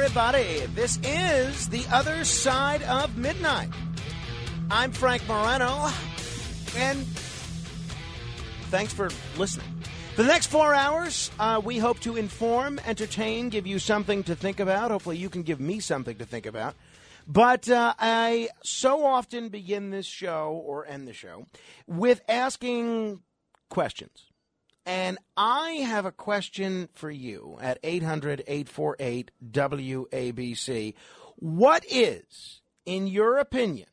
Everybody. 0.00 0.60
This 0.76 0.96
is 1.02 1.68
the 1.70 1.84
other 1.90 2.24
side 2.24 2.84
of 2.84 3.18
midnight. 3.18 3.68
I'm 4.70 4.92
Frank 4.92 5.26
Morano, 5.26 5.90
and 6.76 7.04
thanks 8.70 8.92
for 8.92 9.10
listening. 9.36 9.66
For 10.14 10.22
the 10.22 10.28
next 10.28 10.46
four 10.46 10.72
hours, 10.72 11.32
uh, 11.40 11.60
we 11.64 11.78
hope 11.78 11.98
to 12.00 12.14
inform, 12.14 12.78
entertain, 12.86 13.48
give 13.48 13.66
you 13.66 13.80
something 13.80 14.22
to 14.22 14.36
think 14.36 14.60
about. 14.60 14.92
Hopefully, 14.92 15.16
you 15.16 15.28
can 15.28 15.42
give 15.42 15.58
me 15.58 15.80
something 15.80 16.16
to 16.18 16.24
think 16.24 16.46
about. 16.46 16.76
But 17.26 17.68
uh, 17.68 17.94
I 17.98 18.50
so 18.62 19.04
often 19.04 19.48
begin 19.48 19.90
this 19.90 20.06
show 20.06 20.62
or 20.64 20.86
end 20.86 21.08
the 21.08 21.12
show 21.12 21.46
with 21.88 22.20
asking 22.28 23.20
questions. 23.68 24.27
And 24.88 25.18
I 25.36 25.72
have 25.86 26.06
a 26.06 26.10
question 26.10 26.88
for 26.94 27.10
you 27.10 27.58
at 27.60 27.78
800 27.82 28.42
848 28.46 29.30
WABC. 29.50 30.94
What 31.36 31.84
is, 31.90 32.62
in 32.86 33.06
your 33.06 33.36
opinion, 33.36 33.88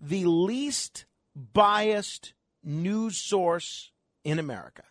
the 0.00 0.24
least 0.24 1.04
biased 1.36 2.34
news 2.64 3.16
source 3.16 3.92
in 4.24 4.40
America? 4.40 4.82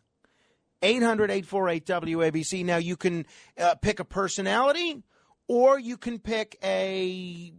800 0.82 1.30
848 1.30 1.86
WABC. 1.86 2.64
Now, 2.64 2.78
you 2.78 2.96
can 2.96 3.26
uh, 3.60 3.76
pick 3.76 4.00
a 4.00 4.06
personality 4.06 5.04
or 5.50 5.78
you 5.78 5.98
can 5.98 6.20
pick 6.20 6.58
a 6.64 7.52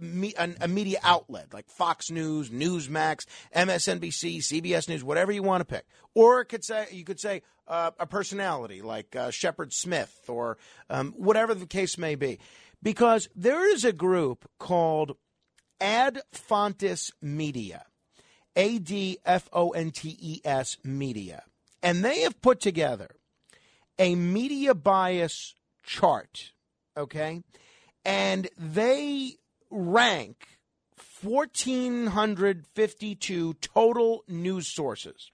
me, 0.00 0.34
a, 0.38 0.50
a 0.62 0.68
media 0.68 0.98
outlet 1.02 1.52
like 1.52 1.68
Fox 1.68 2.10
News, 2.10 2.50
Newsmax, 2.50 3.26
MSNBC, 3.54 4.38
CBS 4.38 4.88
News, 4.88 5.04
whatever 5.04 5.32
you 5.32 5.42
want 5.42 5.60
to 5.60 5.64
pick. 5.64 5.86
Or 6.14 6.40
it 6.40 6.46
could 6.46 6.64
say 6.64 6.86
you 6.90 7.04
could 7.04 7.20
say 7.20 7.42
uh, 7.66 7.90
a 7.98 8.06
personality 8.06 8.82
like 8.82 9.14
uh, 9.14 9.30
Shepard 9.30 9.72
Smith 9.72 10.24
or 10.28 10.58
um, 10.90 11.12
whatever 11.16 11.54
the 11.54 11.66
case 11.66 11.98
may 11.98 12.14
be, 12.14 12.38
because 12.82 13.28
there 13.34 13.70
is 13.72 13.84
a 13.84 13.92
group 13.92 14.48
called 14.58 15.16
Ad 15.80 16.20
Fontes 16.32 17.12
Media, 17.22 17.84
A 18.56 18.78
D 18.78 19.18
F 19.24 19.48
O 19.52 19.70
N 19.70 19.90
T 19.90 20.16
E 20.20 20.40
S 20.44 20.76
Media, 20.84 21.44
and 21.82 22.04
they 22.04 22.20
have 22.20 22.40
put 22.40 22.60
together 22.60 23.10
a 23.98 24.14
media 24.14 24.74
bias 24.74 25.54
chart. 25.84 26.52
Okay. 26.96 27.42
And 28.04 28.48
they 28.56 29.36
rank 29.70 30.58
1,452 31.22 33.54
total 33.54 34.24
news 34.28 34.74
sources. 34.74 35.30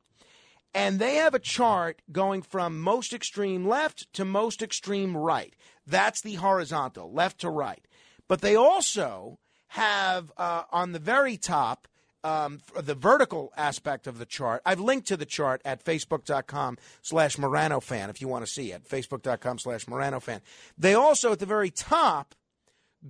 And 0.72 0.98
they 0.98 1.16
have 1.16 1.34
a 1.34 1.38
chart 1.38 2.00
going 2.10 2.40
from 2.42 2.80
most 2.80 3.12
extreme 3.12 3.66
left 3.66 4.10
to 4.14 4.24
most 4.24 4.62
extreme 4.62 5.14
right. 5.16 5.54
That's 5.86 6.20
the 6.20 6.34
horizontal, 6.34 7.12
left 7.12 7.42
to 7.42 7.50
right. 7.50 7.86
But 8.26 8.40
they 8.40 8.56
also 8.56 9.38
have 9.68 10.32
uh, 10.36 10.64
on 10.72 10.90
the 10.92 10.98
very 10.98 11.36
top 11.36 11.86
um, 12.24 12.60
the 12.80 12.94
vertical 12.94 13.52
aspect 13.56 14.06
of 14.06 14.18
the 14.18 14.24
chart. 14.24 14.62
I've 14.64 14.80
linked 14.80 15.08
to 15.08 15.16
the 15.16 15.26
chart 15.26 15.60
at 15.64 15.84
facebook.com 15.84 16.78
slash 17.02 17.36
Morano 17.36 17.80
fan 17.80 18.08
if 18.08 18.22
you 18.22 18.28
want 18.28 18.46
to 18.46 18.50
see 18.50 18.72
it. 18.72 18.88
Facebook.com 18.88 19.58
slash 19.58 19.86
Morano 19.86 20.20
fan. 20.20 20.40
They 20.78 20.94
also 20.94 21.32
at 21.32 21.38
the 21.38 21.46
very 21.46 21.70
top 21.70 22.34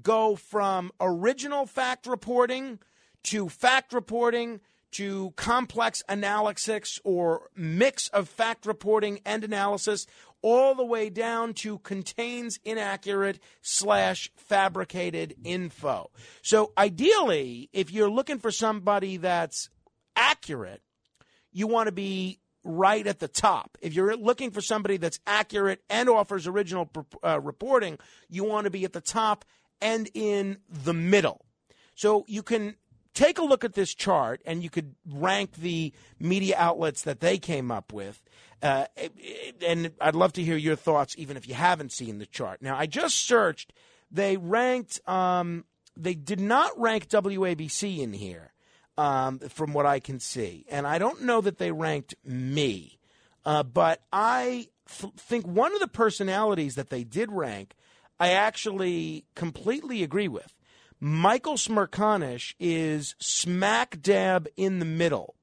go 0.03 0.37
from 0.37 0.91
original 1.01 1.67
fact 1.67 2.07
reporting 2.07 2.79
to 3.25 3.49
fact 3.49 3.93
reporting 3.93 4.61
to 4.93 5.33
complex 5.37 6.03
analysis 6.09 7.01
or 7.05 7.49
mix 7.57 8.09
of 8.09 8.29
fact 8.29 8.65
reporting 8.65 9.21
and 9.25 9.43
analysis 9.43 10.07
all 10.41 10.75
the 10.75 10.85
way 10.85 11.09
down 11.09 11.55
to 11.55 11.79
contains 11.79 12.61
inaccurate 12.65 13.41
slash 13.63 14.31
fabricated 14.37 15.35
info. 15.43 16.11
So 16.43 16.73
ideally, 16.77 17.71
if 17.73 17.91
you're 17.91 18.11
looking 18.11 18.39
for 18.39 18.51
somebody 18.51 19.17
that's 19.17 19.71
accurate, 20.15 20.83
you 21.51 21.67
want 21.67 21.87
to 21.87 21.93
be 21.93 22.41
right 22.63 23.07
at 23.07 23.21
the 23.21 23.29
top. 23.29 23.79
If 23.81 23.95
you're 23.95 24.17
looking 24.17 24.51
for 24.51 24.61
somebody 24.61 24.97
that's 24.97 25.19
accurate 25.27 25.83
and 25.89 26.09
offers 26.09 26.47
original 26.47 26.91
uh, 27.25 27.41
reporting, 27.41 27.99
you 28.29 28.45
want 28.45 28.65
to 28.65 28.71
be 28.71 28.85
at 28.85 28.93
the 28.93 29.01
top 29.01 29.45
and 29.81 30.09
in 30.15 30.59
the 30.69 30.95
middle. 30.95 31.45
So 31.95 32.25
you 32.27 32.43
can 32.43 32.77
take 33.15 33.39
a 33.39 33.45
look 33.45 33.65
at 33.65 33.75
this 33.75 33.95
chart 33.95 34.43
and 34.45 34.63
you 34.63 34.69
could 34.69 34.95
rank 35.09 35.53
the 35.55 35.93
media 36.19 36.57
outlets 36.59 37.03
that 37.03 37.21
they 37.21 37.39
came 37.39 37.71
up 37.71 37.93
with. 37.93 38.23
Uh, 38.63 38.87
and 39.65 39.93
I'd 40.01 40.15
love 40.15 40.33
to 40.35 40.43
hear 40.43 40.57
your 40.57 40.77
thoughts, 40.77 41.15
even 41.19 41.37
if 41.37 41.49
you 41.49 41.55
haven't 41.55 41.93
seen 41.93 42.19
the 42.19 42.27
chart. 42.27 42.61
Now, 42.61 42.77
I 42.77 42.87
just 42.87 43.19
searched. 43.19 43.73
They 44.11 44.37
ranked, 44.37 45.01
um, 45.09 45.65
they 45.97 46.15
did 46.15 46.41
not 46.41 46.79
rank 46.79 47.09
WABC 47.09 47.99
in 47.99 48.13
here, 48.13 48.53
um, 48.97 49.39
from 49.39 49.73
what 49.73 49.87
I 49.87 50.01
can 50.01 50.19
see. 50.19 50.67
And 50.69 50.87
I 50.87 50.99
don't 50.99 51.23
know 51.23 51.41
that 51.41 51.59
they 51.59 51.73
ranked 51.73 52.15
me. 52.25 52.99
Uh, 53.45 53.63
but 53.63 54.03
I 54.13 54.69
th- 54.89 55.13
think 55.17 55.47
one 55.47 55.75
of 55.75 55.81
the 55.81 55.89
personalities 55.89 56.77
that 56.77 56.91
they 56.91 57.05
did 57.05 57.31
rank 57.31 57.75
I 58.19 58.31
actually 58.31 59.25
completely 59.35 60.03
agree 60.03 60.29
with. 60.29 60.55
Michael 61.01 61.55
Smerconish 61.55 62.55
is 62.59 63.15
smack 63.19 64.01
dab 64.01 64.49
in 64.57 64.79
the 64.79 64.85
middle 64.85 65.35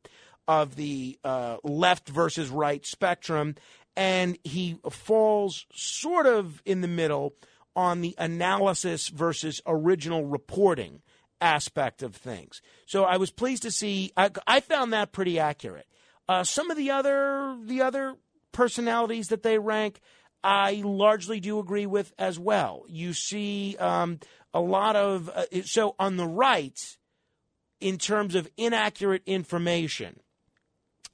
of 0.48 0.76
the 0.76 1.20
uh, 1.24 1.58
left 1.64 2.10
versus 2.10 2.50
right 2.50 2.86
spectrum, 2.86 3.56
and 3.96 4.38
he 4.44 4.78
falls 4.90 5.66
sort 5.74 6.26
of 6.26 6.62
in 6.66 6.82
the 6.82 6.88
middle 6.88 7.36
on 7.76 8.02
the 8.02 8.16
analysis 8.18 9.10
versus 9.10 9.62
original 9.66 10.26
reporting 10.26 11.02
aspect 11.40 12.04
of 12.04 12.16
things. 12.16 12.62
So 12.86 13.04
I 13.04 13.18
was 13.18 13.32
pleased 13.32 13.64
to 13.64 13.72
see. 13.72 14.12
I, 14.16 14.30
I 14.48 14.60
found 14.60 14.94
that 14.94 15.12
pretty 15.12 15.40
accurate. 15.40 15.88
Uh, 16.28 16.44
some 16.44 16.72
of 16.72 16.78
the 16.78 16.92
other 16.92 17.58
the 17.64 17.82
other 17.82 18.16
personalities 18.52 19.30
that 19.30 19.44
they 19.44 19.58
rank 19.58 20.02
I 20.44 20.82
largely 20.84 21.40
do 21.40 21.60
agree 21.60 21.86
with 21.86 22.14
as 22.18 22.40
well. 22.40 22.84
You 22.88 23.14
see 23.14 23.76
um, 23.80 24.20
a 24.54 24.60
lot 24.60 24.96
of 24.96 25.30
uh, 25.30 25.46
so 25.64 25.96
on 26.00 26.18
the 26.18 26.28
right, 26.28 26.78
in 27.80 27.98
terms 27.98 28.36
of 28.36 28.48
inaccurate 28.58 29.24
information, 29.26 30.20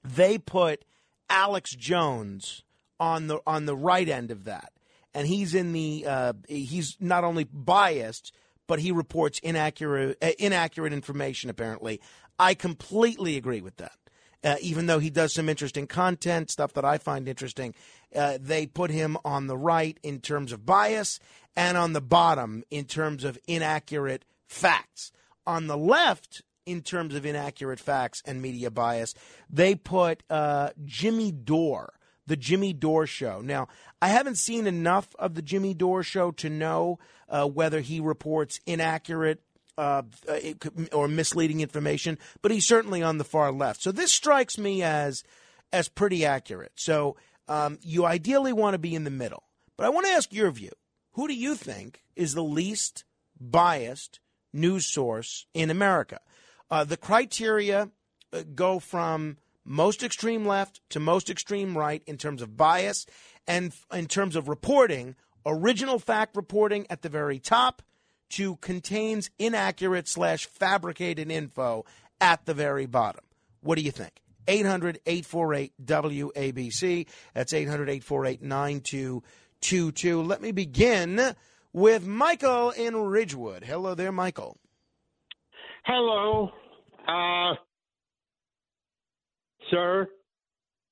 they 0.03 0.37
put 0.37 0.85
Alex 1.29 1.75
Jones 1.75 2.63
on 2.99 3.27
the 3.27 3.39
on 3.45 3.65
the 3.65 3.75
right 3.75 4.07
end 4.07 4.31
of 4.31 4.45
that, 4.45 4.71
and 5.13 5.27
he's 5.27 5.53
in 5.53 5.73
the 5.73 6.05
uh, 6.07 6.33
he's 6.47 6.95
not 6.99 7.23
only 7.23 7.43
biased, 7.43 8.33
but 8.67 8.79
he 8.79 8.91
reports 8.91 9.39
inaccurate 9.39 10.17
uh, 10.21 10.31
inaccurate 10.39 10.93
information. 10.93 11.49
Apparently, 11.49 11.99
I 12.39 12.53
completely 12.53 13.35
agree 13.37 13.61
with 13.61 13.77
that. 13.77 13.97
Uh, 14.43 14.55
even 14.61 14.85
though 14.85 14.99
he 14.99 15.09
does 15.09 15.33
some 15.33 15.49
interesting 15.49 15.87
content, 15.87 16.51
stuff 16.51 16.73
that 16.73 16.85
I 16.85 16.97
find 16.99 17.27
interesting, 17.27 17.73
uh, 18.15 18.37
they 18.39 18.67
put 18.67 18.91
him 18.91 19.17
on 19.25 19.47
the 19.47 19.57
right 19.57 19.99
in 20.03 20.19
terms 20.19 20.51
of 20.51 20.65
bias. 20.65 21.19
and 21.57 21.75
on 21.75 21.93
the 21.93 22.01
bottom 22.01 22.63
in 22.69 22.85
terms 22.85 23.23
of 23.23 23.37
inaccurate 23.47 24.23
facts. 24.45 25.11
On 25.47 25.65
the 25.65 25.75
left, 25.75 26.43
in 26.67 26.81
terms 26.81 27.15
of 27.15 27.25
inaccurate 27.25 27.79
facts 27.79 28.21
and 28.25 28.41
media 28.41 28.69
bias, 28.69 29.15
they 29.49 29.73
put 29.73 30.21
uh, 30.29 30.69
Jimmy 30.85 31.31
Dore, 31.31 31.93
the 32.27 32.35
Jimmy 32.35 32.73
Dore 32.73 33.07
Show. 33.07 33.41
Now, 33.41 33.67
I 34.01 34.09
haven't 34.09 34.37
seen 34.37 34.67
enough 34.67 35.15
of 35.17 35.33
the 35.33 35.41
Jimmy 35.41 35.73
Dore 35.73 36.03
Show 36.03 36.31
to 36.31 36.49
know 36.49 36.99
uh, 37.27 37.47
whether 37.47 37.79
he 37.79 37.99
reports 37.99 38.59
inaccurate 38.67 39.41
uh, 39.77 40.03
or 40.91 41.07
misleading 41.07 41.61
information, 41.61 42.17
but 42.41 42.51
he's 42.51 42.65
certainly 42.65 43.03
on 43.03 43.17
the 43.17 43.23
far 43.23 43.51
left. 43.51 43.81
So 43.81 43.91
this 43.91 44.11
strikes 44.11 44.57
me 44.57 44.83
as 44.83 45.23
as 45.71 45.89
pretty 45.89 46.25
accurate. 46.25 46.71
So 46.75 47.17
um, 47.47 47.77
you 47.81 48.05
ideally 48.05 48.53
want 48.53 48.73
to 48.73 48.79
be 48.79 48.95
in 48.95 49.03
the 49.03 49.09
middle. 49.09 49.43
But 49.77 49.85
I 49.85 49.89
want 49.89 50.07
to 50.07 50.13
ask 50.13 50.33
your 50.33 50.51
view. 50.51 50.71
Who 51.13 51.27
do 51.27 51.33
you 51.33 51.55
think 51.55 52.03
is 52.15 52.33
the 52.33 52.43
least 52.43 53.03
biased 53.39 54.19
news 54.53 54.85
source 54.85 55.45
in 55.53 55.69
America? 55.69 56.19
Uh, 56.69 56.83
the 56.83 56.97
criteria 56.97 57.89
uh, 58.33 58.43
go 58.55 58.79
from 58.79 59.37
most 59.63 60.03
extreme 60.03 60.45
left 60.45 60.81
to 60.89 60.99
most 60.99 61.29
extreme 61.29 61.77
right 61.77 62.01
in 62.07 62.17
terms 62.17 62.41
of 62.41 62.57
bias 62.57 63.05
and 63.45 63.73
in 63.93 64.07
terms 64.07 64.35
of 64.35 64.47
reporting, 64.47 65.15
original 65.45 65.99
fact 65.99 66.35
reporting 66.35 66.87
at 66.89 67.01
the 67.01 67.09
very 67.09 67.39
top 67.39 67.81
to 68.31 68.57
contains 68.57 69.29
inaccurate 69.39 70.07
slash 70.07 70.45
fabricated 70.45 71.31
info 71.31 71.85
at 72.19 72.45
the 72.45 72.53
very 72.53 72.85
bottom. 72.85 73.23
What 73.61 73.77
do 73.77 73.83
you 73.83 73.91
think? 73.91 74.21
800 74.47 74.99
848 75.05 75.73
WABC. 75.83 77.07
That's 77.33 77.53
800 77.53 77.89
848 77.89 78.41
9222. 78.41 80.21
Let 80.21 80.41
me 80.41 80.51
begin 80.51 81.35
with 81.73 82.05
Michael 82.05 82.71
in 82.71 82.95
Ridgewood. 82.95 83.63
Hello 83.63 83.93
there, 83.93 84.11
Michael. 84.11 84.57
Hello, 85.85 86.49
uh, 87.07 87.53
sir. 89.69 90.07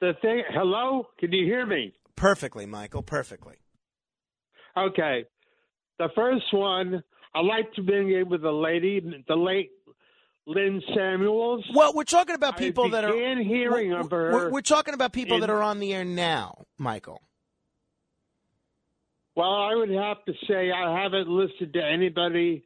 The 0.01 0.13
thing. 0.21 0.43
Hello, 0.49 1.07
can 1.19 1.31
you 1.31 1.45
hear 1.45 1.65
me? 1.65 1.93
Perfectly, 2.15 2.65
Michael. 2.65 3.01
Perfectly. 3.03 3.55
Okay. 4.77 5.25
The 5.97 6.09
first 6.13 6.45
one, 6.51 7.03
I 7.35 7.41
like 7.41 7.73
to 7.73 7.81
begin 7.81 8.29
with 8.29 8.43
the 8.43 8.51
lady, 8.51 9.01
the 9.27 9.35
late 9.35 9.71
Lynn 10.47 10.81
Samuels. 10.95 11.65
Well, 11.73 11.91
we're 11.93 12.05
talking 12.05 12.33
about 12.33 12.57
people 12.57 12.89
that 12.89 13.03
are 13.03 13.13
in 13.13 13.43
hearing 13.43 13.89
we're, 13.89 13.99
of 13.99 14.11
her. 14.11 14.31
We're, 14.31 14.49
we're 14.51 14.61
talking 14.61 14.93
about 14.93 15.11
people 15.11 15.35
in- 15.35 15.41
that 15.41 15.49
are 15.49 15.61
on 15.61 15.79
the 15.79 15.93
air 15.93 16.05
now, 16.05 16.63
Michael. 16.77 17.21
Well, 19.35 19.51
I 19.51 19.75
would 19.75 19.89
have 19.89 20.23
to 20.25 20.33
say 20.47 20.71
I 20.71 21.01
haven't 21.03 21.27
listened 21.27 21.73
to 21.73 21.83
anybody 21.83 22.63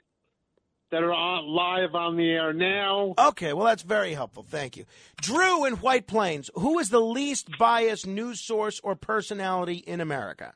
that 0.92 1.01
are 1.01 1.13
on, 1.13 1.48
live 1.48 1.95
on 1.95 2.16
the 2.16 2.30
air 2.30 2.54
now. 2.54 3.16
Okay, 3.18 3.54
well 3.54 3.66
that's 3.66 3.81
very 3.81 4.13
helpful. 4.13 4.45
Thank 4.48 4.77
you, 4.77 4.86
Drew 5.19 5.66
in 5.66 5.75
White 5.75 6.06
Plains. 6.06 6.51
Who 6.54 6.77
is 6.77 6.89
the 6.89 7.01
least 7.01 7.57
biased 7.57 8.06
news 8.06 8.39
source 8.39 8.80
or 8.83 8.95
personality 8.95 9.77
in 9.77 10.00
America? 10.00 10.54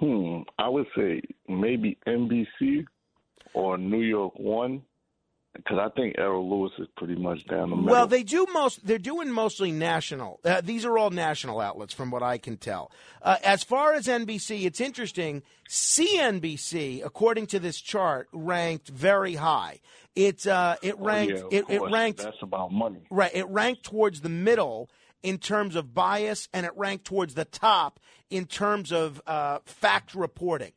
Hmm. 0.00 0.40
I 0.58 0.68
would 0.68 0.86
say 0.96 1.22
maybe 1.48 1.98
NBC 2.06 2.84
or 3.54 3.78
New 3.78 4.02
York 4.02 4.38
One, 4.38 4.82
because 5.54 5.78
I 5.78 5.88
think 5.96 6.16
Errol 6.18 6.48
Louis 6.50 6.70
is 6.78 6.86
pretty 6.98 7.14
much 7.14 7.42
down 7.46 7.70
the 7.70 7.76
middle. 7.76 7.90
Well, 7.90 8.06
they 8.06 8.22
do 8.22 8.46
most. 8.52 8.86
They're 8.86 8.98
doing 8.98 9.30
mostly 9.30 9.72
national. 9.72 10.40
Uh, 10.44 10.60
these 10.62 10.84
are 10.84 10.98
all 10.98 11.08
national 11.08 11.60
outlets, 11.60 11.94
from 11.94 12.10
what 12.10 12.22
I 12.22 12.36
can 12.36 12.58
tell. 12.58 12.90
Uh, 13.22 13.36
as 13.42 13.64
far 13.64 13.94
as 13.94 14.06
NBC, 14.06 14.66
it's 14.66 14.82
interesting. 14.82 15.42
CNBC, 15.70 17.04
according 17.04 17.46
to 17.48 17.58
this 17.58 17.80
chart, 17.80 18.28
ranked 18.32 18.88
very 18.88 19.34
high. 19.34 19.80
It 20.14 20.46
uh, 20.46 20.76
it 20.82 20.96
Oh, 20.98 21.04
ranked 21.04 21.32
yeah, 21.38 21.44
of 21.44 21.52
it, 21.52 21.64
it 21.70 21.82
ranked 21.90 22.22
That's 22.22 22.36
about 22.42 22.72
money. 22.72 23.00
right. 23.10 23.30
It 23.34 23.48
ranked 23.48 23.82
towards 23.84 24.20
the 24.22 24.28
middle 24.30 24.88
in 25.26 25.38
terms 25.38 25.74
of 25.74 25.92
bias, 25.92 26.48
and 26.54 26.64
it 26.64 26.70
ranked 26.76 27.04
towards 27.04 27.34
the 27.34 27.44
top 27.44 27.98
in 28.30 28.46
terms 28.46 28.92
of 28.92 29.20
uh, 29.26 29.58
fact 29.64 30.14
reporting. 30.14 30.70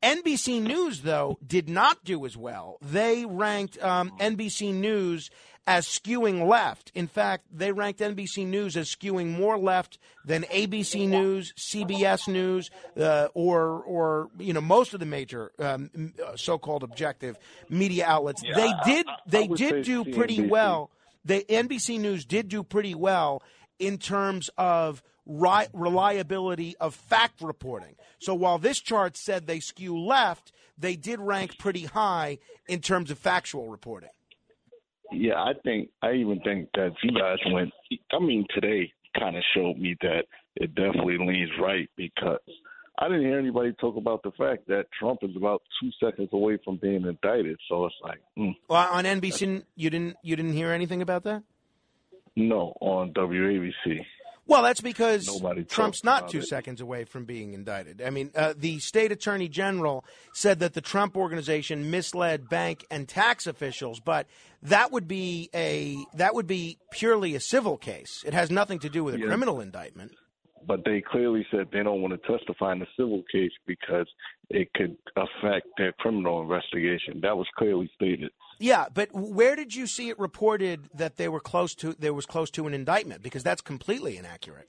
NBC 0.00 0.62
News, 0.62 1.00
though, 1.00 1.40
did 1.44 1.68
not 1.68 2.04
do 2.04 2.24
as 2.24 2.36
well. 2.36 2.78
They 2.80 3.24
ranked 3.24 3.82
um, 3.82 4.12
NBC 4.20 4.72
News 4.72 5.28
as 5.66 5.88
skewing 5.88 6.46
left. 6.46 6.92
In 6.94 7.08
fact, 7.08 7.46
they 7.52 7.72
ranked 7.72 7.98
NBC 7.98 8.46
News 8.46 8.76
as 8.76 8.88
skewing 8.88 9.36
more 9.36 9.58
left 9.58 9.98
than 10.24 10.44
ABC 10.44 11.08
News, 11.08 11.52
CBS 11.54 12.28
News, 12.28 12.70
uh, 12.96 13.26
or 13.34 13.82
or 13.82 14.28
you 14.38 14.52
know 14.52 14.60
most 14.60 14.94
of 14.94 15.00
the 15.00 15.06
major 15.06 15.50
um, 15.58 16.14
uh, 16.24 16.36
so-called 16.36 16.84
objective 16.84 17.36
media 17.68 18.06
outlets. 18.06 18.40
they 18.54 18.72
did 18.84 19.06
they 19.26 19.48
did 19.48 19.84
do 19.84 20.04
pretty 20.04 20.46
well. 20.46 20.92
They 21.24 21.42
NBC 21.42 21.98
News 21.98 22.24
did 22.24 22.48
do 22.48 22.62
pretty 22.62 22.94
well 22.94 23.42
in 23.78 23.98
terms 23.98 24.50
of 24.56 25.02
ri- 25.26 25.66
reliability 25.72 26.76
of 26.78 26.94
fact 26.94 27.40
reporting. 27.40 27.96
So 28.18 28.34
while 28.34 28.58
this 28.58 28.80
chart 28.80 29.16
said 29.16 29.46
they 29.46 29.60
skew 29.60 29.98
left, 29.98 30.52
they 30.78 30.96
did 30.96 31.20
rank 31.20 31.58
pretty 31.58 31.84
high 31.84 32.38
in 32.68 32.80
terms 32.80 33.10
of 33.10 33.18
factual 33.18 33.68
reporting. 33.68 34.10
Yeah, 35.12 35.34
I 35.36 35.52
think 35.64 35.90
I 36.02 36.12
even 36.14 36.40
think 36.40 36.68
that 36.74 36.92
you 37.02 37.12
guys 37.12 37.38
went. 37.52 37.70
I 38.12 38.18
mean, 38.18 38.44
today 38.52 38.92
kind 39.18 39.36
of 39.36 39.42
showed 39.54 39.78
me 39.78 39.96
that 40.02 40.24
it 40.56 40.74
definitely 40.74 41.16
leans 41.18 41.50
right 41.60 41.88
because 41.96 42.40
I 42.98 43.08
didn't 43.08 43.22
hear 43.22 43.38
anybody 43.38 43.72
talk 43.80 43.96
about 43.96 44.22
the 44.22 44.32
fact 44.32 44.66
that 44.68 44.86
Trump 44.98 45.20
is 45.22 45.36
about 45.36 45.62
two 45.80 45.90
seconds 46.02 46.30
away 46.32 46.58
from 46.64 46.76
being 46.76 47.04
indicted. 47.04 47.56
So 47.68 47.86
it's 47.86 47.94
like, 48.02 48.18
mm, 48.38 48.56
Well, 48.68 48.88
on 48.92 49.04
NBC, 49.04 49.62
you 49.76 49.90
didn't 49.90 50.16
you 50.22 50.34
didn't 50.34 50.54
hear 50.54 50.72
anything 50.72 51.02
about 51.02 51.22
that. 51.24 51.42
No, 52.36 52.76
on 52.80 53.12
WABC. 53.12 54.04
Well, 54.48 54.62
that's 54.62 54.80
because 54.80 55.26
Nobody 55.26 55.64
Trump's 55.64 56.04
not 56.04 56.28
two 56.28 56.38
it. 56.38 56.46
seconds 56.46 56.80
away 56.80 57.04
from 57.04 57.24
being 57.24 57.52
indicted. 57.52 58.00
I 58.00 58.10
mean, 58.10 58.30
uh, 58.36 58.54
the 58.56 58.78
state 58.78 59.10
attorney 59.10 59.48
general 59.48 60.04
said 60.32 60.60
that 60.60 60.74
the 60.74 60.80
Trump 60.80 61.16
organization 61.16 61.90
misled 61.90 62.48
bank 62.48 62.86
and 62.88 63.08
tax 63.08 63.48
officials, 63.48 63.98
but 63.98 64.28
that 64.62 64.92
would 64.92 65.08
be 65.08 65.50
a 65.52 65.96
that 66.14 66.32
would 66.36 66.46
be 66.46 66.78
purely 66.92 67.34
a 67.34 67.40
civil 67.40 67.76
case. 67.76 68.22
It 68.24 68.34
has 68.34 68.48
nothing 68.48 68.78
to 68.80 68.88
do 68.88 69.02
with 69.02 69.16
a 69.16 69.18
Yeah. 69.18 69.26
criminal 69.26 69.60
indictment. 69.60 70.12
But 70.64 70.84
they 70.84 71.00
clearly 71.00 71.44
said 71.50 71.68
they 71.72 71.82
don't 71.82 72.00
want 72.02 72.14
to 72.20 72.38
testify 72.38 72.72
in 72.72 72.78
the 72.80 72.86
civil 72.96 73.22
case 73.32 73.52
because 73.66 74.06
it 74.50 74.72
could 74.74 74.96
affect 75.16 75.66
their 75.76 75.92
criminal 75.92 76.40
investigation. 76.42 77.20
That 77.20 77.36
was 77.36 77.46
clearly 77.56 77.90
stated. 77.96 78.30
Yeah, 78.58 78.86
but 78.92 79.08
where 79.12 79.56
did 79.56 79.74
you 79.74 79.86
see 79.86 80.08
it 80.08 80.18
reported 80.18 80.88
that 80.94 81.16
they 81.16 81.28
were 81.28 81.40
close 81.40 81.74
to 81.76 81.94
there 81.98 82.14
was 82.14 82.26
close 82.26 82.50
to 82.52 82.66
an 82.66 82.74
indictment? 82.74 83.22
Because 83.22 83.42
that's 83.42 83.60
completely 83.60 84.16
inaccurate. 84.16 84.68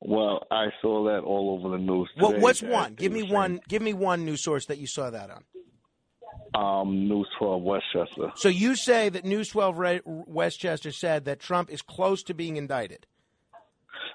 Well, 0.00 0.46
I 0.50 0.66
saw 0.82 1.04
that 1.04 1.20
all 1.20 1.58
over 1.58 1.76
the 1.76 1.82
news. 1.82 2.08
Today 2.18 2.38
what's 2.38 2.62
one? 2.62 2.94
Give 2.94 3.12
me 3.12 3.22
one. 3.22 3.60
Give 3.68 3.82
me 3.82 3.92
one 3.92 4.24
news 4.24 4.42
source 4.42 4.66
that 4.66 4.78
you 4.78 4.86
saw 4.86 5.10
that 5.10 5.30
on. 5.30 5.44
Um, 6.54 7.08
News 7.08 7.28
12 7.38 7.62
Westchester. 7.62 8.32
So 8.36 8.48
you 8.48 8.76
say 8.76 9.08
that 9.08 9.24
News 9.24 9.48
12 9.48 9.78
Re- 9.78 10.00
Westchester 10.04 10.92
said 10.92 11.24
that 11.24 11.40
Trump 11.40 11.70
is 11.70 11.82
close 11.82 12.22
to 12.24 12.34
being 12.34 12.56
indicted. 12.56 13.06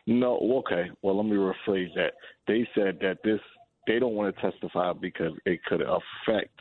No, 0.07 0.37
okay. 0.59 0.89
Well, 1.01 1.17
let 1.17 1.25
me 1.25 1.35
rephrase 1.35 1.93
that. 1.95 2.13
They 2.47 2.67
said 2.73 2.99
that 3.01 3.17
this 3.23 3.39
they 3.87 3.99
don't 3.99 4.13
want 4.13 4.35
to 4.35 4.41
testify 4.41 4.93
because 4.93 5.33
it 5.45 5.63
could 5.65 5.81
affect 5.81 6.57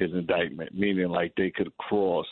his 0.00 0.12
indictment, 0.12 0.74
meaning 0.74 1.08
like 1.08 1.32
they 1.36 1.50
could 1.50 1.70
cross, 1.78 2.26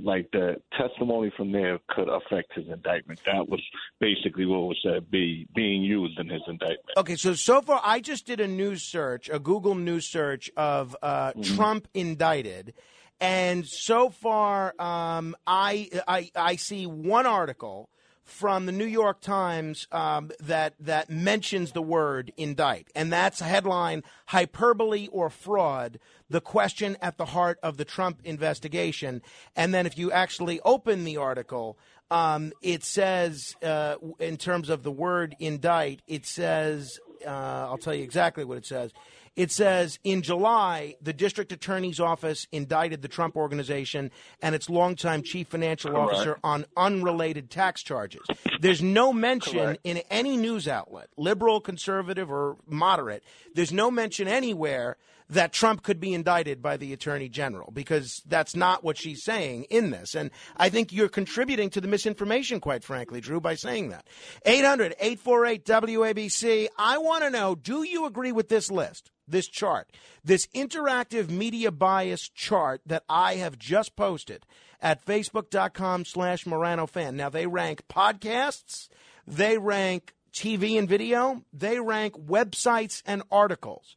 like 0.00 0.28
the 0.32 0.56
testimony 0.76 1.32
from 1.36 1.52
there 1.52 1.78
could 1.88 2.08
affect 2.08 2.52
his 2.54 2.66
indictment. 2.68 3.20
That 3.24 3.48
was 3.48 3.62
basically 4.00 4.44
what 4.44 4.62
was 4.62 4.78
said 4.82 5.10
be 5.10 5.46
being 5.54 5.82
used 5.82 6.18
in 6.18 6.28
his 6.28 6.42
indictment. 6.46 6.98
Okay, 6.98 7.16
so 7.16 7.34
so 7.34 7.62
far 7.62 7.80
I 7.82 8.00
just 8.00 8.26
did 8.26 8.40
a 8.40 8.48
news 8.48 8.82
search, 8.82 9.30
a 9.30 9.38
Google 9.38 9.74
news 9.74 10.10
search 10.10 10.50
of 10.56 10.96
uh, 11.02 11.32
Trump 11.42 11.88
indicted, 11.94 12.74
and 13.20 13.66
so 13.66 14.10
far 14.10 14.74
um, 14.80 15.36
I, 15.46 15.88
I 16.06 16.30
I 16.36 16.56
see 16.56 16.86
one 16.86 17.26
article 17.26 17.88
from 18.32 18.66
the 18.66 18.72
New 18.72 18.86
York 18.86 19.20
Times 19.20 19.86
um, 19.92 20.30
that 20.40 20.74
that 20.80 21.10
mentions 21.10 21.72
the 21.72 21.82
word 21.82 22.32
indict, 22.36 22.88
and 22.94 23.12
that's 23.12 23.40
headline: 23.40 24.02
hyperbole 24.26 25.08
or 25.12 25.28
fraud. 25.28 25.98
The 26.30 26.40
question 26.40 26.96
at 27.02 27.18
the 27.18 27.26
heart 27.26 27.58
of 27.62 27.76
the 27.76 27.84
Trump 27.84 28.20
investigation. 28.24 29.20
And 29.54 29.74
then, 29.74 29.86
if 29.86 29.98
you 29.98 30.10
actually 30.10 30.60
open 30.64 31.04
the 31.04 31.18
article, 31.18 31.78
um, 32.10 32.52
it 32.62 32.84
says, 32.84 33.54
uh, 33.62 33.96
in 34.18 34.36
terms 34.38 34.70
of 34.70 34.82
the 34.82 34.90
word 34.90 35.36
indict, 35.38 36.00
it 36.06 36.26
says, 36.26 36.98
uh, 37.26 37.28
I'll 37.68 37.78
tell 37.78 37.94
you 37.94 38.02
exactly 38.02 38.44
what 38.44 38.58
it 38.58 38.66
says. 38.66 38.92
It 39.34 39.50
says 39.50 39.98
in 40.04 40.20
July, 40.20 40.96
the 41.00 41.14
district 41.14 41.52
attorney's 41.52 41.98
office 41.98 42.46
indicted 42.52 43.00
the 43.00 43.08
Trump 43.08 43.34
organization 43.34 44.10
and 44.42 44.54
its 44.54 44.68
longtime 44.68 45.22
chief 45.22 45.48
financial 45.48 45.92
Correct. 45.92 46.12
officer 46.12 46.38
on 46.44 46.66
unrelated 46.76 47.50
tax 47.50 47.82
charges. 47.82 48.22
There's 48.60 48.82
no 48.82 49.12
mention 49.12 49.58
Correct. 49.58 49.80
in 49.84 50.02
any 50.10 50.36
news 50.36 50.68
outlet, 50.68 51.08
liberal, 51.16 51.60
conservative, 51.60 52.30
or 52.30 52.56
moderate, 52.66 53.24
there's 53.54 53.72
no 53.72 53.90
mention 53.90 54.28
anywhere 54.28 54.98
that 55.32 55.50
Trump 55.50 55.82
could 55.82 55.98
be 55.98 56.12
indicted 56.12 56.60
by 56.60 56.76
the 56.76 56.92
attorney 56.92 57.28
general 57.28 57.70
because 57.72 58.22
that's 58.26 58.54
not 58.54 58.84
what 58.84 58.98
she's 58.98 59.22
saying 59.22 59.64
in 59.70 59.90
this. 59.90 60.14
And 60.14 60.30
I 60.58 60.68
think 60.68 60.92
you're 60.92 61.08
contributing 61.08 61.70
to 61.70 61.80
the 61.80 61.88
misinformation, 61.88 62.60
quite 62.60 62.84
frankly, 62.84 63.22
Drew, 63.22 63.40
by 63.40 63.54
saying 63.54 63.88
that. 63.88 64.06
800 64.44 64.94
848 65.00 65.64
WABC. 65.64 66.68
I 66.76 66.98
want 66.98 67.24
to 67.24 67.30
know 67.30 67.54
do 67.54 67.82
you 67.82 68.04
agree 68.04 68.30
with 68.30 68.50
this 68.50 68.70
list, 68.70 69.10
this 69.26 69.48
chart, 69.48 69.90
this 70.22 70.46
interactive 70.48 71.30
media 71.30 71.72
bias 71.72 72.28
chart 72.28 72.82
that 72.84 73.04
I 73.08 73.36
have 73.36 73.58
just 73.58 73.96
posted 73.96 74.44
at 74.82 75.04
facebook.com 75.04 76.04
slash 76.04 76.44
Morano 76.44 76.86
fan? 76.86 77.16
Now, 77.16 77.30
they 77.30 77.46
rank 77.46 77.84
podcasts, 77.88 78.90
they 79.26 79.56
rank 79.56 80.12
TV 80.30 80.78
and 80.78 80.86
video, 80.88 81.42
they 81.54 81.80
rank 81.80 82.18
websites 82.18 83.02
and 83.06 83.22
articles 83.30 83.96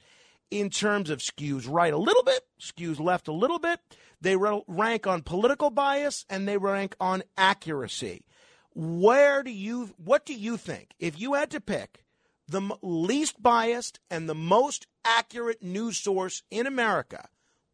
in 0.60 0.70
terms 0.70 1.10
of 1.10 1.20
skews 1.20 1.70
right 1.70 1.94
a 1.94 1.98
little 1.98 2.24
bit, 2.24 2.42
skews 2.60 3.00
left 3.00 3.28
a 3.28 3.34
little 3.34 3.60
bit. 3.60 3.80
They 4.22 4.38
rank 4.38 5.06
on 5.06 5.22
political 5.22 5.70
bias 5.70 6.26
and 6.30 6.48
they 6.48 6.58
rank 6.58 6.96
on 7.00 7.24
accuracy. 7.38 8.26
Where 8.74 9.44
do 9.44 9.52
you, 9.52 9.94
what 9.98 10.26
do 10.26 10.34
you 10.34 10.58
think? 10.58 10.94
If 11.00 11.20
you 11.20 11.34
had 11.34 11.52
to 11.52 11.62
pick 11.62 12.04
the 12.48 12.62
least 12.82 13.42
biased 13.42 14.00
and 14.10 14.30
the 14.30 14.36
most 14.36 14.88
accurate 15.04 15.62
news 15.62 15.98
source 15.98 16.44
in 16.50 16.68
America, 16.68 17.28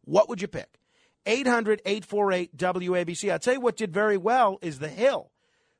what 0.04 0.28
would 0.28 0.42
you 0.42 0.48
pick? 0.48 0.78
800 1.24 1.82
848 1.84 2.56
WABC. 2.56 3.40
Tell 3.40 3.54
you 3.54 3.60
what 3.60 3.76
did 3.76 3.92
very 3.92 4.16
well 4.16 4.58
is 4.60 4.80
The 4.80 4.88
Hill. 4.88 5.31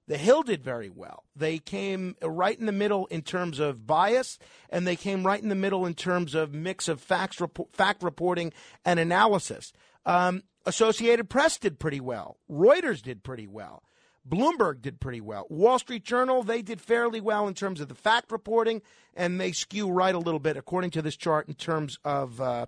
The 0.09 0.18
Hill 0.18 0.42
did 0.42 0.64
very 0.64 0.90
well. 0.90 1.25
They 1.37 1.59
came 1.59 2.16
right 2.23 2.59
in 2.59 2.66
the 2.66 2.73
middle 2.73 3.06
in 3.06 3.23
terms 3.23 3.59
of 3.61 3.87
bias, 3.87 4.38
and 4.68 4.87
they 4.87 4.97
came 4.97 5.25
right 5.25 5.42
in 5.42 5.49
the 5.49 5.54
middle 5.54 5.87
in 5.87 5.94
terms 5.94 6.35
of 6.35 6.52
mix 6.52 6.88
of 6.88 7.00
facts, 7.00 7.40
fact 7.73 8.02
reporting 8.02 8.52
and 8.85 8.99
analysis. 8.99 9.73
Um, 10.04 10.42
Associated 10.66 11.28
Press 11.28 11.59
did 11.59 11.78
pretty 11.78 12.00
well. 12.00 12.38
Reuters 12.50 13.02
did 13.02 13.23
pretty 13.23 13.47
well. 13.47 13.82
Bloomberg 14.28 14.80
did 14.80 15.00
pretty 15.00 15.21
well. 15.21 15.47
Wall 15.49 15.78
Street 15.78 16.04
Journal, 16.04 16.42
they 16.42 16.62
did 16.62 16.80
fairly 16.80 17.21
well 17.21 17.49
in 17.49 17.54
terms 17.54 17.80
of 17.80 17.88
the 17.88 17.94
fact 17.94 18.30
reporting, 18.30 18.82
and 19.14 19.40
they 19.40 19.50
skew 19.50 19.90
right 19.90 20.14
a 20.14 20.18
little 20.18 20.38
bit, 20.38 20.56
according 20.56 20.90
to 20.90 21.02
this 21.02 21.16
chart, 21.16 21.49
in 21.49 21.54
terms 21.54 21.99
of 22.04 22.40
uh, 22.40 22.66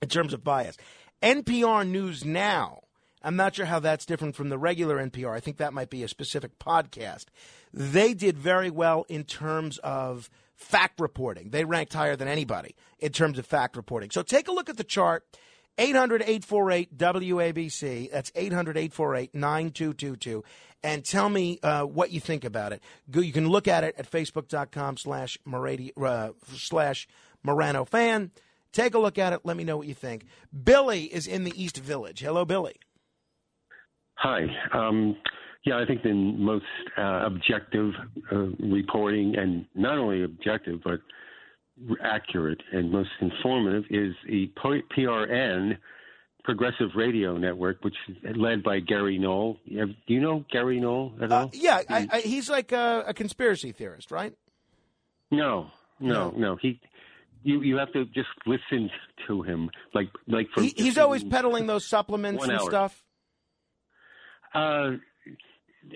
in 0.00 0.08
terms 0.08 0.32
of 0.32 0.44
bias. 0.44 0.76
NPR 1.22 1.88
News 1.88 2.24
Now. 2.24 2.82
I'm 3.24 3.36
not 3.36 3.54
sure 3.54 3.66
how 3.66 3.78
that's 3.78 4.06
different 4.06 4.34
from 4.34 4.48
the 4.48 4.58
regular 4.58 4.96
NPR. 5.04 5.34
I 5.34 5.40
think 5.40 5.56
that 5.58 5.72
might 5.72 5.90
be 5.90 6.02
a 6.02 6.08
specific 6.08 6.58
podcast. 6.58 7.26
They 7.72 8.14
did 8.14 8.36
very 8.36 8.70
well 8.70 9.06
in 9.08 9.24
terms 9.24 9.78
of 9.78 10.28
fact 10.54 11.00
reporting. 11.00 11.50
They 11.50 11.64
ranked 11.64 11.92
higher 11.92 12.16
than 12.16 12.28
anybody 12.28 12.74
in 12.98 13.12
terms 13.12 13.38
of 13.38 13.46
fact 13.46 13.76
reporting. 13.76 14.10
So 14.10 14.22
take 14.22 14.48
a 14.48 14.52
look 14.52 14.68
at 14.68 14.76
the 14.76 14.84
chart. 14.84 15.24
800 15.78 16.22
848 16.22 16.98
WABC. 16.98 18.10
That's 18.10 18.30
800 18.34 18.76
848 18.76 19.34
9222. 19.34 20.44
And 20.84 21.04
tell 21.04 21.28
me 21.28 21.58
uh, 21.62 21.84
what 21.84 22.10
you 22.10 22.20
think 22.20 22.44
about 22.44 22.72
it. 22.72 22.82
You 23.12 23.32
can 23.32 23.48
look 23.48 23.68
at 23.68 23.84
it 23.84 23.94
at 23.96 24.10
facebook.com 24.10 24.94
uh, 24.94 26.32
slash 26.56 27.08
Morano 27.42 27.84
fan. 27.84 28.30
Take 28.72 28.94
a 28.94 28.98
look 28.98 29.18
at 29.18 29.32
it. 29.32 29.40
Let 29.44 29.56
me 29.56 29.64
know 29.64 29.76
what 29.76 29.86
you 29.86 29.94
think. 29.94 30.26
Billy 30.64 31.04
is 31.04 31.26
in 31.26 31.44
the 31.44 31.52
East 31.62 31.76
Village. 31.76 32.20
Hello, 32.20 32.44
Billy. 32.44 32.74
Hi. 34.22 34.46
Um, 34.72 35.16
yeah, 35.64 35.80
I 35.80 35.84
think 35.84 36.04
the 36.04 36.12
most 36.14 36.64
uh, 36.96 37.26
objective 37.26 37.92
uh, 38.30 38.36
reporting, 38.60 39.34
and 39.36 39.66
not 39.74 39.98
only 39.98 40.22
objective, 40.22 40.78
but 40.84 41.00
accurate 42.04 42.60
and 42.72 42.92
most 42.92 43.10
informative, 43.20 43.82
is 43.90 44.14
the 44.28 44.48
PRN, 44.96 45.76
Progressive 46.44 46.90
Radio 46.94 47.36
Network, 47.36 47.82
which 47.82 47.96
is 48.08 48.36
led 48.36 48.62
by 48.62 48.78
Gary 48.78 49.18
Null. 49.18 49.58
Do 49.68 49.94
you 50.06 50.20
know 50.20 50.44
Gary 50.52 50.78
Null 50.78 51.14
at 51.20 51.32
all? 51.32 51.46
Uh, 51.46 51.48
yeah, 51.52 51.80
I, 51.88 52.08
I, 52.10 52.20
he's 52.20 52.48
like 52.48 52.70
a, 52.70 53.04
a 53.08 53.14
conspiracy 53.14 53.72
theorist, 53.72 54.12
right? 54.12 54.34
No, 55.32 55.68
no, 55.98 56.32
no. 56.36 56.56
He, 56.60 56.80
you, 57.42 57.60
you 57.62 57.76
have 57.76 57.92
to 57.92 58.04
just 58.06 58.28
listen 58.46 58.88
to 59.26 59.42
him, 59.42 59.68
like, 59.94 60.08
like 60.28 60.46
for. 60.54 60.62
He, 60.62 60.74
he's 60.76 60.98
always 60.98 61.24
peddling 61.24 61.66
those 61.66 61.86
supplements 61.86 62.44
and 62.44 62.52
hour. 62.52 62.70
stuff. 62.70 63.04
Uh, 64.54 64.92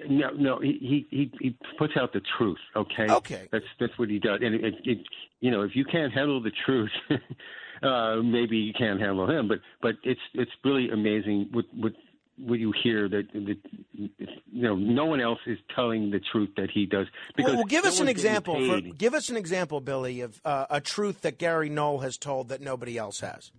no, 0.08 0.30
no. 0.30 0.58
He, 0.60 1.06
he 1.10 1.30
he 1.40 1.56
puts 1.78 1.94
out 1.96 2.12
the 2.12 2.22
truth. 2.36 2.58
Okay. 2.74 3.06
Okay. 3.08 3.48
That's 3.52 3.64
that's 3.78 3.96
what 3.98 4.08
he 4.08 4.18
does. 4.18 4.40
And 4.42 4.54
it, 4.54 4.64
it, 4.64 4.74
it 4.84 4.98
you 5.40 5.50
know, 5.50 5.62
if 5.62 5.76
you 5.76 5.84
can't 5.84 6.12
handle 6.12 6.42
the 6.42 6.52
truth, 6.64 6.90
uh, 7.82 8.16
maybe 8.16 8.56
you 8.56 8.72
can't 8.72 9.00
handle 9.00 9.30
him. 9.30 9.48
But 9.48 9.58
but 9.82 9.94
it's 10.02 10.20
it's 10.34 10.50
really 10.64 10.90
amazing 10.90 11.48
what 11.52 11.66
what 11.74 11.92
what 12.38 12.58
you 12.58 12.72
hear 12.82 13.08
that, 13.08 13.32
that 13.32 13.56
you 13.94 14.10
know 14.52 14.74
no 14.74 15.06
one 15.06 15.20
else 15.20 15.38
is 15.46 15.58
telling 15.74 16.10
the 16.10 16.20
truth 16.32 16.50
that 16.56 16.70
he 16.70 16.86
does. 16.86 17.06
Because 17.36 17.52
Well, 17.52 17.58
well, 17.58 17.66
give 17.66 17.84
no 17.84 17.88
us 17.88 18.00
an 18.00 18.08
example. 18.08 18.54
For, 18.66 18.80
give 18.80 19.14
us 19.14 19.28
an 19.28 19.36
example, 19.36 19.80
Billy, 19.80 20.20
of 20.20 20.40
uh, 20.44 20.66
a 20.68 20.80
truth 20.80 21.22
that 21.22 21.38
Gary 21.38 21.68
Null 21.68 21.98
has 22.00 22.16
told 22.16 22.48
that 22.48 22.60
nobody 22.60 22.98
else 22.98 23.20
has. 23.20 23.52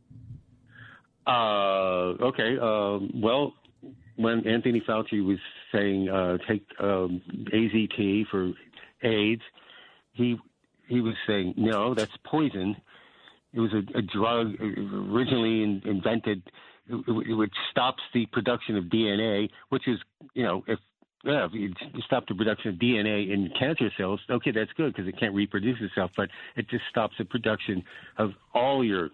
Uh, 1.25 2.13
okay. 2.23 2.57
Um, 2.57 3.11
well, 3.15 3.53
when 4.17 4.45
Anthony 4.47 4.81
Fauci 4.81 5.25
was 5.25 5.37
saying 5.71 6.09
uh, 6.09 6.37
take 6.47 6.65
um, 6.79 7.21
AZT 7.53 8.27
for 8.29 8.51
AIDS, 9.03 9.41
he 10.13 10.37
he 10.87 11.01
was 11.01 11.15
saying 11.25 11.53
no, 11.57 11.93
that's 11.93 12.15
poison. 12.25 12.75
It 13.53 13.59
was 13.59 13.71
a, 13.73 13.97
a 13.97 14.01
drug 14.01 14.53
originally 14.59 15.63
in, 15.63 15.81
invented, 15.85 16.43
which 16.89 17.53
stops 17.71 18.03
the 18.13 18.25
production 18.27 18.75
of 18.77 18.85
DNA, 18.85 19.49
which 19.69 19.87
is 19.87 19.99
you 20.33 20.43
know 20.43 20.63
if 20.67 20.79
yeah, 21.23 21.45
if 21.45 21.51
you 21.53 21.73
stop 22.05 22.27
the 22.27 22.35
production 22.35 22.69
of 22.69 22.75
DNA 22.75 23.31
in 23.31 23.51
cancer 23.59 23.89
cells, 23.97 24.19
okay, 24.29 24.51
that's 24.51 24.71
good 24.77 24.93
because 24.93 25.07
it 25.07 25.19
can't 25.19 25.33
reproduce 25.33 25.77
itself, 25.81 26.11
but 26.15 26.29
it 26.55 26.69
just 26.69 26.83
stops 26.89 27.15
the 27.17 27.25
production 27.25 27.83
of 28.17 28.31
all 28.53 28.83
your 28.83 29.09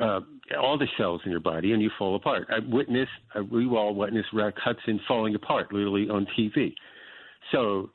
uh, 0.00 0.20
all 0.60 0.78
the 0.78 0.88
cells 0.96 1.20
in 1.24 1.30
your 1.30 1.40
body, 1.40 1.72
and 1.72 1.82
you 1.82 1.90
fall 1.98 2.16
apart. 2.16 2.48
I 2.50 2.58
witnessed, 2.66 3.10
uh, 3.34 3.42
we 3.42 3.66
all 3.66 3.94
witnessed 3.94 4.28
Rock 4.32 4.54
Hudson 4.56 5.00
falling 5.08 5.34
apart, 5.34 5.72
literally 5.72 6.08
on 6.08 6.26
TV. 6.38 6.74
So, 7.52 7.90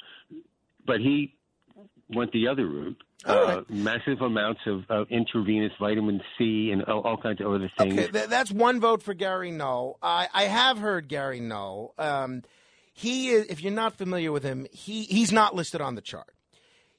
but 0.86 1.00
he 1.00 1.36
went 2.10 2.32
the 2.32 2.48
other 2.48 2.68
route. 2.68 2.98
Uh, 3.26 3.34
right. 3.34 3.70
massive 3.72 4.22
amounts 4.22 4.62
of 4.68 5.08
intravenous 5.10 5.72
vitamin 5.80 6.22
C 6.38 6.70
and 6.72 6.84
all, 6.84 7.02
all 7.02 7.18
kinds 7.18 7.42
of 7.42 7.48
other 7.48 7.72
things. 7.76 7.94
Okay, 7.94 8.08
th- 8.12 8.28
that's 8.28 8.52
one 8.52 8.80
vote 8.80 9.02
for 9.02 9.16
Gary 9.16 9.50
Null. 9.50 9.98
I, 10.00 10.28
I 10.32 10.44
have 10.44 10.78
heard 10.78 11.08
Gary 11.08 11.40
Null. 11.40 11.96
Um, 11.98 12.44
he 12.94 13.30
is, 13.30 13.48
if 13.48 13.64
you're 13.64 13.74
not 13.74 13.94
familiar 13.94 14.32
with 14.32 14.44
him, 14.44 14.68
he, 14.72 15.04
he's 15.04 15.32
not 15.32 15.56
listed 15.56 15.82
on 15.82 15.96
the 15.96 16.02
chart. 16.02 16.36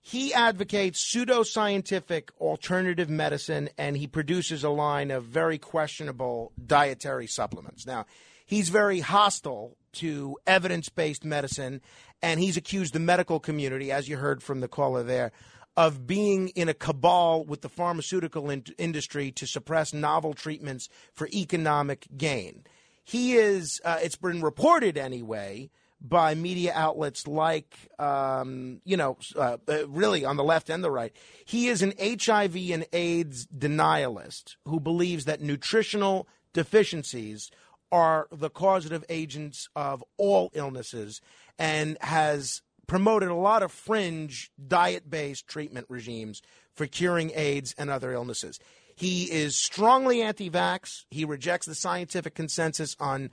He 0.08 0.32
advocates 0.32 1.04
pseudoscientific 1.04 2.28
alternative 2.40 3.10
medicine 3.10 3.70
and 3.76 3.96
he 3.96 4.06
produces 4.06 4.62
a 4.62 4.70
line 4.70 5.10
of 5.10 5.24
very 5.24 5.58
questionable 5.58 6.52
dietary 6.64 7.26
supplements. 7.26 7.84
Now, 7.88 8.06
he's 8.46 8.68
very 8.68 9.00
hostile 9.00 9.76
to 9.94 10.38
evidence 10.46 10.88
based 10.90 11.24
medicine 11.24 11.80
and 12.22 12.38
he's 12.38 12.56
accused 12.56 12.94
the 12.94 13.00
medical 13.00 13.40
community, 13.40 13.90
as 13.90 14.08
you 14.08 14.18
heard 14.18 14.44
from 14.44 14.60
the 14.60 14.68
caller 14.68 15.02
there, 15.02 15.32
of 15.76 16.06
being 16.06 16.50
in 16.50 16.68
a 16.68 16.74
cabal 16.74 17.44
with 17.44 17.62
the 17.62 17.68
pharmaceutical 17.68 18.48
in- 18.48 18.62
industry 18.78 19.32
to 19.32 19.44
suppress 19.44 19.92
novel 19.92 20.34
treatments 20.34 20.88
for 21.14 21.26
economic 21.34 22.06
gain. 22.16 22.62
He 23.02 23.34
is, 23.34 23.80
uh, 23.84 23.98
it's 24.00 24.14
been 24.14 24.40
reported 24.40 24.96
anyway, 24.96 25.68
by 26.08 26.34
media 26.34 26.72
outlets 26.74 27.26
like, 27.26 27.74
um, 27.98 28.80
you 28.84 28.96
know, 28.96 29.16
uh, 29.34 29.56
uh, 29.68 29.88
really 29.88 30.24
on 30.24 30.36
the 30.36 30.44
left 30.44 30.70
and 30.70 30.84
the 30.84 30.90
right. 30.90 31.14
He 31.44 31.68
is 31.68 31.82
an 31.82 31.92
HIV 31.98 32.56
and 32.70 32.86
AIDS 32.92 33.46
denialist 33.46 34.56
who 34.66 34.80
believes 34.80 35.24
that 35.24 35.40
nutritional 35.40 36.28
deficiencies 36.52 37.50
are 37.92 38.28
the 38.32 38.50
causative 38.50 39.04
agents 39.08 39.68
of 39.76 40.02
all 40.16 40.50
illnesses 40.54 41.20
and 41.58 41.96
has 42.00 42.62
promoted 42.86 43.28
a 43.28 43.34
lot 43.34 43.62
of 43.62 43.72
fringe 43.72 44.50
diet 44.66 45.08
based 45.08 45.46
treatment 45.46 45.86
regimes 45.88 46.42
for 46.74 46.86
curing 46.86 47.32
AIDS 47.34 47.74
and 47.78 47.90
other 47.90 48.12
illnesses. 48.12 48.58
He 48.94 49.24
is 49.24 49.56
strongly 49.56 50.22
anti 50.22 50.50
vax. 50.50 51.04
He 51.10 51.24
rejects 51.24 51.66
the 51.66 51.74
scientific 51.74 52.34
consensus 52.34 52.96
on 52.98 53.30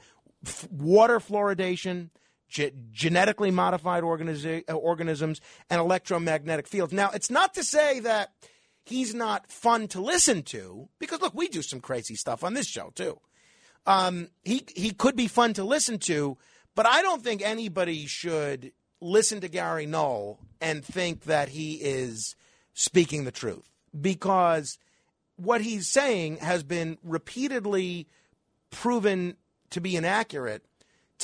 water 0.69 1.19
fluoridation, 1.19 2.09
ge- 2.53 2.73
genetically 2.91 3.51
modified 3.51 4.03
uh, 4.03 4.73
organisms, 4.73 5.41
and 5.69 5.81
electromagnetic 5.81 6.67
fields. 6.67 6.93
Now, 6.93 7.09
it's 7.09 7.31
not 7.31 7.53
to 7.55 7.63
say 7.63 7.99
that 8.01 8.29
he's 8.85 9.13
not 9.13 9.51
fun 9.51 9.87
to 9.89 10.01
listen 10.01 10.43
to 10.43 10.87
because 10.99 11.21
look, 11.21 11.33
we 11.33 11.47
do 11.47 11.61
some 11.61 11.81
crazy 11.81 12.15
stuff 12.15 12.43
on 12.43 12.53
this 12.53 12.67
show 12.67 12.91
too. 12.95 13.19
Um, 13.85 14.29
he 14.43 14.63
he 14.75 14.91
could 14.91 15.15
be 15.15 15.27
fun 15.27 15.53
to 15.53 15.63
listen 15.63 15.97
to, 15.99 16.37
but 16.75 16.85
I 16.85 17.01
don't 17.01 17.23
think 17.23 17.41
anybody 17.41 18.05
should 18.05 18.71
listen 19.01 19.41
to 19.41 19.49
Gary 19.49 19.85
Null 19.85 20.39
and 20.61 20.85
think 20.85 21.23
that 21.25 21.49
he 21.49 21.73
is 21.73 22.35
speaking 22.73 23.25
the 23.25 23.31
truth 23.31 23.69
because 23.99 24.77
what 25.35 25.61
he's 25.61 25.89
saying 25.89 26.37
has 26.37 26.63
been 26.63 26.97
repeatedly 27.03 28.07
proven 28.69 29.35
to 29.71 29.81
be 29.81 29.95
inaccurate 29.97 30.63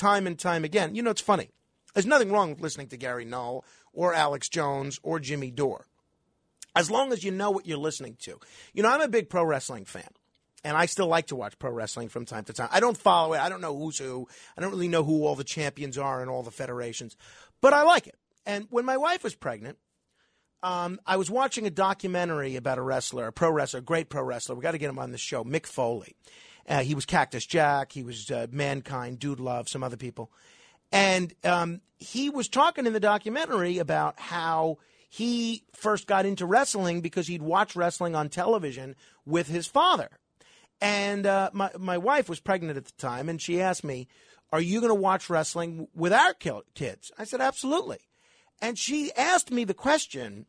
time 0.00 0.26
and 0.26 0.38
time 0.38 0.64
again. 0.64 0.94
You 0.94 1.02
know, 1.02 1.10
it's 1.10 1.20
funny. 1.20 1.50
There's 1.94 2.06
nothing 2.06 2.32
wrong 2.32 2.50
with 2.50 2.60
listening 2.60 2.88
to 2.88 2.96
Gary 2.96 3.24
Null 3.24 3.64
or 3.92 4.14
Alex 4.14 4.48
Jones 4.48 4.98
or 5.02 5.20
Jimmy 5.20 5.50
Dore, 5.50 5.86
as 6.74 6.90
long 6.90 7.12
as 7.12 7.22
you 7.22 7.30
know 7.30 7.50
what 7.50 7.66
you're 7.66 7.78
listening 7.78 8.16
to. 8.20 8.38
You 8.72 8.82
know, 8.82 8.88
I'm 8.88 9.02
a 9.02 9.08
big 9.08 9.28
pro 9.28 9.44
wrestling 9.44 9.84
fan. 9.84 10.08
And 10.62 10.76
I 10.76 10.84
still 10.84 11.06
like 11.06 11.28
to 11.28 11.36
watch 11.36 11.58
pro 11.58 11.70
wrestling 11.70 12.10
from 12.10 12.26
time 12.26 12.44
to 12.44 12.52
time. 12.52 12.68
I 12.70 12.80
don't 12.80 12.96
follow 12.96 13.32
it. 13.32 13.40
I 13.40 13.48
don't 13.48 13.62
know 13.62 13.74
who's 13.74 13.96
who. 13.96 14.28
I 14.58 14.60
don't 14.60 14.70
really 14.70 14.88
know 14.88 15.02
who 15.02 15.24
all 15.24 15.34
the 15.34 15.42
champions 15.42 15.96
are 15.96 16.20
and 16.20 16.30
all 16.30 16.42
the 16.42 16.50
federations, 16.50 17.16
but 17.62 17.72
I 17.72 17.82
like 17.82 18.06
it. 18.06 18.16
And 18.44 18.66
when 18.68 18.84
my 18.84 18.98
wife 18.98 19.24
was 19.24 19.34
pregnant, 19.34 19.78
um, 20.62 21.00
I 21.06 21.16
was 21.16 21.30
watching 21.30 21.66
a 21.66 21.70
documentary 21.70 22.56
about 22.56 22.76
a 22.76 22.82
wrestler, 22.82 23.26
a 23.26 23.32
pro 23.32 23.50
wrestler, 23.50 23.80
a 23.80 23.82
great 23.82 24.10
pro 24.10 24.22
wrestler. 24.22 24.54
We 24.54 24.60
got 24.60 24.72
to 24.72 24.78
get 24.78 24.90
him 24.90 24.98
on 24.98 25.12
the 25.12 25.18
show, 25.18 25.44
Mick 25.44 25.64
Foley. 25.64 26.14
Uh, 26.68 26.82
he 26.82 26.94
was 26.94 27.06
Cactus 27.06 27.46
Jack. 27.46 27.92
He 27.92 28.02
was 28.02 28.30
uh, 28.30 28.46
Mankind, 28.50 29.18
Dude 29.18 29.40
Love, 29.40 29.68
some 29.68 29.82
other 29.82 29.96
people. 29.96 30.30
And 30.92 31.34
um, 31.44 31.80
he 31.98 32.30
was 32.30 32.48
talking 32.48 32.86
in 32.86 32.92
the 32.92 33.00
documentary 33.00 33.78
about 33.78 34.18
how 34.18 34.78
he 35.08 35.64
first 35.72 36.06
got 36.06 36.24
into 36.24 36.46
wrestling 36.46 37.00
because 37.00 37.26
he'd 37.26 37.42
watch 37.42 37.76
wrestling 37.76 38.14
on 38.14 38.28
television 38.28 38.96
with 39.26 39.48
his 39.48 39.66
father. 39.66 40.08
And 40.80 41.26
uh, 41.26 41.50
my 41.52 41.70
my 41.78 41.98
wife 41.98 42.28
was 42.28 42.40
pregnant 42.40 42.78
at 42.78 42.86
the 42.86 42.92
time, 42.92 43.28
and 43.28 43.40
she 43.40 43.60
asked 43.60 43.84
me, 43.84 44.08
"Are 44.50 44.60
you 44.60 44.80
going 44.80 44.90
to 44.90 44.94
watch 44.94 45.28
wrestling 45.28 45.88
with 45.94 46.12
our 46.12 46.32
kids?" 46.32 47.12
I 47.18 47.24
said, 47.24 47.40
"Absolutely." 47.42 47.98
And 48.62 48.78
she 48.78 49.12
asked 49.14 49.50
me 49.50 49.64
the 49.64 49.74
question, 49.74 50.46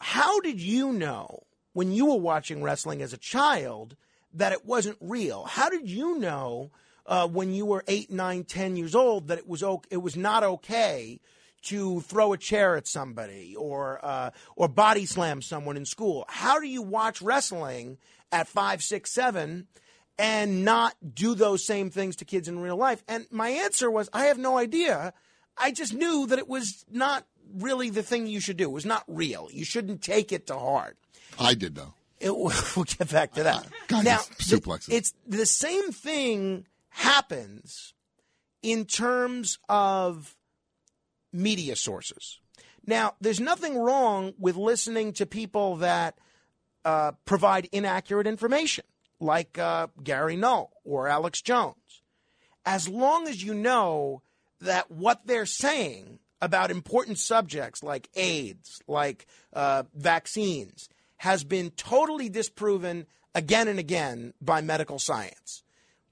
"How 0.00 0.40
did 0.40 0.60
you 0.60 0.92
know 0.92 1.44
when 1.72 1.92
you 1.92 2.06
were 2.06 2.16
watching 2.16 2.62
wrestling 2.62 3.00
as 3.00 3.12
a 3.12 3.18
child 3.18 3.96
that 4.38 4.52
it 4.52 4.64
wasn't 4.64 4.98
real? 5.00 5.44
How 5.44 5.68
did 5.68 5.88
you 5.88 6.18
know 6.18 6.70
uh, 7.06 7.28
when 7.28 7.52
you 7.52 7.66
were 7.66 7.84
eight, 7.86 8.10
nine, 8.10 8.44
ten 8.44 8.76
years 8.76 8.94
old 8.94 9.28
that 9.28 9.38
it 9.38 9.48
was 9.48 9.62
okay, 9.62 9.88
it 9.90 9.98
was 9.98 10.16
not 10.16 10.42
okay?" 10.42 11.20
to 11.60 12.00
throw 12.02 12.32
a 12.32 12.38
chair 12.38 12.76
at 12.76 12.86
somebody 12.86 13.56
or 13.56 13.98
uh, 14.04 14.30
or 14.56 14.68
body 14.68 15.06
slam 15.06 15.42
someone 15.42 15.76
in 15.76 15.84
school. 15.84 16.24
How 16.28 16.60
do 16.60 16.66
you 16.68 16.82
watch 16.82 17.20
wrestling 17.20 17.98
at 18.30 18.46
five, 18.46 18.82
six, 18.82 19.10
seven, 19.10 19.66
and 20.18 20.64
not 20.64 20.94
do 21.14 21.34
those 21.34 21.64
same 21.64 21.90
things 21.90 22.16
to 22.16 22.24
kids 22.24 22.48
in 22.48 22.60
real 22.60 22.76
life? 22.76 23.02
And 23.08 23.26
my 23.30 23.48
answer 23.48 23.90
was, 23.90 24.08
I 24.12 24.26
have 24.26 24.38
no 24.38 24.56
idea. 24.56 25.12
I 25.56 25.72
just 25.72 25.92
knew 25.94 26.26
that 26.28 26.38
it 26.38 26.48
was 26.48 26.84
not 26.90 27.26
really 27.54 27.90
the 27.90 28.02
thing 28.02 28.26
you 28.26 28.40
should 28.40 28.56
do. 28.56 28.64
It 28.64 28.72
was 28.72 28.86
not 28.86 29.04
real. 29.08 29.48
You 29.50 29.64
shouldn't 29.64 30.02
take 30.02 30.32
it 30.32 30.46
to 30.46 30.58
heart. 30.58 30.96
I 31.38 31.54
did 31.54 31.74
though. 31.74 31.94
It, 32.20 32.36
we'll 32.36 32.84
get 32.84 33.10
back 33.10 33.32
to 33.34 33.44
that. 33.44 33.66
God, 33.88 34.04
now, 34.04 34.18
suplexes. 34.38 34.88
it's 34.90 35.14
the 35.26 35.46
same 35.46 35.92
thing 35.92 36.66
happens 36.90 37.94
in 38.62 38.84
terms 38.84 39.58
of 39.68 40.36
media 41.32 41.76
sources. 41.76 42.40
Now, 42.86 43.14
there's 43.20 43.40
nothing 43.40 43.78
wrong 43.78 44.34
with 44.38 44.56
listening 44.56 45.12
to 45.14 45.26
people 45.26 45.76
that 45.76 46.18
uh, 46.84 47.12
provide 47.24 47.68
inaccurate 47.70 48.26
information, 48.26 48.84
like 49.20 49.58
uh, 49.58 49.88
Gary 50.02 50.36
Null 50.36 50.72
or 50.84 51.06
Alex 51.06 51.42
Jones, 51.42 52.02
as 52.64 52.88
long 52.88 53.28
as 53.28 53.42
you 53.42 53.52
know 53.54 54.22
that 54.60 54.90
what 54.90 55.26
they're 55.26 55.46
saying 55.46 56.18
about 56.40 56.70
important 56.70 57.18
subjects 57.18 57.82
like 57.82 58.08
AIDS, 58.14 58.80
like 58.86 59.26
uh, 59.52 59.82
vaccines, 59.94 60.88
has 61.18 61.44
been 61.44 61.70
totally 61.70 62.28
disproven 62.28 63.06
again 63.34 63.68
and 63.68 63.78
again 63.78 64.34
by 64.40 64.60
medical 64.60 64.98
science. 64.98 65.62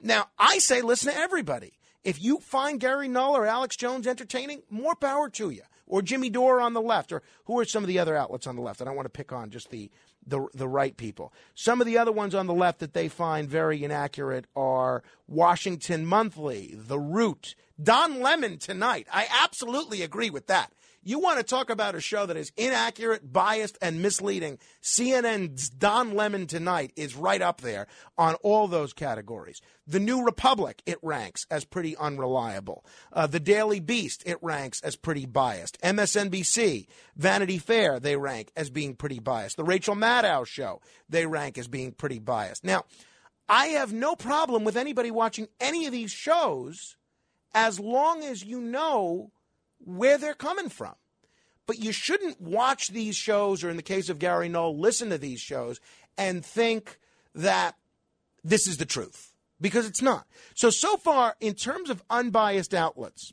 Now, 0.00 0.26
I 0.38 0.58
say 0.58 0.82
listen 0.82 1.12
to 1.12 1.18
everybody. 1.18 1.72
If 2.04 2.22
you 2.22 2.38
find 2.38 2.78
Gary 2.78 3.08
Null 3.08 3.36
or 3.36 3.46
Alex 3.46 3.76
Jones 3.76 4.06
entertaining, 4.06 4.62
more 4.70 4.94
power 4.94 5.28
to 5.30 5.50
you. 5.50 5.62
Or 5.88 6.02
Jimmy 6.02 6.30
Dore 6.30 6.60
on 6.60 6.72
the 6.72 6.80
left, 6.80 7.12
or 7.12 7.22
who 7.44 7.58
are 7.60 7.64
some 7.64 7.84
of 7.84 7.88
the 7.88 8.00
other 8.00 8.16
outlets 8.16 8.48
on 8.48 8.56
the 8.56 8.62
left? 8.62 8.82
I 8.82 8.84
don't 8.84 8.96
want 8.96 9.06
to 9.06 9.10
pick 9.10 9.32
on 9.32 9.50
just 9.50 9.70
the 9.70 9.90
the 10.26 10.46
the 10.52 10.66
right 10.66 10.96
people. 10.96 11.32
Some 11.54 11.80
of 11.80 11.86
the 11.86 11.98
other 11.98 12.10
ones 12.10 12.34
on 12.34 12.48
the 12.48 12.54
left 12.54 12.80
that 12.80 12.92
they 12.92 13.08
find 13.08 13.48
very 13.48 13.84
inaccurate 13.84 14.46
are 14.56 15.04
Washington 15.28 16.04
Monthly, 16.04 16.74
The 16.76 16.98
Root, 16.98 17.54
Don 17.80 18.20
Lemon 18.20 18.58
tonight. 18.58 19.06
I 19.12 19.28
absolutely 19.44 20.02
agree 20.02 20.30
with 20.30 20.48
that. 20.48 20.72
You 21.06 21.20
want 21.20 21.38
to 21.38 21.44
talk 21.44 21.70
about 21.70 21.94
a 21.94 22.00
show 22.00 22.26
that 22.26 22.36
is 22.36 22.50
inaccurate, 22.56 23.32
biased, 23.32 23.78
and 23.80 24.02
misleading? 24.02 24.58
CNN's 24.82 25.68
Don 25.68 26.16
Lemon 26.16 26.48
tonight 26.48 26.92
is 26.96 27.14
right 27.14 27.40
up 27.40 27.60
there 27.60 27.86
on 28.18 28.34
all 28.42 28.66
those 28.66 28.92
categories. 28.92 29.60
The 29.86 30.00
New 30.00 30.24
Republic, 30.24 30.82
it 30.84 30.98
ranks 31.02 31.46
as 31.48 31.64
pretty 31.64 31.96
unreliable. 31.96 32.84
Uh, 33.12 33.28
the 33.28 33.38
Daily 33.38 33.78
Beast, 33.78 34.24
it 34.26 34.38
ranks 34.42 34.80
as 34.80 34.96
pretty 34.96 35.26
biased. 35.26 35.80
MSNBC, 35.80 36.88
Vanity 37.14 37.58
Fair, 37.58 38.00
they 38.00 38.16
rank 38.16 38.50
as 38.56 38.68
being 38.68 38.96
pretty 38.96 39.20
biased. 39.20 39.56
The 39.56 39.62
Rachel 39.62 39.94
Maddow 39.94 40.44
Show, 40.44 40.80
they 41.08 41.24
rank 41.24 41.56
as 41.56 41.68
being 41.68 41.92
pretty 41.92 42.18
biased. 42.18 42.64
Now, 42.64 42.82
I 43.48 43.66
have 43.66 43.92
no 43.92 44.16
problem 44.16 44.64
with 44.64 44.76
anybody 44.76 45.12
watching 45.12 45.46
any 45.60 45.86
of 45.86 45.92
these 45.92 46.10
shows 46.10 46.96
as 47.54 47.78
long 47.78 48.24
as 48.24 48.42
you 48.42 48.60
know 48.60 49.30
where 49.78 50.18
they're 50.18 50.34
coming 50.34 50.68
from. 50.68 50.94
But 51.66 51.78
you 51.78 51.92
shouldn't 51.92 52.40
watch 52.40 52.88
these 52.88 53.16
shows, 53.16 53.64
or 53.64 53.70
in 53.70 53.76
the 53.76 53.82
case 53.82 54.08
of 54.08 54.18
Gary 54.18 54.48
Null, 54.48 54.78
listen 54.78 55.10
to 55.10 55.18
these 55.18 55.40
shows 55.40 55.80
and 56.16 56.44
think 56.44 56.98
that 57.34 57.76
this 58.44 58.66
is 58.66 58.76
the 58.76 58.86
truth 58.86 59.32
because 59.60 59.86
it's 59.86 60.02
not. 60.02 60.26
So, 60.54 60.70
so 60.70 60.96
far, 60.96 61.34
in 61.40 61.54
terms 61.54 61.90
of 61.90 62.02
unbiased 62.08 62.72
outlets, 62.72 63.32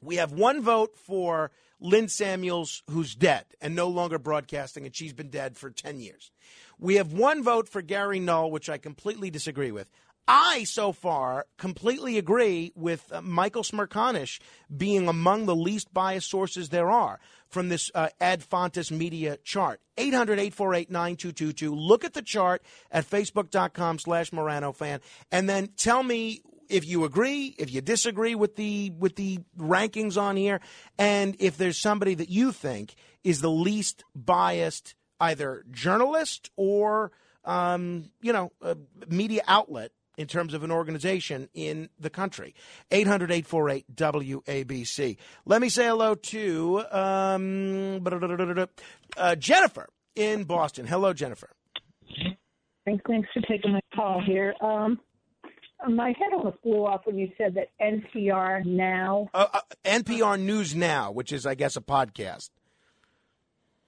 we 0.00 0.16
have 0.16 0.32
one 0.32 0.62
vote 0.62 0.96
for 0.96 1.50
Lynn 1.80 2.08
Samuels, 2.08 2.82
who's 2.90 3.14
dead 3.14 3.44
and 3.60 3.74
no 3.74 3.88
longer 3.88 4.18
broadcasting, 4.18 4.86
and 4.86 4.94
she's 4.94 5.12
been 5.12 5.30
dead 5.30 5.56
for 5.56 5.70
10 5.70 6.00
years. 6.00 6.30
We 6.78 6.96
have 6.96 7.12
one 7.12 7.42
vote 7.42 7.68
for 7.68 7.82
Gary 7.82 8.20
Null, 8.20 8.50
which 8.50 8.70
I 8.70 8.78
completely 8.78 9.30
disagree 9.30 9.70
with. 9.70 9.90
I, 10.32 10.62
so 10.62 10.92
far, 10.92 11.46
completely 11.58 12.16
agree 12.16 12.70
with 12.76 13.10
uh, 13.10 13.20
Michael 13.20 13.64
Smerconish 13.64 14.38
being 14.74 15.08
among 15.08 15.46
the 15.46 15.56
least 15.56 15.92
biased 15.92 16.30
sources 16.30 16.68
there 16.68 16.88
are 16.88 17.18
from 17.48 17.68
this 17.68 17.90
uh, 17.96 18.10
Ad 18.20 18.44
Fontes 18.44 18.92
media 18.92 19.38
chart. 19.42 19.80
800-848-9222. 19.96 21.72
Look 21.74 22.04
at 22.04 22.12
the 22.14 22.22
chart 22.22 22.62
at 22.92 23.10
facebook.com 23.10 23.98
slash 23.98 24.32
Morano 24.32 24.70
fan 24.70 25.00
and 25.32 25.48
then 25.48 25.66
tell 25.76 26.04
me 26.04 26.42
if 26.68 26.86
you 26.86 27.02
agree, 27.02 27.56
if 27.58 27.74
you 27.74 27.80
disagree 27.80 28.36
with 28.36 28.54
the 28.54 28.90
with 28.96 29.16
the 29.16 29.40
rankings 29.58 30.16
on 30.16 30.36
here, 30.36 30.60
and 30.96 31.34
if 31.40 31.56
there's 31.56 31.80
somebody 31.80 32.14
that 32.14 32.28
you 32.28 32.52
think 32.52 32.94
is 33.24 33.40
the 33.40 33.50
least 33.50 34.04
biased, 34.14 34.94
either 35.18 35.64
journalist 35.72 36.52
or 36.54 37.10
um, 37.44 38.10
you 38.22 38.32
know, 38.32 38.52
media 39.08 39.42
outlet 39.48 39.90
in 40.20 40.26
terms 40.26 40.52
of 40.52 40.62
an 40.62 40.70
organization 40.70 41.48
in 41.54 41.88
the 41.98 42.10
country. 42.10 42.54
800 42.90 43.30
848 43.30 43.96
WABC. 43.96 45.16
Let 45.46 45.62
me 45.62 45.70
say 45.70 45.86
hello 45.86 46.14
to 46.14 46.84
um, 46.92 48.06
uh, 49.16 49.34
Jennifer 49.36 49.88
in 50.14 50.44
Boston. 50.44 50.86
Hello, 50.86 51.14
Jennifer. 51.14 51.50
Thanks, 52.84 53.02
thanks 53.06 53.28
for 53.32 53.40
taking 53.42 53.72
my 53.72 53.80
call 53.94 54.22
here. 54.24 54.54
Um, 54.60 55.00
my 55.88 56.08
head 56.08 56.34
almost 56.34 56.62
blew 56.62 56.84
off 56.84 57.02
when 57.04 57.16
you 57.16 57.30
said 57.38 57.54
that 57.54 57.68
NPR 57.80 58.66
Now. 58.66 59.28
Uh, 59.32 59.46
uh, 59.54 59.60
NPR 59.84 60.38
News 60.38 60.74
Now, 60.74 61.10
which 61.10 61.32
is, 61.32 61.46
I 61.46 61.54
guess, 61.54 61.76
a 61.76 61.80
podcast. 61.80 62.50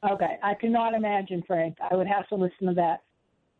Okay, 0.03 0.39
I 0.43 0.55
cannot 0.55 0.95
imagine, 0.95 1.45
Frank. 1.47 1.77
I 1.79 1.95
would 1.95 2.09
have 2.09 2.27
to 2.29 2.37
listen 2.37 2.69
to 2.69 2.75
that 2.75 3.03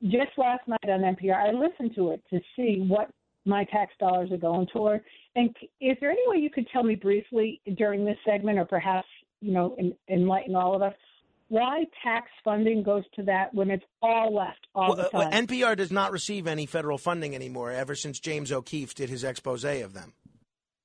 just 0.03 0.37
last 0.37 0.67
night 0.67 0.89
on 0.89 1.01
NPR, 1.01 1.35
I 1.35 1.53
listened 1.53 1.95
to 1.97 2.11
it 2.13 2.23
to 2.31 2.41
see 2.57 2.85
what 2.87 3.11
my 3.45 3.65
tax 3.65 3.93
dollars 3.99 4.31
are 4.31 4.37
going 4.37 4.67
toward. 4.73 5.03
And 5.35 5.55
is 5.81 5.97
there 6.01 6.11
any 6.11 6.23
way 6.27 6.37
you 6.37 6.51
could 6.51 6.69
tell 6.73 6.83
me 6.83 6.95
briefly 6.95 7.61
during 7.77 8.05
this 8.05 8.17
segment, 8.25 8.59
or 8.59 8.65
perhaps 8.65 9.09
you 9.41 9.53
know, 9.53 9.75
in, 9.79 9.95
enlighten 10.09 10.55
all 10.55 10.75
of 10.75 10.83
us, 10.83 10.95
why 11.49 11.85
tax 12.03 12.29
funding 12.45 12.83
goes 12.83 13.03
to 13.15 13.23
that 13.25 13.53
when 13.53 13.71
it's 13.71 13.85
all 14.01 14.35
left 14.35 14.67
all 14.75 14.95
well, 14.95 14.97
the 14.97 15.17
uh, 15.17 15.31
time? 15.31 15.47
NPR 15.47 15.77
does 15.77 15.93
not 15.93 16.13
receive 16.13 16.47
any 16.47 16.65
federal 16.65 16.97
funding 16.97 17.35
anymore. 17.35 17.71
Ever 17.71 17.95
since 17.95 18.19
James 18.21 18.51
O'Keefe 18.51 18.95
did 18.95 19.11
his 19.11 19.23
expose 19.25 19.65
of 19.65 19.93
them. 19.93 20.15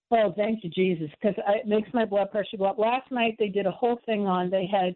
Well, 0.10 0.34
thank 0.36 0.64
you, 0.64 0.70
Jesus, 0.70 1.10
because 1.12 1.38
it 1.38 1.68
makes 1.68 1.90
my 1.94 2.06
blood 2.06 2.32
pressure 2.32 2.58
go 2.58 2.66
up. 2.66 2.78
Last 2.78 3.12
night 3.12 3.36
they 3.40 3.50
did 3.50 3.66
a 3.66 3.72
whole 3.72 4.00
thing 4.06 4.26
on. 4.26 4.50
They 4.50 4.66
had 4.66 4.96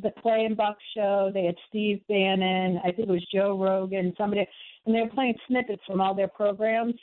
the 0.00 0.12
Clay 0.22 0.44
and 0.44 0.56
Buck 0.56 0.76
show. 0.96 1.30
They 1.32 1.44
had 1.44 1.56
Steve 1.68 2.00
Bannon. 2.08 2.80
I 2.84 2.90
think 2.90 3.08
it 3.08 3.12
was 3.12 3.26
Joe 3.32 3.58
Rogan. 3.58 4.14
Somebody, 4.18 4.46
and 4.86 4.94
they 4.94 5.00
were 5.00 5.08
playing 5.08 5.34
snippets 5.46 5.82
from 5.86 6.00
all 6.00 6.14
their 6.14 6.28
programs, 6.28 6.94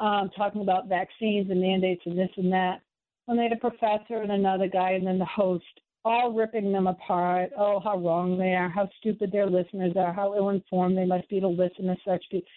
um, 0.00 0.30
talking 0.36 0.62
about 0.62 0.88
vaccines 0.88 1.50
and 1.50 1.60
mandates 1.60 2.02
and 2.06 2.18
this 2.18 2.30
and 2.36 2.52
that. 2.52 2.80
And 3.28 3.38
they 3.38 3.44
had 3.44 3.52
a 3.52 3.56
professor 3.56 4.22
and 4.22 4.32
another 4.32 4.68
guy, 4.68 4.92
and 4.92 5.06
then 5.06 5.18
the 5.18 5.24
host, 5.24 5.64
all 6.04 6.32
ripping 6.32 6.72
them 6.72 6.86
apart. 6.86 7.50
Oh, 7.56 7.80
how 7.80 7.98
wrong 7.98 8.38
they 8.38 8.54
are, 8.54 8.68
how 8.68 8.88
stupid 8.98 9.32
their 9.32 9.48
listeners 9.48 9.94
are, 9.96 10.12
how 10.12 10.36
ill-informed 10.36 10.96
they 10.96 11.06
must 11.06 11.28
be 11.28 11.40
to 11.40 11.48
listen 11.48 11.86
to 11.86 11.96
such 12.06 12.24
people. 12.30 12.48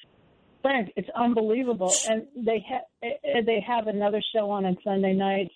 Frank, 0.62 0.92
it's 0.96 1.10
unbelievable. 1.16 1.94
And 2.10 2.28
they 2.36 2.64
ha- 2.68 2.86
they 3.02 3.64
have 3.66 3.88
another 3.88 4.22
show 4.36 4.50
on 4.52 4.66
on 4.66 4.78
Sunday 4.84 5.14
nights. 5.14 5.54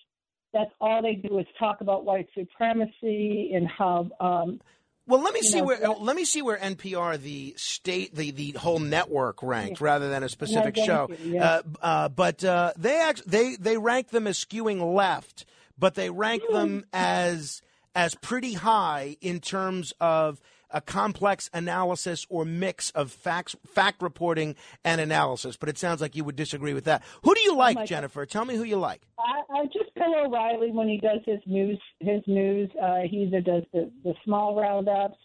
That's 0.53 0.71
all 0.79 1.01
they 1.01 1.15
do 1.15 1.39
is 1.39 1.47
talk 1.57 1.81
about 1.81 2.05
white 2.05 2.27
supremacy 2.35 3.51
and 3.53 3.67
how. 3.67 4.09
Um, 4.19 4.61
Well, 5.07 5.19
let 5.21 5.33
me 5.33 5.41
see 5.41 5.57
know, 5.59 5.65
where 5.65 5.79
that- 5.79 6.01
let 6.01 6.15
me 6.15 6.23
see 6.25 6.41
where 6.41 6.57
NPR, 6.57 7.17
the 7.17 7.53
state, 7.57 8.15
the 8.15 8.31
the 8.31 8.51
whole 8.51 8.79
network 8.79 9.41
ranked, 9.43 9.81
rather 9.81 10.09
than 10.09 10.23
a 10.23 10.29
specific 10.29 10.75
thank 10.75 10.87
show. 10.87 11.09
you, 11.09 11.33
yeah. 11.33 11.45
Uh, 11.45 11.61
uh, 11.81 12.09
but 12.09 12.43
uh, 12.43 12.71
they 12.77 12.99
act, 13.01 13.23
they 13.27 13.55
they 13.55 13.77
rank 13.77 14.09
them 14.09 14.27
as 14.27 14.37
skewing 14.37 14.95
left, 14.95 15.45
but 15.77 15.95
they 15.95 16.09
rank 16.09 16.43
them 16.51 16.85
as 16.93 17.61
as 17.95 18.15
pretty 18.15 18.53
high 18.53 19.17
in 19.21 19.39
terms 19.39 19.93
of 19.99 20.39
a 20.73 20.81
complex 20.81 21.49
analysis 21.53 22.25
or 22.29 22.43
mix 22.43 22.89
of 22.91 23.11
facts, 23.11 23.55
fact 23.65 24.01
reporting 24.01 24.55
and 24.83 24.99
analysis. 24.99 25.55
But 25.55 25.69
it 25.69 25.77
sounds 25.77 26.01
like 26.01 26.15
you 26.15 26.23
would 26.25 26.35
disagree 26.35 26.73
with 26.73 26.83
that. 26.85 27.03
Who 27.23 27.33
do 27.33 27.41
you 27.41 27.55
like, 27.55 27.77
Oh 27.77 27.79
my 27.79 27.81
God. 27.83 27.87
Jennifer? 27.87 28.25
Tell 28.25 28.43
me 28.45 28.55
who 28.55 28.63
you 28.63 28.77
like. 28.77 29.01
I, 29.19 29.59
I 29.59 29.65
just 29.67 29.93
Bill 29.95 30.13
O'Reilly 30.25 30.71
when 30.71 30.89
he 30.89 30.97
does 30.97 31.19
his 31.25 31.39
news. 31.45 31.79
His 32.01 32.21
news, 32.27 32.69
uh, 32.81 33.01
he 33.09 33.23
either 33.23 33.39
does 33.41 33.63
the 33.71 33.89
the 34.03 34.13
small 34.25 34.59
roundups 34.59 35.17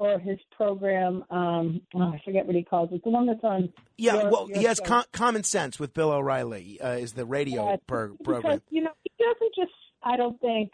or 0.00 0.18
his 0.18 0.38
program. 0.56 1.24
Um, 1.30 1.80
oh, 1.94 2.02
I 2.02 2.20
forget 2.24 2.46
what 2.46 2.54
he 2.54 2.62
calls 2.62 2.90
it. 2.92 3.02
The 3.04 3.10
one 3.10 3.26
that's 3.26 3.42
on. 3.42 3.72
Yeah, 3.96 4.14
your- 4.22 4.30
well, 4.30 4.48
your 4.48 4.58
he 4.58 4.64
has 4.64 4.80
com- 4.80 5.04
common 5.12 5.42
sense 5.44 5.78
with 5.80 5.94
Bill 5.94 6.10
O'Reilly. 6.12 6.80
Uh, 6.80 6.90
is 6.92 7.14
the 7.14 7.24
radio 7.24 7.76
per- 7.86 8.08
because 8.08 8.24
program? 8.24 8.62
you 8.70 8.82
know 8.82 8.90
he 9.02 9.10
doesn't 9.18 9.54
just. 9.56 9.72
I 10.02 10.16
don't 10.16 10.40
think 10.40 10.70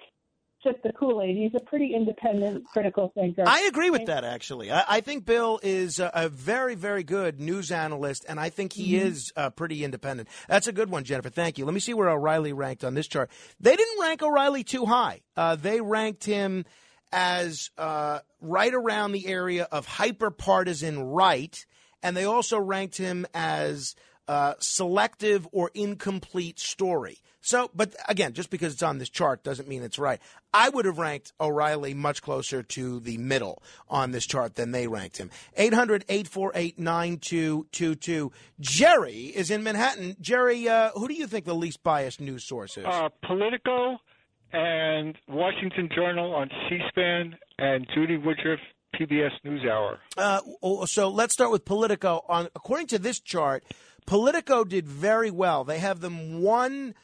sip 0.64 0.82
the 0.82 0.92
Kool 0.92 1.22
Aid. 1.22 1.36
He's 1.36 1.54
a 1.54 1.62
pretty 1.64 1.94
independent, 1.94 2.64
critical 2.66 3.12
thinker. 3.14 3.44
I 3.46 3.60
agree 3.68 3.90
with 3.90 4.06
that, 4.06 4.24
actually. 4.24 4.72
I, 4.72 4.84
I 4.88 5.00
think 5.02 5.24
Bill 5.24 5.60
is 5.62 6.00
a, 6.00 6.10
a 6.14 6.28
very, 6.28 6.74
very 6.74 7.04
good 7.04 7.38
news 7.40 7.70
analyst, 7.70 8.24
and 8.28 8.40
I 8.40 8.48
think 8.48 8.72
he 8.72 8.94
Mm-hmm. 8.94 9.06
is 9.06 9.32
uh, 9.36 9.50
pretty 9.50 9.84
independent. 9.84 10.28
That's 10.48 10.66
a 10.66 10.72
good 10.72 10.90
one, 10.90 11.04
Jennifer. 11.04 11.28
Thank 11.30 11.58
you. 11.58 11.64
Let 11.64 11.74
me 11.74 11.80
see 11.80 11.94
where 11.94 12.08
O'Reilly 12.08 12.52
ranked 12.52 12.82
on 12.84 12.94
this 12.94 13.06
chart. 13.06 13.30
They 13.60 13.76
didn't 13.76 14.00
rank 14.00 14.22
O'Reilly 14.22 14.64
too 14.64 14.86
high. 14.86 15.20
Uh, 15.36 15.56
they 15.56 15.80
ranked 15.80 16.24
him 16.24 16.64
as 17.12 17.70
uh, 17.78 18.18
right 18.40 18.74
around 18.74 19.12
the 19.12 19.26
area 19.26 19.68
of 19.70 19.86
hyper 19.86 20.30
partisan 20.30 21.00
right, 21.02 21.64
and 22.02 22.16
they 22.16 22.24
also 22.24 22.58
ranked 22.58 22.96
him 22.96 23.26
as 23.34 23.94
uh, 24.28 24.54
selective 24.60 25.46
or 25.52 25.70
incomplete 25.74 26.58
story. 26.58 27.18
So, 27.40 27.70
but 27.74 27.94
again, 28.08 28.32
just 28.32 28.48
because 28.48 28.72
it's 28.72 28.82
on 28.82 28.96
this 28.96 29.10
chart 29.10 29.44
doesn't 29.44 29.68
mean 29.68 29.82
it's 29.82 29.98
right. 29.98 30.18
I 30.54 30.70
would 30.70 30.86
have 30.86 30.96
ranked 30.96 31.34
O'Reilly 31.38 31.92
much 31.92 32.22
closer 32.22 32.62
to 32.62 33.00
the 33.00 33.18
middle 33.18 33.62
on 33.86 34.12
this 34.12 34.26
chart 34.26 34.54
than 34.54 34.70
they 34.70 34.86
ranked 34.86 35.18
him. 35.18 35.30
800 35.56 36.06
848 36.08 36.78
9222. 36.78 38.32
Jerry 38.60 39.24
is 39.26 39.50
in 39.50 39.62
Manhattan. 39.62 40.16
Jerry, 40.22 40.66
uh, 40.68 40.90
who 40.94 41.06
do 41.06 41.12
you 41.12 41.26
think 41.26 41.44
the 41.44 41.54
least 41.54 41.82
biased 41.82 42.18
news 42.18 42.44
source 42.44 42.78
is? 42.78 42.86
Uh, 42.86 43.10
Politico 43.22 43.98
and 44.54 45.14
Washington 45.28 45.90
Journal 45.94 46.34
on 46.34 46.48
C-SPAN 46.70 47.36
and 47.58 47.86
Judy 47.94 48.16
Woodruff 48.16 48.60
PBS 48.94 49.32
NewsHour. 49.44 49.98
Uh, 50.16 50.40
oh, 50.62 50.84
so 50.84 51.08
let's 51.08 51.34
start 51.34 51.50
with 51.50 51.64
Politico. 51.64 52.24
On 52.28 52.48
according 52.54 52.86
to 52.88 52.98
this 52.98 53.20
chart, 53.20 53.64
Politico 54.06 54.64
did 54.64 54.86
very 54.86 55.30
well. 55.30 55.64
They 55.64 55.78
have 55.78 56.00
them 56.00 56.42
one 56.42 56.94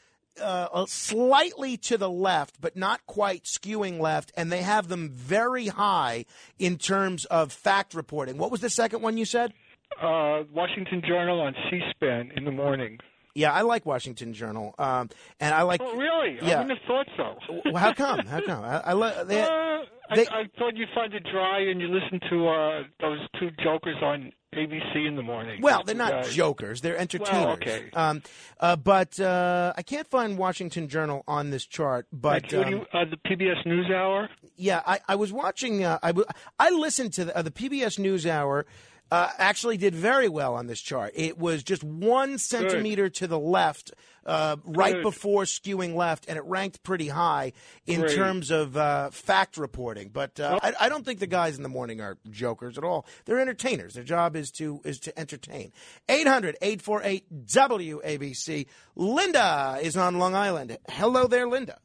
uh, 0.41 0.87
slightly 0.87 1.77
to 1.77 1.99
the 1.99 2.11
left, 2.11 2.61
but 2.61 2.77
not 2.77 3.05
quite 3.07 3.45
skewing 3.45 4.01
left, 4.01 4.33
and 4.37 4.51
they 4.51 4.63
have 4.63 4.89
them 4.89 5.11
very 5.11 5.67
high 5.69 6.25
in 6.59 6.77
terms 6.79 7.25
of 7.27 7.53
fact 7.53 7.95
reporting. 7.95 8.39
What 8.39 8.51
was 8.51 8.61
the 8.61 8.71
second 8.71 9.03
one 9.03 9.17
you 9.17 9.25
said? 9.25 9.53
Uh, 10.01 10.45
Washington 10.53 11.03
Journal 11.07 11.41
on 11.41 11.55
C-SPAN 11.71 12.33
in 12.37 12.45
the 12.45 12.53
morning. 12.53 12.99
Yeah, 13.35 13.53
I 13.53 13.63
like 13.63 13.87
Washington 13.87 14.33
Journal, 14.35 14.75
um, 14.79 15.09
and 15.39 15.55
I 15.55 15.63
like. 15.63 15.81
Oh, 15.83 15.95
really? 15.97 16.39
Yeah. 16.43 16.59
I 16.59 16.63
wouldn't 16.63 16.79
have 16.81 16.87
thought 16.87 17.07
so. 17.17 17.61
Well, 17.67 17.77
How 17.83 17.93
come? 17.93 18.27
How 18.27 18.41
come? 18.41 18.65
I, 18.65 18.81
I 18.81 18.93
lo- 18.93 19.25
they, 19.25 19.43
Uh, 19.43 19.85
they- 20.15 20.27
I, 20.27 20.41
I 20.41 20.45
thought 20.59 20.77
you'd 20.77 20.89
find 20.95 21.15
it 21.15 21.25
dry 21.31 21.61
and 21.61 21.81
you 21.81 21.89
listen 21.89 22.19
to 22.29 22.49
uh, 22.49 22.83
those 23.01 23.19
two 23.39 23.51
jokers 23.63 23.97
on 24.03 24.33
ABC 24.55 25.07
in 25.07 25.15
the 25.15 25.23
morning. 25.23 25.63
Well, 25.63 25.85
they're 25.85 25.95
not 25.95 26.13
Uh, 26.13 26.23
jokers; 26.25 26.81
they're 26.81 26.97
entertainers. 26.99 27.33
Well, 27.45 27.51
okay. 27.53 27.89
Um, 27.93 28.23
uh, 28.59 28.75
but 28.75 29.19
uh, 29.21 29.73
I 29.77 29.83
can't 29.83 30.09
find 30.09 30.37
Washington 30.37 30.89
Journal 30.89 31.23
on 31.29 31.51
this 31.51 31.65
chart. 31.65 32.07
But 32.13 32.49
Judy, 32.49 32.75
um, 32.75 32.87
uh, 32.93 33.05
the 33.05 33.17
PBS 33.17 33.65
NewsHour. 33.65 34.29
yeah, 34.57 34.83
I, 34.85 34.99
I 35.09 35.15
was 35.15 35.33
watching. 35.33 35.85
Uh, 35.85 36.01
I, 36.03 36.09
w- 36.09 36.27
I 36.59 36.71
listened 36.71 37.13
to 37.15 37.27
the, 37.27 37.37
uh, 37.37 37.43
the 37.43 37.53
PBS 37.53 37.99
NewsHour. 38.01 38.65
Uh, 39.11 39.29
actually, 39.39 39.77
did 39.77 39.95
very 39.95 40.29
well 40.29 40.55
on 40.55 40.67
this 40.67 40.81
chart. 40.81 41.13
It 41.17 41.37
was 41.37 41.63
just 41.65 41.83
one 41.83 42.39
centimeter 42.39 43.09
to 43.11 43.27
the 43.27 43.39
left, 43.39 43.93
uh, 44.25 44.57
right 44.65 44.95
Good. 44.95 45.03
before 45.03 45.43
skewing 45.43 45.97
left, 45.97 46.27
and 46.29 46.37
it 46.39 46.45
ranked 46.45 46.83
pretty 46.85 47.09
high 47.09 47.53
in 47.87 48.01
Great. 48.01 48.15
terms 48.15 48.53
of 48.53 48.77
uh, 48.77 49.11
fact 49.11 49.57
reporting. 49.57 50.11
But 50.11 50.39
uh, 50.39 50.61
I, 50.63 50.75
I 50.83 50.89
don't 50.89 51.05
think 51.05 51.19
the 51.19 51.27
guys 51.27 51.57
in 51.57 51.65
the 51.65 51.69
morning 51.69 52.01
are 52.01 52.19
jokers 52.31 52.79
at 52.79 52.85
all. 52.85 53.05
They're 53.25 53.41
entertainers. 53.41 53.95
Their 53.95 54.05
job 54.05 54.37
is 54.37 54.53
to 54.53 54.81
is 54.85 55.01
to 55.01 55.19
entertain. 55.19 55.73
800-848 56.09 57.25
WABC. 57.47 58.67
Linda 58.95 59.79
is 59.83 59.97
on 59.97 60.19
Long 60.19 60.37
Island. 60.37 60.79
Hello 60.89 61.27
there, 61.27 61.49
Linda. 61.49 61.79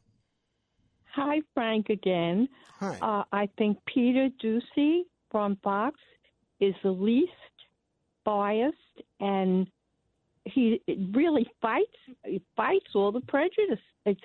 Hi, 1.16 1.40
Frank 1.54 1.88
again. 1.88 2.48
Hi. 2.78 2.98
Uh, 3.00 3.24
I 3.32 3.48
think 3.58 3.78
Peter 3.86 4.28
Doocy 4.42 5.04
from 5.30 5.56
Fox 5.64 5.98
is 6.60 6.74
the 6.82 6.90
least 6.90 7.32
biased, 8.24 8.76
and 9.20 9.66
he 10.44 10.80
really 11.12 11.46
fights 11.60 11.96
he 12.24 12.42
fights 12.56 12.86
all 12.94 13.12
the 13.12 13.20
prejudice. 13.20 13.80
It's 14.04 14.20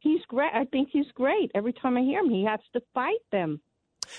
he's 0.00 0.20
great. 0.28 0.50
I 0.54 0.64
think 0.64 0.88
he's 0.92 1.10
great. 1.14 1.50
Every 1.54 1.72
time 1.72 1.96
I 1.96 2.02
hear 2.02 2.20
him, 2.20 2.30
he 2.30 2.44
has 2.44 2.60
to 2.74 2.80
fight 2.94 3.20
them. 3.32 3.60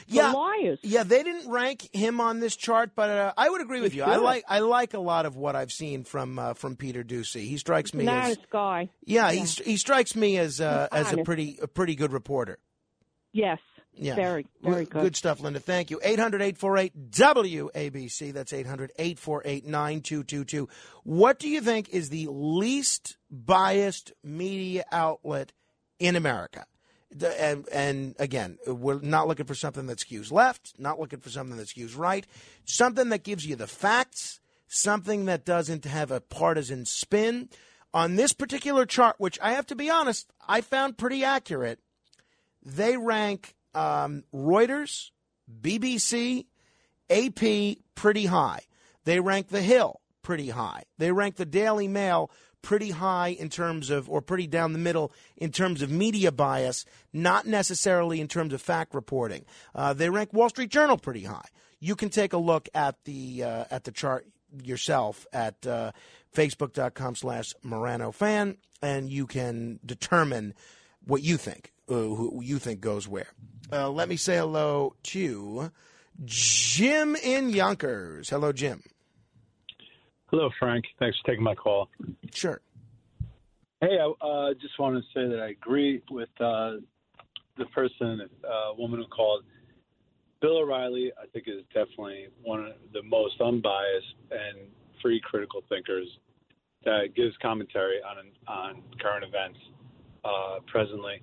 Yeah. 0.07 0.31
the 0.31 0.37
lawyers. 0.37 0.79
Yeah, 0.83 1.03
they 1.03 1.23
didn't 1.23 1.49
rank 1.49 1.89
him 1.93 2.21
on 2.21 2.39
this 2.39 2.55
chart, 2.55 2.91
but 2.95 3.09
uh, 3.09 3.33
I 3.35 3.49
would 3.49 3.61
agree 3.61 3.81
with 3.81 3.95
you. 3.95 4.03
I 4.03 4.17
like 4.17 4.43
I 4.47 4.59
like 4.59 4.93
a 4.93 4.99
lot 4.99 5.25
of 5.25 5.35
what 5.35 5.55
I've 5.55 5.71
seen 5.71 6.03
from 6.03 6.37
uh, 6.37 6.53
from 6.53 6.75
Peter 6.75 7.03
Doocy. 7.03 7.41
He 7.47 7.57
strikes 7.57 7.93
me 7.93 8.05
Not 8.05 8.31
as 8.31 8.37
guy. 8.51 8.89
yeah, 9.03 9.31
He, 9.31 9.39
he 9.39 9.77
strikes 9.77 10.15
me 10.15 10.37
as 10.37 10.61
uh, 10.61 10.87
as 10.91 11.11
a 11.11 11.23
pretty 11.23 11.57
a 11.61 11.67
pretty 11.67 11.95
good 11.95 12.13
reporter. 12.13 12.59
Yes. 13.31 13.59
Yeah. 14.01 14.15
Very, 14.15 14.47
very 14.63 14.85
Good- 14.85 15.01
good. 15.01 15.15
Stuff, 15.17 15.41
Linda. 15.41 15.59
Thank 15.59 15.91
you. 15.91 15.99
800 16.01 16.41
848 16.41 17.11
WABC. 17.11 18.31
That's 18.33 18.53
800 18.53 18.91
848 18.97 19.65
9222. 19.65 20.69
What 21.03 21.37
do 21.37 21.49
you 21.49 21.59
think 21.59 21.89
is 21.89 22.09
the 22.09 22.27
least 22.31 23.17
biased 23.29 24.13
media 24.23 24.85
outlet 24.91 25.51
in 25.99 26.15
America? 26.15 26.65
The- 27.11 27.41
And, 27.43 27.67
and 27.73 28.15
again, 28.19 28.57
we're 28.65 29.01
not 29.01 29.27
looking 29.27 29.45
for 29.47 29.55
something 29.55 29.87
that 29.87 29.97
skews 29.97 30.31
left, 30.31 30.73
not 30.79 30.97
looking 30.99 31.19
for 31.19 31.29
something 31.29 31.57
that 31.57 31.67
skews 31.67 31.97
right, 31.97 32.25
something 32.63 33.09
that 33.09 33.23
gives 33.23 33.45
you 33.45 33.57
the 33.57 33.67
facts, 33.67 34.39
something 34.67 35.25
that 35.25 35.43
doesn't 35.43 35.83
have 35.83 36.09
a 36.09 36.21
partisan 36.21 36.85
spin. 36.85 37.49
On 37.93 38.15
this 38.15 38.31
particular 38.31 38.85
chart, 38.85 39.15
which 39.17 39.39
I 39.41 39.53
have 39.53 39.65
to 39.67 39.75
be 39.75 39.89
honest, 39.89 40.31
I 40.47 40.61
found 40.61 40.97
pretty 40.97 41.23
accurate, 41.23 41.79
they 42.63 42.95
rank 42.95 43.55
um, 43.79 44.23
Reuters, 44.33 45.11
BBC, 45.61 46.45
AP 47.09 47.77
pretty 47.95 48.25
high. 48.25 48.61
They 49.05 49.19
rank 49.19 49.47
The 49.47 49.61
Hill 49.61 50.01
pretty 50.21 50.49
high. 50.49 50.83
They 50.97 51.11
rank 51.11 51.37
the 51.37 51.45
Daily 51.45 51.87
Mail 51.87 52.29
pretty 52.61 52.91
high 52.91 53.29
in 53.29 53.49
terms 53.49 53.89
of, 53.89 54.09
or 54.09 54.21
pretty 54.21 54.47
down 54.47 54.73
the 54.73 54.79
middle 54.79 55.13
in 55.37 55.51
terms 55.51 55.81
of 55.81 55.89
media 55.89 56.31
bias, 56.31 56.85
not 57.13 57.47
necessarily 57.47 58.19
in 58.19 58.27
terms 58.27 58.53
of 58.53 58.61
fact 58.61 58.93
reporting. 58.93 59.45
Uh, 59.73 59.93
they 59.93 60.09
rank 60.09 60.33
Wall 60.33 60.49
Street 60.49 60.69
Journal 60.69 60.97
pretty 60.97 61.23
high. 61.23 61.47
You 61.79 61.95
can 61.95 62.09
take 62.09 62.33
a 62.33 62.37
look 62.37 62.67
at 62.73 63.01
the 63.05 63.43
uh, 63.43 63.65
at 63.71 63.85
the 63.85 63.91
chart 63.91 64.27
yourself 64.61 65.25
at 65.31 65.65
uh, 65.65 65.93
facebook.com 66.35 67.15
slash 67.15 67.53
Morano 67.63 68.11
fan, 68.11 68.57
and 68.81 69.09
you 69.09 69.25
can 69.25 69.79
determine 69.85 70.53
what 71.05 71.23
you 71.23 71.37
think, 71.37 71.71
uh, 71.89 71.93
who 71.93 72.41
you 72.43 72.59
think 72.59 72.81
goes 72.81 73.07
where. 73.07 73.29
Uh, 73.71 73.89
let 73.89 74.09
me 74.09 74.15
say 74.15 74.37
hello 74.37 74.95
to 75.03 75.71
Jim 76.25 77.15
in 77.15 77.49
Yonkers. 77.49 78.29
Hello, 78.29 78.51
Jim. 78.51 78.83
Hello, 80.31 80.49
Frank. 80.59 80.85
Thanks 80.99 81.17
for 81.19 81.31
taking 81.31 81.43
my 81.43 81.55
call. 81.55 81.89
Sure. 82.33 82.61
Hey, 83.81 83.97
I 83.99 84.25
uh, 84.25 84.53
just 84.59 84.77
want 84.79 84.95
to 84.95 85.01
say 85.13 85.27
that 85.27 85.39
I 85.39 85.49
agree 85.49 86.01
with 86.09 86.29
uh, 86.39 86.77
the 87.57 87.65
person, 87.73 88.21
uh, 88.43 88.73
woman 88.77 88.99
who 88.99 89.07
called. 89.07 89.43
Bill 90.41 90.59
O'Reilly, 90.59 91.11
I 91.21 91.27
think, 91.27 91.47
is 91.47 91.63
definitely 91.73 92.27
one 92.41 92.65
of 92.65 92.73
the 92.93 93.03
most 93.03 93.41
unbiased 93.41 94.15
and 94.31 94.69
free 95.01 95.21
critical 95.23 95.61
thinkers 95.69 96.07
that 96.85 97.13
gives 97.15 97.35
commentary 97.41 97.99
on 98.01 98.25
on 98.47 98.81
current 99.01 99.25
events 99.25 99.59
uh, 100.23 100.59
presently. 100.67 101.21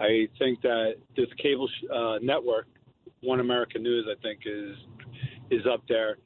I 0.00 0.28
think 0.38 0.60
that 0.62 0.94
this 1.16 1.28
cable 1.42 1.68
sh- 1.68 1.84
uh, 1.92 2.18
network, 2.22 2.66
One 3.22 3.40
American 3.40 3.82
News, 3.82 4.06
I 4.10 4.20
think 4.22 4.40
is 4.44 4.76
is 5.50 5.66
up 5.72 5.82
there. 5.88 6.16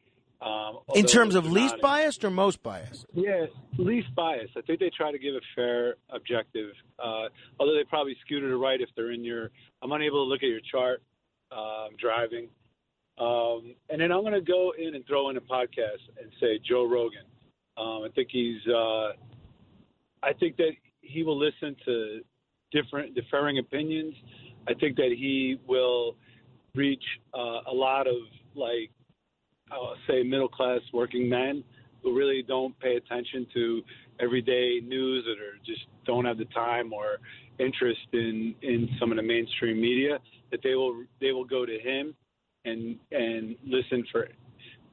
Um, 0.41 0.79
In 0.95 1.05
terms 1.05 1.35
of 1.35 1.51
least 1.51 1.81
biased 1.81 2.25
or 2.25 2.31
most 2.31 2.63
biased? 2.63 3.07
yeah, 3.13 3.47
least 3.77 4.15
biased. 4.15 4.53
I 4.57 4.61
think 4.61 4.79
they 4.79 4.91
try 4.97 5.11
to 5.11 5.19
give 5.19 5.35
a 5.35 5.41
fair, 5.57 5.97
objective. 6.11 6.71
Uh, 6.99 7.29
although 7.59 7.75
they 7.75 7.83
probably 7.85 8.17
skew 8.25 8.39
to 8.41 8.47
the 8.47 8.57
right 8.57 8.81
if 8.81 8.89
they're 8.97 9.11
in 9.11 9.25
your. 9.25 9.51
I'm 9.83 9.91
unable 9.93 10.25
to 10.25 10.29
look 10.29 10.43
at 10.45 10.49
your 10.49 10.61
chart. 10.71 11.03
Uh, 11.51 11.87
I'm 11.87 11.97
driving, 11.97 12.49
um, 13.19 13.75
and 13.91 14.01
then 14.01 14.13
I'm 14.13 14.21
going 14.21 14.35
to 14.35 14.41
go 14.41 14.73
in 14.79 14.95
and 14.95 15.05
throw 15.07 15.29
in 15.31 15.37
a 15.37 15.41
podcast 15.41 16.05
and 16.23 16.31
say 16.41 16.59
Joe 16.69 16.85
Rogan. 16.87 17.25
Um, 17.77 18.03
I 18.05 18.09
think 18.15 18.29
he's. 18.31 18.65
Uh, 18.67 19.13
I 20.23 20.33
think 20.39 20.57
that 20.59 20.73
he 21.01 21.23
will 21.23 21.39
listen 21.39 21.75
to 21.87 22.21
different, 22.73 23.15
differing 23.15 23.59
opinions. 23.59 24.15
I 24.69 24.75
think 24.75 24.97
that 24.97 25.15
he 25.17 25.59
will 25.67 26.17
reach 26.75 27.03
uh, 27.35 27.61
a 27.67 27.73
lot 27.73 28.07
of 28.07 28.17
like 28.55 28.91
I'll 29.71 29.97
say 30.09 30.23
middle 30.23 30.49
class 30.49 30.81
working 30.93 31.29
men 31.29 31.65
who 32.03 32.17
really 32.17 32.43
don't 32.43 32.79
pay 32.81 32.97
attention 32.97 33.47
to 33.55 33.83
everyday 34.21 34.81
news 34.85 35.25
or 35.27 35.59
just 35.65 35.87
don't 36.07 36.25
have 36.25 36.39
the 36.39 36.45
time 36.47 36.93
or 36.93 37.19
interest 37.59 38.01
in 38.13 38.55
in 38.63 38.89
some 38.99 39.11
of 39.11 39.17
the 39.17 39.23
mainstream 39.23 39.81
media 39.81 40.19
that 40.51 40.61
they 40.63 40.75
will 40.75 41.05
they 41.21 41.33
will 41.33 41.45
go 41.45 41.67
to 41.67 41.79
him 41.79 42.15
and 42.65 42.97
and 43.13 43.57
listen 43.67 44.05
for 44.11 44.29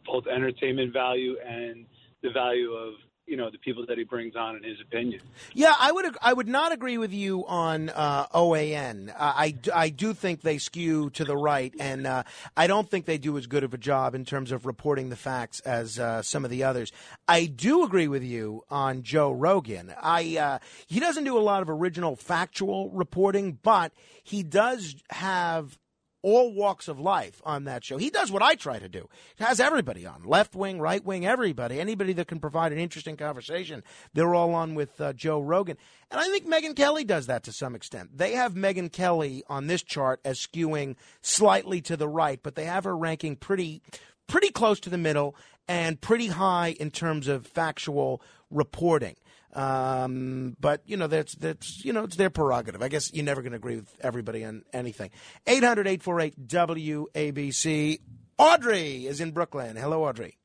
both 0.06 0.26
entertainment 0.28 0.94
value 0.94 1.36
and 1.46 1.86
the 2.22 2.30
value 2.32 2.72
of 2.72 2.94
you 3.28 3.38
know 3.38 3.50
the 3.50 3.58
people 3.58 3.86
that 3.88 3.98
he 3.98 4.04
brings 4.04 4.36
on 4.36 4.56
in 4.56 4.64
his 4.64 4.80
opinion. 4.82 5.22
Yeah, 5.54 5.74
I 5.80 5.92
would. 5.92 6.16
I 6.22 6.34
would 6.34 6.48
not 6.48 6.72
agree 6.72 6.98
with 6.98 7.14
you 7.14 7.46
on 7.48 7.90
uh, 7.90 8.28
OAN. 8.34 9.10
Uh, 9.10 9.14
I, 9.18 9.56
I 9.74 9.90
do 9.90 10.14
think 10.14 10.42
they 10.42 10.58
skew 10.58 11.10
to 11.12 11.26
the 11.26 11.36
right, 11.36 11.74
and 11.80 12.06
uh, 12.06 12.24
I 12.56 12.68
don't 12.68 12.90
think 12.90 13.06
they 13.06 13.18
do 13.18 13.38
as 13.38 13.48
good 13.48 13.64
of 13.64 13.74
a 13.74 13.78
job 13.78 14.16
in 14.16 14.26
terms 14.26 14.52
of 14.52 14.66
reporting 14.66 15.10
the 15.10 15.16
facts 15.16 15.60
as 15.62 16.00
uh, 16.00 16.22
some 16.22 16.46
of 16.46 16.52
the 16.52 16.64
others. 16.64 16.92
I 17.28 17.46
do 17.46 17.84
agree 17.84 18.08
with 18.08 18.24
you 18.24 18.64
on 18.70 19.04
Joe 19.04 19.32
Rogan. 19.32 19.94
I 20.02 20.38
uh, 20.38 20.60
he 20.88 21.00
doesn't 21.00 21.24
do 21.24 21.38
a 21.38 21.42
lot 21.42 21.62
of 21.62 21.70
original 21.70 22.16
factual 22.16 22.92
reporting, 22.92 23.58
but 23.64 23.92
he 24.24 24.44
does 24.44 24.96
have 25.10 25.78
all 26.26 26.52
walks 26.52 26.88
of 26.88 27.00
life 27.00 27.40
on 27.46 27.66
that 27.66 27.84
show. 27.84 27.98
He 27.98 28.10
does 28.10 28.32
what 28.32 28.42
I 28.42 28.56
try 28.56 28.80
to 28.80 28.90
do. 28.90 29.08
He 29.36 29.44
has 29.44 29.60
everybody 29.60 30.08
on, 30.08 30.24
left 30.24 30.56
wing, 30.56 30.80
right 30.80 31.06
wing, 31.06 31.24
everybody, 31.24 31.80
anybody 31.80 32.14
that 32.14 32.28
can 32.28 32.40
provide 32.40 32.72
an 32.72 32.80
interesting 32.80 33.16
conversation. 33.16 33.84
They're 34.16 34.34
all 34.34 34.56
on 34.56 34.74
with 34.74 35.00
uh, 35.00 35.14
Joe 35.14 35.40
Rogan. 35.40 35.78
And 36.10 36.20
I 36.20 36.26
think 36.26 36.48
Megyn 36.48 36.76
Kelly 36.76 37.04
does 37.04 37.28
that 37.28 37.44
to 37.44 37.52
some 37.52 37.76
extent. 37.76 38.18
They 38.18 38.34
have 38.34 38.56
Megyn 38.56 38.92
Kelly 38.92 39.44
on 39.48 39.68
this 39.68 39.84
chart 39.84 40.20
as 40.26 40.40
skewing 40.40 40.96
slightly 41.22 41.80
to 41.82 41.96
the 41.96 42.08
right, 42.08 42.40
but 42.42 42.56
they 42.56 42.66
have 42.66 42.86
her 42.86 42.98
ranking 42.98 43.36
pretty 43.36 43.84
pretty 44.28 44.50
close 44.50 44.80
to 44.80 44.90
the 44.90 44.98
middle 44.98 45.36
and 45.68 46.02
pretty 46.02 46.28
high 46.28 46.76
in 46.80 46.90
terms 46.90 47.28
of 47.28 47.46
factual 47.46 48.20
reporting. 48.50 49.16
Um, 49.56 50.56
but 50.60 50.82
you 50.86 50.98
know 50.98 51.08
that's 51.08 51.34
that's 51.36 51.86
you 51.86 51.94
know 51.94 52.04
it's 52.04 52.18
their 52.18 52.30
prerogative. 52.30 52.82
I 52.82 52.90
guess 52.90 53.14
you're 53.14 53.24
never 53.24 53.42
going 53.42 53.54
to 53.54 53.58
agree 53.58 53.78
with 53.78 53.88
everybody 54.02 54.44
on 54.44 54.64
anything. 54.74 55.12
800-848-WABC. 55.48 58.00
Audrey 58.38 59.08
is 59.08 59.22
in 59.22 59.32
Brooklyn. 59.32 59.78
Hello, 59.78 60.04
Audrey. 60.04 60.38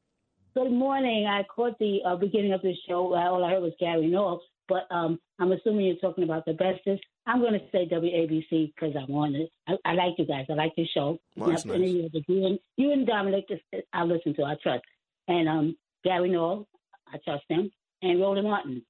Good 0.55 0.70
morning. 0.70 1.27
I 1.27 1.42
caught 1.44 1.77
the 1.81 1.99
uh, 2.07 2.14
beginning 2.16 2.53
of 2.53 2.62
the 2.62 2.73
show. 2.88 3.12
Uh, 3.14 3.31
All 3.31 3.44
I 3.44 3.51
heard 3.51 3.62
was 3.62 3.73
Gary 3.81 4.07
Knowles, 4.07 4.42
but 4.68 4.87
um, 4.90 5.18
I'm 5.40 5.51
assuming 5.53 5.87
you're 5.87 5.96
talking 5.96 6.23
about 6.25 6.44
the 6.44 6.53
bestest. 6.53 7.03
I'm 7.27 7.40
going 7.40 7.55
to 7.55 7.61
say 7.73 7.88
WABC 7.90 8.73
because 8.75 8.94
I 8.96 9.05
want 9.11 9.35
it. 9.37 9.51
I, 9.68 9.75
I 9.85 9.92
like 9.94 10.14
you 10.18 10.27
guys. 10.27 10.46
I 10.49 10.53
like 10.55 10.73
your 10.77 10.87
show. 10.92 11.18
Well, 11.37 11.51
that's 11.51 11.64
nice. 11.64 11.79
You 11.81 12.09
and, 12.46 12.59
you 12.77 12.92
and 12.92 13.07
Dominic, 13.07 13.46
I 13.92 14.05
listen 14.05 14.35
to. 14.35 14.44
I 14.44 14.57
trust. 14.62 14.85
And 15.29 15.49
um, 15.49 15.77
Gary 16.05 16.31
Knowles, 16.31 16.66
I 17.12 17.18
trust 17.25 17.44
him. 17.49 17.70
And 18.03 18.20
Roland 18.20 18.46
Martin. 18.49 18.83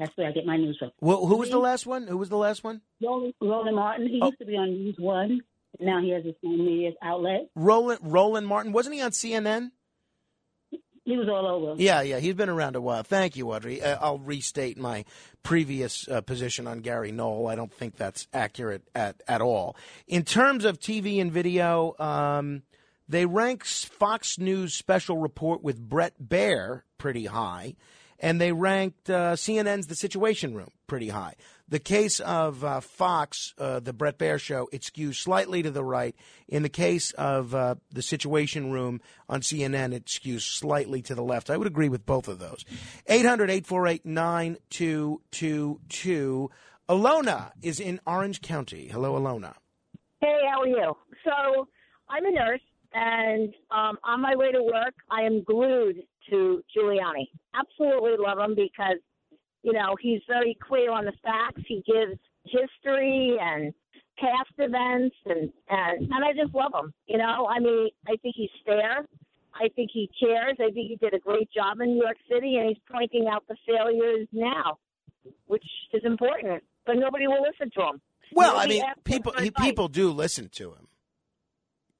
That's 0.00 0.16
where 0.16 0.26
I 0.26 0.32
get 0.32 0.46
my 0.46 0.56
news 0.56 0.76
from. 0.78 0.90
Well, 1.00 1.26
who 1.26 1.36
was 1.36 1.50
the 1.50 1.58
last 1.58 1.86
one? 1.86 2.06
Who 2.08 2.16
was 2.16 2.28
the 2.30 2.36
last 2.38 2.64
one? 2.64 2.80
Roland, 3.00 3.34
Roland 3.40 3.76
Martin. 3.76 4.08
He 4.08 4.18
Oh. 4.20 4.26
used 4.28 4.38
to 4.38 4.46
be 4.46 4.56
on 4.56 4.70
News 4.70 4.96
One. 4.98 5.42
Now 5.78 6.00
he 6.02 6.10
has 6.10 6.24
his 6.24 6.34
own 6.44 6.64
media 6.66 6.90
outlet. 7.02 7.50
Roland 7.54 8.00
Roland 8.02 8.46
Martin. 8.48 8.72
Wasn't 8.72 8.94
he 8.94 9.00
on 9.02 9.12
CNN? 9.12 9.70
He 11.04 11.16
was 11.16 11.28
all 11.28 11.46
over. 11.46 11.80
Yeah, 11.80 12.02
yeah, 12.02 12.18
he's 12.18 12.34
been 12.34 12.48
around 12.48 12.76
a 12.76 12.80
while. 12.80 13.02
Thank 13.02 13.36
you, 13.36 13.50
Audrey. 13.52 13.82
Uh, 13.82 13.98
I'll 14.00 14.18
restate 14.18 14.78
my 14.78 15.04
previous 15.42 16.06
uh, 16.08 16.20
position 16.20 16.66
on 16.66 16.80
Gary 16.80 17.10
Null. 17.12 17.46
I 17.48 17.54
don't 17.54 17.72
think 17.72 17.96
that's 17.96 18.28
accurate 18.32 18.82
at, 18.94 19.22
at 19.26 19.40
all. 19.40 19.76
In 20.06 20.24
terms 20.24 20.64
of 20.64 20.78
TV 20.78 21.20
and 21.20 21.32
video, 21.32 21.94
um, 21.98 22.62
they 23.08 23.26
rank 23.26 23.64
Fox 23.64 24.38
News 24.38 24.74
special 24.74 25.18
report 25.18 25.62
with 25.62 25.80
Bret 25.80 26.14
Baier 26.22 26.82
pretty 26.98 27.24
high, 27.26 27.74
and 28.20 28.40
they 28.40 28.52
ranked 28.52 29.10
uh, 29.10 29.32
CNN's 29.32 29.88
The 29.88 29.96
Situation 29.96 30.54
Room 30.54 30.70
pretty 30.86 31.08
high. 31.08 31.34
The 31.68 31.78
case 31.78 32.20
of 32.20 32.64
uh, 32.64 32.80
Fox, 32.80 33.54
uh, 33.56 33.80
the 33.80 33.92
Bret 33.92 34.18
Baier 34.18 34.40
show, 34.40 34.68
it 34.72 34.80
skews 34.82 35.14
slightly 35.14 35.62
to 35.62 35.70
the 35.70 35.84
right. 35.84 36.16
In 36.48 36.64
the 36.64 36.68
case 36.68 37.12
of 37.12 37.54
uh, 37.54 37.76
the 37.92 38.02
Situation 38.02 38.72
Room 38.72 39.00
on 39.28 39.40
CNN, 39.40 39.92
it 39.92 40.06
skews 40.06 40.42
slightly 40.42 41.00
to 41.02 41.14
the 41.14 41.22
left. 41.22 41.48
I 41.48 41.56
would 41.56 41.68
agree 41.68 41.88
with 41.88 42.04
both 42.04 42.26
of 42.26 42.40
those. 42.40 42.64
800 43.06 43.50
848 43.50 44.04
9222. 44.04 46.50
Alona 46.88 47.52
is 47.62 47.78
in 47.78 48.00
Orange 48.04 48.42
County. 48.42 48.88
Hello, 48.88 49.14
Alona. 49.14 49.54
Hey, 50.20 50.40
how 50.52 50.62
are 50.62 50.66
you? 50.66 50.96
So 51.22 51.68
I'm 52.08 52.26
a 52.26 52.32
nurse, 52.32 52.60
and 52.92 53.54
um, 53.70 53.96
on 54.02 54.20
my 54.20 54.34
way 54.34 54.50
to 54.50 54.60
work, 54.60 54.94
I 55.08 55.22
am 55.22 55.44
glued 55.44 56.02
to 56.30 56.62
Giuliani. 56.76 57.28
Absolutely 57.54 58.16
love 58.18 58.38
him 58.38 58.54
because, 58.54 58.98
you 59.62 59.72
know, 59.72 59.96
he's 60.00 60.20
very 60.28 60.56
clear 60.66 60.90
on 60.92 61.04
the 61.04 61.12
facts. 61.22 61.62
He 61.66 61.82
gives 61.86 62.18
history 62.44 63.36
and 63.40 63.74
past 64.18 64.52
events, 64.58 65.16
and 65.26 65.50
and 65.68 66.12
and 66.12 66.24
I 66.24 66.32
just 66.32 66.54
love 66.54 66.72
him. 66.74 66.92
You 67.06 67.18
know, 67.18 67.46
I 67.46 67.58
mean, 67.58 67.88
I 68.06 68.16
think 68.22 68.34
he's 68.36 68.50
fair. 68.64 69.06
I 69.54 69.68
think 69.74 69.90
he 69.92 70.08
cares. 70.18 70.56
I 70.60 70.70
think 70.70 70.88
he 70.88 70.96
did 70.96 71.14
a 71.14 71.18
great 71.18 71.50
job 71.52 71.80
in 71.80 71.94
New 71.94 72.02
York 72.02 72.16
City, 72.30 72.56
and 72.56 72.68
he's 72.68 72.78
pointing 72.90 73.26
out 73.30 73.44
the 73.48 73.56
failures 73.66 74.28
now, 74.32 74.78
which 75.46 75.64
is 75.92 76.02
important. 76.04 76.62
But 76.86 76.96
nobody 76.96 77.26
will 77.26 77.42
listen 77.42 77.70
to 77.76 77.88
him. 77.88 78.00
Well, 78.32 78.56
I 78.56 78.66
mean, 78.66 78.82
people 79.04 79.32
he, 79.38 79.50
people 79.50 79.88
do 79.88 80.10
listen 80.10 80.48
to 80.54 80.70
him. 80.72 80.86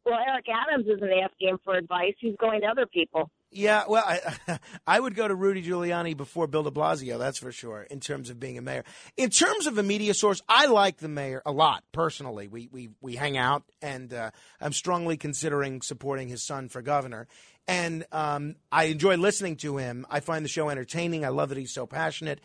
Well, 0.04 0.18
Eric 0.26 0.46
Adams 0.48 0.86
isn't 0.86 1.12
asking 1.24 1.48
him 1.48 1.58
for 1.64 1.74
advice. 1.76 2.14
He's 2.18 2.36
going 2.40 2.62
to 2.62 2.66
other 2.68 2.86
people. 2.86 3.30
Yeah, 3.52 3.84
well, 3.88 4.04
I, 4.06 4.58
I 4.86 5.00
would 5.00 5.16
go 5.16 5.26
to 5.26 5.34
Rudy 5.34 5.62
Giuliani 5.62 6.16
before 6.16 6.46
Bill 6.46 6.62
de 6.62 6.70
Blasio, 6.70 7.18
that's 7.18 7.38
for 7.38 7.50
sure, 7.50 7.82
in 7.82 7.98
terms 7.98 8.30
of 8.30 8.38
being 8.38 8.58
a 8.58 8.62
mayor. 8.62 8.84
In 9.16 9.30
terms 9.30 9.66
of 9.66 9.76
a 9.76 9.82
media 9.82 10.14
source, 10.14 10.40
I 10.48 10.66
like 10.66 10.98
the 10.98 11.08
mayor 11.08 11.42
a 11.44 11.50
lot, 11.50 11.82
personally. 11.90 12.46
We, 12.46 12.68
we, 12.70 12.90
we 13.00 13.16
hang 13.16 13.36
out, 13.36 13.64
and 13.82 14.14
uh, 14.14 14.30
I'm 14.60 14.72
strongly 14.72 15.16
considering 15.16 15.82
supporting 15.82 16.28
his 16.28 16.44
son 16.44 16.68
for 16.68 16.80
governor. 16.80 17.26
And 17.66 18.04
um, 18.12 18.54
I 18.70 18.84
enjoy 18.84 19.16
listening 19.16 19.56
to 19.58 19.78
him. 19.78 20.06
I 20.08 20.20
find 20.20 20.44
the 20.44 20.48
show 20.48 20.68
entertaining. 20.68 21.24
I 21.24 21.28
love 21.28 21.48
that 21.48 21.58
he's 21.58 21.74
so 21.74 21.86
passionate. 21.86 22.40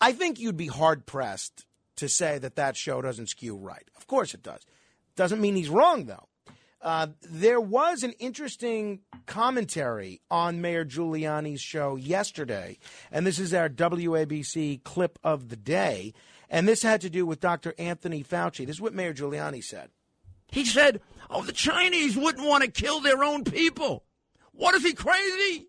I 0.00 0.12
think 0.12 0.40
you'd 0.40 0.56
be 0.56 0.66
hard 0.66 1.06
pressed 1.06 1.64
to 1.96 2.08
say 2.08 2.38
that 2.38 2.56
that 2.56 2.76
show 2.76 3.02
doesn't 3.02 3.28
skew 3.28 3.56
right. 3.56 3.88
Of 3.96 4.08
course 4.08 4.34
it 4.34 4.42
does. 4.42 4.62
Doesn't 5.14 5.40
mean 5.40 5.54
he's 5.54 5.68
wrong, 5.68 6.06
though. 6.06 6.26
Uh, 6.82 7.08
there 7.22 7.60
was 7.60 8.02
an 8.02 8.12
interesting 8.12 9.00
commentary 9.26 10.20
on 10.30 10.62
Mayor 10.62 10.84
Giuliani's 10.84 11.60
show 11.60 11.96
yesterday, 11.96 12.78
and 13.12 13.26
this 13.26 13.38
is 13.38 13.52
our 13.52 13.68
WABC 13.68 14.82
clip 14.82 15.18
of 15.22 15.50
the 15.50 15.56
day. 15.56 16.14
And 16.48 16.66
this 16.66 16.82
had 16.82 17.02
to 17.02 17.10
do 17.10 17.26
with 17.26 17.40
Dr. 17.40 17.74
Anthony 17.78 18.24
Fauci. 18.24 18.66
This 18.66 18.76
is 18.76 18.80
what 18.80 18.94
Mayor 18.94 19.14
Giuliani 19.14 19.62
said. 19.62 19.90
He 20.48 20.64
said, 20.64 21.00
Oh, 21.28 21.42
the 21.42 21.52
Chinese 21.52 22.16
wouldn't 22.16 22.46
want 22.46 22.64
to 22.64 22.70
kill 22.70 23.00
their 23.00 23.22
own 23.22 23.44
people. 23.44 24.04
What 24.52 24.74
is 24.74 24.82
he 24.82 24.94
crazy? 24.94 25.68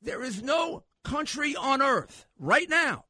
There 0.00 0.22
is 0.22 0.42
no 0.42 0.84
country 1.02 1.56
on 1.56 1.82
earth 1.82 2.26
right 2.38 2.68
now 2.68 3.06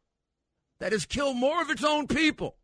that 0.81 0.92
has 0.92 1.04
killed 1.04 1.37
more 1.37 1.61
of 1.61 1.68
its 1.68 1.85
own 1.85 2.07
people 2.07 2.58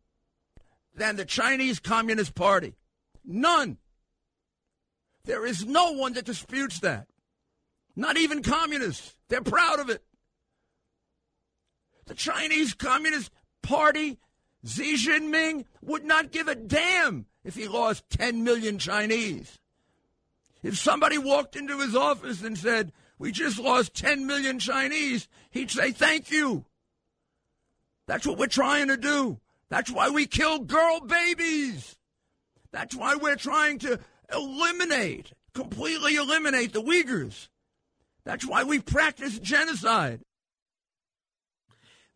than 0.95 1.15
the 1.15 1.25
Chinese 1.25 1.79
Communist 1.79 2.35
Party. 2.35 2.75
None. 3.23 3.77
There 5.25 5.45
is 5.45 5.65
no 5.65 5.91
one 5.91 6.13
that 6.13 6.25
disputes 6.25 6.79
that. 6.79 7.07
Not 7.95 8.17
even 8.17 8.43
communists. 8.43 9.15
They're 9.29 9.41
proud 9.41 9.79
of 9.79 9.89
it. 9.89 10.03
The 12.05 12.13
Chinese 12.13 12.73
Communist 12.73 13.31
Party, 13.63 14.19
Xi 14.65 14.95
Jinping, 14.95 15.65
would 15.81 16.03
not 16.03 16.31
give 16.31 16.47
a 16.47 16.55
damn 16.55 17.25
if 17.43 17.55
he 17.55 17.67
lost 17.67 18.09
10 18.11 18.43
million 18.43 18.77
Chinese. 18.77 19.59
If 20.61 20.77
somebody 20.77 21.17
walked 21.17 21.55
into 21.55 21.79
his 21.79 21.95
office 21.95 22.43
and 22.43 22.57
said, 22.57 22.91
We 23.17 23.31
just 23.31 23.59
lost 23.59 23.95
10 23.95 24.27
million 24.27 24.59
Chinese, 24.59 25.27
he'd 25.49 25.71
say, 25.71 25.91
Thank 25.91 26.31
you. 26.31 26.65
That's 28.07 28.27
what 28.27 28.37
we're 28.37 28.47
trying 28.47 28.89
to 28.89 28.97
do. 28.97 29.39
That's 29.69 29.91
why 29.91 30.09
we 30.09 30.25
kill 30.25 30.59
girl 30.59 31.01
babies. 31.01 31.95
That's 32.71 32.95
why 32.95 33.15
we're 33.15 33.35
trying 33.35 33.79
to 33.79 33.99
eliminate, 34.33 35.31
completely 35.53 36.15
eliminate 36.15 36.73
the 36.73 36.81
Uyghurs. 36.81 37.47
That's 38.25 38.45
why 38.45 38.63
we 38.63 38.79
practice 38.79 39.39
genocide. 39.39 40.21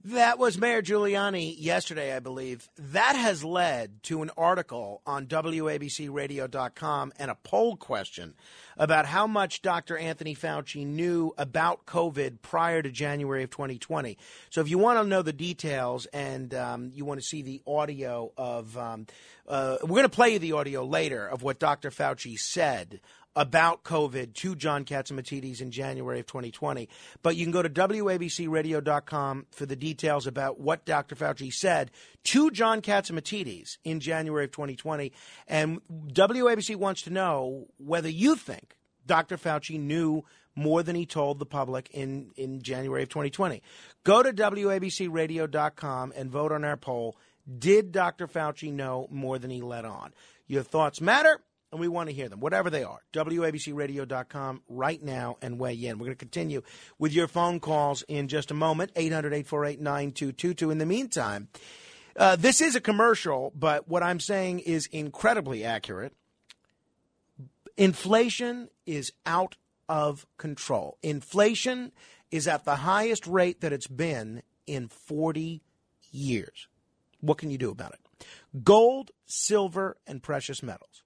That 0.05 0.39
was 0.39 0.57
Mayor 0.57 0.81
Giuliani 0.81 1.53
yesterday, 1.57 2.15
I 2.15 2.19
believe. 2.19 2.69
That 2.77 3.17
has 3.17 3.43
led 3.43 4.01
to 4.03 4.21
an 4.21 4.31
article 4.37 5.01
on 5.05 5.25
WABCRadio.com 5.27 7.11
and 7.19 7.29
a 7.29 7.35
poll 7.35 7.75
question 7.75 8.33
about 8.77 9.05
how 9.05 9.27
much 9.27 9.61
Dr. 9.61 9.97
Anthony 9.97 10.35
Fauci 10.35 10.87
knew 10.87 11.33
about 11.37 11.85
COVID 11.85 12.41
prior 12.41 12.81
to 12.81 12.89
January 12.89 13.43
of 13.43 13.49
2020. 13.49 14.17
So, 14.49 14.61
if 14.61 14.69
you 14.69 14.77
want 14.77 14.99
to 14.99 15.03
know 15.05 15.21
the 15.21 15.33
details 15.33 16.05
and 16.13 16.53
um, 16.53 16.91
you 16.95 17.03
want 17.03 17.19
to 17.19 17.25
see 17.25 17.41
the 17.41 17.61
audio 17.67 18.31
of, 18.37 18.77
um, 18.77 19.05
uh, 19.49 19.79
we're 19.81 19.89
going 19.89 20.03
to 20.03 20.09
play 20.09 20.31
you 20.31 20.39
the 20.39 20.53
audio 20.53 20.85
later 20.85 21.27
of 21.27 21.43
what 21.43 21.59
Dr. 21.59 21.91
Fauci 21.91 22.39
said 22.39 23.01
about 23.35 23.83
COVID 23.83 24.33
to 24.33 24.55
John 24.55 24.85
Catsimatidis 24.85 25.61
in 25.61 25.71
January 25.71 26.19
of 26.19 26.25
2020. 26.25 26.89
But 27.21 27.35
you 27.35 27.45
can 27.45 27.51
go 27.51 27.61
to 27.61 27.69
WABCRadio.com 27.69 29.45
for 29.51 29.65
the 29.65 29.75
details 29.75 30.27
about 30.27 30.59
what 30.59 30.85
Dr. 30.85 31.15
Fauci 31.15 31.53
said 31.53 31.91
to 32.25 32.51
John 32.51 32.81
Catsimatidis 32.81 33.77
in 33.83 33.99
January 33.99 34.45
of 34.45 34.51
2020. 34.51 35.11
And 35.47 35.81
WABC 35.89 36.75
wants 36.75 37.03
to 37.03 37.09
know 37.09 37.67
whether 37.77 38.09
you 38.09 38.35
think 38.35 38.75
Dr. 39.05 39.37
Fauci 39.37 39.79
knew 39.79 40.23
more 40.55 40.83
than 40.83 40.95
he 40.95 41.05
told 41.05 41.39
the 41.39 41.45
public 41.45 41.89
in, 41.91 42.31
in 42.35 42.61
January 42.61 43.03
of 43.03 43.09
2020. 43.09 43.61
Go 44.03 44.21
to 44.21 44.33
WABCRadio.com 44.33 46.13
and 46.15 46.29
vote 46.29 46.51
on 46.51 46.65
our 46.65 46.77
poll. 46.77 47.17
Did 47.57 47.91
Dr. 47.91 48.27
Fauci 48.27 48.71
know 48.71 49.07
more 49.09 49.39
than 49.39 49.49
he 49.49 49.61
let 49.61 49.85
on? 49.85 50.13
Your 50.47 50.63
thoughts 50.63 50.99
matter 50.99 51.41
and 51.71 51.79
we 51.79 51.87
want 51.87 52.09
to 52.09 52.15
hear 52.15 52.29
them, 52.29 52.39
whatever 52.39 52.69
they 52.69 52.83
are. 52.83 52.99
WABCRadio.com 53.13 54.61
right 54.67 55.01
now 55.01 55.37
and 55.41 55.59
weigh 55.59 55.75
in. 55.75 55.99
We're 55.99 56.05
going 56.05 56.17
to 56.17 56.25
continue 56.25 56.61
with 56.97 57.13
your 57.13 57.27
phone 57.27 57.59
calls 57.59 58.03
in 58.03 58.27
just 58.27 58.51
a 58.51 58.55
moment. 58.55 58.91
800 58.95 59.33
848 59.33 59.79
9222. 59.79 60.71
In 60.71 60.77
the 60.77 60.85
meantime, 60.85 61.47
uh, 62.15 62.35
this 62.35 62.61
is 62.61 62.75
a 62.75 62.81
commercial, 62.81 63.51
but 63.55 63.87
what 63.87 64.03
I'm 64.03 64.19
saying 64.19 64.59
is 64.59 64.87
incredibly 64.87 65.63
accurate. 65.63 66.13
Inflation 67.77 68.69
is 68.85 69.13
out 69.25 69.55
of 69.87 70.25
control. 70.37 70.97
Inflation 71.01 71.91
is 72.31 72.47
at 72.47 72.65
the 72.65 72.77
highest 72.77 73.25
rate 73.25 73.61
that 73.61 73.73
it's 73.73 73.87
been 73.87 74.41
in 74.67 74.87
40 74.87 75.61
years. 76.11 76.67
What 77.21 77.37
can 77.37 77.49
you 77.49 77.57
do 77.57 77.71
about 77.71 77.93
it? 77.93 78.25
Gold, 78.63 79.11
silver, 79.25 79.97
and 80.05 80.21
precious 80.21 80.61
metals 80.61 81.03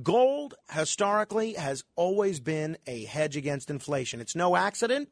Gold 0.00 0.54
historically 0.70 1.52
has 1.52 1.84
always 1.96 2.40
been 2.40 2.78
a 2.86 3.04
hedge 3.04 3.36
against 3.36 3.68
inflation. 3.68 4.20
It's 4.20 4.34
no 4.34 4.56
accident 4.56 5.10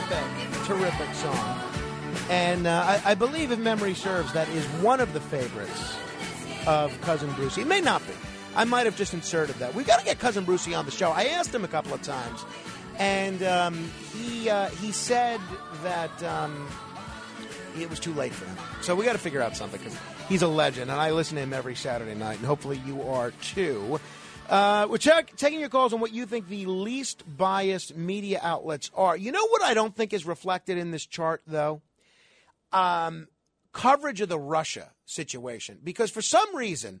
Terrific, 0.00 0.64
terrific 0.64 1.14
song. 1.14 1.60
And 2.28 2.66
uh, 2.66 3.00
I, 3.04 3.12
I 3.12 3.14
believe, 3.14 3.50
if 3.50 3.58
memory 3.58 3.94
serves, 3.94 4.32
that 4.32 4.48
is 4.50 4.64
one 4.82 5.00
of 5.00 5.12
the 5.12 5.20
favorites 5.20 5.96
of 6.66 6.98
Cousin 7.02 7.32
Brucey. 7.32 7.62
It 7.62 7.66
may 7.66 7.80
not 7.80 8.06
be. 8.06 8.12
I 8.54 8.64
might 8.64 8.86
have 8.86 8.96
just 8.96 9.14
inserted 9.14 9.56
that. 9.56 9.74
We've 9.74 9.86
got 9.86 10.00
to 10.00 10.04
get 10.04 10.18
Cousin 10.18 10.44
Brucey 10.44 10.74
on 10.74 10.84
the 10.84 10.90
show. 10.90 11.10
I 11.10 11.24
asked 11.24 11.54
him 11.54 11.64
a 11.64 11.68
couple 11.68 11.94
of 11.94 12.02
times, 12.02 12.44
and 12.98 13.42
um, 13.42 13.90
he 14.12 14.50
uh, 14.50 14.68
he 14.68 14.92
said 14.92 15.40
that 15.82 16.22
um, 16.22 16.66
it 17.78 17.88
was 17.88 18.00
too 18.00 18.12
late 18.12 18.32
for 18.32 18.46
him. 18.46 18.56
So 18.82 18.94
we 18.94 19.04
got 19.04 19.12
to 19.12 19.18
figure 19.18 19.42
out 19.42 19.56
something 19.56 19.78
because 19.78 19.98
he's 20.28 20.42
a 20.42 20.48
legend, 20.48 20.90
and 20.90 21.00
I 21.00 21.12
listen 21.12 21.36
to 21.36 21.42
him 21.42 21.52
every 21.52 21.74
Saturday 21.74 22.14
night, 22.14 22.38
and 22.38 22.46
hopefully 22.46 22.80
you 22.84 23.02
are 23.02 23.30
too. 23.42 24.00
Uh, 24.48 24.86
we're 24.88 24.98
check, 24.98 25.34
taking 25.36 25.58
your 25.58 25.68
calls 25.68 25.92
on 25.92 26.00
what 26.00 26.12
you 26.12 26.24
think 26.24 26.48
the 26.48 26.66
least 26.66 27.24
biased 27.36 27.96
media 27.96 28.38
outlets 28.42 28.90
are. 28.94 29.16
You 29.16 29.32
know 29.32 29.46
what 29.48 29.62
I 29.62 29.74
don't 29.74 29.94
think 29.94 30.12
is 30.12 30.24
reflected 30.24 30.78
in 30.78 30.92
this 30.92 31.04
chart, 31.04 31.42
though? 31.46 31.82
Um, 32.72 33.26
coverage 33.72 34.20
of 34.20 34.28
the 34.28 34.38
Russia 34.38 34.92
situation. 35.04 35.78
Because 35.82 36.12
for 36.12 36.22
some 36.22 36.54
reason, 36.54 37.00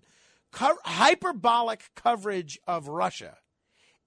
co- 0.50 0.78
hyperbolic 0.84 1.84
coverage 1.94 2.58
of 2.66 2.88
Russia 2.88 3.36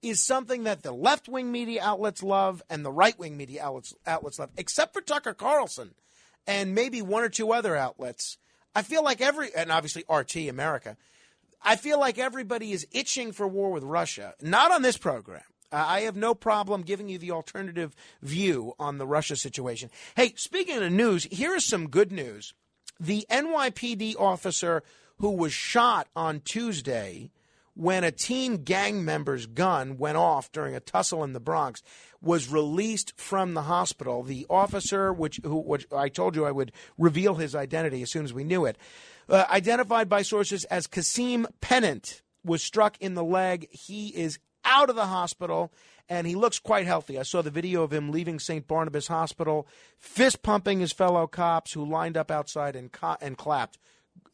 is 0.02 0.22
something 0.22 0.64
that 0.64 0.82
the 0.82 0.92
left 0.92 1.26
wing 1.26 1.50
media 1.50 1.82
outlets 1.82 2.22
love 2.22 2.62
and 2.68 2.84
the 2.84 2.92
right 2.92 3.18
wing 3.18 3.38
media 3.38 3.62
outlets, 3.62 3.94
outlets 4.06 4.38
love, 4.38 4.50
except 4.58 4.92
for 4.92 5.00
Tucker 5.00 5.34
Carlson 5.34 5.94
and 6.46 6.74
maybe 6.74 7.00
one 7.00 7.22
or 7.22 7.28
two 7.30 7.52
other 7.52 7.74
outlets. 7.74 8.36
I 8.74 8.82
feel 8.82 9.02
like 9.02 9.22
every, 9.22 9.54
and 9.54 9.72
obviously 9.72 10.04
RT 10.10 10.36
America, 10.48 10.96
I 11.62 11.76
feel 11.76 12.00
like 12.00 12.18
everybody 12.18 12.72
is 12.72 12.86
itching 12.92 13.32
for 13.32 13.46
war 13.46 13.70
with 13.70 13.84
Russia. 13.84 14.34
Not 14.40 14.72
on 14.72 14.82
this 14.82 14.96
program. 14.96 15.42
Uh, 15.72 15.84
I 15.86 16.00
have 16.00 16.16
no 16.16 16.34
problem 16.34 16.82
giving 16.82 17.08
you 17.08 17.18
the 17.18 17.30
alternative 17.30 17.94
view 18.22 18.74
on 18.78 18.98
the 18.98 19.06
Russia 19.06 19.36
situation. 19.36 19.90
Hey, 20.16 20.32
speaking 20.36 20.82
of 20.82 20.90
news, 20.90 21.24
here 21.30 21.54
is 21.54 21.66
some 21.66 21.88
good 21.88 22.10
news. 22.10 22.54
The 22.98 23.26
NYPD 23.30 24.16
officer 24.18 24.82
who 25.18 25.30
was 25.30 25.52
shot 25.52 26.08
on 26.16 26.40
Tuesday 26.40 27.30
when 27.74 28.04
a 28.04 28.10
teen 28.10 28.64
gang 28.64 29.04
member's 29.04 29.46
gun 29.46 29.96
went 29.96 30.16
off 30.16 30.50
during 30.52 30.74
a 30.74 30.80
tussle 30.80 31.22
in 31.24 31.32
the 31.32 31.40
Bronx 31.40 31.82
was 32.20 32.50
released 32.50 33.12
from 33.16 33.54
the 33.54 33.62
hospital. 33.62 34.22
The 34.22 34.46
officer, 34.50 35.12
which 35.12 35.40
who 35.42 35.60
which 35.60 35.86
I 35.92 36.08
told 36.08 36.36
you 36.36 36.44
I 36.44 36.50
would 36.50 36.72
reveal 36.98 37.36
his 37.36 37.54
identity 37.54 38.02
as 38.02 38.10
soon 38.10 38.24
as 38.24 38.34
we 38.34 38.44
knew 38.44 38.66
it, 38.66 38.76
uh, 39.30 39.44
identified 39.50 40.08
by 40.08 40.22
sources 40.22 40.64
as 40.66 40.86
Kasim 40.86 41.46
Pennant, 41.60 42.22
was 42.44 42.62
struck 42.62 42.96
in 43.00 43.14
the 43.14 43.24
leg. 43.24 43.68
He 43.70 44.08
is 44.08 44.38
out 44.64 44.90
of 44.90 44.96
the 44.96 45.06
hospital 45.06 45.72
and 46.08 46.26
he 46.26 46.34
looks 46.34 46.58
quite 46.58 46.86
healthy. 46.86 47.18
I 47.18 47.22
saw 47.22 47.42
the 47.42 47.50
video 47.50 47.82
of 47.82 47.92
him 47.92 48.10
leaving 48.10 48.38
St. 48.38 48.66
Barnabas 48.66 49.06
Hospital, 49.06 49.66
fist 49.98 50.42
pumping 50.42 50.80
his 50.80 50.92
fellow 50.92 51.26
cops 51.26 51.72
who 51.72 51.84
lined 51.84 52.16
up 52.16 52.30
outside 52.30 52.76
and 52.76 52.90
co- 52.90 53.16
and 53.20 53.36
clapped. 53.36 53.78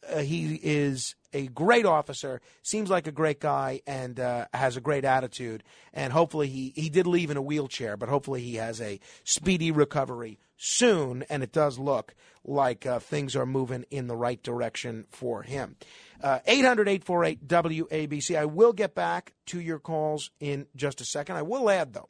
Uh, 0.09 0.19
he 0.19 0.59
is 0.63 1.15
a 1.33 1.49
great 1.49 1.85
officer, 1.85 2.41
seems 2.63 2.89
like 2.89 3.07
a 3.07 3.13
great 3.13 3.41
guy, 3.41 3.81
and 3.87 4.19
uh, 4.19 4.47
has 4.55 4.77
a 4.77 4.81
great 4.81 5.05
attitude. 5.05 5.63
And 5.93 6.13
hopefully, 6.13 6.49
he, 6.49 6.73
he 6.75 6.89
did 6.89 7.07
leave 7.07 7.31
in 7.31 7.37
a 7.37 7.43
wheelchair, 7.43 7.97
but 7.97 8.09
hopefully, 8.09 8.41
he 8.43 8.57
has 8.57 8.81
a 8.81 9.01
speedy 9.25 9.71
recovery 9.71 10.39
soon. 10.57 11.25
And 11.29 11.43
it 11.43 11.53
does 11.53 11.79
look 11.79 12.15
like 12.45 12.87
uh, 12.87 12.99
things 13.01 13.37
are 13.37 13.47
moving 13.47 13.85
in 13.91 14.07
the 14.07 14.17
right 14.17 14.43
direction 14.43 15.07
for 15.11 15.43
him. 15.43 15.77
Uh, 16.23 16.39
800 16.47 16.89
848 16.89 17.47
WABC. 17.47 18.39
I 18.39 18.47
will 18.47 18.73
get 18.73 18.95
back 18.95 19.35
to 19.47 19.61
your 19.61 19.79
calls 19.79 20.31
in 20.41 20.67
just 20.75 21.01
a 21.01 21.05
second. 21.05 21.37
I 21.37 21.43
will 21.43 21.69
add, 21.69 21.93
though, 21.93 22.09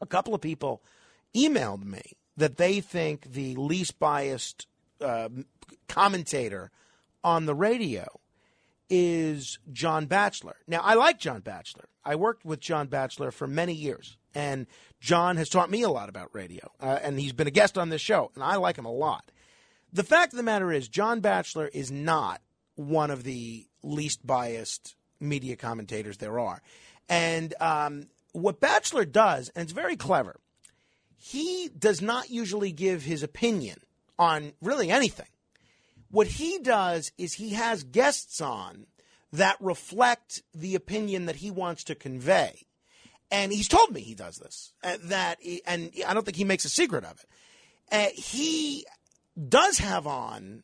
a 0.00 0.06
couple 0.06 0.34
of 0.34 0.40
people 0.40 0.82
emailed 1.34 1.84
me 1.84 2.02
that 2.36 2.56
they 2.56 2.80
think 2.80 3.32
the 3.32 3.54
least 3.56 3.98
biased 3.98 4.66
uh, 5.00 5.28
commentator 5.88 6.70
on 7.26 7.44
the 7.44 7.54
radio 7.56 8.06
is 8.88 9.58
John 9.72 10.06
Batchelor. 10.06 10.58
Now, 10.68 10.80
I 10.80 10.94
like 10.94 11.18
John 11.18 11.40
Batchelor. 11.40 11.88
I 12.04 12.14
worked 12.14 12.44
with 12.44 12.60
John 12.60 12.86
Batchelor 12.86 13.32
for 13.32 13.48
many 13.48 13.72
years, 13.72 14.16
and 14.32 14.68
John 15.00 15.36
has 15.36 15.48
taught 15.48 15.68
me 15.68 15.82
a 15.82 15.88
lot 15.88 16.08
about 16.08 16.32
radio, 16.32 16.70
uh, 16.80 17.00
and 17.02 17.18
he's 17.18 17.32
been 17.32 17.48
a 17.48 17.50
guest 17.50 17.76
on 17.76 17.88
this 17.88 18.00
show, 18.00 18.30
and 18.36 18.44
I 18.44 18.54
like 18.56 18.78
him 18.78 18.84
a 18.84 18.92
lot. 18.92 19.32
The 19.92 20.04
fact 20.04 20.34
of 20.34 20.36
the 20.36 20.44
matter 20.44 20.70
is, 20.70 20.88
John 20.88 21.18
Batchelor 21.18 21.66
is 21.66 21.90
not 21.90 22.40
one 22.76 23.10
of 23.10 23.24
the 23.24 23.66
least 23.82 24.24
biased 24.24 24.94
media 25.18 25.56
commentators 25.56 26.18
there 26.18 26.38
are. 26.38 26.62
And 27.08 27.54
um, 27.60 28.06
what 28.30 28.60
Batchelor 28.60 29.04
does, 29.04 29.50
and 29.56 29.64
it's 29.64 29.72
very 29.72 29.96
clever, 29.96 30.36
he 31.16 31.70
does 31.76 32.00
not 32.00 32.30
usually 32.30 32.70
give 32.70 33.02
his 33.02 33.24
opinion 33.24 33.78
on 34.16 34.52
really 34.62 34.92
anything. 34.92 35.26
What 36.16 36.28
he 36.28 36.58
does 36.60 37.12
is 37.18 37.34
he 37.34 37.50
has 37.50 37.84
guests 37.84 38.40
on 38.40 38.86
that 39.34 39.58
reflect 39.60 40.42
the 40.54 40.74
opinion 40.74 41.26
that 41.26 41.36
he 41.36 41.50
wants 41.50 41.84
to 41.84 41.94
convey. 41.94 42.62
And 43.30 43.52
he's 43.52 43.68
told 43.68 43.92
me 43.92 44.00
he 44.00 44.14
does 44.14 44.38
this. 44.38 44.72
Uh, 44.82 44.96
that 45.04 45.36
and 45.66 45.92
I 46.08 46.14
don't 46.14 46.24
think 46.24 46.38
he 46.38 46.44
makes 46.44 46.64
a 46.64 46.70
secret 46.70 47.04
of 47.04 47.22
it. 47.22 47.28
Uh, 47.92 48.08
he 48.14 48.86
does 49.46 49.76
have 49.76 50.06
on 50.06 50.62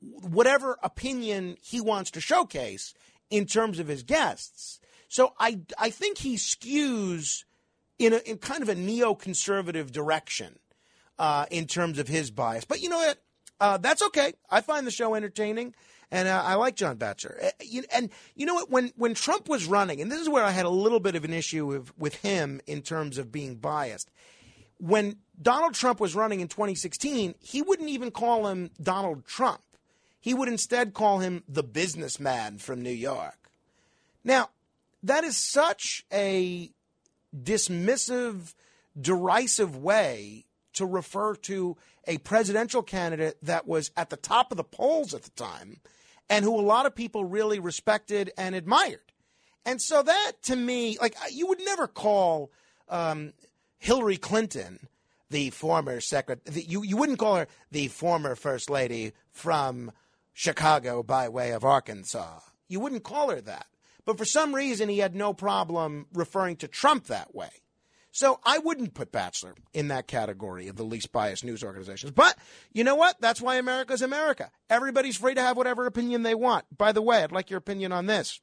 whatever 0.00 0.76
opinion 0.82 1.56
he 1.62 1.80
wants 1.80 2.10
to 2.10 2.20
showcase 2.20 2.92
in 3.30 3.46
terms 3.46 3.78
of 3.78 3.86
his 3.86 4.02
guests. 4.02 4.80
So 5.06 5.34
I 5.38 5.60
I 5.78 5.90
think 5.90 6.18
he 6.18 6.34
skews 6.34 7.44
in 7.96 8.12
a 8.12 8.16
in 8.28 8.38
kind 8.38 8.64
of 8.64 8.68
a 8.68 8.74
neoconservative 8.74 9.92
direction 9.92 10.58
uh, 11.16 11.46
in 11.48 11.68
terms 11.68 12.00
of 12.00 12.08
his 12.08 12.32
bias. 12.32 12.64
But 12.64 12.80
you 12.80 12.88
know 12.88 12.98
what? 12.98 13.18
Uh, 13.60 13.76
that's 13.76 14.02
okay. 14.02 14.32
I 14.50 14.60
find 14.62 14.86
the 14.86 14.90
show 14.90 15.14
entertaining, 15.14 15.74
and 16.10 16.26
uh, 16.28 16.42
I 16.44 16.54
like 16.54 16.76
John 16.76 16.96
Batchelor. 16.96 17.38
Uh, 17.42 17.50
you- 17.62 17.84
And 17.92 18.10
you 18.34 18.46
know 18.46 18.54
what? 18.54 18.70
When 18.70 18.92
when 18.96 19.14
Trump 19.14 19.48
was 19.48 19.66
running, 19.66 20.00
and 20.00 20.10
this 20.10 20.20
is 20.20 20.28
where 20.28 20.44
I 20.44 20.50
had 20.50 20.64
a 20.64 20.70
little 20.70 21.00
bit 21.00 21.14
of 21.14 21.24
an 21.24 21.32
issue 21.32 21.66
with, 21.66 21.96
with 21.98 22.14
him 22.16 22.60
in 22.66 22.82
terms 22.82 23.18
of 23.18 23.30
being 23.30 23.56
biased. 23.56 24.10
When 24.78 25.16
Donald 25.40 25.74
Trump 25.74 26.00
was 26.00 26.14
running 26.14 26.40
in 26.40 26.48
2016, 26.48 27.34
he 27.38 27.60
wouldn't 27.60 27.90
even 27.90 28.10
call 28.10 28.46
him 28.46 28.70
Donald 28.82 29.26
Trump. 29.26 29.60
He 30.22 30.32
would 30.32 30.48
instead 30.48 30.94
call 30.94 31.18
him 31.18 31.44
the 31.46 31.62
businessman 31.62 32.58
from 32.58 32.80
New 32.80 32.90
York. 32.90 33.50
Now, 34.24 34.48
that 35.02 35.22
is 35.24 35.36
such 35.36 36.04
a 36.12 36.70
dismissive, 37.34 38.54
derisive 38.98 39.76
way 39.76 40.46
to 40.80 40.86
refer 40.86 41.34
to 41.34 41.76
a 42.06 42.16
presidential 42.18 42.82
candidate 42.82 43.36
that 43.42 43.66
was 43.66 43.90
at 43.98 44.08
the 44.08 44.16
top 44.16 44.50
of 44.50 44.56
the 44.56 44.64
polls 44.64 45.12
at 45.12 45.22
the 45.22 45.30
time 45.30 45.78
and 46.30 46.42
who 46.42 46.58
a 46.58 46.62
lot 46.62 46.86
of 46.86 46.94
people 46.94 47.22
really 47.22 47.58
respected 47.58 48.30
and 48.38 48.54
admired. 48.54 49.12
And 49.66 49.80
so 49.82 50.02
that 50.02 50.32
to 50.44 50.56
me, 50.56 50.96
like 50.98 51.14
you 51.30 51.46
would 51.48 51.60
never 51.62 51.86
call 51.86 52.50
um, 52.88 53.34
Hillary 53.78 54.16
Clinton 54.16 54.88
the 55.28 55.50
former 55.50 56.00
secretary. 56.00 56.64
You 56.66 56.82
you 56.82 56.96
wouldn't 56.96 57.18
call 57.18 57.36
her 57.36 57.46
the 57.70 57.88
former 57.88 58.34
first 58.34 58.70
lady 58.70 59.12
from 59.30 59.92
Chicago 60.32 61.02
by 61.02 61.28
way 61.28 61.50
of 61.50 61.62
Arkansas. 61.62 62.40
You 62.68 62.80
wouldn't 62.80 63.04
call 63.04 63.30
her 63.30 63.42
that. 63.42 63.66
But 64.06 64.16
for 64.16 64.24
some 64.24 64.54
reason, 64.54 64.88
he 64.88 64.98
had 64.98 65.14
no 65.14 65.34
problem 65.34 66.06
referring 66.14 66.56
to 66.56 66.68
Trump 66.68 67.04
that 67.08 67.34
way. 67.34 67.50
So 68.12 68.40
I 68.44 68.58
wouldn't 68.58 68.94
put 68.94 69.12
Batchelor 69.12 69.54
in 69.72 69.88
that 69.88 70.08
category 70.08 70.68
of 70.68 70.76
the 70.76 70.84
least 70.84 71.12
biased 71.12 71.44
news 71.44 71.62
organizations. 71.62 72.12
But 72.12 72.36
you 72.72 72.82
know 72.82 72.96
what? 72.96 73.20
That's 73.20 73.40
why 73.40 73.56
America's 73.56 74.02
America. 74.02 74.50
Everybody's 74.68 75.16
free 75.16 75.34
to 75.34 75.42
have 75.42 75.56
whatever 75.56 75.86
opinion 75.86 76.22
they 76.22 76.34
want. 76.34 76.64
By 76.76 76.92
the 76.92 77.02
way, 77.02 77.22
I'd 77.22 77.32
like 77.32 77.50
your 77.50 77.58
opinion 77.58 77.92
on 77.92 78.06
this. 78.06 78.40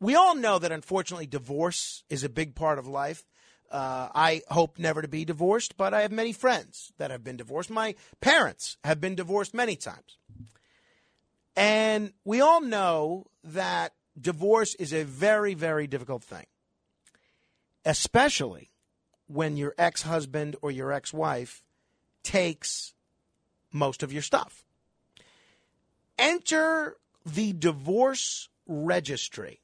We 0.00 0.14
all 0.14 0.34
know 0.34 0.58
that 0.58 0.72
unfortunately 0.72 1.26
divorce 1.26 2.04
is 2.10 2.24
a 2.24 2.28
big 2.28 2.54
part 2.54 2.78
of 2.78 2.86
life. 2.86 3.24
Uh, 3.70 4.08
I 4.14 4.42
hope 4.48 4.78
never 4.78 5.00
to 5.00 5.08
be 5.08 5.24
divorced, 5.24 5.76
but 5.76 5.94
I 5.94 6.02
have 6.02 6.12
many 6.12 6.32
friends 6.32 6.92
that 6.98 7.10
have 7.10 7.24
been 7.24 7.36
divorced. 7.36 7.70
My 7.70 7.94
parents 8.20 8.76
have 8.84 9.00
been 9.00 9.14
divorced 9.14 9.54
many 9.54 9.76
times. 9.76 10.18
And 11.56 12.12
we 12.24 12.40
all 12.40 12.60
know 12.60 13.26
that 13.44 13.94
divorce 14.20 14.74
is 14.74 14.92
a 14.92 15.04
very, 15.04 15.54
very 15.54 15.86
difficult 15.86 16.22
thing, 16.22 16.46
especially 17.84 18.70
when 19.26 19.56
your 19.56 19.74
ex 19.78 20.02
husband 20.02 20.56
or 20.62 20.70
your 20.70 20.92
ex 20.92 21.12
wife 21.12 21.62
takes 22.22 22.94
most 23.72 24.02
of 24.02 24.12
your 24.12 24.22
stuff. 24.22 24.64
Enter 26.18 26.96
the 27.26 27.52
divorce 27.52 28.48
registry. 28.66 29.60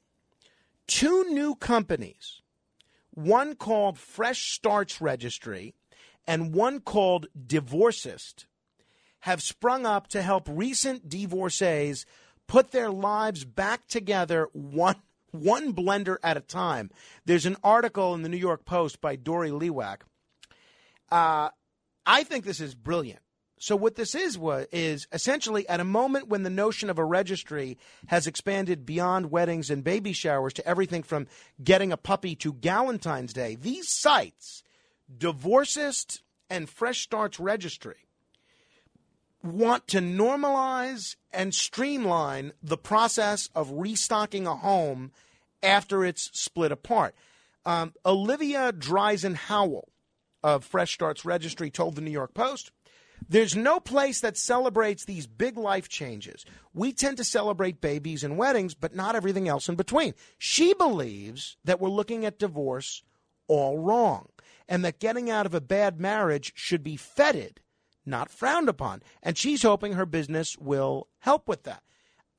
Two 0.87 1.25
new 1.29 1.55
companies, 1.55 2.41
one 3.11 3.55
called 3.55 3.97
Fresh 3.97 4.51
Starts 4.51 4.99
Registry 4.99 5.73
and 6.27 6.53
one 6.53 6.81
called 6.81 7.27
Divorcist, 7.47 8.45
have 9.21 9.41
sprung 9.41 9.85
up 9.85 10.07
to 10.07 10.21
help 10.21 10.47
recent 10.49 11.07
divorcees 11.07 12.05
put 12.47 12.71
their 12.71 12.89
lives 12.89 13.45
back 13.45 13.87
together 13.87 14.49
one 14.51 14.95
one 15.31 15.73
blender 15.73 16.17
at 16.23 16.37
a 16.37 16.41
time. 16.41 16.91
There's 17.25 17.45
an 17.45 17.57
article 17.63 18.13
in 18.13 18.21
the 18.21 18.29
New 18.29 18.37
York 18.37 18.65
Post 18.65 19.01
by 19.01 19.15
Doree 19.15 19.51
Lewak. 19.51 20.01
Uh, 21.11 21.49
I 22.05 22.23
think 22.23 22.45
this 22.45 22.59
is 22.61 22.75
brilliant. 22.75 23.19
So 23.59 23.75
what 23.75 23.93
this 23.93 24.15
is 24.15 24.39
is 24.71 25.07
essentially 25.11 25.69
at 25.69 25.79
a 25.79 25.85
moment 25.85 26.29
when 26.29 26.41
the 26.41 26.49
notion 26.49 26.89
of 26.89 26.97
a 26.97 27.05
registry 27.05 27.77
has 28.07 28.25
expanded 28.25 28.87
beyond 28.87 29.29
weddings 29.29 29.69
and 29.69 29.83
baby 29.83 30.13
showers 30.13 30.53
to 30.53 30.65
everything 30.67 31.03
from 31.03 31.27
getting 31.63 31.91
a 31.91 31.97
puppy 31.97 32.35
to 32.37 32.53
Galentine's 32.53 33.33
Day. 33.33 33.53
These 33.53 33.87
sites, 33.87 34.63
Divorcist 35.15 36.23
and 36.49 36.67
Fresh 36.67 37.01
Starts 37.01 37.39
Registry, 37.39 38.07
want 39.43 39.87
to 39.87 39.99
normalize 39.99 41.15
and 41.31 41.53
streamline 41.53 42.53
the 42.61 42.77
process 42.77 43.49
of 43.55 43.71
restocking 43.71 44.47
a 44.47 44.55
home 44.55 45.11
after 45.63 46.05
it's 46.05 46.29
split 46.33 46.71
apart. 46.71 47.15
Um, 47.65 47.93
Olivia 48.05 48.71
Dreizen 48.71 49.35
Howell 49.35 49.89
of 50.43 50.63
Fresh 50.63 50.93
Starts 50.93 51.25
Registry 51.25 51.69
told 51.69 51.95
the 51.95 52.01
New 52.01 52.11
York 52.11 52.33
Post 52.33 52.71
there's 53.29 53.55
no 53.55 53.79
place 53.79 54.19
that 54.21 54.35
celebrates 54.35 55.05
these 55.05 55.27
big 55.27 55.57
life 55.57 55.87
changes. 55.87 56.45
We 56.73 56.91
tend 56.91 57.17
to 57.17 57.23
celebrate 57.23 57.79
babies 57.79 58.23
and 58.23 58.37
weddings, 58.37 58.73
but 58.73 58.95
not 58.95 59.15
everything 59.15 59.47
else 59.47 59.69
in 59.69 59.75
between. 59.75 60.15
She 60.37 60.73
believes 60.73 61.57
that 61.63 61.79
we're 61.79 61.89
looking 61.89 62.25
at 62.25 62.39
divorce 62.39 63.03
all 63.47 63.77
wrong 63.77 64.29
and 64.67 64.83
that 64.85 64.99
getting 64.99 65.29
out 65.29 65.45
of 65.45 65.53
a 65.53 65.61
bad 65.61 65.99
marriage 65.99 66.53
should 66.55 66.83
be 66.83 66.95
feted, 66.95 67.59
not 68.05 68.29
frowned 68.29 68.69
upon. 68.69 69.03
And 69.21 69.37
she's 69.37 69.63
hoping 69.63 69.93
her 69.93 70.05
business 70.05 70.57
will 70.57 71.07
help 71.19 71.47
with 71.47 71.63
that. 71.63 71.83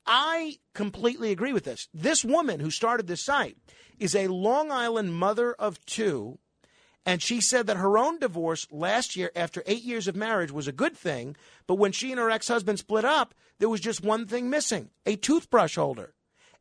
I 0.05 0.57
completely 0.73 1.31
agree 1.31 1.53
with 1.53 1.63
this. 1.63 1.87
This 1.93 2.25
woman 2.25 2.59
who 2.59 2.71
started 2.71 3.07
this 3.07 3.23
site 3.23 3.57
is 3.99 4.15
a 4.15 4.27
Long 4.27 4.71
Island 4.71 5.13
mother 5.13 5.53
of 5.53 5.83
two, 5.85 6.39
and 7.05 7.21
she 7.21 7.41
said 7.41 7.67
that 7.67 7.77
her 7.77 7.97
own 7.97 8.19
divorce 8.19 8.67
last 8.71 9.15
year, 9.15 9.31
after 9.35 9.63
eight 9.65 9.83
years 9.83 10.07
of 10.07 10.15
marriage, 10.15 10.51
was 10.51 10.67
a 10.67 10.73
good 10.73 10.95
thing. 10.95 11.35
But 11.67 11.75
when 11.75 11.91
she 11.91 12.11
and 12.11 12.19
her 12.19 12.29
ex 12.29 12.47
husband 12.47 12.79
split 12.79 13.05
up, 13.05 13.33
there 13.59 13.69
was 13.69 13.81
just 13.81 14.03
one 14.03 14.25
thing 14.25 14.49
missing 14.49 14.89
a 15.05 15.15
toothbrush 15.15 15.75
holder. 15.75 16.13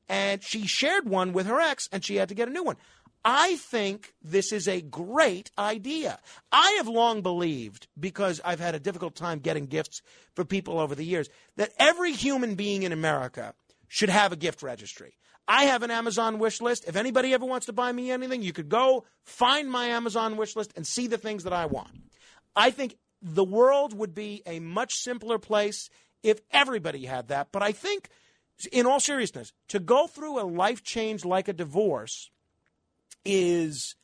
And 0.08 0.42
she 0.42 0.66
shared 0.66 1.08
one 1.08 1.32
with 1.32 1.46
her 1.46 1.60
ex, 1.60 1.88
and 1.92 2.04
she 2.04 2.16
had 2.16 2.28
to 2.28 2.34
get 2.34 2.48
a 2.48 2.52
new 2.52 2.64
one. 2.64 2.76
I 3.24 3.56
think 3.56 4.14
this 4.20 4.52
is 4.52 4.66
a 4.66 4.80
great 4.80 5.50
idea. 5.56 6.18
I 6.50 6.72
have 6.78 6.88
long 6.88 7.22
believed, 7.22 7.86
because 7.98 8.40
I've 8.44 8.58
had 8.58 8.74
a 8.74 8.80
difficult 8.80 9.14
time 9.14 9.38
getting 9.38 9.66
gifts 9.66 10.02
for 10.34 10.44
people 10.44 10.80
over 10.80 10.94
the 10.94 11.04
years, 11.04 11.28
that 11.56 11.72
every 11.78 12.12
human 12.12 12.56
being 12.56 12.82
in 12.82 12.92
America 12.92 13.54
should 13.86 14.08
have 14.08 14.32
a 14.32 14.36
gift 14.36 14.62
registry. 14.62 15.14
I 15.46 15.64
have 15.64 15.82
an 15.82 15.90
Amazon 15.90 16.38
wish 16.38 16.60
list. 16.60 16.84
If 16.88 16.96
anybody 16.96 17.34
ever 17.34 17.44
wants 17.44 17.66
to 17.66 17.72
buy 17.72 17.92
me 17.92 18.10
anything, 18.10 18.42
you 18.42 18.52
could 18.52 18.68
go 18.68 19.04
find 19.24 19.70
my 19.70 19.86
Amazon 19.86 20.36
wish 20.36 20.56
list 20.56 20.72
and 20.76 20.86
see 20.86 21.06
the 21.06 21.18
things 21.18 21.44
that 21.44 21.52
I 21.52 21.66
want. 21.66 21.90
I 22.56 22.70
think 22.70 22.96
the 23.20 23.44
world 23.44 23.92
would 23.92 24.14
be 24.14 24.42
a 24.46 24.60
much 24.60 24.94
simpler 24.94 25.38
place 25.38 25.90
if 26.22 26.40
everybody 26.50 27.06
had 27.06 27.28
that. 27.28 27.48
But 27.52 27.62
I 27.62 27.72
think, 27.72 28.08
in 28.72 28.86
all 28.86 29.00
seriousness, 29.00 29.52
to 29.68 29.78
go 29.78 30.06
through 30.06 30.40
a 30.40 30.46
life 30.46 30.82
change 30.82 31.24
like 31.24 31.48
a 31.48 31.52
divorce 31.52 32.30
is 33.24 33.94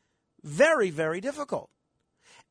very, 0.42 0.90
very 0.90 1.20
difficult. 1.20 1.70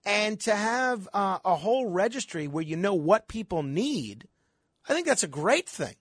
And 0.06 0.40
to 0.42 0.56
have 0.56 1.08
uh, 1.14 1.40
a 1.44 1.56
whole 1.56 1.88
registry 1.88 2.48
where 2.48 2.64
you 2.64 2.78
know 2.78 2.94
what 2.94 3.28
people 3.28 3.64
need, 3.64 4.28
I 4.88 4.94
think 4.94 5.06
that's 5.06 5.24
a 5.24 5.28
great 5.28 5.68
thing. 5.68 5.96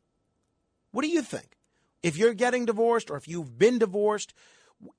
What 0.92 1.02
do 1.02 1.08
you 1.08 1.22
think? 1.22 1.56
If 2.02 2.16
you're 2.16 2.34
getting 2.34 2.66
divorced 2.66 3.10
or 3.10 3.16
if 3.16 3.26
you've 3.26 3.58
been 3.58 3.78
divorced, 3.78 4.32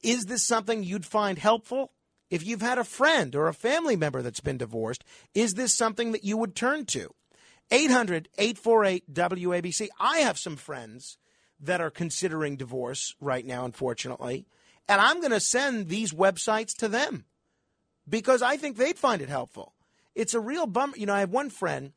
is 0.02 0.26
this 0.26 0.44
something 0.44 0.84
you'd 0.84 1.06
find 1.06 1.38
helpful? 1.38 1.92
If 2.30 2.46
you've 2.46 2.62
had 2.62 2.78
a 2.78 2.84
friend 2.84 3.36
or 3.36 3.48
a 3.48 3.54
family 3.54 3.96
member 3.96 4.22
that's 4.22 4.42
been 4.42 4.58
divorced, 4.58 5.04
is 5.34 5.54
this 5.54 5.74
something 5.74 6.12
that 6.12 6.26
you 6.26 6.36
would 6.38 6.56
turn 6.56 6.86
to? 6.88 7.14
800 7.72 8.30
848 8.38 9.14
WABC. 9.14 9.88
I 10.00 10.20
have 10.20 10.38
some 10.38 10.56
friends 10.56 11.18
that 11.60 11.82
are 11.82 11.90
considering 11.90 12.56
divorce 12.56 13.16
right 13.20 13.46
now, 13.46 13.66
unfortunately, 13.66 14.46
and 14.90 15.02
I'm 15.02 15.20
going 15.20 15.32
to 15.32 15.40
send 15.40 15.90
these 15.90 16.14
websites 16.14 16.76
to 16.78 16.88
them 16.88 17.26
because 18.08 18.42
I 18.42 18.58
think 18.58 18.78
they'd 18.78 18.98
find 18.98 19.22
it 19.22 19.30
helpful. 19.30 19.74
It's 20.16 20.34
a 20.34 20.40
real 20.40 20.66
bummer. 20.66 20.96
You 20.98 21.06
know, 21.06 21.14
I 21.14 21.20
have 21.20 21.30
one 21.30 21.50
friend 21.50 21.94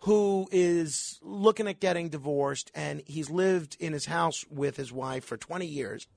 who 0.00 0.48
is 0.50 1.20
looking 1.22 1.68
at 1.68 1.78
getting 1.78 2.08
divorced, 2.08 2.72
and 2.74 3.02
he's 3.06 3.30
lived 3.30 3.76
in 3.78 3.92
his 3.92 4.06
house 4.06 4.44
with 4.50 4.76
his 4.76 4.92
wife 4.92 5.24
for 5.24 5.36
20 5.36 5.64
years. 5.64 6.08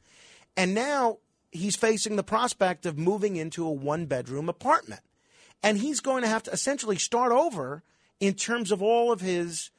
And 0.57 0.73
now 0.73 1.19
he's 1.51 1.75
facing 1.75 2.15
the 2.15 2.23
prospect 2.23 2.85
of 2.85 2.97
moving 2.97 3.35
into 3.35 3.65
a 3.65 3.71
one 3.71 4.07
bedroom 4.07 4.49
apartment. 4.49 5.01
And 5.61 5.77
he's 5.77 5.99
going 5.99 6.23
to 6.23 6.29
have 6.29 6.43
to 6.43 6.51
essentially 6.51 6.97
start 6.97 7.31
over 7.31 7.83
in 8.19 8.33
terms 8.33 8.71
of 8.71 8.81
all 8.81 9.11
of 9.11 9.21
his 9.21 9.69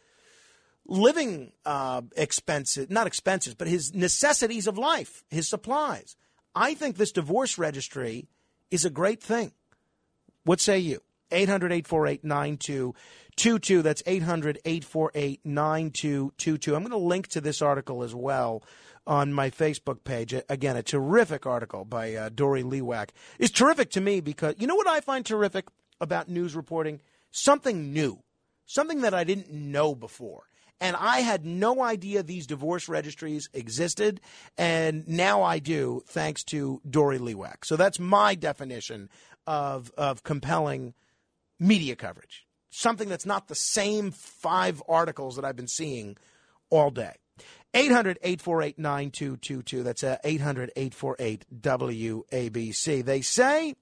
living 0.87 1.53
uh, 1.65 2.03
expenses, 2.17 2.89
not 2.89 3.07
expenses, 3.07 3.55
but 3.55 3.67
his 3.67 3.95
necessities 3.95 4.67
of 4.67 4.79
life, 4.79 5.25
his 5.31 5.49
supplies. 5.49 6.17
I 6.57 6.73
think 6.73 6.97
this 6.97 7.13
divorce 7.13 7.59
registry 7.59 8.29
is 8.71 8.87
a 8.87 8.91
great 8.91 9.23
thing. 9.23 9.53
What 10.45 10.59
say 10.59 10.79
you? 10.79 11.03
800 11.31 11.71
848 11.71 12.25
9222. 12.25 13.83
That's 13.83 14.03
800 14.07 14.59
848 14.65 15.41
9222. 15.45 16.75
I'm 16.75 16.83
going 16.83 16.91
to 16.93 16.97
link 16.97 17.29
to 17.29 17.43
this 17.43 17.61
article 17.61 18.03
as 18.03 18.15
well 18.15 18.63
on 19.07 19.35
my 19.35 19.51
Facebook 19.51 20.03
page. 20.03 20.35
Again, 20.49 20.77
a 20.77 20.83
terrific 20.83 21.45
article 21.45 21.85
by 21.85 22.15
uh, 22.15 22.31
Doree 22.31 22.63
Lewak. 22.63 23.11
It's 23.39 23.53
terrific 23.53 23.91
to 23.91 24.01
me 24.01 24.21
because 24.21 24.55
you 24.59 24.67
know 24.67 24.77
what 24.77 24.89
I 24.89 25.01
find 25.01 25.27
terrific 25.27 25.67
about 26.01 26.29
news 26.29 26.57
reporting? 26.57 27.01
Something 27.33 27.93
new, 27.93 28.23
something 28.65 29.03
that 29.03 29.13
I 29.13 29.25
didn't 29.25 29.53
know 29.53 29.95
before. 29.95 30.45
And 30.81 30.97
I 30.97 31.21
had 31.21 31.45
no 31.45 31.83
idea 31.83 32.23
these 32.23 32.47
divorce 32.47 32.89
registries 32.89 33.49
existed. 33.55 34.21
And 34.59 35.07
now 35.09 35.43
I 35.43 35.59
do, 35.59 36.03
thanks 36.07 36.45
to 36.45 36.81
Doree 36.89 37.19
Lewak. 37.19 37.65
So 37.65 37.77
that's 37.77 37.99
my 37.99 38.35
definition 38.35 39.09
of, 39.47 39.91
of 39.97 40.23
compelling 40.23 40.95
media 41.59 41.97
coverage. 41.97 42.47
Something 42.71 43.09
that's 43.09 43.25
not 43.27 43.49
the 43.49 43.55
same 43.55 44.11
five 44.11 44.83
articles 44.89 45.37
that 45.37 45.45
I've 45.45 45.57
been 45.57 45.69
seeing 45.69 46.17
all 46.69 46.91
day. 46.91 47.15
800 47.75 48.19
848 48.23 48.79
9222. 48.79 49.83
That's 49.83 50.05
uh, 50.05 50.17
800 50.25 50.73
848 50.77 51.47
WABC. 51.61 53.05
They 53.05 53.21
say 53.21 53.75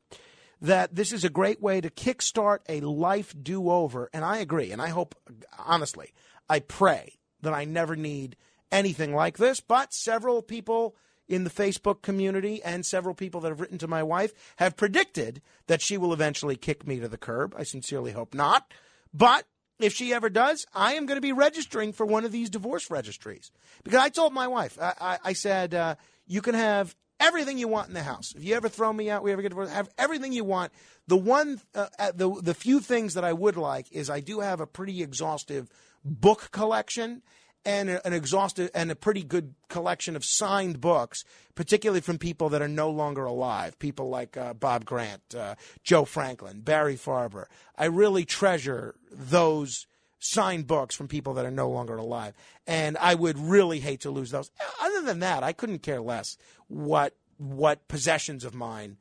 that 0.60 0.94
this 0.94 1.12
is 1.12 1.24
a 1.24 1.30
great 1.30 1.60
way 1.60 1.80
to 1.80 1.90
kickstart 1.90 2.60
a 2.68 2.80
life 2.80 3.34
do 3.40 3.70
over. 3.70 4.10
And 4.12 4.24
I 4.24 4.38
agree. 4.38 4.72
And 4.72 4.80
I 4.80 4.88
hope, 4.88 5.14
honestly, 5.58 6.12
I 6.48 6.60
pray 6.60 7.18
that 7.42 7.54
I 7.54 7.64
never 7.64 7.96
need 7.96 8.36
anything 8.70 9.14
like 9.14 9.38
this. 9.38 9.60
But 9.60 9.92
several 9.92 10.42
people 10.42 10.96
in 11.26 11.44
the 11.44 11.50
Facebook 11.50 12.02
community 12.02 12.62
and 12.62 12.84
several 12.84 13.14
people 13.14 13.40
that 13.40 13.48
have 13.48 13.60
written 13.60 13.78
to 13.78 13.88
my 13.88 14.02
wife 14.02 14.32
have 14.56 14.76
predicted 14.76 15.40
that 15.66 15.80
she 15.80 15.96
will 15.96 16.12
eventually 16.12 16.56
kick 16.56 16.86
me 16.86 17.00
to 17.00 17.08
the 17.08 17.16
curb. 17.16 17.54
I 17.56 17.62
sincerely 17.62 18.12
hope 18.12 18.34
not. 18.34 18.72
But 19.12 19.46
if 19.80 19.94
she 19.94 20.12
ever 20.12 20.28
does, 20.28 20.66
I 20.74 20.94
am 20.94 21.06
going 21.06 21.16
to 21.16 21.22
be 21.22 21.32
registering 21.32 21.92
for 21.92 22.04
one 22.04 22.24
of 22.24 22.32
these 22.32 22.50
divorce 22.50 22.90
registries. 22.90 23.50
Because 23.82 24.00
I 24.00 24.08
told 24.08 24.32
my 24.32 24.48
wife, 24.48 24.78
I, 24.80 24.94
I, 25.00 25.18
I 25.24 25.32
said, 25.32 25.74
uh, 25.74 25.94
you 26.26 26.42
can 26.42 26.54
have 26.54 26.94
everything 27.20 27.58
you 27.58 27.68
want 27.68 27.88
in 27.88 27.94
the 27.94 28.02
house. 28.02 28.34
If 28.36 28.44
you 28.44 28.54
ever 28.54 28.68
throw 28.68 28.92
me 28.92 29.10
out, 29.10 29.22
we 29.22 29.32
ever 29.32 29.42
get 29.42 29.48
divorced, 29.48 29.72
have 29.72 29.88
everything 29.96 30.32
you 30.32 30.44
want. 30.44 30.72
The 31.06 31.16
one, 31.16 31.60
uh, 31.74 31.86
uh 31.98 32.12
the 32.14 32.30
the 32.42 32.54
few 32.54 32.80
things 32.80 33.14
that 33.14 33.24
I 33.24 33.32
would 33.32 33.56
like 33.56 33.90
is 33.92 34.10
I 34.10 34.20
do 34.20 34.40
have 34.40 34.60
a 34.60 34.66
pretty 34.66 35.02
exhaustive 35.02 35.68
book 36.04 36.50
collection 36.52 37.22
and 37.64 37.88
an 37.88 38.12
exhaustive 38.12 38.70
and 38.74 38.90
a 38.90 38.96
pretty 38.96 39.22
good 39.22 39.54
collection 39.68 40.16
of 40.16 40.24
signed 40.24 40.80
books, 40.80 41.24
particularly 41.54 42.00
from 42.00 42.18
people 42.18 42.48
that 42.50 42.60
are 42.60 42.68
no 42.68 42.90
longer 42.90 43.24
alive. 43.24 43.78
People 43.78 44.08
like 44.08 44.36
uh, 44.36 44.52
Bob 44.54 44.84
Grant, 44.84 45.34
uh, 45.34 45.54
Joe 45.82 46.04
Franklin, 46.04 46.60
Barry 46.60 46.96
Farber. 46.96 47.46
I 47.76 47.86
really 47.86 48.24
treasure 48.24 48.94
those 49.10 49.86
signed 50.18 50.66
books 50.66 50.94
from 50.94 51.08
people 51.08 51.34
that 51.34 51.44
are 51.44 51.50
no 51.50 51.70
longer 51.70 51.96
alive, 51.96 52.34
and 52.66 52.96
I 52.98 53.14
would 53.14 53.38
really 53.38 53.80
hate 53.80 54.00
to 54.00 54.10
lose 54.10 54.30
those. 54.30 54.50
Other 54.80 55.02
than 55.02 55.20
that, 55.20 55.42
I 55.42 55.52
couldn't 55.52 55.82
care 55.82 56.00
less 56.00 56.36
what 56.68 57.14
what 57.36 57.88
possessions 57.88 58.44
of 58.44 58.54
mine 58.54 58.96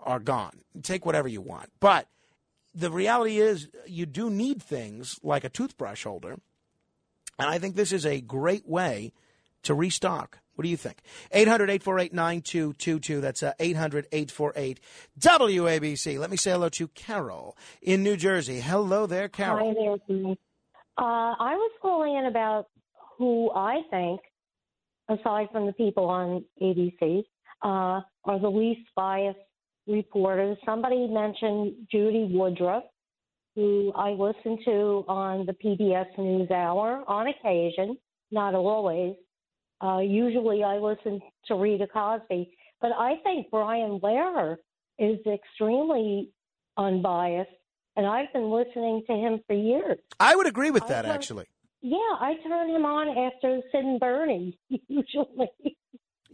are 0.00 0.20
gone. 0.20 0.60
Take 0.82 1.04
whatever 1.04 1.28
you 1.28 1.40
want, 1.40 1.70
but 1.80 2.08
the 2.74 2.90
reality 2.90 3.38
is 3.38 3.68
you 3.86 4.06
do 4.06 4.30
need 4.30 4.62
things 4.62 5.18
like 5.22 5.44
a 5.44 5.48
toothbrush 5.48 6.04
holder. 6.04 6.38
And 7.38 7.48
I 7.48 7.58
think 7.58 7.76
this 7.76 7.92
is 7.92 8.04
a 8.04 8.20
great 8.20 8.68
way 8.68 9.12
to 9.62 9.74
restock. 9.74 10.38
What 10.54 10.62
do 10.62 10.68
you 10.68 10.76
think? 10.76 10.98
800 11.32 11.68
848 11.70 12.12
9222. 12.12 13.20
That's 13.20 13.42
uh, 13.42 13.52
800 13.58 14.06
848 14.12 14.80
WABC. 15.18 16.18
Let 16.18 16.30
me 16.30 16.36
say 16.36 16.52
hello 16.52 16.68
to 16.68 16.88
Carol 16.88 17.56
in 17.82 18.02
New 18.02 18.16
Jersey. 18.16 18.60
Hello 18.60 19.06
there, 19.06 19.28
Carol. 19.28 19.74
Hi 19.74 19.96
there. 20.08 20.34
Uh, 20.96 21.34
I 21.40 21.54
was 21.56 21.72
calling 21.82 22.16
in 22.16 22.26
about 22.26 22.66
who 23.18 23.50
I 23.52 23.80
think, 23.90 24.20
aside 25.08 25.48
from 25.50 25.66
the 25.66 25.72
people 25.72 26.04
on 26.04 26.44
ABC, 26.62 27.24
uh, 27.62 28.00
are 28.24 28.38
the 28.40 28.48
least 28.48 28.88
biased 28.94 29.38
reporters. 29.86 30.56
Somebody 30.64 31.06
mentioned 31.06 31.74
Judy 31.90 32.28
Woodruff, 32.30 32.84
who 33.54 33.92
I 33.94 34.10
listen 34.10 34.58
to 34.64 35.04
on 35.08 35.46
the 35.46 35.52
PBS 35.52 36.06
NewsHour 36.18 37.08
on 37.08 37.28
occasion, 37.28 37.96
not 38.30 38.54
always. 38.54 39.14
Uh, 39.82 39.98
usually 39.98 40.62
I 40.62 40.78
listen 40.78 41.20
to 41.48 41.54
Rita 41.54 41.86
Cosby, 41.86 42.50
but 42.80 42.92
I 42.92 43.16
think 43.22 43.50
Brian 43.50 44.00
Lehrer 44.00 44.56
is 44.98 45.18
extremely 45.26 46.30
unbiased, 46.76 47.50
and 47.96 48.06
I've 48.06 48.32
been 48.32 48.50
listening 48.50 49.02
to 49.06 49.12
him 49.14 49.40
for 49.46 49.54
years. 49.54 49.98
I 50.18 50.34
would 50.36 50.46
agree 50.46 50.70
with 50.70 50.86
that, 50.88 51.02
turn- 51.02 51.10
actually. 51.10 51.46
Yeah, 51.82 51.98
I 51.98 52.34
turn 52.42 52.70
him 52.70 52.86
on 52.86 53.08
after 53.08 53.60
Sid 53.70 53.84
and 53.84 54.00
Bernie, 54.00 54.58
usually. 54.88 55.76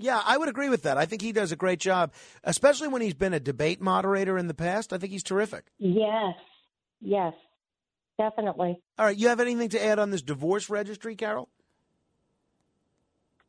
Yeah, 0.01 0.23
I 0.25 0.39
would 0.39 0.49
agree 0.49 0.71
with 0.71 0.83
that. 0.85 0.97
I 0.97 1.05
think 1.05 1.21
he 1.21 1.31
does 1.31 1.53
a 1.53 1.57
great 1.57 1.79
job, 1.79 2.13
especially 2.43 2.89
when 2.89 3.03
he's 3.03 3.15
been 3.15 3.35
a 3.35 3.41
debate 3.41 3.83
moderator 3.83 4.39
in 4.39 4.49
the 4.49 4.55
past. 4.55 4.95
I 4.95 4.99
think 4.99 5.13
he's 5.13 5.23
terrific. 5.23 5.67
Yes, 5.79 6.35
yes, 7.03 7.35
definitely. 8.19 8.81
All 8.99 9.05
right, 9.05 9.17
you 9.17 9.29
have 9.29 9.41
anything 9.41 9.69
to 9.71 9.85
add 9.85 9.99
on 9.99 10.11
this 10.11 10.23
divorce 10.23 10.71
registry, 10.71 11.17
Carol? 11.17 11.51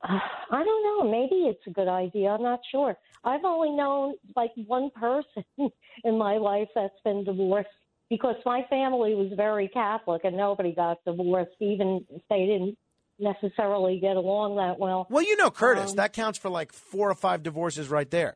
Uh, 0.04 0.20
I 0.52 0.64
don't 0.64 0.84
know. 0.84 1.10
Maybe 1.10 1.48
it's 1.48 1.66
a 1.68 1.70
good 1.70 1.88
idea. 1.88 2.30
I'm 2.30 2.44
not 2.44 2.60
sure. 2.70 2.98
I've 3.24 3.46
only 3.46 3.72
known 3.72 4.16
like 4.36 4.52
one 4.68 4.90
person 4.92 5.46
in 6.04 6.18
my 6.18 6.38
life 6.38 6.68
that's 6.76 7.00
been 7.06 7.24
divorced 7.24 7.70
because 8.10 8.36
my 8.46 8.66
family 8.70 9.16
was 9.16 9.32
very 9.38 9.70
Catholic 9.70 10.26
and 10.26 10.36
nobody 10.36 10.76
got 10.76 10.98
divorced, 11.06 11.52
even 11.62 12.06
if 12.10 12.22
they 12.30 12.46
didn't 12.46 12.78
necessarily 13.22 14.00
get 14.00 14.16
along 14.18 14.56
that 14.58 14.80
well. 14.80 15.08
Well, 15.10 15.24
you 15.24 15.36
know 15.38 15.52
Curtis. 15.52 15.92
Um, 15.92 15.96
that 15.98 16.14
counts 16.14 16.40
for 16.40 16.50
like 16.50 16.74
four 16.74 17.10
or 17.10 17.16
five 17.16 17.44
divorces 17.44 17.90
right 17.90 18.10
there. 18.10 18.36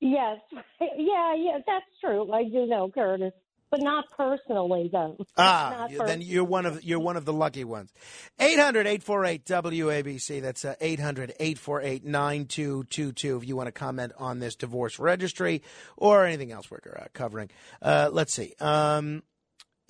Yes, 0.00 0.38
yeah, 0.80 1.34
yeah, 1.36 1.58
that's 1.66 1.84
true. 2.00 2.32
I 2.32 2.44
do 2.44 2.66
know 2.66 2.90
Curtis, 2.92 3.32
but 3.70 3.80
not 3.82 4.06
personally, 4.16 4.88
though. 4.92 5.16
Ah, 5.36 5.76
Not 5.78 5.90
you- 5.92 5.98
per- 5.98 6.06
then 6.06 6.20
you're 6.20 6.42
one 6.44 6.66
of 6.66 6.82
you're 6.82 6.98
one 7.00 7.16
of 7.16 7.24
the 7.24 7.32
lucky 7.32 7.62
ones. 7.64 7.92
800-848 8.40 9.44
WABC. 9.44 10.42
That's 10.42 10.64
uh, 10.64 10.74
800-848-9222 10.80 13.36
if 13.42 13.48
you 13.48 13.54
want 13.56 13.68
to 13.68 13.72
comment 13.72 14.12
on 14.18 14.40
this 14.40 14.56
divorce 14.56 14.98
registry 14.98 15.62
or 15.96 16.24
anything 16.26 16.50
else 16.52 16.68
we're 16.70 16.78
uh, 16.98 17.04
covering. 17.12 17.50
Uh, 17.80 18.08
let's 18.12 18.34
see. 18.34 18.54
Um, 18.60 19.22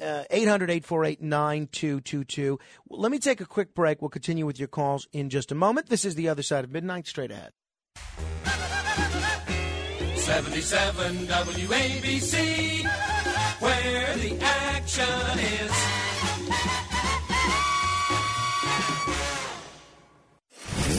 uh, 0.03 0.24
800-848-9222. 0.30 2.59
Let 2.90 3.11
me 3.12 3.18
take 3.18 3.40
a 3.40 3.46
quick 3.46 3.74
break. 3.74 4.03
We'll 4.03 4.11
continue 4.11 4.44
with 4.46 4.59
your 4.59 4.68
calls 4.68 5.07
in 5.12 5.30
just 5.30 5.53
a 5.53 5.55
moment. 5.55 5.88
This 5.88 6.05
is 6.05 6.14
the 6.16 6.28
other 6.28 6.42
side 6.42 6.64
of 6.64 6.70
midnight 6.70 7.07
straight 7.07 7.30
ahead. 7.30 7.53
77 10.16 11.16
WABC, 11.26 12.84
where 13.61 14.16
the 14.16 14.38
action 14.40 15.38
is. 15.38 15.72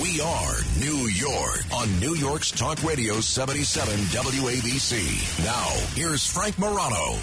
We 0.02 0.20
are 0.22 0.56
New 0.80 1.08
York 1.08 1.60
on 1.74 2.00
New 2.00 2.16
York's 2.16 2.52
Talk 2.52 2.82
Radio 2.84 3.20
77 3.22 3.98
WABC. 3.98 5.46
Now, 5.46 5.68
here's 5.96 6.26
Frank 6.26 6.58
Morano. 6.60 7.18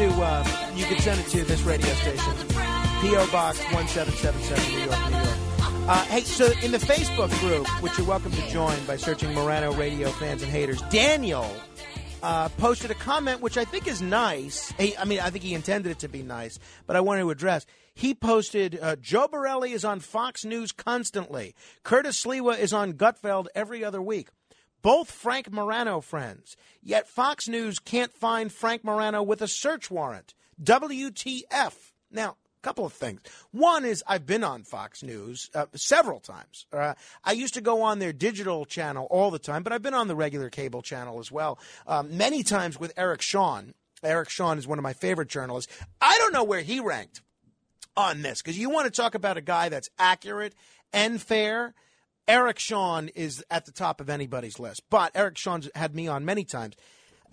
To 0.00 0.22
uh, 0.22 0.72
you 0.74 0.86
can 0.86 0.98
send 0.98 1.20
it 1.20 1.26
to 1.26 1.44
this 1.44 1.60
radio 1.60 1.92
station, 1.96 2.32
PO 2.48 3.30
Box 3.30 3.60
one 3.70 3.86
seven 3.86 4.14
seven 4.14 4.40
seven, 4.40 4.72
New 4.72 4.78
York, 4.78 5.10
New 5.10 5.16
York. 5.16 5.28
Uh, 5.58 6.04
hey, 6.04 6.22
so 6.22 6.46
in 6.62 6.72
the 6.72 6.78
Facebook 6.78 7.28
group, 7.40 7.66
which 7.82 7.98
you're 7.98 8.06
welcome 8.06 8.32
to 8.32 8.48
join 8.48 8.82
by 8.86 8.96
searching 8.96 9.34
Morano 9.34 9.74
Radio 9.74 10.08
fans 10.12 10.42
and 10.42 10.50
haters, 10.50 10.80
Daniel 10.88 11.46
uh, 12.22 12.48
posted 12.56 12.90
a 12.90 12.94
comment 12.94 13.42
which 13.42 13.58
I 13.58 13.66
think 13.66 13.86
is 13.86 14.00
nice. 14.00 14.72
He, 14.78 14.96
I 14.96 15.04
mean, 15.04 15.20
I 15.20 15.28
think 15.28 15.44
he 15.44 15.52
intended 15.52 15.92
it 15.92 15.98
to 15.98 16.08
be 16.08 16.22
nice, 16.22 16.58
but 16.86 16.96
I 16.96 17.02
wanted 17.02 17.20
to 17.20 17.30
address. 17.30 17.66
He 17.92 18.14
posted, 18.14 18.78
uh, 18.80 18.96
Joe 18.96 19.28
Borelli 19.28 19.72
is 19.72 19.84
on 19.84 20.00
Fox 20.00 20.46
News 20.46 20.72
constantly. 20.72 21.54
Curtis 21.82 22.24
Sliwa 22.24 22.58
is 22.58 22.72
on 22.72 22.94
Gutfeld 22.94 23.48
every 23.54 23.84
other 23.84 24.00
week. 24.00 24.28
Both 24.82 25.10
Frank 25.10 25.52
Morano 25.52 26.00
friends. 26.00 26.56
Yet 26.82 27.08
Fox 27.08 27.48
News 27.48 27.78
can't 27.78 28.12
find 28.12 28.52
Frank 28.52 28.84
Morano 28.84 29.22
with 29.22 29.42
a 29.42 29.48
search 29.48 29.90
warrant. 29.90 30.34
WTF. 30.62 31.92
Now, 32.10 32.30
a 32.30 32.62
couple 32.62 32.84
of 32.84 32.92
things. 32.92 33.20
One 33.50 33.84
is 33.84 34.02
I've 34.06 34.26
been 34.26 34.44
on 34.44 34.64
Fox 34.64 35.02
News 35.02 35.50
uh, 35.54 35.66
several 35.74 36.20
times. 36.20 36.66
Uh, 36.72 36.94
I 37.24 37.32
used 37.32 37.54
to 37.54 37.60
go 37.60 37.82
on 37.82 37.98
their 37.98 38.12
digital 38.12 38.64
channel 38.64 39.06
all 39.10 39.30
the 39.30 39.38
time, 39.38 39.62
but 39.62 39.72
I've 39.72 39.82
been 39.82 39.94
on 39.94 40.08
the 40.08 40.16
regular 40.16 40.50
cable 40.50 40.82
channel 40.82 41.18
as 41.18 41.30
well. 41.30 41.58
Um, 41.86 42.16
many 42.16 42.42
times 42.42 42.78
with 42.78 42.92
Eric 42.96 43.22
Shawn. 43.22 43.74
Eric 44.02 44.30
Shawn 44.30 44.58
is 44.58 44.66
one 44.66 44.78
of 44.78 44.82
my 44.82 44.94
favorite 44.94 45.28
journalists. 45.28 45.72
I 46.00 46.16
don't 46.18 46.32
know 46.32 46.44
where 46.44 46.62
he 46.62 46.80
ranked 46.80 47.22
on 47.96 48.22
this 48.22 48.40
because 48.40 48.58
you 48.58 48.70
want 48.70 48.86
to 48.86 48.90
talk 48.90 49.14
about 49.14 49.36
a 49.36 49.42
guy 49.42 49.68
that's 49.68 49.90
accurate 49.98 50.54
and 50.92 51.20
fair. 51.20 51.74
Eric 52.30 52.60
Shawn 52.60 53.08
is 53.16 53.44
at 53.50 53.66
the 53.66 53.72
top 53.72 54.00
of 54.00 54.08
anybody's 54.08 54.60
list, 54.60 54.84
but 54.88 55.10
Eric 55.16 55.36
Shawn's 55.36 55.68
had 55.74 55.96
me 55.96 56.06
on 56.06 56.24
many 56.24 56.44
times. 56.44 56.76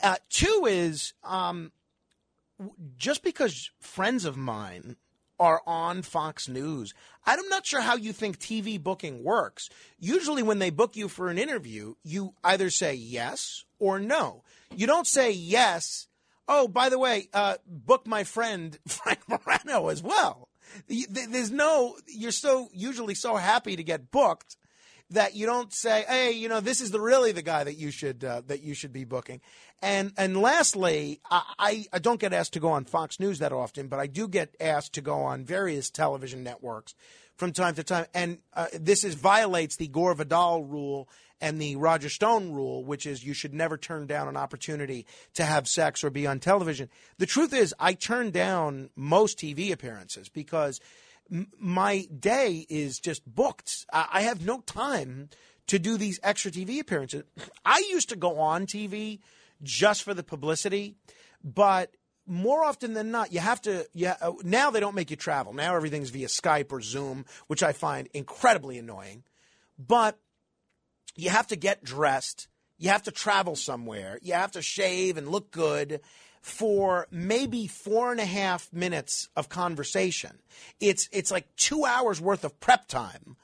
Uh, 0.02 0.16
two 0.28 0.66
is 0.68 1.14
um, 1.24 1.72
just 2.98 3.22
because 3.22 3.70
friends 3.80 4.26
of 4.26 4.38
mine 4.38 4.96
are 5.40 5.62
on 5.68 6.02
Fox 6.02 6.50
News, 6.50 6.96
I'm 7.28 7.48
not 7.48 7.64
sure 7.64 7.82
how 7.82 7.96
you 7.96 8.12
think 8.12 8.40
TV 8.40 8.82
booking 8.82 9.24
works. 9.24 9.70
Usually, 10.00 10.42
when 10.42 10.58
they 10.58 10.72
book 10.72 10.96
you 10.96 11.10
for 11.10 11.30
an 11.30 11.38
interview, 11.38 11.94
you 12.04 12.34
either 12.44 12.72
say 12.72 12.96
yes 12.96 13.66
or 13.78 14.00
no. 14.00 14.42
You 14.76 14.88
don't 14.88 15.06
say 15.06 15.32
yes. 15.32 16.08
Oh, 16.48 16.68
by 16.68 16.90
the 16.90 16.98
way, 16.98 17.30
uh, 17.36 17.58
book 17.68 18.08
my 18.08 18.24
friend 18.24 18.80
Frank 18.88 19.20
Morano 19.30 19.90
as 19.90 20.02
well. 20.02 20.50
There's 20.88 21.52
no. 21.52 21.98
You're 22.08 22.32
so 22.32 22.70
usually 22.74 23.14
so 23.14 23.36
happy 23.36 23.76
to 23.76 23.84
get 23.84 24.10
booked 24.10 24.58
that 25.12 25.36
you 25.36 25.46
don't 25.46 25.74
say, 25.74 26.06
"Hey, 26.08 26.32
you 26.32 26.50
know, 26.50 26.60
this 26.60 26.82
is 26.82 26.92
the 26.92 27.00
really 27.00 27.32
the 27.32 27.42
guy 27.42 27.64
that 27.64 27.76
you 27.76 27.92
should 27.92 28.24
uh, 28.24 28.42
that 28.48 28.64
you 28.64 28.74
should 28.74 28.94
be 28.94 29.04
booking." 29.04 29.42
And 29.82 30.12
and 30.18 30.42
lastly, 30.42 31.22
I, 31.30 31.86
I 31.94 32.00
don't 32.00 32.20
get 32.20 32.34
asked 32.34 32.54
to 32.54 32.60
go 32.60 32.70
on 32.70 32.86
Fox 32.86 33.20
News 33.20 33.40
that 33.40 33.52
often, 33.52 33.88
but 33.88 34.00
I 34.00 34.08
do 34.08 34.28
get 34.28 34.56
asked 34.60 34.94
to 34.94 35.02
go 35.02 35.22
on 35.22 35.46
various 35.46 35.90
television 35.90 36.44
networks 36.44 36.96
from 37.36 37.54
time 37.54 37.76
to 37.76 37.84
time, 37.84 38.08
and 38.14 38.40
uh, 38.54 38.68
this 38.74 39.04
is 39.04 39.14
violates 39.14 39.76
the 39.76 39.88
Gore 39.88 40.16
Vidal 40.16 40.64
rule 40.64 41.08
and 41.40 41.62
the 41.62 41.76
Roger 41.76 42.10
Stone 42.10 42.52
rule, 42.52 42.84
which 42.84 43.06
is 43.06 43.24
you 43.24 43.34
should 43.34 43.54
never 43.54 43.78
turn 43.78 44.08
down 44.08 44.28
an 44.28 44.38
opportunity 44.38 45.06
to 45.36 45.46
have 45.46 45.68
sex 45.68 46.04
or 46.04 46.10
be 46.10 46.26
on 46.26 46.40
television. 46.40 46.90
The 47.20 47.28
truth 47.28 47.54
is, 47.54 47.76
I 47.80 47.94
turn 47.94 48.32
down 48.32 48.90
most 48.96 49.38
TV 49.38 49.72
appearances 49.72 50.30
because 50.30 50.80
my 51.60 52.08
day 52.20 52.66
is 52.70 53.00
just 53.00 53.26
booked. 53.26 53.86
I 53.92 54.08
I 54.12 54.22
have 54.22 54.46
no 54.46 54.62
time 54.62 55.30
to 55.68 55.80
do 55.80 55.98
these 55.98 56.20
extra 56.24 56.52
TV 56.52 56.80
appearances. 56.80 57.24
I 57.66 57.84
used 57.90 58.10
to 58.10 58.16
go 58.16 58.40
on 58.40 58.66
TV 58.66 59.20
just 59.62 60.04
for 60.04 60.14
the 60.14 60.24
publicity, 60.24 60.96
but 61.44 61.92
more 62.26 62.64
often 62.64 62.94
than 62.94 63.12
not, 63.12 63.32
you 63.32 63.40
have 63.40 63.62
to. 63.64 63.88
Yeah, 63.94 64.18
uh, 64.22 64.34
now 64.44 64.70
they 64.70 64.80
don't 64.80 64.96
make 64.96 65.10
you 65.10 65.18
travel. 65.18 65.54
Now 65.54 65.76
everything's 65.76 66.10
via 66.10 66.28
Skype 66.28 66.72
or 66.72 66.82
Zoom, 66.82 67.26
which 67.48 67.64
I 67.64 67.72
find 67.72 68.10
incredibly 68.14 68.78
annoying. 68.78 69.24
But 69.80 70.20
you 71.16 71.30
have 71.30 71.48
to 71.48 71.56
get 71.56 71.84
dressed. 71.84 72.48
You 72.78 72.90
have 72.90 73.04
to 73.04 73.12
travel 73.12 73.56
somewhere. 73.56 74.20
You 74.22 74.34
have 74.34 74.52
to 74.52 74.62
shave 74.62 75.18
and 75.18 75.30
look 75.30 75.52
good 75.52 76.02
for 76.42 77.08
maybe 77.12 77.68
four 77.68 78.12
and 78.12 78.20
a 78.20 78.26
half 78.26 78.72
minutes 78.72 79.30
of 79.36 79.50
conversation. 79.50 80.40
It's 80.80 81.10
it's 81.12 81.32
like 81.32 81.48
two 81.56 81.86
hours 81.86 82.22
worth 82.22 82.44
of 82.44 82.60
prep 82.60 82.88
time 82.88 83.38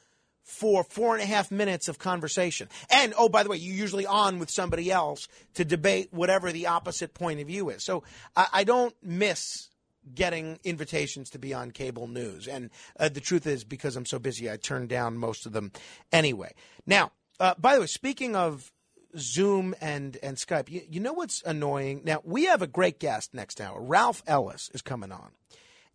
for 0.44 0.84
four 0.84 1.16
and 1.16 1.24
a 1.24 1.26
half 1.26 1.52
minutes 1.52 1.88
of 1.88 1.98
conversation. 1.98 2.70
And 2.90 3.14
oh, 3.18 3.30
by 3.30 3.44
the 3.44 3.50
way, 3.50 3.58
you're 3.58 3.76
usually 3.76 4.06
on 4.06 4.40
with 4.40 4.50
somebody 4.50 4.92
else 4.92 5.28
to 5.56 5.66
debate 5.66 6.10
whatever 6.12 6.52
the 6.52 6.68
opposite 6.68 7.14
point 7.14 7.40
of 7.40 7.48
view 7.48 7.70
is. 7.70 7.84
So 7.84 8.04
I, 8.36 8.48
I 8.54 8.64
don't 8.64 8.96
miss 9.02 9.70
getting 10.14 10.60
invitations 10.64 11.30
to 11.32 11.40
be 11.40 11.54
on 11.54 11.72
cable 11.72 12.08
news. 12.08 12.48
And 12.48 12.70
uh, 13.00 13.10
the 13.10 13.22
truth 13.22 13.48
is, 13.48 13.64
because 13.64 13.96
I'm 13.96 14.06
so 14.06 14.20
busy, 14.20 14.52
I 14.52 14.58
turn 14.58 14.88
down 14.88 15.18
most 15.18 15.46
of 15.46 15.54
them 15.54 15.72
anyway. 16.12 16.54
Now, 16.86 17.12
uh, 17.40 17.54
by 17.58 17.76
the 17.76 17.82
way, 17.82 17.88
speaking 17.88 18.36
of 18.36 18.72
Zoom 19.18 19.76
and 19.82 20.18
and 20.24 20.38
Skype, 20.38 20.70
you, 20.70 20.82
you 20.90 21.00
know 21.00 21.14
what's 21.14 21.42
annoying? 21.44 22.02
Now 22.04 22.22
we 22.24 22.46
have 22.46 22.62
a 22.62 22.68
great 22.68 23.00
guest 23.00 23.34
next 23.34 23.62
hour. 23.62 23.82
Ralph 23.82 24.24
Ellis 24.28 24.70
is 24.74 24.82
coming 24.82 25.12
on, 25.12 25.32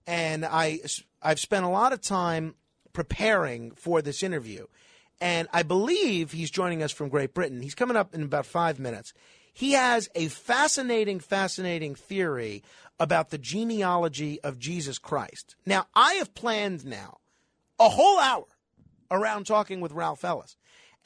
and 0.07 0.45
I 0.45 0.81
I've 1.23 1.41
spent 1.41 1.65
a 1.65 1.69
lot 1.69 1.93
of 1.93 2.01
time 2.01 2.55
preparing 2.93 3.73
for 3.73 4.03
this 4.03 4.23
interview, 4.23 4.67
and 5.21 5.49
I 5.53 5.63
believe 5.63 6.33
he's 6.33 6.51
joining 6.51 6.83
us 6.83 6.93
from 6.93 7.09
Great 7.09 7.35
Britain. 7.35 7.63
He's 7.63 7.75
coming 7.75 7.97
up 7.97 8.15
in 8.15 8.23
about 8.23 8.47
five 8.47 8.79
minutes. 8.79 9.13
He 9.53 9.73
has 9.73 10.09
a 10.15 10.29
fascinating, 10.29 11.19
fascinating 11.19 11.97
theory 11.97 12.63
about 13.01 13.31
the 13.31 13.39
genealogy 13.39 14.41
of 14.43 14.59
Jesus 14.59 14.99
Christ. 14.99 15.57
Now, 15.67 15.87
I 15.95 16.15
have 16.15 16.35
planned 16.35 16.85
now 16.85 17.19
a 17.79 17.89
whole 17.89 18.21
hour 18.21 18.45
around 19.11 19.47
talking 19.47 19.81
with 19.81 19.93
Ralph 19.93 20.25
Ellis. 20.25 20.57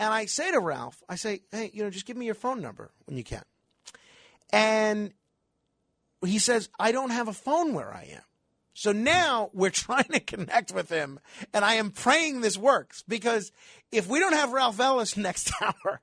And 0.03 0.13
I 0.13 0.27
say 0.27 0.51
to 0.51 0.59
Ralph, 0.59 1.01
I 1.09 1.15
say, 1.15 1.43
hey, 1.53 1.71
you 1.73 1.85
know, 1.85 1.91
just 1.91 2.07
give 2.07 2.17
me 2.17 2.27
your 2.27 2.35
phone 2.35 2.61
number 2.61 2.91
when 3.05 3.17
you 3.17 3.23
can. 3.23 3.45
And 4.53 5.13
he 6.27 6.41
says, 6.41 6.69
I 6.77 6.91
don't 6.91 7.11
have 7.11 7.29
a 7.29 7.33
phone 7.33 7.73
where 7.73 7.95
I 7.95 8.09
am. 8.15 8.23
So 8.75 8.91
now 8.91 9.51
we're 9.53 9.71
trying 9.87 10.11
to 10.11 10.19
connect 10.19 10.73
with 10.73 10.89
him, 10.89 11.21
and 11.55 11.65
I 11.65 11.75
am 11.75 11.93
praying 11.93 12.41
this 12.41 12.59
works 12.59 13.05
because 13.07 13.53
if 13.93 14.09
we 14.09 14.19
don't 14.19 14.33
have 14.33 14.53
Ralph 14.53 14.81
Ellis 14.81 15.17
next 15.17 15.53
hour, 15.63 16.01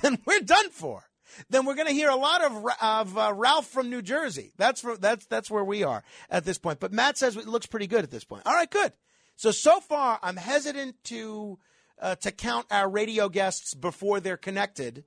then 0.00 0.20
we're 0.24 0.42
done 0.42 0.70
for. 0.70 1.02
Then 1.48 1.66
we're 1.66 1.74
going 1.74 1.88
to 1.88 1.92
hear 1.92 2.10
a 2.10 2.16
lot 2.16 2.44
of 2.44 2.64
of 2.80 3.18
uh, 3.18 3.32
Ralph 3.34 3.66
from 3.66 3.90
New 3.90 4.02
Jersey. 4.02 4.52
That's 4.58 4.80
for, 4.80 4.96
that's 4.96 5.26
that's 5.26 5.50
where 5.50 5.64
we 5.64 5.82
are 5.82 6.04
at 6.28 6.44
this 6.44 6.58
point. 6.58 6.78
But 6.78 6.92
Matt 6.92 7.18
says 7.18 7.36
it 7.36 7.48
looks 7.48 7.66
pretty 7.66 7.88
good 7.88 8.04
at 8.04 8.12
this 8.12 8.24
point. 8.24 8.42
All 8.46 8.54
right, 8.54 8.70
good. 8.70 8.92
So 9.34 9.50
so 9.50 9.80
far, 9.80 10.20
I'm 10.22 10.36
hesitant 10.36 11.02
to 11.04 11.58
uh, 12.00 12.16
to 12.16 12.32
count 12.32 12.66
our 12.70 12.88
radio 12.88 13.28
guests 13.28 13.74
before 13.74 14.20
they're 14.20 14.36
connected, 14.36 15.04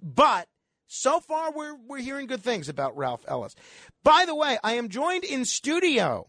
but 0.00 0.48
so 0.86 1.20
far 1.20 1.52
we're 1.52 1.74
we're 1.74 1.98
hearing 1.98 2.26
good 2.26 2.42
things 2.42 2.68
about 2.68 2.96
Ralph 2.96 3.24
Ellis. 3.28 3.56
By 4.04 4.24
the 4.26 4.34
way, 4.34 4.58
I 4.62 4.74
am 4.74 4.88
joined 4.88 5.24
in 5.24 5.44
studio 5.44 6.28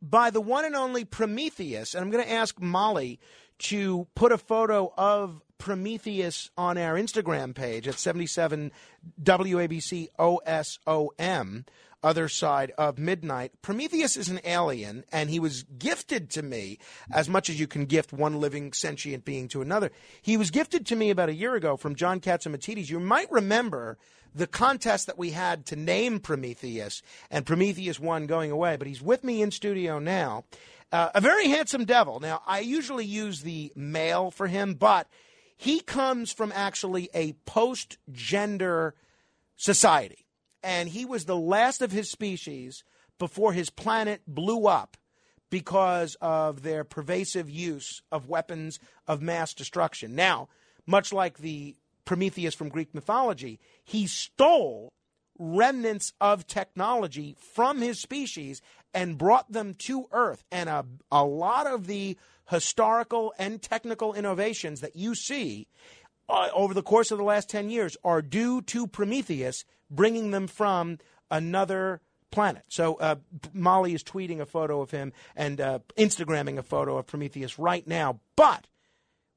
by 0.00 0.30
the 0.30 0.40
one 0.40 0.64
and 0.64 0.74
only 0.74 1.04
Prometheus, 1.04 1.94
and 1.94 2.04
I'm 2.04 2.10
going 2.10 2.24
to 2.24 2.32
ask 2.32 2.60
Molly 2.60 3.20
to 3.58 4.08
put 4.14 4.32
a 4.32 4.38
photo 4.38 4.92
of 4.96 5.40
Prometheus 5.58 6.50
on 6.56 6.76
our 6.76 6.94
Instagram 6.94 7.54
page 7.54 7.86
at 7.86 7.98
77 7.98 8.72
WABC 9.22 10.08
OSOM, 10.18 11.64
other 12.02 12.28
side 12.28 12.72
of 12.76 12.98
midnight. 12.98 13.52
Prometheus 13.62 14.16
is 14.16 14.28
an 14.28 14.40
alien, 14.44 15.04
and 15.12 15.30
he 15.30 15.38
was 15.38 15.62
gifted 15.62 16.30
to 16.30 16.42
me 16.42 16.78
as 17.12 17.28
much 17.28 17.48
as 17.48 17.60
you 17.60 17.66
can 17.66 17.86
gift 17.86 18.12
one 18.12 18.40
living 18.40 18.72
sentient 18.72 19.24
being 19.24 19.48
to 19.48 19.62
another. 19.62 19.90
He 20.20 20.36
was 20.36 20.50
gifted 20.50 20.86
to 20.86 20.96
me 20.96 21.10
about 21.10 21.28
a 21.28 21.34
year 21.34 21.54
ago 21.54 21.76
from 21.76 21.94
John 21.94 22.20
Catsimatidis. 22.20 22.90
You 22.90 23.00
might 23.00 23.30
remember 23.30 23.98
the 24.34 24.46
contest 24.46 25.06
that 25.06 25.18
we 25.18 25.30
had 25.30 25.66
to 25.66 25.76
name 25.76 26.18
Prometheus, 26.18 27.02
and 27.30 27.46
Prometheus 27.46 28.00
won 28.00 28.26
going 28.26 28.50
away, 28.50 28.76
but 28.76 28.86
he's 28.86 29.02
with 29.02 29.24
me 29.24 29.42
in 29.42 29.50
studio 29.50 29.98
now. 29.98 30.44
Uh, 30.90 31.10
a 31.14 31.20
very 31.20 31.48
handsome 31.48 31.84
devil. 31.84 32.20
Now, 32.20 32.42
I 32.46 32.60
usually 32.60 33.06
use 33.06 33.42
the 33.42 33.72
male 33.74 34.30
for 34.30 34.46
him, 34.46 34.74
but 34.74 35.08
he 35.56 35.80
comes 35.80 36.32
from 36.32 36.52
actually 36.54 37.08
a 37.14 37.32
post 37.46 37.96
gender 38.10 38.94
society. 39.56 40.26
And 40.62 40.88
he 40.88 41.04
was 41.04 41.24
the 41.24 41.36
last 41.36 41.82
of 41.82 41.92
his 41.92 42.10
species 42.10 42.84
before 43.18 43.52
his 43.52 43.70
planet 43.70 44.22
blew 44.26 44.66
up 44.66 44.96
because 45.50 46.16
of 46.20 46.62
their 46.62 46.82
pervasive 46.82 47.50
use 47.50 48.02
of 48.10 48.28
weapons 48.28 48.80
of 49.06 49.20
mass 49.20 49.52
destruction. 49.52 50.14
Now, 50.14 50.48
much 50.86 51.12
like 51.12 51.38
the 51.38 51.76
Prometheus 52.04 52.54
from 52.54 52.68
Greek 52.68 52.94
mythology, 52.94 53.60
he 53.84 54.06
stole 54.06 54.92
remnants 55.38 56.12
of 56.20 56.46
technology 56.46 57.36
from 57.54 57.80
his 57.80 58.00
species 58.00 58.62
and 58.94 59.18
brought 59.18 59.50
them 59.50 59.74
to 59.74 60.06
Earth. 60.12 60.44
And 60.50 60.68
a, 60.68 60.84
a 61.10 61.24
lot 61.24 61.66
of 61.66 61.86
the 61.86 62.16
historical 62.50 63.32
and 63.38 63.60
technical 63.60 64.14
innovations 64.14 64.80
that 64.80 64.96
you 64.96 65.14
see 65.14 65.68
uh, 66.28 66.48
over 66.54 66.74
the 66.74 66.82
course 66.82 67.10
of 67.10 67.18
the 67.18 67.24
last 67.24 67.50
10 67.50 67.70
years 67.70 67.96
are 68.04 68.22
due 68.22 68.62
to 68.62 68.86
Prometheus 68.86 69.64
bringing 69.90 70.30
them 70.30 70.46
from 70.46 70.98
another 71.30 72.00
planet. 72.30 72.64
So 72.68 72.94
uh, 72.96 73.16
Molly 73.52 73.94
is 73.94 74.02
tweeting 74.02 74.40
a 74.40 74.46
photo 74.46 74.80
of 74.80 74.90
him 74.90 75.12
and 75.36 75.60
uh, 75.60 75.78
Instagramming 75.96 76.58
a 76.58 76.62
photo 76.62 76.96
of 76.96 77.06
Prometheus 77.06 77.58
right 77.58 77.86
now. 77.86 78.20
But 78.36 78.66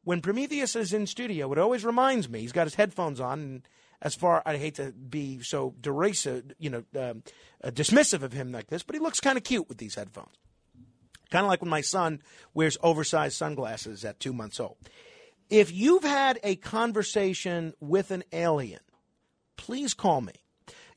when 0.04 0.22
Prometheus 0.22 0.76
is 0.76 0.94
in 0.94 1.06
studio, 1.06 1.52
it 1.52 1.60
always 1.60 1.86
reminds 1.86 2.30
me, 2.30 2.40
he's 2.40 2.52
got 2.52 2.68
his 2.68 2.76
headphones 2.76 3.20
on, 3.20 3.40
and 3.40 3.68
as 4.02 4.16
far, 4.16 4.42
I 4.46 4.58
hate 4.58 4.76
to 4.76 4.92
be 4.92 5.42
so 5.42 5.74
derisive, 5.80 6.54
you 6.60 6.70
know, 6.70 6.84
um, 6.96 7.24
uh, 7.64 7.72
dismissive 7.72 8.24
of 8.24 8.34
him 8.34 8.52
like 8.52 8.68
this, 8.68 8.84
but 8.84 8.96
he 8.96 9.00
looks 9.00 9.20
kind 9.20 9.38
of 9.38 9.44
cute 9.44 9.68
with 9.68 9.78
these 9.78 9.96
headphones. 9.96 10.36
Kind 11.32 11.44
of 11.44 11.50
like 11.50 11.62
when 11.62 11.72
my 11.72 11.82
son 11.82 12.22
wears 12.54 12.78
oversized 12.84 13.36
sunglasses 13.36 14.06
at 14.06 14.20
two 14.20 14.32
months 14.32 14.60
old. 14.60 14.78
If 15.50 15.72
you've 15.72 16.04
had 16.04 16.40
a 16.44 16.56
conversation 16.56 17.74
with 17.80 18.12
an 18.12 18.24
alien, 18.32 18.80
please 19.58 19.94
call 19.94 20.22
me. 20.22 20.34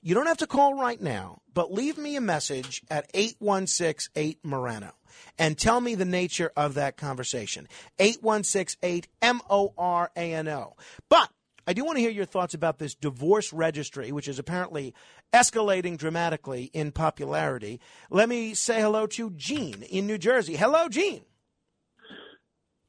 You 0.01 0.15
don't 0.15 0.27
have 0.27 0.39
to 0.39 0.47
call 0.47 0.75
right 0.75 1.01
now, 1.01 1.43
but 1.53 1.73
leave 1.73 1.99
me 1.99 2.17
a 2.17 2.21
message 2.21 2.83
at 2.91 3.11
8168 3.13 4.39
Morano 4.45 4.93
and 5.39 5.59
tell 5.59 5.81
me 5.81 5.95
the 5.95 6.05
nature 6.05 6.53
of 6.57 6.75
that 6.75 6.97
conversation. 6.97 7.69
8168 7.99 9.09
M 9.21 9.41
O 9.51 9.75
R 9.77 10.11
A 10.17 10.33
N 10.35 10.49
O. 10.49 10.77
But 11.09 11.31
I 11.67 11.75
do 11.75 11.85
want 11.85 11.97
to 11.97 12.01
hear 12.01 12.11
your 12.11 12.25
thoughts 12.25 12.55
about 12.55 12.79
this 12.79 12.95
divorce 12.95 13.53
registry, 13.53 14.13
which 14.13 14.29
is 14.29 14.39
apparently 14.39 14.95
escalating 15.35 15.99
dramatically 15.99 16.71
in 16.73 16.93
popularity. 16.93 17.81
Let 18.09 18.31
me 18.31 18.55
say 18.55 18.81
hello 18.81 19.07
to 19.09 19.31
Gene 19.33 19.83
in 19.83 20.07
New 20.07 20.17
Jersey. 20.17 20.57
Hello, 20.57 20.89
Gene. 20.89 21.25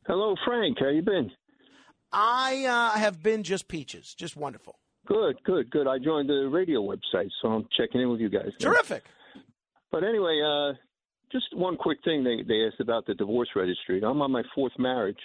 Hello, 0.08 0.36
Frank. 0.46 0.78
How 0.80 0.90
you 0.90 1.02
been? 1.02 1.32
I 2.12 2.66
uh, 2.66 2.98
have 2.98 3.22
been 3.22 3.44
just 3.44 3.68
peaches, 3.68 4.14
just 4.14 4.36
wonderful. 4.36 4.80
Good, 5.06 5.38
good, 5.44 5.70
good. 5.72 5.88
I 5.88 5.98
joined 5.98 6.30
the 6.30 6.50
radio 6.52 6.82
website, 6.82 7.30
so 7.42 7.50
I'm 7.50 7.68
checking 7.76 8.02
in 8.02 8.10
with 8.10 8.20
you 8.20 8.30
guys. 8.30 8.52
Terrific. 8.60 9.04
But 9.92 10.04
anyway, 10.04 10.40
uh, 10.46 10.74
just 11.32 11.46
one 11.54 11.78
quick 11.78 12.00
thing 12.04 12.24
they, 12.24 12.44
they 12.48 12.66
asked 12.66 12.80
about 12.80 13.06
the 13.06 13.14
divorce 13.16 13.50
registry. 13.56 14.02
I'm 14.04 14.22
on 14.22 14.32
my 14.32 14.44
fourth 14.54 14.74
marriage. 14.78 15.18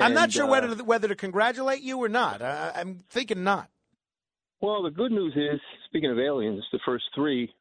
I'm 0.00 0.14
not 0.14 0.32
sure 0.32 0.44
uh, 0.44 0.48
whether 0.48 0.74
to, 0.74 0.84
whether 0.84 1.08
to 1.08 1.14
congratulate 1.14 1.82
you 1.82 1.98
or 1.98 2.08
not. 2.08 2.42
I, 2.42 2.72
I'm 2.76 3.00
thinking 3.10 3.42
not. 3.42 3.68
Well, 4.60 4.82
the 4.82 4.90
good 4.90 5.12
news 5.12 5.34
is, 5.36 5.60
speaking 5.86 6.10
of 6.10 6.18
aliens, 6.18 6.64
the 6.72 6.80
first 6.84 7.04
three 7.14 7.52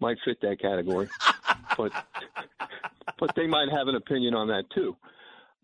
might 0.00 0.16
fit 0.24 0.40
that 0.42 0.60
category, 0.60 1.08
but 1.76 1.92
but 3.18 3.34
they 3.34 3.46
might 3.46 3.68
have 3.70 3.88
an 3.88 3.96
opinion 3.96 4.34
on 4.34 4.48
that 4.48 4.64
too. 4.74 4.96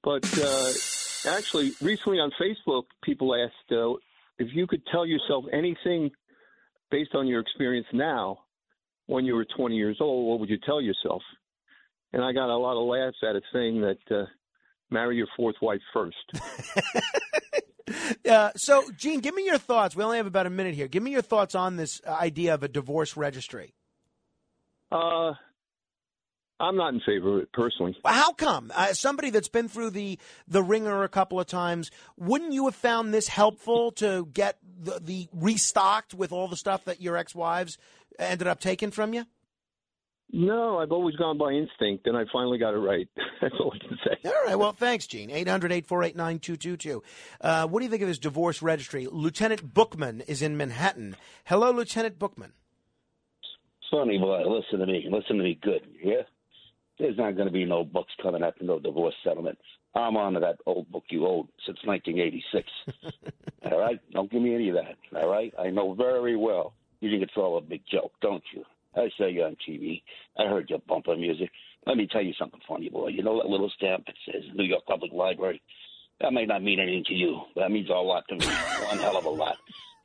But 0.02 0.26
uh, 0.38 0.72
actually, 1.24 1.72
recently 1.80 2.18
on 2.18 2.30
Facebook, 2.40 2.84
people 3.02 3.34
asked 3.34 3.72
uh, 3.72 3.94
if 4.38 4.48
you 4.54 4.66
could 4.66 4.82
tell 4.90 5.06
yourself 5.06 5.44
anything 5.52 6.10
based 6.90 7.14
on 7.14 7.26
your 7.26 7.40
experience 7.40 7.86
now, 7.92 8.38
when 9.06 9.24
you 9.24 9.34
were 9.34 9.46
20 9.56 9.76
years 9.76 9.98
old, 10.00 10.28
what 10.28 10.40
would 10.40 10.50
you 10.50 10.58
tell 10.64 10.80
yourself? 10.80 11.22
And 12.12 12.24
I 12.24 12.32
got 12.32 12.50
a 12.50 12.56
lot 12.56 12.80
of 12.80 12.86
laughs 12.86 13.18
at 13.28 13.36
it, 13.36 13.44
saying 13.52 13.80
that 13.82 13.98
uh, 14.10 14.26
marry 14.90 15.16
your 15.16 15.28
fourth 15.36 15.56
wife 15.62 15.80
first. 15.92 16.16
Uh, 18.28 18.50
so, 18.56 18.82
Gene, 18.96 19.20
give 19.20 19.34
me 19.34 19.44
your 19.44 19.58
thoughts. 19.58 19.94
We 19.94 20.02
only 20.02 20.16
have 20.16 20.26
about 20.26 20.46
a 20.46 20.50
minute 20.50 20.74
here. 20.74 20.88
Give 20.88 21.02
me 21.02 21.12
your 21.12 21.22
thoughts 21.22 21.54
on 21.54 21.76
this 21.76 22.00
idea 22.04 22.54
of 22.54 22.64
a 22.64 22.68
divorce 22.68 23.16
registry. 23.16 23.74
Uh, 24.90 25.34
I'm 26.58 26.76
not 26.76 26.94
in 26.94 27.00
favor 27.00 27.36
of 27.36 27.42
it 27.42 27.52
personally. 27.52 27.96
How 28.04 28.32
come? 28.32 28.72
Uh, 28.74 28.92
somebody 28.94 29.30
that's 29.30 29.48
been 29.48 29.68
through 29.68 29.90
the 29.90 30.18
the 30.48 30.62
ringer 30.62 31.02
a 31.04 31.08
couple 31.08 31.38
of 31.38 31.46
times, 31.46 31.90
wouldn't 32.16 32.52
you 32.52 32.64
have 32.64 32.74
found 32.74 33.12
this 33.12 33.28
helpful 33.28 33.92
to 33.92 34.26
get 34.32 34.58
the, 34.82 34.98
the 35.00 35.28
restocked 35.34 36.14
with 36.14 36.32
all 36.32 36.48
the 36.48 36.56
stuff 36.56 36.84
that 36.84 37.00
your 37.02 37.16
ex 37.16 37.34
wives 37.34 37.76
ended 38.18 38.46
up 38.46 38.60
taking 38.60 38.90
from 38.90 39.12
you? 39.12 39.26
No, 40.32 40.78
I've 40.78 40.90
always 40.90 41.14
gone 41.14 41.38
by 41.38 41.52
instinct, 41.52 42.06
and 42.08 42.16
I 42.16 42.24
finally 42.32 42.58
got 42.58 42.74
it 42.74 42.78
right. 42.78 43.08
That's 43.40 43.54
all 43.60 43.72
I 43.74 43.78
can 43.78 43.96
say. 44.04 44.28
All 44.28 44.44
right. 44.44 44.58
Well, 44.58 44.72
thanks, 44.72 45.06
Gene. 45.06 45.30
800 45.30 45.70
848 45.70 46.16
9222. 46.16 47.02
Uh, 47.40 47.66
What 47.68 47.78
do 47.78 47.84
you 47.84 47.90
think 47.90 48.02
of 48.02 48.08
this 48.08 48.18
divorce 48.18 48.60
registry? 48.60 49.06
Lieutenant 49.10 49.72
Bookman 49.72 50.22
is 50.22 50.42
in 50.42 50.56
Manhattan. 50.56 51.16
Hello, 51.44 51.70
Lieutenant 51.70 52.18
Bookman. 52.18 52.52
Sonny 53.90 54.18
boy, 54.18 54.42
listen 54.48 54.80
to 54.80 54.86
me. 54.86 55.06
Listen 55.08 55.36
to 55.36 55.44
me 55.44 55.58
good. 55.62 55.82
Yeah? 56.02 56.22
There's 56.98 57.16
not 57.16 57.36
going 57.36 57.46
to 57.48 57.52
be 57.52 57.64
no 57.64 57.84
books 57.84 58.12
coming 58.22 58.42
after 58.42 58.64
no 58.64 58.78
divorce 58.78 59.14
settlement. 59.22 59.58
I'm 59.94 60.16
on 60.16 60.34
to 60.34 60.40
that 60.40 60.58
old 60.66 60.90
book 60.90 61.04
you 61.10 61.26
owed 61.26 61.48
since 61.64 61.78
1986. 61.84 62.68
all 63.70 63.78
right? 63.78 64.00
Don't 64.12 64.30
give 64.30 64.42
me 64.42 64.54
any 64.54 64.68
of 64.68 64.76
that. 64.76 64.96
All 65.18 65.28
right? 65.28 65.52
I 65.58 65.70
know 65.70 65.94
very 65.94 66.36
well 66.36 66.74
you 67.00 67.10
think 67.10 67.22
it's 67.22 67.36
all 67.36 67.58
a 67.58 67.60
big 67.60 67.82
joke, 67.90 68.12
don't 68.20 68.42
you? 68.54 68.64
I 68.94 69.10
saw 69.16 69.26
you 69.26 69.42
on 69.44 69.56
TV. 69.68 70.02
I 70.38 70.44
heard 70.44 70.70
your 70.70 70.78
bumper 70.88 71.16
music. 71.16 71.50
Let 71.86 71.96
me 71.96 72.08
tell 72.10 72.22
you 72.22 72.32
something 72.38 72.60
funny, 72.66 72.88
boy. 72.88 73.08
You 73.08 73.22
know 73.22 73.36
that 73.36 73.48
little 73.48 73.70
stamp 73.76 74.06
that 74.06 74.14
says 74.24 74.42
New 74.54 74.64
York 74.64 74.84
Public 74.86 75.12
Library? 75.12 75.60
That 76.20 76.32
may 76.32 76.46
not 76.46 76.62
mean 76.62 76.80
anything 76.80 77.04
to 77.08 77.14
you, 77.14 77.40
but 77.54 77.62
that 77.62 77.70
means 77.70 77.90
a 77.90 77.92
lot 77.92 78.24
to 78.28 78.36
me. 78.36 78.46
One 78.88 78.98
hell 78.98 79.18
of 79.18 79.26
a 79.26 79.30
lot. 79.30 79.56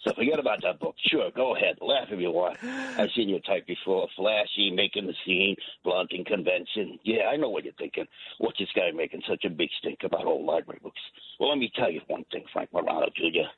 So 0.03 0.13
forget 0.13 0.39
about 0.39 0.61
that 0.63 0.79
book. 0.79 0.95
Sure, 1.07 1.29
go 1.35 1.55
ahead. 1.55 1.77
Laugh 1.79 2.07
if 2.09 2.19
you 2.19 2.31
want. 2.31 2.57
I've 2.63 3.11
seen 3.15 3.29
your 3.29 3.39
type 3.41 3.67
before. 3.67 4.07
Flashy, 4.15 4.71
making 4.71 5.05
the 5.05 5.13
scene, 5.25 5.55
flaunting 5.83 6.25
convention. 6.25 6.97
Yeah, 7.03 7.25
I 7.31 7.37
know 7.37 7.49
what 7.49 7.63
you're 7.63 7.73
thinking. 7.73 8.05
What's 8.39 8.57
this 8.57 8.69
guy 8.75 8.89
making 8.95 9.21
such 9.29 9.45
a 9.45 9.49
big 9.49 9.69
stink 9.79 9.99
about 10.03 10.25
old 10.25 10.45
library 10.45 10.79
books? 10.81 10.99
Well, 11.39 11.49
let 11.49 11.59
me 11.59 11.71
tell 11.75 11.91
you 11.91 12.01
one 12.07 12.25
thing, 12.31 12.43
Frank 12.51 12.73
Morano 12.73 13.07
Jr. 13.15 13.49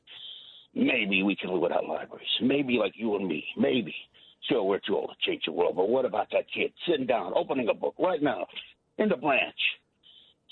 Maybe 0.75 1.23
we 1.23 1.35
can 1.35 1.51
live 1.51 1.61
without 1.61 1.85
libraries. 1.85 2.27
Maybe 2.41 2.77
like 2.77 2.93
you 2.95 3.15
and 3.15 3.27
me. 3.27 3.45
Maybe. 3.57 3.95
Sure, 4.49 4.63
we're 4.63 4.79
too 4.79 4.97
old 4.97 5.11
to 5.11 5.29
change 5.31 5.43
the 5.45 5.53
world, 5.53 5.77
but 5.77 5.87
what 5.87 6.03
about 6.03 6.27
that 6.31 6.45
kid 6.53 6.73
sitting 6.85 7.05
down, 7.05 7.31
opening 7.35 7.69
a 7.69 7.73
book 7.73 7.95
right 7.97 8.21
now 8.21 8.45
in 8.97 9.07
the 9.07 9.15
branch? 9.15 9.55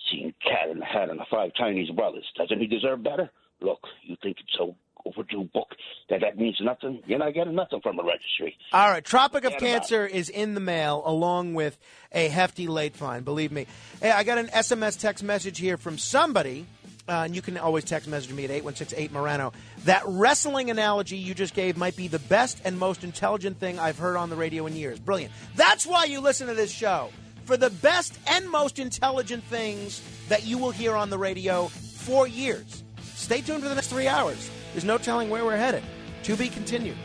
Seeing 0.10 0.34
Cat 0.42 0.70
in 0.70 0.80
the 0.80 0.86
Hat 0.86 1.10
and 1.10 1.20
the 1.20 1.26
Five 1.30 1.54
Chinese 1.56 1.90
Brothers. 1.92 2.26
Doesn't 2.38 2.60
he 2.60 2.68
deserve 2.68 3.04
better? 3.04 3.30
Look, 3.62 3.80
you 4.04 4.16
think 4.24 4.38
it's 4.40 4.58
so 4.58 4.76
overdue 5.06 5.50
book, 5.54 5.70
that 6.10 6.22
that 6.22 6.38
means 6.38 6.58
nothing. 6.62 7.02
You're 7.06 7.20
not 7.20 7.34
getting 7.34 7.56
nothing 7.56 7.82
from 7.82 8.00
a 8.00 8.04
registry. 8.04 8.58
All 8.74 8.90
right, 8.90 9.04
Tropic 9.04 9.44
of 9.44 9.58
Cancer 9.58 10.06
is 10.06 10.30
in 10.30 10.54
the 10.54 10.60
mail 10.60 11.02
along 11.06 11.54
with 11.54 11.78
a 12.12 12.28
hefty 12.28 12.68
late 12.68 12.96
fine. 12.96 13.24
Believe 13.24 13.52
me. 13.52 13.68
Hey, 14.02 14.12
I 14.12 14.24
got 14.24 14.38
an 14.38 14.48
SMS 14.48 15.00
text 15.00 15.24
message 15.24 15.58
here 15.58 15.78
from 15.78 15.98
somebody, 15.98 16.66
uh, 17.08 17.24
and 17.26 17.36
you 17.36 17.42
can 17.42 17.58
always 17.58 17.84
text 17.84 18.08
message 18.08 18.34
me 18.34 18.46
at 18.46 18.52
eight 18.52 18.64
one 18.64 18.76
six 18.76 18.94
eight 18.96 19.12
Morano. 19.12 19.54
That 19.86 20.04
wrestling 20.06 20.70
analogy 20.70 21.18
you 21.18 21.34
just 21.34 21.54
gave 21.54 21.78
might 21.78 21.96
be 21.96 22.08
the 22.08 22.20
best 22.20 22.62
and 22.66 22.78
most 22.78 23.04
intelligent 23.04 23.60
thing 23.60 23.80
I've 23.80 23.98
heard 23.98 24.18
on 24.18 24.30
the 24.30 24.36
radio 24.36 24.66
in 24.66 24.76
years. 24.76 25.00
Brilliant. 25.00 25.34
That's 25.56 25.86
why 25.86 26.06
you 26.06 26.20
listen 26.20 26.48
to 26.48 26.54
this 26.54 26.72
show 26.72 27.10
for 27.46 27.58
the 27.58 27.70
best 27.70 28.18
and 28.28 28.50
most 28.50 28.80
intelligent 28.80 29.44
things 29.46 30.02
that 30.30 30.46
you 30.46 30.58
will 30.58 30.72
hear 30.72 30.96
on 30.96 31.10
the 31.10 31.18
radio 31.18 31.68
for 31.68 32.28
years. 32.28 32.84
Stay 33.02 33.42
tuned 33.42 33.62
for 33.62 33.70
the 33.70 33.76
next 33.76 33.88
three 33.88 34.08
hours. 34.08 34.50
There's 34.74 34.86
no 34.86 34.98
telling 34.98 35.30
where 35.30 35.44
we're 35.46 35.58
headed. 35.58 35.84
To 36.24 36.36
be 36.36 36.50
continued. 36.50 36.98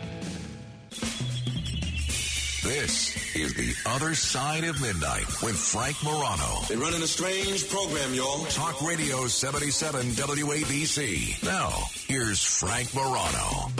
This 2.62 3.36
is 3.36 3.54
The 3.54 3.72
Other 3.88 4.14
Side 4.14 4.64
of 4.64 4.80
Midnight 4.80 5.26
with 5.40 5.56
Frank 5.56 5.96
Morano. 6.02 6.62
They're 6.68 6.78
running 6.78 7.02
a 7.02 7.06
strange 7.06 7.68
program, 7.70 8.12
y'all. 8.12 8.44
Talk 8.46 8.82
Radio 8.82 9.26
77 9.28 10.06
WABC. 10.10 11.44
Now, 11.44 11.70
here's 12.08 12.42
Frank 12.42 12.92
Morano. 12.92 13.70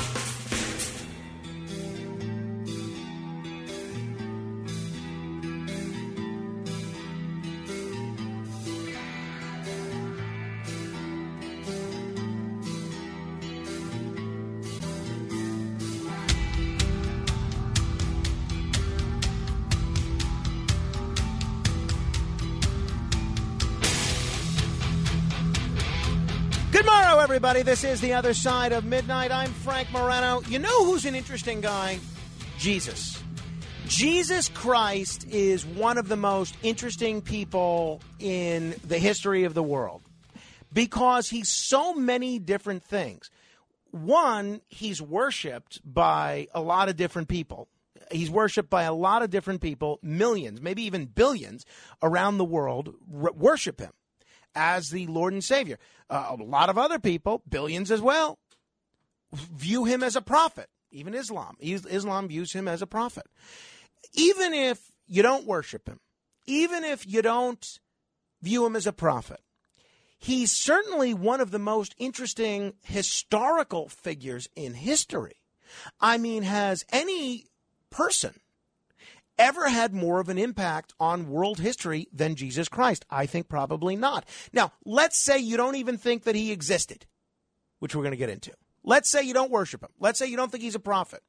Everybody. 27.47 27.63
This 27.63 27.85
is 27.85 28.01
The 28.01 28.13
Other 28.13 28.35
Side 28.35 28.73
of 28.73 28.85
Midnight. 28.85 29.31
I'm 29.31 29.53
Frank 29.53 29.93
Morano. 29.93 30.43
You 30.49 30.59
know 30.59 30.85
who's 30.85 31.05
an 31.05 31.15
interesting 31.15 31.61
guy? 31.61 32.01
Jesus. 32.59 33.23
Jesus 33.87 34.49
Christ 34.49 35.29
is 35.29 35.65
one 35.65 35.97
of 35.97 36.09
the 36.09 36.17
most 36.17 36.57
interesting 36.65 37.23
people 37.23 38.01
in 38.19 38.75
the 38.85 38.99
history 38.99 39.45
of 39.45 39.55
the 39.55 39.63
world 39.63 40.03
because 40.73 41.31
he's 41.31 41.49
so 41.49 41.95
many 41.95 42.41
different 42.41 42.83
things. 42.83 43.31
One, 43.93 44.61
he's 44.67 45.01
worshiped 45.01 45.81
by 45.85 46.49
a 46.53 46.61
lot 46.61 46.89
of 46.89 46.97
different 46.97 47.29
people. 47.29 47.69
He's 48.11 48.29
worshiped 48.29 48.71
by 48.71 48.83
a 48.83 48.93
lot 48.93 49.23
of 49.23 49.31
different 49.31 49.61
people, 49.61 50.01
millions, 50.03 50.61
maybe 50.61 50.83
even 50.83 51.05
billions 51.05 51.65
around 52.03 52.39
the 52.39 52.45
world 52.45 52.93
worship 53.09 53.79
him 53.79 53.93
as 54.57 54.91
the 54.91 55.07
Lord 55.07 55.33
and 55.33 55.45
Savior. 55.45 55.79
Uh, 56.11 56.37
a 56.39 56.43
lot 56.43 56.71
of 56.71 56.79
other 56.79 56.99
people, 56.99 57.43
billions 57.49 57.91
as 57.91 58.01
well, 58.01 58.39
view 59.33 59.85
him 59.85 60.03
as 60.03 60.17
a 60.17 60.23
prophet. 60.23 60.69
Even 60.91 61.15
Islam. 61.15 61.57
Islam 61.61 62.29
views 62.29 62.53
him 62.53 62.67
as 62.67 62.83
a 62.83 62.87
prophet. 62.87 63.27
Even 64.15 64.55
if 64.55 64.93
you 65.07 65.23
don't 65.23 65.47
worship 65.47 65.89
him, 65.89 66.01
even 66.47 66.85
if 66.85 67.07
you 67.07 67.23
don't 67.23 67.79
view 68.41 68.65
him 68.65 68.75
as 68.77 68.87
a 68.87 68.93
prophet, 68.93 69.41
he's 70.19 70.53
certainly 70.53 71.13
one 71.13 71.41
of 71.41 71.51
the 71.51 71.59
most 71.59 71.95
interesting 71.99 72.75
historical 72.83 73.89
figures 73.89 74.49
in 74.57 74.75
history. 74.75 75.37
I 76.01 76.19
mean, 76.19 76.45
has 76.45 76.85
any 76.91 77.47
person 77.91 78.35
ever 79.39 79.69
had 79.69 79.95
more 79.95 80.21
of 80.21 80.29
an 80.29 80.39
impact 80.39 80.95
on 80.99 81.29
world 81.29 81.61
history 81.61 82.09
than 82.13 82.35
Jesus 82.35 82.69
Christ? 82.69 83.05
I 83.11 83.27
think 83.27 83.49
probably 83.49 83.97
not. 83.97 84.27
Now, 84.53 84.73
let's 84.85 85.17
say 85.17 85.39
you 85.39 85.57
don't 85.57 85.77
even 85.77 85.99
think 85.99 86.25
that 86.25 86.35
he 86.35 86.53
existed, 86.53 87.07
which 87.79 87.95
we're 87.95 88.03
going 88.03 88.13
to 88.13 88.17
get 88.17 88.31
into. 88.31 88.53
Let's 88.83 89.11
say 89.11 89.23
you 89.23 89.35
don't 89.35 89.51
worship 89.51 89.83
him. 89.83 89.91
Let's 89.99 90.19
say 90.19 90.27
you 90.27 90.37
don't 90.37 90.51
think 90.51 90.63
he's 90.63 90.75
a 90.75 90.81
prophet. 90.81 91.23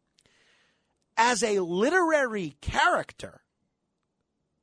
As 1.17 1.41
a 1.43 1.59
literary 1.59 2.55
character, 2.61 3.41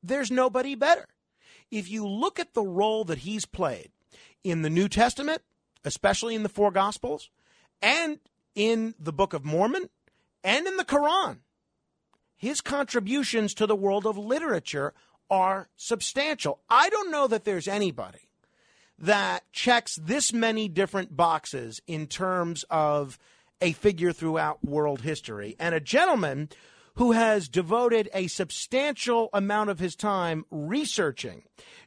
there's 0.03 0.31
nobody 0.31 0.75
better. 0.75 1.07
If 1.71 1.91
you 1.91 2.07
look 2.07 2.39
at 2.39 2.55
the 2.55 2.63
role 2.63 3.05
that 3.05 3.19
he's 3.19 3.47
played 3.47 3.91
in 4.45 4.63
the 4.63 4.71
New 4.71 4.89
Testament, 4.89 5.43
especially 5.85 6.35
in 6.35 6.45
the 6.45 6.49
four 6.49 6.71
Gospels, 6.71 7.31
and 7.83 8.21
in 8.55 8.95
the 8.99 9.13
Book 9.13 9.33
of 9.33 9.45
Mormon, 9.45 9.91
and 10.45 10.67
in 10.67 10.77
the 10.77 10.85
Quran, 10.85 11.39
his 12.45 12.61
contributions 12.61 13.55
to 13.55 13.67
the 13.67 13.75
world 13.75 14.07
of 14.07 14.19
literature 14.19 14.93
are 15.31 15.71
substantial. 15.77 16.61
I 16.69 16.91
don't 16.91 17.11
know 17.11 17.27
that 17.27 17.45
there's 17.45 17.67
anybody 17.67 18.29
that 18.99 19.51
checks 19.51 19.97
this 19.97 20.31
many 20.31 20.69
different 20.69 21.17
boxes 21.17 21.81
in 21.87 22.07
terms 22.07 22.63
of 22.69 23.19
a 23.63 23.73
figure 23.73 24.13
throughout 24.13 24.63
world 24.63 25.01
history 25.01 25.57
and 25.59 25.75
a 25.75 25.81
gentleman 25.81 26.51
who 26.97 27.13
has 27.13 27.49
devoted 27.49 28.11
a 28.13 28.27
substantial 28.27 29.31
amount 29.33 29.71
of 29.71 29.79
his 29.79 29.97
time 29.97 30.45
researching 30.51 31.45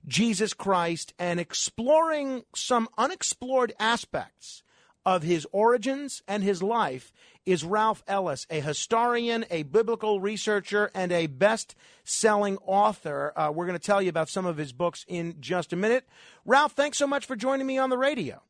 Jesus 0.07 0.55
Christ 0.55 1.13
and 1.19 1.39
exploring 1.39 2.45
some 2.55 2.89
unexplored 2.97 3.73
aspects 3.79 4.63
of 5.05 5.21
his 5.21 5.47
origins 5.51 6.23
and 6.27 6.43
his 6.43 6.63
life 6.63 7.13
is 7.47 7.63
Ralph 7.63 8.03
Ellis, 8.07 8.45
a 8.49 8.59
historian, 8.59 9.45
a 9.49 9.63
biblical 9.63 10.19
researcher, 10.19 10.91
and 10.93 11.13
a 11.13 11.27
best 11.27 11.75
selling 12.03 12.57
author. 12.65 13.31
Uh, 13.35 13.51
we're 13.55 13.65
going 13.65 13.79
to 13.79 13.83
tell 13.83 14.01
you 14.01 14.09
about 14.09 14.27
some 14.27 14.45
of 14.45 14.57
his 14.57 14.73
books 14.73 15.05
in 15.07 15.35
just 15.39 15.71
a 15.71 15.77
minute. 15.77 16.05
Ralph, 16.45 16.73
thanks 16.73 16.97
so 16.97 17.07
much 17.07 17.25
for 17.25 17.37
joining 17.37 17.65
me 17.65 17.77
on 17.77 17.89
the 17.89 17.97
radio. 17.97 18.41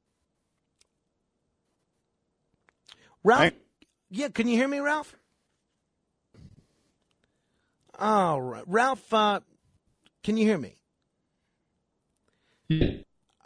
Ralph, 3.24 3.54
yeah, 4.10 4.30
can 4.30 4.48
you 4.48 4.58
hear 4.58 4.68
me, 4.68 4.80
Ralph? 4.80 5.16
All 8.00 8.41
right. 8.41 8.64
Ralph, 8.66 9.14
uh, 9.14 9.41
can 10.24 10.38
you 10.38 10.45
hear 10.45 10.58
me? 10.58 10.74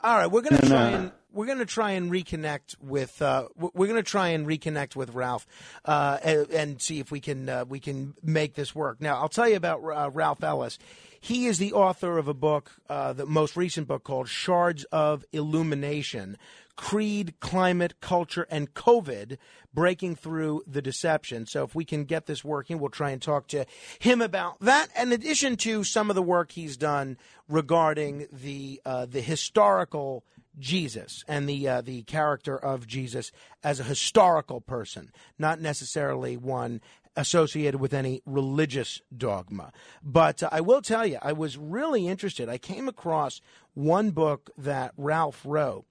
All 0.04 0.18
right, 0.18 0.28
we're 0.28 0.42
going 0.42 0.62
to 0.62 0.68
try 0.68 0.90
and 0.92 1.12
we're 1.34 1.46
going 1.46 1.60
to 1.60 1.66
try 1.66 1.92
and 1.92 2.12
reconnect 2.12 2.76
with 2.82 3.22
uh, 3.22 3.48
we're 3.56 3.88
going 3.88 3.96
to 3.96 4.04
try 4.04 4.30
and 4.30 4.46
reconnect 4.46 4.96
with 4.96 5.14
Ralph 5.14 5.48
uh, 5.86 6.18
and, 6.24 6.50
and 6.52 6.82
see 6.82 7.00
if 7.00 7.12
we 7.12 7.20
can 7.20 7.50
uh, 7.50 7.66
we 7.66 7.80
can 7.80 8.16
make 8.24 8.56
this 8.56 8.76
work. 8.76 9.02
Now, 9.02 9.18
I'll 9.18 9.30
tell 9.30 9.48
you 9.48 9.56
about 9.56 9.82
uh, 9.82 10.10
Ralph 10.12 10.44
Ellis. 10.44 10.78
He 11.20 11.46
is 11.46 11.60
the 11.60 11.74
author 11.74 12.18
of 12.18 12.28
a 12.28 12.34
book, 12.34 12.72
uh, 12.90 13.14
the 13.14 13.28
most 13.28 13.56
recent 13.56 13.88
book 13.88 14.04
called 14.04 14.28
Shards 14.28 14.86
of 14.86 15.24
Illumination 15.32 16.38
Creed, 16.76 17.36
Climate, 17.40 18.02
Culture, 18.02 18.48
and 18.50 18.74
COVID 18.74 19.38
Breaking 19.72 20.16
Through 20.16 20.64
the 20.66 20.82
Deception. 20.82 21.46
So, 21.46 21.64
if 21.64 21.76
we 21.76 21.86
can 21.86 22.06
get 22.06 22.26
this 22.26 22.44
working, 22.44 22.80
we'll 22.80 22.90
try 22.90 23.12
and 23.12 23.22
talk 23.22 23.48
to 23.50 23.66
him 24.00 24.22
about 24.22 24.60
that, 24.62 24.88
in 25.00 25.12
addition 25.12 25.58
to 25.58 25.84
some 25.84 26.10
of 26.10 26.16
the 26.16 26.24
work 26.24 26.52
he's 26.52 26.78
done 26.78 27.18
regarding 27.48 28.28
the, 28.32 28.82
uh, 28.86 29.06
the 29.06 29.22
historical 29.22 30.24
Jesus 30.60 31.24
and 31.28 31.48
the 31.48 31.68
uh, 31.68 31.82
the 31.82 32.04
character 32.04 32.58
of 32.58 32.88
Jesus 32.88 33.32
as 33.64 33.80
a 33.80 33.86
historical 33.86 34.62
person, 34.62 35.12
not 35.38 35.62
necessarily 35.62 36.38
one 36.38 36.82
associated 37.16 37.80
with 37.80 37.94
any 37.94 38.22
religious 38.26 39.02
dogma. 39.16 39.72
But 40.04 40.44
uh, 40.44 40.50
I 40.52 40.62
will 40.62 40.82
tell 40.82 41.06
you, 41.06 41.18
I 41.22 41.34
was 41.34 41.58
really 41.58 42.08
interested. 42.08 42.50
I 42.50 42.58
came 42.58 42.88
across 42.88 43.42
one 43.74 44.12
book 44.12 44.50
that 44.58 44.94
Ralph 44.98 45.42
wrote 45.46 45.86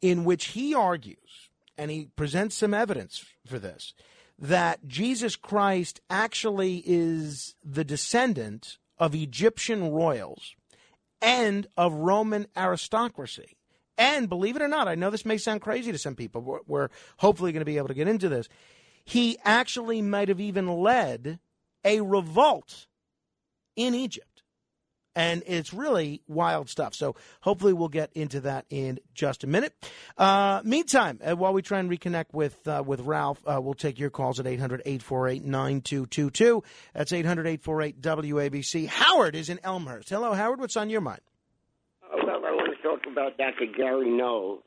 in 0.00 0.24
which 0.24 0.48
he 0.48 0.74
argues, 0.74 1.50
and 1.76 1.90
he 1.90 2.08
presents 2.16 2.56
some 2.56 2.74
evidence 2.74 3.24
for 3.46 3.58
this, 3.58 3.94
that 4.38 4.86
Jesus 4.86 5.36
Christ 5.36 6.00
actually 6.08 6.82
is 6.86 7.54
the 7.64 7.84
descendant 7.84 8.78
of 8.98 9.14
Egyptian 9.14 9.90
royals 9.90 10.54
and 11.20 11.66
of 11.76 11.92
Roman 11.92 12.46
aristocracy. 12.56 13.56
And 14.00 14.30
believe 14.30 14.56
it 14.56 14.62
or 14.62 14.68
not, 14.68 14.88
I 14.88 14.94
know 14.94 15.10
this 15.10 15.26
may 15.26 15.36
sound 15.36 15.60
crazy 15.60 15.92
to 15.92 15.98
some 15.98 16.14
people. 16.16 16.40
We're, 16.40 16.60
we're 16.66 16.88
hopefully 17.18 17.52
going 17.52 17.60
to 17.60 17.66
be 17.66 17.76
able 17.76 17.88
to 17.88 17.94
get 17.94 18.08
into 18.08 18.30
this. 18.30 18.48
He 19.04 19.36
actually 19.44 20.00
might 20.00 20.28
have 20.28 20.40
even 20.40 20.66
led 20.68 21.38
a 21.84 22.00
revolt 22.00 22.86
in 23.76 23.94
Egypt. 23.94 24.42
And 25.14 25.42
it's 25.46 25.74
really 25.74 26.22
wild 26.26 26.70
stuff. 26.70 26.94
So 26.94 27.14
hopefully 27.42 27.74
we'll 27.74 27.88
get 27.88 28.10
into 28.14 28.40
that 28.40 28.64
in 28.70 29.00
just 29.12 29.44
a 29.44 29.46
minute. 29.46 29.74
Uh, 30.16 30.62
meantime, 30.64 31.20
uh, 31.22 31.36
while 31.36 31.52
we 31.52 31.60
try 31.60 31.78
and 31.78 31.90
reconnect 31.90 32.32
with 32.32 32.66
uh, 32.66 32.82
with 32.86 33.00
Ralph, 33.00 33.42
uh, 33.46 33.60
we'll 33.60 33.74
take 33.74 33.98
your 33.98 34.08
calls 34.08 34.40
at 34.40 34.46
800 34.46 34.80
848 34.86 35.44
9222. 35.44 36.62
That's 36.94 37.12
800 37.12 37.46
848 37.48 38.00
WABC. 38.00 38.86
Howard 38.86 39.34
is 39.34 39.50
in 39.50 39.58
Elmhurst. 39.62 40.08
Hello, 40.08 40.32
Howard. 40.32 40.60
What's 40.60 40.76
on 40.76 40.88
your 40.88 41.02
mind? 41.02 41.20
Uh, 42.02 42.16
Well, 42.16 42.30
I 42.46 42.52
want 42.52 42.70
to 42.74 42.79
talk 42.90 43.06
about 43.10 43.38
Dr. 43.38 43.66
Gary 43.76 44.10
Null. 44.10 44.62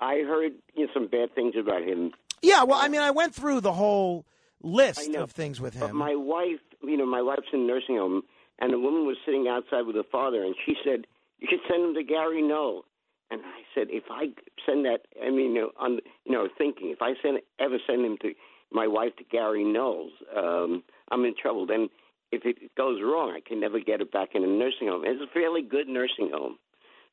I 0.00 0.18
heard 0.26 0.52
you 0.74 0.86
know, 0.86 0.92
some 0.94 1.08
bad 1.08 1.34
things 1.34 1.54
about 1.58 1.82
him. 1.82 2.12
Yeah, 2.42 2.62
well, 2.64 2.78
I 2.80 2.88
mean, 2.88 3.00
I 3.00 3.10
went 3.10 3.34
through 3.34 3.60
the 3.60 3.72
whole 3.72 4.24
list 4.62 5.08
know. 5.08 5.22
of 5.22 5.32
things 5.32 5.60
with 5.60 5.78
But 5.78 5.90
him. 5.90 5.96
my 5.96 6.14
wife, 6.14 6.60
you 6.82 6.96
know, 6.96 7.06
my 7.06 7.22
wife's 7.22 7.48
in 7.52 7.60
a 7.60 7.66
nursing 7.66 7.96
home, 7.96 8.22
and 8.60 8.72
a 8.72 8.78
woman 8.78 9.06
was 9.06 9.16
sitting 9.24 9.48
outside 9.48 9.86
with 9.86 9.96
her 9.96 10.06
father, 10.10 10.44
and 10.44 10.54
she 10.64 10.74
said, 10.84 11.06
"You 11.38 11.48
should 11.50 11.60
send 11.68 11.84
him 11.84 11.94
to 11.94 12.02
Gary 12.02 12.42
Null." 12.42 12.84
And 13.30 13.42
I 13.44 13.60
said, 13.74 13.88
if 13.90 14.04
I 14.10 14.28
send 14.64 14.86
that, 14.86 15.00
I 15.22 15.30
mean, 15.30 15.54
you 15.54 15.60
know, 15.60 15.70
on, 15.78 16.00
you 16.24 16.32
know, 16.32 16.48
thinking 16.56 16.88
if 16.90 17.02
I 17.02 17.12
send 17.22 17.40
ever 17.58 17.76
send 17.86 18.04
him 18.04 18.16
to 18.22 18.32
my 18.72 18.86
wife 18.86 19.16
to 19.16 19.24
Gary 19.24 19.64
Null's, 19.64 20.12
um, 20.34 20.82
I'm 21.10 21.24
in 21.26 21.34
trouble. 21.40 21.66
Then 21.66 21.90
if 22.32 22.46
it 22.46 22.74
goes 22.74 23.00
wrong, 23.02 23.34
I 23.36 23.40
can 23.46 23.60
never 23.60 23.80
get 23.80 24.00
it 24.00 24.10
back 24.12 24.30
in 24.34 24.44
a 24.44 24.46
nursing 24.46 24.88
home. 24.88 25.02
It's 25.04 25.20
a 25.22 25.32
fairly 25.32 25.60
good 25.62 25.88
nursing 25.88 26.30
home, 26.32 26.56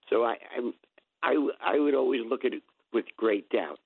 so 0.09 0.23
I, 0.23 0.35
I, 0.57 0.71
I, 1.23 1.49
I 1.61 1.79
would 1.79 1.95
always 1.95 2.21
look 2.27 2.45
at 2.45 2.53
it 2.53 2.63
with 2.93 3.05
great 3.17 3.49
doubt. 3.49 3.79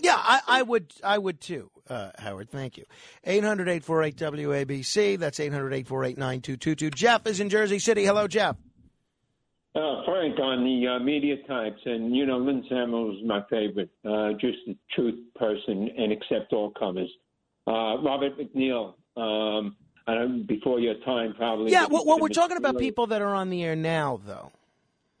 Yeah, 0.00 0.14
I, 0.16 0.40
I 0.46 0.62
would. 0.62 0.92
I 1.02 1.18
would 1.18 1.40
too, 1.40 1.70
uh, 1.88 2.10
Howard. 2.18 2.50
Thank 2.50 2.76
you. 2.78 2.84
800-848-WABC. 3.26 5.18
That's 5.18 5.40
800-848-9222. 5.40 6.94
Jeff 6.94 7.26
is 7.26 7.40
in 7.40 7.48
Jersey 7.48 7.80
City. 7.80 8.04
Hello, 8.04 8.28
Jeff. 8.28 8.56
Uh, 9.74 10.02
Frank, 10.04 10.38
on 10.40 10.64
the 10.64 10.88
uh, 10.88 10.98
media 11.02 11.36
types, 11.46 11.80
and 11.84 12.14
you 12.14 12.26
know, 12.26 12.38
Lynn 12.38 12.64
Samuels 12.68 13.18
is 13.18 13.26
my 13.26 13.42
favorite. 13.50 13.90
Uh, 14.04 14.32
just 14.40 14.58
a 14.68 14.76
truth 14.94 15.18
person 15.36 15.90
and 15.96 16.12
accept 16.12 16.52
all 16.52 16.70
comers. 16.78 17.10
Uh, 17.66 18.00
Robert 18.02 18.38
MacNeil, 18.38 18.94
um, 19.16 19.76
I 20.06 20.14
don't, 20.14 20.46
before 20.46 20.80
your 20.80 20.94
time, 21.04 21.34
probably. 21.36 21.70
Yeah, 21.70 21.86
well, 21.90 22.04
well, 22.06 22.18
we're 22.18 22.28
talking 22.28 22.56
about 22.56 22.78
people 22.78 23.08
that 23.08 23.20
are 23.20 23.34
on 23.34 23.50
the 23.50 23.62
air 23.62 23.76
now, 23.76 24.20
though. 24.24 24.50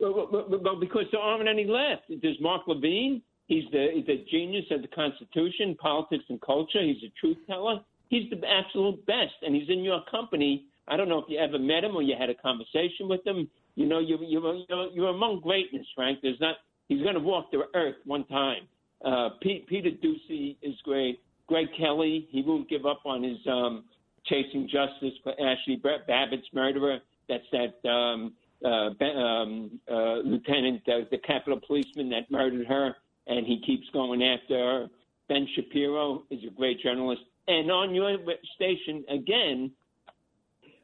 Well, 0.00 0.46
well, 0.48 0.76
because 0.78 1.04
there 1.10 1.20
aren't 1.20 1.48
any 1.48 1.66
left. 1.66 2.02
There's 2.22 2.40
Mark 2.40 2.62
Levin. 2.66 3.20
He's 3.46 3.64
the, 3.72 3.88
he's 3.94 4.06
the 4.06 4.24
genius 4.30 4.66
of 4.70 4.82
the 4.82 4.88
Constitution, 4.88 5.74
politics, 5.80 6.24
and 6.28 6.40
culture. 6.40 6.82
He's 6.82 7.02
a 7.02 7.12
truth 7.18 7.38
teller. 7.46 7.80
He's 8.08 8.30
the 8.30 8.40
absolute 8.46 9.04
best, 9.06 9.34
and 9.42 9.54
he's 9.54 9.68
in 9.68 9.82
your 9.82 10.02
company. 10.10 10.64
I 10.86 10.96
don't 10.96 11.08
know 11.08 11.18
if 11.18 11.24
you 11.28 11.38
ever 11.38 11.58
met 11.58 11.84
him 11.84 11.96
or 11.96 12.02
you 12.02 12.14
had 12.18 12.30
a 12.30 12.34
conversation 12.34 13.08
with 13.08 13.26
him. 13.26 13.48
You 13.74 13.86
know, 13.86 13.98
you're 13.98 14.22
you're 14.22 14.62
you're, 14.68 14.88
you're 14.92 15.08
among 15.08 15.40
greatness, 15.40 15.86
Frank. 15.94 16.20
There's 16.22 16.40
not. 16.40 16.56
He's 16.88 17.02
going 17.02 17.14
to 17.14 17.20
walk 17.20 17.50
the 17.50 17.62
earth 17.74 17.96
one 18.04 18.24
time. 18.26 18.62
Uh, 19.04 19.30
Pete, 19.42 19.66
Peter 19.66 19.90
Doocy 19.90 20.56
is 20.62 20.74
great. 20.84 21.20
Greg 21.46 21.66
Kelly, 21.78 22.26
he 22.30 22.42
won't 22.42 22.68
give 22.68 22.86
up 22.86 23.00
on 23.04 23.22
his 23.22 23.38
um, 23.46 23.84
chasing 24.26 24.68
justice 24.70 25.16
for 25.22 25.32
Ashli 25.40 25.80
Babbitt's 25.82 26.46
murderer. 26.52 26.98
That's 27.28 27.44
that 27.52 27.88
um, 27.88 28.32
uh, 28.64 29.04
um, 29.04 29.80
uh, 29.90 30.16
lieutenant, 30.24 30.82
uh, 30.88 31.00
the 31.10 31.18
Capitol 31.18 31.60
policeman 31.66 32.10
that 32.10 32.30
murdered 32.30 32.66
her, 32.66 32.94
and 33.26 33.46
he 33.46 33.60
keeps 33.64 33.88
going 33.92 34.22
after 34.22 34.54
her. 34.56 34.86
Ben 35.28 35.46
Shapiro 35.54 36.24
is 36.30 36.40
a 36.46 36.50
great 36.50 36.80
journalist. 36.80 37.22
And 37.46 37.70
on 37.70 37.94
your 37.94 38.16
station 38.56 39.04
again, 39.08 39.70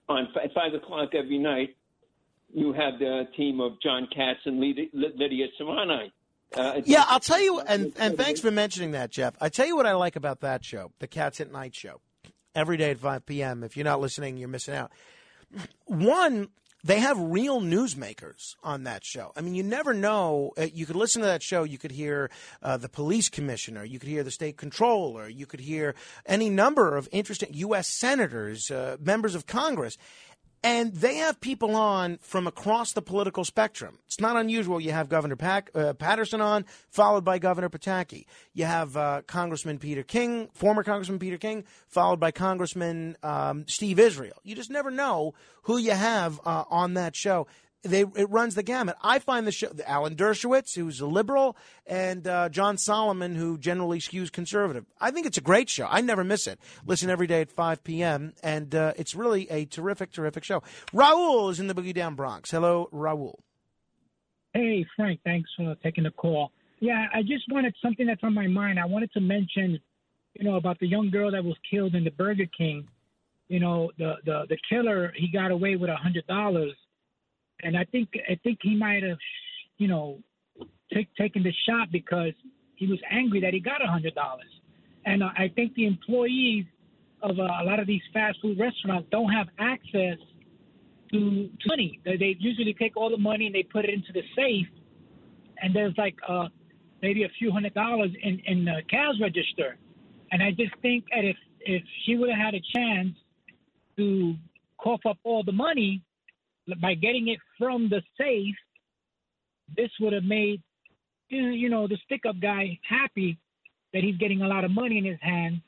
on 0.08 0.28
f- 0.36 0.50
five 0.54 0.74
o'clock 0.74 1.14
every 1.14 1.38
night, 1.38 1.76
you 2.52 2.72
have 2.72 2.98
the 2.98 3.24
team 3.36 3.60
of 3.60 3.72
John 3.82 4.06
Katz 4.14 4.40
and 4.44 4.60
Lydia, 4.60 4.86
Lydia 4.92 5.46
Serrani. 5.60 6.12
Uh, 6.54 6.80
Yeah, 6.84 7.04
I'll 7.08 7.18
tell 7.20 7.40
you, 7.40 7.58
and 7.60 7.92
and 7.98 8.16
thanks 8.16 8.40
for 8.40 8.50
mentioning 8.50 8.92
that, 8.92 9.10
Jeff. 9.10 9.34
I 9.40 9.48
tell 9.48 9.66
you 9.66 9.74
what 9.76 9.86
I 9.86 9.94
like 9.94 10.14
about 10.14 10.40
that 10.40 10.64
show, 10.64 10.92
the 11.00 11.08
Cats 11.08 11.40
at 11.40 11.50
Night 11.50 11.74
show, 11.74 12.00
every 12.54 12.76
day 12.76 12.90
at 12.92 12.98
5 12.98 13.26
p.m. 13.26 13.64
If 13.64 13.76
you're 13.76 13.84
not 13.84 14.00
listening, 14.00 14.36
you're 14.36 14.48
missing 14.48 14.74
out. 14.74 14.92
One, 15.86 16.48
they 16.84 17.00
have 17.00 17.18
real 17.18 17.62
newsmakers 17.62 18.56
on 18.62 18.84
that 18.84 19.04
show. 19.04 19.32
I 19.34 19.40
mean, 19.40 19.54
you 19.54 19.62
never 19.62 19.94
know. 19.94 20.52
Uh, 20.56 20.66
you 20.72 20.84
could 20.84 20.96
listen 20.96 21.22
to 21.22 21.26
that 21.26 21.42
show. 21.42 21.64
You 21.64 21.78
could 21.78 21.92
hear 21.92 22.30
uh, 22.62 22.76
the 22.76 22.90
police 22.90 23.30
commissioner. 23.30 23.84
You 23.84 23.98
could 23.98 24.10
hear 24.10 24.22
the 24.22 24.30
state 24.30 24.58
controller. 24.58 25.26
You 25.26 25.46
could 25.46 25.60
hear 25.60 25.94
any 26.26 26.50
number 26.50 26.96
of 26.96 27.08
interesting 27.10 27.48
U.S. 27.54 27.88
senators, 27.88 28.70
uh, 28.70 28.98
members 29.00 29.34
of 29.34 29.46
Congress. 29.46 29.96
And 30.64 30.94
they 30.94 31.16
have 31.16 31.42
people 31.42 31.76
on 31.76 32.16
from 32.22 32.46
across 32.46 32.92
the 32.94 33.02
political 33.02 33.44
spectrum. 33.44 33.98
It's 34.06 34.18
not 34.18 34.36
unusual. 34.36 34.80
You 34.80 34.92
have 34.92 35.10
Governor 35.10 35.36
uh, 35.74 35.92
Paterson 35.92 36.40
on, 36.40 36.64
followed 36.88 37.22
by 37.22 37.38
Governor 37.38 37.68
Pataki. 37.68 38.24
You 38.54 38.64
have 38.64 38.96
uh, 38.96 39.20
Congressman 39.26 39.78
Peter 39.78 40.02
King, 40.02 40.48
former 40.54 40.82
Congressman 40.82 41.18
Peter 41.18 41.36
King, 41.36 41.64
followed 41.86 42.18
by 42.18 42.30
Congressman 42.30 43.18
um, 43.22 43.66
Steve 43.68 43.98
Israel. 43.98 44.38
You 44.42 44.54
just 44.56 44.70
never 44.70 44.90
know 44.90 45.34
who 45.64 45.76
you 45.76 45.90
have 45.90 46.40
uh, 46.46 46.64
on 46.70 46.94
that 46.94 47.14
show. 47.14 47.46
They, 47.84 48.00
it 48.00 48.30
runs 48.30 48.54
the 48.54 48.62
gamut. 48.62 48.96
I 49.02 49.18
find 49.18 49.46
the 49.46 49.52
show, 49.52 49.70
Alan 49.86 50.16
Dershowitz, 50.16 50.74
who's 50.74 51.00
a 51.00 51.06
liberal, 51.06 51.56
and 51.86 52.26
uh, 52.26 52.48
John 52.48 52.78
Solomon, 52.78 53.34
who 53.34 53.58
generally 53.58 53.98
skews 53.98 54.32
conservative. 54.32 54.86
I 55.00 55.10
think 55.10 55.26
it's 55.26 55.36
a 55.36 55.42
great 55.42 55.68
show. 55.68 55.86
I 55.90 56.00
never 56.00 56.24
miss 56.24 56.46
it. 56.46 56.58
Listen 56.86 57.10
every 57.10 57.26
day 57.26 57.42
at 57.42 57.50
5 57.50 57.84
p.m., 57.84 58.32
and 58.42 58.74
uh, 58.74 58.94
it's 58.96 59.14
really 59.14 59.50
a 59.50 59.66
terrific, 59.66 60.12
terrific 60.12 60.44
show. 60.44 60.62
Raul 60.92 61.50
is 61.50 61.60
in 61.60 61.66
the 61.66 61.74
Boogie 61.74 61.94
Down 61.94 62.14
Bronx. 62.14 62.50
Hello, 62.50 62.88
Raul. 62.92 63.36
Hey, 64.54 64.86
Frank, 64.96 65.20
thanks 65.24 65.50
for 65.56 65.74
taking 65.82 66.04
the 66.04 66.10
call. 66.10 66.52
Yeah, 66.80 67.06
I 67.12 67.22
just 67.22 67.44
wanted 67.50 67.74
something 67.82 68.06
that's 68.06 68.22
on 68.22 68.34
my 68.34 68.46
mind. 68.46 68.78
I 68.78 68.86
wanted 68.86 69.12
to 69.14 69.20
mention, 69.20 69.80
you 70.34 70.44
know, 70.44 70.56
about 70.56 70.78
the 70.78 70.86
young 70.86 71.10
girl 71.10 71.30
that 71.32 71.44
was 71.44 71.56
killed 71.70 71.94
in 71.94 72.04
the 72.04 72.10
Burger 72.10 72.46
King. 72.56 72.86
You 73.48 73.60
know, 73.60 73.90
the 73.98 74.14
the 74.24 74.44
the 74.48 74.58
killer 74.68 75.12
he 75.16 75.28
got 75.28 75.50
away 75.50 75.76
with 75.76 75.90
a 75.90 75.96
hundred 75.96 76.26
dollars, 76.26 76.74
and 77.64 77.76
I 77.76 77.84
think 77.84 78.10
I 78.30 78.38
think 78.44 78.60
he 78.62 78.76
might 78.76 79.02
have, 79.02 79.18
you 79.78 79.88
know, 79.88 80.18
take, 80.92 81.12
taken 81.16 81.42
the 81.42 81.52
shot 81.66 81.90
because 81.90 82.32
he 82.76 82.86
was 82.86 82.98
angry 83.10 83.40
that 83.40 83.54
he 83.54 83.60
got 83.60 83.82
a 83.82 83.88
hundred 83.88 84.14
dollars, 84.14 84.52
and 85.04 85.22
uh, 85.22 85.30
I 85.36 85.48
think 85.48 85.74
the 85.74 85.86
employees 85.86 86.66
of 87.22 87.38
uh, 87.38 87.42
a 87.42 87.64
lot 87.64 87.80
of 87.80 87.86
these 87.86 88.02
fast 88.12 88.38
food 88.42 88.58
restaurants 88.58 89.08
don't 89.10 89.32
have 89.32 89.48
access 89.58 90.18
to, 91.10 91.48
to 91.48 91.68
money. 91.68 92.00
They, 92.04 92.16
they 92.16 92.36
usually 92.38 92.74
take 92.74 92.96
all 92.96 93.08
the 93.10 93.16
money 93.16 93.46
and 93.46 93.54
they 93.54 93.62
put 93.62 93.86
it 93.86 93.94
into 93.94 94.12
the 94.12 94.22
safe, 94.36 94.68
and 95.62 95.74
there's 95.74 95.94
like 95.96 96.16
uh, 96.28 96.48
maybe 97.02 97.24
a 97.24 97.30
few 97.38 97.50
hundred 97.50 97.74
dollars 97.74 98.10
in 98.22 98.40
in 98.46 98.64
the 98.64 98.82
cash 98.90 99.14
register. 99.20 99.78
And 100.30 100.42
I 100.42 100.50
just 100.50 100.74
think 100.82 101.04
that 101.14 101.24
if 101.24 101.36
if 101.60 101.82
she 102.04 102.16
would 102.16 102.28
have 102.28 102.38
had 102.38 102.54
a 102.54 102.62
chance 102.76 103.16
to 103.96 104.34
cough 104.78 105.00
up 105.06 105.18
all 105.24 105.42
the 105.42 105.52
money 105.52 106.02
by 106.80 106.94
getting 106.94 107.28
it 107.28 107.38
from 107.58 107.88
the 107.88 108.02
safe, 108.18 108.56
this 109.76 109.90
would 110.00 110.12
have 110.12 110.24
made 110.24 110.62
you 111.28 111.68
know, 111.68 111.86
the 111.86 111.98
stick 112.04 112.22
up 112.28 112.36
guy 112.40 112.78
happy 112.88 113.38
that 113.92 114.02
he's 114.02 114.16
getting 114.16 114.42
a 114.42 114.48
lot 114.48 114.64
of 114.64 114.70
money 114.70 114.98
in 114.98 115.04
his 115.04 115.18
hand 115.20 115.60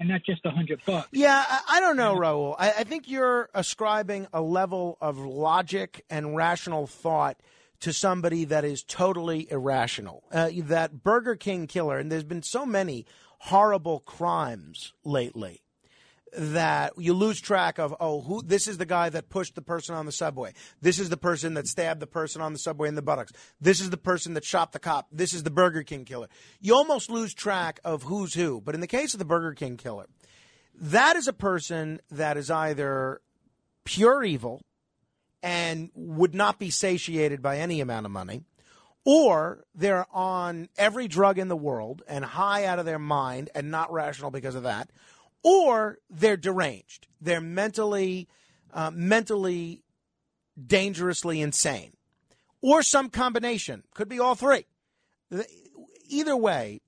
and 0.00 0.08
not 0.08 0.22
just 0.24 0.44
a 0.44 0.50
hundred 0.50 0.80
bucks. 0.86 1.08
Yeah, 1.12 1.44
I, 1.48 1.76
I 1.76 1.80
don't 1.80 1.96
know, 1.96 2.14
Raul. 2.14 2.54
I, 2.58 2.70
I 2.70 2.84
think 2.84 3.08
you're 3.08 3.48
ascribing 3.54 4.28
a 4.32 4.40
level 4.40 4.96
of 5.00 5.18
logic 5.18 6.04
and 6.08 6.36
rational 6.36 6.86
thought 6.86 7.40
to 7.80 7.92
somebody 7.92 8.44
that 8.44 8.64
is 8.64 8.82
totally 8.82 9.50
irrational. 9.50 10.24
Uh, 10.32 10.50
that 10.64 11.02
Burger 11.02 11.36
King 11.36 11.66
killer, 11.66 11.98
and 11.98 12.10
there's 12.10 12.24
been 12.24 12.42
so 12.42 12.64
many 12.64 13.06
horrible 13.40 14.00
crimes 14.00 14.92
lately 15.04 15.62
that 16.36 16.92
you 16.98 17.14
lose 17.14 17.40
track 17.40 17.78
of 17.78 17.94
oh 18.00 18.20
who 18.20 18.42
this 18.42 18.68
is 18.68 18.78
the 18.78 18.86
guy 18.86 19.08
that 19.08 19.28
pushed 19.28 19.54
the 19.54 19.62
person 19.62 19.94
on 19.94 20.06
the 20.06 20.12
subway. 20.12 20.52
This 20.80 20.98
is 20.98 21.08
the 21.08 21.16
person 21.16 21.54
that 21.54 21.66
stabbed 21.66 22.00
the 22.00 22.06
person 22.06 22.42
on 22.42 22.52
the 22.52 22.58
subway 22.58 22.88
in 22.88 22.94
the 22.94 23.02
buttocks. 23.02 23.32
This 23.60 23.80
is 23.80 23.90
the 23.90 23.96
person 23.96 24.34
that 24.34 24.44
shot 24.44 24.72
the 24.72 24.78
cop. 24.78 25.08
This 25.12 25.34
is 25.34 25.42
the 25.42 25.50
burger 25.50 25.82
king 25.82 26.04
killer. 26.04 26.28
You 26.60 26.74
almost 26.74 27.10
lose 27.10 27.34
track 27.34 27.80
of 27.84 28.04
who's 28.04 28.34
who. 28.34 28.60
But 28.60 28.74
in 28.74 28.80
the 28.80 28.86
case 28.86 29.14
of 29.14 29.18
the 29.18 29.24
burger 29.24 29.54
king 29.54 29.76
killer 29.76 30.06
that 30.80 31.16
is 31.16 31.26
a 31.26 31.32
person 31.32 32.00
that 32.10 32.36
is 32.36 32.50
either 32.50 33.20
pure 33.84 34.22
evil 34.22 34.62
and 35.42 35.90
would 35.94 36.34
not 36.34 36.58
be 36.58 36.70
satiated 36.70 37.42
by 37.42 37.58
any 37.58 37.80
amount 37.80 38.06
of 38.06 38.12
money 38.12 38.44
or 39.04 39.64
they're 39.74 40.06
on 40.12 40.68
every 40.76 41.08
drug 41.08 41.38
in 41.38 41.48
the 41.48 41.56
world 41.56 42.02
and 42.08 42.24
high 42.24 42.64
out 42.64 42.78
of 42.78 42.84
their 42.84 42.98
mind 42.98 43.50
and 43.54 43.70
not 43.70 43.92
rational 43.92 44.30
because 44.30 44.54
of 44.54 44.64
that 44.64 44.90
or 45.42 45.98
they're 46.10 46.36
deranged. 46.36 47.06
They're 47.20 47.40
mentally, 47.40 48.28
uh, 48.72 48.90
mentally, 48.92 49.82
dangerously 50.66 51.40
insane, 51.40 51.92
or 52.60 52.82
some 52.82 53.10
combination. 53.10 53.84
Could 53.94 54.08
be 54.08 54.20
all 54.20 54.34
three. 54.34 54.66
Either 56.08 56.36
way, 56.36 56.80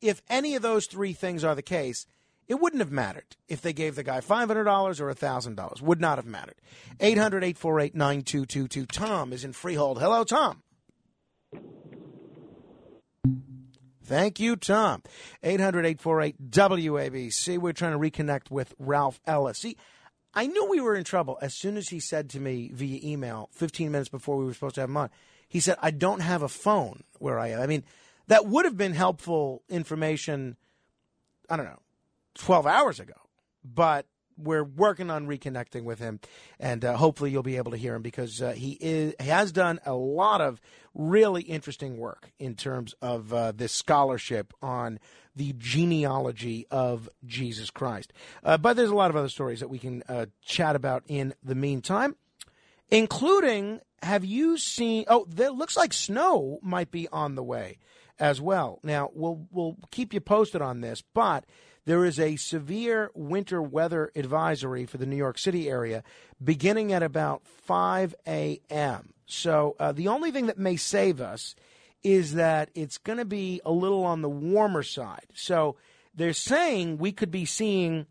if 0.00 0.22
any 0.28 0.54
of 0.54 0.62
those 0.62 0.86
three 0.86 1.12
things 1.12 1.44
are 1.44 1.54
the 1.54 1.62
case, 1.62 2.06
it 2.46 2.60
wouldn't 2.60 2.80
have 2.80 2.90
mattered 2.90 3.36
if 3.46 3.60
they 3.60 3.72
gave 3.72 3.94
the 3.94 4.02
guy 4.02 4.20
$500 4.20 5.00
or 5.00 5.14
$1,000. 5.14 5.82
Would 5.82 6.00
not 6.00 6.16
have 6.16 6.26
mattered. 6.26 6.56
800 6.98 7.44
848 7.44 7.94
9222. 7.94 8.86
Tom 8.86 9.32
is 9.32 9.44
in 9.44 9.52
Freehold. 9.52 10.00
Hello, 10.00 10.24
Tom. 10.24 10.62
Thank 14.08 14.40
you, 14.40 14.56
Tom. 14.56 15.02
800 15.42 15.84
848 15.84 16.50
WABC. 16.50 17.58
We're 17.58 17.72
trying 17.72 17.92
to 17.92 17.98
reconnect 17.98 18.50
with 18.50 18.74
Ralph 18.78 19.20
Ellis. 19.26 19.58
See, 19.58 19.76
I 20.34 20.46
knew 20.46 20.68
we 20.68 20.80
were 20.80 20.96
in 20.96 21.04
trouble 21.04 21.38
as 21.42 21.54
soon 21.54 21.76
as 21.76 21.90
he 21.90 22.00
said 22.00 22.30
to 22.30 22.40
me 22.40 22.70
via 22.72 23.00
email 23.02 23.50
15 23.52 23.92
minutes 23.92 24.08
before 24.08 24.36
we 24.36 24.44
were 24.44 24.54
supposed 24.54 24.76
to 24.76 24.80
have 24.80 24.90
him 24.90 24.96
on. 24.96 25.10
He 25.48 25.60
said, 25.60 25.76
I 25.82 25.90
don't 25.90 26.20
have 26.20 26.42
a 26.42 26.48
phone 26.48 27.04
where 27.18 27.38
I 27.38 27.48
am. 27.48 27.60
I 27.60 27.66
mean, 27.66 27.84
that 28.26 28.46
would 28.46 28.64
have 28.64 28.76
been 28.76 28.94
helpful 28.94 29.62
information 29.68 30.56
I 31.48 31.56
don't 31.56 31.66
know, 31.66 31.80
12 32.34 32.66
hours 32.66 33.00
ago. 33.00 33.14
But 33.64 34.06
we're 34.38 34.64
working 34.64 35.10
on 35.10 35.26
reconnecting 35.26 35.84
with 35.84 35.98
him, 35.98 36.20
and 36.58 36.84
uh, 36.84 36.96
hopefully 36.96 37.30
you'll 37.30 37.42
be 37.42 37.56
able 37.56 37.72
to 37.72 37.76
hear 37.76 37.94
him 37.94 38.02
because 38.02 38.40
uh, 38.40 38.52
he 38.52 38.78
is 38.80 39.14
he 39.20 39.28
has 39.28 39.52
done 39.52 39.80
a 39.84 39.94
lot 39.94 40.40
of 40.40 40.60
really 40.94 41.42
interesting 41.42 41.98
work 41.98 42.30
in 42.38 42.54
terms 42.54 42.94
of 43.02 43.32
uh, 43.32 43.52
this 43.52 43.72
scholarship 43.72 44.52
on 44.62 44.98
the 45.36 45.54
genealogy 45.58 46.66
of 46.70 47.08
Jesus 47.24 47.70
Christ. 47.70 48.12
Uh, 48.42 48.56
but 48.56 48.74
there's 48.74 48.90
a 48.90 48.94
lot 48.94 49.10
of 49.10 49.16
other 49.16 49.28
stories 49.28 49.60
that 49.60 49.68
we 49.68 49.78
can 49.78 50.02
uh, 50.08 50.26
chat 50.42 50.74
about 50.74 51.04
in 51.06 51.34
the 51.42 51.54
meantime, 51.54 52.16
including 52.90 53.80
have 54.02 54.24
you 54.24 54.58
seen? 54.58 55.04
Oh, 55.08 55.26
there 55.28 55.50
looks 55.50 55.76
like 55.76 55.92
snow 55.92 56.58
might 56.62 56.90
be 56.90 57.08
on 57.08 57.34
the 57.34 57.42
way 57.42 57.78
as 58.18 58.40
well. 58.40 58.80
Now 58.82 59.10
we'll 59.14 59.46
we'll 59.50 59.76
keep 59.90 60.12
you 60.12 60.20
posted 60.20 60.62
on 60.62 60.80
this, 60.80 61.02
but 61.14 61.44
there 61.88 62.04
is 62.04 62.20
a 62.20 62.36
severe 62.36 63.10
winter 63.14 63.62
weather 63.62 64.12
advisory 64.14 64.84
for 64.84 64.98
the 64.98 65.06
New 65.06 65.16
York 65.16 65.38
City 65.38 65.70
area 65.70 66.04
beginning 66.44 66.92
at 66.92 67.02
about 67.02 67.46
5 67.46 68.14
a.m. 68.26 69.14
So 69.24 69.74
uh, 69.80 69.92
the 69.92 70.08
only 70.08 70.30
thing 70.30 70.48
that 70.48 70.58
may 70.58 70.76
save 70.76 71.18
us 71.18 71.56
is 72.02 72.34
that 72.34 72.68
it's 72.74 72.98
going 72.98 73.16
to 73.16 73.24
be 73.24 73.62
a 73.64 73.72
little 73.72 74.04
on 74.04 74.20
the 74.20 74.28
warmer 74.28 74.82
side. 74.82 75.28
So 75.32 75.76
they're 76.14 76.34
saying 76.34 76.98
we 76.98 77.10
could 77.10 77.30
be 77.30 77.46
seeing 77.46 78.04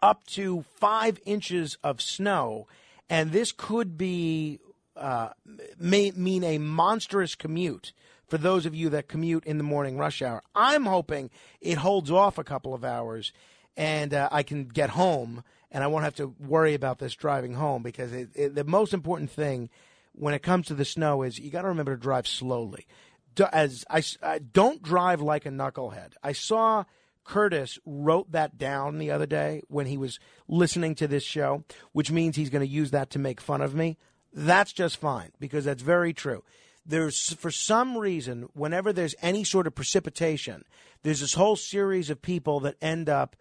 up 0.00 0.24
to 0.28 0.64
five 0.76 1.18
inches 1.26 1.78
of 1.82 2.00
snow, 2.00 2.68
and 3.10 3.32
this 3.32 3.50
could 3.50 3.98
be 3.98 4.60
uh, 4.96 5.30
may 5.76 6.12
mean 6.12 6.44
a 6.44 6.58
monstrous 6.58 7.34
commute 7.34 7.92
for 8.28 8.38
those 8.38 8.66
of 8.66 8.74
you 8.74 8.88
that 8.90 9.08
commute 9.08 9.44
in 9.44 9.58
the 9.58 9.64
morning 9.64 9.98
rush 9.98 10.22
hour. 10.22 10.42
I'm 10.54 10.86
hoping 10.86 11.30
it 11.60 11.78
holds 11.78 12.10
off 12.10 12.38
a 12.38 12.44
couple 12.44 12.74
of 12.74 12.84
hours 12.84 13.32
and 13.76 14.14
uh, 14.14 14.28
I 14.32 14.42
can 14.42 14.64
get 14.66 14.90
home 14.90 15.44
and 15.70 15.84
I 15.84 15.86
won't 15.86 16.04
have 16.04 16.14
to 16.16 16.34
worry 16.40 16.74
about 16.74 16.98
this 16.98 17.14
driving 17.14 17.54
home 17.54 17.82
because 17.82 18.12
it, 18.12 18.30
it, 18.34 18.54
the 18.54 18.64
most 18.64 18.94
important 18.94 19.30
thing 19.30 19.68
when 20.12 20.34
it 20.34 20.42
comes 20.42 20.66
to 20.68 20.74
the 20.74 20.84
snow 20.84 21.22
is 21.22 21.38
you 21.38 21.50
got 21.50 21.62
to 21.62 21.68
remember 21.68 21.94
to 21.94 22.00
drive 22.00 22.26
slowly. 22.26 22.86
D- 23.34 23.44
As 23.52 23.84
I, 23.90 24.02
I 24.22 24.38
don't 24.38 24.82
drive 24.82 25.20
like 25.20 25.46
a 25.46 25.50
knucklehead. 25.50 26.12
I 26.22 26.32
saw 26.32 26.84
Curtis 27.24 27.78
wrote 27.84 28.32
that 28.32 28.56
down 28.56 28.98
the 28.98 29.10
other 29.10 29.26
day 29.26 29.62
when 29.68 29.86
he 29.86 29.98
was 29.98 30.18
listening 30.48 30.94
to 30.96 31.08
this 31.08 31.24
show, 31.24 31.64
which 31.92 32.10
means 32.10 32.36
he's 32.36 32.50
going 32.50 32.66
to 32.66 32.72
use 32.72 32.92
that 32.92 33.10
to 33.10 33.18
make 33.18 33.40
fun 33.40 33.60
of 33.60 33.74
me. 33.74 33.98
That's 34.32 34.72
just 34.72 34.96
fine 34.96 35.32
because 35.38 35.64
that's 35.64 35.82
very 35.82 36.12
true 36.12 36.42
there's 36.86 37.34
for 37.34 37.50
some 37.50 37.96
reason 37.98 38.48
whenever 38.54 38.92
there's 38.92 39.14
any 39.20 39.44
sort 39.44 39.66
of 39.66 39.74
precipitation 39.74 40.64
there's 41.02 41.20
this 41.20 41.34
whole 41.34 41.56
series 41.56 42.10
of 42.10 42.20
people 42.22 42.60
that 42.60 42.76
end 42.80 43.08
up 43.08 43.36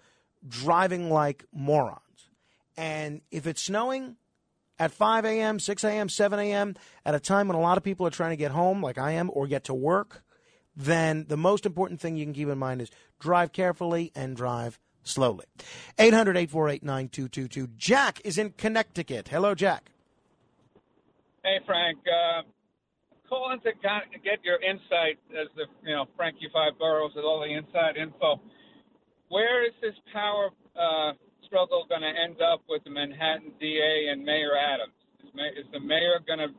driving 0.48 1.10
like 1.10 1.46
morons. 1.52 2.00
And 2.78 3.22
if 3.32 3.48
it's 3.48 3.62
snowing 3.62 4.18
at 4.78 4.92
5 4.92 5.26
a.m 5.26 5.60
6 5.60 5.84
a.m 5.84 6.10
7 6.10 6.40
a.m 6.40 6.76
at 7.06 7.16
a 7.16 7.20
time 7.20 7.48
when 7.48 7.56
a 7.56 7.62
lot 7.62 7.78
of 7.78 7.84
people 7.84 8.06
are 8.06 8.12
trying 8.12 8.32
to 8.32 8.36
get 8.36 8.52
home 8.52 8.84
like 8.84 8.98
i 8.98 9.12
am 9.12 9.32
or 9.34 9.48
get 9.48 9.64
to 9.64 9.74
work 9.74 10.22
then 10.76 11.26
the 11.30 11.38
most 11.38 11.66
important 11.66 12.02
thing 12.02 12.18
you 12.18 12.26
can 12.26 12.34
keep 12.34 12.50
in 12.50 12.58
mind 12.58 12.82
is 12.82 12.92
drive 13.20 13.54
carefully 13.54 14.12
and 14.14 14.36
drive 14.36 14.78
slowly. 15.04 15.46
800-848-9222 15.98 17.78
jack 17.78 18.20
is 18.26 18.38
in 18.38 18.52
connecticut. 18.52 19.30
Hello 19.30 19.56
jack. 19.56 19.92
Hey, 21.44 21.60
Frank. 21.66 22.00
Uh, 22.00 22.42
calling 23.36 23.60
to 23.60 23.72
kind 23.84 24.04
of 24.08 24.24
get 24.24 24.40
your 24.44 24.60
insight 24.64 25.20
as 25.36 25.52
the, 25.56 25.68
you 25.84 25.94
know, 25.94 26.06
Frankie 26.16 26.48
Five 26.54 26.80
Boroughs 26.80 27.12
with 27.16 27.26
all 27.26 27.44
the 27.44 27.52
inside 27.52 27.98
info. 28.00 28.40
Where 29.28 29.66
is 29.68 29.74
this 29.82 29.96
power 30.14 30.50
uh, 30.76 31.12
struggle 31.44 31.86
going 31.90 32.02
to 32.02 32.14
end 32.16 32.40
up 32.42 32.62
with 32.70 32.84
the 32.84 32.92
Manhattan 32.92 33.52
DA 33.60 34.08
and 34.12 34.24
Mayor 34.24 34.56
Adams? 34.56 34.96
Is, 35.20 35.32
ma- 35.36 35.52
is 35.52 35.68
the 35.74 35.80
mayor 35.80 36.24
going 36.26 36.40
to 36.40 36.56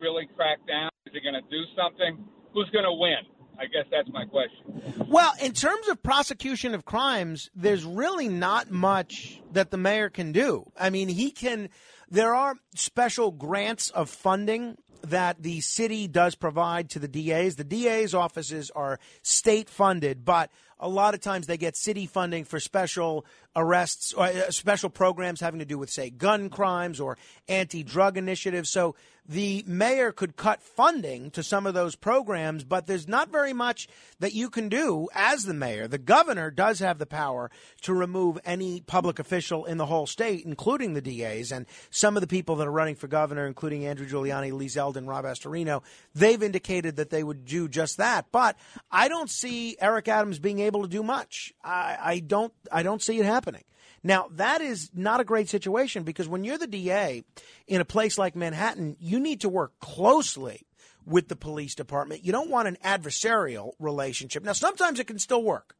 really 0.00 0.26
crack 0.34 0.58
down? 0.66 0.90
Is 1.06 1.12
he 1.14 1.20
going 1.20 1.38
to 1.38 1.48
do 1.48 1.62
something? 1.78 2.26
Who's 2.52 2.70
going 2.70 2.84
to 2.84 2.92
win? 2.92 3.22
I 3.58 3.64
guess 3.66 3.86
that's 3.90 4.08
my 4.12 4.24
question. 4.26 5.06
Well, 5.08 5.32
in 5.40 5.52
terms 5.52 5.88
of 5.88 6.02
prosecution 6.02 6.74
of 6.74 6.84
crimes, 6.84 7.48
there's 7.54 7.84
really 7.84 8.28
not 8.28 8.70
much 8.70 9.40
that 9.52 9.70
the 9.70 9.78
mayor 9.78 10.10
can 10.10 10.32
do. 10.32 10.70
I 10.78 10.90
mean, 10.90 11.08
he 11.08 11.30
can. 11.30 11.70
There 12.10 12.34
are 12.34 12.56
special 12.74 13.30
grants 13.30 13.88
of 13.90 14.10
funding 14.10 14.76
that 15.10 15.42
the 15.42 15.60
city 15.60 16.08
does 16.08 16.34
provide 16.34 16.90
to 16.90 16.98
the 16.98 17.08
DAs. 17.08 17.56
The 17.56 17.64
DA's 17.64 18.14
offices 18.14 18.70
are 18.74 18.98
state 19.22 19.68
funded, 19.68 20.24
but 20.24 20.50
a 20.78 20.88
lot 20.88 21.14
of 21.14 21.20
times 21.20 21.46
they 21.46 21.56
get 21.56 21.76
city 21.76 22.06
funding 22.06 22.44
for 22.44 22.60
special 22.60 23.24
arrests 23.54 24.12
or 24.12 24.26
uh, 24.26 24.50
special 24.50 24.90
programs 24.90 25.40
having 25.40 25.60
to 25.60 25.64
do 25.64 25.78
with, 25.78 25.90
say, 25.90 26.10
gun 26.10 26.50
crimes 26.50 27.00
or 27.00 27.16
anti 27.48 27.82
drug 27.82 28.18
initiatives. 28.18 28.68
So 28.70 28.94
the 29.28 29.64
mayor 29.66 30.12
could 30.12 30.36
cut 30.36 30.62
funding 30.62 31.30
to 31.32 31.42
some 31.42 31.66
of 31.66 31.74
those 31.74 31.96
programs, 31.96 32.62
but 32.62 32.86
there's 32.86 33.08
not 33.08 33.30
very 33.30 33.52
much 33.52 33.88
that 34.20 34.34
you 34.34 34.48
can 34.50 34.68
do 34.68 35.08
as 35.14 35.44
the 35.44 35.54
mayor. 35.54 35.88
The 35.88 35.98
governor 35.98 36.50
does 36.50 36.78
have 36.78 36.98
the 36.98 37.06
power 37.06 37.50
to 37.82 37.92
remove 37.92 38.38
any 38.44 38.80
public 38.80 39.18
official 39.18 39.64
in 39.64 39.78
the 39.78 39.86
whole 39.86 40.06
state, 40.06 40.44
including 40.44 40.94
the 40.94 41.00
DAs. 41.00 41.50
And 41.50 41.66
some 41.90 42.16
of 42.16 42.20
the 42.20 42.26
people 42.26 42.56
that 42.56 42.68
are 42.68 42.72
running 42.72 42.94
for 42.94 43.08
governor, 43.08 43.46
including 43.46 43.84
Andrew 43.84 44.06
Giuliani, 44.06 44.52
Lee 44.52 44.68
Zeldin, 44.68 45.08
Rob 45.08 45.24
Astorino, 45.24 45.82
they've 46.14 46.42
indicated 46.42 46.96
that 46.96 47.10
they 47.10 47.24
would 47.24 47.44
do 47.44 47.68
just 47.68 47.96
that. 47.96 48.26
But 48.30 48.56
I 48.90 49.08
don't 49.08 49.30
see 49.30 49.76
Eric 49.80 50.08
Adams 50.08 50.38
being 50.38 50.60
able 50.66 50.82
to 50.82 50.88
do 50.88 51.02
much. 51.02 51.52
I, 51.64 51.96
I 52.00 52.18
don't. 52.20 52.52
I 52.70 52.82
don't 52.82 53.02
see 53.02 53.18
it 53.18 53.26
happening. 53.26 53.64
Now, 54.02 54.28
that 54.32 54.60
is 54.60 54.90
not 54.94 55.20
a 55.20 55.24
great 55.24 55.48
situation 55.48 56.04
because 56.04 56.28
when 56.28 56.44
you're 56.44 56.58
the 56.58 56.66
DA 56.66 57.24
in 57.66 57.80
a 57.80 57.84
place 57.84 58.18
like 58.18 58.36
Manhattan, 58.36 58.96
you 59.00 59.18
need 59.18 59.40
to 59.40 59.48
work 59.48 59.72
closely 59.80 60.66
with 61.04 61.28
the 61.28 61.36
police 61.36 61.74
department. 61.74 62.24
You 62.24 62.32
don't 62.32 62.50
want 62.50 62.68
an 62.68 62.78
adversarial 62.84 63.72
relationship. 63.78 64.44
Now, 64.44 64.52
sometimes 64.52 65.00
it 65.00 65.06
can 65.06 65.18
still 65.18 65.42
work. 65.42 65.74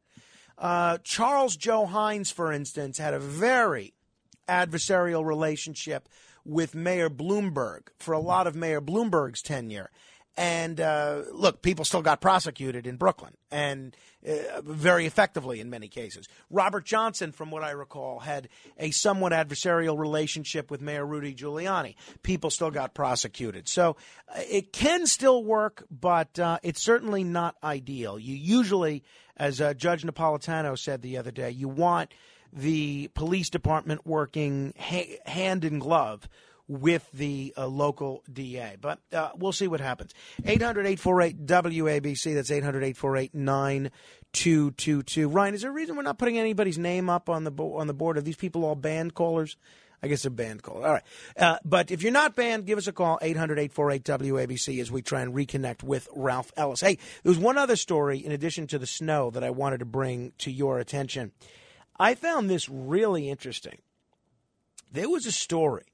Uh, 0.57 0.97
Charles 1.03 1.55
Joe 1.55 1.85
Hynes, 1.85 2.33
for 2.33 2.51
instance, 2.51 2.97
had 2.97 3.13
a 3.13 3.19
very 3.19 3.93
adversarial 4.49 5.23
relationship 5.23 6.09
with 6.43 6.73
Mayor 6.73 7.09
Bloomberg 7.09 7.89
for 7.97 8.13
a 8.13 8.19
lot 8.19 8.47
of 8.47 8.55
Mayor 8.55 8.81
Bloomberg's 8.81 9.41
tenure. 9.41 9.91
And 10.37 10.79
uh, 10.79 11.23
look, 11.31 11.63
people 11.63 11.83
still 11.83 12.03
got 12.03 12.21
prosecuted 12.21 12.85
in 12.85 12.97
Brooklyn, 12.97 13.33
and 13.49 13.97
uh, 14.27 14.61
very 14.61 15.07
effectively 15.07 15.59
in 15.59 15.71
many 15.71 15.87
cases. 15.87 16.27
Robert 16.51 16.85
Johnson, 16.85 17.31
from 17.31 17.49
what 17.49 17.63
I 17.63 17.71
recall, 17.71 18.19
had 18.19 18.47
a 18.77 18.91
somewhat 18.91 19.31
adversarial 19.31 19.97
relationship 19.97 20.69
with 20.69 20.79
Mayor 20.79 21.07
Rudy 21.07 21.33
Giuliani. 21.33 21.95
People 22.21 22.51
still 22.51 22.69
got 22.69 22.93
prosecuted. 22.93 23.67
So 23.67 23.95
uh, 24.29 24.41
it 24.47 24.71
can 24.71 25.07
still 25.07 25.43
work, 25.43 25.85
but 25.89 26.37
uh, 26.37 26.59
it's 26.61 26.83
certainly 26.83 27.23
not 27.23 27.55
ideal. 27.63 28.19
You 28.19 28.35
usually, 28.35 29.03
as 29.37 29.59
uh, 29.59 29.73
Judge 29.73 30.03
Napolitano 30.03 30.77
said 30.77 31.01
the 31.01 31.17
other 31.17 31.31
day, 31.31 31.49
you 31.49 31.67
want 31.67 32.13
the 32.53 33.09
police 33.15 33.49
department 33.49 34.05
working 34.05 34.73
ha- 34.79 35.17
hand 35.25 35.65
in 35.65 35.79
glove 35.79 36.29
with 36.67 37.09
the 37.13 37.53
uh, 37.57 37.67
local 37.67 38.23
DA. 38.31 38.75
But 38.79 38.99
uh, 39.13 39.29
we'll 39.35 39.51
see 39.51 39.67
what 39.67 39.79
happens. 39.79 40.13
800 40.45 40.85
848 40.85 41.45
WABC. 41.45 42.33
That's 42.35 42.51
800 42.51 42.83
848 42.83 43.33
9222. 43.33 45.29
Ryan, 45.29 45.55
is 45.55 45.61
there 45.61 45.71
a 45.71 45.73
reason 45.73 45.95
we're 45.95 46.03
not 46.03 46.17
putting 46.17 46.37
anybody's 46.37 46.77
name 46.77 47.09
up 47.09 47.29
on 47.29 47.43
the, 47.43 47.51
bo- 47.51 47.77
on 47.77 47.87
the 47.87 47.93
board? 47.93 48.17
Are 48.17 48.21
these 48.21 48.35
people 48.35 48.65
all 48.65 48.75
band 48.75 49.13
callers? 49.13 49.55
I 50.01 50.07
guess 50.07 50.21
they're 50.21 50.31
band 50.31 50.61
callers. 50.61 50.85
All 50.85 50.93
right. 50.93 51.03
Uh, 51.35 51.57
but 51.65 51.89
if 51.89 52.03
you're 52.03 52.11
not 52.11 52.35
banned, 52.35 52.65
give 52.65 52.77
us 52.77 52.85
a 52.87 52.93
call, 52.93 53.17
800 53.21 53.57
848 53.57 54.03
WABC, 54.03 54.79
as 54.79 54.91
we 54.91 55.01
try 55.01 55.21
and 55.21 55.33
reconnect 55.33 55.81
with 55.83 56.07
Ralph 56.15 56.51
Ellis. 56.55 56.81
Hey, 56.81 56.99
there 57.23 57.31
was 57.31 57.39
one 57.39 57.57
other 57.57 57.75
story 57.75 58.19
in 58.19 58.31
addition 58.31 58.67
to 58.67 58.77
the 58.77 58.85
snow 58.85 59.31
that 59.31 59.43
I 59.43 59.49
wanted 59.49 59.79
to 59.79 59.85
bring 59.85 60.33
to 60.39 60.51
your 60.51 60.77
attention. 60.79 61.31
I 61.99 62.13
found 62.13 62.47
this 62.47 62.69
really 62.69 63.27
interesting. 63.27 63.79
There 64.91 65.09
was 65.09 65.25
a 65.25 65.31
story 65.31 65.85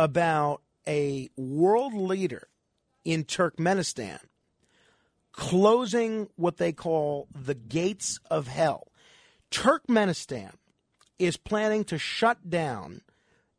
about 0.00 0.62
a 0.88 1.28
world 1.36 1.92
leader 1.92 2.48
in 3.04 3.22
Turkmenistan 3.22 4.18
closing 5.32 6.26
what 6.36 6.56
they 6.56 6.72
call 6.72 7.28
the 7.38 7.54
gates 7.54 8.18
of 8.30 8.48
hell. 8.48 8.88
Turkmenistan 9.50 10.54
is 11.18 11.36
planning 11.36 11.84
to 11.84 11.98
shut 11.98 12.48
down 12.48 13.02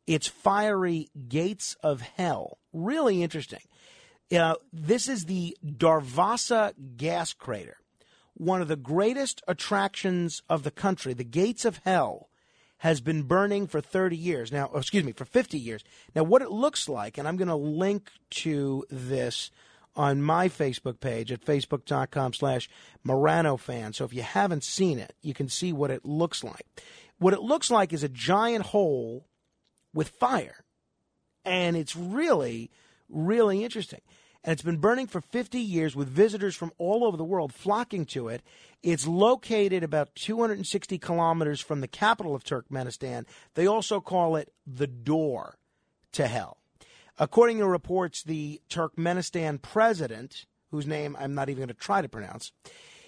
its 0.04 0.26
fiery 0.26 1.08
gates 1.28 1.76
of 1.80 2.00
hell. 2.00 2.58
Really 2.72 3.22
interesting. 3.22 3.62
Uh, 4.36 4.56
this 4.72 5.08
is 5.08 5.26
the 5.26 5.56
Darvasa 5.64 6.72
gas 6.96 7.32
crater, 7.32 7.76
one 8.34 8.60
of 8.60 8.66
the 8.66 8.74
greatest 8.74 9.42
attractions 9.46 10.42
of 10.48 10.64
the 10.64 10.72
country. 10.72 11.14
The 11.14 11.22
gates 11.22 11.64
of 11.64 11.78
hell 11.84 12.28
has 12.82 13.00
been 13.00 13.22
burning 13.22 13.68
for 13.68 13.80
30 13.80 14.16
years. 14.16 14.50
Now, 14.50 14.68
oh, 14.74 14.78
excuse 14.78 15.04
me, 15.04 15.12
for 15.12 15.24
50 15.24 15.56
years. 15.56 15.84
Now, 16.16 16.24
what 16.24 16.42
it 16.42 16.50
looks 16.50 16.88
like, 16.88 17.16
and 17.16 17.28
I'm 17.28 17.36
going 17.36 17.46
to 17.46 17.54
link 17.54 18.10
to 18.30 18.84
this 18.90 19.52
on 19.94 20.20
my 20.20 20.48
Facebook 20.48 20.98
page 20.98 21.30
at 21.30 21.44
facebook.com 21.44 22.32
slash 22.32 22.68
Morano 23.04 23.56
fan. 23.56 23.92
So 23.92 24.04
if 24.04 24.12
you 24.12 24.22
haven't 24.22 24.64
seen 24.64 24.98
it, 24.98 25.14
you 25.22 25.32
can 25.32 25.48
see 25.48 25.72
what 25.72 25.92
it 25.92 26.04
looks 26.04 26.42
like. 26.42 26.66
What 27.18 27.34
it 27.34 27.40
looks 27.40 27.70
like 27.70 27.92
is 27.92 28.02
a 28.02 28.08
giant 28.08 28.66
hole 28.66 29.28
with 29.94 30.08
fire. 30.08 30.64
And 31.44 31.76
it's 31.76 31.94
really, 31.94 32.68
really 33.08 33.62
interesting. 33.62 34.00
And 34.44 34.52
it's 34.52 34.62
been 34.62 34.78
burning 34.78 35.06
for 35.06 35.20
50 35.20 35.58
years 35.58 35.94
with 35.94 36.08
visitors 36.08 36.56
from 36.56 36.72
all 36.76 37.04
over 37.04 37.16
the 37.16 37.24
world 37.24 37.52
flocking 37.52 38.04
to 38.06 38.28
it. 38.28 38.42
It's 38.82 39.06
located 39.06 39.84
about 39.84 40.14
260 40.16 40.98
kilometers 40.98 41.60
from 41.60 41.80
the 41.80 41.88
capital 41.88 42.34
of 42.34 42.42
Turkmenistan. 42.42 43.24
They 43.54 43.66
also 43.66 44.00
call 44.00 44.34
it 44.34 44.52
the 44.66 44.88
door 44.88 45.58
to 46.12 46.26
hell. 46.26 46.58
According 47.18 47.58
to 47.58 47.66
reports, 47.66 48.22
the 48.22 48.60
Turkmenistan 48.68 49.62
president, 49.62 50.46
whose 50.70 50.86
name 50.86 51.16
I'm 51.20 51.34
not 51.34 51.48
even 51.48 51.60
going 51.60 51.68
to 51.68 51.74
try 51.74 52.02
to 52.02 52.08
pronounce, 52.08 52.50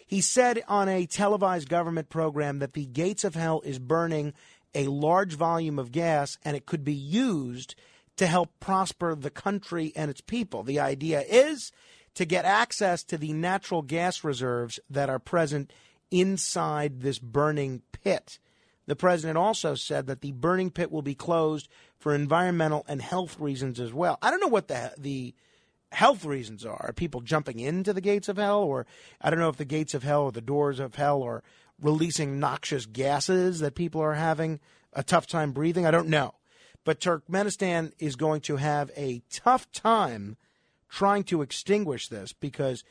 he 0.07 0.21
said 0.21 0.63
on 0.69 0.89
a 0.89 1.07
televised 1.07 1.69
government 1.69 2.11
program 2.11 2.61
that 2.61 2.75
the 2.75 2.87
gates 2.87 3.25
of 3.25 3.35
hell 3.35 3.61
is 3.65 3.79
burning 3.81 4.35
a 4.75 4.87
large 4.87 5.35
volume 5.35 5.79
of 5.79 5.91
gas 5.91 6.39
and 6.45 6.57
it 6.57 6.67
could 6.67 6.85
be 6.85 6.93
used 6.93 7.75
to 8.17 8.27
help 8.27 8.59
prosper 8.61 9.15
the 9.15 9.31
country 9.31 9.93
and 9.97 10.11
its 10.11 10.21
people. 10.21 10.63
The 10.63 10.81
idea 10.81 11.23
is 11.23 11.73
to 12.15 12.25
get 12.25 12.45
access 12.45 13.03
to 13.05 13.19
the 13.19 13.33
natural 13.33 13.83
gas 13.83 14.23
reserves 14.23 14.79
that 14.89 15.11
are 15.11 15.19
present 15.19 15.73
inside 16.11 17.01
this 17.01 17.19
burning 17.19 17.83
pit. 17.93 18.39
The 18.87 18.97
president 18.97 19.39
also 19.39 19.75
said 19.75 20.07
that 20.07 20.21
the 20.21 20.33
burning 20.33 20.71
pit 20.71 20.93
will 20.93 21.03
be 21.03 21.15
closed 21.15 21.69
for 21.99 22.15
environmental 22.15 22.85
and 22.87 23.01
health 23.01 23.41
reasons 23.41 23.81
as 23.81 23.93
well. 23.93 24.19
I 24.23 24.31
don't 24.31 24.41
know 24.41 24.49
what 24.49 24.69
the 24.69 24.93
the 24.99 25.35
health 25.91 26.25
reasons 26.25 26.67
are. 26.67 26.87
Are 26.89 26.93
people 26.93 27.21
jumping 27.21 27.61
into 27.61 27.93
the 27.93 28.01
gates 28.01 28.29
of 28.29 28.37
hell 28.37 28.63
or 28.63 28.87
I 29.21 29.31
don't 29.31 29.39
know 29.39 29.49
if 29.49 29.57
the 29.57 29.65
gates 29.65 29.95
of 29.95 30.03
hell 30.03 30.25
or 30.25 30.33
the 30.33 30.41
doors 30.41 30.81
of 30.81 30.97
hell 30.97 31.23
are 31.23 31.43
releasing 31.81 32.39
noxious 32.39 32.87
gases 32.87 33.61
that 33.61 33.75
people 33.75 34.01
are 34.01 34.15
having 34.15 34.61
a 34.93 35.03
tough 35.03 35.27
time 35.27 35.53
breathing. 35.53 35.87
I 35.87 35.91
don't 35.91 36.09
know. 36.09 36.35
But 36.85 37.01
Turkmenistan 37.01 37.93
is 37.99 38.17
going 38.17 38.43
to 38.43 38.57
have 38.57 38.91
a 38.97 39.23
tough 39.31 39.71
time 39.73 40.37
trying 40.89 41.25
to 41.25 41.43
extinguish 41.43 42.09
this 42.09 42.33
because 42.33 42.85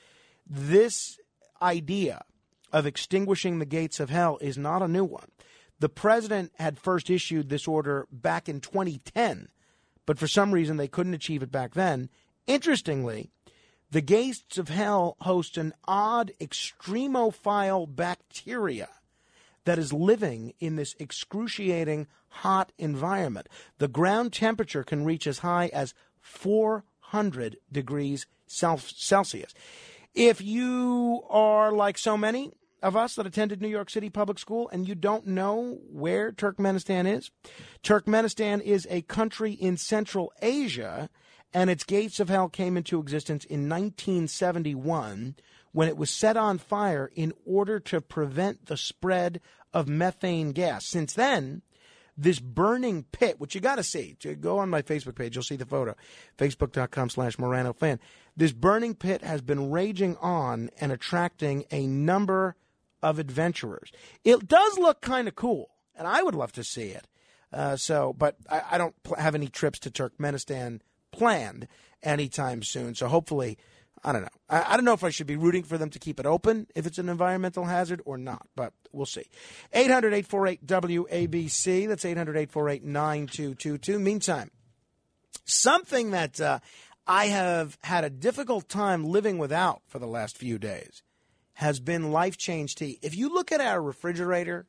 this 0.48 1.20
idea 1.62 2.24
of 2.72 2.86
extinguishing 2.86 3.60
the 3.60 3.66
gates 3.66 4.00
of 4.00 4.10
hell 4.10 4.40
is 4.42 4.58
not 4.58 4.82
a 4.82 4.88
new 4.88 5.06
one. 5.06 5.30
The 5.80 5.90
president 5.90 6.52
had 6.58 6.80
first 6.80 7.10
issued 7.10 7.50
this 7.50 7.68
order 7.68 8.08
back 8.12 8.50
in 8.50 8.62
2010, 8.62 9.50
but 10.06 10.18
for 10.18 10.28
some 10.28 10.52
reason 10.52 10.78
they 10.78 10.88
couldn't 10.88 11.14
achieve 11.14 11.44
it 11.44 11.52
back 11.52 11.74
then. 11.76 12.10
Interestingly, 12.48 13.30
the 13.92 14.02
gates 14.02 14.58
of 14.58 14.70
hell 14.70 15.18
host 15.22 15.56
an 15.56 15.74
odd 15.88 16.32
extremophile 16.42 17.96
bacteria 17.96 18.90
that 19.66 19.78
is 19.78 19.94
living 19.94 20.54
in 20.60 20.76
this 20.76 20.96
excruciating 21.00 22.08
hot 22.34 22.72
environment. 22.78 23.48
The 23.78 23.88
ground 23.88 24.34
temperature 24.34 24.84
can 24.84 25.06
reach 25.06 25.28
as 25.28 25.40
high 25.40 25.70
as 25.74 25.94
400 26.20 27.58
degrees 27.72 28.26
Celsius. 28.48 29.54
If 30.14 30.42
you 30.42 31.24
are 31.30 31.72
like 31.72 31.98
so 31.98 32.18
many 32.18 32.52
of 32.82 32.96
us 32.96 33.16
that 33.16 33.26
attended 33.26 33.62
New 33.62 33.70
York 33.70 33.90
City 33.90 34.10
public 34.10 34.38
school 34.38 34.70
and 34.70 34.88
you 34.88 34.94
don't 34.94 35.26
know 35.26 35.80
where 35.90 36.32
Turkmenistan 36.32 37.12
is, 37.12 37.32
Turkmenistan 37.82 38.62
is 38.62 38.86
a 38.90 39.02
country 39.04 39.54
in 39.54 39.78
Central 39.78 40.34
Asia 40.42 41.10
and 41.54 41.70
its 41.70 41.84
gates 41.84 42.20
of 42.20 42.30
hell 42.30 42.50
came 42.50 42.76
into 42.78 43.00
existence 43.00 43.46
in 43.46 43.70
1971 43.70 45.36
when 45.72 45.88
it 45.88 45.98
was 45.98 46.10
set 46.10 46.36
on 46.36 46.58
fire 46.58 47.10
in 47.16 47.34
order 47.46 47.80
to 47.80 48.02
prevent 48.02 48.66
the 48.66 48.78
spread 48.78 49.40
of 49.74 49.88
methane 49.88 50.52
gas. 50.52 50.86
Since 50.86 51.14
then, 51.14 51.62
this 52.18 52.40
burning 52.40 53.06
pit, 53.12 53.40
which 53.40 53.56
you 53.56 53.62
got 53.62 53.76
to 53.76 53.84
see, 53.84 54.16
go 54.40 54.60
on 54.60 54.70
my 54.70 54.82
Facebook 54.82 55.16
page, 55.16 55.36
you'll 55.36 55.44
see 55.44 55.56
the 55.56 55.66
photo, 55.66 55.96
facebook.com 56.38 57.10
slash 57.10 57.40
Morano 57.40 57.74
fan. 57.74 58.00
This 58.38 58.52
burning 58.52 58.96
pit 58.96 59.24
has 59.24 59.42
been 59.42 59.72
raging 59.72 60.16
on 60.18 60.70
and 60.80 60.92
attracting 60.92 61.66
a 61.72 61.88
number 61.88 62.56
of 63.02 63.20
adventurers. 63.20 63.92
It 64.24 64.48
does 64.48 64.78
look 64.78 65.02
kind 65.02 65.28
of 65.28 65.36
cool, 65.36 65.72
and 65.96 66.08
I 66.08 66.24
would 66.24 66.36
love 66.36 66.52
to 66.54 66.64
see 66.64 66.90
it. 66.90 67.08
Uh, 67.52 67.76
so, 67.76 68.14
but 68.14 68.36
I, 68.50 68.62
I 68.72 68.78
don't 68.78 68.96
pl- 69.04 69.18
have 69.18 69.36
any 69.36 69.48
trips 69.48 69.80
to 69.80 69.92
Turkmenistan 69.92 70.80
planned 71.12 71.68
anytime 72.02 72.64
soon. 72.64 72.96
So 72.96 73.08
hopefully, 73.08 73.58
I 74.04 74.12
don't 74.12 74.24
know. 74.24 74.28
I, 74.50 74.74
I, 74.74 74.76
don't 74.76 74.86
know 74.86 74.94
if 74.94 75.04
I 75.04 75.10
should 75.10 75.28
be 75.28 75.38
rooting 75.38 75.64
for 75.64 75.78
them 75.78 75.90
to 75.92 76.00
keep 76.00 76.20
it 76.20 76.26
open 76.26 76.68
if 76.76 76.86
it's 76.86 76.98
an 76.98 77.08
environmental 77.08 77.66
hazard 77.66 78.02
or 78.06 78.18
not, 78.18 78.48
but 78.56 78.74
we'll 78.92 79.06
see. 79.06 79.26
800 79.72 80.14
848 80.14 80.66
WABC. 80.66 81.88
That's 81.88 82.04
800 82.04 82.32
848 82.32 82.84
9222. 82.84 84.00
Meantime, 84.00 84.52
something 85.46 86.12
that 86.12 86.42
uh, 86.42 86.60
I 87.08 87.28
have 87.28 87.78
had 87.84 88.04
a 88.04 88.10
difficult 88.10 88.68
time 88.68 89.06
living 89.06 89.38
without 89.38 89.82
for 89.88 90.00
the 90.00 90.08
last 90.08 90.38
few 90.38 90.58
days 90.58 91.02
has 91.54 91.80
been 91.80 92.12
Life 92.12 92.38
Change 92.38 92.76
Tea. 92.76 93.00
If 93.02 93.16
you 93.16 93.30
look 93.30 93.52
at 93.52 93.62
our 93.62 93.82
refrigerator, 93.82 94.66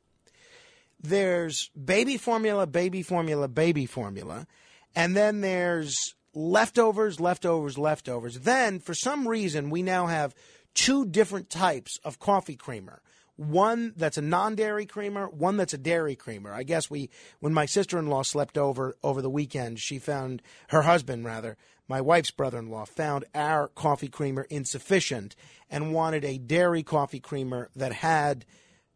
there's 1.01 1.69
baby 1.71 2.17
formula, 2.17 2.67
baby 2.67 3.01
formula, 3.01 3.47
baby 3.47 3.85
formula, 3.85 4.47
and 4.95 5.15
then 5.15 5.41
there's 5.41 6.14
leftovers, 6.35 7.19
leftovers, 7.19 7.77
leftovers. 7.77 8.41
Then, 8.41 8.79
for 8.79 8.93
some 8.93 9.27
reason, 9.27 9.69
we 9.69 9.81
now 9.81 10.05
have 10.07 10.35
two 10.75 11.05
different 11.05 11.49
types 11.49 11.97
of 12.03 12.19
coffee 12.19 12.57
creamer. 12.57 13.01
One 13.37 13.93
that's 13.97 14.17
a 14.17 14.21
non-dairy 14.21 14.85
creamer, 14.85 15.27
one 15.27 15.57
that's 15.57 15.73
a 15.73 15.77
dairy 15.77 16.15
creamer. 16.15 16.53
I 16.53 16.63
guess 16.63 16.89
we, 16.89 17.09
when 17.39 17.53
my 17.53 17.65
sister-in-law 17.65 18.23
slept 18.23 18.57
over 18.57 18.95
over 19.03 19.21
the 19.21 19.29
weekend, 19.29 19.79
she 19.79 19.99
found 19.99 20.41
her 20.69 20.83
husband 20.83 21.25
rather, 21.25 21.57
my 21.87 22.01
wife's 22.01 22.31
brother-in-law, 22.31 22.85
found 22.85 23.25
our 23.33 23.67
coffee 23.67 24.07
creamer 24.07 24.47
insufficient 24.49 25.35
and 25.69 25.93
wanted 25.93 26.23
a 26.23 26.37
dairy 26.37 26.83
coffee 26.83 27.19
creamer 27.19 27.69
that 27.75 27.91
had 27.91 28.45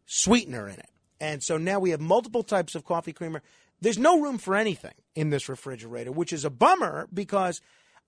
sweetener 0.06 0.68
in 0.68 0.78
it. 0.78 0.88
And 1.20 1.42
so 1.42 1.58
now 1.58 1.78
we 1.78 1.90
have 1.90 2.00
multiple 2.00 2.42
types 2.42 2.74
of 2.74 2.84
coffee 2.86 3.12
creamer. 3.12 3.42
There's 3.80 3.98
no 3.98 4.20
room 4.20 4.38
for 4.38 4.54
anything 4.54 4.94
in 5.14 5.30
this 5.30 5.48
refrigerator, 5.48 6.12
which 6.12 6.32
is 6.32 6.44
a 6.44 6.50
bummer 6.50 7.08
because 7.12 7.60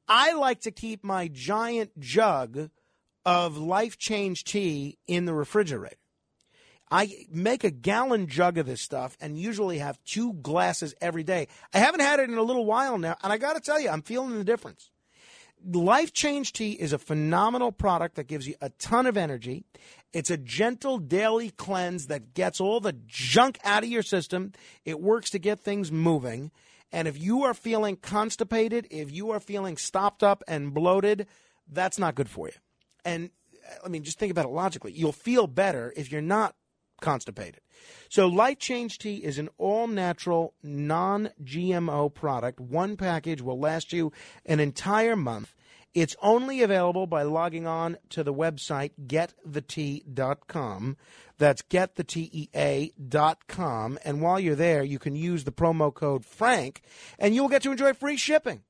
I 0.06 0.32
like 0.32 0.60
to 0.62 0.70
keep 0.70 1.02
my 1.02 1.28
giant 1.28 1.98
jug 1.98 2.70
of 3.24 3.56
life 3.56 3.98
change 3.98 4.44
tea 4.44 4.98
in 5.06 5.24
the 5.24 5.34
refrigerator. 5.34 5.96
I 6.90 7.26
make 7.30 7.64
a 7.64 7.70
gallon 7.70 8.26
jug 8.26 8.58
of 8.58 8.66
this 8.66 8.82
stuff 8.82 9.16
and 9.18 9.38
usually 9.38 9.78
have 9.78 10.02
two 10.04 10.34
glasses 10.34 10.94
every 11.00 11.22
day. 11.22 11.48
I 11.72 11.78
haven't 11.78 12.00
had 12.00 12.20
it 12.20 12.28
in 12.28 12.36
a 12.36 12.42
little 12.42 12.66
while 12.66 12.98
now, 12.98 13.16
and 13.22 13.32
I 13.32 13.38
got 13.38 13.54
to 13.54 13.60
tell 13.60 13.80
you, 13.80 13.88
I'm 13.88 14.02
feeling 14.02 14.36
the 14.36 14.44
difference. 14.44 14.90
Life 15.64 16.12
Change 16.12 16.52
Tea 16.52 16.72
is 16.72 16.92
a 16.92 16.98
phenomenal 16.98 17.72
product 17.72 18.16
that 18.16 18.26
gives 18.26 18.46
you 18.46 18.56
a 18.60 18.68
ton 18.70 19.06
of 19.06 19.16
energy. 19.16 19.64
It's 20.12 20.30
a 20.30 20.36
gentle 20.36 20.98
daily 20.98 21.50
cleanse 21.50 22.06
that 22.08 22.34
gets 22.34 22.60
all 22.60 22.80
the 22.80 22.94
junk 23.06 23.58
out 23.64 23.82
of 23.82 23.88
your 23.88 24.02
system. 24.02 24.52
It 24.84 25.00
works 25.00 25.30
to 25.30 25.38
get 25.38 25.60
things 25.60 25.90
moving. 25.90 26.50
And 26.92 27.08
if 27.08 27.18
you 27.18 27.44
are 27.44 27.54
feeling 27.54 27.96
constipated, 27.96 28.86
if 28.90 29.10
you 29.10 29.30
are 29.30 29.40
feeling 29.40 29.78
stopped 29.78 30.22
up 30.22 30.44
and 30.46 30.74
bloated, 30.74 31.26
that's 31.70 31.98
not 31.98 32.14
good 32.14 32.28
for 32.28 32.48
you. 32.48 32.54
And 33.04 33.30
uh, 33.66 33.86
I 33.86 33.88
mean, 33.88 34.02
just 34.02 34.18
think 34.18 34.30
about 34.30 34.44
it 34.44 34.50
logically. 34.50 34.92
You'll 34.92 35.12
feel 35.12 35.46
better 35.46 35.92
if 35.96 36.12
you're 36.12 36.20
not 36.20 36.54
constipated. 37.00 37.60
So, 38.08 38.28
Life 38.28 38.58
Change 38.58 38.98
Tea 38.98 39.16
is 39.16 39.38
an 39.38 39.48
all 39.58 39.86
natural, 39.86 40.54
non 40.62 41.30
GMO 41.42 42.12
product. 42.12 42.60
One 42.60 42.96
package 42.96 43.40
will 43.42 43.58
last 43.58 43.92
you 43.92 44.12
an 44.46 44.60
entire 44.60 45.16
month. 45.16 45.54
It's 45.94 46.16
only 46.22 46.62
available 46.62 47.06
by 47.06 47.22
logging 47.22 47.66
on 47.66 47.98
to 48.10 48.22
the 48.24 48.32
website 48.32 48.92
getthetea.com. 49.06 50.96
That's 51.38 51.62
getthetea.com. 51.62 53.98
And 54.04 54.22
while 54.22 54.40
you're 54.40 54.54
there, 54.54 54.82
you 54.82 54.98
can 54.98 55.14
use 55.14 55.44
the 55.44 55.52
promo 55.52 55.92
code 55.92 56.24
FRANK 56.24 56.80
and 57.18 57.34
you'll 57.34 57.48
get 57.48 57.60
to 57.62 57.72
enjoy 57.72 57.92
free 57.92 58.16
shipping. 58.16 58.62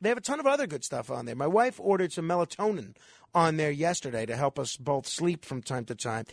They 0.00 0.08
have 0.08 0.18
a 0.18 0.22
ton 0.22 0.40
of 0.40 0.46
other 0.46 0.66
good 0.66 0.84
stuff 0.84 1.10
on 1.10 1.26
there. 1.26 1.36
My 1.36 1.46
wife 1.46 1.78
ordered 1.78 2.12
some 2.12 2.26
melatonin 2.26 2.96
on 3.34 3.58
there 3.58 3.70
yesterday 3.70 4.24
to 4.26 4.36
help 4.36 4.58
us 4.58 4.76
both 4.76 5.06
sleep 5.06 5.44
from 5.44 5.62
time 5.62 5.84
to 5.86 5.94
time. 5.94 6.24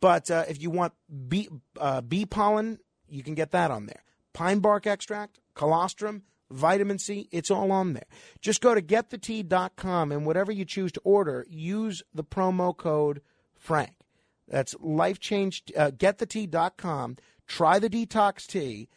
But 0.00 0.30
uh, 0.30 0.44
if 0.48 0.60
you 0.60 0.70
want 0.70 0.92
bee, 1.28 1.48
uh, 1.80 2.02
bee 2.02 2.26
pollen, 2.26 2.78
you 3.08 3.22
can 3.22 3.34
get 3.34 3.52
that 3.52 3.70
on 3.70 3.86
there. 3.86 4.02
Pine 4.34 4.58
bark 4.58 4.86
extract, 4.86 5.40
colostrum, 5.54 6.24
vitamin 6.54 6.98
C, 6.98 7.28
it's 7.30 7.50
all 7.50 7.72
on 7.72 7.94
there. 7.94 8.06
Just 8.40 8.60
go 8.60 8.74
to 8.74 8.82
getthetea.com 8.82 10.12
and 10.12 10.26
whatever 10.26 10.52
you 10.52 10.64
choose 10.64 10.92
to 10.92 11.00
order, 11.04 11.46
use 11.48 12.02
the 12.14 12.24
promo 12.24 12.76
code 12.76 13.20
FRANK. 13.54 13.92
That's 14.48 14.74
life 14.80 15.18
change, 15.18 15.62
uh, 15.76 15.90
getthetea.com. 15.90 17.16
Try 17.46 17.78
the 17.78 17.90
detox 17.90 18.46
tea. 18.46 18.88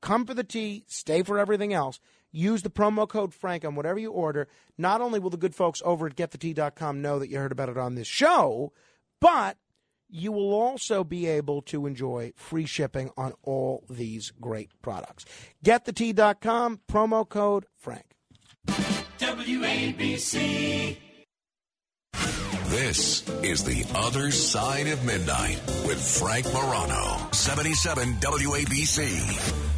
Come 0.00 0.26
for 0.26 0.34
the 0.34 0.44
tea, 0.44 0.84
stay 0.88 1.22
for 1.22 1.38
everything 1.38 1.72
else. 1.72 2.00
Use 2.32 2.62
the 2.62 2.70
promo 2.70 3.06
code 3.06 3.34
Frank 3.34 3.64
on 3.64 3.74
whatever 3.74 3.98
you 3.98 4.10
order. 4.10 4.48
Not 4.78 5.00
only 5.00 5.20
will 5.20 5.30
the 5.30 5.36
good 5.36 5.54
folks 5.54 5.82
over 5.84 6.06
at 6.06 6.16
getthetea.com 6.16 7.02
know 7.02 7.18
that 7.18 7.28
you 7.28 7.38
heard 7.38 7.52
about 7.52 7.68
it 7.68 7.76
on 7.76 7.94
this 7.94 8.06
show, 8.06 8.72
but 9.20 9.58
you 10.12 10.30
will 10.30 10.52
also 10.52 11.02
be 11.02 11.26
able 11.26 11.62
to 11.62 11.86
enjoy 11.86 12.32
free 12.36 12.66
shipping 12.66 13.10
on 13.16 13.32
all 13.42 13.82
these 13.88 14.30
great 14.40 14.70
products. 14.82 15.24
Getthetea.com, 15.64 16.80
promo 16.88 17.28
code 17.28 17.66
Frank. 17.78 18.04
WABC. 19.18 20.98
This 22.66 23.28
is 23.42 23.64
The 23.64 23.84
Other 23.94 24.30
Side 24.30 24.86
of 24.86 25.04
Midnight 25.04 25.60
with 25.86 26.00
Frank 26.00 26.46
Morano, 26.54 27.28
77 27.32 28.14
WABC. 28.14 29.71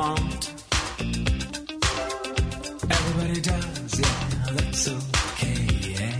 Want. 0.00 0.44
Everybody 2.96 3.40
does, 3.42 4.00
yeah, 4.00 4.16
that's 4.56 4.88
okay. 4.88 5.64
eh? 6.06 6.16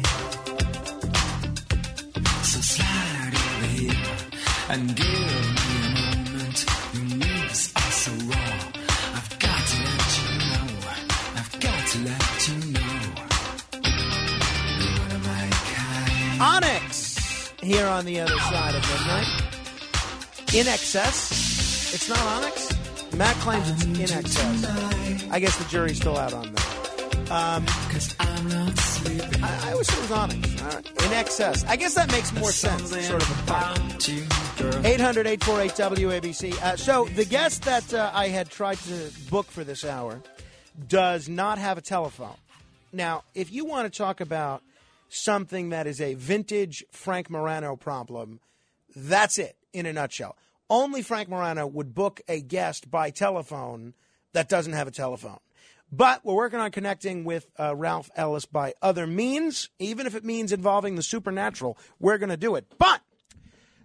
So 2.51 2.59
slide 2.75 3.35
over 3.45 3.69
here 3.79 4.09
and 4.73 4.83
give 4.95 5.07
me 5.09 5.77
a 5.81 5.91
moment. 5.97 6.59
Your 6.93 7.07
moves 7.23 7.63
are 7.81 7.93
so 8.05 8.13
raw. 8.31 8.53
I've 9.19 9.33
got 9.47 9.63
to 9.73 9.77
let 9.89 10.09
you 10.19 10.29
know. 10.51 10.67
I've 11.41 11.55
got 11.67 11.83
to 11.93 11.99
let 12.11 12.49
you 12.49 12.57
know. 12.77 13.01
You're 14.83 15.21
my 15.31 15.45
kind. 15.73 16.43
Onyx 16.65 17.53
here 17.63 17.87
on 17.87 18.05
the 18.05 18.21
other 18.21 18.39
side 18.41 18.75
of 18.75 18.83
midnight. 18.91 19.31
INXS. 20.59 21.17
It's 21.95 22.09
not 22.11 22.19
Onyx. 22.37 22.60
Matt 23.21 23.37
claims 23.37 23.69
it's 23.69 23.85
INXS. 23.85 25.31
I 25.31 25.41
guess 25.41 25.55
the 25.59 25.69
jury's 25.69 25.99
still 25.99 26.17
out 26.17 26.33
on 26.33 26.55
that. 26.55 27.31
Um, 27.31 27.67
I, 28.19 29.71
I 29.71 29.75
wish 29.75 29.89
it 29.91 30.01
was. 30.01 30.11
All 30.11 30.27
right. 30.27 30.85
INXS. 30.85 31.69
I 31.69 31.77
guess 31.77 31.93
that 31.97 32.11
makes 32.13 32.33
more 32.33 32.51
sense. 32.51 32.89
Sort 32.89 33.23
of 33.23 33.31
a 33.31 33.53
pun. 33.53 34.87
800 34.87 35.27
848 35.27 35.71
WABC. 35.99 36.63
Uh, 36.63 36.79
so, 36.79 37.05
the 37.15 37.27
guest 37.27 37.65
that 37.65 37.93
uh, 37.93 38.11
I 38.15 38.29
had 38.29 38.49
tried 38.49 38.79
to 38.79 39.11
book 39.29 39.51
for 39.51 39.65
this 39.65 39.85
hour 39.85 40.23
does 40.89 41.29
not 41.29 41.59
have 41.59 41.77
a 41.77 41.83
telephone. 41.83 42.39
Now, 42.91 43.25
if 43.35 43.53
you 43.53 43.67
want 43.67 43.93
to 43.93 43.95
talk 43.95 44.23
about 44.23 44.63
something 45.11 45.69
that 45.69 45.87
is 45.87 46.01
a 46.01 46.15
vintage 46.15 46.87
Frank 46.91 47.29
Morano 47.29 47.77
problem, 47.77 48.41
that's 48.97 49.37
it 49.37 49.57
in 49.75 49.85
a 49.85 49.93
nutshell. 49.93 50.37
Only 50.71 51.03
Frank 51.03 51.29
Morano 51.29 51.67
would 51.67 51.95
book 51.95 52.21
a 52.29 52.41
guest 52.41 52.91
by 52.91 53.11
telephone 53.11 53.95
that 54.33 54.49
doesn't 54.49 54.73
have 54.73 54.87
a 54.87 54.93
telephone. 54.93 55.41
But 55.91 56.25
we're 56.25 56.35
working 56.35 56.61
on 56.61 56.71
connecting 56.71 57.25
with 57.25 57.49
uh, 57.59 57.75
Ralph 57.75 58.09
Ellis 58.15 58.47
by 58.47 58.75
other 58.81 59.09
means, 59.09 59.69
even 59.81 60.07
if 60.07 60.15
it 60.15 60.25
means 60.25 60.53
involving 60.53 60.95
the 60.95 61.03
supernatural. 61.03 61.77
We're 61.99 62.19
going 62.19 62.31
to 62.31 62.37
do 62.37 62.55
it. 62.55 62.67
But 62.79 63.01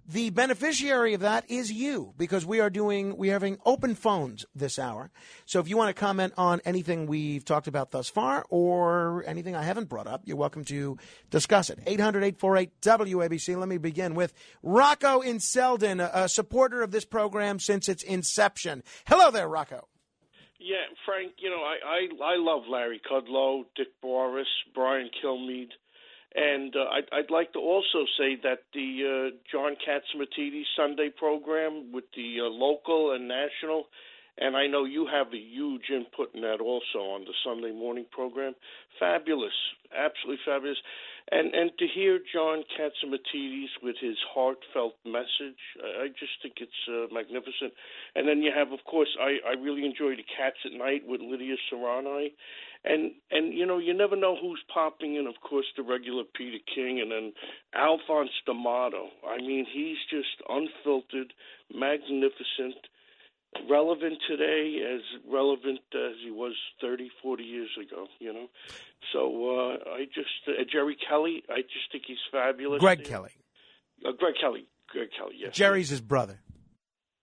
the 0.07 0.29
beneficiary 0.29 1.13
of 1.13 1.21
that 1.21 1.49
is 1.49 1.71
you 1.71 2.13
because 2.17 2.45
we 2.45 2.59
are 2.59 2.69
doing 2.69 3.17
we 3.17 3.29
are 3.29 3.33
having 3.33 3.57
open 3.65 3.95
phones 3.95 4.45
this 4.53 4.77
hour. 4.77 5.09
So 5.45 5.59
if 5.59 5.67
you 5.67 5.77
want 5.77 5.95
to 5.95 5.99
comment 5.99 6.33
on 6.37 6.61
anything 6.65 7.07
we've 7.07 7.43
talked 7.43 7.67
about 7.67 7.91
thus 7.91 8.07
far 8.07 8.45
or 8.49 9.23
anything 9.25 9.55
I 9.55 9.63
haven't 9.63 9.89
brought 9.89 10.07
up, 10.07 10.21
you're 10.25 10.37
welcome 10.37 10.63
to 10.65 10.97
discuss 11.29 11.69
it. 11.69 11.83
800-848-WABC. 11.85 13.57
Let 13.57 13.67
me 13.67 13.77
begin 13.77 14.13
with 14.15 14.33
Rocco 14.61 15.21
in 15.21 15.39
Selden, 15.39 15.99
a, 15.99 16.29
supporter 16.29 16.81
of 16.81 16.91
this 16.91 17.05
program 17.05 17.59
since 17.59 17.89
its 17.89 18.03
inception. 18.03 18.83
Hello 19.07 19.31
there, 19.31 19.47
Rocco. 19.47 19.87
Yeah, 20.59 20.85
Frank, 21.05 21.33
you 21.37 21.49
know, 21.49 21.57
I 21.57 22.07
I, 22.23 22.33
I 22.33 22.35
love 22.37 22.63
Larry 22.69 23.01
Kudlow, 23.09 23.65
Dick 23.75 23.89
Morris, 24.03 24.47
Brian 24.73 25.09
Kilmeade, 25.23 25.71
and 26.35 26.75
uh, 26.75 26.83
I'd, 26.91 27.07
I'd 27.11 27.31
like 27.31 27.53
to 27.53 27.59
also 27.59 28.05
say 28.17 28.35
that 28.43 28.59
the 28.73 29.31
uh, 29.31 29.37
John 29.51 29.75
Catsimatidis 29.75 30.63
Sunday 30.75 31.09
program 31.15 31.91
with 31.93 32.05
the 32.15 32.41
uh, 32.41 32.49
local 32.49 33.13
and 33.13 33.27
national, 33.27 33.85
and 34.37 34.57
I 34.57 34.67
know 34.67 34.83
you 34.83 35.07
have 35.07 35.27
a 35.33 35.37
huge 35.37 35.89
input 35.89 36.35
in 36.35 36.41
that 36.41 36.59
also 36.59 36.99
on 36.99 37.21
the 37.21 37.33
Sunday 37.45 37.71
morning 37.71 38.05
program. 38.11 38.53
Fabulous, 38.99 39.55
absolutely 39.95 40.41
fabulous. 40.45 40.77
And 41.31 41.55
and 41.55 41.71
to 41.79 41.87
hear 41.87 42.19
John 42.33 42.63
Catsimatidis 42.77 43.81
with 43.81 43.95
his 43.99 44.17
heartfelt 44.33 44.95
message, 45.05 45.61
I 45.81 46.03
I 46.03 46.07
just 46.09 46.33
think 46.43 46.55
it's 46.59 46.83
uh, 46.87 47.11
magnificent. 47.13 47.73
And 48.15 48.27
then 48.27 48.43
you 48.43 48.51
have, 48.53 48.71
of 48.71 48.83
course, 48.83 49.09
I 49.19 49.37
I 49.47 49.53
really 49.53 49.85
enjoy 49.85 50.15
the 50.15 50.27
Cats 50.37 50.57
at 50.65 50.73
Night 50.73 51.01
with 51.07 51.21
Lydia 51.21 51.55
Serrani, 51.71 52.33
and 52.85 53.11
and 53.31 53.53
you 53.53 53.65
know 53.65 53.77
you 53.77 53.93
never 53.93 54.15
know 54.15 54.35
who's 54.39 54.63
popping 54.73 55.15
in. 55.15 55.27
Of 55.27 55.35
course, 55.41 55.65
the 55.75 55.83
regular 55.83 56.23
Peter 56.23 56.59
King, 56.73 57.01
and 57.01 57.11
then 57.11 57.33
Alphonse 57.73 58.31
D'Amato. 58.45 59.09
I 59.27 59.37
mean, 59.37 59.65
he's 59.71 59.97
just 60.09 60.41
unfiltered, 60.47 61.33
magnificent, 61.73 62.77
relevant 63.69 64.19
today 64.27 64.77
as 64.95 65.01
relevant 65.29 65.79
as 65.93 66.15
he 66.23 66.31
was 66.31 66.53
30, 66.81 67.09
40 67.21 67.43
years 67.43 67.69
ago. 67.81 68.07
You 68.19 68.33
know, 68.33 68.47
so 69.11 69.19
uh, 69.19 69.89
I 69.91 70.05
just 70.05 70.29
uh, 70.47 70.63
Jerry 70.71 70.97
Kelly. 71.09 71.43
I 71.49 71.61
just 71.61 71.91
think 71.91 72.03
he's 72.07 72.17
fabulous. 72.31 72.79
Greg 72.79 73.03
Kelly. 73.03 73.31
Uh, 74.05 74.11
Greg 74.11 74.35
Kelly. 74.39 74.67
Greg 74.89 75.09
Kelly. 75.17 75.35
Yes. 75.37 75.55
Jerry's 75.55 75.89
his 75.89 76.01
brother. 76.01 76.39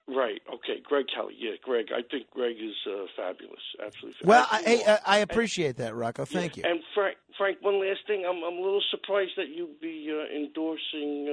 Right. 0.08 0.42
Okay. 0.52 0.82
Greg 0.82 1.06
Kelly. 1.14 1.34
Yeah. 1.38 1.52
Greg. 1.62 1.86
I 1.94 2.02
think 2.02 2.28
Greg 2.30 2.56
is 2.56 2.74
uh, 2.86 3.06
fabulous. 3.16 3.62
Absolutely. 3.84 4.18
Fabulous. 4.20 4.24
Well, 4.24 4.46
I, 4.50 4.98
I, 5.06 5.16
I 5.16 5.18
appreciate 5.18 5.76
that, 5.76 5.94
Rocco. 5.94 6.24
Thank 6.24 6.56
you. 6.56 6.64
And 6.66 6.80
Frank, 6.94 7.16
Frank, 7.38 7.58
one 7.62 7.80
last 7.80 8.00
thing. 8.06 8.24
I'm 8.28 8.42
I'm 8.42 8.58
a 8.58 8.62
little 8.62 8.82
surprised 8.90 9.32
that 9.36 9.48
you'd 9.48 9.80
be 9.80 10.10
uh, 10.10 10.36
endorsing 10.36 11.28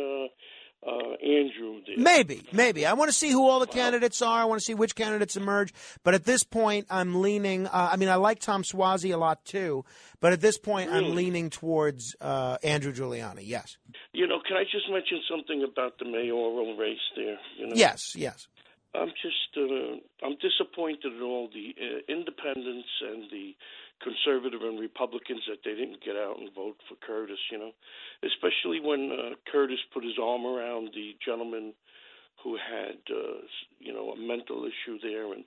uh, 0.85 0.87
uh, 0.87 1.13
Andrew. 1.21 1.81
There. 1.85 1.97
Maybe, 1.97 2.43
maybe. 2.53 2.85
I 2.85 2.93
want 2.93 3.09
to 3.09 3.13
see 3.17 3.31
who 3.31 3.47
all 3.47 3.59
the 3.59 3.67
candidates 3.67 4.21
are. 4.21 4.41
I 4.41 4.45
want 4.45 4.61
to 4.61 4.65
see 4.65 4.75
which 4.75 4.95
candidates 4.95 5.35
emerge. 5.35 5.73
But 6.03 6.13
at 6.13 6.23
this 6.23 6.43
point, 6.43 6.85
I'm 6.89 7.21
leaning. 7.21 7.67
Uh, 7.67 7.89
I 7.91 7.97
mean, 7.97 8.09
I 8.09 8.15
like 8.15 8.39
Tom 8.39 8.63
Suozzi 8.63 9.13
a 9.13 9.17
lot 9.17 9.43
too. 9.45 9.83
But 10.21 10.33
at 10.33 10.41
this 10.41 10.57
point, 10.57 10.91
I'm 10.91 11.15
leaning 11.15 11.49
towards 11.49 12.15
uh, 12.21 12.57
Andrew 12.63 12.93
Giuliani. 12.93 13.43
Yes. 13.43 13.77
You 14.13 14.27
know, 14.27 14.39
can 14.47 14.57
I 14.57 14.63
just 14.63 14.89
mention 14.89 15.21
something 15.29 15.63
about 15.69 15.97
the 15.97 16.05
mayoral 16.05 16.75
race 16.77 16.97
there? 17.15 17.37
You 17.57 17.67
know? 17.67 17.73
Yes. 17.75 18.15
Yes. 18.15 18.47
I'm 18.95 19.13
just 19.21 19.51
uh, 19.55 20.01
I'm 20.25 20.37
disappointed 20.41 21.13
in 21.13 21.21
all 21.21 21.49
the 21.53 21.75
uh, 21.77 21.99
independents 22.09 22.89
and 23.01 23.29
the 23.29 23.53
conservative 24.01 24.61
and 24.61 24.79
Republicans 24.79 25.41
that 25.47 25.59
they 25.63 25.75
didn't 25.75 26.03
get 26.03 26.15
out 26.15 26.39
and 26.39 26.49
vote 26.55 26.77
for 26.87 26.95
Curtis. 27.05 27.39
You 27.51 27.59
know, 27.59 27.71
especially 28.23 28.79
when 28.79 29.11
uh, 29.11 29.35
Curtis 29.51 29.79
put 29.93 30.03
his 30.03 30.17
arm 30.21 30.45
around 30.45 30.89
the 30.93 31.15
gentleman 31.23 31.73
who 32.43 32.57
had 32.57 32.97
uh, 33.13 33.45
you 33.79 33.93
know 33.93 34.11
a 34.11 34.17
mental 34.17 34.65
issue 34.65 34.97
there, 35.01 35.33
and 35.33 35.43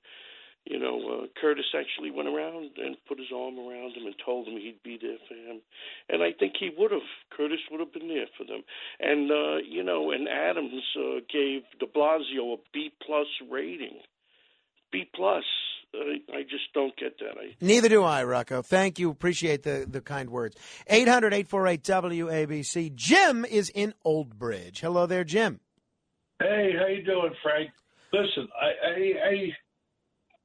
you 0.64 0.78
know 0.78 0.98
uh, 0.98 1.26
Curtis 1.40 1.66
actually 1.76 2.10
went 2.10 2.28
around 2.28 2.70
and 2.78 2.96
put 3.08 3.18
his 3.18 3.28
arm 3.34 3.58
around 3.58 3.96
him 3.96 4.06
and 4.06 4.14
told 4.24 4.46
him 4.46 4.54
he'd 4.54 4.82
be 4.82 4.98
there 5.00 5.18
for 5.28 5.34
him, 5.34 5.60
and 6.08 6.22
I 6.22 6.32
think 6.38 6.54
he 6.58 6.70
would 6.76 6.92
have. 6.92 7.08
Curtis 7.36 7.60
would 7.70 7.80
have 7.80 7.92
been 7.92 8.08
there 8.08 8.30
for 8.36 8.44
them, 8.44 8.62
and 9.00 9.30
uh, 9.30 9.56
you 9.68 9.82
know, 9.82 10.10
and 10.10 10.28
Adams 10.28 10.82
uh, 10.98 11.20
gave 11.32 11.62
De 11.80 11.86
Blasio 11.86 12.54
a 12.54 12.56
B 12.72 12.90
plus 13.04 13.26
rating. 13.50 14.00
B 14.90 15.04
plus. 15.14 15.44
I, 15.94 16.38
I 16.38 16.42
just 16.42 16.72
don't 16.72 16.96
get 16.96 17.18
that. 17.18 17.38
I, 17.38 17.54
Neither 17.60 17.90
do 17.90 18.02
I, 18.02 18.24
Rocco. 18.24 18.62
Thank 18.62 18.98
you. 18.98 19.10
Appreciate 19.10 19.62
the, 19.62 19.86
the 19.86 20.00
kind 20.00 20.30
words. 20.30 20.56
800 20.86 21.34
848 21.34 21.82
WABC. 21.82 22.94
Jim 22.94 23.44
is 23.44 23.70
in 23.74 23.92
Old 24.02 24.38
Bridge. 24.38 24.80
Hello 24.80 25.04
there, 25.04 25.24
Jim. 25.24 25.60
Hey, 26.40 26.72
how 26.78 26.86
you 26.86 27.04
doing, 27.04 27.32
Frank? 27.42 27.70
Listen, 28.12 28.48
I 28.60 28.66
I 28.66 29.28
I, 29.28 29.52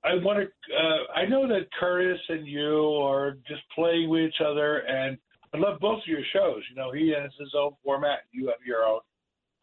I 0.08 0.16
want 0.24 0.40
to. 0.40 0.76
Uh, 0.76 1.14
I 1.14 1.26
know 1.26 1.48
that 1.48 1.68
Curtis 1.80 2.20
and 2.30 2.48
you 2.48 3.00
are 3.04 3.32
just 3.48 3.62
playing 3.76 4.10
with 4.10 4.22
each 4.22 4.42
other, 4.46 4.78
and 4.80 5.18
I 5.54 5.58
love 5.58 5.80
both 5.80 6.00
of 6.00 6.08
your 6.08 6.22
shows. 6.34 6.64
You 6.70 6.76
know, 6.76 6.92
he 6.92 7.10
has 7.10 7.32
his 7.40 7.54
own 7.58 7.72
format, 7.84 8.20
you 8.32 8.48
have 8.48 8.66
your 8.66 8.84
own. 8.86 9.00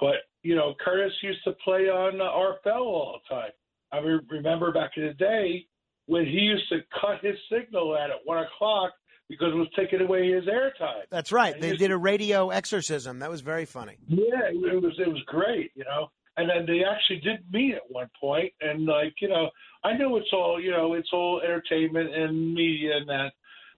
But 0.01 0.17
you 0.43 0.55
know, 0.55 0.75
Curtis 0.85 1.13
used 1.23 1.43
to 1.45 1.53
play 1.65 1.89
on 1.89 2.21
uh, 2.21 2.25
RFL 2.25 2.81
all 2.81 3.21
the 3.29 3.35
time. 3.35 3.51
I 3.93 3.99
re- 3.99 4.21
remember 4.29 4.73
back 4.73 4.93
in 4.97 5.07
the 5.07 5.15
day, 5.15 5.67
when 6.07 6.25
he 6.27 6.33
used 6.33 6.69
to 6.71 6.81
cut 7.01 7.25
his 7.25 7.37
signal 7.51 7.97
at 7.97 8.11
at 8.11 8.17
one 8.25 8.45
o'clock 8.45 8.93
because 9.29 9.49
it 9.53 9.57
was 9.57 9.69
taking 9.77 10.01
away 10.01 10.31
his 10.31 10.45
airtime. 10.45 11.05
That's 11.11 11.33
right. 11.33 11.55
And 11.55 11.63
They 11.63 11.71
he 11.71 11.77
did 11.77 11.91
a 11.91 11.97
radio 11.97 12.51
exorcism. 12.51 13.21
That 13.21 13.31
was 13.31 13.41
very 13.41 13.65
funny. 13.65 13.97
Yeah, 14.09 14.49
it 14.51 14.83
was 14.83 14.95
it 14.99 15.09
was 15.09 15.23
great, 15.27 15.73
you 15.75 15.85
know. 15.85 16.11
And 16.37 16.51
then 16.51 16.67
they 16.67 16.83
actually 16.85 17.21
did 17.21 17.45
meet 17.53 17.75
at 17.75 17.83
one 17.89 18.11
point, 18.21 18.53
and 18.61 18.87
like 18.87 19.15
you 19.21 19.29
know, 19.29 19.51
I 19.85 19.97
know 19.97 20.17
it's 20.17 20.33
all 20.33 20.61
you 20.61 20.73
know, 20.73 20.95
it's 20.95 21.11
all 21.13 21.41
entertainment 21.41 22.13
and 22.15 22.55
media 22.55 22.97
and 22.97 23.09
that, 23.09 23.33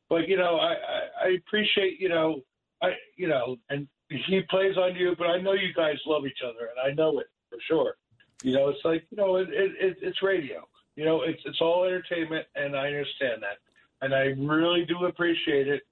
but 0.09 0.29
you 0.29 0.37
know, 0.37 0.57
I 0.57 0.73
I, 0.73 1.27
I 1.27 1.29
appreciate 1.47 2.01
you 2.01 2.09
know, 2.09 2.41
I 2.83 2.93
you 3.17 3.29
know, 3.29 3.57
and 3.69 3.87
he 4.09 4.41
plays 4.49 4.77
on 4.77 4.95
you, 4.95 5.15
but 5.19 5.27
I 5.27 5.41
know 5.41 5.53
you 5.53 5.73
guys 5.75 5.97
love 6.07 6.27
each 6.27 6.41
other, 6.45 6.71
and 6.71 6.93
I 6.93 6.95
know 6.95 7.19
it 7.19 7.27
for 7.51 7.59
sure. 7.67 7.95
You 8.43 8.53
know, 8.53 8.69
it's 8.69 8.85
like 8.85 9.05
you 9.11 9.17
know, 9.17 9.37
it, 9.37 9.49
it, 9.51 9.73
it 9.81 9.97
it's 10.03 10.23
radio. 10.23 10.67
You 10.95 11.05
know, 11.05 11.23
it's 11.23 11.41
it's 11.45 11.61
all 11.61 11.85
entertainment, 11.85 12.47
and 12.55 12.77
I 12.77 12.87
understand 12.87 13.43
that, 13.43 13.59
and 14.03 14.15
I 14.15 14.35
really 14.39 14.85
do 14.87 15.07
appreciate 15.07 15.69
it. 15.69 15.83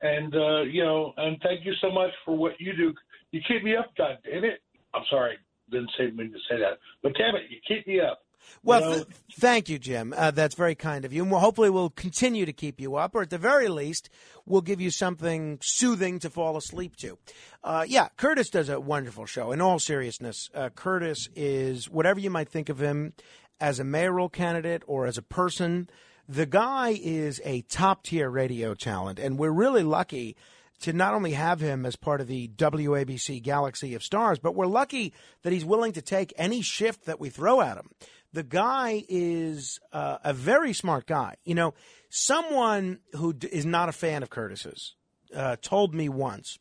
And 0.00 0.34
uh, 0.34 0.62
you 0.62 0.84
know, 0.84 1.12
and 1.16 1.38
thank 1.42 1.64
you 1.64 1.74
so 1.80 1.90
much 1.90 2.10
for 2.24 2.36
what 2.36 2.60
you 2.60 2.76
do. 2.76 2.94
You 3.32 3.40
keep 3.46 3.62
me 3.62 3.76
up, 3.76 3.92
God 3.96 4.18
damn 4.24 4.44
it. 4.44 4.60
I'm 4.94 5.04
sorry, 5.10 5.36
didn't 5.70 5.90
say 5.98 6.10
mean 6.10 6.32
to 6.32 6.38
say 6.50 6.58
that, 6.58 6.78
but 7.02 7.12
damn 7.16 7.34
it, 7.36 7.42
you 7.50 7.58
keep 7.66 7.86
me 7.86 8.00
up. 8.00 8.20
Well, 8.62 8.80
You 8.80 8.86
know? 8.86 8.94
th- 9.04 9.06
thank 9.38 9.68
you, 9.68 9.78
Jim. 9.78 10.14
Uh, 10.16 10.30
that's 10.30 10.54
very 10.54 10.74
kind 10.74 11.04
of 11.04 11.12
you. 11.12 11.22
And 11.22 11.30
we'll, 11.30 11.40
hopefully, 11.40 11.68
we'll 11.70 11.90
continue 11.90 12.46
to 12.46 12.52
keep 12.52 12.80
you 12.80 12.96
up, 12.96 13.14
or 13.14 13.22
at 13.22 13.30
the 13.30 13.36
very 13.38 13.68
least, 13.68 14.08
we'll 14.46 14.62
give 14.62 14.80
you 14.80 14.90
something 14.90 15.58
soothing 15.62 16.18
to 16.20 16.30
fall 16.30 16.56
asleep 16.56 16.96
to. 16.96 17.18
Uh, 17.62 17.84
yeah, 17.86 18.08
Curtis 18.16 18.48
does 18.48 18.68
a 18.68 18.80
wonderful 18.80 19.26
show. 19.26 19.52
In 19.52 19.60
all 19.60 19.78
seriousness, 19.78 20.48
uh, 20.54 20.70
Curtis 20.70 21.28
is 21.36 21.90
whatever 21.90 22.20
you 22.20 22.30
might 22.30 22.48
think 22.48 22.68
of 22.70 22.80
him 22.80 23.12
as 23.60 23.78
a 23.80 23.84
mayoral 23.84 24.28
candidate 24.30 24.82
or 24.86 25.06
as 25.06 25.18
a 25.18 25.22
person. 25.22 25.90
The 26.28 26.46
guy 26.46 26.98
is 27.00 27.40
a 27.44 27.62
top 27.62 28.04
tier 28.04 28.30
radio 28.30 28.74
talent, 28.74 29.18
and 29.18 29.38
we're 29.38 29.50
really 29.50 29.82
lucky 29.82 30.36
to 30.80 30.92
not 30.92 31.14
only 31.14 31.32
have 31.32 31.60
him 31.60 31.84
as 31.84 31.96
part 31.96 32.20
of 32.20 32.26
the 32.26 32.48
WABC 32.48 33.42
Galaxy 33.42 33.94
of 33.94 34.02
Stars, 34.02 34.38
but 34.38 34.54
we're 34.54 34.66
lucky 34.66 35.12
that 35.42 35.52
he's 35.52 35.64
willing 35.64 35.92
to 35.92 36.02
take 36.02 36.32
any 36.36 36.62
shift 36.62 37.06
that 37.06 37.20
we 37.20 37.30
throw 37.30 37.60
at 37.60 37.76
him. 37.76 37.90
The 38.32 38.42
guy 38.42 39.04
is 39.08 39.80
uh, 39.92 40.18
a 40.22 40.32
very 40.32 40.72
smart 40.72 41.06
guy. 41.06 41.36
You 41.44 41.54
know, 41.54 41.74
someone 42.10 43.00
who 43.14 43.32
d- 43.32 43.48
is 43.50 43.66
not 43.66 43.88
a 43.88 43.92
fan 43.92 44.22
of 44.22 44.30
Curtis's 44.30 44.94
uh, 45.34 45.56
told 45.60 45.94
me 45.94 46.08
once, 46.08 46.58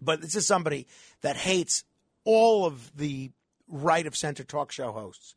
but 0.00 0.20
this 0.20 0.34
is 0.34 0.46
somebody 0.46 0.86
that 1.20 1.36
hates 1.36 1.84
all 2.24 2.66
of 2.66 2.96
the 2.96 3.30
right 3.68 4.06
of 4.06 4.16
center 4.16 4.42
talk 4.42 4.72
show 4.72 4.90
hosts, 4.90 5.34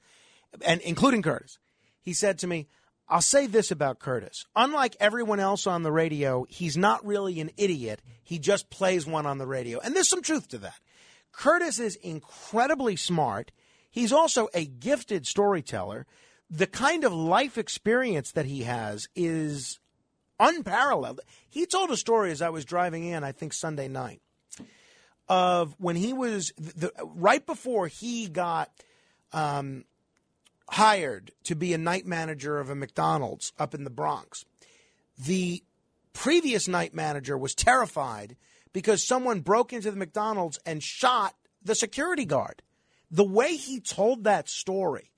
and 0.66 0.82
including 0.82 1.22
Curtis. 1.22 1.60
He 2.02 2.14
said 2.14 2.40
to 2.40 2.48
me, 2.48 2.68
I'll 3.14 3.22
say 3.22 3.46
this 3.46 3.70
about 3.70 4.00
Curtis. 4.00 4.48
Unlike 4.56 4.98
everyone 5.00 5.40
else 5.40 5.68
on 5.68 5.84
the 5.84 5.92
radio, 5.92 6.48
he's 6.50 6.76
not 6.76 7.06
really 7.06 7.40
an 7.42 7.52
idiot. 7.58 8.02
He 8.24 8.40
just 8.40 8.72
plays 8.72 9.06
one 9.06 9.28
on 9.28 9.38
the 9.38 9.46
radio. 9.46 9.80
And 9.80 9.96
there's 9.96 10.10
some 10.10 10.24
truth 10.24 10.48
to 10.48 10.58
that. 10.58 10.80
Curtis 11.32 11.78
is 11.78 11.96
incredibly 11.98 12.96
smart. 12.96 13.52
He's 13.92 14.12
also 14.12 14.50
a 14.56 14.66
gifted 14.66 15.28
storyteller. 15.28 16.08
The 16.50 16.66
kind 16.66 17.04
of 17.04 17.14
life 17.14 17.60
experience 17.60 18.32
that 18.32 18.48
he 18.48 18.64
has 18.64 19.08
is 19.16 19.80
unparalleled. 20.40 21.22
He 21.48 21.68
told 21.68 21.92
a 21.92 21.98
story 21.98 22.32
as 22.32 22.42
I 22.42 22.50
was 22.50 22.66
driving 22.66 23.04
in, 23.04 23.24
I 23.24 23.32
think 23.32 23.54
Sunday 23.54 23.90
night, 23.90 24.22
of 25.30 25.76
when 25.78 25.98
he 25.98 26.14
was 26.14 26.52
the, 26.58 26.92
right 27.04 27.46
before 27.46 27.86
he 27.86 28.28
got 28.28 28.72
um, 29.34 29.86
hired 30.70 31.32
to 31.44 31.56
be 31.56 31.74
a 31.74 31.78
night 31.78 32.06
manager 32.06 32.60
of 32.60 32.70
a 32.70 32.76
McDonald's 32.76 33.54
up 33.60 33.74
in 33.74 33.84
the 33.84 33.90
Bronx. 33.90 34.46
The 35.18 35.64
previous 36.14 36.68
night 36.68 36.94
manager 36.94 37.38
was 37.38 37.56
terrified 37.56 38.36
because 38.72 39.06
someone 39.06 39.42
broke 39.42 39.74
into 39.74 39.92
the 39.92 39.98
McDonald's 39.98 40.60
and 40.66 40.82
shot 40.82 41.36
the 41.64 41.76
security 41.76 42.26
guard. 42.26 42.62
The 43.12 43.24
way 43.24 43.56
he 43.56 43.80
told 43.80 44.24
that 44.24 44.50
story, 44.50 45.12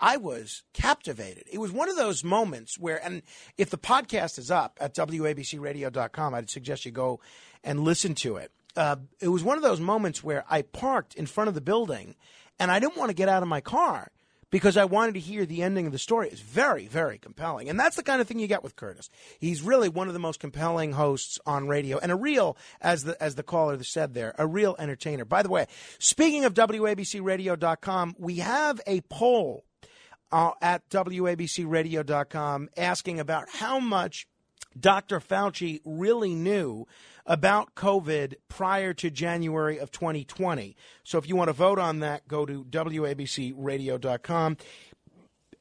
I 0.00 0.16
was 0.16 0.62
captivated. 0.72 1.44
It 1.50 1.58
was 1.58 1.72
one 1.72 1.88
of 1.88 1.96
those 1.96 2.24
moments 2.24 2.78
where, 2.78 3.02
and 3.02 3.22
if 3.56 3.70
the 3.70 3.78
podcast 3.78 4.38
is 4.38 4.50
up 4.50 4.78
at 4.80 4.94
WABCRadio.com, 4.94 6.34
I'd 6.34 6.50
suggest 6.50 6.84
you 6.84 6.92
go 6.92 7.20
and 7.64 7.80
listen 7.80 8.14
to 8.16 8.36
it. 8.36 8.52
Uh, 8.76 8.96
it 9.20 9.28
was 9.28 9.42
one 9.42 9.56
of 9.56 9.62
those 9.62 9.80
moments 9.80 10.22
where 10.22 10.44
I 10.48 10.62
parked 10.62 11.14
in 11.14 11.26
front 11.26 11.48
of 11.48 11.54
the 11.54 11.60
building 11.60 12.14
and 12.58 12.70
I 12.70 12.78
didn't 12.78 12.96
want 12.96 13.10
to 13.10 13.14
get 13.14 13.28
out 13.28 13.42
of 13.42 13.48
my 13.48 13.60
car 13.60 14.12
because 14.50 14.76
I 14.76 14.84
wanted 14.84 15.14
to 15.14 15.20
hear 15.20 15.46
the 15.46 15.62
ending 15.62 15.86
of 15.86 15.92
the 15.92 15.98
story. 15.98 16.28
It's 16.28 16.40
very, 16.40 16.86
very 16.86 17.18
compelling. 17.18 17.68
And 17.68 17.78
that's 17.78 17.96
the 17.96 18.02
kind 18.02 18.20
of 18.20 18.26
thing 18.26 18.38
you 18.38 18.46
get 18.46 18.62
with 18.62 18.76
Curtis. 18.76 19.10
He's 19.38 19.62
really 19.62 19.88
one 19.88 20.08
of 20.08 20.14
the 20.14 20.20
most 20.20 20.40
compelling 20.40 20.92
hosts 20.92 21.38
on 21.46 21.68
radio 21.68 21.98
and 21.98 22.12
a 22.12 22.16
real, 22.16 22.56
as 22.80 23.04
the, 23.04 23.20
as 23.22 23.34
the 23.34 23.42
caller 23.42 23.82
said 23.82 24.14
there, 24.14 24.34
a 24.38 24.46
real 24.46 24.76
entertainer. 24.78 25.24
By 25.24 25.42
the 25.42 25.50
way, 25.50 25.66
speaking 25.98 26.44
of 26.44 26.54
WABCRadio.com, 26.54 28.16
we 28.18 28.36
have 28.36 28.80
a 28.86 29.00
poll 29.02 29.64
uh, 30.32 30.52
at 30.60 30.88
WABCRadio.com 30.90 32.68
asking 32.76 33.20
about 33.20 33.48
how 33.50 33.78
much 33.78 34.26
Dr. 34.78 35.20
Fauci 35.20 35.80
really 35.84 36.34
knew 36.34 36.86
about 37.26 37.74
COVID 37.74 38.34
prior 38.48 38.92
to 38.94 39.10
January 39.10 39.78
of 39.78 39.90
2020. 39.90 40.76
So 41.04 41.18
if 41.18 41.28
you 41.28 41.36
want 41.36 41.48
to 41.48 41.52
vote 41.52 41.78
on 41.78 42.00
that, 42.00 42.26
go 42.28 42.46
to 42.46 42.64
WABCRadio.com 42.64 44.56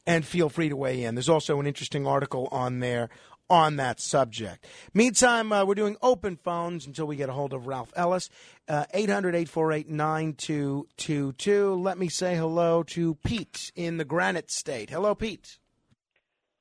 and 0.07 0.26
feel 0.26 0.49
free 0.49 0.69
to 0.69 0.76
weigh 0.76 1.03
in. 1.03 1.15
There's 1.15 1.30
also 1.30 1.60
an 1.60 1.68
interesting 1.68 2.07
article 2.07 2.48
on 2.52 2.80
there 2.80 3.10
on 3.49 3.77
that 3.77 3.99
subject. 3.99 4.65
Meantime, 4.94 5.52
uh, 5.52 5.65
we're 5.65 5.76
doing 5.76 5.98
open 6.02 6.36
phones 6.38 6.86
until 6.86 7.07
we 7.07 7.15
get 7.15 7.30
a 7.30 7.34
hold 7.34 7.53
of 7.53 7.68
Ralph 7.68 7.91
Ellis. 7.95 8.30
Uh, 8.68 8.86
800 8.94 9.36
848 9.36 9.90
9222. 9.90 11.73
Let 11.76 11.98
me 11.98 12.10
say 12.10 12.36
hello 12.36 12.84
to 12.84 13.15
Pete 13.15 13.72
in 13.76 13.98
the 13.98 14.06
Granite 14.06 14.52
State. 14.52 14.91
Hello, 14.91 15.15
Pete. 15.15 15.57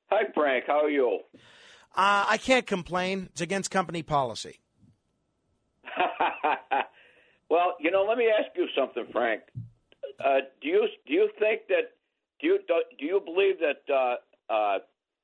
Hi, 0.07 0.23
Frank. 0.33 0.65
How 0.65 0.83
are 0.83 0.89
you? 0.89 1.19
Uh, 1.99 2.23
I 2.29 2.37
can't 2.37 2.65
complain. 2.65 3.27
It's 3.33 3.41
against 3.41 3.71
company 3.71 4.03
policy. 4.03 4.61
well, 7.49 7.75
you 7.81 7.91
know, 7.91 8.05
let 8.07 8.17
me 8.17 8.29
ask 8.29 8.55
you 8.55 8.67
something, 8.73 9.05
Frank. 9.11 9.41
Uh, 10.23 10.37
do 10.61 10.69
you 10.69 10.87
do 11.05 11.11
you 11.11 11.29
think 11.37 11.63
that 11.67 11.91
do 12.39 12.47
you 12.47 12.59
do 12.97 13.05
you 13.05 13.19
believe 13.19 13.55
that 13.59 13.93
uh, 13.93 14.15
uh, 14.49 14.79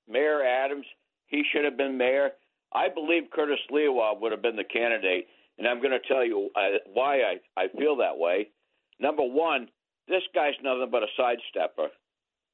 Mayor 0.09 0.43
Adams 0.43 0.85
he 1.27 1.43
should 1.49 1.63
have 1.63 1.77
been 1.77 1.97
mayor? 1.97 2.31
I 2.73 2.89
believe 2.89 3.31
Curtis 3.31 3.59
Sliwa 3.71 4.19
would 4.19 4.33
have 4.33 4.41
been 4.41 4.57
the 4.57 4.65
candidate, 4.65 5.27
and 5.57 5.65
I'm 5.69 5.77
going 5.79 5.97
to 5.97 6.05
tell 6.05 6.25
you 6.25 6.49
uh, 6.57 6.79
why 6.91 7.21
I 7.21 7.35
I 7.55 7.67
feel 7.69 7.95
that 7.97 8.17
way. 8.17 8.49
Number 8.99 9.23
one, 9.23 9.69
this 10.09 10.23
guy's 10.33 10.55
nothing 10.61 10.89
but 10.91 11.03
a 11.03 11.07
sidestepper. 11.17 11.87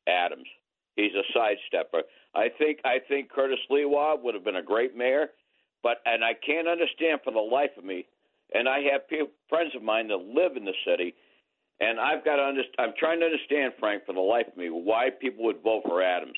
Adams, 0.08 0.48
he's 0.96 1.14
a 1.16 1.26
sidestepper. 1.36 2.02
I 2.34 2.50
think 2.50 2.80
I 2.86 3.00
think 3.08 3.32
Curtis 3.32 3.60
Sliwa 3.70 4.22
would 4.24 4.36
have 4.36 4.44
been 4.44 4.56
a 4.56 4.64
great 4.64 4.96
mayor, 4.96 5.28
but 5.84 5.98
and 6.06 6.24
I 6.24 6.34
can't 6.34 6.68
understand 6.68 7.22
for 7.24 7.32
the 7.32 7.40
life 7.40 7.72
of 7.78 7.84
me. 7.84 8.08
And 8.54 8.68
I 8.68 8.80
have 8.92 9.02
friends 9.50 9.72
of 9.76 9.82
mine 9.82 10.10
that 10.10 10.18
live 10.18 10.58
in 10.58 10.66
the 10.66 10.74
city, 10.86 11.14
and 11.80 12.00
I've 12.00 12.24
got 12.26 12.36
to 12.36 12.44
understand. 12.44 12.76
I'm 12.80 12.94
trying 12.98 13.20
to 13.20 13.26
understand, 13.26 13.74
Frank, 13.80 14.06
for 14.06 14.14
the 14.14 14.20
life 14.20 14.48
of 14.48 14.58
me, 14.58 14.70
why 14.70 15.10
people 15.10 15.46
would 15.46 15.62
vote 15.64 15.84
for 15.86 16.02
Adams. 16.02 16.38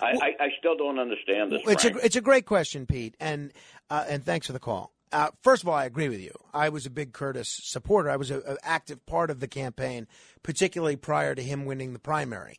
I, 0.00 0.06
I, 0.06 0.44
I 0.44 0.48
still 0.58 0.76
don't 0.76 0.98
understand 0.98 1.52
this. 1.52 1.62
It's 1.66 1.82
Frank. 1.82 1.96
a 1.96 2.04
it's 2.04 2.16
a 2.16 2.20
great 2.20 2.46
question, 2.46 2.86
Pete, 2.86 3.16
and 3.20 3.52
uh, 3.90 4.04
and 4.08 4.24
thanks 4.24 4.46
for 4.46 4.52
the 4.52 4.60
call. 4.60 4.92
Uh, 5.10 5.30
first 5.42 5.62
of 5.62 5.68
all, 5.68 5.74
I 5.74 5.86
agree 5.86 6.08
with 6.08 6.20
you. 6.20 6.32
I 6.52 6.68
was 6.68 6.84
a 6.84 6.90
big 6.90 7.12
Curtis 7.12 7.60
supporter. 7.62 8.10
I 8.10 8.16
was 8.16 8.30
an 8.30 8.42
active 8.62 9.04
part 9.06 9.30
of 9.30 9.40
the 9.40 9.48
campaign, 9.48 10.06
particularly 10.42 10.96
prior 10.96 11.34
to 11.34 11.42
him 11.42 11.64
winning 11.64 11.92
the 11.92 11.98
primary. 11.98 12.58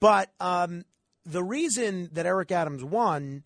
But 0.00 0.32
um, 0.40 0.84
the 1.24 1.42
reason 1.42 2.08
that 2.12 2.26
Eric 2.26 2.52
Adams 2.52 2.84
won 2.84 3.44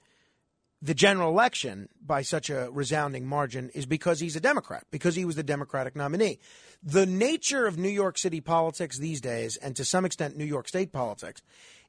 the 0.84 0.94
general 0.94 1.30
election 1.30 1.88
by 2.04 2.20
such 2.20 2.50
a 2.50 2.68
resounding 2.70 3.26
margin 3.26 3.70
is 3.74 3.86
because 3.86 4.20
he's 4.20 4.36
a 4.36 4.40
Democrat, 4.40 4.84
because 4.90 5.14
he 5.14 5.24
was 5.24 5.34
the 5.34 5.42
Democratic 5.42 5.96
nominee. 5.96 6.38
The 6.82 7.06
nature 7.06 7.66
of 7.66 7.78
New 7.78 7.88
York 7.88 8.18
City 8.18 8.42
politics 8.42 8.98
these 8.98 9.22
days, 9.22 9.56
and 9.56 9.74
to 9.76 9.84
some 9.84 10.04
extent 10.04 10.36
New 10.36 10.44
York 10.44 10.68
State 10.68 10.92
politics, 10.92 11.40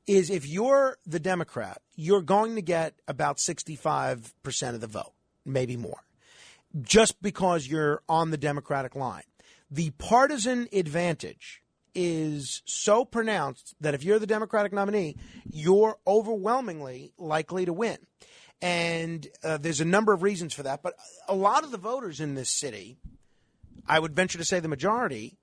is 0.08 0.30
if 0.30 0.48
you're 0.48 0.98
the 1.06 1.20
Democrat, 1.20 1.82
you're 1.96 2.22
going 2.22 2.56
to 2.56 2.62
get 2.62 2.94
about 3.06 3.38
65% 3.38 4.70
of 4.70 4.80
the 4.80 4.88
vote, 4.88 5.14
maybe 5.44 5.76
more, 5.76 6.06
just 6.82 7.22
because 7.22 7.68
you're 7.68 8.02
on 8.08 8.32
the 8.32 8.38
Democratic 8.38 8.96
line. 8.96 9.24
The 9.70 9.90
partisan 9.98 10.70
advantage 10.72 11.62
is 11.96 12.62
so 12.66 13.06
pronounced 13.06 13.76
that 13.80 13.94
if 13.94 14.04
you're 14.04 14.20
the 14.20 14.28
Democratic 14.28 14.74
nominee, 14.74 15.16
you're 15.50 15.98
overwhelmingly 16.06 17.14
likely 17.18 17.66
to 17.66 17.74
win. 17.74 17.98
And 18.62 19.28
uh, 19.44 19.58
there's 19.58 19.82
a 19.82 19.86
number 19.86 20.14
of 20.14 20.24
reasons 20.24 20.54
for 20.54 20.64
that. 20.64 20.84
But 20.84 20.96
a 21.28 21.36
lot 21.36 21.64
of 21.64 21.72
the 21.72 21.78
voters 21.78 22.20
in 22.20 22.36
this 22.36 22.50
city, 22.50 22.98
I 23.88 24.00
would 24.00 24.16
venture 24.16 24.38
to 24.38 24.46
say 24.46 24.60
the 24.60 24.68
majority, 24.68 25.38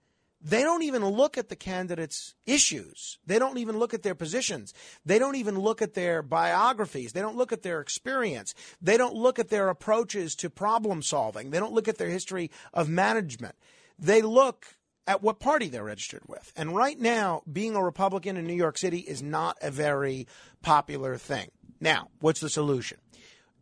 they 0.44 0.62
don't 0.62 0.82
even 0.82 1.04
look 1.04 1.38
at 1.38 1.48
the 1.48 1.56
candidates' 1.56 2.34
issues. 2.46 3.18
They 3.24 3.38
don't 3.38 3.58
even 3.58 3.78
look 3.78 3.94
at 3.94 4.02
their 4.02 4.16
positions. 4.16 4.74
They 5.06 5.20
don't 5.20 5.36
even 5.36 5.58
look 5.58 5.80
at 5.82 5.94
their 5.94 6.20
biographies. 6.20 7.12
They 7.12 7.20
don't 7.20 7.36
look 7.36 7.52
at 7.52 7.62
their 7.62 7.80
experience. 7.80 8.54
They 8.80 8.96
don't 8.96 9.14
look 9.14 9.38
at 9.38 9.50
their 9.50 9.68
approaches 9.68 10.34
to 10.36 10.50
problem 10.50 11.02
solving. 11.02 11.50
They 11.50 11.60
don't 11.60 11.72
look 11.72 11.86
at 11.86 11.98
their 11.98 12.08
history 12.08 12.50
of 12.74 12.88
management. 12.88 13.54
They 13.98 14.20
look 14.20 14.66
at 15.06 15.22
what 15.22 15.40
party 15.40 15.68
they're 15.68 15.84
registered 15.84 16.22
with. 16.26 16.52
And 16.56 16.74
right 16.74 16.98
now, 16.98 17.42
being 17.50 17.74
a 17.74 17.82
Republican 17.82 18.36
in 18.36 18.46
New 18.46 18.54
York 18.54 18.78
City 18.78 18.98
is 18.98 19.22
not 19.22 19.58
a 19.60 19.70
very 19.70 20.26
popular 20.62 21.16
thing. 21.16 21.50
Now, 21.80 22.08
what's 22.20 22.40
the 22.40 22.48
solution? 22.48 22.98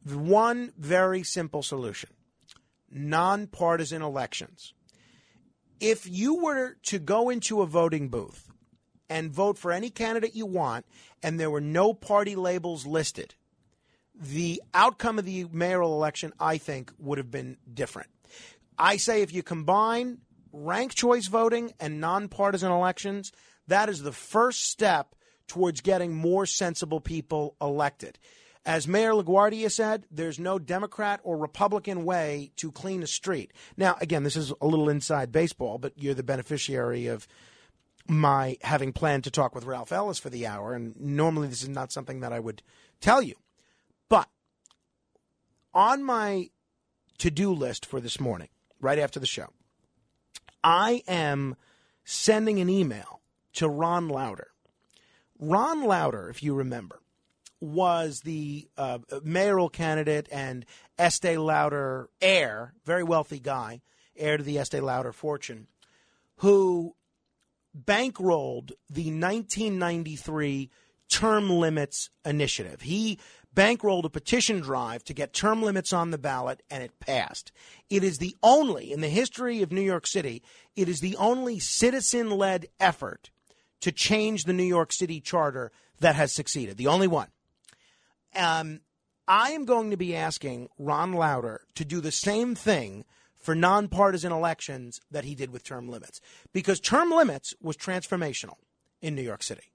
One 0.05 0.73
very 0.79 1.23
simple 1.23 1.63
solution 1.63 2.11
nonpartisan 2.93 4.03
elections 4.03 4.75
if 5.81 6.07
you 6.09 6.35
were 6.43 6.77
to 6.83 6.99
go 6.99 7.31
into 7.31 7.63
a 7.63 7.67
voting 7.67 8.09
booth 8.09 8.51
and 9.09 9.33
vote 9.33 9.57
for 9.57 9.73
any 9.73 9.91
candidate 9.91 10.37
you 10.37 10.47
want 10.47 10.85
and 11.23 11.41
there 11.41 11.51
were 11.51 11.61
no 11.61 11.95
party 11.95 12.37
labels 12.37 12.87
listed, 12.87 13.35
the 14.15 14.63
outcome 14.75 15.19
of 15.19 15.25
the 15.25 15.47
mayoral 15.51 15.95
election, 15.95 16.33
I 16.39 16.59
think, 16.59 16.93
would 16.99 17.19
have 17.19 17.31
been 17.31 17.57
different. 17.73 18.11
I 18.79 18.99
say 18.99 19.23
if 19.23 19.33
you 19.33 19.43
combine 19.43 20.19
ranked 20.53 20.97
choice 20.97 21.27
voting 21.27 21.73
and 21.81 22.01
nonpartisan 22.01 22.71
elections, 22.71 23.33
that 23.69 23.89
is 23.89 24.03
the 24.03 24.13
first 24.13 24.65
step 24.71 25.15
towards 25.47 25.81
getting 25.81 26.15
more 26.15 26.47
sensible 26.47 27.01
people 27.01 27.57
elected. 27.61 28.19
As 28.67 28.87
Mayor 28.87 29.13
LaGuardia 29.13 29.71
said, 29.71 30.05
there's 30.11 30.39
no 30.39 30.59
Democrat 30.59 31.21
or 31.25 31.39
Republican 31.39 32.05
way 32.05 32.53
to 32.57 32.71
clean 32.71 33.03
a 33.03 33.07
street. 33.07 33.53
Now, 33.77 33.97
again, 34.01 34.23
this 34.23 34.37
is 34.37 34.53
a 34.61 34.67
little 34.67 34.91
inside 34.91 35.33
baseball, 35.33 35.79
but 35.79 35.95
you're 35.97 36.15
the 36.15 36.23
beneficiary 36.23 37.07
of 37.07 37.27
my 38.07 38.59
having 38.63 38.93
planned 38.93 39.25
to 39.25 39.31
talk 39.31 39.55
with 39.55 39.65
Ralph 39.65 39.93
Ellis 39.93 40.19
for 40.19 40.31
the 40.31 40.47
hour, 40.47 40.75
and 40.75 40.95
normally 41.01 41.49
this 41.49 41.63
is 41.63 41.69
not 41.69 41.93
something 41.93 42.21
that 42.21 42.33
I 42.33 42.41
would 42.41 42.63
tell 43.01 43.23
you. 43.23 43.37
But 44.09 44.29
on 45.73 46.03
my 46.03 46.51
to 47.19 47.31
do 47.31 47.53
list 47.53 47.87
for 47.87 48.01
this 48.01 48.21
morning, 48.21 48.49
right 48.81 48.99
after 48.99 49.21
the 49.21 49.27
show, 49.27 49.49
I 50.63 51.03
am 51.07 51.57
sending 52.05 52.61
an 52.61 52.69
email 52.69 53.21
to 53.55 53.69
Ron 53.69 54.09
Lauder. 54.09 54.49
Ron 55.39 55.85
Lauder, 55.85 56.29
if 56.29 56.43
you 56.43 56.55
remember, 56.55 57.01
was 57.61 58.21
the 58.21 58.69
uh, 58.77 58.99
mayoral 59.23 59.69
candidate 59.69 60.29
and 60.31 60.65
Estee 60.99 61.39
Lauder 61.39 62.09
heir, 62.21 62.75
very 62.85 63.03
wealthy 63.03 63.41
guy, 63.41 63.81
heir 64.17 64.37
to 64.37 64.43
the 64.43 64.59
Estee 64.59 64.81
Lauder 64.81 65.13
fortune, 65.13 65.67
who 66.37 66.95
bankrolled 67.77 68.73
the 68.89 69.11
1993 69.11 70.71
term 71.09 71.51
limits 71.51 72.11
initiative. 72.25 72.83
He 72.83 73.19
bankrolled 73.61 74.05
a 74.05 74.09
petition 74.09 74.61
drive 74.61 75.05
to 75.05 75.13
get 75.13 75.35
term 75.35 75.63
limits 75.63 75.93
on 75.93 76.11
the 76.11 76.17
ballot, 76.17 76.63
and 76.71 76.83
it 76.83 76.99
passed. 76.99 77.53
It 77.91 78.03
is 78.03 78.17
the 78.17 78.35
only, 78.43 78.91
in 78.91 79.03
the 79.03 79.11
history 79.11 79.61
of 79.61 79.71
New 79.71 79.83
York 79.83 80.07
City, 80.07 80.43
it 80.77 80.89
is 80.89 81.01
the 81.01 81.15
only 81.17 81.59
citizen 81.59 82.31
led 82.31 82.69
effort 82.81 83.29
to 83.83 83.93
change 83.93 84.45
the 84.45 84.55
New 84.55 84.65
York 84.65 84.95
City 84.95 85.21
charter 85.21 85.73
that 86.01 86.15
has 86.15 86.33
succeeded. 86.33 86.79
The 86.79 86.87
only 86.87 87.07
one. 87.07 87.29
Um, 88.35 88.81
I 89.29 89.51
am 89.51 89.67
going 89.67 89.91
to 89.91 89.97
be 89.99 90.17
asking 90.17 90.71
Ron 90.79 91.13
Lauder 91.13 91.61
to 91.75 91.85
do 91.85 92.01
the 92.01 92.13
same 92.13 92.55
thing 92.55 93.05
for 93.37 93.55
nonpartisan 93.55 94.33
elections 94.33 95.03
that 95.11 95.25
he 95.25 95.35
did 95.35 95.51
with 95.51 95.65
term 95.65 95.87
limits 95.87 96.23
because 96.55 96.81
term 96.81 97.11
limits 97.11 97.53
was 97.61 97.77
transformational 97.77 98.57
in 99.03 99.15
New 99.15 99.23
York 99.23 99.43
City. 99.43 99.71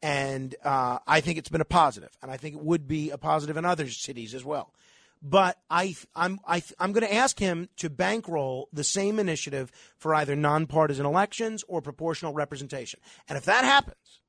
And 0.00 0.54
uh, 0.64 0.98
I 1.06 1.20
think 1.20 1.38
it's 1.38 1.48
been 1.48 1.60
a 1.60 1.66
positive, 1.66 2.10
and 2.22 2.30
I 2.30 2.36
think 2.36 2.54
it 2.54 2.62
would 2.62 2.86
be 2.86 3.10
a 3.10 3.18
positive 3.18 3.56
in 3.56 3.64
other 3.64 3.88
cities 3.88 4.34
as 4.34 4.44
well. 4.44 4.72
But 5.20 5.58
I, 5.68 5.96
I'm, 6.14 6.38
I, 6.46 6.62
I'm 6.78 6.92
going 6.92 7.06
to 7.06 7.14
ask 7.14 7.38
him 7.38 7.68
to 7.78 7.90
bankroll 7.90 8.68
the 8.72 8.84
same 8.84 9.18
initiative 9.18 9.72
for 9.96 10.14
either 10.14 10.36
nonpartisan 10.36 11.06
elections 11.06 11.64
or 11.66 11.82
proportional 11.82 12.32
representation. 12.32 13.00
And 13.28 13.36
if 13.36 13.44
that 13.46 13.64
happens, 13.64 14.20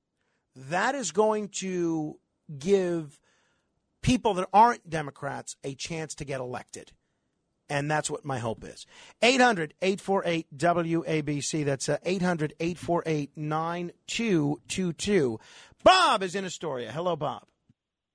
that 0.55 0.95
is 0.95 1.11
going 1.11 1.49
to 1.59 2.19
give 2.57 3.19
people 4.01 4.33
that 4.35 4.49
aren't 4.51 4.89
Democrats 4.89 5.55
a 5.63 5.75
chance 5.75 6.15
to 6.15 6.25
get 6.25 6.39
elected. 6.39 6.91
And 7.69 7.89
that's 7.89 8.09
what 8.09 8.25
my 8.25 8.39
hope 8.39 8.63
is. 8.63 8.85
800 9.21 9.73
848 9.81 10.57
WABC. 10.57 11.65
That's 11.65 11.89
800 12.03 12.53
848 12.59 13.31
9222. 13.35 15.39
Bob 15.83 16.23
is 16.23 16.35
in 16.35 16.45
Astoria. 16.45 16.91
Hello, 16.91 17.15
Bob. 17.15 17.43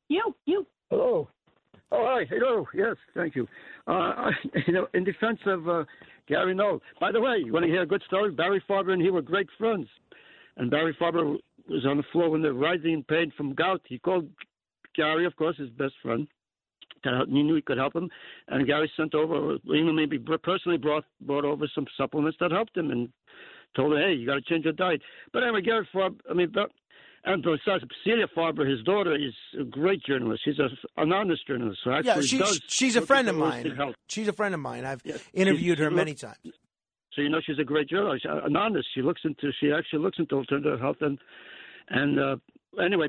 You, 0.08 0.34
you. 0.44 0.66
Hello. 0.90 1.28
Oh, 1.92 2.06
hi. 2.06 2.24
Hello. 2.28 2.66
Yes, 2.74 2.96
thank 3.14 3.36
you. 3.36 3.46
Uh, 3.86 4.30
you 4.66 4.72
know, 4.72 4.86
in 4.94 5.04
defense 5.04 5.38
of 5.46 5.68
uh, 5.68 5.84
Gary 6.26 6.54
Null. 6.54 6.80
By 7.00 7.12
the 7.12 7.20
way, 7.20 7.36
you 7.44 7.52
want 7.52 7.64
to 7.64 7.70
hear 7.70 7.82
a 7.82 7.86
good 7.86 8.02
story? 8.06 8.30
Barry 8.30 8.62
Farber 8.68 8.92
and 8.92 9.02
he 9.02 9.10
were 9.10 9.22
great 9.22 9.48
friends. 9.58 9.86
And 10.56 10.70
Barry 10.70 10.96
Farber 11.00 11.36
was 11.68 11.86
on 11.86 11.96
the 11.96 12.04
floor 12.12 12.30
when 12.30 12.42
they're 12.42 12.52
writhing 12.52 12.92
in 12.92 13.04
pain 13.04 13.32
from 13.36 13.54
gout. 13.54 13.82
He 13.86 13.98
called 13.98 14.28
Gary, 14.94 15.26
of 15.26 15.34
course, 15.36 15.56
his 15.56 15.70
best 15.70 15.94
friend. 16.02 16.28
That 17.04 17.26
he 17.28 17.42
knew 17.42 17.54
he 17.54 17.62
could 17.62 17.78
help 17.78 17.94
him, 17.94 18.08
and 18.48 18.66
Gary 18.66 18.90
sent 18.96 19.14
over, 19.14 19.56
even 19.66 19.94
maybe 19.94 20.18
personally 20.18 20.78
brought 20.78 21.04
brought 21.20 21.44
over 21.44 21.66
some 21.74 21.86
supplements 21.96 22.38
that 22.40 22.50
helped 22.50 22.76
him, 22.76 22.90
and 22.90 23.08
told 23.76 23.92
him, 23.92 23.98
"Hey, 23.98 24.14
you 24.14 24.26
got 24.26 24.34
to 24.34 24.42
change 24.42 24.64
your 24.64 24.72
diet." 24.72 25.02
But 25.32 25.42
anyway, 25.42 25.62
Gary 25.62 25.88
Farber, 25.94 26.16
I 26.30 26.34
mean, 26.34 26.50
but, 26.52 26.70
and 27.24 27.42
besides, 27.42 27.84
Celia 28.04 28.26
Farber, 28.36 28.68
his 28.68 28.82
daughter, 28.84 29.14
is 29.14 29.34
a 29.60 29.64
great 29.64 30.02
journalist. 30.04 30.42
She's 30.44 30.58
a, 30.58 30.68
an 31.00 31.12
honest 31.12 31.46
journalist. 31.46 31.80
So 31.84 31.90
Yeah, 31.90 31.96
actually 31.98 32.26
she's, 32.26 32.96
a 32.96 33.06
friend 33.06 33.28
of 33.28 33.36
mine. 33.36 33.94
She's 34.08 34.28
a 34.28 34.32
friend 34.32 34.54
of 34.54 34.60
mine. 34.60 34.84
I've 34.84 35.02
Yeah. 35.04 35.16
interviewed 35.32 35.78
her 35.78 35.90
many 35.90 36.14
times. 36.14 36.38
So 37.14 37.22
you 37.22 37.28
know 37.28 37.40
she's 37.44 37.58
a 37.60 37.64
great 37.64 37.88
journalist, 37.88 38.24
an 38.24 38.56
honest. 38.56 38.88
She 38.92 39.00
looks 39.00 39.20
into 39.24 39.52
she 39.60 39.70
actually 39.70 40.00
looks 40.00 40.18
into 40.18 40.34
alternative 40.34 40.80
health 40.80 40.96
and 41.00 41.18
and 41.88 42.18
uh, 42.18 42.36
anyway, 42.82 43.08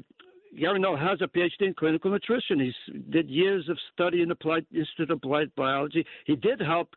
Gary 0.59 0.79
Null 0.79 0.97
has 0.97 1.19
a 1.21 1.27
PhD 1.27 1.67
in 1.67 1.73
clinical 1.73 2.11
nutrition. 2.11 2.59
He 2.59 2.99
did 3.09 3.29
years 3.29 3.67
of 3.69 3.77
study 3.93 4.21
in 4.21 4.29
the 4.29 4.33
applied 4.33 4.65
Institute 4.73 5.11
of 5.11 5.17
Applied 5.17 5.53
Biology. 5.55 6.05
He 6.25 6.35
did 6.35 6.59
help 6.59 6.89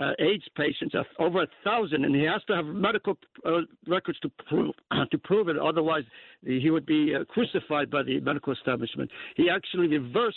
uh, 0.00 0.10
AIDS 0.18 0.44
patients, 0.56 0.94
uh, 0.94 1.02
over 1.22 1.42
a 1.42 1.46
thousand, 1.62 2.04
and 2.04 2.14
he 2.14 2.24
has 2.24 2.42
to 2.48 2.54
have 2.54 2.64
medical 2.66 3.16
uh, 3.46 3.60
records 3.86 4.18
to 4.20 4.30
prove 4.48 4.74
to 5.10 5.18
prove 5.18 5.48
it. 5.48 5.56
Otherwise, 5.56 6.02
he 6.44 6.70
would 6.70 6.86
be 6.86 7.14
uh, 7.14 7.24
crucified 7.26 7.90
by 7.90 8.02
the 8.02 8.20
medical 8.20 8.52
establishment. 8.52 9.10
He 9.36 9.48
actually 9.48 9.86
reversed 9.86 10.36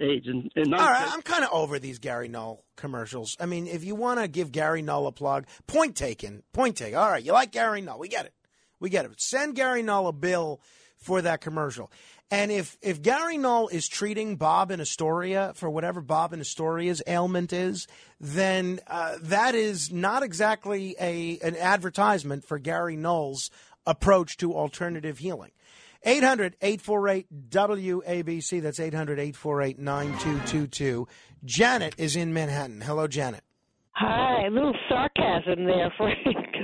AIDS 0.00 0.26
in, 0.26 0.50
in 0.56 0.74
All 0.74 0.80
right, 0.80 1.08
I'm 1.12 1.22
kind 1.22 1.44
of 1.44 1.50
over 1.52 1.78
these 1.78 1.98
Gary 1.98 2.28
Null 2.28 2.64
commercials. 2.76 3.36
I 3.38 3.46
mean, 3.46 3.66
if 3.66 3.84
you 3.84 3.94
want 3.94 4.20
to 4.20 4.28
give 4.28 4.50
Gary 4.50 4.82
Null 4.82 5.06
a 5.06 5.12
plug, 5.12 5.46
point 5.66 5.96
taken, 5.96 6.42
point 6.52 6.76
taken. 6.76 6.98
All 6.98 7.10
right, 7.10 7.22
you 7.22 7.32
like 7.32 7.52
Gary 7.52 7.82
Null, 7.82 7.98
we 7.98 8.08
get 8.08 8.26
it, 8.26 8.34
we 8.80 8.90
get 8.90 9.04
it. 9.04 9.12
Send 9.20 9.54
Gary 9.54 9.82
Null 9.82 10.08
a 10.08 10.12
bill 10.12 10.60
for 11.06 11.22
that 11.22 11.40
commercial. 11.40 11.90
And 12.30 12.50
if 12.50 12.76
if 12.82 13.00
Gary 13.00 13.38
Null 13.38 13.68
is 13.68 13.86
treating 13.86 14.34
Bob 14.34 14.72
in 14.72 14.80
Astoria 14.80 15.52
for 15.54 15.70
whatever 15.70 16.00
Bob 16.00 16.32
in 16.32 16.40
Astoria's 16.40 17.00
ailment 17.06 17.52
is, 17.52 17.86
then 18.20 18.80
uh, 18.88 19.16
that 19.22 19.54
is 19.54 19.92
not 19.92 20.24
exactly 20.24 20.96
a 21.00 21.38
an 21.38 21.56
advertisement 21.56 22.44
for 22.44 22.58
Gary 22.58 22.96
Null's 22.96 23.50
approach 23.86 24.36
to 24.38 24.52
alternative 24.52 25.18
healing. 25.18 25.52
800 26.02 26.56
848 26.60 27.50
WABC. 27.50 28.60
That's 28.60 28.80
800 28.80 29.20
848 29.20 29.78
9222. 29.78 31.06
Janet 31.44 31.94
is 31.96 32.16
in 32.16 32.34
Manhattan. 32.34 32.80
Hello, 32.80 33.06
Janet. 33.06 33.44
Hi, 33.92 34.46
a 34.46 34.50
little 34.50 34.74
sarcasm 34.88 35.64
there, 35.64 35.92
Frank. 35.96 36.55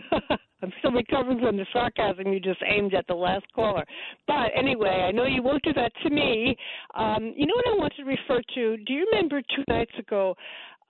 Still 0.82 0.92
recovering 0.92 1.38
from 1.38 1.56
the 1.56 1.66
sarcasm 1.72 2.32
you 2.32 2.40
just 2.40 2.58
aimed 2.66 2.92
at 2.92 3.06
the 3.06 3.14
last 3.14 3.44
caller. 3.54 3.84
But 4.26 4.50
anyway, 4.56 5.06
I 5.06 5.12
know 5.12 5.26
you 5.26 5.40
won't 5.40 5.62
do 5.62 5.72
that 5.74 5.92
to 6.02 6.10
me. 6.10 6.56
Um, 6.96 7.32
you 7.36 7.46
know 7.46 7.54
what 7.54 7.68
I 7.68 7.76
want 7.78 7.92
to 7.98 8.02
refer 8.02 8.42
to? 8.56 8.76
Do 8.78 8.92
you 8.92 9.06
remember 9.12 9.40
two 9.54 9.62
nights 9.68 9.92
ago? 9.96 10.34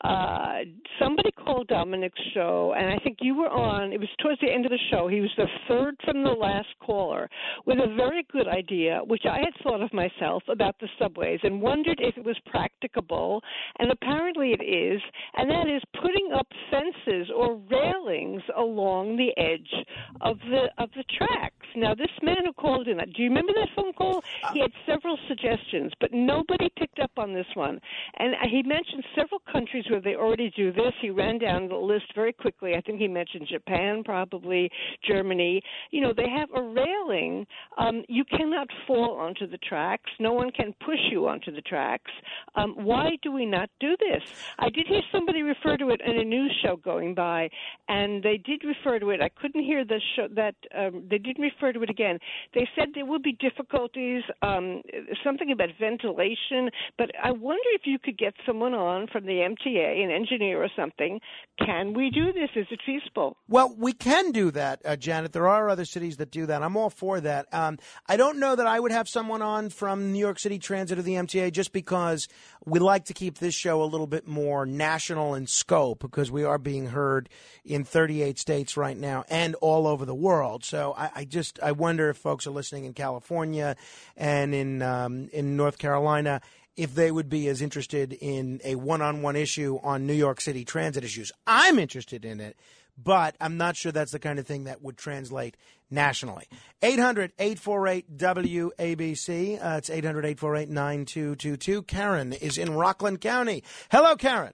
Uh, 0.03 0.59
somebody 0.99 1.31
called 1.33 1.69
Dominic's 1.69 2.21
show, 2.35 2.75
and 2.77 2.91
I 2.91 2.99
think 3.05 3.19
you 3.21 3.37
were 3.37 3.49
on. 3.49 3.93
It 3.93 4.01
was 4.01 4.09
towards 4.21 4.41
the 4.41 4.51
end 4.51 4.65
of 4.67 4.71
the 4.71 4.79
show. 4.91 5.07
He 5.07 5.21
was 5.21 5.31
the 5.37 5.47
third 5.69 5.95
from 6.05 6.25
the 6.25 6.31
last 6.31 6.69
caller 6.85 7.29
with 7.67 7.79
a 7.79 7.95
very 7.95 8.27
good 8.33 8.49
idea, 8.49 9.01
which 9.07 9.23
I 9.31 9.39
had 9.39 9.53
thought 9.63 9.81
of 9.81 9.93
myself 9.93 10.43
about 10.49 10.75
the 10.81 10.89
subways 10.99 11.41
and 11.45 11.63
wondered 11.63 12.01
if 12.01 12.17
it 12.17 12.25
was 12.25 12.37
practicable. 12.47 13.43
And 13.79 13.93
apparently 13.93 14.53
it 14.59 14.65
is, 14.65 15.01
and 15.37 15.49
that 15.51 15.69
is 15.69 15.83
putting 16.01 16.33
up 16.35 16.49
fences 16.71 17.31
or 17.37 17.61
railings 17.71 18.43
along 18.57 19.17
the 19.17 19.33
edge 19.41 19.73
of 20.21 20.39
the 20.51 20.67
of 20.79 20.91
the 20.97 21.05
tracks. 21.17 21.62
Now, 21.77 21.95
this 21.95 22.11
man 22.23 22.45
who 22.45 22.53
called 22.53 22.89
in, 22.89 22.99
do 22.99 23.23
you 23.23 23.29
remember 23.29 23.53
that 23.55 23.69
phone 23.75 23.93
call? 23.93 24.23
He 24.53 24.61
had 24.61 24.73
several 24.87 25.19
suggestions, 25.29 25.93
but 26.01 26.13
nobody 26.13 26.69
picked 26.79 26.99
up 26.99 27.11
on 27.17 27.33
this 27.33 27.47
one. 27.55 27.81
And 28.19 28.35
he 28.51 28.63
mentioned 28.63 29.05
several 29.17 29.41
countries 29.51 29.85
where 29.91 30.01
they 30.01 30.15
already 30.15 30.53
do 30.57 30.73
this. 30.73 30.93
He 31.01 31.11
ran 31.11 31.39
down 31.39 31.69
the 31.69 31.77
list 31.77 32.07
very 32.15 32.33
quickly. 32.33 32.75
I 32.75 32.81
think 32.81 33.01
he 33.01 33.09
mentioned 33.09 33.47
Japan, 33.51 34.03
probably 34.05 34.71
Germany. 35.07 35.63
You 35.91 36.01
know, 36.03 36.13
they 36.17 36.29
have 36.29 36.49
a 36.55 36.63
railing. 36.63 37.47
Um, 37.79 38.03
you 38.09 38.25
cannot 38.25 38.69
fall 38.87 39.17
onto 39.19 39.47
the 39.47 39.59
tracks. 39.59 40.11
No 40.19 40.33
one 40.33 40.51
can 40.51 40.75
push 40.85 40.99
you 41.11 41.29
onto 41.29 41.53
the 41.53 41.63
tracks. 41.63 42.11
Um, 42.55 42.75
why 42.77 43.11
do 43.23 43.33
we 43.33 43.47
not 43.47 43.71
do 43.81 43.97
this? 43.99 44.23
I 44.59 44.69
did 44.69 44.87
hear 44.87 45.03
somebody 45.11 45.43
refer 45.43 45.77
to 45.77 45.91
it 45.91 46.01
in 46.05 46.19
a 46.19 46.25
news 46.25 46.55
show 46.63 46.77
going 46.77 47.15
by, 47.15 47.49
and 47.89 48.23
they 48.23 48.39
did 48.39 48.63
refer 48.65 48.99
to 48.99 49.11
it. 49.11 49.21
I 49.21 49.29
couldn't 49.29 49.63
hear 49.63 49.85
the 49.85 50.01
show 50.17 50.29
that 50.35 50.55
um, 50.77 51.05
they 51.09 51.19
did 51.19 51.39
refer 51.39 51.62
to 51.71 51.83
it 51.83 51.91
again. 51.91 52.19
They 52.55 52.67
said 52.75 52.89
there 52.95 53.07
would 53.07 53.23
be 53.23 53.33
difficulties, 53.33 54.23
um, 54.41 54.83
something 55.23 55.53
about 55.53 55.69
ventilation, 55.79 56.71
but 56.99 57.11
I 57.23 57.31
wonder 57.31 57.69
if 57.75 57.83
you 57.85 57.99
could 57.99 58.19
get 58.19 58.35
someone 58.47 58.75
on 58.75 59.07
from 59.07 59.27
the 59.27 59.47
MTA, 59.47 60.03
an 60.03 60.11
engineer 60.11 60.63
or 60.63 60.69
something. 60.75 61.21
Can 61.65 61.93
we 61.95 62.11
do 62.11 62.33
this? 62.33 62.51
Is 62.57 62.67
it 62.71 62.81
feasible? 62.85 63.37
Well, 63.49 63.75
we 63.77 63.93
can 63.93 64.33
do 64.33 64.51
that, 64.53 64.81
uh, 64.85 64.97
Janet. 64.97 65.33
There 65.33 65.49
are 65.49 65.69
other 65.69 65.85
cities 65.85 66.17
that 66.17 66.31
do 66.31 66.47
that. 66.47 66.63
I'm 66.63 66.77
all 66.77 66.91
for 66.91 67.21
that. 67.21 67.53
Um, 67.53 67.79
I 68.09 68.17
don't 68.17 68.39
know 68.39 68.57
that 68.57 68.67
I 68.67 68.81
would 68.81 68.93
have 68.93 69.09
someone 69.09 69.43
on 69.43 69.69
from 69.69 70.13
New 70.13 70.19
York 70.19 70.39
City 70.39 70.59
Transit 70.59 70.99
or 70.99 71.03
the 71.03 71.15
MTA 71.15 71.53
just 71.53 71.73
because 71.73 72.27
we 72.65 72.79
like 72.79 73.07
to 73.07 73.15
keep 73.15 73.39
this 73.39 73.55
show 73.55 73.83
a 73.83 73.87
little 73.87 74.07
bit 74.07 74.27
more 74.27 74.65
national 74.67 75.35
in 75.35 75.47
scope 75.47 76.01
because 76.01 76.31
we 76.31 76.45
are 76.45 76.59
being 76.59 76.87
heard 76.87 77.29
in 77.65 77.85
38 77.85 78.39
states 78.39 78.77
right 78.77 78.97
now 78.97 79.25
and 79.29 79.55
all 79.57 79.87
over 79.87 80.05
the 80.05 80.15
world. 80.15 80.65
So 80.65 80.95
I, 80.97 81.11
I 81.17 81.25
just 81.25 81.59
I 81.63 81.73
wonder 81.73 82.09
if 82.09 82.17
folks 82.17 82.47
are 82.47 82.51
listening 82.51 82.85
in 82.85 82.95
California 82.95 83.77
and 84.17 84.55
in 84.55 84.83
um, 84.83 85.29
in 85.33 85.57
North 85.57 85.79
Carolina 85.79 86.41
if 86.77 86.95
they 86.95 87.11
would 87.11 87.29
be 87.29 87.49
as 87.49 87.61
interested 87.61 88.15
in 88.15 88.59
a 88.65 88.75
one-on-one 88.77 89.37
issue 89.37 89.79
on 89.83 90.07
New 90.07 90.15
York 90.15 90.41
City 90.41 90.65
transit 90.65 91.05
issues. 91.05 91.31
I'm 91.47 91.79
interested 91.79 92.25
in 92.25 92.41
it, 92.41 92.57
but 92.97 93.37
I'm 93.41 93.59
not 93.59 93.77
sure 93.77 93.93
that's 93.93 94.13
the 94.13 94.19
kind 94.19 94.39
of 94.39 94.47
thing 94.47 94.65
that 94.65 94.83
would 94.83 94.97
translate 94.97 95.57
nationally. 95.93 96.47
800 96.83 97.33
848 97.39 98.17
WABC. 98.17 99.65
Uh, 99.65 99.77
it's 99.77 99.91
800 99.91 100.25
848 100.25 100.69
9222. 100.69 101.83
Karen 101.83 102.33
is 102.33 102.59
in 102.59 102.75
Rockland 102.75 103.21
County. 103.21 103.63
Hello, 103.91 104.17
Karen. 104.17 104.53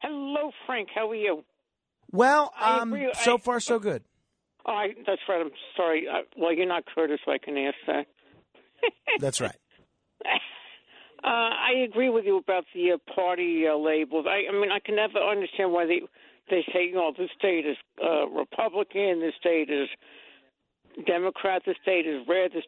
Hello, 0.00 0.50
Frank. 0.66 0.88
How 0.94 1.10
are 1.10 1.14
you? 1.14 1.44
Well, 2.12 2.52
um, 2.60 2.96
so 3.22 3.34
I- 3.34 3.38
far 3.38 3.60
so 3.60 3.78
good. 3.78 4.04
Oh, 4.66 4.72
I, 4.72 4.88
that's 5.06 5.22
right. 5.28 5.40
I'm 5.40 5.50
sorry. 5.76 6.06
Uh, 6.06 6.22
well, 6.36 6.52
you're 6.54 6.66
not 6.66 6.84
Curtis, 6.94 7.20
so 7.24 7.32
I 7.32 7.38
can 7.38 7.56
ask 7.56 7.76
that. 7.86 8.06
That's 9.18 9.40
right. 9.40 9.56
Uh, 11.24 11.26
I 11.26 11.84
agree 11.84 12.10
with 12.10 12.24
you 12.26 12.36
about 12.36 12.64
the 12.74 12.92
uh, 12.92 13.12
party 13.14 13.64
uh, 13.66 13.76
labels. 13.76 14.26
I, 14.28 14.48
I 14.48 14.52
mean, 14.60 14.70
I 14.70 14.78
can 14.78 14.94
never 14.94 15.18
understand 15.18 15.72
why 15.72 15.86
they 15.86 16.00
they 16.50 16.64
say, 16.72 16.86
you 16.86 16.94
know, 16.94 17.12
this 17.16 17.30
state 17.36 17.66
is 17.66 17.76
uh, 18.02 18.28
Republican, 18.28 19.20
this 19.20 19.34
state 19.40 19.68
is 19.68 19.88
Democrat, 21.06 21.62
the 21.66 21.74
state 21.82 22.06
is 22.06 22.26
red. 22.28 22.52
This, 22.52 22.64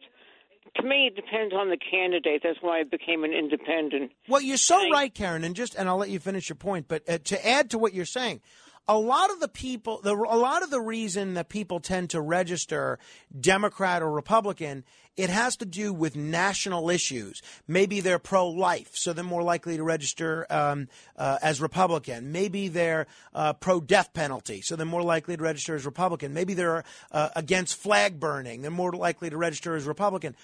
to 0.77 0.83
me, 0.83 1.07
it 1.07 1.15
depends 1.15 1.53
on 1.53 1.69
the 1.69 1.77
candidate. 1.77 2.41
That's 2.43 2.59
why 2.61 2.79
I 2.79 2.83
became 2.83 3.23
an 3.23 3.33
independent. 3.33 4.11
Well, 4.27 4.41
you're 4.41 4.57
so 4.57 4.89
right, 4.89 5.13
Karen, 5.13 5.43
and 5.43 5.55
just 5.55 5.75
and 5.75 5.89
I'll 5.89 5.97
let 5.97 6.09
you 6.09 6.19
finish 6.19 6.49
your 6.49 6.55
point. 6.55 6.87
But 6.87 7.09
uh, 7.09 7.17
to 7.25 7.47
add 7.47 7.71
to 7.71 7.77
what 7.77 7.93
you're 7.93 8.05
saying, 8.05 8.41
a 8.87 8.97
lot 8.97 9.31
of 9.31 9.39
the 9.39 9.47
people, 9.47 10.01
the, 10.03 10.15
a 10.15 10.37
lot 10.37 10.63
of 10.63 10.69
the 10.69 10.81
reason 10.81 11.35
that 11.35 11.49
people 11.49 11.79
tend 11.79 12.09
to 12.11 12.21
register 12.21 12.99
Democrat 13.39 14.01
or 14.01 14.11
Republican, 14.11 14.83
it 15.17 15.29
has 15.29 15.57
to 15.57 15.65
do 15.65 15.93
with 15.93 16.15
national 16.15 16.89
issues. 16.89 17.41
Maybe 17.67 17.99
they're 17.99 18.19
pro-life, 18.19 18.91
so 18.93 19.13
they're 19.13 19.23
more 19.23 19.43
likely 19.43 19.77
to 19.77 19.83
register 19.83 20.45
um, 20.49 20.87
uh, 21.17 21.37
as 21.41 21.61
Republican. 21.61 22.31
Maybe 22.31 22.67
they're 22.67 23.07
uh, 23.33 23.53
pro-death 23.53 24.13
penalty, 24.13 24.61
so 24.61 24.75
they're 24.75 24.85
more 24.85 25.03
likely 25.03 25.35
to 25.35 25.43
register 25.43 25.75
as 25.75 25.85
Republican. 25.85 26.33
Maybe 26.33 26.53
they're 26.53 26.83
uh, 27.11 27.29
against 27.35 27.75
flag 27.75 28.19
burning, 28.19 28.61
they're 28.61 28.71
more 28.71 28.93
likely 28.93 29.29
to 29.29 29.37
register 29.37 29.75
as 29.75 29.85
Republican 29.85 30.35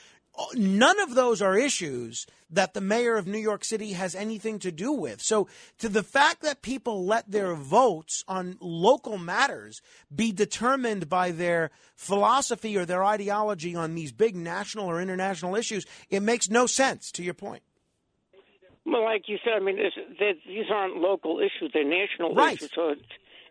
none 0.53 0.99
of 0.99 1.15
those 1.15 1.41
are 1.41 1.57
issues 1.57 2.25
that 2.49 2.73
the 2.73 2.81
mayor 2.81 3.15
of 3.17 3.27
New 3.27 3.37
York 3.39 3.63
City 3.65 3.93
has 3.93 4.15
anything 4.15 4.59
to 4.59 4.71
do 4.71 4.91
with. 4.91 5.21
So, 5.21 5.47
to 5.79 5.89
the 5.89 6.03
fact 6.03 6.41
that 6.41 6.61
people 6.61 7.05
let 7.05 7.29
their 7.29 7.53
votes 7.55 8.23
on 8.27 8.57
local 8.61 9.17
matters 9.17 9.81
be 10.15 10.31
determined 10.31 11.09
by 11.09 11.31
their 11.31 11.71
philosophy 11.95 12.77
or 12.77 12.85
their 12.85 13.03
ideology 13.03 13.75
on 13.75 13.95
these 13.95 14.11
big 14.11 14.35
national 14.35 14.85
or 14.87 15.01
international 15.01 15.55
issues, 15.55 15.85
it 16.09 16.21
makes 16.21 16.49
no 16.49 16.67
sense, 16.67 17.11
to 17.13 17.23
your 17.23 17.33
point. 17.33 17.63
Well, 18.85 19.03
like 19.03 19.27
you 19.27 19.37
said, 19.43 19.53
I 19.55 19.59
mean, 19.59 19.77
these 20.47 20.65
aren't 20.71 20.97
local 20.97 21.39
issues; 21.39 21.71
they're 21.73 21.83
national 21.83 22.33
Right. 22.33 22.55
issues. 22.55 22.71
So 22.73 22.95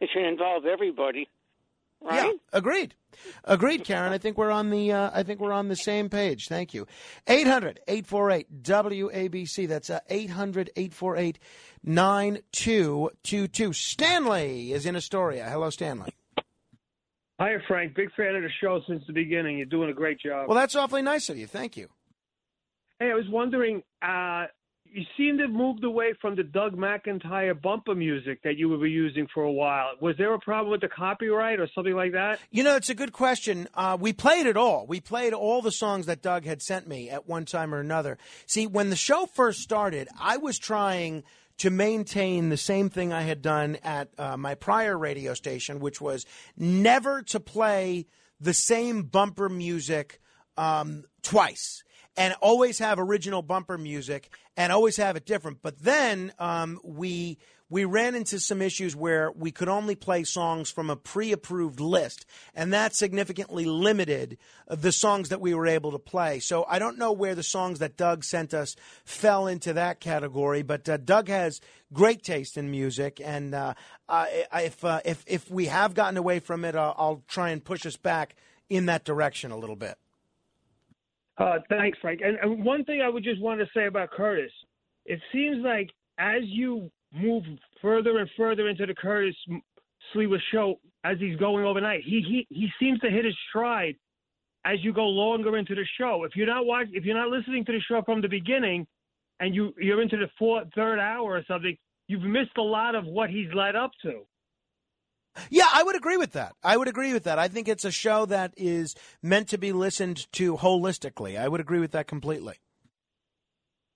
it 0.00 0.08
should 0.12 0.24
involve 0.26 0.64
everybody, 0.64 1.28
right? 2.02 2.24
Yeah, 2.24 2.32
agreed. 2.52 2.94
Agreed, 3.44 3.84
Karen. 3.84 4.12
I 4.12 4.18
think 4.18 4.36
we're 4.36 4.50
on 4.50 4.70
the 4.70 4.92
uh, 4.92 5.10
I 5.12 5.22
think 5.22 5.40
we're 5.40 5.52
on 5.52 5.68
the 5.68 5.76
same 5.76 6.08
page. 6.08 6.48
Thank 6.48 6.74
you. 6.74 6.86
800-848 7.26 8.46
WABC. 8.62 9.68
That's 9.68 9.90
uh, 9.90 10.00
800-848 10.10 11.36
9222. 11.84 13.72
Stanley 13.72 14.72
is 14.72 14.86
in 14.86 14.96
Astoria. 14.96 15.48
Hello, 15.48 15.70
Stanley. 15.70 16.12
Hi, 17.38 17.54
Frank. 17.68 17.94
Big 17.94 18.10
fan 18.16 18.34
of 18.34 18.42
the 18.42 18.50
show 18.60 18.80
since 18.88 19.02
the 19.06 19.12
beginning. 19.12 19.58
You're 19.58 19.66
doing 19.66 19.90
a 19.90 19.94
great 19.94 20.18
job. 20.20 20.48
Well, 20.48 20.56
that's 20.56 20.74
awfully 20.74 21.02
nice 21.02 21.28
of 21.28 21.36
you. 21.36 21.46
Thank 21.46 21.76
you. 21.76 21.88
Hey, 22.98 23.10
I 23.10 23.14
was 23.14 23.28
wondering, 23.28 23.82
uh, 24.00 24.46
you 24.96 25.04
seem 25.14 25.36
to 25.36 25.42
have 25.42 25.52
moved 25.52 25.84
away 25.84 26.14
from 26.22 26.36
the 26.36 26.42
Doug 26.42 26.74
McIntyre 26.74 27.60
bumper 27.60 27.94
music 27.94 28.42
that 28.44 28.56
you 28.56 28.70
were 28.70 28.86
using 28.86 29.28
for 29.32 29.42
a 29.42 29.52
while. 29.52 29.90
Was 30.00 30.16
there 30.16 30.32
a 30.32 30.38
problem 30.38 30.72
with 30.72 30.80
the 30.80 30.88
copyright 30.88 31.60
or 31.60 31.68
something 31.74 31.92
like 31.92 32.12
that? 32.12 32.38
You 32.50 32.64
know, 32.64 32.76
it's 32.76 32.88
a 32.88 32.94
good 32.94 33.12
question. 33.12 33.68
Uh, 33.74 33.98
we 34.00 34.14
played 34.14 34.46
it 34.46 34.56
all. 34.56 34.86
We 34.86 35.00
played 35.00 35.34
all 35.34 35.60
the 35.60 35.70
songs 35.70 36.06
that 36.06 36.22
Doug 36.22 36.46
had 36.46 36.62
sent 36.62 36.88
me 36.88 37.10
at 37.10 37.28
one 37.28 37.44
time 37.44 37.74
or 37.74 37.80
another. 37.80 38.16
See, 38.46 38.66
when 38.66 38.88
the 38.88 38.96
show 38.96 39.26
first 39.26 39.60
started, 39.60 40.08
I 40.18 40.38
was 40.38 40.58
trying 40.58 41.24
to 41.58 41.68
maintain 41.68 42.48
the 42.48 42.56
same 42.56 42.88
thing 42.88 43.12
I 43.12 43.20
had 43.20 43.42
done 43.42 43.76
at 43.84 44.08
uh, 44.16 44.38
my 44.38 44.54
prior 44.54 44.96
radio 44.96 45.34
station, 45.34 45.78
which 45.78 46.00
was 46.00 46.24
never 46.56 47.20
to 47.24 47.38
play 47.38 48.06
the 48.40 48.54
same 48.54 49.02
bumper 49.02 49.50
music 49.50 50.20
um, 50.56 51.04
twice 51.22 51.82
and 52.16 52.34
always 52.40 52.78
have 52.78 52.98
original 52.98 53.42
bumper 53.42 53.78
music 53.78 54.30
and 54.56 54.72
always 54.72 54.96
have 54.96 55.16
it 55.16 55.26
different. 55.26 55.62
But 55.62 55.78
then 55.80 56.32
um, 56.38 56.80
we 56.82 57.38
we 57.68 57.84
ran 57.84 58.14
into 58.14 58.38
some 58.38 58.62
issues 58.62 58.94
where 58.94 59.32
we 59.32 59.50
could 59.50 59.68
only 59.68 59.96
play 59.96 60.22
songs 60.22 60.70
from 60.70 60.88
a 60.88 60.94
pre-approved 60.94 61.80
list, 61.80 62.24
and 62.54 62.72
that 62.72 62.94
significantly 62.94 63.64
limited 63.64 64.38
the 64.68 64.92
songs 64.92 65.30
that 65.30 65.40
we 65.40 65.52
were 65.52 65.66
able 65.66 65.90
to 65.90 65.98
play. 65.98 66.38
So 66.38 66.64
I 66.68 66.78
don't 66.78 66.96
know 66.96 67.10
where 67.10 67.34
the 67.34 67.42
songs 67.42 67.80
that 67.80 67.96
Doug 67.96 68.22
sent 68.22 68.54
us 68.54 68.76
fell 69.04 69.48
into 69.48 69.72
that 69.72 69.98
category, 69.98 70.62
but 70.62 70.88
uh, 70.88 70.96
Doug 70.98 71.26
has 71.28 71.60
great 71.92 72.22
taste 72.22 72.56
in 72.56 72.70
music, 72.70 73.20
and 73.22 73.52
uh, 73.52 73.74
I, 74.08 74.46
if 74.54 74.84
uh, 74.84 75.00
if 75.04 75.24
if 75.26 75.50
we 75.50 75.66
have 75.66 75.94
gotten 75.94 76.16
away 76.16 76.38
from 76.38 76.64
it, 76.64 76.76
uh, 76.76 76.94
I'll 76.96 77.24
try 77.26 77.50
and 77.50 77.64
push 77.64 77.84
us 77.84 77.96
back 77.96 78.36
in 78.70 78.86
that 78.86 79.04
direction 79.04 79.50
a 79.50 79.56
little 79.56 79.76
bit. 79.76 79.98
Uh, 81.38 81.58
thanks, 81.68 81.98
Frank. 82.00 82.20
And, 82.24 82.38
and 82.38 82.64
one 82.64 82.84
thing 82.84 83.02
I 83.02 83.08
would 83.08 83.24
just 83.24 83.40
want 83.40 83.60
to 83.60 83.66
say 83.74 83.86
about 83.86 84.10
Curtis, 84.10 84.50
it 85.04 85.20
seems 85.32 85.64
like 85.64 85.90
as 86.18 86.42
you 86.44 86.90
move 87.12 87.44
further 87.82 88.18
and 88.18 88.28
further 88.36 88.68
into 88.68 88.86
the 88.86 88.94
Curtis 88.94 89.36
Sliwa 90.14 90.38
show, 90.50 90.80
as 91.04 91.18
he's 91.18 91.36
going 91.36 91.64
overnight, 91.64 92.02
he 92.04 92.22
he 92.26 92.46
he 92.50 92.68
seems 92.80 92.98
to 93.00 93.10
hit 93.10 93.24
his 93.24 93.34
stride 93.48 93.96
as 94.64 94.82
you 94.82 94.92
go 94.92 95.04
longer 95.04 95.56
into 95.56 95.74
the 95.74 95.84
show. 95.98 96.24
If 96.24 96.34
you're 96.34 96.46
not 96.46 96.66
watch, 96.66 96.88
if 96.92 97.04
you're 97.04 97.16
not 97.16 97.28
listening 97.28 97.64
to 97.66 97.72
the 97.72 97.80
show 97.80 98.02
from 98.02 98.20
the 98.22 98.28
beginning, 98.28 98.86
and 99.40 99.54
you 99.54 99.72
you're 99.78 100.02
into 100.02 100.16
the 100.16 100.28
fourth, 100.38 100.68
third 100.74 100.98
hour 100.98 101.32
or 101.32 101.44
something, 101.46 101.76
you've 102.08 102.22
missed 102.22 102.56
a 102.58 102.62
lot 102.62 102.94
of 102.94 103.04
what 103.04 103.30
he's 103.30 103.52
led 103.54 103.76
up 103.76 103.92
to. 104.02 104.22
Yeah, 105.50 105.68
I 105.72 105.82
would 105.82 105.96
agree 105.96 106.16
with 106.16 106.32
that. 106.32 106.54
I 106.62 106.76
would 106.76 106.88
agree 106.88 107.12
with 107.12 107.24
that. 107.24 107.38
I 107.38 107.48
think 107.48 107.68
it's 107.68 107.84
a 107.84 107.90
show 107.90 108.26
that 108.26 108.52
is 108.56 108.94
meant 109.22 109.48
to 109.48 109.58
be 109.58 109.72
listened 109.72 110.30
to 110.32 110.56
holistically. 110.56 111.38
I 111.38 111.48
would 111.48 111.60
agree 111.60 111.80
with 111.80 111.92
that 111.92 112.06
completely. 112.06 112.56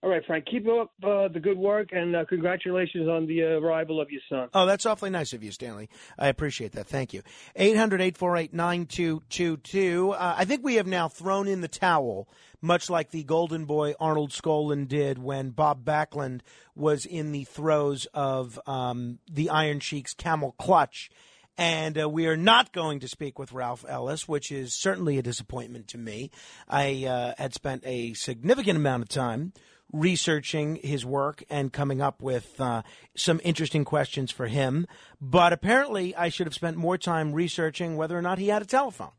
All 0.03 0.09
right, 0.09 0.25
Frank, 0.27 0.47
keep 0.47 0.67
up 0.67 0.93
uh, 1.05 1.29
the 1.29 1.41
good 1.41 1.59
work, 1.59 1.91
and 1.93 2.17
uh, 2.17 2.25
congratulations 2.27 3.07
on 3.07 3.27
the 3.27 3.43
uh, 3.43 3.47
arrival 3.61 4.01
of 4.01 4.11
your 4.11 4.23
son. 4.31 4.49
Oh, 4.55 4.65
that's 4.65 4.87
awfully 4.87 5.11
nice 5.11 5.35
of 5.35 5.43
you, 5.43 5.53
Stanley. 5.53 5.91
I 6.19 6.29
appreciate 6.29 6.73
that. 6.73 6.87
Thank 6.87 7.13
you. 7.13 7.23
800 7.55 8.01
848 8.01 8.55
9222. 8.55 10.13
Uh, 10.13 10.35
I 10.39 10.47
think 10.47 10.65
we 10.65 10.77
have 10.77 10.87
now 10.87 11.09
thrown 11.09 11.47
in 11.47 11.61
the 11.61 11.69
towel, 11.69 12.31
much 12.63 12.89
like 12.89 13.11
the 13.11 13.25
golden 13.25 13.67
boy 13.67 13.93
Arnold 14.01 14.31
Skaaland 14.31 14.89
did 14.89 15.19
when 15.19 15.51
Bob 15.51 15.85
Backlund 15.85 16.41
was 16.75 17.05
in 17.05 17.33
the 17.33 17.45
throes 17.45 18.07
of 18.15 18.59
um, 18.67 19.19
the 19.31 19.51
Iron 19.51 19.81
Sheik's 19.81 20.15
camel 20.15 20.55
clutch 20.59 21.11
And 21.59 22.01
uh, 22.01 22.09
we 22.09 22.27
are 22.27 22.37
not 22.37 22.73
going 22.73 23.01
to 23.01 23.09
speak 23.09 23.39
with 23.39 23.53
Ralph 23.53 23.85
Ellis, 23.89 24.27
which 24.27 24.51
is 24.51 24.75
certainly 24.75 25.19
a 25.19 25.23
disappointment 25.23 25.89
to 25.89 25.99
me. 25.99 26.31
I 26.69 27.05
uh, 27.05 27.35
had 27.37 27.55
spent 27.55 27.83
a 27.85 28.15
significant 28.15 28.77
amount 28.77 29.03
of 29.03 29.09
time 29.09 29.53
researching 29.93 30.77
his 30.77 31.05
work 31.05 31.43
and 31.51 31.73
coming 31.73 32.01
up 32.01 32.23
with 32.23 32.61
uh, 32.61 32.83
some 33.17 33.41
interesting 33.45 33.85
questions 33.85 34.31
for 34.31 34.47
him. 34.47 34.87
But 35.21 35.53
apparently, 35.53 36.15
I 36.15 36.29
should 36.29 36.47
have 36.47 36.55
spent 36.55 36.77
more 36.77 36.97
time 36.97 37.33
researching 37.33 37.97
whether 37.97 38.17
or 38.17 38.23
not 38.23 38.39
he 38.39 38.49
had 38.49 38.63
a 38.63 38.67
telephone. 38.67 39.13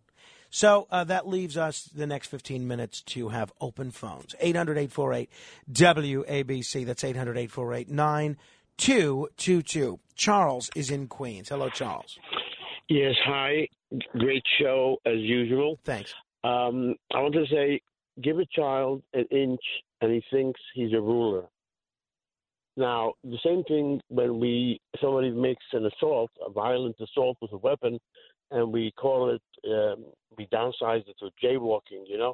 So 0.49 0.87
uh, 0.91 1.05
that 1.05 1.27
leaves 1.27 1.55
us 1.55 1.83
the 1.83 2.05
next 2.05 2.27
15 2.27 2.67
minutes 2.67 3.01
to 3.03 3.29
have 3.29 3.53
open 3.61 3.91
phones. 3.91 4.35
800 4.39 4.77
848 4.77 5.29
WABC. 5.71 6.85
That's 6.85 7.03
800 7.03 7.37
848 7.37 7.89
9222. 8.81 9.99
Charles 10.15 10.71
is 10.75 10.89
in 10.89 11.07
Queens. 11.07 11.49
Hello, 11.49 11.69
Charles. 11.69 12.17
Yes, 12.89 13.13
hi. 13.23 13.67
Great 14.17 14.43
show 14.59 14.97
as 15.05 15.17
usual. 15.17 15.77
Thanks. 15.85 16.15
Um, 16.43 16.95
I 17.13 17.21
want 17.21 17.35
to 17.35 17.45
say, 17.51 17.79
give 18.23 18.39
a 18.39 18.45
child 18.55 19.03
an 19.13 19.25
inch 19.29 19.61
and 20.01 20.11
he 20.11 20.23
thinks 20.31 20.59
he's 20.73 20.93
a 20.93 20.99
ruler. 20.99 21.43
Now, 22.75 23.13
the 23.23 23.37
same 23.45 23.63
thing 23.65 24.01
when 24.07 24.39
we 24.39 24.81
somebody 24.99 25.29
makes 25.29 25.63
an 25.73 25.85
assault, 25.85 26.31
a 26.43 26.49
violent 26.49 26.95
assault 26.99 27.37
with 27.39 27.51
a 27.51 27.57
weapon, 27.57 27.99
and 28.49 28.73
we 28.73 28.91
call 28.99 29.29
it, 29.29 29.41
um, 29.69 30.05
we 30.37 30.47
downsize 30.47 31.07
it 31.07 31.15
to 31.19 31.29
jaywalking. 31.43 32.07
You 32.07 32.17
know, 32.17 32.33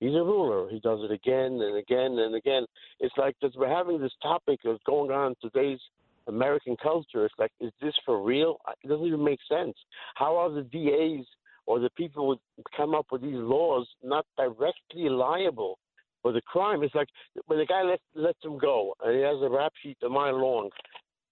he's 0.00 0.14
a 0.14 0.22
ruler. 0.22 0.68
He 0.70 0.80
does 0.80 1.00
it 1.02 1.10
again 1.10 1.60
and 1.60 1.76
again 1.76 2.18
and 2.18 2.34
again. 2.34 2.64
It's 3.00 3.14
like 3.16 3.36
that 3.42 3.52
we're 3.56 3.68
having 3.68 4.00
this 4.00 4.12
topic 4.22 4.60
that's 4.64 4.82
going 4.86 5.10
on 5.10 5.34
today's 5.40 5.80
American 6.26 6.76
culture. 6.82 7.24
It's 7.24 7.34
like, 7.38 7.52
is 7.60 7.72
this 7.80 7.94
for 8.04 8.22
real? 8.22 8.58
It 8.82 8.88
doesn't 8.88 9.06
even 9.06 9.24
make 9.24 9.40
sense. 9.48 9.74
How 10.14 10.36
are 10.36 10.50
the 10.50 10.62
DAs 10.62 11.26
or 11.66 11.78
the 11.80 11.90
people 11.90 12.38
who 12.56 12.62
come 12.76 12.94
up 12.94 13.06
with 13.10 13.22
these 13.22 13.34
laws 13.34 13.86
not 14.02 14.26
directly 14.36 15.08
liable 15.08 15.78
for 16.22 16.32
the 16.32 16.42
crime? 16.42 16.82
It's 16.82 16.94
like 16.94 17.08
when 17.46 17.58
the 17.58 17.66
guy 17.66 17.82
lets 17.82 18.02
lets 18.14 18.42
him 18.42 18.58
go 18.58 18.94
and 19.04 19.14
he 19.14 19.22
has 19.22 19.36
a 19.42 19.48
rap 19.48 19.72
sheet 19.82 19.98
a 20.04 20.08
mile 20.08 20.40
long. 20.40 20.70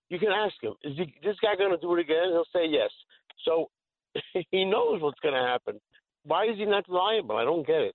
You 0.08 0.18
can 0.18 0.28
ask 0.28 0.54
him, 0.62 0.74
is 0.84 0.94
he, 0.98 1.14
this 1.24 1.36
guy 1.40 1.56
going 1.56 1.70
to 1.70 1.78
do 1.78 1.94
it 1.94 2.00
again? 2.00 2.28
He'll 2.32 2.44
say 2.52 2.66
yes. 2.68 2.90
So 3.46 3.70
he 4.50 4.64
knows 4.64 5.00
what's 5.00 5.20
going 5.20 5.34
to 5.34 5.40
happen. 5.40 5.80
Why 6.24 6.44
is 6.44 6.58
he 6.58 6.66
not 6.66 6.88
liable? 6.88 7.36
I 7.36 7.44
don't 7.44 7.66
get 7.66 7.80
it. 7.80 7.94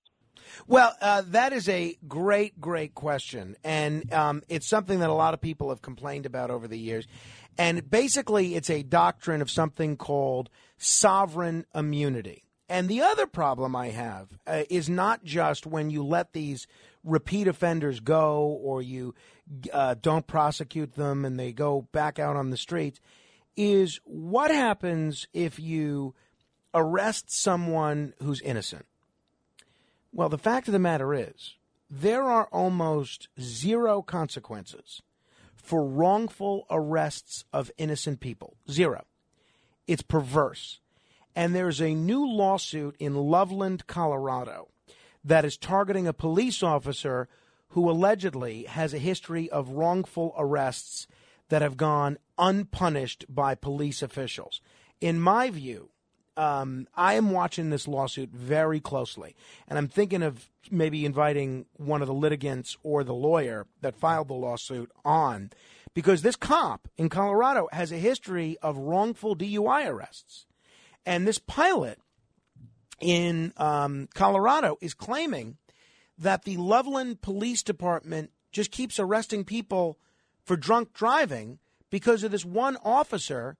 Well, 0.66 0.94
uh, 1.00 1.22
that 1.28 1.52
is 1.52 1.68
a 1.68 1.96
great, 2.06 2.60
great 2.60 2.94
question. 2.94 3.56
And 3.64 4.12
um, 4.12 4.42
it's 4.48 4.66
something 4.66 5.00
that 5.00 5.10
a 5.10 5.14
lot 5.14 5.34
of 5.34 5.40
people 5.40 5.70
have 5.70 5.82
complained 5.82 6.26
about 6.26 6.50
over 6.50 6.68
the 6.68 6.78
years. 6.78 7.06
And 7.56 7.88
basically, 7.90 8.54
it's 8.54 8.70
a 8.70 8.82
doctrine 8.82 9.42
of 9.42 9.50
something 9.50 9.96
called 9.96 10.48
sovereign 10.76 11.66
immunity. 11.74 12.44
And 12.68 12.88
the 12.88 13.00
other 13.00 13.26
problem 13.26 13.74
I 13.74 13.88
have 13.88 14.28
uh, 14.46 14.64
is 14.68 14.88
not 14.88 15.24
just 15.24 15.66
when 15.66 15.90
you 15.90 16.04
let 16.04 16.32
these 16.32 16.66
repeat 17.02 17.48
offenders 17.48 18.00
go 18.00 18.42
or 18.62 18.82
you 18.82 19.14
uh, 19.72 19.94
don't 20.00 20.26
prosecute 20.26 20.94
them 20.94 21.24
and 21.24 21.38
they 21.38 21.52
go 21.52 21.88
back 21.92 22.18
out 22.18 22.36
on 22.36 22.50
the 22.50 22.56
streets, 22.56 23.00
is 23.56 24.00
what 24.04 24.50
happens 24.50 25.26
if 25.32 25.58
you 25.58 26.14
arrest 26.74 27.30
someone 27.30 28.12
who's 28.22 28.40
innocent? 28.42 28.86
Well, 30.12 30.28
the 30.28 30.38
fact 30.38 30.68
of 30.68 30.72
the 30.72 30.78
matter 30.78 31.14
is, 31.14 31.54
there 31.90 32.24
are 32.24 32.48
almost 32.52 33.28
zero 33.40 34.02
consequences 34.02 35.02
for 35.54 35.84
wrongful 35.86 36.66
arrests 36.70 37.44
of 37.52 37.70
innocent 37.78 38.20
people. 38.20 38.56
Zero. 38.70 39.04
It's 39.86 40.02
perverse. 40.02 40.80
And 41.34 41.54
there's 41.54 41.80
a 41.80 41.94
new 41.94 42.26
lawsuit 42.26 42.96
in 42.98 43.14
Loveland, 43.14 43.86
Colorado, 43.86 44.68
that 45.24 45.44
is 45.44 45.56
targeting 45.56 46.06
a 46.06 46.12
police 46.12 46.62
officer 46.62 47.28
who 47.68 47.90
allegedly 47.90 48.64
has 48.64 48.94
a 48.94 48.98
history 48.98 49.48
of 49.50 49.70
wrongful 49.70 50.34
arrests 50.38 51.06
that 51.48 51.62
have 51.62 51.76
gone 51.76 52.18
unpunished 52.38 53.24
by 53.28 53.54
police 53.54 54.02
officials. 54.02 54.60
In 55.00 55.20
my 55.20 55.50
view, 55.50 55.90
um, 56.38 56.86
I 56.94 57.14
am 57.14 57.32
watching 57.32 57.70
this 57.70 57.88
lawsuit 57.88 58.30
very 58.30 58.78
closely, 58.78 59.34
and 59.66 59.76
I'm 59.76 59.88
thinking 59.88 60.22
of 60.22 60.48
maybe 60.70 61.04
inviting 61.04 61.66
one 61.76 62.00
of 62.00 62.06
the 62.06 62.14
litigants 62.14 62.76
or 62.84 63.02
the 63.02 63.12
lawyer 63.12 63.66
that 63.80 63.96
filed 63.96 64.28
the 64.28 64.34
lawsuit 64.34 64.90
on, 65.04 65.50
because 65.94 66.22
this 66.22 66.36
cop 66.36 66.86
in 66.96 67.08
Colorado 67.08 67.68
has 67.72 67.90
a 67.90 67.98
history 67.98 68.56
of 68.62 68.78
wrongful 68.78 69.34
DUI 69.34 69.88
arrests, 69.88 70.46
and 71.04 71.26
this 71.26 71.38
pilot 71.38 71.98
in 73.00 73.52
um, 73.56 74.08
Colorado 74.14 74.78
is 74.80 74.94
claiming 74.94 75.56
that 76.16 76.44
the 76.44 76.56
Loveland 76.56 77.20
Police 77.20 77.64
Department 77.64 78.30
just 78.52 78.70
keeps 78.70 79.00
arresting 79.00 79.44
people 79.44 79.98
for 80.44 80.56
drunk 80.56 80.92
driving 80.92 81.58
because 81.90 82.22
of 82.22 82.30
this 82.30 82.44
one 82.44 82.76
officer 82.84 83.56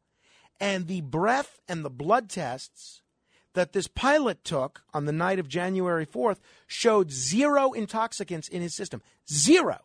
and 0.61 0.87
the 0.87 1.01
breath 1.03 1.61
and 1.69 1.85
the 1.85 1.91
blood 1.91 2.29
tests 2.29 3.03
that 3.55 3.73
this 3.73 3.89
pilot 3.89 4.45
took 4.45 4.83
on 4.93 5.05
the 5.05 5.13
night 5.13 5.39
of 5.39 5.49
January 5.49 6.07
4th 6.07 6.39
showed 6.67 7.11
zero 7.11 7.73
intoxicants 7.73 8.49
in 8.49 8.63
his 8.63 8.75
system. 8.75 9.03
Zero. 9.31 9.81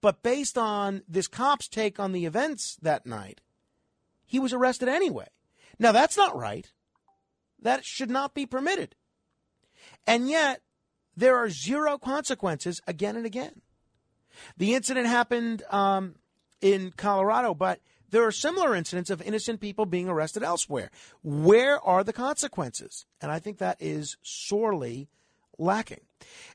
But 0.00 0.22
based 0.22 0.56
on 0.56 1.02
this 1.08 1.26
cop's 1.26 1.68
take 1.68 1.98
on 1.98 2.12
the 2.12 2.24
events 2.24 2.76
that 2.82 3.06
night, 3.06 3.40
he 4.24 4.38
was 4.38 4.52
arrested 4.52 4.88
anyway. 4.88 5.26
Now, 5.78 5.92
that's 5.92 6.16
not 6.16 6.36
right. 6.36 6.70
That 7.60 7.84
should 7.84 8.10
not 8.10 8.34
be 8.34 8.46
permitted. 8.46 8.94
And 10.06 10.28
yet, 10.28 10.62
there 11.16 11.36
are 11.36 11.50
zero 11.50 11.98
consequences 11.98 12.80
again 12.86 13.16
and 13.16 13.26
again. 13.26 13.62
The 14.56 14.74
incident 14.74 15.08
happened 15.08 15.64
um, 15.70 16.14
in 16.60 16.92
Colorado, 16.96 17.54
but 17.54 17.80
there 18.10 18.24
are 18.24 18.32
similar 18.32 18.74
incidents 18.74 19.10
of 19.10 19.20
innocent 19.22 19.60
people 19.60 19.86
being 19.86 20.08
arrested 20.08 20.42
elsewhere. 20.42 20.90
Where 21.22 21.78
are 21.80 22.02
the 22.04 22.12
consequences? 22.12 23.06
And 23.20 23.30
I 23.30 23.38
think 23.38 23.58
that 23.58 23.76
is 23.80 24.16
sorely 24.22 25.08
lacking. 25.58 26.00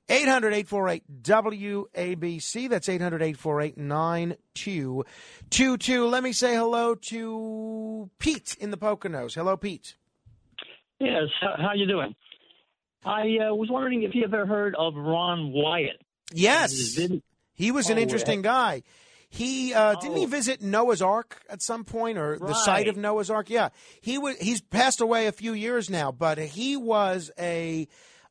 800 0.09 0.53
848 0.53 1.03
WABC. 1.23 2.69
That's 2.69 2.89
800 2.89 3.21
848 3.21 3.77
9222. 3.77 6.07
Let 6.07 6.23
me 6.23 6.33
say 6.33 6.55
hello 6.55 6.95
to 6.95 8.09
Pete 8.19 8.57
in 8.59 8.71
the 8.71 8.77
Poconos. 8.77 9.35
Hello, 9.35 9.55
Pete. 9.55 9.95
Yes, 10.99 11.23
how, 11.41 11.73
you 11.73 11.85
doing? 11.85 12.15
I 13.05 13.37
uh, 13.49 13.53
was 13.53 13.69
wondering 13.69 14.03
if 14.03 14.15
you 14.15 14.23
ever 14.23 14.45
heard 14.45 14.73
of 14.75 14.95
Ron 14.95 15.51
Wyatt. 15.51 16.01
Yes. 16.33 16.97
He 17.53 17.71
was 17.71 17.89
an 17.89 17.97
Oh, 17.97 18.01
interesting 18.01 18.41
guy. 18.41 18.83
He 19.33 19.73
uh, 19.73 19.95
didn't 19.95 20.17
he 20.17 20.25
visit 20.27 20.61
Noah's 20.61 21.01
Ark 21.01 21.41
at 21.49 21.63
some 21.63 21.85
point, 21.85 22.19
or 22.19 22.37
the 22.37 22.53
site 22.53 22.87
of 22.87 22.97
Noah's 22.97 23.31
Ark? 23.31 23.49
Yeah, 23.49 23.69
he 23.99 24.19
was. 24.19 24.37
He's 24.37 24.61
passed 24.61 25.01
away 25.01 25.25
a 25.25 25.31
few 25.31 25.53
years 25.53 25.89
now, 25.89 26.11
but 26.11 26.37
he 26.37 26.77
was 26.77 27.31
a 27.39 27.87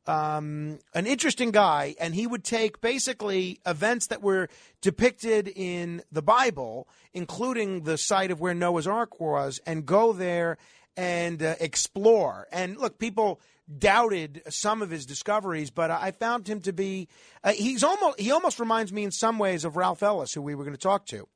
um, 0.07 0.79
an 0.95 1.09
interesting 1.09 1.51
guy, 1.51 1.97
and 1.99 2.15
he 2.15 2.29
would 2.29 2.45
take 2.45 2.81
basically 2.81 3.59
events 3.67 4.07
that 4.07 4.23
were 4.23 4.49
depicted 4.81 5.49
in 5.49 6.03
the 6.13 6.23
Bible, 6.23 6.87
including 7.13 7.83
the 7.83 7.99
site 7.99 8.31
of 8.31 8.41
where 8.41 8.55
Noah's 8.55 8.87
Ark 8.87 9.19
was, 9.19 9.61
and 9.67 9.85
go 9.85 10.13
there 10.13 10.57
and 10.97 11.43
uh, 11.43 11.57
explore. 11.59 12.47
And 12.53 12.77
look, 12.77 13.01
people 13.01 13.41
doubted 13.79 14.43
some 14.49 14.83
of 14.83 14.91
his 14.91 15.07
discoveries, 15.07 15.71
but 15.71 15.91
I 15.91 16.11
found 16.11 16.49
him 16.49 16.61
to 16.63 16.73
be 16.73 17.09
uh, 17.45 17.53
he's 17.53 17.85
almost 17.85 18.21
he 18.21 18.31
almost 18.31 18.59
reminds 18.59 18.93
me 18.93 19.05
in 19.05 19.11
some 19.11 19.39
ways 19.39 19.65
of 19.65 19.77
Ralph 19.77 20.03
Ellis, 20.03 20.33
who 20.33 20.43
we 20.43 20.55
were 20.55 20.65
going 20.65 20.77
to 20.77 20.81
talk 20.81 21.07
to. 21.07 21.29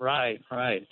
Right, 0.00 0.40
right. 0.50 0.86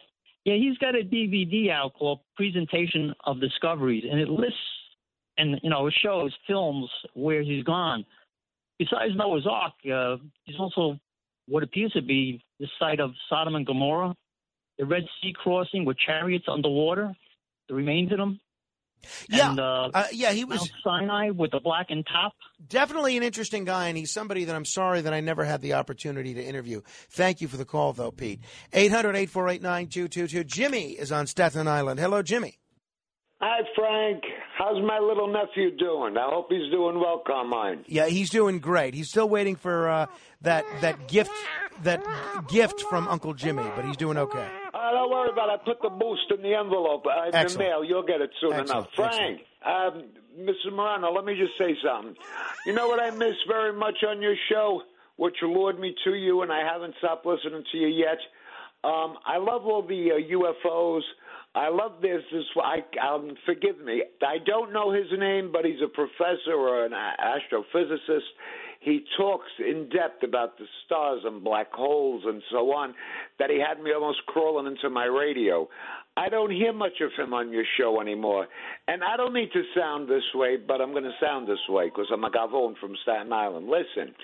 Yeah, 0.45 0.55
he's 0.55 0.77
got 0.79 0.95
a 0.95 1.05
DVD 1.05 1.71
out 1.71 1.95
called 1.95 2.21
Presentation 2.37 3.15
of 3.25 3.41
Discoveries, 3.41 4.05
and 4.11 4.21
it 4.21 4.29
lists 4.29 4.59
and 5.39 5.61
you 5.63 5.71
know 5.71 5.87
it 5.87 5.95
shows 6.03 6.35
films 6.47 6.91
where 7.15 7.43
he's 7.43 7.65
gone. 7.65 8.05
Besides 8.79 9.15
Noah's 9.15 9.47
Ark, 9.47 9.75
uh, 9.93 10.17
he's 10.45 10.59
also 10.59 10.99
what 11.47 11.63
appears 11.63 11.93
to 11.93 12.03
be 12.03 12.43
the 12.59 12.67
site 12.79 13.01
of 13.01 13.11
Sodom 13.29 13.55
and 13.55 13.67
Gomorrah, 13.67 14.15
the 14.79 14.85
Red 14.85 15.05
Sea 15.21 15.33
crossing 15.35 15.85
with 15.85 15.97
chariots 15.99 16.47
underwater, 16.49 17.15
the 17.69 17.75
remains 17.75 18.13
of 18.13 18.19
them. 18.19 18.41
Yeah, 19.29 19.51
and, 19.51 19.61
uh, 19.61 19.91
uh, 19.93 20.05
yeah, 20.13 20.33
he 20.33 20.45
was 20.45 20.61
Mount 20.61 20.71
Sinai 20.85 21.31
with 21.31 21.51
the 21.51 21.61
black 21.61 21.87
and 21.91 22.07
top. 22.07 22.35
Definitely 22.69 23.17
an 23.17 23.23
interesting 23.23 23.65
guy, 23.65 23.89
and 23.89 23.97
he's 23.97 24.13
somebody 24.13 24.45
that 24.45 24.55
I'm 24.55 24.65
sorry 24.65 25.01
that 25.03 25.13
I 25.13 25.21
never 25.21 25.45
had 25.45 25.61
the 25.61 25.75
opportunity 25.75 26.35
to 26.35 26.43
interview. 26.43 26.83
Thank 27.11 27.41
you 27.41 27.49
for 27.49 27.57
the 27.57 27.65
call, 27.65 27.93
though, 27.93 28.13
Pete. 28.13 28.41
800 28.73 29.11
848 29.11 29.63
9222. 29.63 30.45
Jimmy 30.45 30.91
is 30.93 31.13
on 31.13 31.27
Staten 31.27 31.67
Island. 31.69 31.99
Hello, 32.01 32.23
Jimmy. 32.23 32.59
Hi, 33.45 33.63
Frank. 33.75 34.23
How's 34.57 34.81
my 34.87 35.01
little 35.01 35.27
nephew 35.27 35.77
doing? 35.77 36.17
I 36.17 36.29
hope 36.31 36.47
he's 36.49 36.71
doing 36.71 37.01
well, 37.01 37.25
Carmine. 37.27 37.85
Yeah, 37.89 38.07
he's 38.07 38.31
doing 38.31 38.61
great. 38.61 38.95
He's 38.95 39.09
still 39.09 39.29
waiting 39.29 39.57
for 39.57 39.89
uh, 39.89 40.07
that 40.43 40.65
that 40.81 41.09
gift 41.09 41.33
that 41.83 42.05
gift 42.49 42.83
from 42.83 43.09
Uncle 43.09 43.35
Jimmy, 43.35 43.65
but 43.75 43.85
he's 43.85 43.97
doing 43.97 44.17
okay. 44.17 44.49
Uh, 44.73 44.93
don't 44.93 45.11
worry 45.11 45.31
about 45.33 45.49
it. 45.49 45.61
I 45.61 45.65
put 45.65 45.83
the 45.83 45.89
boost 45.89 46.23
in 46.31 46.41
the 46.41 46.55
envelope. 46.55 47.05
Uh, 47.05 47.37
in 47.37 47.49
the 47.49 47.59
mail. 47.59 47.83
You'll 47.83 48.05
get 48.07 48.21
it 48.21 48.31
soon 48.41 48.53
Excellent. 48.53 48.71
enough. 48.71 48.89
Frank, 48.95 49.41
um, 49.67 50.05
Mr. 50.39 50.73
Morano, 50.73 51.11
let 51.13 51.25
me 51.25 51.35
just 51.35 51.59
say 51.59 51.75
something. 51.85 52.15
You 52.65 52.75
know 52.75 52.87
what 52.87 53.01
I 53.01 53.11
miss 53.11 53.35
very 53.49 53.73
much 53.73 54.05
on 54.09 54.23
your 54.23 54.37
show, 54.49 54.83
which 55.17 55.35
lured 55.43 55.81
me 55.81 55.97
to 56.05 56.15
you, 56.15 56.43
and 56.43 56.53
I 56.53 56.61
haven't 56.65 56.95
stopped 56.99 57.27
listening 57.27 57.65
to 57.73 57.77
you 57.77 57.89
yet. 57.89 58.19
Um, 58.85 59.17
I 59.27 59.39
love 59.39 59.67
all 59.67 59.83
the 59.83 60.13
uh, 60.13 60.39
UFOs. 60.39 61.03
I 61.55 61.69
love 61.69 62.01
this. 62.01 62.23
This 62.33 62.45
I 62.57 62.81
um, 63.07 63.35
forgive 63.45 63.79
me. 63.79 64.03
I 64.23 64.39
don't 64.45 64.73
know 64.73 64.91
his 64.91 65.07
name, 65.19 65.51
but 65.53 65.65
he's 65.65 65.83
a 65.85 65.89
professor 65.89 66.55
or 66.55 66.87
an 66.87 66.93
astrophysicist. 66.93 68.31
He 68.81 69.05
talks 69.17 69.51
in 69.59 69.89
depth 69.91 70.23
about 70.25 70.59
the 70.59 70.65
stars 70.87 71.21
and 71.25 71.45
black 71.45 71.71
holes 71.73 72.25
and 72.27 72.43
so 72.51 72.73
on. 72.73 72.95
That 73.39 73.51
he 73.51 73.61
had 73.61 73.83
me 73.83 73.93
almost 73.93 74.25
crawling 74.27 74.67
into 74.67 74.89
my 74.89 75.05
radio. 75.05 75.69
I 76.17 76.29
don't 76.29 76.51
hear 76.51 76.73
much 76.73 77.01
of 77.01 77.11
him 77.17 77.33
on 77.35 77.53
your 77.53 77.65
show 77.79 78.01
anymore, 78.01 78.47
and 78.89 79.03
I 79.03 79.17
don't 79.17 79.33
mean 79.33 79.49
to 79.53 79.63
sound 79.75 80.09
this 80.09 80.25
way, 80.35 80.57
but 80.57 80.81
I'm 80.81 80.93
going 80.93 81.05
to 81.05 81.17
sound 81.21 81.49
this 81.49 81.67
way 81.69 81.87
because 81.87 82.07
I'm 82.13 82.25
a 82.25 82.31
gavone 82.31 82.75
from 82.79 82.95
Staten 83.03 83.33
Island. 83.33 83.67
Listen, 83.67 84.15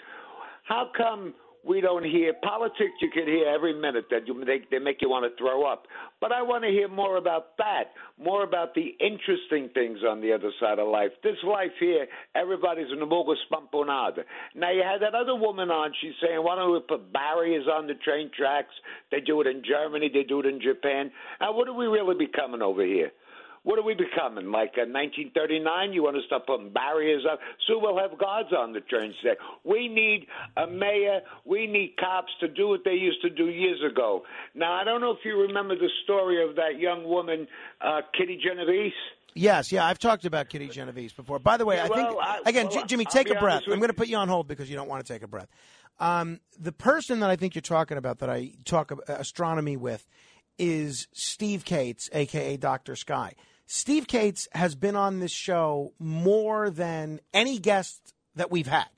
how 0.64 0.90
come 0.94 1.34
we 1.66 1.80
don't 1.80 2.04
hear 2.04 2.32
politics? 2.42 2.92
You 3.00 3.10
can 3.10 3.26
hear 3.26 3.46
every 3.48 3.78
minute 3.78 4.06
that 4.10 4.26
you 4.26 4.44
they, 4.44 4.60
they 4.70 4.78
make 4.78 4.98
you 5.00 5.10
want 5.10 5.24
to 5.24 5.36
throw 5.36 5.64
up. 5.64 5.86
But 6.20 6.32
I 6.32 6.42
want 6.42 6.64
to 6.64 6.70
hear 6.70 6.88
more 6.88 7.16
about 7.16 7.56
that, 7.58 7.92
more 8.22 8.42
about 8.44 8.74
the 8.74 8.96
interesting 9.00 9.70
things 9.74 10.00
on 10.08 10.20
the 10.20 10.32
other 10.32 10.50
side 10.60 10.78
of 10.78 10.88
life. 10.88 11.10
This 11.22 11.36
life 11.46 11.72
here, 11.78 12.06
everybody's 12.34 12.90
an 12.90 12.98
amogus 12.98 13.36
spamponada. 13.50 14.24
Now 14.54 14.72
you 14.72 14.82
had 14.82 15.02
that 15.02 15.14
other 15.14 15.34
woman 15.34 15.70
on. 15.70 15.92
She's 16.00 16.14
saying, 16.22 16.42
why 16.42 16.56
don't 16.56 16.72
we 16.72 16.80
put 16.80 17.12
barriers 17.12 17.66
on 17.72 17.86
the 17.86 17.94
train 17.94 18.30
tracks? 18.36 18.74
They 19.10 19.20
do 19.20 19.40
it 19.40 19.46
in 19.46 19.62
Germany. 19.64 20.10
They 20.12 20.24
do 20.24 20.40
it 20.40 20.46
in 20.46 20.60
Japan. 20.60 21.10
Now 21.40 21.54
what 21.54 21.68
are 21.68 21.74
we 21.74 21.86
really 21.86 22.14
becoming 22.14 22.62
over 22.62 22.84
here? 22.84 23.10
What 23.68 23.78
are 23.78 23.82
we 23.82 23.92
becoming? 23.92 24.50
Like 24.50 24.72
uh, 24.80 24.88
1939? 24.88 25.92
You 25.92 26.02
want 26.02 26.16
to 26.16 26.22
start 26.24 26.46
putting 26.46 26.72
barriers 26.72 27.26
up? 27.30 27.38
So 27.66 27.78
we'll 27.78 27.98
have 27.98 28.18
guards 28.18 28.48
on 28.56 28.72
the 28.72 28.80
trains 28.80 29.14
there. 29.22 29.36
We 29.62 29.88
need 29.88 30.26
a 30.56 30.66
mayor. 30.66 31.20
We 31.44 31.66
need 31.66 31.96
cops 32.00 32.32
to 32.40 32.48
do 32.48 32.68
what 32.68 32.80
they 32.86 32.94
used 32.94 33.20
to 33.20 33.28
do 33.28 33.50
years 33.50 33.78
ago. 33.84 34.22
Now, 34.54 34.72
I 34.72 34.84
don't 34.84 35.02
know 35.02 35.10
if 35.10 35.18
you 35.22 35.38
remember 35.38 35.74
the 35.76 35.90
story 36.04 36.48
of 36.48 36.56
that 36.56 36.78
young 36.80 37.04
woman, 37.04 37.46
uh, 37.82 38.00
Kitty 38.16 38.40
Genovese. 38.42 38.92
Yes, 39.34 39.70
yeah, 39.70 39.84
I've 39.84 39.98
talked 39.98 40.24
about 40.24 40.48
Kitty 40.48 40.68
Genovese 40.68 41.12
before. 41.12 41.38
By 41.38 41.58
the 41.58 41.66
way, 41.66 41.76
Yeah, 41.76 41.84
I 41.84 41.88
think 41.88 42.08
well, 42.08 42.20
I- 42.20 42.40
again, 42.46 42.68
well, 42.68 42.80
J- 42.80 42.86
Jimmy, 42.86 43.04
take 43.04 43.28
a 43.28 43.34
breath. 43.34 43.64
I'm 43.66 43.78
going 43.80 43.88
to 43.90 43.94
put 43.94 44.08
you 44.08 44.16
on 44.16 44.28
hold 44.28 44.48
because 44.48 44.70
you 44.70 44.76
don't 44.76 44.88
want 44.88 45.04
to 45.04 45.12
take 45.12 45.22
a 45.22 45.28
breath. 45.28 45.48
Um, 46.00 46.40
the 46.58 46.72
person 46.72 47.20
that 47.20 47.28
I 47.28 47.36
think 47.36 47.54
you're 47.54 47.60
talking 47.60 47.98
about 47.98 48.20
that 48.20 48.30
I 48.30 48.52
talk 48.64 48.92
astronomy 49.08 49.76
with 49.76 50.06
is 50.58 51.06
Steve 51.12 51.66
Kates, 51.66 52.08
aka 52.14 52.56
Doctor 52.56 52.96
Sky. 52.96 53.34
Steve 53.70 54.06
Kates 54.06 54.48
has 54.52 54.74
been 54.74 54.96
on 54.96 55.20
this 55.20 55.30
show 55.30 55.92
more 55.98 56.70
than 56.70 57.20
any 57.34 57.58
guest 57.58 58.14
that 58.34 58.50
we've 58.50 58.66
had 58.66 58.88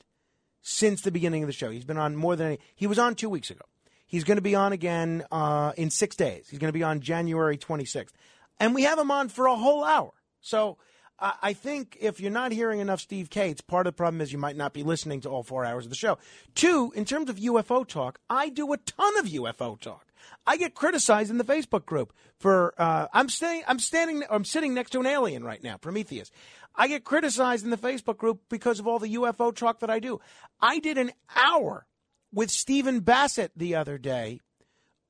since 0.62 1.02
the 1.02 1.10
beginning 1.10 1.42
of 1.42 1.48
the 1.48 1.52
show. 1.52 1.70
He's 1.70 1.84
been 1.84 1.98
on 1.98 2.14
more 2.14 2.36
than 2.36 2.47
any. 2.47 2.59
He 2.76 2.86
was 2.86 2.97
on 2.97 3.16
two 3.16 3.28
weeks 3.28 3.51
ago. 3.51 3.64
He's 4.06 4.22
going 4.22 4.36
to 4.36 4.42
be 4.42 4.55
on 4.55 4.72
again 4.72 5.24
uh, 5.32 5.72
in 5.76 5.90
six 5.90 6.14
days. 6.14 6.48
He's 6.48 6.60
going 6.60 6.68
to 6.68 6.78
be 6.78 6.84
on 6.84 7.01
January 7.01 7.59
26th. 7.59 8.12
And 8.60 8.72
we 8.72 8.84
have 8.84 8.97
him 8.97 9.10
on 9.10 9.28
for 9.28 9.47
a 9.47 9.56
whole 9.56 9.82
hour. 9.82 10.12
So 10.40 10.78
I 11.18 11.34
I 11.42 11.52
think 11.52 11.98
if 12.01 12.20
you're 12.20 12.30
not 12.30 12.52
hearing 12.52 12.78
enough 12.78 13.01
Steve 13.01 13.28
Kates, 13.28 13.60
part 13.60 13.88
of 13.88 13.94
the 13.94 13.97
problem 13.97 14.20
is 14.20 14.30
you 14.30 14.38
might 14.38 14.56
not 14.56 14.72
be 14.72 14.84
listening 14.84 15.20
to 15.22 15.30
all 15.30 15.42
four 15.42 15.64
hours 15.64 15.84
of 15.84 15.90
the 15.90 15.97
show. 15.97 16.16
Two, 16.55 16.92
in 16.94 17.05
terms 17.05 17.28
of 17.28 17.36
UFO 17.38 17.84
talk, 17.84 18.20
I 18.30 18.48
do 18.48 18.72
a 18.72 18.76
ton 18.76 19.18
of 19.18 19.26
UFO 19.26 19.80
talk. 19.80 20.06
I 20.47 20.56
get 20.56 20.74
criticized 20.74 21.30
in 21.30 21.38
the 21.38 21.44
Facebook 21.44 21.86
group 21.86 22.12
for 22.38 22.74
uh, 22.78 23.09
I'm 23.12 23.28
staying 23.28 23.62
I'm 23.66 23.78
standing 23.78 24.22
I'm 24.30 24.44
sitting 24.44 24.74
next 24.74 24.90
to 24.90 25.01
an 25.01 25.06
alien 25.06 25.44
right 25.44 25.62
now, 25.62 25.76
Prometheus. 25.76 26.30
I 26.74 26.88
get 26.88 27.05
criticized 27.05 27.64
in 27.64 27.70
the 27.70 27.76
Facebook 27.76 28.16
group 28.16 28.42
because 28.48 28.78
of 28.78 28.86
all 28.86 28.98
the 28.98 29.14
UFO 29.16 29.55
talk 29.55 29.80
that 29.80 29.90
I 29.90 29.98
do. 29.98 30.20
I 30.60 30.78
did 30.78 30.98
an 30.98 31.12
hour 31.36 31.86
with 32.32 32.51
Stephen 32.51 33.01
Bassett 33.01 33.52
the 33.56 33.74
other 33.74 33.98
day 33.98 34.40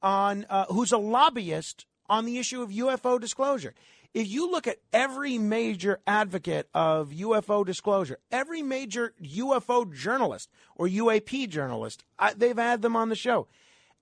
on 0.03 0.47
uh, 0.49 0.67
who's 0.67 0.93
a 0.93 0.99
lobbyist 0.99 1.87
on 2.09 2.25
the 2.25 2.39
issue 2.39 2.63
of 2.63 2.71
UFO 2.71 3.21
disclosure. 3.21 3.75
If 4.13 4.27
you 4.29 4.51
look 4.51 4.67
at 4.67 4.79
every 4.93 5.39
major 5.39 6.01
advocate 6.07 6.69
of 6.75 7.11
UFO 7.11 7.65
disclosure, 7.65 8.19
every 8.33 8.61
major 8.61 9.15
UFO 9.23 9.93
journalist 9.95 10.51
or 10.75 10.89
UAP 10.89 11.49
journalist, 11.49 12.05
I, 12.19 12.33
they've 12.33 12.57
had 12.57 12.83
them 12.83 12.97
on 12.97 13.09
the 13.09 13.15
show. 13.15 13.47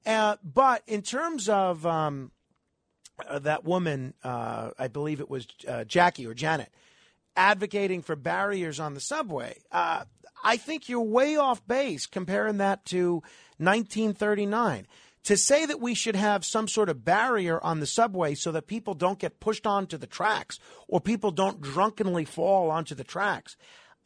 Uh, 0.06 0.36
but 0.42 0.82
in 0.86 1.02
terms 1.02 1.48
of 1.48 1.84
um, 1.84 2.30
uh, 3.26 3.38
that 3.40 3.64
woman, 3.64 4.14
uh, 4.22 4.70
I 4.78 4.88
believe 4.88 5.20
it 5.20 5.30
was 5.30 5.46
uh, 5.66 5.84
Jackie 5.84 6.26
or 6.26 6.34
Janet, 6.34 6.72
advocating 7.36 8.02
for 8.02 8.16
barriers 8.16 8.80
on 8.80 8.94
the 8.94 9.00
subway, 9.00 9.58
uh, 9.72 10.04
I 10.42 10.56
think 10.56 10.88
you're 10.88 11.00
way 11.00 11.36
off 11.36 11.66
base 11.66 12.06
comparing 12.06 12.58
that 12.58 12.84
to 12.86 13.22
1939. 13.58 14.86
To 15.24 15.36
say 15.36 15.66
that 15.66 15.80
we 15.80 15.94
should 15.94 16.16
have 16.16 16.44
some 16.44 16.68
sort 16.68 16.88
of 16.88 17.04
barrier 17.04 17.62
on 17.62 17.80
the 17.80 17.86
subway 17.86 18.34
so 18.34 18.52
that 18.52 18.66
people 18.66 18.94
don't 18.94 19.18
get 19.18 19.40
pushed 19.40 19.66
onto 19.66 19.98
the 19.98 20.06
tracks 20.06 20.58
or 20.86 21.00
people 21.00 21.32
don't 21.32 21.60
drunkenly 21.60 22.24
fall 22.24 22.70
onto 22.70 22.94
the 22.94 23.04
tracks, 23.04 23.56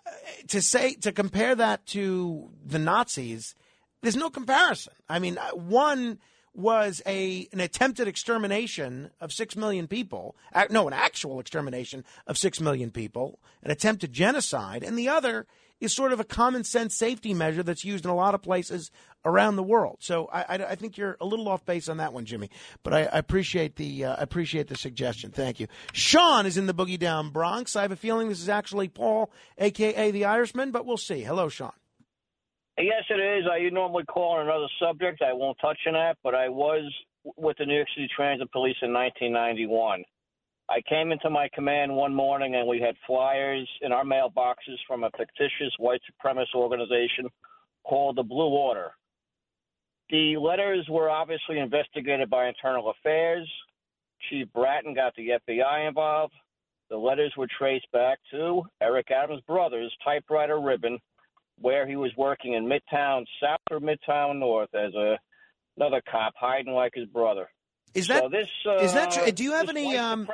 uh, 0.05 0.11
to 0.49 0.61
say 0.61 0.95
to 0.95 1.13
compare 1.13 1.55
that 1.55 1.87
to 1.87 2.51
the 2.65 2.79
Nazis, 2.79 3.55
there's 4.03 4.17
no 4.17 4.31
comparison. 4.31 4.93
I 5.09 5.19
mean, 5.19 5.39
uh, 5.39 5.51
one 5.51 6.19
was 6.55 7.01
a 7.07 7.49
an 7.53 7.61
attempted 7.61 8.07
extermination 8.07 9.11
of 9.21 9.33
six 9.33 9.57
million 9.57 9.87
people. 9.87 10.37
No, 10.71 10.87
an 10.87 10.93
actual 10.93 11.41
extermination 11.41 12.05
of 12.27 12.37
six 12.37 12.61
million 12.61 12.91
people, 12.91 13.39
an 13.63 13.71
attempted 13.71 14.13
genocide, 14.13 14.83
and 14.83 14.99
the 14.99 15.09
other 15.09 15.47
is 15.81 15.95
sort 15.95 16.13
of 16.13 16.21
a 16.21 16.25
common 16.25 16.63
sense 16.63 16.95
safety 16.95 17.35
measure 17.35 17.63
that's 17.63 17.85
used 17.85 18.05
in 18.05 18.11
a 18.11 18.15
lot 18.15 18.35
of 18.35 18.43
places 18.43 18.91
around 19.25 19.57
the 19.57 19.63
world. 19.63 19.97
So 20.01 20.29
I, 20.33 20.43
I, 20.43 20.55
I 20.71 20.75
think 20.77 20.97
you're 20.97 21.17
a 21.21 21.27
little 21.27 21.49
off 21.49 21.65
base 21.67 21.89
on 21.89 21.97
that 21.97 22.13
one, 22.13 22.25
Jimmy. 22.25 22.51
But 22.85 22.95
I, 22.95 23.01
I 23.05 23.19
appreciate 23.19 23.77
the 23.77 24.05
uh, 24.05 24.17
I 24.17 24.23
appreciate 24.23 24.69
the 24.69 24.77
suggestion. 24.77 25.31
Thank 25.31 25.59
you. 25.59 25.67
Sean 25.93 26.47
is 26.47 26.57
in 26.57 26.67
the 26.67 26.75
Boogie 26.75 26.99
Down 26.99 27.31
Bronx. 27.31 27.77
I 27.77 27.83
have 27.83 27.93
a 27.93 27.97
feeling 27.97 28.29
this 28.29 28.41
is 28.41 28.49
actually 28.49 28.89
Paul, 28.89 29.31
aka 29.59 30.11
the 30.11 30.25
Irishman, 30.25 30.71
but 30.71 30.87
we'll 30.87 30.97
see. 30.97 31.23
Hello, 31.23 31.49
Sean. 31.49 31.73
Yes, 32.79 33.05
it 33.11 33.21
is. 33.21 33.45
I 33.51 33.69
normally 33.71 34.05
call 34.05 34.39
on 34.39 34.47
another 34.47 34.69
subject. 34.81 35.23
I 35.23 35.33
won't 35.33 35.59
touch 35.61 35.79
on 35.87 35.93
that, 35.93 36.17
but 36.25 36.35
I 36.35 36.49
was 36.49 36.91
with 37.37 37.57
the 37.59 37.67
New 37.67 37.75
York 37.75 37.89
City 37.95 38.09
Transit 38.15 38.51
Police 38.51 38.77
in 38.83 38.93
1991. 38.93 40.03
I 40.71 40.81
came 40.89 41.13
into 41.13 41.29
my 41.29 41.49
command 41.55 41.95
one 41.95 42.15
morning 42.15 42.55
and 42.55 42.67
we 42.67 42.81
had 42.81 42.95
flyers 43.07 43.69
in 43.83 43.93
our 43.93 44.05
mailboxes 44.05 44.79
from 44.87 45.05
a 45.05 45.11
fictitious 45.19 45.73
white 45.79 46.01
supremacist 46.11 46.55
organization 46.55 47.29
called 47.85 48.17
the 48.17 48.23
Blue 48.23 48.49
Order. 48.49 48.93
The 50.09 50.37
letters 50.39 50.87
were 50.89 51.11
obviously 51.11 51.59
investigated 51.59 52.31
by 52.31 52.49
Internal 52.49 52.91
Affairs. 52.91 53.51
Chief 54.31 54.47
Bratton 54.55 54.95
got 54.95 55.15
the 55.17 55.31
FBI 55.47 55.89
involved. 55.89 56.35
The 56.89 56.97
letters 56.97 57.33
were 57.37 57.49
traced 57.59 57.91
back 57.93 58.19
to 58.31 58.63
Eric 58.81 59.11
Adams' 59.11 59.43
brother's 59.47 59.95
typewriter 60.05 60.61
ribbon 60.61 60.99
where 61.61 61.87
he 61.87 61.97
was 61.97 62.11
working 62.17 62.55
in 62.55 62.67
Midtown 62.67 63.25
South 63.41 63.61
or 63.71 63.81
Midtown 63.81 64.39
North 64.39 64.75
as 64.75 64.95
a 64.95 65.19
another 65.77 66.03
cop 66.11 66.35
hiding 66.37 66.73
like 66.73 66.93
his 66.95 67.07
brother. 67.07 67.49
Is 67.95 68.09
that 68.09 68.23
so 68.23 68.29
this? 68.29 68.49
Uh, 68.67 68.77
is 68.77 68.95
that 68.95 69.11
true? 69.11 69.31
Do 69.33 69.45
you 69.45 69.53
have 69.53 69.69
any 69.69 69.97
um, 69.97 70.29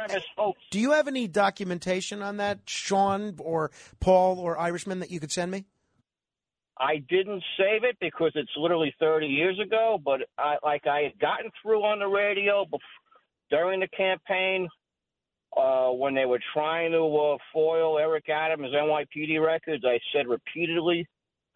Do 0.70 0.78
you 0.78 0.93
have 0.93 1.09
any 1.09 1.27
documentation 1.27 2.23
on 2.23 2.36
that, 2.36 2.61
Sean 2.66 3.35
or 3.40 3.70
Paul 4.01 4.39
or 4.39 4.59
Irishman, 4.59 5.01
that 5.01 5.11
you 5.11 5.19
could 5.19 5.32
send 5.32 5.51
me? 5.51 5.65
I 6.81 6.99
didn't 7.09 7.43
save 7.57 7.82
it 7.82 7.97
because 8.01 8.31
it's 8.36 8.51
literally 8.57 8.95
30 9.01 9.27
years 9.27 9.59
ago, 9.59 9.99
but 10.03 10.20
I 10.39 10.57
like 10.62 10.86
I 10.86 11.01
had 11.01 11.19
gotten 11.19 11.51
through 11.61 11.82
on 11.82 11.99
the 11.99 12.07
radio 12.07 12.65
bef- 12.65 12.78
during 13.51 13.81
the 13.81 13.89
campaign 13.89 14.69
uh, 15.57 15.89
when 15.91 16.15
they 16.15 16.27
were 16.27 16.41
trying 16.53 16.93
to 16.93 16.99
uh, 17.05 17.37
foil 17.53 17.99
Eric 17.99 18.29
Adams' 18.29 18.73
NYPD 18.75 19.45
records. 19.45 19.85
I 19.87 19.99
said 20.12 20.27
repeatedly, 20.29 21.07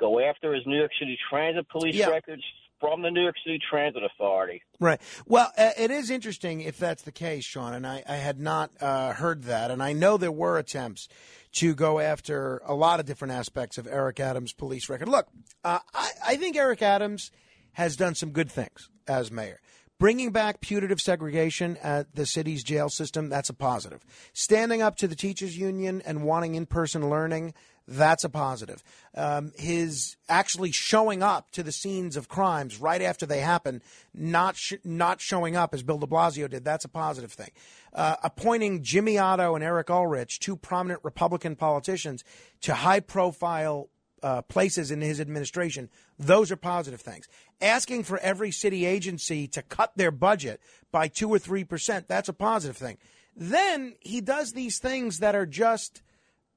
go 0.00 0.20
after 0.20 0.54
his 0.54 0.64
New 0.66 0.78
York 0.78 0.90
City 0.98 1.16
Transit 1.30 1.68
Police 1.68 1.94
Yeah. 1.94 2.08
records 2.10 2.42
from 2.80 3.02
the 3.02 3.10
New 3.10 3.22
York 3.22 3.36
City 3.44 3.60
Transit 3.70 4.02
Authority. 4.02 4.60
Right. 4.80 5.00
Well, 5.26 5.52
uh, 5.56 5.70
it 5.78 5.92
is 5.92 6.10
interesting 6.10 6.62
if 6.62 6.78
that's 6.78 7.04
the 7.04 7.12
case, 7.12 7.44
Sean, 7.44 7.74
and 7.74 7.86
I, 7.86 8.02
I 8.08 8.16
had 8.16 8.40
not 8.40 8.70
uh, 8.80 9.12
heard 9.12 9.44
that. 9.44 9.70
And 9.70 9.80
I 9.80 9.92
know 9.92 10.16
there 10.16 10.32
were 10.32 10.58
attempts 10.58 11.06
to 11.52 11.74
go 11.76 12.00
after 12.00 12.60
a 12.64 12.74
lot 12.74 12.98
of 12.98 13.06
different 13.06 13.34
aspects 13.34 13.78
of 13.78 13.86
Eric 13.86 14.18
Adams' 14.18 14.52
police 14.52 14.88
record. 14.88 15.08
Look, 15.08 15.28
uh, 15.62 15.78
I, 15.94 16.10
I 16.26 16.36
think 16.36 16.56
Eric 16.56 16.82
Adams 16.82 17.30
has 17.74 17.94
done 17.94 18.16
some 18.16 18.30
good 18.30 18.50
things 18.50 18.88
as 19.06 19.30
mayor. 19.30 19.60
Bringing 20.02 20.32
back 20.32 20.60
punitive 20.60 21.00
segregation 21.00 21.76
at 21.76 22.12
the 22.16 22.26
city's 22.26 22.64
jail 22.64 22.88
system, 22.88 23.28
that's 23.28 23.50
a 23.50 23.54
positive. 23.54 24.04
Standing 24.32 24.82
up 24.82 24.96
to 24.96 25.06
the 25.06 25.14
teachers 25.14 25.56
union 25.56 26.02
and 26.04 26.24
wanting 26.24 26.56
in-person 26.56 27.08
learning, 27.08 27.54
that's 27.86 28.24
a 28.24 28.28
positive. 28.28 28.82
Um, 29.14 29.52
his 29.54 30.16
actually 30.28 30.72
showing 30.72 31.22
up 31.22 31.52
to 31.52 31.62
the 31.62 31.70
scenes 31.70 32.16
of 32.16 32.28
crimes 32.28 32.80
right 32.80 33.00
after 33.00 33.26
they 33.26 33.38
happen, 33.42 33.80
not 34.12 34.56
sh- 34.56 34.74
not 34.82 35.20
showing 35.20 35.54
up 35.54 35.72
as 35.72 35.84
Bill 35.84 35.98
De 35.98 36.06
Blasio 36.08 36.50
did, 36.50 36.64
that's 36.64 36.84
a 36.84 36.88
positive 36.88 37.30
thing. 37.30 37.52
Uh, 37.92 38.16
appointing 38.24 38.82
Jimmy 38.82 39.18
Oddo 39.18 39.54
and 39.54 39.62
Eric 39.62 39.88
Ulrich, 39.88 40.40
two 40.40 40.56
prominent 40.56 40.98
Republican 41.04 41.54
politicians, 41.54 42.24
to 42.62 42.74
high-profile 42.74 43.88
uh, 44.22 44.42
places 44.42 44.90
in 44.90 45.00
his 45.00 45.20
administration, 45.20 45.90
those 46.18 46.52
are 46.52 46.56
positive 46.56 47.00
things. 47.00 47.28
Asking 47.62 48.02
for 48.02 48.18
every 48.18 48.50
city 48.50 48.84
agency 48.84 49.46
to 49.48 49.62
cut 49.62 49.92
their 49.96 50.10
budget 50.10 50.60
by 50.90 51.06
two 51.06 51.30
or 51.30 51.38
three 51.38 51.62
percent, 51.62 52.08
that's 52.08 52.28
a 52.28 52.32
positive 52.32 52.76
thing. 52.76 52.98
Then 53.36 53.94
he 54.00 54.20
does 54.20 54.52
these 54.52 54.78
things 54.80 55.20
that 55.20 55.36
are 55.36 55.46
just, 55.46 56.02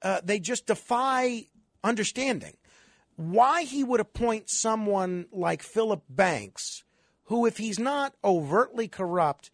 uh, 0.02 0.22
they 0.24 0.40
just 0.40 0.66
defy 0.66 1.46
understanding. 1.84 2.58
Why 3.18 3.64
he 3.64 3.84
would 3.84 4.00
appoint 4.00 4.50
someone 4.50 5.28
like 5.32 5.62
Philip 5.62 6.04
Banks, 6.10 6.84
who, 7.26 7.46
if 7.46 7.58
he's 7.58 7.80
not 7.80 8.16
overtly 8.24 8.88
corrupt, 8.88 9.52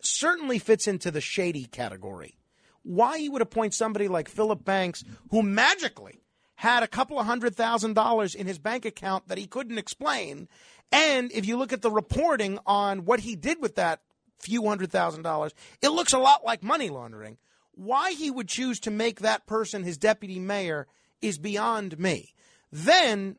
certainly 0.00 0.58
fits 0.58 0.86
into 0.86 1.10
the 1.10 1.20
shady 1.20 1.64
category. 1.64 2.38
Why 2.84 3.18
he 3.18 3.28
would 3.28 3.42
appoint 3.42 3.74
somebody 3.74 4.06
like 4.06 4.28
Philip 4.28 4.64
Banks, 4.64 5.02
who 5.30 5.42
magically 5.42 6.20
had 6.56 6.82
a 6.82 6.88
couple 6.88 7.18
of 7.18 7.26
hundred 7.26 7.54
thousand 7.54 7.94
dollars 7.94 8.34
in 8.34 8.46
his 8.46 8.58
bank 8.58 8.84
account 8.84 9.28
that 9.28 9.38
he 9.38 9.46
couldn't 9.46 9.78
explain. 9.78 10.48
And 10.90 11.30
if 11.32 11.46
you 11.46 11.56
look 11.56 11.72
at 11.72 11.82
the 11.82 11.90
reporting 11.90 12.58
on 12.66 13.04
what 13.04 13.20
he 13.20 13.36
did 13.36 13.60
with 13.60 13.76
that 13.76 14.00
few 14.38 14.66
hundred 14.66 14.90
thousand 14.90 15.22
dollars, 15.22 15.52
it 15.82 15.90
looks 15.90 16.12
a 16.12 16.18
lot 16.18 16.44
like 16.44 16.62
money 16.62 16.88
laundering. 16.88 17.38
Why 17.72 18.12
he 18.12 18.30
would 18.30 18.48
choose 18.48 18.80
to 18.80 18.90
make 18.90 19.20
that 19.20 19.46
person 19.46 19.82
his 19.82 19.98
deputy 19.98 20.38
mayor 20.38 20.86
is 21.20 21.38
beyond 21.38 21.98
me. 21.98 22.34
Then, 22.72 23.36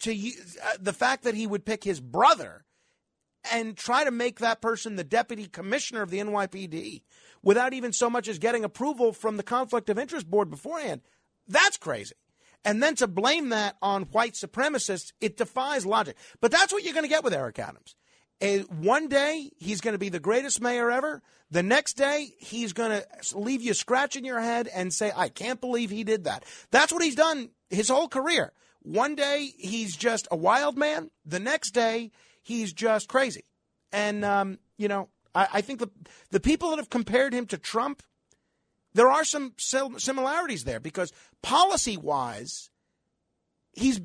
to 0.00 0.12
uh, 0.12 0.76
the 0.80 0.92
fact 0.92 1.24
that 1.24 1.34
he 1.34 1.46
would 1.46 1.64
pick 1.64 1.84
his 1.84 2.00
brother 2.00 2.64
and 3.52 3.76
try 3.76 4.04
to 4.04 4.10
make 4.10 4.40
that 4.40 4.60
person 4.60 4.96
the 4.96 5.04
deputy 5.04 5.46
commissioner 5.46 6.02
of 6.02 6.10
the 6.10 6.18
NYPD 6.18 7.02
without 7.42 7.72
even 7.72 7.92
so 7.92 8.10
much 8.10 8.28
as 8.28 8.38
getting 8.38 8.64
approval 8.64 9.12
from 9.12 9.36
the 9.36 9.42
conflict 9.42 9.88
of 9.88 9.98
interest 9.98 10.28
board 10.28 10.50
beforehand, 10.50 11.00
that's 11.50 11.76
crazy. 11.76 12.14
And 12.64 12.82
then 12.82 12.94
to 12.96 13.06
blame 13.06 13.50
that 13.50 13.76
on 13.80 14.02
white 14.04 14.34
supremacists, 14.34 15.12
it 15.20 15.36
defies 15.36 15.86
logic. 15.86 16.16
But 16.40 16.50
that's 16.50 16.72
what 16.72 16.84
you're 16.84 16.92
going 16.92 17.04
to 17.04 17.08
get 17.08 17.24
with 17.24 17.32
Eric 17.32 17.58
Adams. 17.58 17.94
One 18.68 19.08
day 19.08 19.50
he's 19.58 19.80
going 19.80 19.94
to 19.94 19.98
be 19.98 20.08
the 20.08 20.20
greatest 20.20 20.60
mayor 20.60 20.90
ever. 20.90 21.22
The 21.50 21.62
next 21.62 21.94
day 21.94 22.32
he's 22.38 22.72
going 22.72 23.00
to 23.02 23.38
leave 23.38 23.62
you 23.62 23.74
scratching 23.74 24.24
your 24.24 24.40
head 24.40 24.68
and 24.68 24.92
say, 24.92 25.12
"I 25.14 25.28
can't 25.28 25.60
believe 25.60 25.90
he 25.90 26.04
did 26.04 26.24
that." 26.24 26.44
That's 26.70 26.92
what 26.92 27.02
he's 27.02 27.16
done 27.16 27.50
his 27.68 27.88
whole 27.88 28.08
career. 28.08 28.52
One 28.82 29.14
day 29.14 29.50
he's 29.58 29.96
just 29.96 30.28
a 30.30 30.36
wild 30.36 30.78
man. 30.78 31.10
The 31.26 31.40
next 31.40 31.72
day 31.72 32.12
he's 32.42 32.72
just 32.72 33.08
crazy. 33.08 33.44
And 33.92 34.24
um, 34.24 34.58
you 34.78 34.88
know, 34.88 35.08
I, 35.34 35.48
I 35.54 35.60
think 35.60 35.80
the 35.80 35.90
the 36.30 36.40
people 36.40 36.70
that 36.70 36.78
have 36.78 36.90
compared 36.90 37.34
him 37.34 37.46
to 37.46 37.58
Trump, 37.58 38.02
there 38.94 39.10
are 39.10 39.24
some 39.24 39.54
similarities 39.56 40.64
there 40.64 40.80
because 40.80 41.12
policy 41.42 41.96
wise, 41.96 42.70
he's 43.72 44.00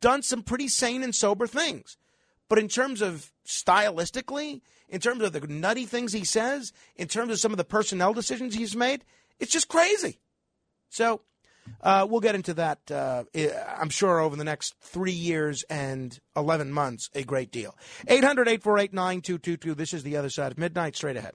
done 0.00 0.22
some 0.22 0.42
pretty 0.42 0.68
sane 0.68 1.02
and 1.02 1.14
sober 1.14 1.46
things. 1.46 1.96
But 2.48 2.58
in 2.58 2.68
terms 2.68 3.02
of 3.02 3.32
stylistically, 3.46 4.60
in 4.88 5.00
terms 5.00 5.22
of 5.22 5.32
the 5.32 5.40
nutty 5.40 5.84
things 5.84 6.12
he 6.12 6.24
says, 6.24 6.72
in 6.94 7.08
terms 7.08 7.32
of 7.32 7.40
some 7.40 7.52
of 7.52 7.58
the 7.58 7.64
personnel 7.64 8.12
decisions 8.12 8.54
he's 8.54 8.76
made, 8.76 9.04
it's 9.40 9.52
just 9.52 9.68
crazy. 9.68 10.20
So 10.88 11.22
uh, 11.80 12.06
we'll 12.08 12.20
get 12.20 12.34
into 12.34 12.54
that, 12.54 12.78
uh, 12.90 13.24
I'm 13.76 13.90
sure, 13.90 14.20
over 14.20 14.36
the 14.36 14.44
next 14.44 14.76
three 14.80 15.12
years 15.12 15.64
and 15.68 16.18
11 16.36 16.72
months, 16.72 17.10
a 17.14 17.24
great 17.24 17.50
deal. 17.50 17.76
800 18.06 18.48
848 18.48 18.92
9222. 18.92 19.74
This 19.74 19.92
is 19.92 20.02
the 20.04 20.16
other 20.16 20.30
side 20.30 20.52
of 20.52 20.58
midnight, 20.58 20.94
straight 20.94 21.16
ahead. 21.16 21.34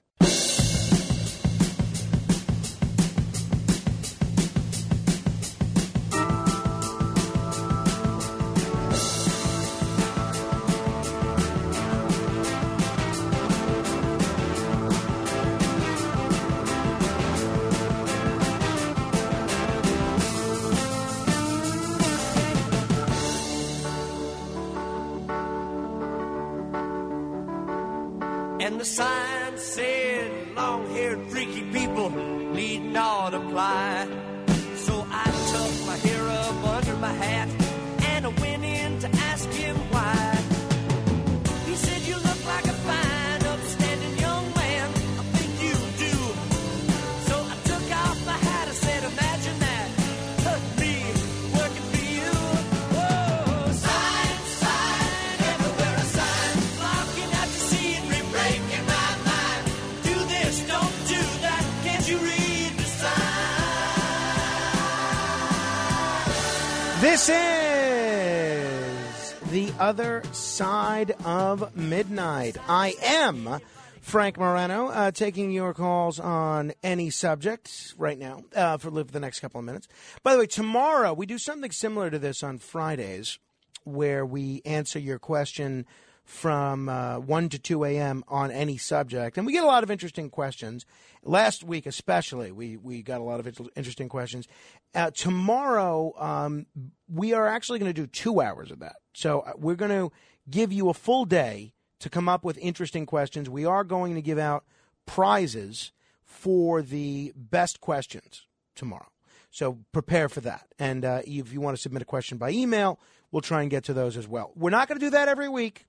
The 69.72 69.82
other 69.84 70.22
side 70.32 71.12
of 71.24 71.74
midnight. 71.74 72.58
I 72.68 72.94
am 73.02 73.58
Frank 74.02 74.36
Morano, 74.36 74.88
uh, 74.88 75.10
taking 75.12 75.50
your 75.50 75.72
calls 75.72 76.20
on 76.20 76.72
any 76.82 77.08
subject 77.08 77.94
right 77.96 78.18
now 78.18 78.42
uh, 78.54 78.76
for 78.76 78.90
for 78.90 79.04
the 79.04 79.20
next 79.20 79.40
couple 79.40 79.60
of 79.60 79.64
minutes. 79.64 79.88
By 80.22 80.34
the 80.34 80.40
way, 80.40 80.46
tomorrow 80.46 81.14
we 81.14 81.24
do 81.24 81.38
something 81.38 81.70
similar 81.70 82.10
to 82.10 82.18
this 82.18 82.42
on 82.42 82.58
Fridays, 82.58 83.38
where 83.84 84.26
we 84.26 84.60
answer 84.66 84.98
your 84.98 85.18
question 85.18 85.86
from 86.24 86.88
uh, 86.88 87.18
1 87.20 87.48
to 87.50 87.58
2 87.58 87.84
a.m. 87.84 88.24
on 88.28 88.50
any 88.50 88.76
subject. 88.76 89.38
And 89.38 89.46
we 89.46 89.52
get 89.52 89.64
a 89.64 89.66
lot 89.66 89.82
of 89.82 89.90
interesting 89.90 90.28
questions. 90.28 90.84
Last 91.24 91.64
week, 91.64 91.86
especially, 91.86 92.52
we, 92.52 92.76
we 92.76 93.02
got 93.02 93.20
a 93.20 93.24
lot 93.24 93.40
of 93.40 93.70
interesting 93.74 94.08
questions. 94.08 94.46
Uh, 94.94 95.10
tomorrow, 95.10 96.12
um, 96.18 96.66
we 97.08 97.32
are 97.32 97.46
actually 97.46 97.78
going 97.78 97.92
to 97.92 98.00
do 98.00 98.06
two 98.06 98.40
hours 98.40 98.70
of 98.70 98.80
that. 98.80 98.96
So 99.12 99.40
uh, 99.40 99.52
we're 99.56 99.76
going 99.76 99.90
to 99.90 100.12
give 100.50 100.72
you 100.72 100.88
a 100.88 100.94
full 100.94 101.24
day 101.24 101.74
to 102.00 102.10
come 102.10 102.28
up 102.28 102.44
with 102.44 102.58
interesting 102.58 103.06
questions. 103.06 103.48
We 103.48 103.64
are 103.64 103.84
going 103.84 104.14
to 104.14 104.22
give 104.22 104.38
out 104.38 104.64
prizes 105.06 105.92
for 106.24 106.82
the 106.82 107.32
best 107.36 107.80
questions 107.80 108.46
tomorrow. 108.74 109.08
So 109.50 109.78
prepare 109.92 110.28
for 110.28 110.40
that. 110.40 110.66
And 110.78 111.04
uh, 111.04 111.20
if 111.26 111.52
you 111.52 111.60
want 111.60 111.76
to 111.76 111.82
submit 111.82 112.02
a 112.02 112.06
question 112.06 112.38
by 112.38 112.50
email, 112.50 112.98
we'll 113.30 113.42
try 113.42 113.60
and 113.60 113.70
get 113.70 113.84
to 113.84 113.92
those 113.92 114.16
as 114.16 114.26
well. 114.26 114.52
We're 114.56 114.70
not 114.70 114.88
going 114.88 114.98
to 114.98 115.06
do 115.06 115.10
that 115.10 115.28
every 115.28 115.48
week. 115.48 115.86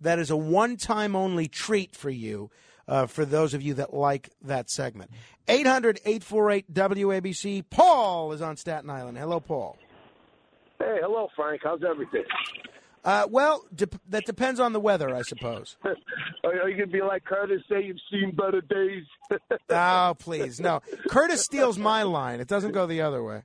That 0.00 0.18
is 0.18 0.30
a 0.30 0.36
one 0.36 0.76
time 0.76 1.14
only 1.14 1.46
treat 1.46 1.94
for 1.94 2.10
you, 2.10 2.50
uh, 2.88 3.06
for 3.06 3.24
those 3.24 3.54
of 3.54 3.62
you 3.62 3.74
that 3.74 3.94
like 3.94 4.30
that 4.42 4.70
segment. 4.70 5.10
800 5.48 6.00
848 6.04 6.72
WABC. 6.72 7.64
Paul 7.70 8.32
is 8.32 8.42
on 8.42 8.56
Staten 8.56 8.90
Island. 8.90 9.18
Hello, 9.18 9.38
Paul. 9.38 9.76
Hey, 10.84 10.98
hello, 11.00 11.28
Frank. 11.34 11.62
How's 11.64 11.82
everything? 11.82 12.24
Uh, 13.04 13.26
well, 13.30 13.64
dep 13.74 13.94
that 14.08 14.26
depends 14.26 14.60
on 14.60 14.74
the 14.74 14.80
weather, 14.80 15.14
I 15.14 15.22
suppose. 15.22 15.78
Are 16.44 16.68
you 16.68 16.76
gonna 16.76 16.86
be 16.86 17.00
like 17.00 17.24
Curtis? 17.24 17.62
Say 17.70 17.84
you've 17.84 17.96
seen 18.10 18.34
better 18.36 18.60
days. 18.60 19.04
oh, 19.70 20.14
please, 20.18 20.60
no. 20.60 20.82
Curtis 21.08 21.42
steals 21.42 21.78
my 21.78 22.02
line. 22.02 22.40
It 22.40 22.48
doesn't 22.48 22.72
go 22.72 22.86
the 22.86 23.00
other 23.00 23.22
way. 23.24 23.44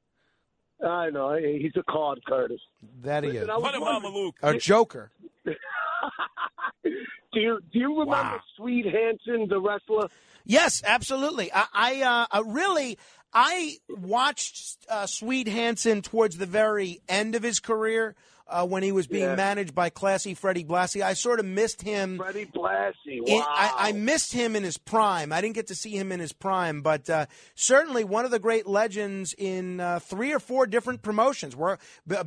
I 0.86 1.10
know. 1.12 1.38
He's 1.38 1.74
a 1.78 1.84
card, 1.84 2.20
Curtis. 2.28 2.62
That 3.04 3.24
he 3.24 3.32
Listen, 3.32 3.44
is. 3.44 3.50
I 3.50 3.58
was 3.58 4.02
wondering- 4.04 4.34
A 4.42 4.58
joker. 4.58 5.12
do 5.46 5.50
you 7.40 7.60
do 7.72 7.80
you 7.80 8.00
remember 8.00 8.42
Swede 8.58 8.86
Hanson, 8.86 9.48
the 9.48 9.62
wrestler? 9.62 10.10
Yes, 10.46 10.82
absolutely. 10.86 11.52
I, 11.54 11.66
I 11.74 12.02
uh, 12.02 12.38
uh, 12.40 12.44
really, 12.44 12.98
I 13.34 13.78
watched 13.90 14.78
uh, 14.90 15.06
Swede 15.06 15.48
Hanson 15.48 16.02
towards 16.02 16.38
the 16.38 16.46
very 16.48 17.02
end 17.08 17.36
of 17.36 17.44
his 17.44 17.60
career 17.60 18.16
uh, 18.48 18.66
when 18.66 18.82
he 18.82 18.92
was 18.92 19.06
being 19.06 19.26
Yeah. 19.26 19.36
managed 19.36 19.76
by 19.76 19.92
classy 19.92 20.34
Freddie 20.34 20.64
Blassie. 20.64 21.04
I 21.04 21.14
sort 21.14 21.40
of 21.40 21.46
missed 21.46 21.84
him. 21.84 22.18
Freddie 22.18 22.48
Blassie. 22.48 23.22
in- 23.24 23.38
Wow. 23.38 23.46
I, 23.48 23.90
I 23.90 23.92
missed 23.92 24.34
him 24.34 24.56
in 24.56 24.64
his 24.64 24.80
prime. 24.80 25.32
I 25.32 25.40
didn't 25.42 25.54
get 25.54 25.68
to 25.68 25.76
see 25.76 25.92
him 25.96 26.12
in 26.12 26.20
his 26.20 26.34
prime, 26.34 26.82
but 26.82 27.08
uh, 27.08 27.28
certainly 27.54 28.04
one 28.04 28.26
of 28.26 28.32
the 28.32 28.40
great 28.40 28.66
legends 28.66 29.36
in 29.38 29.80
uh, 29.80 30.00
three 30.00 30.34
or 30.34 30.40
four 30.40 30.66
different 30.66 31.04
promotions. 31.04 31.56
We're 31.56 31.78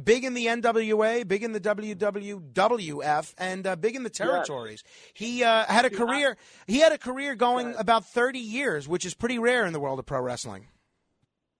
big 0.04 0.22
in 0.22 0.34
the 0.34 0.46
NWA, 0.46 1.26
big 1.26 1.42
in 1.42 1.50
the 1.50 1.60
WWF, 1.60 3.34
and 3.38 3.66
uh, 3.66 3.74
big 3.76 3.96
in 3.96 4.02
the 4.04 4.10
territories. 4.10 4.84
He 5.14 5.42
uh, 5.42 5.64
had 5.64 5.84
a 5.84 5.90
career. 5.90 6.36
He 6.68 6.78
had 6.78 6.92
a 6.92 6.98
career 6.98 7.34
going 7.34 7.74
about 7.76 8.04
thirty 8.06 8.38
years, 8.38 8.86
which 8.86 9.04
is 9.04 9.14
pretty 9.14 9.38
rare 9.40 9.66
in 9.66 9.72
the 9.72 9.80
world 9.80 9.98
of 9.98 10.06
pro 10.06 10.20
wrestling. 10.20 10.66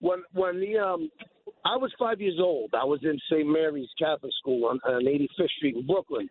When 0.03 0.19
when 0.33 0.59
the 0.59 0.77
um 0.77 1.09
I 1.65 1.77
was 1.77 1.91
five 1.97 2.19
years 2.19 2.39
old. 2.41 2.71
I 2.73 2.83
was 2.83 2.99
in 3.03 3.17
St. 3.31 3.47
Mary's 3.47 3.87
Catholic 3.97 4.33
School 4.41 4.65
on, 4.65 4.77
on 4.85 5.05
85th 5.05 5.49
Street 5.57 5.75
in 5.77 5.87
Brooklyn. 5.87 6.27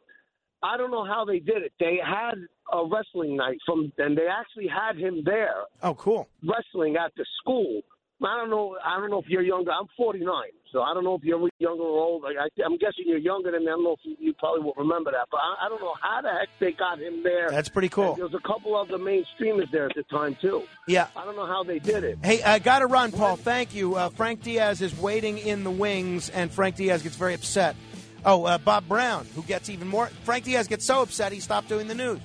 I 0.63 0.77
don't 0.77 0.91
know 0.91 1.07
how 1.07 1.25
they 1.25 1.39
did 1.39 1.63
it. 1.63 1.73
They 1.81 1.97
had 2.05 2.35
a 2.71 2.85
wrestling 2.87 3.37
night 3.37 3.57
from, 3.67 3.91
and 3.97 4.17
they 4.17 4.27
actually 4.29 4.69
had 4.69 4.97
him 4.99 5.23
there 5.25 5.63
Oh, 5.83 5.95
cool. 5.95 6.29
wrestling 6.47 6.97
at 6.97 7.13
the 7.17 7.25
school. 7.41 7.81
I 8.25 8.37
don't 8.39 8.51
know. 8.51 8.77
I 8.85 8.99
don't 9.01 9.11
know 9.11 9.19
if 9.21 9.27
you're 9.29 9.43
younger. 9.43 9.73
I'm 9.73 9.87
49, 9.97 10.27
so 10.73 10.83
I 10.83 10.95
don't 10.95 11.05
know 11.05 11.15
if 11.15 11.25
you're 11.25 11.49
younger 11.59 11.83
or 11.83 12.01
old. 12.01 12.25
I, 12.25 12.49
I'm 12.65 12.79
guessing 12.79 13.05
you're 13.07 13.19
younger 13.19 13.51
than 13.51 13.65
me. 13.65 13.69
I 13.69 13.75
don't 13.75 13.85
know 13.85 13.93
if 13.93 14.01
you, 14.05 14.17
you 14.19 14.33
probably 14.35 14.63
will 14.63 14.75
remember 14.77 15.11
that, 15.11 15.27
but 15.31 15.39
I, 15.39 15.67
I 15.67 15.69
don't 15.69 15.81
know 15.81 15.95
how 16.01 16.23
the 16.23 16.29
heck 16.31 16.49
they 16.61 16.73
got 16.73 17.01
him 17.01 17.23
there. 17.23 17.51
That's 17.51 17.69
pretty 17.69 17.89
cool. 17.89 18.15
There 18.15 18.25
was 18.25 18.35
a 18.35 18.47
couple 18.47 18.81
of 18.81 18.89
the 18.89 18.99
main 18.99 19.25
streamers 19.35 19.69
there 19.73 19.87
at 19.87 19.95
the 19.95 20.05
time 20.05 20.37
too. 20.41 20.63
Yeah. 20.87 21.09
I 21.17 21.25
don't 21.25 21.37
know 21.37 21.47
how 21.47 21.65
they 21.65 21.79
did 21.79 22.05
it. 22.05 22.19
Hey, 22.23 22.43
I 22.43 22.59
got 22.59 22.81
to 22.81 22.87
run, 22.87 23.13
Paul. 23.13 23.37
Thank 23.37 23.75
you. 23.75 23.97
Uh, 23.97 24.09
Frank 24.11 24.43
Diaz 24.43 24.81
is 24.83 24.97
waiting 24.99 25.39
in 25.39 25.65
the 25.65 25.71
wings, 25.71 26.29
and 26.31 26.51
Frank 26.51 26.77
Diaz 26.77 27.03
gets 27.03 27.17
very 27.17 27.35
upset. 27.35 27.77
Oh, 28.25 28.45
uh, 28.45 28.59
Bob 28.59 28.87
Brown, 28.87 29.27
who 29.35 29.43
gets 29.43 29.69
even 29.69 29.89
more. 29.89 30.07
Frank 30.25 30.45
Diaz 30.45 30.69
gets 30.69 30.85
so 30.85 31.03
upset 31.03 31.33
he 31.33 31.41
stopped 31.41 31.69
doing 31.69 31.89
the 31.89 31.95
news. 31.95 32.21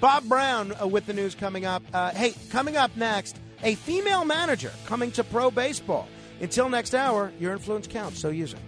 Bob 0.00 0.24
Brown 0.28 0.72
uh, 0.80 0.86
with 0.86 1.06
the 1.06 1.12
news 1.12 1.34
coming 1.34 1.64
up. 1.64 1.82
Uh, 1.92 2.10
hey, 2.10 2.34
coming 2.50 2.76
up 2.76 2.96
next, 2.96 3.38
a 3.64 3.74
female 3.74 4.24
manager 4.24 4.72
coming 4.86 5.10
to 5.12 5.24
pro 5.24 5.50
baseball. 5.50 6.06
Until 6.40 6.68
next 6.68 6.94
hour, 6.94 7.32
your 7.40 7.52
influence 7.52 7.86
counts, 7.86 8.20
so 8.20 8.28
use 8.28 8.52
it. 8.52 8.60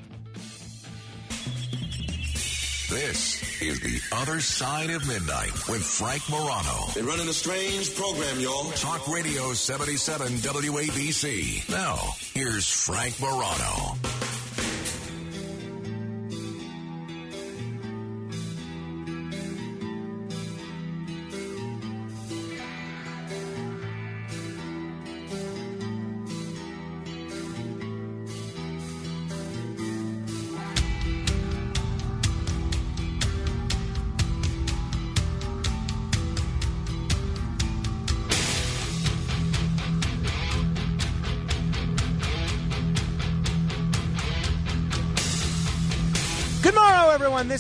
This 2.89 3.61
is 3.61 3.81
The 3.81 4.01
Other 4.17 4.41
Side 4.41 4.91
of 4.91 5.07
Midnight 5.09 5.53
with 5.69 5.83
Frank 5.83 6.23
Morano. 6.31 6.87
They're 6.95 7.03
running 7.03 7.29
a 7.29 7.33
strange 7.33 7.95
program, 7.97 8.39
y'all. 8.39 8.71
Talk 8.73 9.09
Radio 9.09 9.53
77 9.53 10.29
WABC. 10.35 11.69
Now, 11.69 11.97
here's 12.33 12.71
Frank 12.71 13.21
Morano. 13.21 13.97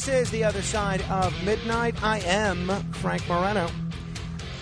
This 0.06 0.28
is 0.28 0.30
The 0.30 0.44
Other 0.44 0.62
Side 0.62 1.02
of 1.10 1.34
Midnight. 1.44 2.00
I 2.00 2.20
am 2.20 2.68
Frank 2.92 3.26
Morano. 3.26 3.68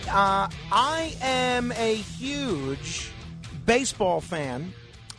Uh, 0.09 0.49
I 0.73 1.15
am 1.21 1.71
a 1.73 1.97
huge 1.97 3.11
baseball 3.67 4.23
fan, 4.23 4.73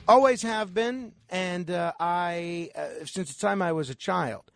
always 0.08 0.42
have 0.42 0.74
been, 0.74 1.14
and 1.30 1.70
uh, 1.70 1.92
I, 2.00 2.72
uh, 2.76 3.06
since 3.06 3.36
the 3.36 3.40
time 3.40 3.62
I 3.62 3.74
was 3.74 3.92
a 3.92 3.94
child. 3.96 4.52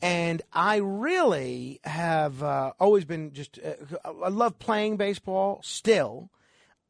And 0.00 0.40
I 0.52 0.76
really 0.76 1.80
have 1.82 2.40
uh, 2.40 2.74
always 2.78 3.04
been 3.04 3.32
just, 3.32 3.58
uh, 3.58 3.72
I 4.04 4.28
love 4.28 4.60
playing 4.60 4.98
baseball 4.98 5.58
still. 5.64 6.30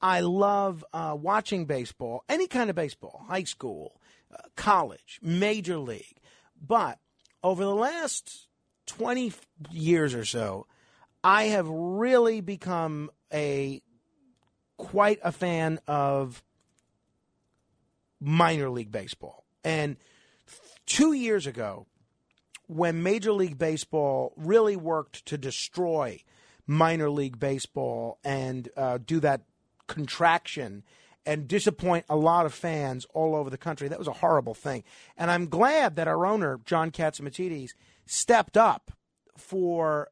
I 0.02 0.20
love 0.20 0.84
uh, 0.92 1.16
watching 1.18 1.64
baseball, 1.64 2.24
any 2.28 2.46
kind 2.46 2.68
of 2.68 2.76
baseball, 2.76 3.24
high 3.26 3.44
school, 3.44 3.98
college, 4.54 5.18
major 5.22 5.78
league. 5.78 6.18
But 6.60 6.98
over 7.42 7.64
the 7.64 7.74
last 7.74 8.48
20 8.86 9.32
years 9.70 10.14
or 10.14 10.24
so, 10.24 10.66
I 11.24 11.44
have 11.44 11.68
really 11.68 12.40
become 12.40 13.10
a 13.32 13.82
quite 14.76 15.20
a 15.22 15.32
fan 15.32 15.78
of 15.86 16.42
minor 18.20 18.70
league 18.70 18.90
baseball. 18.90 19.44
And 19.64 19.96
two 20.86 21.12
years 21.12 21.46
ago, 21.46 21.86
when 22.66 23.02
Major 23.02 23.32
League 23.32 23.58
Baseball 23.58 24.32
really 24.36 24.76
worked 24.76 25.26
to 25.26 25.38
destroy 25.38 26.22
minor 26.66 27.10
league 27.10 27.38
baseball 27.38 28.18
and 28.24 28.68
uh, 28.76 28.98
do 29.04 29.20
that 29.20 29.42
contraction 29.86 30.82
and 31.24 31.46
disappoint 31.46 32.04
a 32.08 32.16
lot 32.16 32.46
of 32.46 32.54
fans 32.54 33.06
all 33.14 33.34
over 33.34 33.50
the 33.50 33.58
country. 33.58 33.88
That 33.88 33.98
was 33.98 34.08
a 34.08 34.12
horrible 34.12 34.54
thing. 34.54 34.84
And 35.16 35.30
I'm 35.30 35.48
glad 35.48 35.96
that 35.96 36.08
our 36.08 36.26
owner, 36.26 36.60
John 36.64 36.90
Catsimatidis, 36.90 37.70
stepped 38.06 38.56
up 38.56 38.90
for 39.36 40.08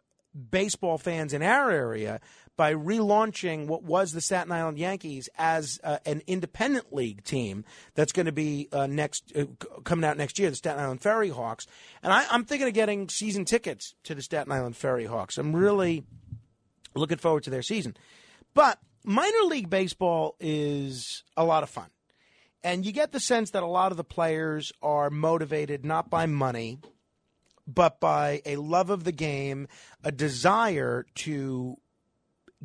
baseball 0.50 0.98
fans 0.98 1.32
in 1.32 1.42
our 1.42 1.70
area 1.70 2.20
by 2.56 2.74
relaunching 2.74 3.66
what 3.66 3.82
was 3.82 4.12
the 4.12 4.20
Staten 4.20 4.52
Island 4.52 4.78
Yankees 4.78 5.28
as 5.38 5.80
uh, 5.82 5.98
an 6.04 6.22
independent 6.26 6.92
league 6.92 7.24
team 7.24 7.64
that's 7.94 8.12
going 8.12 8.26
to 8.26 8.32
be 8.32 8.68
uh, 8.70 8.86
next 8.86 9.32
uh, 9.34 9.46
coming 9.82 10.04
out 10.04 10.16
next 10.16 10.38
year, 10.38 10.50
the 10.50 10.56
Staten 10.56 10.78
Island 10.78 11.00
Ferry 11.00 11.30
Hawks. 11.30 11.66
And 12.02 12.12
I, 12.12 12.26
I'm 12.30 12.44
thinking 12.44 12.68
of 12.68 12.74
getting 12.74 13.08
season 13.08 13.44
tickets 13.44 13.94
to 14.04 14.14
the 14.14 14.22
Staten 14.22 14.52
Island 14.52 14.76
Ferry 14.76 15.06
Hawks. 15.06 15.38
I'm 15.38 15.56
really 15.56 16.04
looking 16.94 17.18
forward 17.18 17.44
to 17.44 17.50
their 17.50 17.62
season. 17.62 17.96
But 18.52 18.78
minor 19.04 19.42
league 19.46 19.70
baseball 19.70 20.36
is 20.40 21.24
a 21.36 21.44
lot 21.44 21.62
of 21.62 21.70
fun. 21.70 21.90
And 22.62 22.84
you 22.84 22.92
get 22.92 23.12
the 23.12 23.20
sense 23.20 23.50
that 23.50 23.62
a 23.62 23.66
lot 23.66 23.90
of 23.90 23.96
the 23.96 24.04
players 24.04 24.72
are 24.82 25.08
motivated 25.08 25.84
not 25.84 26.10
by 26.10 26.26
money, 26.26 26.78
but 27.66 28.00
by 28.00 28.42
a 28.44 28.56
love 28.56 28.90
of 28.90 29.04
the 29.04 29.12
game, 29.12 29.66
a 30.04 30.12
desire 30.12 31.06
to 31.16 31.76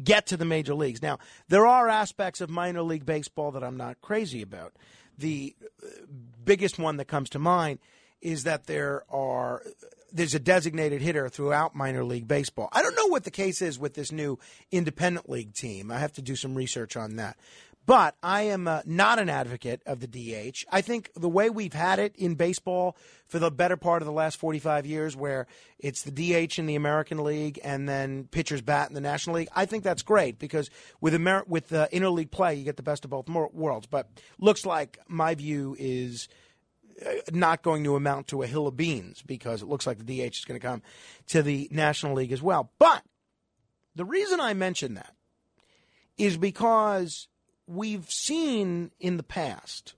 get 0.04 0.28
to 0.28 0.38
the 0.38 0.46
major 0.46 0.74
leagues. 0.74 1.02
Now, 1.02 1.20
there 1.48 1.66
are 1.66 1.88
aspects 1.88 2.42
of 2.42 2.50
minor 2.50 2.82
league 2.82 3.06
baseball 3.06 3.52
that 3.52 3.64
I'm 3.64 3.78
not 3.78 4.02
crazy 4.02 4.42
about. 4.42 4.74
The 5.18 5.56
uh, 5.82 5.88
biggest 6.44 6.78
one 6.78 6.98
that 6.98 7.06
comes 7.06 7.30
to 7.30 7.40
mind 7.40 7.80
is 8.22 8.44
that 8.44 8.66
there 8.66 9.04
are 9.10 9.64
there's 10.16 10.34
a 10.34 10.40
designated 10.40 11.02
hitter 11.02 11.28
throughout 11.28 11.76
minor 11.76 12.04
league 12.04 12.28
baseball. 12.28 12.70
I 12.72 12.82
don't 12.82 12.96
know 12.96 13.08
what 13.08 13.26
the 13.26 13.32
case 13.32 13.62
is 13.62 13.78
with 13.78 13.94
this 13.94 14.12
new 14.12 14.40
independent 14.72 15.30
league 15.30 15.54
team. 15.54 15.92
I 15.92 16.00
have 16.00 16.14
to 16.14 16.22
do 16.22 16.36
some 16.36 16.56
research 16.56 16.96
on 16.96 17.18
that. 17.18 17.38
But 17.86 18.16
I 18.24 18.44
am 18.44 18.68
uh, 18.68 18.82
not 18.86 19.20
an 19.20 19.30
advocate 19.30 19.84
of 19.86 20.00
the 20.00 20.08
DH. 20.08 20.66
I 20.72 20.82
think 20.82 21.12
the 21.16 21.30
way 21.30 21.52
we've 21.52 21.74
had 21.74 22.00
it 22.00 22.16
in 22.16 22.34
baseball 22.34 22.98
for 23.28 23.38
the 23.38 23.52
better 23.52 23.78
part 23.78 24.02
of 24.02 24.08
the 24.08 24.12
last 24.12 24.38
45 24.38 24.88
years, 24.88 25.16
where 25.16 25.46
it's 25.78 26.02
the 26.02 26.10
DH 26.10 26.58
in 26.58 26.66
the 26.66 26.76
American 26.76 27.24
League 27.24 27.60
and 27.64 27.88
then 27.88 28.28
pitchers 28.32 28.62
bat 28.62 28.90
in 28.90 28.96
the 28.96 29.02
National 29.02 29.36
League, 29.36 29.50
I 29.56 29.66
think 29.68 29.84
that's 29.84 30.02
great 30.02 30.40
because 30.40 30.72
with 31.00 31.14
Amer- 31.14 31.46
with 31.48 31.72
uh, 31.74 31.88
interleague 31.90 32.32
play, 32.32 32.56
you 32.56 32.64
get 32.64 32.78
the 32.78 32.84
best 32.84 33.06
of 33.06 33.12
both 33.12 33.30
worlds. 33.30 33.86
But 33.86 34.10
looks 34.40 34.66
like 34.66 34.98
my 35.08 35.36
view 35.36 35.76
is 35.78 36.28
Uh, 37.04 37.14
not 37.32 37.62
going 37.62 37.84
to 37.84 37.96
amount 37.96 38.28
to 38.28 38.42
a 38.42 38.48
hill 38.48 38.68
of 38.68 38.78
beans 38.78 39.22
because 39.22 39.62
it 39.62 39.68
looks 39.68 39.86
like 39.86 39.98
the 39.98 40.04
DH 40.06 40.36
is 40.36 40.46
going 40.46 40.60
to 40.60 40.66
come 40.66 40.82
to 41.28 41.42
the 41.42 41.68
National 41.72 42.14
League 42.14 42.32
as 42.32 42.42
well. 42.42 42.72
But 42.80 43.04
the 43.96 44.06
reason 44.06 44.40
I 44.40 44.54
mention 44.54 44.94
that 44.94 45.14
is 46.18 46.38
because 46.38 47.28
we've 47.68 48.10
seen 48.10 48.92
in 49.00 49.18
the 49.18 49.24
past 49.24 49.96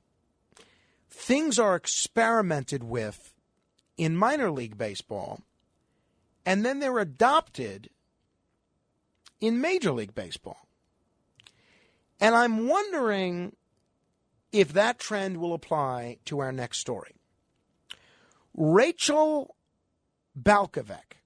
things 1.09 1.59
are 1.59 1.75
experimented 1.75 2.83
with 2.83 3.33
in 3.97 4.15
minor 4.15 4.49
league 4.49 4.77
baseball 4.77 5.41
and 6.45 6.65
then 6.65 6.79
they're 6.79 6.99
adopted 6.99 7.89
in 9.41 9.61
major 9.61 9.91
league 9.91 10.15
baseball. 10.15 10.67
And 12.19 12.33
I'm 12.33 12.67
wondering 12.67 13.55
if 14.51 14.73
that 14.73 14.99
trend 14.99 15.37
will 15.37 15.53
apply 15.53 16.17
to 16.25 16.39
our 16.39 16.51
next 16.51 16.79
story. 16.79 17.15
Rachel 18.55 19.55
Balkovec 20.39 21.17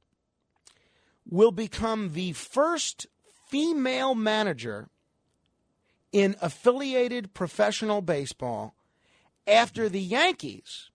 will 1.29 1.51
become 1.51 2.13
the 2.13 2.33
first 2.33 3.07
female 3.47 4.15
manager 4.15 4.89
in 6.11 6.35
affiliated 6.41 7.33
professional 7.33 8.01
baseball 8.01 8.75
after 9.47 9.87
the 9.87 10.01
Yankees 10.01 10.89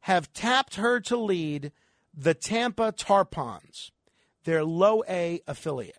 have 0.00 0.32
tapped 0.32 0.76
her 0.76 1.00
to 1.00 1.16
lead 1.16 1.72
the 2.14 2.34
Tampa 2.34 2.92
Tarpons, 2.92 3.90
their 4.44 4.64
low 4.64 5.02
A 5.08 5.40
affiliate. 5.46 5.98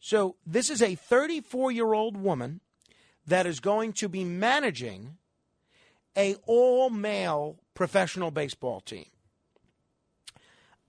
So 0.00 0.36
this 0.46 0.70
is 0.70 0.80
a 0.80 0.94
34 0.94 1.72
year 1.72 1.92
old 1.92 2.16
woman 2.16 2.60
that 3.30 3.46
is 3.46 3.60
going 3.60 3.92
to 3.94 4.08
be 4.08 4.24
managing 4.24 5.16
a 6.16 6.34
all 6.46 6.90
male 6.90 7.56
professional 7.74 8.30
baseball 8.30 8.80
team. 8.80 9.06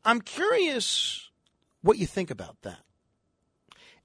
I'm 0.03 0.21
curious 0.21 1.29
what 1.81 1.99
you 1.99 2.07
think 2.07 2.31
about 2.31 2.57
that. 2.63 2.79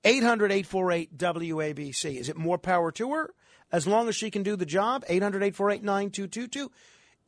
800 0.05 0.53
848 0.53 1.17
WABC. 1.17 2.17
Is 2.17 2.29
it 2.29 2.37
more 2.37 2.59
power 2.59 2.93
to 2.93 3.13
her 3.13 3.35
as 3.73 3.87
long 3.87 4.09
as 4.09 4.15
she 4.15 4.31
can 4.31 4.43
do 4.43 4.55
the 4.55 4.67
job? 4.67 5.05
800 5.09 5.39
848 5.39 5.83
9222. 5.83 6.71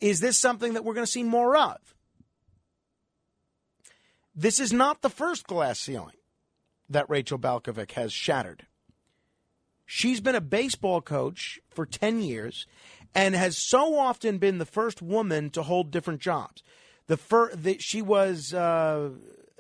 Is 0.00 0.20
this 0.20 0.38
something 0.38 0.74
that 0.74 0.84
we're 0.84 0.94
going 0.94 1.06
to 1.06 1.10
see 1.10 1.24
more 1.24 1.56
of? 1.56 1.78
This 4.34 4.60
is 4.60 4.72
not 4.72 5.00
the 5.00 5.10
first 5.10 5.46
glass 5.46 5.80
ceiling 5.80 6.14
that 6.90 7.08
Rachel 7.08 7.38
Balkovec 7.38 7.92
has 7.92 8.12
shattered. 8.12 8.66
She's 9.90 10.20
been 10.20 10.34
a 10.34 10.42
baseball 10.42 11.00
coach 11.00 11.58
for 11.70 11.86
10 11.86 12.20
years 12.20 12.66
and 13.14 13.34
has 13.34 13.56
so 13.56 13.98
often 13.98 14.36
been 14.36 14.58
the 14.58 14.66
first 14.66 15.00
woman 15.00 15.48
to 15.50 15.62
hold 15.62 15.90
different 15.90 16.20
jobs. 16.20 16.62
The, 17.06 17.16
fir- 17.16 17.54
the 17.54 17.78
she 17.78 18.02
was 18.02 18.52
uh, 18.52 19.08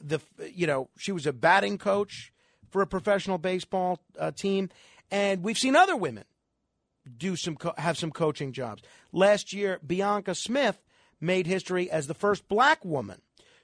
the 0.02 0.20
you 0.52 0.66
know 0.66 0.90
she 0.98 1.12
was 1.12 1.26
a 1.26 1.32
batting 1.32 1.78
coach 1.78 2.30
for 2.68 2.82
a 2.82 2.86
professional 2.86 3.38
baseball 3.38 4.00
uh, 4.18 4.30
team, 4.32 4.68
and 5.10 5.42
we've 5.42 5.56
seen 5.56 5.74
other 5.74 5.96
women 5.96 6.24
do 7.16 7.34
some 7.34 7.56
co- 7.56 7.72
have 7.78 7.96
some 7.96 8.10
coaching 8.10 8.52
jobs. 8.52 8.82
Last 9.12 9.54
year, 9.54 9.80
Bianca 9.84 10.34
Smith 10.34 10.84
made 11.22 11.46
history 11.46 11.90
as 11.90 12.06
the 12.06 12.12
first 12.12 12.46
black 12.48 12.84
woman 12.84 13.22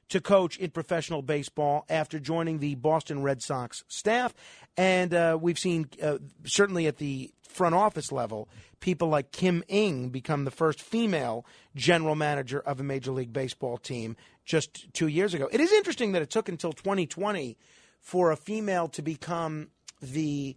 to 0.09 0.20
coach 0.20 0.56
in 0.59 0.70
professional 0.70 1.22
baseball 1.22 1.85
after 1.89 2.18
joining 2.18 2.59
the 2.59 2.74
Boston 2.74 3.22
Red 3.22 3.43
Sox 3.43 3.85
staff. 3.89 4.35
And 4.76 5.14
uh, 5.14 5.39
we've 5.40 5.59
seen, 5.59 5.89
uh, 6.02 6.18
certainly 6.44 6.86
at 6.86 6.98
the 6.98 7.32
front 7.48 7.74
office 7.74 8.10
level, 8.10 8.48
people 8.81 9.09
like 9.09 9.32
Kim 9.32 9.62
Ng 9.68 10.10
become 10.10 10.44
the 10.44 10.51
first 10.51 10.82
female 10.82 11.47
general 11.74 12.14
manager 12.14 12.60
of 12.60 12.81
a 12.81 12.82
Major 12.82 13.12
League 13.12 13.32
Baseball 13.32 13.78
team 13.78 14.16
just 14.44 14.93
two 14.93 15.06
years 15.06 15.35
ago. 15.35 15.48
It 15.51 15.60
is 15.60 15.72
interesting 15.72 16.12
that 16.12 16.22
it 16.22 16.31
took 16.31 16.48
until 16.48 16.72
2020 16.72 17.56
for 18.01 18.31
a 18.31 18.36
female 18.36 18.89
to 18.89 19.02
become 19.02 19.68
the 20.02 20.56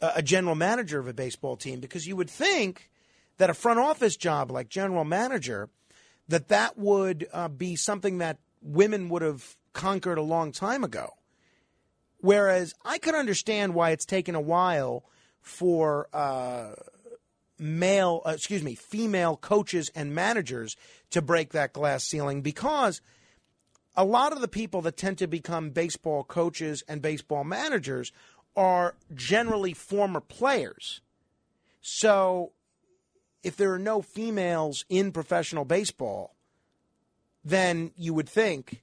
uh, 0.00 0.12
a 0.16 0.22
general 0.22 0.54
manager 0.54 0.98
of 0.98 1.08
a 1.08 1.14
baseball 1.14 1.56
team 1.56 1.80
because 1.80 2.06
you 2.06 2.14
would 2.16 2.30
think 2.30 2.90
that 3.38 3.50
a 3.50 3.54
front 3.54 3.80
office 3.80 4.16
job 4.16 4.50
like 4.50 4.68
general 4.68 5.04
manager 5.04 5.68
that 6.28 6.48
that 6.48 6.76
would 6.76 7.26
uh, 7.32 7.48
be 7.48 7.76
something 7.76 8.18
that 8.18 8.38
women 8.66 9.08
would 9.08 9.22
have 9.22 9.56
conquered 9.72 10.18
a 10.18 10.22
long 10.22 10.52
time 10.52 10.82
ago. 10.82 11.10
Whereas 12.18 12.74
I 12.84 12.98
could 12.98 13.14
understand 13.14 13.74
why 13.74 13.90
it's 13.90 14.06
taken 14.06 14.34
a 14.34 14.40
while 14.40 15.04
for 15.40 16.08
uh, 16.12 16.72
male, 17.58 18.22
uh, 18.26 18.30
excuse 18.30 18.62
me, 18.62 18.74
female 18.74 19.36
coaches 19.36 19.90
and 19.94 20.14
managers 20.14 20.76
to 21.10 21.22
break 21.22 21.52
that 21.52 21.72
glass 21.72 22.04
ceiling 22.04 22.42
because 22.42 23.00
a 23.94 24.04
lot 24.04 24.32
of 24.32 24.40
the 24.40 24.48
people 24.48 24.82
that 24.82 24.96
tend 24.96 25.18
to 25.18 25.26
become 25.26 25.70
baseball 25.70 26.24
coaches 26.24 26.82
and 26.88 27.00
baseball 27.00 27.44
managers 27.44 28.12
are 28.56 28.94
generally 29.14 29.72
former 29.72 30.20
players. 30.20 31.00
So 31.80 32.52
if 33.42 33.56
there 33.56 33.72
are 33.72 33.78
no 33.78 34.02
females 34.02 34.84
in 34.88 35.12
professional 35.12 35.64
baseball, 35.64 36.35
then 37.46 37.92
you 37.96 38.12
would 38.12 38.28
think 38.28 38.82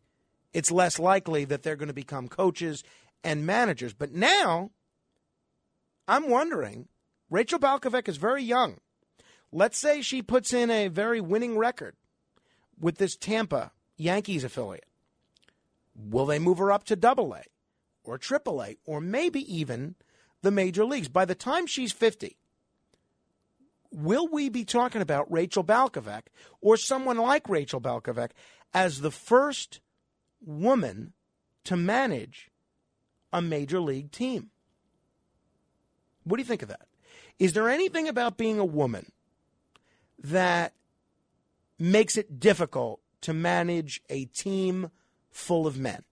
it's 0.54 0.72
less 0.72 0.98
likely 0.98 1.44
that 1.44 1.64
they're 1.64 1.76
going 1.76 1.90
to 1.90 1.94
become 1.94 2.30
coaches 2.30 2.82
and 3.22 3.46
managers. 3.46 3.94
But 3.94 4.14
now, 4.14 4.72
I'm 6.08 6.30
wondering 6.30 6.88
Rachel 7.30 7.60
Balkovec 7.60 8.08
is 8.08 8.16
very 8.16 8.42
young. 8.42 8.78
Let's 9.52 9.78
say 9.78 10.02
she 10.02 10.22
puts 10.22 10.54
in 10.54 10.72
a 10.72 10.88
very 10.88 11.20
winning 11.20 11.58
record 11.58 11.96
with 12.80 13.00
this 13.00 13.18
Tampa 13.18 13.74
Yankees 13.98 14.46
affiliate. 14.46 14.86
Will 15.94 16.26
they 16.26 16.40
move 16.40 16.58
her 16.58 16.72
up 16.72 16.86
to 16.86 16.96
double 16.96 17.34
A 17.34 17.44
or 18.06 18.18
triple 18.18 18.64
A 18.64 18.78
or 18.86 19.02
maybe 19.02 19.42
even 19.54 19.96
the 20.42 20.52
major 20.52 20.86
leagues? 20.86 21.10
By 21.10 21.26
the 21.26 21.36
time 21.36 21.68
she's 21.68 21.92
50, 21.92 22.38
will 23.94 24.28
we 24.28 24.50
be 24.50 24.66
talking 24.66 25.02
about 25.02 25.32
Rachel 25.32 25.64
Balkovec 25.64 26.24
or 26.62 26.78
someone 26.78 27.18
like 27.18 27.48
Rachel 27.48 27.80
Balkovec 27.80 28.32
as 28.74 29.02
the 29.02 29.12
first 29.12 29.80
woman 30.44 31.14
to 31.66 31.78
manage 31.78 32.50
a 33.32 33.42
major 33.42 33.80
league 33.80 34.12
team? 34.12 34.50
What 36.24 36.38
do 36.38 36.42
you 36.42 36.48
think 36.48 36.64
of 36.64 36.70
that? 36.70 36.88
Is 37.40 37.54
there 37.54 37.70
anything 37.70 38.08
about 38.08 38.38
being 38.38 38.60
a 38.60 38.66
woman 38.66 39.12
that 40.20 40.74
makes 41.78 42.18
it 42.18 42.40
difficult 42.40 43.02
to 43.22 43.34
manage 43.34 44.02
a 44.10 44.26
team 44.26 44.90
full 45.32 45.68
of 45.68 45.78
men? 45.78 46.04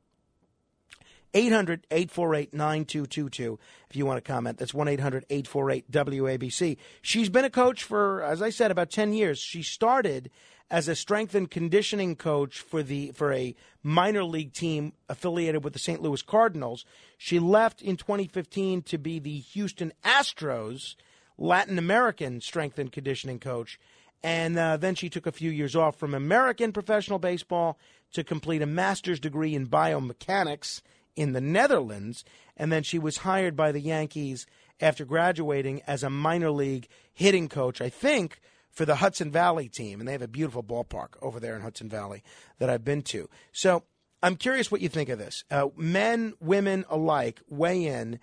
800 1.34 1.88
848 1.91 2.53
9222 2.53 3.60
if 3.90 3.95
you 3.95 4.06
want 4.06 4.24
to 4.24 4.32
comment. 4.32 4.58
That's 4.58 4.74
1 4.74 4.88
800 4.88 5.26
848 5.30 5.91
WABC. 5.91 6.78
She's 7.02 7.30
been 7.30 7.45
a 7.45 7.49
coach 7.49 7.84
for, 7.84 8.24
as 8.24 8.41
I 8.41 8.49
said, 8.49 8.72
about 8.72 8.90
10 8.90 9.14
years. 9.14 9.40
She 9.40 9.64
started 9.64 10.30
as 10.70 10.88
a 10.88 10.95
strength 10.95 11.36
and 11.36 11.52
conditioning 11.52 12.16
coach 12.16 12.60
for 12.60 12.82
the 12.82 13.12
for 13.12 13.34
a 13.34 13.53
minor 13.84 14.24
league 14.24 14.53
team 14.53 14.94
affiliated 15.10 15.64
with 15.64 15.74
the 15.74 15.80
St. 15.80 16.02
Louis 16.02 16.22
Cardinals. 16.22 16.86
She 17.18 17.40
left 17.40 17.82
in 17.82 17.98
2015 17.98 18.82
to 18.84 18.98
be 18.98 19.20
the 19.20 19.40
Houston 19.40 19.91
Astros 20.03 20.95
Latin 21.38 21.78
American 21.78 22.40
strength 22.40 22.80
and 22.80 22.91
conditioning 22.91 23.40
coach. 23.40 23.80
And 24.24 24.58
uh, 24.58 24.78
then 24.78 24.95
she 24.95 25.10
took 25.10 25.26
a 25.26 25.32
few 25.32 25.49
years 25.49 25.76
off 25.76 25.95
from 25.98 26.14
American 26.14 26.72
professional 26.72 27.20
baseball 27.20 27.78
to 28.14 28.24
complete 28.24 28.62
a 28.62 28.68
master's 28.68 29.20
degree 29.20 29.56
in 29.56 29.68
biomechanics 29.68 30.82
in 31.15 31.33
the 31.33 31.41
Netherlands. 31.41 32.23
And 32.57 32.71
then 32.71 32.83
she 32.83 32.99
was 32.99 33.17
hired 33.17 33.55
by 33.55 33.71
the 33.71 33.81
Yankees 33.81 34.45
after 34.79 35.05
graduating 35.05 35.81
as 35.88 36.03
a 36.03 36.09
minor 36.09 36.51
league 36.51 36.88
hitting 37.13 37.49
coach, 37.49 37.81
I 37.81 37.89
think, 37.89 38.39
for 38.69 38.85
the 38.85 38.95
Hudson 38.95 39.31
Valley 39.31 39.69
team. 39.69 39.99
And 39.99 40.07
they 40.07 40.13
have 40.13 40.21
a 40.21 40.27
beautiful 40.27 40.63
ballpark 40.63 41.09
over 41.21 41.39
there 41.39 41.55
in 41.55 41.61
Hudson 41.61 41.89
Valley 41.89 42.23
that 42.59 42.69
I've 42.69 42.85
been 42.85 43.01
to. 43.03 43.29
So 43.51 43.83
I'm 44.23 44.35
curious 44.35 44.71
what 44.71 44.81
you 44.81 44.89
think 44.89 45.09
of 45.09 45.19
this. 45.19 45.43
Uh, 45.49 45.67
men, 45.75 46.33
women 46.39 46.85
alike, 46.89 47.41
weigh 47.49 47.85
in. 47.85 48.19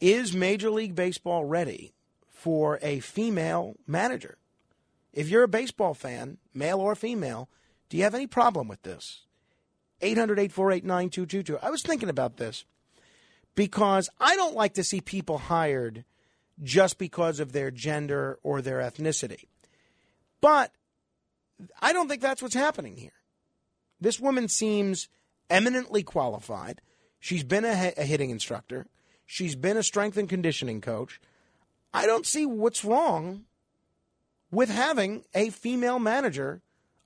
Is 0.00 0.34
Major 0.34 0.70
League 0.70 0.94
Baseball 0.94 1.44
ready 1.44 1.94
for 2.28 2.78
a 2.82 3.00
female 3.00 3.74
manager? 3.86 4.38
If 5.12 5.28
you're 5.28 5.44
a 5.44 5.48
baseball 5.48 5.94
fan, 5.94 6.38
male 6.52 6.80
or 6.80 6.94
female, 6.94 7.48
do 7.88 7.96
you 7.96 8.02
have 8.02 8.14
any 8.14 8.26
problem 8.26 8.68
with 8.68 8.82
this? 8.82 9.22
800 10.00 10.38
848 10.38 10.84
9222. 10.84 11.58
I 11.66 11.70
was 11.70 11.82
thinking 11.82 12.08
about 12.08 12.36
this 12.36 12.64
because 13.54 14.08
I 14.20 14.36
don't 14.36 14.54
like 14.54 14.74
to 14.74 14.84
see 14.84 15.00
people 15.00 15.38
hired 15.38 16.04
just 16.62 16.98
because 16.98 17.40
of 17.40 17.52
their 17.52 17.70
gender 17.70 18.38
or 18.42 18.60
their 18.60 18.78
ethnicity. 18.78 19.44
But 20.40 20.72
I 21.80 21.92
don't 21.92 22.08
think 22.08 22.22
that's 22.22 22.42
what's 22.42 22.54
happening 22.54 22.96
here. 22.96 23.12
This 24.00 24.20
woman 24.20 24.48
seems 24.48 25.08
eminently 25.48 26.02
qualified. 26.02 26.80
She's 27.20 27.44
been 27.44 27.64
a, 27.64 27.92
a 27.96 28.04
hitting 28.04 28.30
instructor, 28.30 28.86
she's 29.24 29.56
been 29.56 29.76
a 29.76 29.82
strength 29.82 30.16
and 30.16 30.28
conditioning 30.28 30.80
coach. 30.80 31.20
I 31.92 32.06
don't 32.06 32.26
see 32.26 32.44
what's 32.44 32.84
wrong 32.84 33.44
with 34.50 34.68
having 34.68 35.24
a 35.32 35.50
female 35.50 36.00
manager 36.00 36.60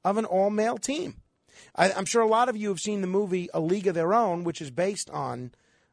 of 0.04 0.16
an 0.16 0.24
all 0.24 0.50
male 0.50 0.78
team. 0.78 1.16
I, 1.74 1.90
am 1.90 2.04
sure 2.04 2.22
a 2.22 2.28
lot 2.28 2.48
of 2.48 2.56
you 2.56 2.68
have 2.68 2.80
seen 2.80 3.00
the 3.00 3.06
movie 3.06 3.48
A 3.54 3.60
League 3.60 3.86
of 3.86 3.94
Their 3.94 4.14
Own, 4.14 4.44
which 4.44 4.60
is 4.60 4.70
based 4.70 5.10
on 5.10 5.52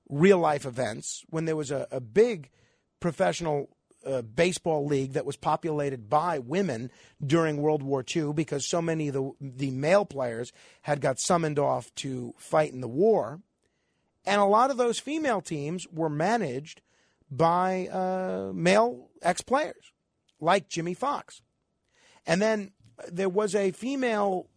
real 0.10 0.40
life 0.40 0.66
events 0.66 1.24
when 1.30 1.46
there 1.46 1.56
was 1.56 1.72
a, 1.72 1.88
a 1.92 2.00
big 2.00 2.50
professional 3.00 3.70
uh, 4.06 4.22
baseball 4.22 4.86
league 4.86 5.14
that 5.14 5.26
was 5.26 5.36
populated 5.36 6.10
by 6.10 6.38
women 6.40 6.92
during 7.26 7.58
World 7.58 7.82
War 7.82 8.04
II 8.16 8.34
because 8.34 8.66
so 8.66 8.82
many 8.82 9.08
of 9.08 9.14
the, 9.16 9.32
the 9.42 9.72
male 9.72 10.06
players 10.06 10.54
had 10.84 11.02
got 11.02 11.20
summoned 11.20 11.58
off 11.58 11.94
to 11.96 12.34
fight 12.38 12.72
in 12.72 12.82
the 12.82 12.88
war. 12.88 13.42
And 14.26 14.42
a 14.42 14.46
lot 14.46 14.72
of 14.72 14.78
those 14.78 15.00
female 15.00 15.42
teams 15.42 15.88
were 15.92 16.10
managed 16.10 16.82
by 17.32 17.88
uh, 17.88 18.52
male 18.54 19.10
ex 19.22 19.42
players 19.42 19.92
like 20.40 20.70
Jimmie 20.70 20.94
Foxx. 20.94 21.42
And 22.26 22.42
then 22.42 22.72
there 23.12 23.30
was 23.30 23.56
a 23.56 23.72
female 23.72 24.48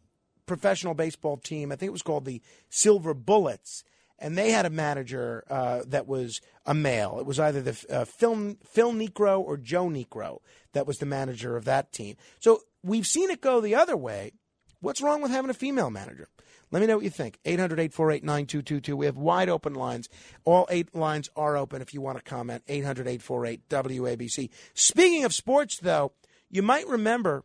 professional 0.49 0.95
baseball 0.95 1.37
team. 1.37 1.71
I 1.71 1.77
think 1.77 1.89
it 1.89 1.93
was 1.93 2.03
called 2.03 2.25
the 2.25 2.43
Silver 2.69 3.15
Bullets, 3.15 3.85
and 4.19 4.37
they 4.37 4.51
had 4.51 4.67
a 4.67 4.71
manager 4.71 5.45
uh, 5.49 5.83
that 5.87 6.09
was 6.09 6.41
a 6.67 6.75
male. 6.75 7.19
It 7.21 7.27
was 7.27 7.39
either 7.39 7.63
the 7.63 7.85
uh, 7.89 8.05
Phil, 8.05 8.57
Phil 8.65 8.93
or 9.25 9.57
Joe 9.57 9.87
Niekro 9.87 10.39
that 10.73 10.87
was 10.87 10.99
the 10.99 11.07
manager 11.07 11.57
of 11.57 11.65
that 11.67 11.93
team. 11.93 12.17
So 12.41 12.63
we've 12.83 13.07
seen 13.07 13.31
it 13.31 13.41
go 13.41 13.61
the 13.61 13.77
other 13.77 13.97
way, 13.97 14.33
What's 14.81 15.03
wrong 15.03 15.21
with 15.21 15.33
having 15.33 15.51
a 15.51 15.55
female 15.55 15.91
manager? 15.91 16.29
Let 16.71 16.81
me 16.81 16.87
know 16.87 16.97
what 16.97 17.05
you 17.05 17.11
think. 17.11 17.39
800 17.45 17.81
848 17.81 18.23
9222. 18.23 18.97
We 18.97 19.07
have 19.07 19.17
wide 19.17 19.49
open 19.49 19.75
lines. 19.75 20.09
All 20.45 20.67
eight 20.71 20.95
lines 20.95 21.29
are 21.35 21.57
open 21.57 21.83
if 21.83 21.93
you 21.93 22.01
want 22.01 22.19
to 22.19 22.25
comment. 22.25 22.63
800 22.69 23.09
848 23.09 23.69
WABC. 23.69 24.51
Speaking 24.75 25.25
of 25.25 25.35
sports, 25.35 25.79
though, 25.79 26.13
you 26.51 26.63
might 26.63 26.87
remember 26.87 27.45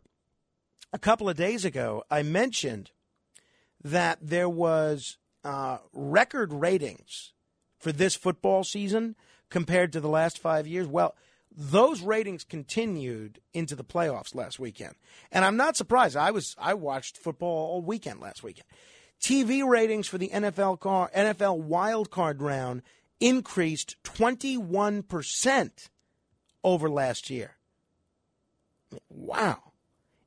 a 0.92 0.98
couple 0.98 1.28
of 1.28 1.36
days 1.36 1.64
ago, 1.64 2.04
I 2.10 2.22
mentioned 2.22 2.92
that 3.84 4.18
there 4.20 4.48
was 4.48 5.18
uh, 5.44 5.78
record 5.92 6.52
ratings 6.52 7.32
for 7.78 7.92
this 7.92 8.16
football 8.16 8.64
season 8.64 9.14
compared 9.50 9.92
to 9.92 10.00
the 10.00 10.08
last 10.08 10.38
five 10.38 10.66
years. 10.66 10.86
Well, 10.86 11.14
those 11.56 12.00
ratings 12.00 12.42
continued 12.42 13.40
into 13.52 13.76
the 13.76 13.84
playoffs 13.84 14.34
last 14.34 14.58
weekend, 14.58 14.94
and 15.30 15.44
I'm 15.44 15.56
not 15.56 15.76
surprised. 15.76 16.16
I 16.16 16.32
was 16.32 16.56
I 16.58 16.74
watched 16.74 17.16
football 17.16 17.68
all 17.68 17.82
weekend 17.82 18.20
last 18.20 18.42
weekend. 18.42 18.66
TV 19.20 19.66
ratings 19.66 20.08
for 20.08 20.18
the 20.18 20.30
NFL 20.30 20.80
car, 20.80 21.10
NFL 21.16 21.60
wild 21.60 22.10
card 22.10 22.42
round 22.42 22.82
increased 23.20 23.96
21% 24.02 25.88
over 26.62 26.90
last 26.90 27.30
year. 27.30 27.56
Wow. 29.08 29.72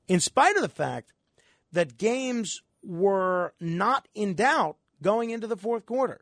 In 0.07 0.19
spite 0.19 0.55
of 0.55 0.61
the 0.61 0.69
fact 0.69 1.11
that 1.71 1.97
games 1.97 2.61
were 2.83 3.53
not 3.59 4.07
in 4.13 4.33
doubt 4.33 4.77
going 5.01 5.29
into 5.29 5.47
the 5.47 5.57
fourth 5.57 5.85
quarter. 5.85 6.21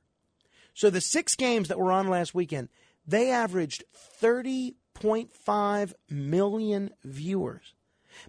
So 0.74 0.90
the 0.90 1.02
six 1.02 1.36
games 1.36 1.70
that 1.70 1.80
were 1.80 1.92
on 1.92 2.08
last 2.08 2.36
weekend, 2.36 2.70
they 3.08 3.32
averaged 3.32 3.84
30.5 4.22 5.94
million 6.10 6.90
viewers, 7.04 7.74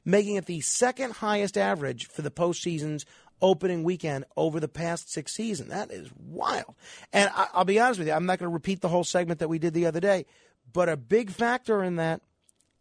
making 0.04 0.36
it 0.36 0.46
the 0.46 0.60
second 0.60 1.14
highest 1.14 1.58
average 1.58 2.06
for 2.06 2.22
the 2.22 2.30
postseason's 2.30 3.04
opening 3.42 3.82
weekend 3.82 4.24
over 4.36 4.60
the 4.60 4.68
past 4.68 5.12
six 5.12 5.34
seasons. 5.34 5.70
That 5.70 5.90
is 5.90 6.10
wild. 6.16 6.74
And 7.12 7.30
I, 7.34 7.48
will 7.56 7.64
be 7.64 7.80
honest 7.80 7.98
with 7.98 8.08
you, 8.08 8.14
I'm 8.14 8.26
not 8.26 8.38
going 8.38 8.50
to 8.50 8.54
repeat 8.54 8.80
the 8.80 8.88
whole 8.88 9.04
segment 9.04 9.40
that 9.40 9.48
we 9.48 9.58
did 9.58 9.74
the 9.74 9.86
other 9.86 10.00
day, 10.00 10.26
but 10.72 10.88
a 10.88 10.96
big 10.96 11.30
factor 11.30 11.82
in 11.82 11.96
that 11.96 12.22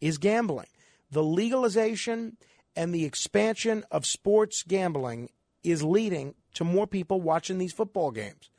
is 0.00 0.18
gambling. 0.18 0.68
The 1.10 1.22
legalization 1.22 2.36
and 2.74 2.94
the 2.94 3.04
expansion 3.04 3.84
of 3.90 4.06
sports 4.06 4.62
gambling 4.62 5.30
is 5.70 5.82
leading 5.82 6.34
to 6.54 6.64
more 6.64 6.86
people 6.86 7.20
watching 7.20 7.58
these 7.58 7.72
football 7.72 8.10
games. 8.10 8.50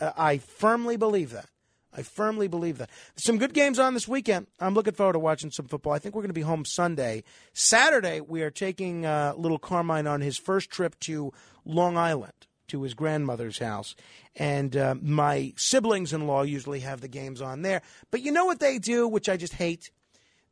Uh, 0.00 0.12
I 0.16 0.38
firmly 0.38 0.96
believe 0.96 1.30
that. 1.30 1.48
I 1.92 2.02
firmly 2.02 2.46
believe 2.46 2.78
that. 2.78 2.90
Some 3.16 3.38
good 3.38 3.52
games 3.52 3.78
on 3.78 3.94
this 3.94 4.06
weekend. 4.06 4.46
I'm 4.60 4.74
looking 4.74 4.94
forward 4.94 5.14
to 5.14 5.18
watching 5.18 5.50
some 5.50 5.66
football. 5.66 5.92
I 5.92 5.98
think 5.98 6.14
we're 6.14 6.22
going 6.22 6.30
to 6.30 6.34
be 6.34 6.42
home 6.42 6.64
Sunday. 6.64 7.24
Saturday, 7.52 8.20
we 8.20 8.42
are 8.42 8.50
taking 8.50 9.04
uh, 9.04 9.34
little 9.36 9.58
Carmine 9.58 10.06
on 10.06 10.20
his 10.20 10.38
first 10.38 10.70
trip 10.70 10.98
to 11.00 11.32
Long 11.64 11.96
Island 11.96 12.32
to 12.68 12.82
his 12.82 12.94
grandmother's 12.94 13.58
house. 13.58 13.96
And 14.36 14.76
uh, 14.76 14.94
my 15.00 15.52
siblings 15.56 16.12
in 16.12 16.26
law 16.28 16.42
usually 16.42 16.80
have 16.80 17.00
the 17.00 17.08
games 17.08 17.40
on 17.42 17.62
there. 17.62 17.82
But 18.12 18.22
you 18.22 18.30
know 18.30 18.44
what 18.44 18.60
they 18.60 18.78
do, 18.78 19.08
which 19.08 19.28
I 19.28 19.36
just 19.36 19.54
hate? 19.54 19.90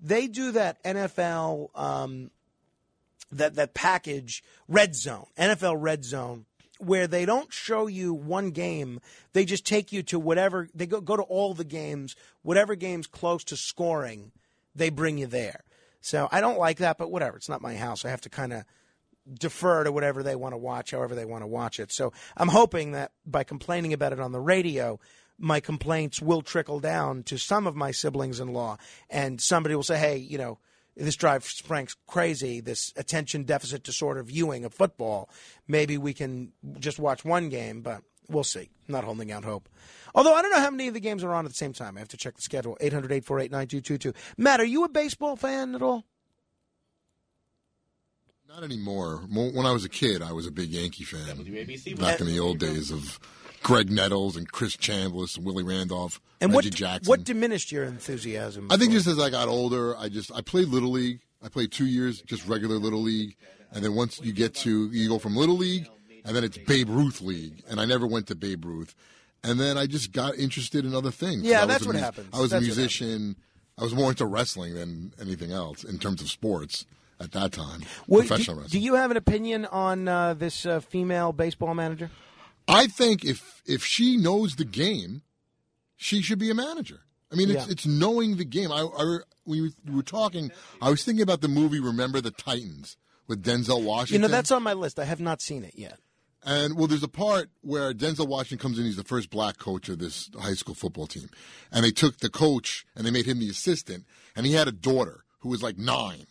They 0.01 0.27
do 0.27 0.53
that 0.53 0.83
NFL, 0.85 1.69
um, 1.79 2.31
that, 3.31 3.55
that 3.55 3.75
package, 3.75 4.43
Red 4.67 4.95
Zone, 4.95 5.27
NFL 5.37 5.77
Red 5.79 6.05
Zone 6.05 6.47
where 6.79 7.07
they 7.07 7.27
don't 7.27 7.53
show 7.53 7.87
you 7.87 8.15
one 8.15 8.51
game. 8.51 9.01
They 9.33 9.45
just 9.45 9.67
take 9.67 9.93
you 9.93 10.03
to 10.05 10.19
whatever 10.19 10.69
they 10.75 10.87
go 10.87 11.01
go 11.01 11.17
to 11.17 11.23
all 11.23 11.55
the 11.55 11.65
games, 11.65 12.17
whatever 12.43 12.75
games 12.75 13.07
close 13.07 13.45
to 13.45 13.57
scoring, 13.57 14.33
they 14.75 14.91
bring 14.91 15.19
you 15.19 15.27
there. 15.27 15.65
So 16.01 16.29
I 16.31 16.41
don't 16.41 16.59
like 16.59 16.79
that, 16.79 16.99
but 16.99 17.11
whatever. 17.11 17.37
It's 17.37 17.49
not 17.49 17.61
my 17.61 17.75
house. 17.75 18.05
I 18.05 18.11
have 18.11 18.21
to 18.23 18.31
kind 18.31 18.53
of 18.53 18.65
defer 19.39 19.85
to 19.85 19.93
whatever 19.93 20.23
they 20.23 20.37
want 20.37 20.55
to 20.55 20.59
watch, 20.59 20.93
however 20.93 21.15
they 21.15 21.25
want 21.25 21.43
to 21.43 21.47
watch 21.47 21.81
it. 21.81 21.93
So 21.93 22.13
I'm 22.37 22.49
hoping 22.49 22.93
that 22.93 23.13
by 23.27 23.45
complaining 23.45 23.93
about 23.93 24.13
it 24.13 24.21
on 24.21 24.33
the 24.33 24.41
radio, 24.41 24.99
my 25.39 25.61
complaints 25.61 26.23
will 26.23 26.43
trickle 26.43 26.81
down 26.81 27.25
to 27.25 27.37
some 27.39 27.67
of 27.67 27.77
my 27.77 27.91
siblings 27.91 28.41
in 28.41 28.53
law, 28.53 28.79
and 29.11 29.41
somebody 29.41 29.75
will 29.75 29.83
say, 29.83 29.99
"Hey, 29.99 30.17
you 30.17 30.39
know." 30.39 30.59
This 30.99 31.17
drives 31.17 31.61
Frank's 31.61 31.97
crazy, 32.07 32.61
this 32.61 32.93
attention 32.97 33.45
deficit 33.45 33.83
disorder 33.85 34.23
viewing 34.23 34.65
of 34.65 34.75
football. 34.75 35.31
Maybe 35.67 35.97
we 35.97 36.13
can 36.13 36.53
just 36.79 36.99
watch 36.99 37.25
one 37.25 37.49
game, 37.49 37.83
but 37.83 38.03
we'll 38.29 38.45
see. 38.45 38.69
not 38.89 39.05
holding 39.05 39.31
out 39.33 39.45
hope. 39.45 39.69
Although 40.15 40.35
I 40.35 40.43
don't 40.43 40.51
know 40.51 40.61
how 40.61 40.71
many 40.71 40.89
of 40.89 40.95
the 40.95 41.01
games 41.01 41.23
are 41.23 41.33
on 41.33 41.45
at 41.45 41.51
the 41.51 41.57
same 41.57 41.73
time. 41.73 41.97
I 41.97 42.01
have 42.01 42.09
to 42.09 42.17
check 42.17 42.35
the 42.37 42.43
schedule. 42.43 42.77
800 42.81 43.13
848 43.13 43.51
9222. 43.51 44.19
Matt, 44.37 44.61
are 44.61 44.65
you 44.65 44.85
a 44.85 44.89
baseball 44.89 45.37
fan 45.37 45.75
at 45.75 45.83
all? 45.83 46.05
Not 48.49 48.65
anymore. 48.65 49.19
When 49.31 49.67
I 49.67 49.73
was 49.73 49.85
a 49.85 49.91
kid, 49.91 50.23
I 50.23 50.33
was 50.33 50.47
a 50.47 50.51
big 50.51 50.71
Yankee 50.71 51.05
fan. 51.05 51.37
WABC 51.37 52.01
back 52.01 52.21
in 52.21 52.27
the 52.27 52.41
old 52.41 52.59
days 52.59 52.91
of 52.91 53.21
Graig 53.63 53.91
Nettles 53.91 54.37
and 54.37 54.51
Chris 54.51 54.77
Chambliss 54.77 55.37
and 55.37 55.45
Willie 55.45 55.63
Randolph, 55.63 56.21
and 56.41 56.53
Reggie 56.53 56.69
what, 56.69 56.75
Jackson. 56.75 57.11
What 57.11 57.25
diminished 57.25 57.73
your 57.73 57.85
enthusiasm? 57.85 58.69
I 58.71 58.77
think 58.77 58.93
just 58.93 59.07
as 59.07 59.19
I 59.19 59.31
got 59.31 59.49
older, 59.49 59.97
I 59.97 60.09
just 60.09 60.33
I 60.33 60.41
played 60.41 60.69
little 60.69 60.91
league. 60.91 61.21
I 61.43 61.49
played 61.49 61.71
two 61.71 61.87
years 61.87 62.23
just 62.23 62.47
regular 62.47 62.77
little 62.77 63.03
league, 63.03 63.37
and 63.73 63.85
then 63.85 63.95
once 63.95 64.21
you 64.23 64.33
get 64.33 64.55
to 64.57 64.89
you 64.91 65.09
go 65.09 65.19
from 65.19 65.37
little 65.37 65.57
league, 65.57 65.89
and 66.25 66.35
then 66.35 66.45
it's 66.45 66.59
Babe 66.59 66.89
Ruth 66.89 67.21
league, 67.21 67.63
and 67.69 67.81
I 67.81 67.85
never 67.85 68.07
went 68.07 68.27
to 68.29 68.35
Babe 68.35 68.65
Ruth, 68.65 68.95
and 69.43 69.59
then 69.61 69.79
I 69.79 69.87
just 69.87 70.13
got 70.13 70.37
interested 70.37 70.85
in 70.85 70.95
other 70.95 71.11
things. 71.11 71.43
Yeah, 71.43 71.67
that's 71.67 71.87
what 71.87 71.95
mu- 71.97 72.01
happens. 72.01 72.29
I 72.33 72.41
was 72.41 72.51
That's 72.51 72.63
a 72.63 72.67
musician. 72.67 73.37
I 73.79 73.85
was 73.85 73.95
more 73.95 74.11
into 74.11 74.27
wrestling 74.27 74.75
than 74.75 75.13
anything 75.21 75.53
else 75.53 75.85
in 75.85 75.99
terms 75.99 76.21
of 76.21 76.29
sports 76.29 76.85
at 77.21 77.33
that 77.33 77.53
time. 77.53 77.83
What- 78.07 78.27
professional 78.27 78.57
do, 78.57 78.63
wrestling. 78.63 78.81
do 78.81 78.85
you 78.85 78.95
have 78.95 79.11
an 79.11 79.17
opinion 79.17 79.67
on 79.67 80.09
uh, 80.09 80.35
this 80.35 80.67
uh, 80.67 80.81
female 80.81 81.33
baseball 81.33 81.75
manager? 81.75 82.11
I 82.69 82.87
think 82.87 83.25
if 83.25 83.63
if 83.67 83.85
she 83.85 84.17
knows 84.17 84.57
the 84.57 84.65
game, 84.65 85.23
she 85.97 86.23
should 86.23 86.39
be 86.39 86.51
a 86.51 86.55
manager. 86.55 87.01
I 87.33 87.35
mean, 87.35 87.51
it's 87.51 87.67
Yeah. 87.67 87.73
it's 87.73 87.87
knowing 87.87 88.37
the 88.37 88.45
game. 88.45 88.71
I, 88.73 88.83
I 88.83 89.19
when 89.45 89.73
we 89.87 89.95
were 89.95 90.03
talking, 90.03 90.51
I 90.81 90.91
was 90.91 91.03
thinking 91.05 91.23
about 91.23 91.41
the 91.41 91.49
movie 91.49 91.81
Remember 91.81 92.21
the 92.21 92.31
Titans 92.31 92.97
with 93.27 93.43
Denzel 93.43 93.83
Washington. 93.83 94.23
You 94.23 94.29
know, 94.29 94.33
that's 94.33 94.51
on 94.51 94.63
my 94.63 94.75
list. 94.75 94.99
I 94.99 95.05
have 95.05 95.21
not 95.21 95.41
seen 95.41 95.65
it 95.65 95.75
yet. 95.75 95.99
And 96.45 96.77
well, 96.77 96.87
there's 96.87 97.03
a 97.03 97.09
part 97.09 97.51
where 97.63 97.93
Denzel 97.93 98.29
Washington 98.29 98.59
comes 98.59 98.79
in. 98.79 98.85
He's 98.85 98.97
the 98.97 99.05
first 99.05 99.29
black 99.29 99.59
coach 99.59 99.89
of 99.89 99.99
this 99.99 100.31
high 100.39 100.55
school 100.55 100.75
football 100.75 101.07
team, 101.07 101.29
and 101.73 101.85
they 101.85 101.91
took 101.91 102.19
the 102.19 102.31
coach 102.31 102.87
and 102.95 103.05
they 103.07 103.11
made 103.11 103.27
him 103.27 103.41
the 103.41 103.51
assistant. 103.51 104.05
And 104.37 104.47
he 104.47 104.53
had 104.53 104.69
a 104.69 104.73
daughter 104.73 105.25
who 105.41 105.49
was 105.49 105.63
like 105.63 105.77
nine, 105.79 106.27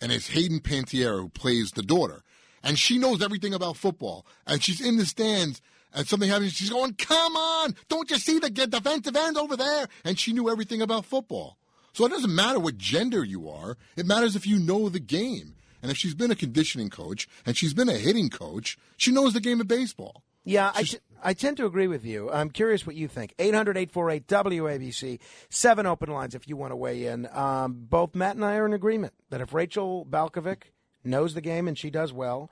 and 0.00 0.12
it's 0.12 0.28
Hayden 0.28 0.60
Panettiere 0.60 1.20
who 1.20 1.28
plays 1.28 1.72
the 1.72 1.82
daughter, 1.82 2.22
and 2.62 2.78
she 2.78 2.98
knows 2.98 3.22
everything 3.22 3.54
about 3.54 3.76
football. 3.76 4.26
And 4.46 4.62
she's 4.62 4.80
in 4.80 4.96
the 4.96 5.06
stands, 5.06 5.60
and 5.94 6.06
something 6.06 6.28
happens. 6.28 6.52
She's 6.52 6.70
going, 6.70 6.94
"Come 6.94 7.36
on! 7.36 7.74
Don't 7.88 8.10
you 8.10 8.18
see 8.18 8.38
the 8.38 8.50
defensive 8.50 9.16
end 9.16 9.36
over 9.36 9.56
there?" 9.56 9.88
And 10.04 10.18
she 10.18 10.32
knew 10.32 10.50
everything 10.50 10.82
about 10.82 11.04
football. 11.04 11.58
So 11.92 12.06
it 12.06 12.10
doesn't 12.10 12.34
matter 12.34 12.58
what 12.58 12.78
gender 12.78 13.22
you 13.22 13.50
are. 13.50 13.76
It 13.96 14.06
matters 14.06 14.34
if 14.34 14.46
you 14.46 14.58
know 14.58 14.88
the 14.88 15.00
game. 15.00 15.54
And 15.82 15.90
if 15.90 15.96
she's 15.98 16.14
been 16.14 16.30
a 16.30 16.36
conditioning 16.36 16.88
coach 16.88 17.28
and 17.44 17.56
she's 17.56 17.74
been 17.74 17.88
a 17.88 17.98
hitting 17.98 18.30
coach, 18.30 18.78
she 18.96 19.10
knows 19.10 19.34
the 19.34 19.40
game 19.40 19.60
of 19.60 19.68
baseball. 19.68 20.22
Yeah, 20.44 20.72
I, 20.74 20.82
t- 20.84 20.98
I 21.22 21.34
tend 21.34 21.56
to 21.58 21.66
agree 21.66 21.86
with 21.86 22.04
you. 22.04 22.30
I'm 22.30 22.50
curious 22.50 22.86
what 22.86 22.96
you 22.96 23.08
think. 23.08 23.34
800 23.38 23.76
848 23.76 24.26
WABC, 24.26 25.20
seven 25.50 25.86
open 25.86 26.10
lines 26.10 26.34
if 26.34 26.48
you 26.48 26.56
want 26.56 26.72
to 26.72 26.76
weigh 26.76 27.06
in. 27.06 27.28
Um, 27.32 27.86
both 27.88 28.14
Matt 28.14 28.36
and 28.36 28.44
I 28.44 28.56
are 28.56 28.66
in 28.66 28.72
agreement 28.72 29.12
that 29.30 29.40
if 29.40 29.52
Rachel 29.52 30.06
Balkovec 30.08 30.62
knows 31.04 31.34
the 31.34 31.40
game 31.40 31.68
and 31.68 31.76
she 31.78 31.90
does 31.90 32.12
well, 32.12 32.50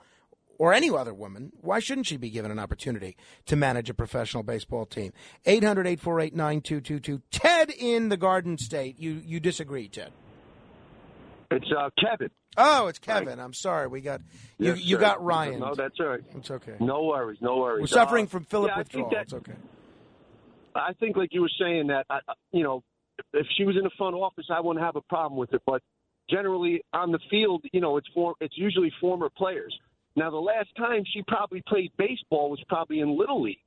or 0.59 0.75
any 0.75 0.91
other 0.91 1.15
woman, 1.15 1.53
why 1.63 1.79
shouldn't 1.81 2.07
she 2.07 2.17
be 2.19 2.29
given 2.31 2.51
an 2.51 2.59
opportunity 2.59 3.17
to 3.47 3.57
manage 3.57 3.89
a 3.89 3.95
professional 3.95 4.43
baseball 4.43 4.85
team? 4.85 5.13
800 5.47 5.87
848 5.87 6.35
9222. 6.35 7.23
Ted 7.31 7.71
in 7.71 8.11
the 8.11 8.17
Garden 8.19 8.59
State. 8.59 8.99
You, 8.99 9.13
you 9.25 9.41
disagree, 9.41 9.89
Ted? 9.89 10.13
It's 11.51 11.67
uh, 11.77 11.91
Kevin. 11.99 12.31
Oh, 12.57 12.87
it's 12.89 12.99
Kevin. 12.99 13.41
I'm 13.41 13.55
sorry. 13.55 13.87
We 13.89 14.01
got 14.03 14.21
you. 14.59 14.69
Yes, 14.75 14.85
you 14.85 14.97
sir. 14.97 15.01
got 15.01 15.25
Ryan. 15.25 15.61
No, 15.61 15.75
that's 15.75 15.95
all 15.99 16.07
right. 16.07 16.21
It's 16.37 16.51
okay. 16.51 16.75
No 16.79 17.05
worries. 17.05 17.39
No 17.41 17.57
worries. 17.57 17.81
We're 17.83 17.87
suffering 17.87 18.27
Uh, 18.27 18.29
from 18.29 18.45
Philip 18.45 18.71
yeah, 18.73 18.79
withdrawal. 18.79 19.11
that- 19.11 19.23
it's 19.23 19.33
okay. 19.35 19.55
I 20.75 20.93
think, 21.01 21.17
like 21.17 21.31
you 21.33 21.41
were 21.41 21.51
saying, 21.61 21.89
that 21.89 22.07
I- 22.11 22.21
you 22.53 22.63
know, 22.63 22.85
if 23.33 23.47
she 23.57 23.65
was 23.65 23.77
in 23.77 23.83
the 23.83 23.91
front 23.99 24.15
office, 24.15 24.47
I 24.53 24.61
wouldn't 24.61 24.85
have 24.85 24.95
a 24.97 25.01
problem 25.01 25.39
with 25.39 25.53
it. 25.53 25.63
But 25.67 25.83
generally, 26.31 26.83
on 26.93 27.13
the 27.13 27.19
field, 27.31 27.65
you 27.73 27.81
know, 27.81 27.97
it's 27.97 28.09
for 28.15 28.35
it's 28.41 28.57
usually 28.57 28.93
former 29.01 29.29
players. 29.31 29.77
Now, 30.17 30.31
the 30.31 30.37
last 30.39 30.69
time 30.77 31.05
she 31.13 31.23
probably 31.23 31.63
played 31.67 31.93
baseball 31.97 32.51
was 32.51 32.61
probably 32.69 33.01
in 33.01 33.17
little 33.19 33.43
league. 33.43 33.59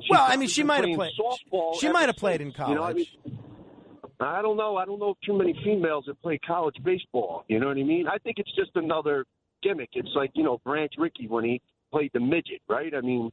She's 0.00 0.10
Well, 0.10 0.24
I 0.26 0.36
mean, 0.36 0.48
she 0.48 0.62
might 0.62 0.86
have 0.86 0.96
played. 0.96 1.12
softball. 1.18 1.80
She 1.80 1.88
might 1.90 2.06
have 2.06 2.16
played 2.16 2.40
in 2.40 2.52
college. 2.52 2.70
You 2.70 2.74
know, 2.76 2.82
I 2.84 2.92
mean, 2.92 3.06
I 4.20 4.42
don't 4.42 4.56
know. 4.56 4.76
I 4.76 4.84
don't 4.84 4.98
know 4.98 5.16
too 5.24 5.36
many 5.36 5.52
females 5.64 6.04
that 6.06 6.20
play 6.22 6.38
college 6.38 6.76
baseball. 6.82 7.44
You 7.48 7.58
know 7.60 7.68
what 7.68 7.76
I 7.76 7.82
mean? 7.82 8.06
I 8.08 8.18
think 8.18 8.38
it's 8.38 8.54
just 8.54 8.70
another 8.76 9.24
gimmick. 9.62 9.90
It's 9.94 10.08
like 10.14 10.30
you 10.34 10.42
know 10.44 10.58
Branch 10.64 10.92
Rickey 10.98 11.26
when 11.28 11.44
he 11.44 11.60
played 11.92 12.10
the 12.14 12.20
midget, 12.20 12.60
right? 12.68 12.92
I 12.94 13.00
mean, 13.00 13.30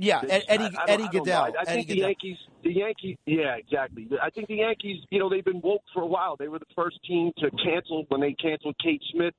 Yeah, 0.00 0.20
Eddie 0.28 0.44
I- 0.48 0.54
I 0.54 0.58
don't- 0.68 0.90
Eddie 0.90 1.02
I 1.02 1.06
don't. 1.08 1.26
Gaedel. 1.26 1.32
I, 1.34 1.46
I 1.46 1.62
Eddie 1.66 1.72
think 1.74 1.88
the 1.88 1.94
Gaedel. 1.94 1.98
Yankees, 2.06 2.36
the 2.62 2.72
Yankees, 2.72 3.16
yeah, 3.26 3.56
exactly. 3.56 4.08
I 4.22 4.30
think 4.30 4.46
the 4.48 4.54
Yankees, 4.56 4.98
you 5.10 5.18
know, 5.18 5.28
they've 5.28 5.44
been 5.44 5.60
woke 5.60 5.82
for 5.92 6.02
a 6.02 6.06
while. 6.06 6.36
They 6.36 6.48
were 6.48 6.58
the 6.60 6.66
first 6.76 6.98
team 7.06 7.32
to 7.38 7.50
cancel 7.62 8.04
when 8.08 8.20
they 8.20 8.32
canceled 8.34 8.76
Kate 8.82 9.02
Smith 9.12 9.34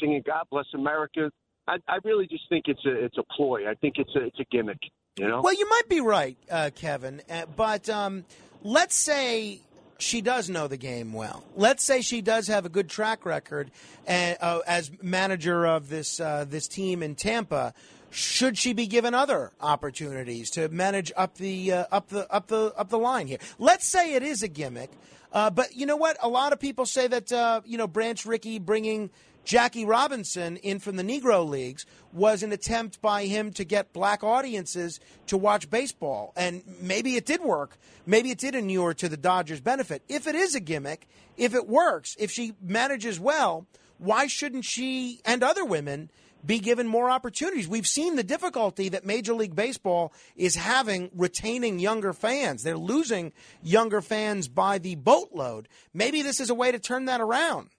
singing 0.00 0.22
"God 0.26 0.44
Bless 0.50 0.66
America." 0.74 1.30
I, 1.68 1.76
I 1.86 1.98
really 2.02 2.26
just 2.26 2.48
think 2.48 2.64
it's 2.66 2.84
a 2.84 3.04
it's 3.04 3.16
a 3.18 3.22
ploy. 3.36 3.70
I 3.70 3.74
think 3.74 3.94
it's 3.98 4.14
a 4.16 4.24
it's 4.24 4.40
a 4.40 4.44
gimmick. 4.50 4.80
You 5.16 5.28
know. 5.28 5.40
Well, 5.42 5.54
you 5.54 5.68
might 5.68 5.88
be 5.88 6.00
right, 6.00 6.36
uh, 6.50 6.70
Kevin. 6.74 7.20
Uh, 7.30 7.44
but 7.54 7.88
um, 7.88 8.24
let's 8.62 8.96
say 8.96 9.60
she 9.98 10.20
does 10.22 10.48
know 10.50 10.66
the 10.66 10.76
game 10.78 11.12
well. 11.12 11.44
Let's 11.54 11.84
say 11.84 12.00
she 12.00 12.22
does 12.22 12.48
have 12.48 12.64
a 12.66 12.68
good 12.70 12.88
track 12.88 13.24
record 13.24 13.70
and, 14.06 14.36
uh, 14.40 14.60
as 14.66 14.90
manager 15.02 15.64
of 15.66 15.88
this 15.90 16.18
uh, 16.18 16.44
this 16.48 16.66
team 16.66 17.02
in 17.02 17.14
Tampa. 17.14 17.74
Should 18.12 18.58
she 18.58 18.74
be 18.74 18.86
given 18.86 19.14
other 19.14 19.52
opportunities 19.58 20.50
to 20.50 20.68
manage 20.68 21.10
up 21.16 21.36
the 21.36 21.72
uh, 21.72 21.84
up 21.90 22.08
the 22.08 22.30
up 22.30 22.48
the 22.48 22.74
up 22.76 22.90
the 22.90 22.98
line 22.98 23.26
here? 23.26 23.38
Let's 23.58 23.86
say 23.86 24.12
it 24.12 24.22
is 24.22 24.42
a 24.42 24.48
gimmick, 24.48 24.90
uh, 25.32 25.48
but 25.48 25.74
you 25.74 25.86
know 25.86 25.96
what? 25.96 26.18
A 26.22 26.28
lot 26.28 26.52
of 26.52 26.60
people 26.60 26.84
say 26.84 27.06
that 27.06 27.32
uh, 27.32 27.62
you 27.64 27.78
know 27.78 27.86
Branch 27.86 28.24
Rickey 28.26 28.58
bringing 28.58 29.08
Jackie 29.44 29.86
Robinson 29.86 30.58
in 30.58 30.78
from 30.78 30.96
the 30.96 31.02
Negro 31.02 31.48
Leagues 31.48 31.86
was 32.12 32.42
an 32.42 32.52
attempt 32.52 33.00
by 33.00 33.24
him 33.24 33.50
to 33.54 33.64
get 33.64 33.94
black 33.94 34.22
audiences 34.22 35.00
to 35.28 35.38
watch 35.38 35.70
baseball. 35.70 36.34
And 36.36 36.62
maybe 36.80 37.16
it 37.16 37.24
did 37.24 37.40
work. 37.40 37.78
Maybe 38.04 38.30
it 38.30 38.38
did 38.38 38.54
inure 38.54 38.94
to 38.94 39.08
the 39.08 39.16
Dodgers' 39.16 39.62
benefit. 39.62 40.02
If 40.06 40.26
it 40.26 40.34
is 40.34 40.54
a 40.54 40.60
gimmick, 40.60 41.08
if 41.38 41.54
it 41.54 41.66
works, 41.66 42.14
if 42.18 42.30
she 42.30 42.52
manages 42.60 43.18
well, 43.18 43.66
why 43.98 44.26
shouldn't 44.26 44.64
she 44.64 45.20
and 45.24 45.42
other 45.42 45.64
women 45.64 46.10
be 46.44 46.58
given 46.58 46.86
more 46.86 47.10
opportunities? 47.10 47.68
We've 47.68 47.86
seen 47.86 48.16
the 48.16 48.22
difficulty 48.22 48.88
that 48.90 49.04
Major 49.04 49.34
League 49.34 49.54
Baseball 49.54 50.12
is 50.36 50.56
having 50.56 51.10
retaining 51.14 51.78
younger 51.78 52.12
fans. 52.12 52.62
They're 52.62 52.76
losing 52.76 53.32
younger 53.62 54.00
fans 54.00 54.48
by 54.48 54.78
the 54.78 54.94
boatload. 54.96 55.68
Maybe 55.94 56.22
this 56.22 56.40
is 56.40 56.50
a 56.50 56.54
way 56.54 56.72
to 56.72 56.78
turn 56.78 57.06
that 57.06 57.20
around. 57.20 57.70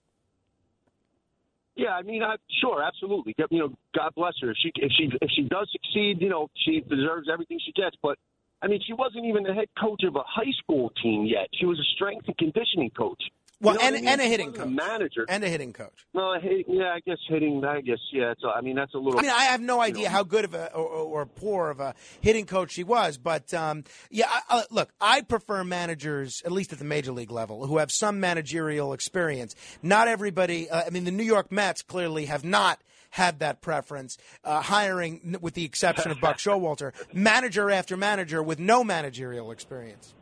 Yeah, 1.76 1.90
I 1.90 2.04
mean, 2.04 2.22
I, 2.22 2.36
sure, 2.62 2.84
absolutely. 2.84 3.34
You 3.50 3.60
know, 3.60 3.74
God 3.96 4.12
bless 4.16 4.34
her. 4.42 4.52
If 4.52 4.58
she 4.62 4.72
if 4.76 4.92
she 4.96 5.10
if 5.22 5.30
she 5.36 5.44
does 5.44 5.68
succeed, 5.72 6.22
you 6.22 6.30
know, 6.30 6.50
she 6.66 6.82
deserves 6.82 7.28
everything 7.32 7.60
she 7.66 7.72
gets. 7.72 7.96
But 8.02 8.20
I 8.62 8.68
mean, 8.68 8.80
she 8.86 8.94
wasn't 8.94 9.26
even 9.26 9.44
the 9.44 9.54
head 9.54 9.70
coach 9.80 10.04
of 10.04 10.16
a 10.16 10.24
high 10.26 10.52
school 10.62 10.92
team 11.02 11.26
yet. 11.26 11.48
She 11.60 11.66
was 11.66 11.80
a 11.80 11.88
strength 11.96 12.28
and 12.28 12.38
conditioning 12.38 12.92
coach. 12.92 13.22
Well, 13.62 13.76
You 13.76 13.80
know 13.80 13.86
and, 13.88 13.96
I 13.96 14.00
mean? 14.00 14.08
and 14.10 14.22
a 14.22 14.24
hitting 14.26 14.52
coach. 14.54 14.68
manager, 14.68 15.26
And 15.30 15.44
a 15.44 15.50
hitting 15.50 15.74
coach. 15.74 16.06
No, 16.14 16.34
hit, 16.40 16.66
yeah, 16.68 16.94
I 16.94 17.00
guess 17.06 17.18
hitting. 17.30 17.64
I 17.64 17.82
guess 17.82 18.00
yeah. 18.12 18.32
It's, 18.32 18.44
a- 18.44 18.48
I 18.48 18.62
mean, 18.62 18.76
that's 18.76 18.94
a 18.94 18.98
little. 18.98 19.20
I 19.20 19.22
mean, 19.24 19.32
I 19.32 19.46
have 19.46 19.62
no 19.62 19.80
idea 19.82 20.10
how 20.10 20.24
good 20.24 20.46
of 20.46 20.54
a 20.54 20.74
or, 20.74 20.86
or 20.88 21.22
or 21.22 21.26
poor 21.26 21.70
of 21.70 21.80
a 21.80 21.96
hitting 22.22 22.46
coach 22.46 22.72
she 22.72 22.84
was, 22.84 23.18
but 23.18 23.54
um, 23.54 23.84
yeah, 24.10 24.26
I, 24.30 24.42
I, 24.50 24.64
look, 24.72 24.90
I 25.00 25.22
prefer 25.22 25.64
managers, 25.64 26.42
at 26.46 26.52
least 26.52 26.74
at 26.74 26.80
the 26.80 26.86
major 26.86 27.12
league 27.12 27.32
level, 27.32 27.66
who 27.68 27.78
have 27.78 27.92
some 27.92 28.20
managerial 28.20 28.92
experience. 28.94 29.56
Not 29.82 30.08
everybody. 30.08 30.70
Uh, 30.70 30.84
I 30.86 30.90
mean, 30.90 31.06
the 31.06 31.12
New 31.12 31.24
York 31.24 31.52
Mets 31.52 31.82
clearly 31.84 32.26
have 32.26 32.44
not 32.44 32.82
had 33.12 33.40
that 33.40 33.62
preference, 33.62 34.18
uh, 34.44 34.60
hiring, 34.60 35.38
with 35.40 35.54
the 35.54 35.64
exception 35.64 36.10
of 36.12 36.20
Buck 36.20 36.38
Showalter, 36.40 36.94
manager 37.14 37.70
after 37.70 37.96
manager 37.96 38.42
with 38.42 38.58
no 38.60 38.84
managerial 38.84 39.52
experience. 39.52 40.16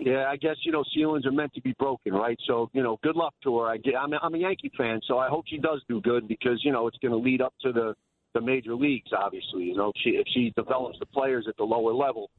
Yeah, 0.00 0.26
I 0.28 0.36
guess 0.36 0.56
you 0.62 0.70
know 0.70 0.84
ceilings 0.94 1.26
are 1.26 1.32
meant 1.32 1.52
to 1.54 1.60
be 1.60 1.74
broken, 1.78 2.12
right? 2.12 2.38
So 2.46 2.70
you 2.72 2.82
know, 2.82 2.98
good 3.02 3.16
luck 3.16 3.34
to 3.42 3.58
her. 3.58 3.66
I 3.66 3.78
get, 3.78 3.94
I'm, 3.96 4.12
a, 4.12 4.18
I'm 4.22 4.34
a 4.34 4.38
Yankee 4.38 4.70
fan, 4.78 5.00
so 5.08 5.18
I 5.18 5.28
hope 5.28 5.44
she 5.48 5.58
does 5.58 5.82
do 5.88 6.00
good 6.00 6.28
because 6.28 6.60
you 6.64 6.70
know 6.70 6.86
it's 6.86 6.98
going 6.98 7.12
to 7.12 7.18
lead 7.18 7.40
up 7.40 7.54
to 7.62 7.72
the 7.72 7.94
the 8.34 8.40
major 8.40 8.74
leagues. 8.74 9.10
Obviously, 9.16 9.64
you 9.64 9.76
know, 9.76 9.88
if 9.88 9.96
she 10.02 10.10
if 10.10 10.26
she 10.32 10.52
develops 10.56 10.98
the 11.00 11.06
players 11.06 11.46
at 11.48 11.56
the 11.56 11.64
lower 11.64 11.92
level, 11.92 12.30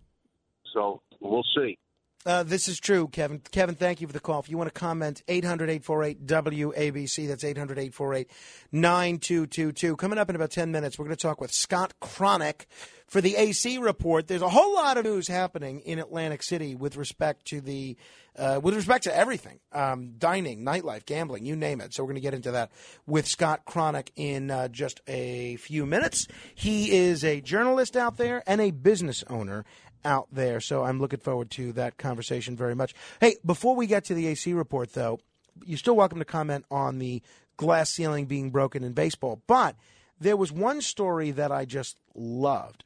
so 0.73 1.01
we'll 1.19 1.43
see. 1.55 1.77
Uh, 2.25 2.43
this 2.43 2.67
is 2.67 2.79
true, 2.79 3.07
Kevin. 3.07 3.41
Kevin, 3.51 3.75
thank 3.75 4.01
you 4.01 4.07
for 4.07 4.11
the 4.11 4.19
call. 4.19 4.41
If 4.41 4.49
you 4.49 4.57
want 4.57 4.67
to 4.73 4.77
comment, 4.77 5.23
800 5.29 5.69
848 5.69 6.25
WABC. 6.25 7.27
That's 7.27 7.45
800 7.45 7.79
848 7.79 8.29
9222. 8.73 9.95
Coming 9.95 10.19
up 10.19 10.29
in 10.29 10.35
about 10.35 10.51
10 10.51 10.69
minutes, 10.69 10.99
we're 10.99 11.05
going 11.05 11.15
to 11.15 11.21
talk 11.21 11.39
with 11.39 11.53
Scott 11.53 11.93
Cronick 12.01 12.65
for 13.07 13.21
the 13.21 13.37
AC 13.37 13.77
report. 13.77 14.27
There's 14.27 14.41
a 14.41 14.49
whole 14.49 14.75
lot 14.75 14.97
of 14.97 15.05
news 15.05 15.29
happening 15.29 15.79
in 15.79 15.97
Atlantic 15.97 16.43
City 16.43 16.75
with 16.75 16.97
respect 16.97 17.45
to 17.47 17.61
the. 17.61 17.95
Uh, 18.37 18.57
with 18.63 18.73
respect 18.73 19.03
to 19.03 19.13
everything, 19.13 19.59
um, 19.73 20.13
dining, 20.17 20.63
nightlife, 20.63 21.05
gambling, 21.05 21.45
you 21.45 21.57
name 21.57 21.81
it. 21.81 21.93
So 21.93 22.03
we're 22.03 22.09
going 22.09 22.15
to 22.15 22.21
get 22.21 22.33
into 22.33 22.51
that 22.51 22.71
with 23.05 23.27
Scott 23.27 23.65
Cronick 23.65 24.11
in 24.15 24.49
uh, 24.49 24.69
just 24.69 25.01
a 25.07 25.57
few 25.57 25.85
minutes. 25.85 26.25
He 26.55 26.95
is 26.95 27.25
a 27.25 27.41
journalist 27.41 27.97
out 27.97 28.15
there 28.15 28.41
and 28.47 28.61
a 28.61 28.71
business 28.71 29.25
owner 29.29 29.65
out 30.05 30.27
there. 30.31 30.59
So 30.59 30.83
I'm 30.83 30.99
looking 30.99 31.19
forward 31.19 31.51
to 31.51 31.73
that 31.73 31.97
conversation 31.97 32.55
very 32.55 32.75
much. 32.75 32.93
Hey, 33.19 33.35
before 33.45 33.75
we 33.75 33.87
get 33.87 34.05
to 34.05 34.13
the 34.13 34.27
AC 34.27 34.53
report, 34.53 34.93
though, 34.93 35.19
you're 35.65 35.77
still 35.77 35.95
welcome 35.95 36.19
to 36.19 36.25
comment 36.25 36.65
on 36.71 36.99
the 36.99 37.21
glass 37.57 37.89
ceiling 37.89 38.25
being 38.25 38.49
broken 38.49 38.83
in 38.83 38.93
baseball. 38.93 39.41
But 39.47 39.75
there 40.19 40.37
was 40.37 40.51
one 40.51 40.81
story 40.81 41.31
that 41.31 41.51
I 41.51 41.65
just 41.65 41.97
loved. 42.15 42.83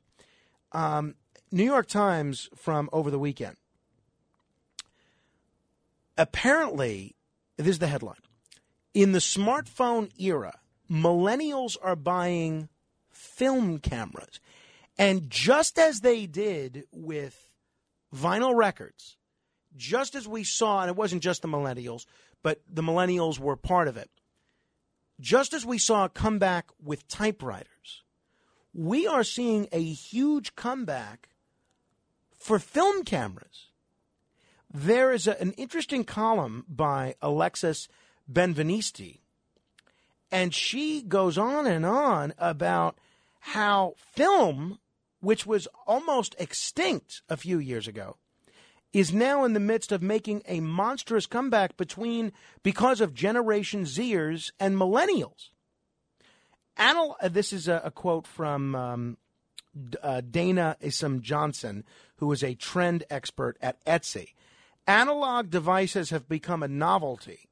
Um, 0.71 1.15
New 1.51 1.63
York 1.63 1.87
Times 1.87 2.49
from 2.55 2.89
over 2.91 3.11
the 3.11 3.19
weekend. 3.19 3.57
Apparently, 6.17 7.15
this 7.57 7.67
is 7.67 7.79
the 7.79 7.87
headline. 7.87 8.15
In 8.93 9.11
the 9.11 9.19
smartphone 9.19 10.11
era, 10.19 10.59
millennials 10.89 11.77
are 11.81 11.95
buying 11.95 12.69
film 13.11 13.79
cameras. 13.79 14.39
And 14.97 15.29
just 15.29 15.79
as 15.79 16.01
they 16.01 16.25
did 16.25 16.85
with 16.91 17.49
vinyl 18.15 18.55
records, 18.55 19.17
just 19.75 20.15
as 20.15 20.27
we 20.27 20.43
saw, 20.43 20.81
and 20.81 20.89
it 20.89 20.95
wasn't 20.95 21.23
just 21.23 21.41
the 21.41 21.47
millennials, 21.47 22.05
but 22.43 22.61
the 22.71 22.83
millennials 22.83 23.39
were 23.39 23.55
part 23.55 23.87
of 23.87 23.97
it, 23.97 24.09
just 25.19 25.53
as 25.53 25.65
we 25.65 25.77
saw 25.77 26.05
a 26.05 26.09
comeback 26.09 26.69
with 26.83 27.07
typewriters, 27.07 28.03
we 28.73 29.07
are 29.07 29.23
seeing 29.23 29.67
a 29.71 29.81
huge 29.81 30.55
comeback 30.55 31.29
for 32.37 32.59
film 32.59 33.03
cameras. 33.03 33.67
There 34.71 35.11
is 35.11 35.27
a, 35.27 35.39
an 35.39 35.53
interesting 35.53 36.03
column 36.03 36.65
by 36.67 37.15
Alexis 37.21 37.87
Benveniste, 38.31 39.19
and 40.31 40.53
she 40.53 41.01
goes 41.01 41.37
on 41.37 41.67
and 41.67 41.85
on 41.85 42.33
about 42.37 42.97
how 43.39 43.93
film, 43.97 44.79
which 45.23 45.45
was 45.45 45.69
almost 45.87 46.35
extinct 46.37 47.21
a 47.29 47.37
few 47.37 47.57
years 47.57 47.87
ago, 47.87 48.17
is 48.91 49.13
now 49.13 49.45
in 49.45 49.53
the 49.53 49.59
midst 49.59 49.93
of 49.93 50.03
making 50.03 50.41
a 50.45 50.59
monstrous 50.59 51.25
comeback 51.25 51.77
between 51.77 52.33
because 52.61 52.99
of 52.99 53.13
Generation 53.13 53.85
Zers 53.85 54.51
and 54.59 54.75
millennials. 54.75 55.49
Anal- 56.77 57.15
uh, 57.21 57.29
this 57.29 57.53
is 57.53 57.69
a, 57.69 57.81
a 57.85 57.89
quote 57.89 58.27
from 58.27 58.75
um, 58.75 59.17
uh, 60.01 60.21
Dayna 60.29 60.75
Isom 60.83 61.21
Johnson, 61.21 61.85
who 62.17 62.29
is 62.33 62.43
a 62.43 62.55
trend 62.55 63.05
expert 63.09 63.57
at 63.61 63.83
Etsy. 63.85 64.33
Analog 64.85 65.49
devices 65.49 66.09
have 66.09 66.27
become 66.27 66.61
a 66.61 66.67
novelty, 66.67 67.47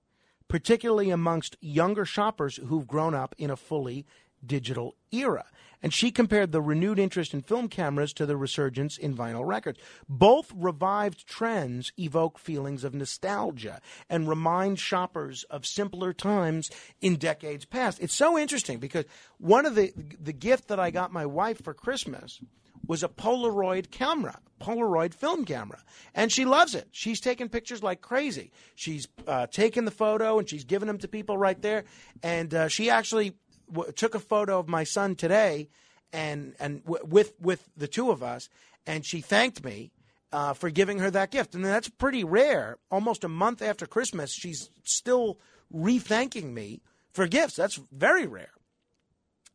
particularly 0.49 1.09
amongst 1.09 1.55
younger 1.61 2.03
shoppers 2.03 2.59
who've 2.67 2.85
grown 2.85 3.15
up 3.15 3.33
in 3.37 3.49
a 3.49 3.55
fully 3.55 4.05
digital 4.45 4.95
era. 5.13 5.45
And 5.83 5.93
she 5.93 6.11
compared 6.11 6.51
the 6.51 6.61
renewed 6.61 6.99
interest 6.99 7.33
in 7.33 7.41
film 7.41 7.67
cameras 7.67 8.13
to 8.13 8.25
the 8.25 8.37
resurgence 8.37 8.97
in 8.97 9.15
vinyl 9.15 9.45
records. 9.45 9.79
Both 10.07 10.51
revived 10.55 11.27
trends 11.27 11.91
evoke 11.97 12.37
feelings 12.37 12.83
of 12.83 12.93
nostalgia 12.93 13.81
and 14.09 14.29
remind 14.29 14.79
shoppers 14.79 15.43
of 15.49 15.65
simpler 15.65 16.13
times 16.13 16.69
in 17.01 17.15
decades 17.15 17.65
past. 17.65 17.99
It's 17.99 18.13
so 18.13 18.37
interesting 18.37 18.79
because 18.79 19.05
one 19.37 19.65
of 19.65 19.75
the 19.75 19.93
the 20.19 20.33
gift 20.33 20.67
that 20.67 20.79
I 20.79 20.91
got 20.91 21.11
my 21.11 21.25
wife 21.25 21.63
for 21.63 21.73
Christmas 21.73 22.39
was 22.87 23.03
a 23.03 23.07
Polaroid 23.07 23.91
camera, 23.91 24.39
Polaroid 24.59 25.13
film 25.13 25.45
camera, 25.45 25.79
and 26.13 26.31
she 26.31 26.45
loves 26.45 26.75
it. 26.75 26.87
She's 26.91 27.19
taking 27.19 27.49
pictures 27.49 27.83
like 27.83 28.01
crazy. 28.01 28.51
She's 28.75 29.07
uh, 29.27 29.47
taken 29.47 29.85
the 29.85 29.91
photo 29.91 30.39
and 30.39 30.49
she's 30.49 30.63
giving 30.63 30.87
them 30.87 30.97
to 30.99 31.07
people 31.07 31.37
right 31.37 31.61
there. 31.61 31.85
And 32.23 32.53
uh, 32.53 32.67
she 32.67 32.89
actually 32.89 33.33
w- 33.71 33.91
took 33.93 34.15
a 34.15 34.19
photo 34.19 34.59
of 34.59 34.67
my 34.67 34.83
son 34.83 35.15
today, 35.15 35.69
and 36.11 36.55
and 36.59 36.83
w- 36.83 37.05
with 37.05 37.33
with 37.39 37.69
the 37.75 37.87
two 37.87 38.11
of 38.11 38.21
us, 38.21 38.49
and 38.85 39.05
she 39.05 39.21
thanked 39.21 39.63
me. 39.63 39.91
Uh, 40.33 40.53
for 40.53 40.69
giving 40.69 40.99
her 40.99 41.11
that 41.11 41.29
gift, 41.29 41.55
and 41.55 41.65
that's 41.65 41.89
pretty 41.89 42.23
rare. 42.23 42.77
Almost 42.89 43.25
a 43.25 43.27
month 43.27 43.61
after 43.61 43.85
Christmas, 43.85 44.31
she's 44.33 44.69
still 44.85 45.37
re-thanking 45.69 46.53
me 46.53 46.81
for 47.11 47.27
gifts. 47.27 47.57
That's 47.57 47.81
very 47.91 48.25
rare. 48.27 48.53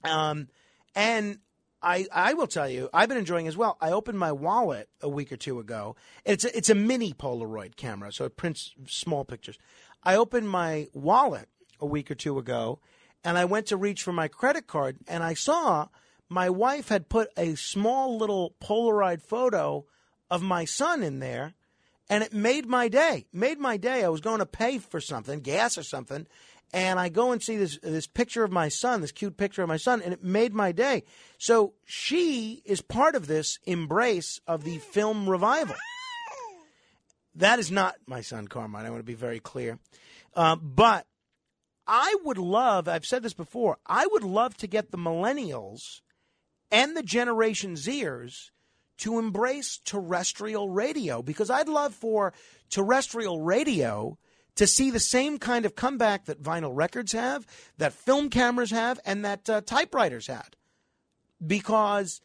Um, 0.05 0.49
and 0.95 1.39
I, 1.81 2.07
I 2.13 2.35
will 2.35 2.47
tell 2.47 2.69
you, 2.69 2.91
I've 2.93 3.09
been 3.09 3.17
enjoying 3.17 3.49
as 3.49 3.57
well. 3.57 3.79
I 3.81 3.91
opened 3.91 4.19
my 4.19 4.33
wallet 4.33 4.91
a 5.01 5.09
week 5.09 5.33
or 5.33 5.39
two 5.39 5.59
ago. 5.61 5.97
It's 6.27 6.45
a, 6.45 6.55
it's 6.55 6.69
a 6.69 6.75
mini 6.75 7.15
Polaroid 7.15 7.77
camera, 7.77 8.13
so 8.13 8.27
it 8.27 8.37
prints 8.37 8.75
small 8.87 9.25
pictures. 9.25 9.59
I 10.03 10.17
opened 10.17 10.51
my 10.51 10.89
wallet 10.93 11.49
a 11.81 11.87
week 11.87 12.11
or 12.11 12.15
two 12.15 12.39
ago, 12.39 12.81
and 13.27 13.37
I 13.37 13.45
went 13.45 13.67
to 13.67 13.77
reach 13.77 14.05
for 14.05 14.13
my 14.13 14.29
credit 14.29 14.69
card, 14.69 14.99
and 15.09 15.25
I 15.25 15.35
saw 15.35 15.89
my 16.29 16.49
wife 16.49 16.91
had 16.91 17.09
put 17.09 17.29
a 17.37 17.57
small 17.57 18.17
little 18.17 18.55
Polaroid 18.63 19.21
photo 19.21 19.85
of 20.31 20.43
my 20.43 20.65
son 20.65 21.03
in 21.03 21.19
there, 21.19 21.55
and 22.09 22.23
it 22.23 22.33
made 22.33 22.67
my 22.67 22.87
day. 22.87 23.27
Made 23.33 23.59
my 23.59 23.79
day. 23.79 24.05
I 24.05 24.11
was 24.11 24.21
going 24.21 24.39
to 24.39 24.47
pay 24.47 24.79
for 24.79 25.01
something, 25.01 25.41
gas 25.41 25.77
or 25.77 25.83
something, 25.83 26.29
and 26.73 27.01
I 27.01 27.09
go 27.09 27.33
and 27.33 27.43
see 27.43 27.57
this 27.57 27.81
this 27.83 28.07
picture 28.07 28.45
of 28.45 28.53
my 28.53 28.69
son, 28.69 29.01
this 29.01 29.11
cute 29.11 29.37
picture 29.37 29.63
of 29.63 29.69
my 29.69 29.77
son, 29.77 30.03
and 30.03 30.13
it 30.13 30.23
made 30.23 30.55
my 30.55 30.71
day. 30.71 31.03
So 31.37 31.75
she 31.85 32.63
is 32.65 32.81
part 32.81 33.17
of 33.17 33.27
this 33.27 33.59
embrace 33.67 34.41
of 34.47 34.63
the 34.63 34.79
film 34.79 35.29
revival. 35.29 35.75
That 37.35 37.59
is 37.59 37.73
not 37.73 37.97
my 38.07 38.21
son, 38.21 38.47
Carmine. 38.47 38.87
I 38.87 38.91
want 38.91 39.01
to 39.01 39.05
be 39.05 39.15
very 39.15 39.41
clear. 39.41 39.81
Uh, 40.35 40.55
but 40.57 41.07
I 41.87 42.17
would 42.25 42.39
love, 42.39 42.89
I've 42.89 43.07
said 43.07 43.23
this 43.23 43.35
before, 43.35 43.79
I 43.87 44.07
would 44.07 44.25
love 44.25 44.57
to 44.59 44.67
get 44.67 44.91
the 44.91 44.99
millennials 44.99 46.01
and 46.71 46.97
the 46.97 47.03
Generation 47.03 47.75
Zers 47.75 48.51
to 48.99 49.19
embrace 49.19 49.79
terrestrial 49.85 50.71
radio 50.71 51.23
because 51.23 51.51
I'd 51.51 51.69
love 51.69 51.95
for 51.95 52.33
terrestrial 52.71 53.41
radio 53.41 54.19
to 54.57 54.67
see 54.67 54.91
the 54.91 55.01
same 55.01 55.39
kind 55.39 55.67
of 55.67 55.77
comeback 55.77 56.25
that 56.25 56.43
vinyl 56.43 56.75
records 56.75 57.13
have, 57.13 57.47
that 57.77 57.93
film 57.93 58.31
cameras 58.31 58.71
have, 58.71 58.99
and 59.05 59.25
that 59.25 59.49
uh, 59.49 59.61
typewriters 59.61 60.27
had. 60.27 60.57
Because 61.47 62.23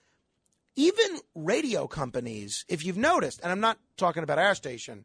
even 0.75 1.19
radio 1.35 1.87
companies, 1.87 2.65
if 2.69 2.85
you've 2.85 2.97
noticed, 2.97 3.41
and 3.43 3.51
I'm 3.51 3.59
not 3.59 3.77
talking 3.97 4.23
about 4.23 4.39
our 4.39 4.55
station, 4.55 5.03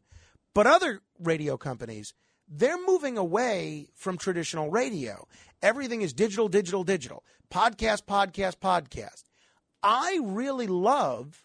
but 0.55 0.69
other 0.69 1.01
radio 1.19 1.57
companies, 1.57 2.15
they're 2.49 2.85
moving 2.87 3.19
away 3.19 3.89
from 3.95 4.19
traditional 4.19 4.71
radio. 4.71 5.27
Everything 5.63 6.03
is 6.03 6.13
digital, 6.13 6.49
digital, 6.49 6.85
digital. 6.85 7.25
Podcast, 7.51 8.05
podcast, 8.05 8.59
podcast. 8.59 9.25
I 9.83 10.21
really 10.23 10.67
love 10.67 11.45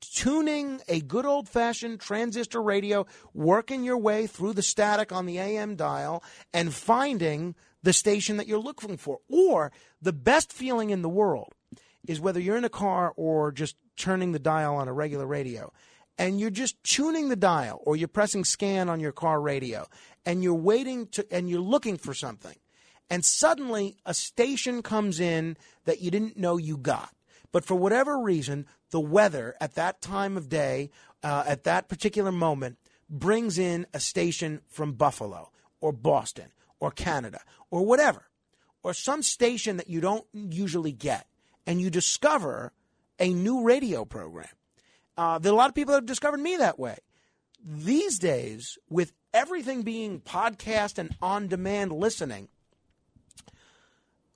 tuning 0.00 0.80
a 0.88 1.00
good 1.00 1.26
old 1.26 1.48
fashioned 1.48 2.00
transistor 2.00 2.62
radio, 2.62 3.06
working 3.34 3.84
your 3.84 3.98
way 3.98 4.26
through 4.26 4.54
the 4.54 4.62
static 4.62 5.12
on 5.12 5.26
the 5.26 5.38
AM 5.38 5.76
dial, 5.76 6.22
and 6.52 6.72
finding 6.72 7.54
the 7.82 7.92
station 7.92 8.36
that 8.36 8.46
you're 8.46 8.58
looking 8.58 8.96
for. 8.96 9.18
Or 9.28 9.72
the 10.00 10.12
best 10.12 10.52
feeling 10.52 10.90
in 10.90 11.02
the 11.02 11.08
world 11.08 11.52
is 12.06 12.20
whether 12.20 12.40
you're 12.40 12.56
in 12.56 12.64
a 12.64 12.70
car 12.70 13.12
or 13.16 13.52
just 13.52 13.76
turning 13.96 14.32
the 14.32 14.38
dial 14.38 14.76
on 14.76 14.88
a 14.88 14.92
regular 14.92 15.26
radio. 15.26 15.72
And 16.18 16.38
you're 16.38 16.50
just 16.50 16.82
tuning 16.84 17.30
the 17.30 17.36
dial, 17.36 17.80
or 17.86 17.96
you're 17.96 18.08
pressing 18.08 18.44
scan 18.44 18.90
on 18.90 19.00
your 19.00 19.12
car 19.12 19.40
radio, 19.40 19.86
and 20.24 20.42
you're 20.42 20.54
waiting 20.54 21.06
to, 21.08 21.26
and 21.30 21.48
you're 21.48 21.60
looking 21.60 21.96
for 21.96 22.14
something. 22.14 22.56
And 23.08 23.24
suddenly 23.24 23.96
a 24.06 24.14
station 24.14 24.82
comes 24.82 25.18
in 25.18 25.56
that 25.84 26.00
you 26.00 26.10
didn't 26.10 26.36
know 26.36 26.56
you 26.56 26.76
got. 26.76 27.14
But 27.52 27.64
for 27.64 27.74
whatever 27.74 28.18
reason, 28.18 28.66
the 28.90 29.00
weather 29.00 29.56
at 29.60 29.74
that 29.74 30.00
time 30.00 30.36
of 30.36 30.48
day, 30.48 30.90
uh, 31.22 31.44
at 31.46 31.64
that 31.64 31.88
particular 31.88 32.30
moment, 32.30 32.78
brings 33.08 33.58
in 33.58 33.86
a 33.92 33.98
station 33.98 34.60
from 34.68 34.92
Buffalo 34.92 35.50
or 35.80 35.92
Boston 35.92 36.52
or 36.78 36.92
Canada 36.92 37.40
or 37.70 37.84
whatever, 37.84 38.28
or 38.82 38.94
some 38.94 39.22
station 39.22 39.76
that 39.78 39.90
you 39.90 40.00
don't 40.00 40.26
usually 40.32 40.92
get, 40.92 41.26
and 41.66 41.80
you 41.80 41.90
discover 41.90 42.72
a 43.18 43.32
new 43.32 43.64
radio 43.64 44.04
program. 44.04 44.48
Uh, 45.16 45.38
there 45.38 45.50
are 45.50 45.54
a 45.54 45.58
lot 45.58 45.68
of 45.68 45.74
people 45.74 45.92
that 45.92 45.98
have 45.98 46.06
discovered 46.06 46.40
me 46.40 46.56
that 46.56 46.78
way. 46.78 46.96
These 47.62 48.18
days, 48.18 48.78
with 48.88 49.12
everything 49.32 49.82
being 49.82 50.20
podcast 50.20 50.98
and 50.98 51.14
on 51.20 51.48
demand 51.48 51.92
listening, 51.92 52.48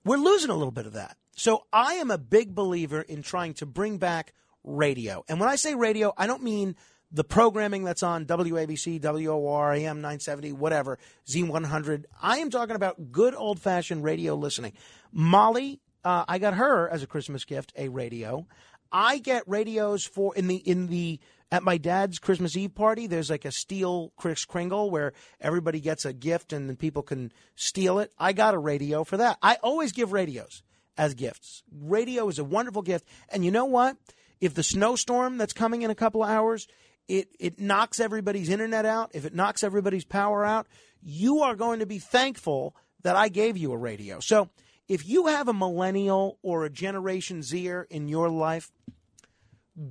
we're 0.04 0.16
losing 0.16 0.50
a 0.50 0.54
little 0.54 0.70
bit 0.70 0.86
of 0.86 0.92
that. 0.92 1.16
So 1.36 1.64
I 1.72 1.94
am 1.94 2.10
a 2.10 2.18
big 2.18 2.54
believer 2.54 3.00
in 3.00 3.22
trying 3.22 3.54
to 3.54 3.66
bring 3.66 3.98
back 3.98 4.32
radio. 4.62 5.24
And 5.28 5.40
when 5.40 5.48
I 5.48 5.56
say 5.56 5.74
radio, 5.74 6.12
I 6.16 6.26
don't 6.26 6.42
mean 6.42 6.76
the 7.10 7.24
programming 7.24 7.84
that's 7.84 8.02
on 8.02 8.26
WABC, 8.26 9.00
WOR, 9.00 9.72
AM 9.72 10.00
970, 10.00 10.52
whatever, 10.52 10.98
Z100. 11.28 12.04
I 12.20 12.38
am 12.38 12.50
talking 12.50 12.76
about 12.76 13.12
good 13.12 13.34
old 13.34 13.60
fashioned 13.60 14.02
radio 14.02 14.34
listening. 14.34 14.72
Molly, 15.12 15.80
uh, 16.04 16.24
I 16.26 16.38
got 16.38 16.54
her 16.54 16.88
as 16.88 17.02
a 17.02 17.06
Christmas 17.06 17.44
gift 17.44 17.72
a 17.76 17.88
radio. 17.88 18.46
I 18.90 19.18
get 19.18 19.42
radios 19.46 20.04
for 20.04 20.34
in 20.36 20.46
the 20.46 20.56
in 20.56 20.88
the 20.88 21.20
at 21.52 21.62
my 21.62 21.78
dad's 21.78 22.18
Christmas 22.18 22.56
Eve 22.56 22.74
party. 22.74 23.06
There's 23.06 23.30
like 23.30 23.44
a 23.44 23.52
steel 23.52 24.12
Kris 24.16 24.44
Kringle 24.44 24.90
where 24.90 25.12
everybody 25.40 25.80
gets 25.80 26.04
a 26.04 26.12
gift 26.12 26.52
and 26.52 26.68
then 26.68 26.76
people 26.76 27.02
can 27.02 27.32
steal 27.54 27.98
it. 27.98 28.12
I 28.18 28.32
got 28.32 28.54
a 28.54 28.58
radio 28.58 29.04
for 29.04 29.16
that. 29.18 29.38
I 29.42 29.56
always 29.62 29.92
give 29.92 30.12
radios 30.12 30.62
as 30.96 31.14
gifts. 31.14 31.62
Radio 31.72 32.28
is 32.28 32.38
a 32.38 32.44
wonderful 32.44 32.82
gift. 32.82 33.06
And 33.28 33.44
you 33.44 33.50
know 33.50 33.66
what? 33.66 33.96
If 34.40 34.54
the 34.54 34.62
snowstorm 34.62 35.38
that's 35.38 35.52
coming 35.52 35.82
in 35.82 35.90
a 35.90 35.94
couple 35.94 36.22
of 36.22 36.28
hours, 36.28 36.66
it, 37.08 37.28
it 37.38 37.60
knocks 37.60 38.00
everybody's 38.00 38.48
internet 38.48 38.86
out, 38.86 39.10
if 39.14 39.24
it 39.24 39.34
knocks 39.34 39.62
everybody's 39.62 40.04
power 40.04 40.44
out, 40.44 40.66
you 41.02 41.40
are 41.40 41.54
going 41.54 41.80
to 41.80 41.86
be 41.86 41.98
thankful 41.98 42.74
that 43.02 43.16
I 43.16 43.28
gave 43.28 43.56
you 43.56 43.72
a 43.72 43.76
radio. 43.76 44.20
So 44.20 44.48
if 44.88 45.06
you 45.06 45.26
have 45.26 45.48
a 45.48 45.52
millennial 45.52 46.38
or 46.42 46.64
a 46.64 46.70
Generation 46.70 47.42
Zer 47.42 47.86
in 47.90 48.08
your 48.08 48.28
life, 48.28 48.72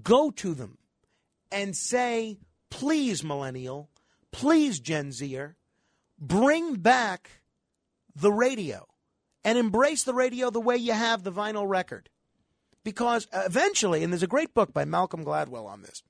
go 0.01 0.31
to 0.31 0.53
them 0.53 0.77
and 1.53 1.75
say, 1.75 2.39
please, 2.69 3.23
millennial, 3.23 3.89
please, 4.31 4.79
Gen 4.79 5.11
Zer, 5.11 5.55
bring 6.19 6.75
back 6.75 7.29
the 8.15 8.31
radio 8.31 8.87
and 9.43 9.57
embrace 9.57 10.03
the 10.03 10.13
radio 10.13 10.49
the 10.49 10.59
way 10.59 10.75
you 10.75 10.93
have 10.93 11.23
the 11.23 11.31
vinyl 11.31 11.69
record. 11.69 12.09
Because 12.83 13.27
eventually, 13.31 14.03
and 14.03 14.11
there's 14.11 14.23
a 14.23 14.27
great 14.27 14.53
book 14.53 14.73
by 14.73 14.83
Malcolm 14.83 15.23
Gladwell 15.23 15.67
on 15.67 15.83
this, 15.83 16.03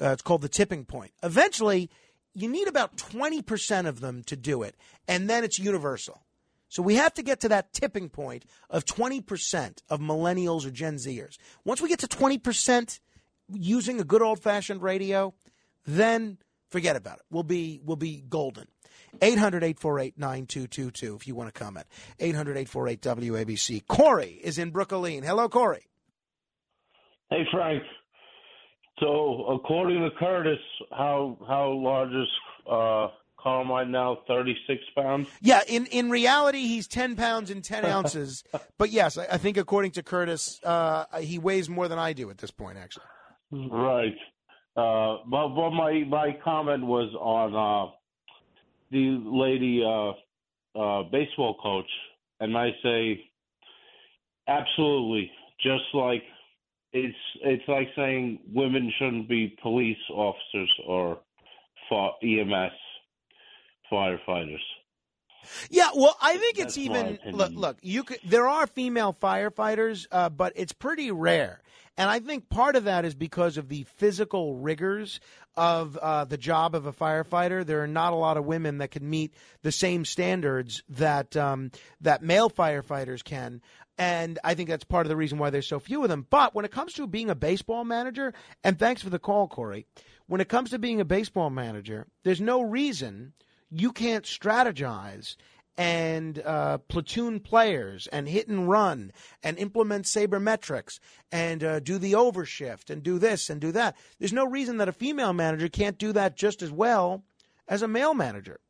uh, 0.00 0.10
it's 0.10 0.22
called 0.22 0.42
The 0.42 0.48
Tipping 0.48 0.84
Point. 0.84 1.12
Eventually, 1.22 1.90
you 2.34 2.48
need 2.48 2.68
about 2.68 2.96
20% 2.96 3.86
of 3.86 4.00
them 4.00 4.22
to 4.24 4.36
do 4.36 4.62
it, 4.62 4.76
and 5.08 5.28
then 5.28 5.42
it's 5.42 5.58
universal. 5.58 6.22
So 6.68 6.82
we 6.82 6.94
have 6.94 7.12
to 7.14 7.22
get 7.22 7.40
to 7.40 7.48
that 7.50 7.72
tipping 7.72 8.08
point 8.08 8.44
of 8.70 8.84
20% 8.86 9.82
of 9.90 10.00
millennials 10.00 10.64
or 10.64 10.70
Gen 10.70 10.96
Zers. 10.96 11.36
Once 11.64 11.82
we 11.82 11.88
get 11.88 11.98
to 11.98 12.06
20% 12.06 12.98
using 13.48 14.00
a 14.00 14.04
good 14.04 14.22
old 14.22 14.40
fashioned 14.40 14.82
radio, 14.82 15.34
then 15.86 16.38
forget 16.70 16.96
about 16.96 17.18
it. 17.18 17.24
We'll 17.30 17.42
be, 17.42 17.80
we'll 17.84 17.96
be 17.96 18.22
golden. 18.28 18.66
800 19.20 19.62
848 19.62 20.18
9222 20.18 21.16
if 21.16 21.26
you 21.26 21.34
want 21.34 21.52
to 21.52 21.58
comment. 21.58 21.86
800 22.18 22.56
848 22.56 23.00
WABC. 23.00 23.86
Corey 23.86 24.40
is 24.42 24.58
in 24.58 24.70
Brooklyn. 24.70 25.22
Hello, 25.22 25.48
Corey. 25.48 25.86
Hey, 27.30 27.44
Frank. 27.50 27.82
So, 29.00 29.46
according 29.46 30.00
to 30.02 30.10
Curtis, 30.18 30.58
how 30.90 31.38
how 31.48 31.72
large 31.72 32.10
is 32.10 32.28
uh, 32.70 33.08
Carmine 33.40 33.90
now? 33.90 34.18
Thirty 34.28 34.54
six 34.66 34.80
pounds. 34.94 35.28
Yeah, 35.40 35.60
in 35.66 35.86
in 35.86 36.10
reality, 36.10 36.66
he's 36.68 36.86
ten 36.86 37.16
pounds 37.16 37.50
and 37.50 37.64
ten 37.64 37.84
ounces. 37.84 38.44
but 38.78 38.90
yes, 38.90 39.18
I, 39.18 39.26
I, 39.32 39.38
think 39.38 39.56
according 39.56 39.92
to 39.92 40.02
Curtis, 40.02 40.60
uh, 40.62 41.06
he 41.20 41.38
weighs 41.38 41.68
more 41.68 41.88
than 41.88 41.98
I 41.98 42.12
do 42.12 42.30
at 42.30 42.38
this 42.38 42.50
point. 42.50 42.78
Actually, 42.78 43.06
right. 43.52 44.16
Uh, 44.76 45.18
but 45.28 45.48
but 45.48 45.70
my 45.70 46.04
my 46.08 46.36
comment 46.42 46.84
was 46.84 47.14
on 47.20 47.54
uh, 47.54 47.92
the 48.90 49.22
lady 49.24 49.82
uh, 49.84 50.12
uh, 50.78 51.02
baseball 51.10 51.56
coach, 51.62 51.90
and 52.40 52.56
I 52.56 52.70
say, 52.82 53.24
absolutely, 54.48 55.30
just 55.60 55.84
like 55.92 56.22
it's 56.92 57.16
it's 57.42 57.68
like 57.68 57.88
saying 57.94 58.38
women 58.52 58.90
shouldn't 58.98 59.28
be 59.28 59.56
police 59.62 59.98
officers 60.10 60.72
or 60.86 61.18
EMS 61.92 62.72
firefighters. 63.92 64.56
Yeah, 65.70 65.88
well, 65.94 66.16
I 66.22 66.36
think 66.36 66.58
it's 66.58 66.78
even 66.78 67.18
look. 67.32 67.52
Look, 67.52 67.76
you 67.82 68.04
could. 68.04 68.20
There 68.24 68.46
are 68.46 68.66
female 68.66 69.12
firefighters, 69.12 70.06
uh, 70.10 70.28
but 70.28 70.52
it's 70.56 70.72
pretty 70.72 71.10
rare. 71.10 71.60
And 71.96 72.08
I 72.08 72.20
think 72.20 72.48
part 72.48 72.76
of 72.76 72.84
that 72.84 73.04
is 73.04 73.14
because 73.14 73.58
of 73.58 73.68
the 73.68 73.84
physical 73.96 74.56
rigors 74.56 75.20
of 75.56 75.96
uh, 75.98 76.24
the 76.24 76.38
job 76.38 76.74
of 76.74 76.86
a 76.86 76.92
firefighter. 76.92 77.66
There 77.66 77.82
are 77.82 77.88
not 77.88 78.14
a 78.14 78.16
lot 78.16 78.38
of 78.38 78.46
women 78.46 78.78
that 78.78 78.90
can 78.90 79.08
meet 79.08 79.34
the 79.62 79.72
same 79.72 80.04
standards 80.04 80.82
that 80.88 81.36
um, 81.36 81.70
that 82.00 82.22
male 82.22 82.48
firefighters 82.48 83.22
can. 83.22 83.60
And 83.98 84.38
I 84.42 84.54
think 84.54 84.70
that's 84.70 84.84
part 84.84 85.04
of 85.04 85.10
the 85.10 85.16
reason 85.16 85.38
why 85.38 85.50
there's 85.50 85.68
so 85.68 85.78
few 85.78 86.02
of 86.02 86.08
them. 86.08 86.26
But 86.30 86.54
when 86.54 86.64
it 86.64 86.72
comes 86.72 86.94
to 86.94 87.06
being 87.06 87.28
a 87.28 87.34
baseball 87.34 87.84
manager, 87.84 88.32
and 88.64 88.78
thanks 88.78 89.02
for 89.02 89.10
the 89.10 89.18
call, 89.18 89.48
Corey, 89.48 89.86
when 90.26 90.40
it 90.40 90.48
comes 90.48 90.70
to 90.70 90.78
being 90.78 91.00
a 91.00 91.04
baseball 91.04 91.50
manager, 91.50 92.06
there's 92.24 92.40
no 92.40 92.62
reason 92.62 93.34
you 93.70 93.92
can't 93.92 94.24
strategize 94.24 95.36
and 95.76 96.38
uh, 96.40 96.78
platoon 96.78 97.40
players 97.40 98.06
and 98.08 98.28
hit 98.28 98.48
and 98.48 98.68
run 98.68 99.12
and 99.42 99.58
implement 99.58 100.04
sabermetrics 100.04 100.98
and 101.30 101.64
uh, 101.64 101.80
do 101.80 101.98
the 101.98 102.12
overshift 102.12 102.90
and 102.90 103.02
do 103.02 103.18
this 103.18 103.48
and 103.48 103.60
do 103.60 103.72
that. 103.72 103.96
There's 104.18 104.32
no 104.32 104.46
reason 104.46 104.76
that 104.78 104.88
a 104.88 104.92
female 104.92 105.32
manager 105.32 105.68
can't 105.68 105.98
do 105.98 106.12
that 106.12 106.36
just 106.36 106.62
as 106.62 106.70
well 106.70 107.24
as 107.68 107.82
a 107.82 107.88
male 107.88 108.14
manager. 108.14 108.60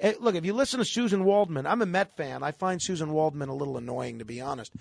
Eh, 0.00 0.14
look, 0.20 0.34
if 0.34 0.44
you 0.44 0.52
listen 0.52 0.78
to 0.78 0.84
Suzyn 0.84 1.24
Waldman, 1.24 1.66
I'm 1.66 1.82
a 1.82 1.86
Met 1.86 2.16
fan. 2.16 2.42
I 2.42 2.52
find 2.52 2.80
Suzyn 2.80 3.08
Waldman 3.08 3.48
a 3.48 3.54
little 3.54 3.76
annoying, 3.76 4.18
to 4.18 4.24
be 4.24 4.40
honest. 4.40 4.72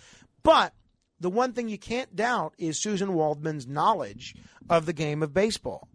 But 0.44 0.74
the 1.20 1.30
one 1.30 1.54
thing 1.54 1.70
you 1.70 1.78
can't 1.78 2.16
doubt 2.16 2.54
is 2.58 2.82
Suzyn 2.82 3.10
Waldman's 3.10 3.68
knowledge 3.68 4.36
of 4.70 4.86
the 4.86 4.94
game 4.94 5.24
of 5.24 5.34
baseball. 5.34 5.88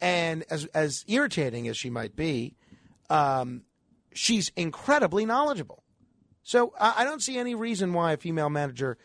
And 0.00 0.44
as 0.50 0.66
as 0.66 1.04
irritating 1.08 1.66
as 1.66 1.76
she 1.76 1.90
might 1.90 2.14
be, 2.14 2.54
um, 3.10 3.62
she's 4.12 4.50
incredibly 4.56 5.24
knowledgeable. 5.26 5.84
So 6.42 6.72
I 6.80 7.04
don't 7.04 7.22
see 7.22 7.36
any 7.36 7.54
reason 7.54 7.92
why 7.92 8.12
a 8.12 8.16
female 8.16 8.48
manager 8.48 8.96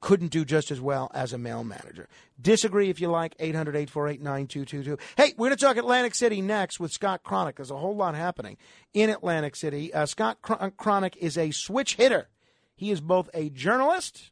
couldn't 0.00 0.28
do 0.30 0.44
just 0.44 0.70
as 0.70 0.80
well 0.80 1.10
as 1.12 1.32
a 1.32 1.38
male 1.38 1.64
manager. 1.64 2.08
Disagree 2.40 2.88
if 2.90 3.00
you 3.00 3.08
like, 3.08 3.34
800 3.38 3.76
848 3.76 4.22
9222. 4.22 4.98
Hey, 5.16 5.34
we're 5.36 5.48
going 5.48 5.58
to 5.58 5.64
talk 5.64 5.76
Atlantic 5.76 6.14
City 6.14 6.40
next 6.40 6.80
with 6.80 6.92
Scott 6.92 7.22
Cronick. 7.24 7.56
There's 7.56 7.70
a 7.70 7.76
whole 7.76 7.96
lot 7.96 8.14
happening 8.14 8.56
in 8.94 9.10
Atlantic 9.10 9.56
City. 9.56 9.92
Uh, 9.92 10.06
Scott 10.06 10.40
Cronick 10.42 11.16
is 11.16 11.36
a 11.36 11.50
switch 11.50 11.96
hitter. 11.96 12.28
He 12.76 12.90
is 12.90 13.00
both 13.00 13.28
a 13.34 13.50
journalist 13.50 14.30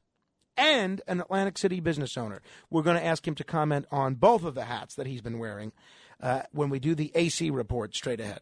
and 0.56 1.02
an 1.06 1.20
Atlantic 1.20 1.58
City 1.58 1.80
business 1.80 2.16
owner. 2.16 2.40
We're 2.70 2.82
going 2.82 2.96
to 2.96 3.04
ask 3.04 3.26
him 3.26 3.34
to 3.36 3.44
comment 3.44 3.86
on 3.90 4.14
both 4.14 4.44
of 4.44 4.54
the 4.54 4.64
hats 4.64 4.94
that 4.94 5.06
he's 5.06 5.20
been 5.20 5.38
wearing 5.38 5.72
uh, 6.20 6.42
when 6.52 6.70
we 6.70 6.78
do 6.78 6.94
the 6.94 7.12
AC 7.14 7.50
report 7.50 7.94
straight 7.94 8.20
ahead. 8.20 8.40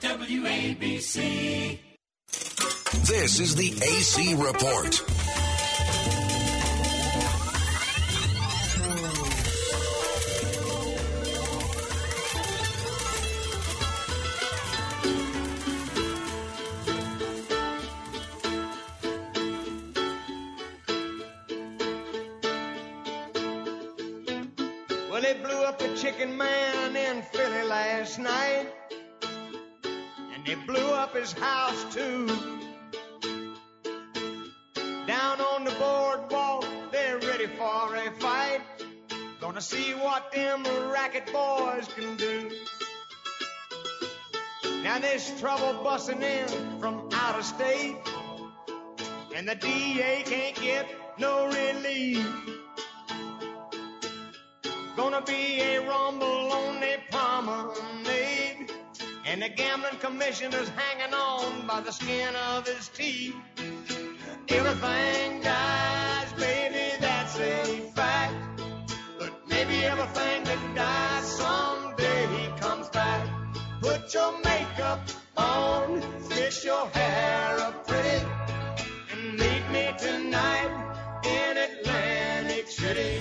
WABC. 0.00 1.78
This 3.06 3.40
is 3.40 3.54
the 3.54 3.72
AC 3.82 4.34
Report. 4.34 5.02
They 30.46 30.54
blew 30.54 30.92
up 30.92 31.16
his 31.16 31.32
house 31.32 31.92
too. 31.92 32.28
Down 35.08 35.40
on 35.40 35.64
the 35.64 35.74
boardwalk, 35.76 36.64
they're 36.92 37.18
ready 37.18 37.46
for 37.46 37.96
a 37.96 38.12
fight. 38.20 38.60
Gonna 39.40 39.60
see 39.60 39.92
what 39.94 40.30
them 40.30 40.62
racket 40.92 41.32
boys 41.32 41.88
can 41.96 42.16
do. 42.16 42.52
Now 44.84 45.00
there's 45.00 45.28
trouble 45.40 45.82
busting 45.82 46.22
in 46.22 46.46
from 46.78 47.08
out 47.12 47.36
of 47.36 47.44
state. 47.44 47.96
And 49.34 49.48
the 49.48 49.56
DA 49.56 50.22
can't 50.24 50.54
get 50.60 50.86
no 51.18 51.46
relief. 51.46 52.24
Gonna 54.96 55.22
be 55.22 55.60
a 55.60 55.80
rumble 55.80 56.52
on 56.52 56.80
the 56.80 56.98
promenade. 57.10 58.05
And 59.28 59.42
the 59.42 59.48
gambling 59.48 59.98
commissioner's 59.98 60.68
hanging 60.68 61.12
on 61.12 61.66
by 61.66 61.80
the 61.80 61.90
skin 61.90 62.32
of 62.36 62.64
his 62.64 62.86
teeth. 62.88 63.34
Everything 64.48 65.40
dies, 65.40 66.32
baby, 66.34 66.96
that's 67.00 67.36
a 67.40 67.80
fact. 67.96 68.62
But 69.18 69.32
maybe 69.48 69.84
everything 69.84 70.44
that 70.44 70.74
dies 70.76 71.36
someday 71.38 72.52
comes 72.60 72.88
back. 72.90 73.28
Put 73.80 74.14
your 74.14 74.32
makeup 74.44 75.00
on, 75.36 76.00
fix 76.30 76.64
your 76.64 76.86
hair 76.90 77.65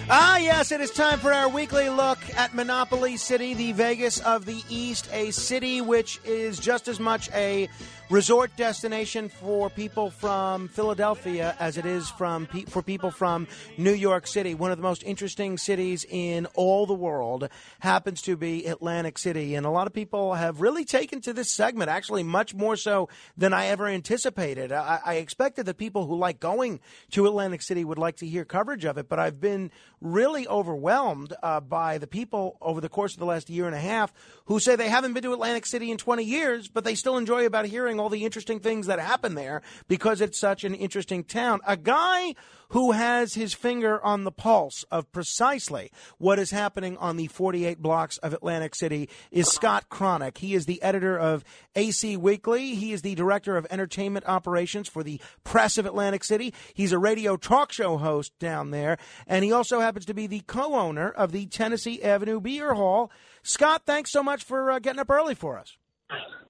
Ah, 0.09 0.37
yes, 0.37 0.71
it 0.71 0.79
is 0.81 0.91
time 0.91 1.17
for 1.17 1.33
our 1.33 1.49
weekly 1.49 1.89
look 1.89 2.19
at 2.35 2.53
Monopoly 2.53 3.17
City, 3.17 3.55
the 3.55 3.71
Vegas 3.71 4.19
of 4.19 4.45
the 4.45 4.61
East, 4.69 5.09
a 5.11 5.31
city 5.31 5.81
which 5.81 6.19
is 6.23 6.59
just 6.59 6.87
as 6.87 6.99
much 6.99 7.29
a 7.33 7.67
resort 8.09 8.55
destination 8.55 9.29
for 9.29 9.69
people 9.69 10.11
from 10.11 10.67
Philadelphia 10.67 11.55
as 11.59 11.77
it 11.77 11.85
is 11.85 12.07
from 12.09 12.45
pe- 12.45 12.65
for 12.65 12.83
people 12.83 13.09
from 13.09 13.47
New 13.77 13.93
York 13.93 14.27
City. 14.27 14.53
One 14.53 14.71
of 14.71 14.77
the 14.77 14.83
most 14.83 15.03
interesting 15.03 15.57
cities 15.57 16.05
in 16.07 16.45
all 16.53 16.85
the 16.85 16.93
world 16.93 17.49
happens 17.79 18.21
to 18.23 18.37
be 18.37 18.65
Atlantic 18.67 19.17
City, 19.17 19.55
and 19.55 19.65
a 19.65 19.71
lot 19.71 19.87
of 19.87 19.93
people 19.93 20.35
have 20.35 20.61
really 20.61 20.85
taken 20.85 21.19
to 21.21 21.33
this 21.33 21.49
segment, 21.49 21.89
actually 21.89 22.21
much 22.21 22.53
more 22.53 22.75
so 22.75 23.09
than 23.35 23.53
I 23.53 23.67
ever 23.67 23.87
anticipated. 23.87 24.71
I, 24.71 24.99
I 25.03 25.15
expected 25.15 25.65
that 25.65 25.77
people 25.77 26.05
who 26.05 26.15
like 26.15 26.39
going 26.39 26.81
to 27.11 27.25
Atlantic 27.25 27.63
City 27.63 27.83
would 27.83 27.97
like 27.97 28.17
to 28.17 28.27
hear 28.27 28.45
coverage 28.45 28.85
of 28.85 28.97
it, 28.99 29.09
but 29.09 29.19
I've 29.19 29.41
been 29.41 29.71
really 29.99 30.47
overwhelmed 30.47 31.33
uh, 31.41 31.59
by 31.59 31.97
the 31.97 32.07
people 32.07 32.57
over 32.61 32.79
the 32.81 32.89
course 32.89 33.13
of 33.13 33.19
the 33.19 33.25
last 33.25 33.49
year 33.49 33.65
and 33.65 33.75
a 33.75 33.79
half 33.79 34.13
who 34.45 34.59
say 34.59 34.75
they 34.75 34.89
haven't 34.89 35.13
been 35.13 35.23
to 35.23 35.33
Atlantic 35.33 35.65
City 35.65 35.89
in 35.89 35.97
20 35.97 36.23
years, 36.23 36.67
but 36.67 36.83
they 36.83 36.93
still 36.93 37.17
enjoy 37.17 37.45
about 37.45 37.65
hearing 37.65 37.94
all 37.99 38.09
the 38.09 38.25
interesting 38.25 38.59
things 38.59 38.87
that 38.87 38.99
happen 38.99 39.35
there 39.35 39.61
because 39.87 40.21
it's 40.21 40.39
such 40.39 40.63
an 40.63 40.73
interesting 40.75 41.23
town. 41.23 41.59
A 41.65 41.77
guy 41.77 42.35
who 42.69 42.91
has 42.91 43.33
his 43.33 43.53
finger 43.53 44.03
on 44.03 44.23
the 44.23 44.31
pulse 44.31 44.83
of 44.91 45.11
precisely 45.11 45.91
what 46.17 46.39
is 46.39 46.51
happening 46.51 46.97
on 46.97 47.17
the 47.17 47.27
48 47.27 47.81
blocks 47.81 48.17
of 48.19 48.33
Atlantic 48.33 48.75
City 48.75 49.09
is 49.31 49.47
Scott 49.47 49.89
Cronick. 49.89 50.37
He 50.39 50.53
is 50.53 50.65
the 50.65 50.81
editor 50.81 51.17
of 51.17 51.43
AC 51.75 52.17
Weekly. 52.17 52.75
He 52.75 52.91
is 52.91 53.01
the 53.01 53.15
director 53.15 53.57
of 53.57 53.67
entertainment 53.69 54.25
operations 54.27 54.87
for 54.87 55.03
the 55.03 55.21
Press 55.43 55.77
of 55.77 55.85
Atlantic 55.85 56.23
City. 56.23 56.53
He's 56.73 56.91
a 56.91 56.99
radio 56.99 57.37
talk 57.37 57.71
show 57.71 57.97
host 57.97 58.33
down 58.39 58.71
there, 58.71 58.97
and 59.27 59.43
he 59.43 59.51
also 59.51 59.79
happens 59.79 60.05
to 60.05 60.13
be 60.13 60.27
the 60.27 60.41
co-owner 60.41 61.09
of 61.09 61.31
the 61.31 61.45
Tennessee 61.45 62.01
Avenue 62.01 62.39
Beer 62.39 62.73
Hall. 62.73 63.11
Scott, 63.43 63.83
thanks 63.85 64.11
so 64.11 64.23
much 64.23 64.43
for 64.43 64.71
uh, 64.71 64.79
getting 64.79 64.99
up 64.99 65.09
early 65.09 65.35
for 65.35 65.57
us. 65.57 65.77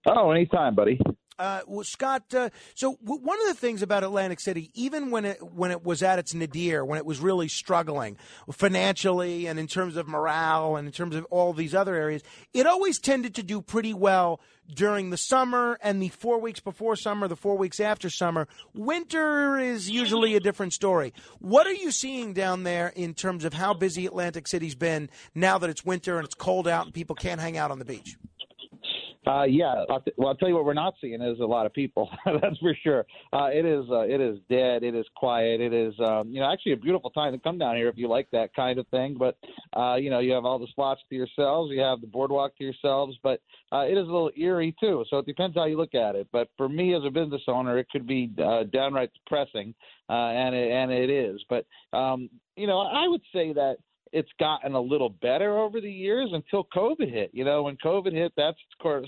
Oh, 0.07 0.31
anytime, 0.31 0.75
buddy. 0.75 0.99
Uh, 1.37 1.61
well, 1.67 1.83
Scott, 1.83 2.33
uh, 2.33 2.49
so 2.75 2.95
w- 3.03 3.21
one 3.21 3.37
of 3.41 3.47
the 3.47 3.53
things 3.53 3.81
about 3.81 4.03
Atlantic 4.05 4.39
City, 4.39 4.71
even 4.73 5.11
when 5.11 5.25
it 5.25 5.43
when 5.43 5.69
it 5.69 5.83
was 5.83 6.01
at 6.01 6.17
its 6.17 6.33
nadir, 6.33 6.85
when 6.85 6.97
it 6.97 7.05
was 7.05 7.19
really 7.19 7.49
struggling 7.49 8.17
financially 8.51 9.45
and 9.45 9.59
in 9.59 9.67
terms 9.67 9.97
of 9.97 10.07
morale 10.07 10.77
and 10.77 10.87
in 10.87 10.93
terms 10.93 11.13
of 11.15 11.25
all 11.25 11.51
these 11.51 11.75
other 11.75 11.93
areas, 11.93 12.23
it 12.53 12.65
always 12.65 12.99
tended 12.99 13.35
to 13.35 13.43
do 13.43 13.61
pretty 13.61 13.93
well 13.93 14.39
during 14.73 15.09
the 15.09 15.17
summer 15.17 15.77
and 15.81 16.01
the 16.01 16.07
four 16.09 16.39
weeks 16.39 16.61
before 16.61 16.95
summer, 16.95 17.27
the 17.27 17.35
four 17.35 17.57
weeks 17.57 17.81
after 17.81 18.09
summer. 18.09 18.47
Winter 18.73 19.57
is 19.57 19.89
usually 19.89 20.35
a 20.35 20.39
different 20.39 20.71
story. 20.73 21.13
What 21.39 21.67
are 21.67 21.73
you 21.73 21.91
seeing 21.91 22.33
down 22.33 22.63
there 22.63 22.87
in 22.95 23.13
terms 23.13 23.43
of 23.43 23.53
how 23.53 23.73
busy 23.73 24.05
Atlantic 24.05 24.47
City's 24.47 24.75
been 24.75 25.09
now 25.35 25.57
that 25.57 25.69
it's 25.69 25.85
winter 25.85 26.17
and 26.17 26.25
it's 26.25 26.33
cold 26.35 26.67
out 26.67 26.85
and 26.85 26.93
people 26.93 27.15
can't 27.15 27.41
hang 27.41 27.57
out 27.57 27.71
on 27.71 27.79
the 27.79 27.85
beach? 27.85 28.17
Uh, 29.25 29.43
yeah, 29.43 29.83
I'll 29.89 30.01
t- 30.01 30.11
well, 30.17 30.29
I'll 30.29 30.35
tell 30.35 30.47
you 30.47 30.55
what 30.55 30.65
we're 30.65 30.73
not 30.73 30.95
seeing 31.01 31.21
is 31.21 31.39
a 31.39 31.45
lot 31.45 31.65
of 31.65 31.73
people. 31.73 32.09
That's 32.25 32.57
for 32.59 32.75
sure. 32.83 33.05
Uh, 33.33 33.49
it 33.51 33.65
is 33.65 33.85
uh, 33.89 34.01
it 34.01 34.21
is 34.21 34.37
dead. 34.49 34.83
It 34.83 34.93
is 34.93 35.05
quiet. 35.15 35.61
It 35.61 35.73
is 35.73 35.93
um, 35.99 36.29
you 36.29 36.39
know 36.39 36.51
actually 36.51 36.73
a 36.73 36.77
beautiful 36.77 37.09
time 37.09 37.33
to 37.33 37.39
come 37.39 37.57
down 37.57 37.75
here 37.75 37.89
if 37.89 37.97
you 37.97 38.07
like 38.07 38.29
that 38.31 38.53
kind 38.55 38.77
of 38.77 38.87
thing. 38.89 39.15
But 39.17 39.37
uh, 39.75 39.95
you 39.95 40.09
know 40.09 40.19
you 40.19 40.33
have 40.33 40.45
all 40.45 40.59
the 40.59 40.67
spots 40.67 41.01
to 41.09 41.15
yourselves. 41.15 41.71
You 41.71 41.81
have 41.81 42.01
the 42.01 42.07
boardwalk 42.07 42.55
to 42.57 42.63
yourselves. 42.63 43.17
But 43.23 43.41
uh, 43.71 43.85
it 43.85 43.93
is 43.93 44.07
a 44.07 44.11
little 44.11 44.31
eerie 44.37 44.75
too. 44.79 45.05
So 45.09 45.17
it 45.17 45.25
depends 45.25 45.55
how 45.55 45.65
you 45.65 45.77
look 45.77 45.95
at 45.95 46.15
it. 46.15 46.27
But 46.31 46.49
for 46.55 46.69
me 46.69 46.93
as 46.93 47.01
a 47.05 47.11
business 47.11 47.41
owner, 47.47 47.77
it 47.79 47.87
could 47.89 48.05
be 48.05 48.31
uh, 48.43 48.63
downright 48.71 49.11
depressing, 49.13 49.73
uh, 50.09 50.13
and 50.13 50.53
it, 50.53 50.71
and 50.71 50.91
it 50.91 51.09
is. 51.09 51.43
But 51.49 51.65
um, 51.97 52.29
you 52.55 52.67
know 52.67 52.79
I 52.79 53.07
would 53.07 53.21
say 53.33 53.53
that 53.53 53.77
it's 54.15 54.31
gotten 54.39 54.75
a 54.75 54.79
little 54.79 55.09
better 55.09 55.59
over 55.59 55.81
the 55.81 55.91
years 55.91 56.29
until 56.31 56.65
COVID 56.73 57.11
hit. 57.11 57.31
You 57.33 57.43
know, 57.43 57.63
when 57.63 57.75
COVID 57.83 58.13
hit, 58.13 58.31
that's 58.37 58.57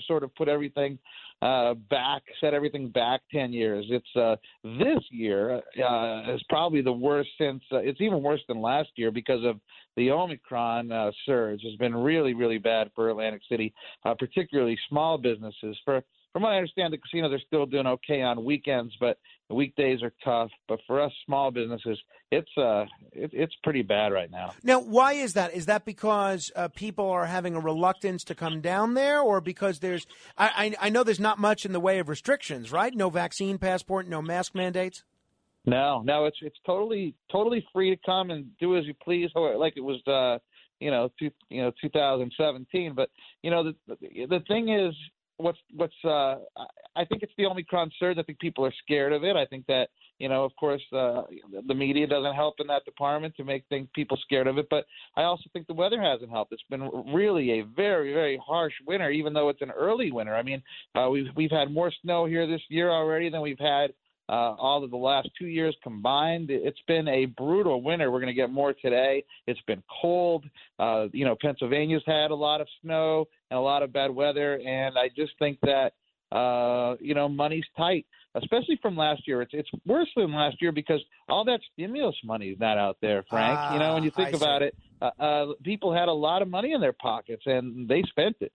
sort 0.06 0.22
of 0.22 0.34
put 0.34 0.48
everything 0.48 0.98
uh, 1.40 1.72
back, 1.88 2.22
set 2.42 2.52
everything 2.52 2.90
back 2.90 3.22
ten 3.32 3.50
years. 3.50 3.86
It's 3.88 4.16
uh, 4.16 4.36
this 4.62 5.02
year 5.10 5.62
uh, 5.82 6.34
is 6.34 6.42
probably 6.50 6.82
the 6.82 6.92
worst 6.92 7.30
since. 7.38 7.62
Uh, 7.72 7.78
it's 7.78 8.02
even 8.02 8.22
worse 8.22 8.42
than 8.48 8.60
last 8.60 8.90
year 8.96 9.10
because 9.10 9.44
of 9.46 9.58
the 9.96 10.10
Omicron 10.10 10.92
uh, 10.92 11.10
surge. 11.24 11.62
Has 11.64 11.76
been 11.76 11.96
really, 11.96 12.34
really 12.34 12.58
bad 12.58 12.90
for 12.94 13.08
Atlantic 13.08 13.40
City, 13.48 13.72
uh, 14.04 14.12
particularly 14.12 14.78
small 14.90 15.16
businesses. 15.16 15.74
For 15.86 16.04
from 16.32 16.42
what 16.42 16.52
I 16.52 16.56
understand, 16.56 16.92
the 16.92 16.98
casinos 16.98 17.32
are 17.32 17.40
still 17.46 17.66
doing 17.66 17.86
okay 17.86 18.22
on 18.22 18.44
weekends, 18.44 18.94
but 19.00 19.18
the 19.48 19.54
weekdays 19.54 20.02
are 20.02 20.12
tough. 20.24 20.50
But 20.68 20.80
for 20.86 21.00
us 21.00 21.12
small 21.24 21.50
businesses, 21.50 21.98
it's 22.30 22.50
uh, 22.56 22.84
it, 23.12 23.30
it's 23.32 23.54
pretty 23.62 23.82
bad 23.82 24.12
right 24.12 24.30
now. 24.30 24.52
Now, 24.62 24.80
why 24.80 25.14
is 25.14 25.34
that? 25.34 25.54
Is 25.54 25.66
that 25.66 25.84
because 25.84 26.50
uh, 26.54 26.68
people 26.68 27.10
are 27.10 27.26
having 27.26 27.54
a 27.54 27.60
reluctance 27.60 28.24
to 28.24 28.34
come 28.34 28.60
down 28.60 28.94
there, 28.94 29.20
or 29.20 29.40
because 29.40 29.78
there's? 29.78 30.06
I, 30.36 30.74
I 30.80 30.86
I 30.86 30.88
know 30.90 31.02
there's 31.02 31.20
not 31.20 31.38
much 31.38 31.64
in 31.64 31.72
the 31.72 31.80
way 31.80 31.98
of 31.98 32.08
restrictions, 32.08 32.70
right? 32.70 32.94
No 32.94 33.08
vaccine 33.08 33.58
passport, 33.58 34.06
no 34.06 34.20
mask 34.20 34.54
mandates. 34.54 35.02
No, 35.64 36.02
no, 36.02 36.26
it's 36.26 36.38
it's 36.42 36.58
totally 36.64 37.14
totally 37.30 37.66
free 37.72 37.90
to 37.90 38.00
come 38.04 38.30
and 38.30 38.56
do 38.58 38.76
as 38.76 38.84
you 38.84 38.94
please, 39.02 39.30
like 39.34 39.74
it 39.76 39.80
was, 39.80 40.00
uh, 40.06 40.38
you 40.80 40.90
know, 40.90 41.10
two, 41.18 41.30
you 41.50 41.62
know, 41.62 41.72
2017. 41.80 42.94
But 42.94 43.10
you 43.42 43.50
know, 43.50 43.72
the 43.86 43.96
the 43.98 44.40
thing 44.46 44.68
is, 44.68 44.94
what's 45.38 45.58
what's 45.74 45.94
uh, 46.04 46.36
I- 46.96 47.04
think 47.04 47.22
it's 47.22 47.32
the 47.38 47.46
Omicron 47.46 47.90
surge. 47.98 48.18
I 48.18 48.22
think 48.22 48.38
people 48.38 48.64
are 48.64 48.72
scared 48.84 49.12
of 49.12 49.24
it. 49.24 49.36
I 49.36 49.46
think 49.46 49.66
that 49.66 49.88
you 50.18 50.28
know, 50.28 50.44
of 50.44 50.54
course, 50.56 50.82
uh, 50.92 51.22
the 51.68 51.74
media 51.74 52.06
doesn't 52.06 52.34
help 52.34 52.56
in 52.58 52.66
that 52.66 52.84
department 52.84 53.36
to 53.36 53.44
make 53.44 53.64
things 53.68 53.88
people 53.94 54.18
scared 54.20 54.48
of 54.48 54.58
it. 54.58 54.66
But 54.68 54.84
I 55.16 55.22
also 55.22 55.44
think 55.52 55.68
the 55.68 55.74
weather 55.74 56.02
hasn't 56.02 56.30
helped. 56.30 56.52
It's 56.52 56.62
been 56.68 56.90
really 57.14 57.60
a 57.60 57.62
very 57.76 58.12
very 58.12 58.40
harsh 58.44 58.74
winter, 58.86 59.10
even 59.10 59.32
though 59.32 59.48
it's 59.48 59.62
an 59.62 59.70
early 59.70 60.12
winter. 60.12 60.34
I 60.34 60.42
mean, 60.42 60.62
uh, 60.94 61.08
we've 61.10 61.28
we've 61.36 61.50
had 61.50 61.72
more 61.72 61.92
snow 62.02 62.26
here 62.26 62.46
this 62.46 62.62
year 62.68 62.90
already 62.90 63.30
than 63.30 63.40
we've 63.40 63.58
had 63.60 63.92
uh, 64.28 64.54
all 64.58 64.84
of 64.84 64.90
the 64.90 64.96
last 64.96 65.28
two 65.38 65.46
years 65.46 65.74
combined. 65.82 66.50
It's 66.50 66.80
been 66.86 67.08
a 67.08 67.26
brutal 67.26 67.82
winter. 67.82 68.10
We're 68.10 68.20
going 68.20 68.26
to 68.32 68.34
get 68.34 68.50
more 68.50 68.74
today. 68.74 69.24
It's 69.46 69.60
been 69.66 69.82
cold. 70.02 70.44
Uh, 70.78 71.06
you 71.12 71.24
know, 71.24 71.36
Pennsylvania's 71.40 72.02
had 72.06 72.30
a 72.30 72.34
lot 72.34 72.60
of 72.60 72.68
snow 72.82 73.26
and 73.50 73.58
a 73.58 73.60
lot 73.60 73.82
of 73.82 73.92
bad 73.92 74.10
weather, 74.10 74.60
and 74.66 74.96
I 74.98 75.08
just 75.14 75.32
think 75.38 75.58
that 75.62 75.92
uh, 76.34 76.96
you 77.00 77.14
know 77.14 77.28
money's 77.28 77.64
tight, 77.76 78.06
especially 78.34 78.78
from 78.82 78.96
last 78.96 79.26
year. 79.26 79.42
It's 79.42 79.52
it's 79.54 79.70
worse 79.86 80.08
than 80.16 80.32
last 80.34 80.60
year 80.60 80.72
because 80.72 81.00
all 81.28 81.44
that 81.44 81.60
stimulus 81.72 82.16
money 82.24 82.48
is 82.48 82.58
not 82.60 82.76
out 82.78 82.98
there, 83.00 83.24
Frank. 83.30 83.58
you 83.72 83.78
know, 83.78 83.94
when 83.94 84.02
you 84.02 84.10
Ah, 84.14 84.18
think 84.18 84.34
I 84.34 84.36
about 84.36 84.60
see. 84.62 84.66
it, 84.66 84.74
uh, 85.00 85.22
uh, 85.22 85.46
people 85.64 85.92
had 85.92 86.08
a 86.08 86.12
lot 86.12 86.42
of 86.42 86.48
money 86.48 86.72
in 86.72 86.80
their 86.80 86.92
pockets 86.92 87.42
and 87.46 87.88
they 87.88 88.02
spent 88.08 88.36
it. 88.40 88.52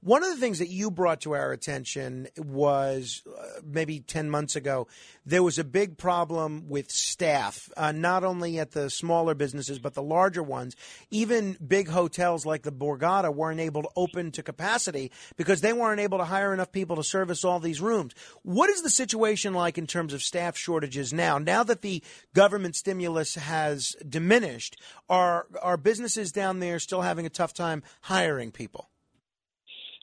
One 0.00 0.22
of 0.22 0.30
the 0.30 0.36
things 0.36 0.58
that 0.58 0.68
you 0.68 0.90
brought 0.90 1.20
to 1.22 1.34
our 1.34 1.52
attention 1.52 2.28
was 2.36 3.22
uh, 3.26 3.60
maybe 3.64 4.00
10 4.00 4.30
months 4.30 4.56
ago, 4.56 4.86
there 5.26 5.42
was 5.42 5.58
a 5.58 5.64
big 5.64 5.98
problem 5.98 6.68
with 6.68 6.90
staff, 6.90 7.70
uh, 7.76 7.92
not 7.92 8.24
only 8.24 8.58
at 8.58 8.72
the 8.72 8.90
smaller 8.90 9.34
businesses, 9.34 9.78
but 9.78 9.94
the 9.94 10.02
larger 10.02 10.42
ones. 10.42 10.74
Even 11.10 11.56
big 11.66 11.88
hotels 11.88 12.46
like 12.46 12.62
the 12.62 12.72
Borgata 12.72 13.34
weren't 13.34 13.60
able 13.60 13.82
to 13.82 13.90
open 13.96 14.30
to 14.32 14.42
capacity 14.42 15.10
because 15.36 15.60
they 15.60 15.72
weren't 15.72 16.00
able 16.00 16.18
to 16.18 16.24
hire 16.24 16.52
enough 16.52 16.72
people 16.72 16.96
to 16.96 17.04
service 17.04 17.44
all 17.44 17.60
these 17.60 17.80
rooms. 17.80 18.14
What 18.42 18.70
is 18.70 18.82
the 18.82 18.90
situation 18.90 19.54
like 19.54 19.78
in 19.78 19.86
terms 19.86 20.12
of 20.12 20.22
staff 20.22 20.56
shortages 20.56 21.12
now? 21.12 21.38
Now 21.38 21.62
that 21.64 21.82
the 21.82 22.02
government 22.34 22.76
stimulus 22.76 23.34
has 23.34 23.96
diminished, 24.08 24.80
are, 25.08 25.46
are 25.60 25.76
businesses 25.76 26.32
down 26.32 26.60
there 26.60 26.78
still 26.78 27.02
having 27.02 27.26
a 27.26 27.30
tough 27.30 27.52
time 27.52 27.82
hiring 28.02 28.50
people? 28.50 28.88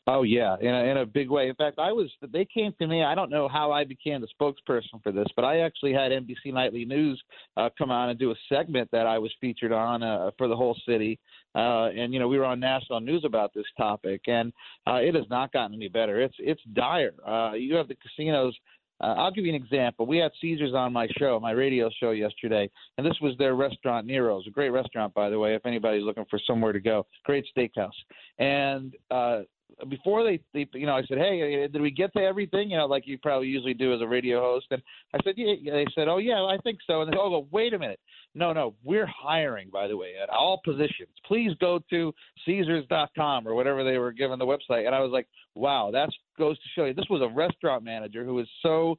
Oh 0.08 0.22
yeah, 0.22 0.56
in 0.62 0.68
a, 0.68 0.84
in 0.84 0.98
a 0.98 1.06
big 1.06 1.32
way. 1.32 1.50
In 1.50 1.56
fact, 1.56 1.80
I 1.80 1.92
was. 1.92 2.12
They 2.32 2.46
came 2.46 2.74
to 2.80 2.86
me. 2.86 3.04
I 3.04 3.16
don't 3.16 3.32
know 3.32 3.48
how 3.48 3.72
I 3.72 3.84
became 3.84 4.22
the 4.22 4.28
spokesperson 4.40 5.02
for 5.02 5.12
this, 5.12 5.26
but 5.36 5.44
I 5.44 5.62
actually 5.62 5.94
had 5.94 6.12
NBC 6.12 6.54
Nightly 6.54 6.86
News 6.86 7.20
uh, 7.58 7.70
come 7.76 7.90
on 7.90 8.10
and 8.10 8.20
do 8.20 8.30
a 8.30 8.36
segment 8.48 8.88
that 8.92 9.08
I 9.08 9.18
was 9.18 9.34
featured 9.42 9.72
on 9.72 10.04
uh, 10.04 10.30
for 10.38 10.48
the 10.48 10.56
whole 10.56 10.78
city. 10.88 11.20
Uh, 11.56 11.88
and 11.88 12.14
you 12.14 12.20
know, 12.20 12.28
we 12.28 12.38
were 12.38 12.46
on 12.46 12.60
national 12.60 13.00
news 13.00 13.24
about 13.26 13.52
this 13.56 13.66
topic, 13.78 14.22
and 14.28 14.54
uh, 14.86 14.96
it 14.96 15.16
has 15.16 15.26
not 15.32 15.52
gotten 15.52 15.74
any 15.76 15.88
better. 15.88 16.22
It's 16.22 16.36
it's 16.38 16.62
dire. 16.74 17.14
Uh, 17.28 17.54
you 17.54 17.74
have 17.76 17.88
the 17.88 17.96
casinos. 17.96 18.54
Uh, 19.02 19.16
I'll 19.18 19.32
give 19.32 19.44
you 19.44 19.54
an 19.54 19.62
example. 19.62 20.06
We 20.06 20.20
had 20.20 20.32
Caesars 20.40 20.74
on 20.74 20.94
my 20.94 21.08
show, 21.18 21.40
my 21.40 21.52
radio 21.52 21.90
show 22.00 22.12
yesterday, 22.12 22.70
and 22.98 23.06
this 23.06 23.18
was 23.22 23.36
their 23.38 23.56
restaurant 23.56 24.08
Nero's, 24.08 24.46
a 24.48 24.52
great 24.52 24.70
restaurant, 24.70 25.14
by 25.14 25.30
the 25.30 25.38
way. 25.38 25.54
If 25.56 25.66
anybody's 25.66 26.04
looking 26.04 26.26
for 26.30 26.40
somewhere 26.46 26.72
to 26.72 26.80
go, 26.80 27.06
great 27.26 27.46
steakhouse. 27.58 27.90
And 28.40 28.94
uh, 29.12 29.42
before 29.90 30.24
they, 30.24 30.40
they, 30.54 30.68
you 30.74 30.86
know, 30.86 30.96
I 30.96 31.04
said, 31.04 31.18
"Hey, 31.18 31.64
uh, 31.64 31.68
did 31.68 31.82
we 31.82 31.92
get 31.92 32.14
to 32.14 32.20
everything?" 32.20 32.72
You 32.72 32.78
know, 32.78 32.86
like 32.86 33.08
you 33.08 33.18
probably 33.18 33.48
usually 33.48 33.74
do 33.74 33.94
as 33.94 34.02
a 34.02 34.08
radio 34.08 34.42
host. 34.42 34.68
And 34.72 34.82
I 35.14 35.20
said, 35.24 35.36
"Yeah." 35.38 35.54
yeah." 35.60 35.74
They 35.74 35.86
said, 35.94 36.08
"Oh 36.08 36.18
yeah, 36.18 36.44
I 36.44 36.58
think 36.64 36.80
so." 36.86 37.02
And 37.02 37.12
they 37.12 37.16
said, 37.16 37.22
oh, 37.22 37.30
go, 37.30 37.48
"Wait 37.52 37.74
a 37.74 37.80
minute, 37.80 38.00
no, 38.34 38.54
no, 38.54 38.74
we're 38.84 39.08
hiring, 39.08 39.70
by 39.70 39.88
the 39.88 39.98
way, 39.98 40.14
at 40.22 40.30
all 40.30 40.62
positions. 40.64 41.10
Please 41.26 41.52
go 41.60 41.80
to 41.90 42.14
Caesars.com 42.46 43.48
or 43.48 43.56
whatever 43.56 43.84
they 43.84 43.98
were 43.98 44.12
given 44.12 44.40
the 44.40 44.46
website." 44.46 44.86
And 44.86 44.96
I 44.96 45.02
was 45.02 45.12
like, 45.12 45.28
"Wow, 45.56 45.92
that 45.92 46.10
goes 46.38 46.58
to 46.58 46.70
show 46.76 46.86
you." 46.86 46.94
This 46.94 47.10
was 47.10 47.22
a 47.22 47.34
restaurant 47.36 47.84
manager 47.84 48.24
who 48.24 48.36
was 48.36 48.48
so 48.62 48.98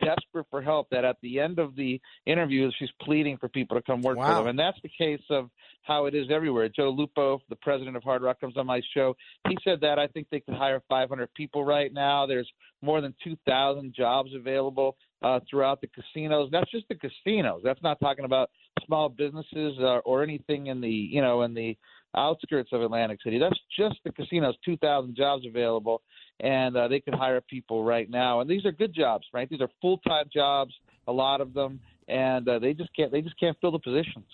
desperate 0.00 0.46
for 0.50 0.62
help 0.62 0.88
that 0.90 1.04
at 1.04 1.16
the 1.22 1.40
end 1.40 1.58
of 1.58 1.74
the 1.76 2.00
interview, 2.26 2.70
she's 2.78 2.90
pleading 3.02 3.36
for 3.38 3.48
people 3.48 3.76
to 3.76 3.82
come 3.82 4.02
work 4.02 4.18
for 4.18 4.34
them. 4.34 4.46
And 4.48 4.58
that's 4.58 4.78
the 4.82 4.90
case 4.96 5.22
of 5.30 5.50
how 5.82 6.06
it 6.06 6.14
is 6.14 6.26
everywhere. 6.30 6.68
Joe 6.68 6.90
Lupo, 6.90 7.40
the 7.48 7.56
president 7.56 7.96
of 7.96 8.02
Hard 8.02 8.22
Rock, 8.22 8.40
comes 8.40 8.56
on 8.56 8.66
my 8.66 8.80
show. 8.94 9.16
He 9.48 9.56
said 9.64 9.80
that 9.80 9.98
I 9.98 10.06
think 10.06 10.26
they 10.30 10.40
could 10.40 10.54
hire 10.54 10.82
500 10.88 11.32
people 11.34 11.64
right 11.64 11.92
now. 11.92 12.26
There's 12.26 12.50
more 12.82 13.00
than 13.00 13.14
2,000 13.24 13.94
jobs 13.94 14.30
available 14.34 14.96
uh, 15.22 15.40
throughout 15.48 15.80
the 15.80 15.88
casinos. 15.88 16.48
That's 16.52 16.70
just 16.70 16.86
the 16.88 16.94
casinos. 16.94 17.62
That's 17.64 17.82
not 17.82 17.98
talking 18.00 18.24
about 18.24 18.50
small 18.86 19.08
businesses 19.08 19.76
uh, 19.80 19.98
or 20.04 20.22
anything 20.22 20.68
in 20.68 20.80
the 20.80 20.88
you 20.88 21.20
know 21.20 21.42
in 21.42 21.54
the 21.54 21.76
outskirts 22.16 22.70
of 22.72 22.82
Atlantic 22.82 23.20
City. 23.22 23.38
That's 23.38 23.58
just 23.76 23.96
the 24.04 24.12
casinos. 24.12 24.54
2,000 24.64 25.14
jobs 25.16 25.44
available, 25.46 26.02
and 26.40 26.76
uh, 26.76 26.88
they 26.88 27.00
could 27.00 27.14
hire 27.14 27.40
people 27.40 27.84
right 27.84 28.08
now. 28.08 28.40
And 28.40 28.48
these 28.50 28.64
are 28.64 28.72
good 28.72 28.94
jobs, 28.94 29.26
right? 29.32 29.48
These 29.48 29.60
are 29.60 29.68
full-time 29.80 30.26
jobs, 30.32 30.72
a 31.06 31.12
lot 31.12 31.40
of 31.40 31.54
them, 31.54 31.80
and 32.06 32.48
uh, 32.48 32.58
they 32.58 32.74
just 32.74 32.94
can't 32.94 33.10
they 33.12 33.20
just 33.20 33.38
can't 33.38 33.56
fill 33.60 33.72
the 33.72 33.78
positions. 33.78 34.26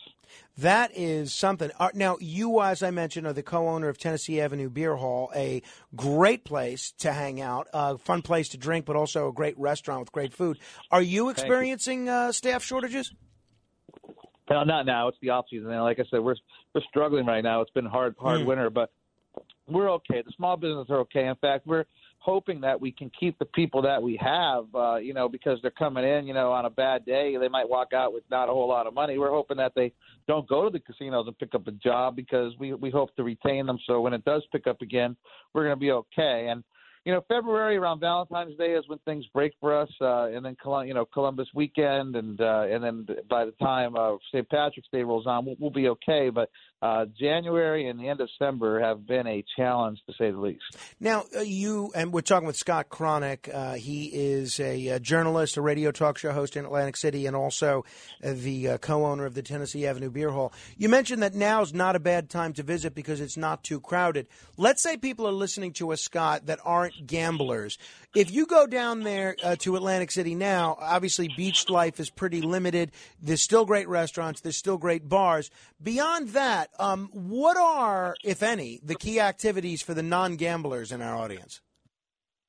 That 0.56 0.90
is 0.96 1.34
something. 1.34 1.70
Uh, 1.78 1.90
Now, 1.94 2.16
you, 2.20 2.60
as 2.62 2.82
I 2.82 2.90
mentioned, 2.90 3.26
are 3.26 3.32
the 3.32 3.42
co-owner 3.42 3.88
of 3.88 3.98
Tennessee 3.98 4.40
Avenue 4.40 4.70
Beer 4.70 4.96
Hall, 4.96 5.30
a 5.34 5.62
great 5.94 6.44
place 6.44 6.92
to 6.98 7.12
hang 7.12 7.40
out, 7.40 7.68
a 7.74 7.98
fun 7.98 8.22
place 8.22 8.48
to 8.50 8.56
drink, 8.56 8.86
but 8.86 8.96
also 8.96 9.28
a 9.28 9.32
great 9.32 9.58
restaurant 9.58 10.00
with 10.00 10.12
great 10.12 10.32
food. 10.32 10.58
Are 10.90 11.02
you 11.02 11.24
you. 11.24 11.28
experiencing 11.28 12.08
uh, 12.08 12.32
staff 12.32 12.62
shortages? 12.64 13.12
No, 14.50 14.62
not 14.64 14.86
now. 14.86 15.08
It's 15.08 15.18
the 15.22 15.30
off 15.30 15.46
season. 15.50 15.70
And 15.70 15.82
like 15.82 15.98
I 15.98 16.04
said, 16.10 16.20
we're 16.20 16.36
we're 16.74 16.82
struggling 16.88 17.26
right 17.26 17.42
now. 17.42 17.60
It's 17.60 17.70
been 17.70 17.86
hard 17.86 18.14
hard 18.18 18.40
Hmm. 18.40 18.46
winter, 18.46 18.70
but 18.70 18.90
we're 19.68 19.90
okay. 19.92 20.22
The 20.24 20.32
small 20.36 20.56
businesses 20.56 20.90
are 20.90 20.98
okay. 21.00 21.26
In 21.26 21.36
fact, 21.36 21.66
we're 21.66 21.84
hoping 22.18 22.60
that 22.60 22.80
we 22.80 22.90
can 22.90 23.10
keep 23.18 23.38
the 23.38 23.44
people 23.44 23.82
that 23.82 24.02
we 24.02 24.16
have. 24.16 24.64
Uh, 24.74 24.96
you 24.96 25.14
know, 25.14 25.28
because 25.28 25.58
they're 25.62 25.70
coming 25.70 26.04
in. 26.04 26.26
You 26.26 26.34
know, 26.34 26.52
on 26.52 26.64
a 26.64 26.70
bad 26.70 27.04
day, 27.04 27.36
they 27.36 27.48
might 27.48 27.68
walk 27.68 27.92
out 27.92 28.12
with 28.12 28.24
not 28.30 28.48
a 28.48 28.52
whole 28.52 28.68
lot 28.68 28.86
of 28.86 28.94
money. 28.94 29.18
We're 29.18 29.30
hoping 29.30 29.56
that 29.58 29.72
they 29.74 29.92
don't 30.26 30.48
go 30.48 30.64
to 30.64 30.70
the 30.70 30.80
casinos 30.80 31.26
and 31.26 31.38
pick 31.38 31.54
up 31.54 31.66
a 31.66 31.72
job 31.72 32.16
because 32.16 32.52
we 32.58 32.74
we 32.74 32.90
hope 32.90 33.14
to 33.16 33.22
retain 33.22 33.66
them. 33.66 33.78
So 33.86 34.00
when 34.00 34.12
it 34.12 34.24
does 34.24 34.42
pick 34.52 34.66
up 34.66 34.82
again, 34.82 35.16
we're 35.52 35.64
going 35.64 35.76
to 35.76 35.80
be 35.80 35.92
okay. 35.92 36.48
And 36.50 36.62
you 37.04 37.12
know, 37.12 37.22
February 37.28 37.76
around 37.76 38.00
Valentine's 38.00 38.56
Day 38.56 38.72
is 38.72 38.84
when 38.88 38.98
things 39.00 39.26
break 39.34 39.52
for 39.60 39.78
us, 39.78 39.90
uh, 40.00 40.28
and 40.28 40.44
then 40.44 40.56
Colum- 40.62 40.88
you 40.88 40.94
know 40.94 41.04
Columbus 41.04 41.48
weekend, 41.54 42.16
and 42.16 42.40
uh, 42.40 42.62
and 42.62 42.82
then 42.82 43.06
by 43.28 43.44
the 43.44 43.52
time 43.52 43.94
uh, 43.94 44.16
St. 44.32 44.48
Patrick's 44.48 44.88
Day 44.90 45.02
rolls 45.02 45.26
on, 45.26 45.44
we'll, 45.44 45.56
we'll 45.58 45.70
be 45.70 45.88
okay. 45.88 46.30
But 46.30 46.48
uh, 46.80 47.04
January 47.18 47.88
and 47.88 48.00
the 48.00 48.08
end 48.08 48.20
of 48.20 48.28
December 48.28 48.80
have 48.80 49.06
been 49.06 49.26
a 49.26 49.44
challenge 49.56 49.98
to 50.06 50.14
say 50.18 50.30
the 50.30 50.38
least. 50.38 50.62
Now, 50.98 51.24
uh, 51.36 51.40
you 51.40 51.92
and 51.94 52.10
we're 52.10 52.22
talking 52.22 52.46
with 52.46 52.56
Scott 52.56 52.88
Cronick. 52.88 53.54
Uh, 53.54 53.74
he 53.74 54.06
is 54.06 54.58
a, 54.58 54.90
uh 54.90 54.98
journalist, 54.98 55.58
a 55.58 55.60
radio 55.60 55.90
talk 55.90 56.16
show 56.16 56.32
host 56.32 56.56
in 56.56 56.64
Atlantic 56.64 56.96
City, 56.96 57.26
and 57.26 57.36
also 57.36 57.84
uh, 58.22 58.32
the 58.34 58.70
uh, 58.70 58.78
co-owner 58.78 59.26
of 59.26 59.34
the 59.34 59.42
Tennessee 59.42 59.86
Avenue 59.86 60.10
Beer 60.10 60.30
Hall. 60.30 60.54
You 60.78 60.88
mentioned 60.88 61.22
that 61.22 61.34
now's 61.34 61.74
not 61.74 61.96
a 61.96 62.00
bad 62.00 62.30
time 62.30 62.54
to 62.54 62.62
visit 62.62 62.94
because 62.94 63.20
it's 63.20 63.36
not 63.36 63.62
too 63.62 63.78
crowded. 63.78 64.26
Let's 64.56 64.82
say 64.82 64.96
people 64.96 65.28
are 65.28 65.32
listening 65.32 65.74
to 65.74 65.92
us, 65.92 66.00
Scott, 66.00 66.46
that 66.46 66.60
aren't 66.64 66.93
gamblers. 67.06 67.78
If 68.14 68.30
you 68.30 68.46
go 68.46 68.66
down 68.66 69.02
there 69.02 69.36
uh, 69.42 69.56
to 69.60 69.76
Atlantic 69.76 70.10
City 70.10 70.34
now, 70.34 70.76
obviously 70.80 71.28
beach 71.36 71.68
life 71.68 71.98
is 72.00 72.10
pretty 72.10 72.40
limited. 72.40 72.92
There's 73.20 73.42
still 73.42 73.64
great 73.64 73.88
restaurants. 73.88 74.40
There's 74.40 74.58
still 74.58 74.78
great 74.78 75.08
bars. 75.08 75.50
Beyond 75.82 76.30
that, 76.30 76.70
um, 76.78 77.08
what 77.12 77.56
are, 77.56 78.16
if 78.24 78.42
any, 78.42 78.80
the 78.82 78.94
key 78.94 79.20
activities 79.20 79.82
for 79.82 79.94
the 79.94 80.02
non-gamblers 80.02 80.92
in 80.92 81.02
our 81.02 81.16
audience? 81.16 81.60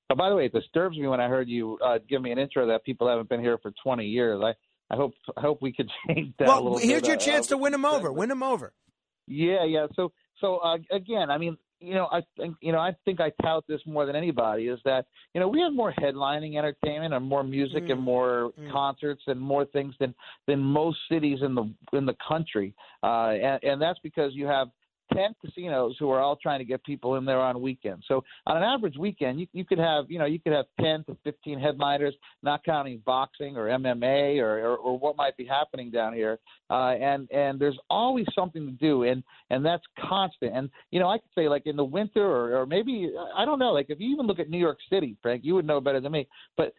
Oh, 0.09 0.15
by 0.15 0.29
the 0.29 0.35
way, 0.35 0.45
it 0.45 0.53
disturbs 0.53 0.97
me 0.97 1.07
when 1.07 1.19
I 1.19 1.27
heard 1.27 1.49
you 1.49 1.79
uh, 1.83 1.97
give 2.07 2.21
me 2.21 2.31
an 2.31 2.37
intro 2.37 2.67
that 2.67 2.83
people 2.83 3.07
haven't 3.07 3.27
been 3.29 3.41
here 3.41 3.57
for 3.57 3.73
20 3.83 4.05
years. 4.05 4.39
I 4.43 4.53
I 4.91 4.95
hope 4.97 5.13
I 5.35 5.41
hope 5.41 5.61
we 5.61 5.73
could 5.73 5.89
change 6.07 6.33
that. 6.37 6.45
a 6.47 6.61
Well, 6.61 6.77
here's 6.77 7.01
bit, 7.01 7.07
your 7.07 7.17
uh, 7.17 7.19
chance 7.19 7.47
to 7.47 7.57
win 7.57 7.71
them 7.71 7.85
over. 7.85 8.11
Win 8.11 8.29
them 8.29 8.43
over. 8.43 8.73
Yeah, 9.27 9.65
yeah. 9.65 9.87
So, 9.95 10.11
so 10.39 10.57
uh, 10.57 10.77
again, 10.91 11.31
I 11.31 11.37
mean, 11.39 11.57
you 11.85 11.93
know, 11.93 12.07
I 12.11 12.21
think, 12.35 12.55
you 12.61 12.71
know, 12.71 12.79
I 12.79 12.95
think 13.05 13.19
I 13.21 13.31
tout 13.41 13.63
this 13.67 13.79
more 13.85 14.05
than 14.05 14.15
anybody 14.15 14.67
is 14.67 14.79
that, 14.85 15.05
you 15.33 15.39
know, 15.39 15.47
we 15.47 15.61
have 15.61 15.73
more 15.73 15.93
headlining 15.99 16.57
entertainment 16.57 17.13
and 17.13 17.23
more 17.25 17.43
music 17.43 17.83
and 17.89 18.01
more 18.01 18.51
concerts 18.71 19.21
and 19.27 19.39
more 19.39 19.65
things 19.65 19.93
than 19.99 20.13
than 20.47 20.59
most 20.59 20.97
cities 21.09 21.39
in 21.41 21.53
the 21.53 21.71
in 21.93 22.05
the 22.05 22.15
country, 22.27 22.73
uh, 23.03 23.29
and, 23.29 23.63
and 23.63 23.81
that's 23.81 23.99
because 23.99 24.33
you 24.33 24.45
have. 24.47 24.69
10 25.15 25.35
casinos 25.43 25.95
who 25.99 26.09
are 26.11 26.19
all 26.19 26.35
trying 26.35 26.59
to 26.59 26.65
get 26.65 26.83
people 26.83 27.15
in 27.15 27.25
there 27.25 27.39
on 27.39 27.61
weekends. 27.61 28.05
So 28.07 28.23
on 28.45 28.57
an 28.57 28.63
average 28.63 28.97
weekend, 28.97 29.39
you, 29.39 29.47
you 29.53 29.65
could 29.65 29.79
have, 29.79 30.05
you 30.09 30.19
know, 30.19 30.25
you 30.25 30.39
could 30.39 30.53
have 30.53 30.65
10 30.81 31.05
to 31.05 31.17
15 31.23 31.59
headliners, 31.59 32.13
not 32.43 32.63
counting 32.63 33.01
boxing 33.05 33.57
or 33.57 33.67
MMA 33.67 34.39
or, 34.39 34.59
or, 34.59 34.77
or 34.77 34.99
what 34.99 35.15
might 35.15 35.37
be 35.37 35.45
happening 35.45 35.91
down 35.91 36.13
here. 36.13 36.39
Uh, 36.69 36.91
and, 36.91 37.29
and 37.31 37.59
there's 37.59 37.77
always 37.89 38.25
something 38.35 38.65
to 38.65 38.71
do. 38.73 39.03
And, 39.03 39.23
and 39.49 39.65
that's 39.65 39.83
constant. 40.07 40.53
And, 40.55 40.69
you 40.91 40.99
know, 40.99 41.09
I 41.09 41.17
could 41.17 41.29
say 41.35 41.47
like 41.47 41.65
in 41.65 41.75
the 41.75 41.83
winter 41.83 42.25
or, 42.25 42.57
or 42.57 42.65
maybe, 42.65 43.11
I 43.35 43.45
don't 43.45 43.59
know, 43.59 43.71
like 43.71 43.87
if 43.89 43.99
you 43.99 44.11
even 44.11 44.27
look 44.27 44.39
at 44.39 44.49
New 44.49 44.59
York 44.59 44.79
City, 44.89 45.15
Frank, 45.21 45.43
you 45.45 45.55
would 45.55 45.65
know 45.65 45.79
better 45.79 46.01
than 46.01 46.11
me. 46.11 46.27
But 46.57 46.73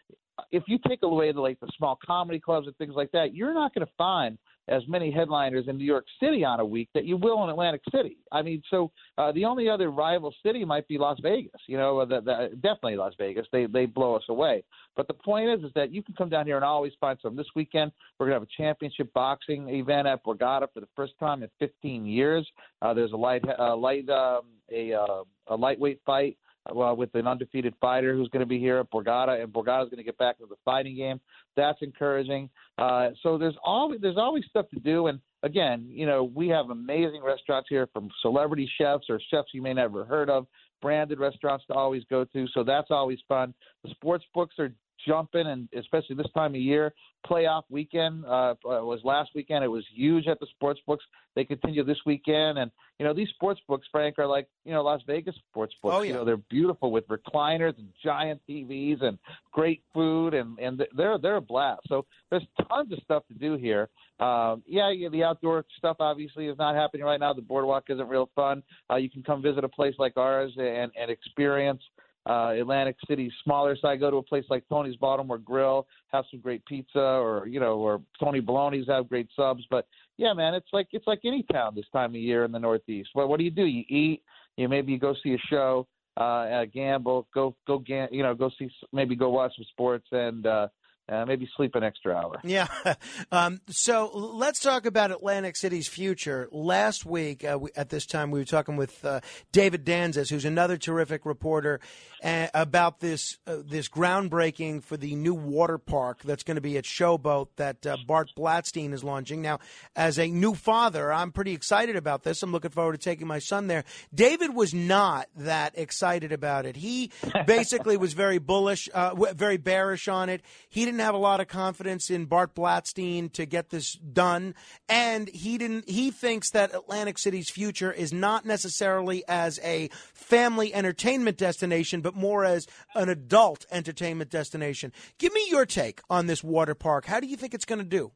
if 0.50 0.64
you 0.66 0.78
take 0.86 1.02
away 1.02 1.32
the 1.32 1.40
like 1.40 1.58
the 1.60 1.68
small 1.76 1.98
comedy 2.04 2.38
clubs 2.38 2.66
and 2.66 2.76
things 2.76 2.94
like 2.94 3.10
that, 3.12 3.34
you're 3.34 3.54
not 3.54 3.74
going 3.74 3.86
to 3.86 3.92
find 3.96 4.38
as 4.68 4.82
many 4.88 5.10
headliners 5.10 5.66
in 5.68 5.76
New 5.76 5.84
York 5.84 6.06
City 6.20 6.44
on 6.44 6.60
a 6.60 6.64
week 6.64 6.88
that 6.94 7.04
you 7.04 7.16
will 7.16 7.44
in 7.44 7.50
Atlantic 7.50 7.82
City. 7.94 8.16
I 8.32 8.42
mean, 8.42 8.62
so 8.70 8.90
uh, 9.18 9.32
the 9.32 9.44
only 9.44 9.68
other 9.68 9.90
rival 9.90 10.34
city 10.44 10.64
might 10.64 10.88
be 10.88 10.98
Las 10.98 11.18
Vegas. 11.22 11.60
You 11.66 11.76
know, 11.76 12.04
the, 12.04 12.20
the, 12.20 12.50
definitely 12.56 12.96
Las 12.96 13.14
Vegas. 13.18 13.46
They 13.52 13.66
they 13.66 13.86
blow 13.86 14.14
us 14.14 14.24
away. 14.28 14.64
But 14.96 15.08
the 15.08 15.14
point 15.14 15.48
is, 15.50 15.64
is 15.64 15.72
that 15.74 15.92
you 15.92 16.02
can 16.02 16.14
come 16.14 16.28
down 16.28 16.46
here 16.46 16.56
and 16.56 16.64
always 16.64 16.92
find 17.00 17.18
some. 17.22 17.36
This 17.36 17.46
weekend 17.54 17.92
we're 18.18 18.26
gonna 18.26 18.36
have 18.36 18.42
a 18.42 18.56
championship 18.56 19.12
boxing 19.12 19.68
event 19.68 20.06
at 20.06 20.24
Borgata 20.24 20.66
for 20.72 20.80
the 20.80 20.88
first 20.96 21.12
time 21.20 21.42
in 21.42 21.50
15 21.58 22.06
years. 22.06 22.46
Uh, 22.82 22.94
there's 22.94 23.12
a 23.12 23.16
light 23.16 23.44
uh, 23.58 23.76
light 23.76 24.08
um, 24.08 24.42
a 24.72 24.92
uh, 24.92 25.22
a 25.48 25.56
lightweight 25.56 26.00
fight 26.04 26.36
well, 26.72 26.96
with 26.96 27.14
an 27.14 27.26
undefeated 27.26 27.74
fighter 27.80 28.14
who's 28.14 28.28
going 28.28 28.40
to 28.40 28.46
be 28.46 28.58
here 28.58 28.78
at 28.78 28.90
Borgata, 28.90 29.42
and 29.42 29.52
Borgata 29.52 29.84
is 29.84 29.90
going 29.90 29.98
to 29.98 30.04
get 30.04 30.18
back 30.18 30.36
into 30.40 30.48
the 30.48 30.58
fighting 30.64 30.96
game. 30.96 31.20
That's 31.56 31.78
encouraging. 31.82 32.50
Uh, 32.78 33.10
so 33.22 33.38
there's 33.38 33.56
always 33.64 34.00
there's 34.00 34.18
always 34.18 34.44
stuff 34.48 34.66
to 34.74 34.80
do, 34.80 35.06
and 35.06 35.20
again, 35.42 35.86
you 35.88 36.06
know, 36.06 36.24
we 36.24 36.48
have 36.48 36.70
amazing 36.70 37.22
restaurants 37.22 37.68
here 37.68 37.88
from 37.92 38.08
celebrity 38.20 38.70
chefs 38.78 39.06
or 39.08 39.20
chefs 39.30 39.48
you 39.52 39.62
may 39.62 39.72
never 39.72 40.04
heard 40.04 40.28
of, 40.28 40.46
branded 40.82 41.18
restaurants 41.18 41.64
to 41.66 41.74
always 41.74 42.02
go 42.10 42.24
to. 42.24 42.46
So 42.52 42.64
that's 42.64 42.90
always 42.90 43.18
fun. 43.28 43.54
The 43.84 43.90
sports 43.90 44.24
books 44.34 44.56
are 44.58 44.70
jumping, 45.06 45.46
and 45.46 45.68
especially 45.76 46.16
this 46.16 46.30
time 46.34 46.54
of 46.54 46.60
year, 46.60 46.94
playoff 47.26 47.62
weekend 47.68 48.24
uh, 48.24 48.54
was 48.64 49.00
last 49.04 49.30
weekend. 49.34 49.64
It 49.64 49.68
was 49.68 49.84
huge 49.94 50.26
at 50.26 50.40
the 50.40 50.46
sports 50.54 50.80
books. 50.86 51.04
They 51.34 51.44
continue 51.44 51.84
this 51.84 51.98
weekend, 52.06 52.58
and 52.58 52.70
you 52.98 53.04
know 53.04 53.12
these 53.12 53.28
sports 53.30 53.60
books, 53.68 53.86
Frank, 53.90 54.18
are 54.18 54.26
like 54.26 54.48
you 54.64 54.72
know 54.72 54.82
Las 54.82 55.00
Vegas 55.06 55.34
sports 55.50 55.74
books. 55.82 55.94
Oh, 55.96 56.02
yeah. 56.02 56.08
You 56.08 56.14
know 56.14 56.24
they're 56.24 56.36
beautiful 56.36 56.90
with 56.90 57.06
recliners 57.08 57.76
and 57.78 57.88
giant 58.02 58.40
TVs 58.48 59.02
and 59.02 59.18
great 59.52 59.82
food, 59.92 60.34
and 60.34 60.58
and 60.58 60.82
they're 60.96 61.18
they're 61.18 61.36
a 61.36 61.40
blast. 61.40 61.82
So 61.88 62.06
there's 62.30 62.46
tons 62.68 62.92
of 62.92 62.98
stuff 63.04 63.24
to 63.28 63.34
do 63.34 63.56
here. 63.56 63.88
Um, 64.18 64.62
yeah, 64.66 64.90
yeah, 64.90 65.08
the 65.10 65.24
outdoor 65.24 65.66
stuff 65.76 65.96
obviously 66.00 66.46
is 66.46 66.56
not 66.56 66.74
happening 66.74 67.04
right 67.04 67.20
now. 67.20 67.34
The 67.34 67.42
boardwalk 67.42 67.84
isn't 67.90 68.08
real 68.08 68.30
fun. 68.34 68.62
Uh, 68.90 68.96
you 68.96 69.10
can 69.10 69.22
come 69.22 69.42
visit 69.42 69.62
a 69.62 69.68
place 69.68 69.94
like 69.98 70.16
ours 70.16 70.52
and 70.56 70.90
and 70.98 71.10
experience 71.10 71.82
uh, 72.26 72.52
Atlantic 72.58 72.96
City 73.08 73.30
smaller 73.44 73.76
So 73.80 73.88
I 73.88 73.96
go 73.96 74.10
to 74.10 74.16
a 74.16 74.22
place 74.22 74.44
like 74.50 74.64
Tony's 74.68 74.96
Baltimore 74.96 75.38
Grill, 75.38 75.86
have 76.12 76.24
some 76.30 76.40
great 76.40 76.64
pizza, 76.66 76.98
or 76.98 77.46
you 77.46 77.60
know, 77.60 77.78
or 77.78 78.02
Tony 78.18 78.40
Baloney's 78.40 78.88
have 78.88 79.08
great 79.08 79.28
subs. 79.36 79.64
But 79.70 79.86
yeah, 80.16 80.32
man, 80.32 80.54
it's 80.54 80.68
like 80.72 80.88
it's 80.92 81.06
like 81.06 81.20
any 81.24 81.44
town 81.52 81.74
this 81.74 81.86
time 81.92 82.10
of 82.10 82.20
year 82.20 82.44
in 82.44 82.52
the 82.52 82.58
Northeast. 82.58 83.10
Well, 83.14 83.28
what 83.28 83.38
do 83.38 83.44
you 83.44 83.50
do? 83.50 83.66
You 83.66 83.84
eat. 83.88 84.22
You 84.56 84.68
maybe 84.68 84.92
you 84.92 84.98
go 84.98 85.14
see 85.22 85.34
a 85.34 85.38
show, 85.50 85.86
uh, 86.16 86.64
gamble, 86.72 87.28
go 87.32 87.54
go 87.66 87.78
gam- 87.78 88.08
you 88.10 88.22
know, 88.22 88.34
go 88.34 88.50
see 88.58 88.70
maybe 88.92 89.14
go 89.14 89.30
watch 89.30 89.52
some 89.56 89.66
sports 89.70 90.06
and 90.12 90.46
uh, 90.46 90.68
uh, 91.08 91.24
maybe 91.24 91.48
sleep 91.56 91.74
an 91.74 91.84
extra 91.84 92.14
hour. 92.14 92.40
Yeah. 92.42 92.68
Um, 93.32 93.60
so 93.68 94.10
let's 94.14 94.60
talk 94.60 94.86
about 94.86 95.10
Atlantic 95.10 95.56
City's 95.56 95.88
future. 95.88 96.48
Last 96.52 97.04
week, 97.04 97.44
uh, 97.44 97.58
we, 97.58 97.70
at 97.76 97.90
this 97.90 98.06
time, 98.06 98.30
we 98.30 98.38
were 98.38 98.44
talking 98.44 98.76
with 98.76 99.04
uh, 99.04 99.20
David 99.52 99.84
Danzis, 99.84 100.30
who's 100.30 100.44
another 100.44 100.76
terrific 100.76 101.26
reporter, 101.26 101.80
uh, 102.22 102.46
about 102.54 103.00
this 103.00 103.38
uh, 103.46 103.56
this 103.64 103.88
groundbreaking 103.88 104.82
for 104.82 104.96
the 104.96 105.14
new 105.16 105.34
water 105.34 105.76
park 105.76 106.22
that's 106.22 106.44
going 106.44 106.54
to 106.54 106.60
be 106.60 106.78
at 106.78 106.84
Showboat 106.84 107.48
that 107.56 107.84
uh, 107.84 107.96
Bart 108.06 108.30
Blatstein 108.36 108.92
is 108.92 109.02
launching. 109.02 109.42
Now, 109.42 109.58
as 109.96 110.18
a 110.18 110.28
new 110.28 110.54
father, 110.54 111.12
I'm 111.12 111.32
pretty 111.32 111.52
excited 111.52 111.96
about 111.96 112.22
this. 112.22 112.42
I'm 112.42 112.52
looking 112.52 112.70
forward 112.70 112.92
to 112.92 112.98
taking 112.98 113.26
my 113.26 113.40
son 113.40 113.66
there. 113.66 113.84
David 114.14 114.54
was 114.54 114.72
not 114.72 115.28
that 115.36 115.76
excited 115.76 116.32
about 116.32 116.64
it. 116.64 116.76
He 116.76 117.10
basically 117.46 117.96
was 117.96 118.12
very 118.12 118.38
bullish, 118.38 118.88
very 119.34 119.56
bearish 119.56 120.08
on 120.08 120.28
it. 120.28 120.42
He 120.68 120.84
didn't 120.84 120.95
have 121.00 121.14
a 121.14 121.18
lot 121.18 121.40
of 121.40 121.48
confidence 121.48 122.10
in 122.10 122.26
Bart 122.26 122.54
Blatstein 122.54 123.32
to 123.32 123.46
get 123.46 123.70
this 123.70 123.94
done, 123.94 124.54
and 124.88 125.28
he 125.28 125.58
didn't. 125.58 125.88
He 125.88 126.10
thinks 126.10 126.50
that 126.50 126.74
Atlantic 126.74 127.18
City's 127.18 127.50
future 127.50 127.92
is 127.92 128.12
not 128.12 128.44
necessarily 128.44 129.24
as 129.28 129.58
a 129.62 129.88
family 130.14 130.74
entertainment 130.74 131.36
destination, 131.36 132.00
but 132.00 132.14
more 132.14 132.44
as 132.44 132.66
an 132.94 133.08
adult 133.08 133.66
entertainment 133.70 134.30
destination. 134.30 134.92
Give 135.18 135.32
me 135.32 135.46
your 135.48 135.66
take 135.66 136.00
on 136.10 136.26
this 136.26 136.42
water 136.42 136.74
park. 136.74 137.06
How 137.06 137.20
do 137.20 137.26
you 137.26 137.36
think 137.36 137.54
it's 137.54 137.64
going 137.64 137.78
to 137.78 137.84
do? 137.84 138.12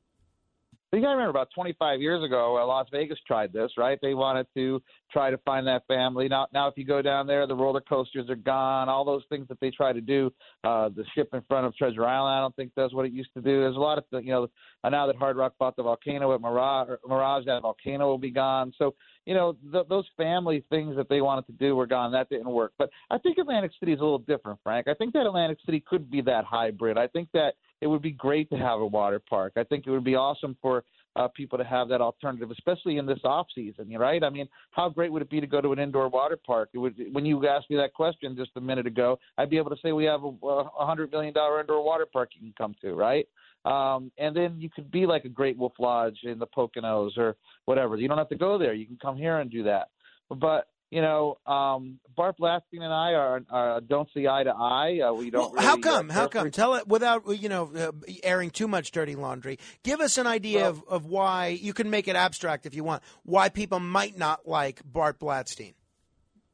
You 0.93 1.01
got 1.01 1.11
to 1.11 1.13
remember, 1.13 1.31
about 1.31 1.51
25 1.55 2.01
years 2.01 2.25
ago, 2.25 2.59
uh, 2.61 2.67
Las 2.67 2.89
Vegas 2.91 3.19
tried 3.25 3.53
this, 3.53 3.71
right? 3.79 3.97
They 4.03 4.15
wanted 4.15 4.49
to 4.55 4.83
try 5.13 5.31
to 5.31 5.39
find 5.39 5.65
that 5.69 5.87
family. 5.87 6.27
Now, 6.27 6.49
now, 6.53 6.67
if 6.67 6.77
you 6.77 6.85
go 6.85 7.01
down 7.01 7.29
there, 7.29 7.47
the 7.47 7.55
roller 7.55 7.81
coasters 7.81 8.29
are 8.29 8.35
gone. 8.35 8.89
All 8.89 9.05
those 9.05 9.23
things 9.29 9.47
that 9.49 9.61
they 9.61 9.71
try 9.71 9.93
to 9.93 10.01
do, 10.01 10.33
uh, 10.65 10.89
the 10.89 11.05
ship 11.15 11.29
in 11.33 11.43
front 11.43 11.65
of 11.65 11.77
Treasure 11.77 12.05
Island, 12.05 12.35
I 12.35 12.41
don't 12.41 12.57
think 12.57 12.75
does 12.75 12.93
what 12.93 13.07
it 13.07 13.13
used 13.13 13.33
to 13.35 13.41
do. 13.41 13.61
There's 13.61 13.77
a 13.77 13.81
lot 13.81 13.99
of, 13.99 14.05
you 14.25 14.33
know, 14.33 14.49
now 14.83 15.07
that 15.07 15.15
Hard 15.15 15.37
Rock 15.37 15.55
bought 15.61 15.77
the 15.77 15.85
volcano 15.85 16.35
at 16.35 16.41
Mirage, 16.41 16.89
Mirage 17.09 17.45
that 17.47 17.63
volcano 17.63 18.09
will 18.09 18.19
be 18.19 18.33
gone. 18.33 18.73
So, 18.77 18.97
you 19.27 19.35
know, 19.35 19.57
th- 19.73 19.87
those 19.89 20.07
family 20.17 20.65
things 20.71 20.97
that 20.97 21.09
they 21.09 21.21
wanted 21.21 21.47
to 21.47 21.53
do 21.53 21.77
were 21.77 21.87
gone. 21.87 22.11
That 22.11 22.29
didn't 22.31 22.51
work. 22.51 22.73
But 22.79 22.91
I 23.11 23.19
think 23.19 23.39
Atlantic 23.39 23.71
City 23.79 23.93
is 23.93 24.01
a 24.01 24.03
little 24.03 24.19
different, 24.19 24.59
Frank. 24.65 24.89
I 24.89 24.95
think 24.95 25.13
that 25.13 25.25
Atlantic 25.25 25.59
City 25.65 25.85
could 25.87 26.11
be 26.11 26.21
that 26.23 26.45
hybrid. 26.45 26.99
I 26.99 27.07
think 27.07 27.29
that 27.33 27.55
it 27.81 27.87
would 27.87 28.03
be 28.03 28.11
great 28.11 28.51
to 28.51 28.57
have 28.57 28.81
a 28.81 28.87
water 28.87 29.19
park. 29.19 29.55
I 29.57 29.65
think 29.65 29.87
it 29.87 29.91
would 29.91 30.05
be 30.05 30.15
awesome 30.15 30.57
for 30.61 30.85
uh, 31.17 31.29
people 31.29 31.59
to 31.59 31.65
have 31.65 31.89
that 31.89 32.01
alternative, 32.01 32.51
especially 32.51 32.99
in 32.99 33.07
this 33.07 33.19
off 33.25 33.47
season, 33.55 33.91
right? 33.99 34.23
I 34.23 34.31
mean, 34.31 34.49
how 34.71 34.89
great 34.89 35.11
would 35.11 35.23
it 35.23 35.31
be 35.31 35.41
to 35.41 35.47
go 35.47 35.61
to 35.61 35.73
an 35.73 35.79
indoor 35.79 36.09
water 36.09 36.37
park? 36.37 36.71
It 36.73 36.79
would. 36.79 36.95
When 37.13 37.27
you 37.27 37.47
asked 37.49 37.69
me 37.69 37.77
that 37.77 37.95
question 37.95 38.37
just 38.37 38.53
a 38.57 38.61
minute 38.61 38.87
ago, 38.87 39.19
I'd 39.37 39.51
be 39.51 39.57
able 39.57 39.71
to 39.71 39.77
say 39.83 39.93
we 39.93 40.05
have 40.05 40.23
a, 40.23 40.47
a 40.47 40.87
hundred 40.87 41.11
million 41.11 41.35
dollar 41.35 41.61
indoor 41.61 41.85
water 41.85 42.07
park 42.07 42.31
you 42.35 42.41
can 42.41 42.55
come 42.57 42.75
to, 42.83 42.95
right? 42.95 43.27
Um, 43.65 44.11
and 44.19 44.35
then 44.35 44.57
you 44.59 44.71
could 44.71 44.91
be 44.91 45.05
like 45.05 45.25
a 45.25 45.29
Great 45.29 45.59
Wolf 45.59 45.73
Lodge 45.79 46.19
in 46.23 46.39
the 46.39 46.47
Poconos 46.47 47.19
or 47.19 47.37
whatever. 47.67 47.97
You 47.97 48.09
don't 48.09 48.19
have 48.19 48.29
to 48.31 48.37
go 48.37 48.57
there. 48.57 48.73
You 48.73 48.87
can 48.87 48.99
come 49.01 49.17
here 49.17 49.39
and 49.41 49.51
do 49.51 49.63
that. 49.65 49.89
But 50.31 50.69
you 50.91 51.01
know, 51.01 51.39
um, 51.47 52.01
Bart 52.17 52.37
Blatstein 52.41 52.83
and 52.83 52.93
I 52.93 53.13
are, 53.13 53.41
are 53.51 53.81
don't 53.81 54.09
see 54.13 54.27
eye 54.27 54.43
to 54.45 54.51
eye. 54.51 55.01
Uh, 55.01 55.13
we 55.13 55.31
don't. 55.31 55.55
Well, 55.55 55.63
how 55.63 55.77
come? 55.77 56.11
uh, 56.11 56.15
how 56.15 56.27
come? 56.29 56.47
for- 56.47 56.51
Tell 56.51 56.75
it 56.75 56.89
without 56.89 57.23
you 57.41 57.49
know 57.49 57.71
uh, 57.75 57.93
airing 58.23 58.51
too 58.51 58.69
much 58.69 58.91
dirty 58.91 59.15
laundry. 59.15 59.59
Give 59.83 60.01
us 60.01 60.19
an 60.19 60.27
idea 60.27 60.63
Well- 60.63 60.71
of, 60.71 60.83
of 60.89 61.07
why 61.07 61.49
you 61.49 61.73
can 61.73 61.91
make 61.91 62.09
it 62.09 62.17
abstract 62.17 62.67
if 62.67 62.75
you 62.75 62.85
want. 62.85 63.03
Why 63.23 63.49
people 63.49 63.81
might 63.81 64.19
not 64.19 64.47
like 64.49 64.81
Bart 64.85 65.19
Blatstein. 65.21 65.75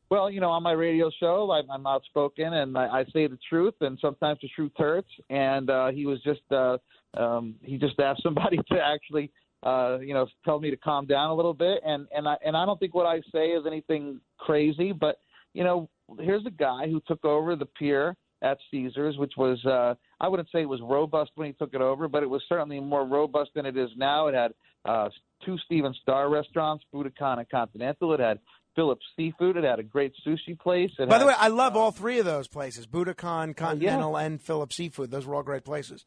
Well, 0.09 0.31
you 0.31 0.41
know, 0.41 0.51
on 0.51 0.63
my 0.63 0.71
radio 0.71 1.11
show, 1.19 1.51
I'm, 1.51 1.69
I'm 1.69 1.85
outspoken 1.85 2.53
and 2.53 2.79
I, 2.79 3.01
I 3.01 3.05
say 3.13 3.27
the 3.27 3.39
truth, 3.49 3.75
and 3.81 3.99
sometimes 4.01 4.39
the 4.41 4.49
truth 4.55 4.71
hurts. 4.77 5.09
And 5.31 5.69
uh, 5.69 5.89
he 5.91 6.07
was 6.07 6.23
just, 6.23 6.43
uh, 6.53 6.79
um, 7.15 7.57
he 7.61 7.77
just 7.77 7.99
asked 7.99 8.23
somebody 8.23 8.57
to 8.71 8.79
actually, 8.81 9.33
uh, 9.63 9.99
you 10.01 10.15
know, 10.15 10.27
tell 10.45 10.61
me 10.61 10.71
to 10.71 10.77
calm 10.77 11.07
down 11.07 11.31
a 11.31 11.35
little 11.35 11.55
bit. 11.55 11.81
And 11.85 12.07
and 12.15 12.29
I 12.29 12.37
and 12.45 12.57
I 12.57 12.67
don't 12.67 12.79
think 12.79 12.95
what 12.95 13.07
I 13.07 13.21
say 13.33 13.49
is 13.49 13.65
anything 13.67 14.21
crazy, 14.39 14.93
but 14.93 15.17
you 15.53 15.65
know, 15.65 15.89
here's 16.21 16.45
a 16.47 16.51
guy 16.51 16.87
who 16.87 17.01
took 17.07 17.25
over 17.25 17.57
the 17.57 17.67
pier 17.67 18.17
at 18.43 18.59
Caesars, 18.71 19.17
which 19.17 19.33
was, 19.37 19.65
uh, 19.65 19.95
I 20.21 20.29
wouldn't 20.29 20.51
say 20.53 20.63
it 20.63 20.69
was 20.69 20.81
robust 20.83 21.31
when 21.35 21.47
he 21.47 21.53
took 21.55 21.75
it 21.75 21.81
over, 21.81 22.09
but 22.09 22.23
it 22.23 22.29
was 22.29 22.43
certainly 22.49 22.81
more 22.81 23.07
robust 23.07 23.51
than 23.55 23.65
it 23.67 23.77
is 23.77 23.89
now. 23.97 24.27
It 24.29 24.35
had 24.35 24.53
uh, 24.85 25.09
two 25.45 25.57
Stephen 25.65 25.95
Starr 26.03 26.29
restaurants, 26.29 26.85
Buddakan 26.95 27.39
and 27.39 27.49
Continental. 27.49 28.13
It 28.13 28.21
had 28.21 28.39
Phillips 28.75 29.05
Seafood. 29.17 29.57
It 29.57 29.65
had 29.65 29.79
a 29.79 29.83
great 29.83 30.13
sushi 30.27 30.59
place. 30.59 30.91
It 30.99 31.09
By 31.09 31.19
the 31.19 31.27
way, 31.27 31.35
I 31.37 31.49
love 31.49 31.77
all 31.77 31.91
three 31.91 32.19
of 32.19 32.27
those 32.27 32.47
places: 32.47 32.87
Buddakan, 32.87 33.57
Continental, 33.57 34.17
and 34.17 34.41
Phillips 34.41 34.77
Seafood. 34.77 35.11
Those 35.11 35.27
were 35.27 35.35
all 35.35 35.43
great 35.43 35.65
places. 35.65 36.05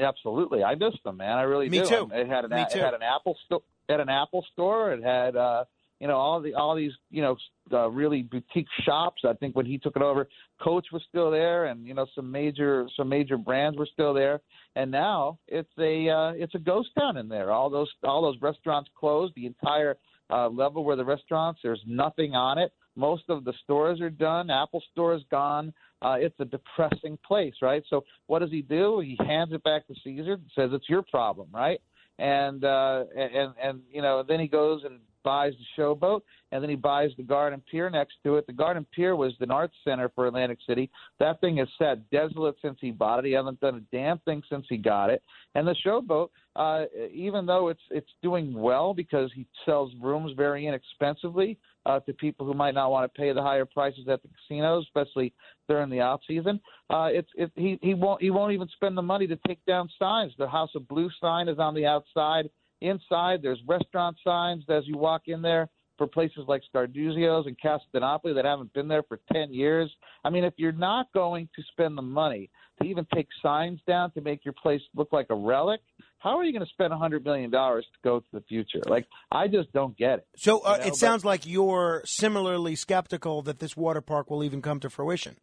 Absolutely, 0.00 0.64
I 0.64 0.74
missed 0.74 1.02
them, 1.04 1.18
man. 1.18 1.36
I 1.36 1.42
really 1.42 1.68
Me 1.68 1.80
do. 1.80 1.86
too. 1.86 2.10
It 2.12 2.26
had 2.28 2.44
an 2.44 2.50
Me 2.50 2.62
it 2.62 2.72
had 2.72 2.94
an 2.94 3.02
Apple 3.02 3.36
store. 3.46 3.62
It 3.88 3.92
had 3.92 4.00
an 4.00 4.08
Apple 4.08 4.44
store. 4.52 4.92
It 4.92 5.02
had 5.02 5.36
uh, 5.36 5.64
you 6.00 6.08
know 6.08 6.16
all 6.16 6.40
the 6.40 6.54
all 6.54 6.74
these 6.74 6.92
you 7.10 7.22
know 7.22 7.36
uh, 7.72 7.88
really 7.90 8.22
boutique 8.22 8.68
shops. 8.84 9.22
I 9.24 9.34
think 9.34 9.54
when 9.54 9.66
he 9.66 9.78
took 9.78 9.96
it 9.96 10.02
over, 10.02 10.28
Coach 10.62 10.86
was 10.92 11.02
still 11.08 11.30
there, 11.30 11.66
and 11.66 11.86
you 11.86 11.94
know 11.94 12.06
some 12.14 12.30
major 12.30 12.88
some 12.96 13.08
major 13.08 13.36
brands 13.36 13.78
were 13.78 13.88
still 13.92 14.14
there. 14.14 14.40
And 14.76 14.90
now 14.90 15.38
it's 15.48 15.70
a 15.78 16.08
uh, 16.08 16.32
it's 16.32 16.54
a 16.54 16.58
ghost 16.58 16.90
town 16.98 17.16
in 17.16 17.28
there. 17.28 17.50
All 17.50 17.68
those 17.70 17.90
all 18.04 18.22
those 18.22 18.40
restaurants 18.40 18.90
closed. 18.98 19.34
The 19.34 19.46
entire 19.46 19.96
uh, 20.30 20.48
level 20.48 20.84
where 20.84 20.96
the 20.96 21.04
restaurants, 21.04 21.60
there's 21.62 21.82
nothing 21.86 22.34
on 22.34 22.58
it. 22.58 22.72
Most 22.96 23.24
of 23.28 23.44
the 23.44 23.52
stores 23.64 24.00
are 24.00 24.10
done. 24.10 24.50
Apple 24.50 24.82
store 24.92 25.14
is 25.14 25.22
gone. 25.30 25.72
Uh, 26.02 26.16
it's 26.18 26.38
a 26.40 26.44
depressing 26.44 27.18
place, 27.26 27.54
right? 27.60 27.82
So 27.90 28.04
what 28.26 28.40
does 28.40 28.50
he 28.50 28.62
do? 28.62 29.00
He 29.00 29.18
hands 29.26 29.52
it 29.52 29.62
back 29.62 29.86
to 29.88 29.94
Caesar, 30.02 30.38
says 30.54 30.70
it's 30.72 30.88
your 30.88 31.02
problem, 31.02 31.48
right? 31.52 31.80
And 32.18 32.64
uh, 32.64 33.04
and 33.16 33.54
and 33.62 33.80
you 33.90 34.02
know 34.02 34.22
then 34.26 34.40
he 34.40 34.46
goes 34.46 34.82
and 34.84 35.00
buys 35.22 35.52
the 35.52 35.82
showboat, 35.82 36.22
and 36.52 36.62
then 36.62 36.70
he 36.70 36.76
buys 36.76 37.10
the 37.16 37.22
Garden 37.22 37.62
Pier 37.70 37.90
next 37.90 38.14
to 38.24 38.36
it. 38.36 38.46
The 38.46 38.52
Garden 38.52 38.86
Pier 38.94 39.16
was 39.16 39.32
the 39.38 39.46
arts 39.46 39.74
center 39.84 40.10
for 40.14 40.26
Atlantic 40.26 40.58
City. 40.66 40.90
That 41.18 41.40
thing 41.40 41.58
has 41.58 41.68
sat 41.78 42.08
desolate 42.10 42.56
since 42.62 42.78
he 42.80 42.90
bought 42.90 43.20
it. 43.20 43.26
He 43.26 43.32
hasn't 43.32 43.60
done 43.60 43.76
a 43.76 43.96
damn 43.96 44.18
thing 44.20 44.42
since 44.50 44.66
he 44.68 44.76
got 44.76 45.10
it. 45.10 45.22
And 45.54 45.66
the 45.66 45.74
showboat, 45.84 46.28
uh, 46.56 46.84
even 47.12 47.46
though 47.46 47.68
it's 47.68 47.82
it's 47.90 48.10
doing 48.22 48.54
well 48.54 48.94
because 48.94 49.30
he 49.34 49.46
sells 49.64 49.92
rooms 50.00 50.32
very 50.36 50.66
inexpensively 50.66 51.58
uh, 51.86 52.00
to 52.00 52.12
people 52.12 52.46
who 52.46 52.54
might 52.54 52.74
not 52.74 52.90
want 52.90 53.12
to 53.12 53.20
pay 53.20 53.32
the 53.32 53.42
higher 53.42 53.64
prices 53.64 54.06
at 54.08 54.22
the 54.22 54.28
casinos, 54.28 54.84
especially 54.84 55.32
during 55.68 55.90
the 55.90 56.00
off 56.00 56.20
season. 56.26 56.60
Uh, 56.88 57.08
it's 57.10 57.30
it, 57.36 57.50
he 57.56 57.78
he 57.82 57.94
won't 57.94 58.20
he 58.20 58.30
won't 58.30 58.52
even 58.52 58.68
spend 58.68 58.96
the 58.96 59.02
money 59.02 59.26
to 59.26 59.38
take 59.46 59.64
down 59.66 59.88
signs. 59.98 60.32
The 60.38 60.48
House 60.48 60.70
of 60.74 60.86
Blue 60.88 61.10
sign 61.20 61.48
is 61.48 61.58
on 61.58 61.74
the 61.74 61.86
outside. 61.86 62.50
inside. 62.80 63.42
There's 63.42 63.60
restaurant 63.66 64.16
signs 64.24 64.64
as 64.68 64.86
you 64.86 64.96
walk 64.96 65.22
in 65.26 65.42
there 65.42 65.68
for 66.00 66.06
places 66.06 66.44
like 66.48 66.62
Scarduzio's 66.74 67.46
and 67.46 67.54
Napoli 67.92 68.32
that 68.32 68.46
haven't 68.46 68.72
been 68.72 68.88
there 68.88 69.02
for 69.02 69.20
10 69.34 69.52
years. 69.52 69.90
I 70.24 70.30
mean, 70.30 70.44
if 70.44 70.54
you're 70.56 70.72
not 70.72 71.12
going 71.12 71.46
to 71.54 71.62
spend 71.72 71.98
the 71.98 72.02
money 72.02 72.48
to 72.80 72.88
even 72.88 73.06
take 73.14 73.26
signs 73.42 73.80
down 73.86 74.10
to 74.12 74.22
make 74.22 74.42
your 74.42 74.54
place 74.54 74.80
look 74.96 75.12
like 75.12 75.26
a 75.28 75.34
relic, 75.34 75.80
how 76.16 76.38
are 76.38 76.44
you 76.44 76.54
going 76.54 76.64
to 76.64 76.70
spend 76.72 76.90
$100 76.90 77.22
million 77.22 77.50
to 77.50 77.82
go 78.02 78.20
to 78.20 78.26
the 78.32 78.40
future? 78.48 78.80
Like, 78.86 79.06
I 79.30 79.46
just 79.46 79.70
don't 79.74 79.94
get 79.94 80.20
it. 80.20 80.26
So 80.38 80.60
uh, 80.60 80.70
You 80.72 80.78
know, 80.78 80.84
it 80.86 80.88
but- 80.92 80.96
sounds 80.96 81.22
like 81.22 81.44
you're 81.44 82.00
similarly 82.06 82.76
skeptical 82.76 83.42
that 83.42 83.58
this 83.58 83.76
water 83.76 84.00
park 84.00 84.30
will 84.30 84.42
even 84.42 84.62
come 84.62 84.80
to 84.80 84.88
fruition. 84.88 85.36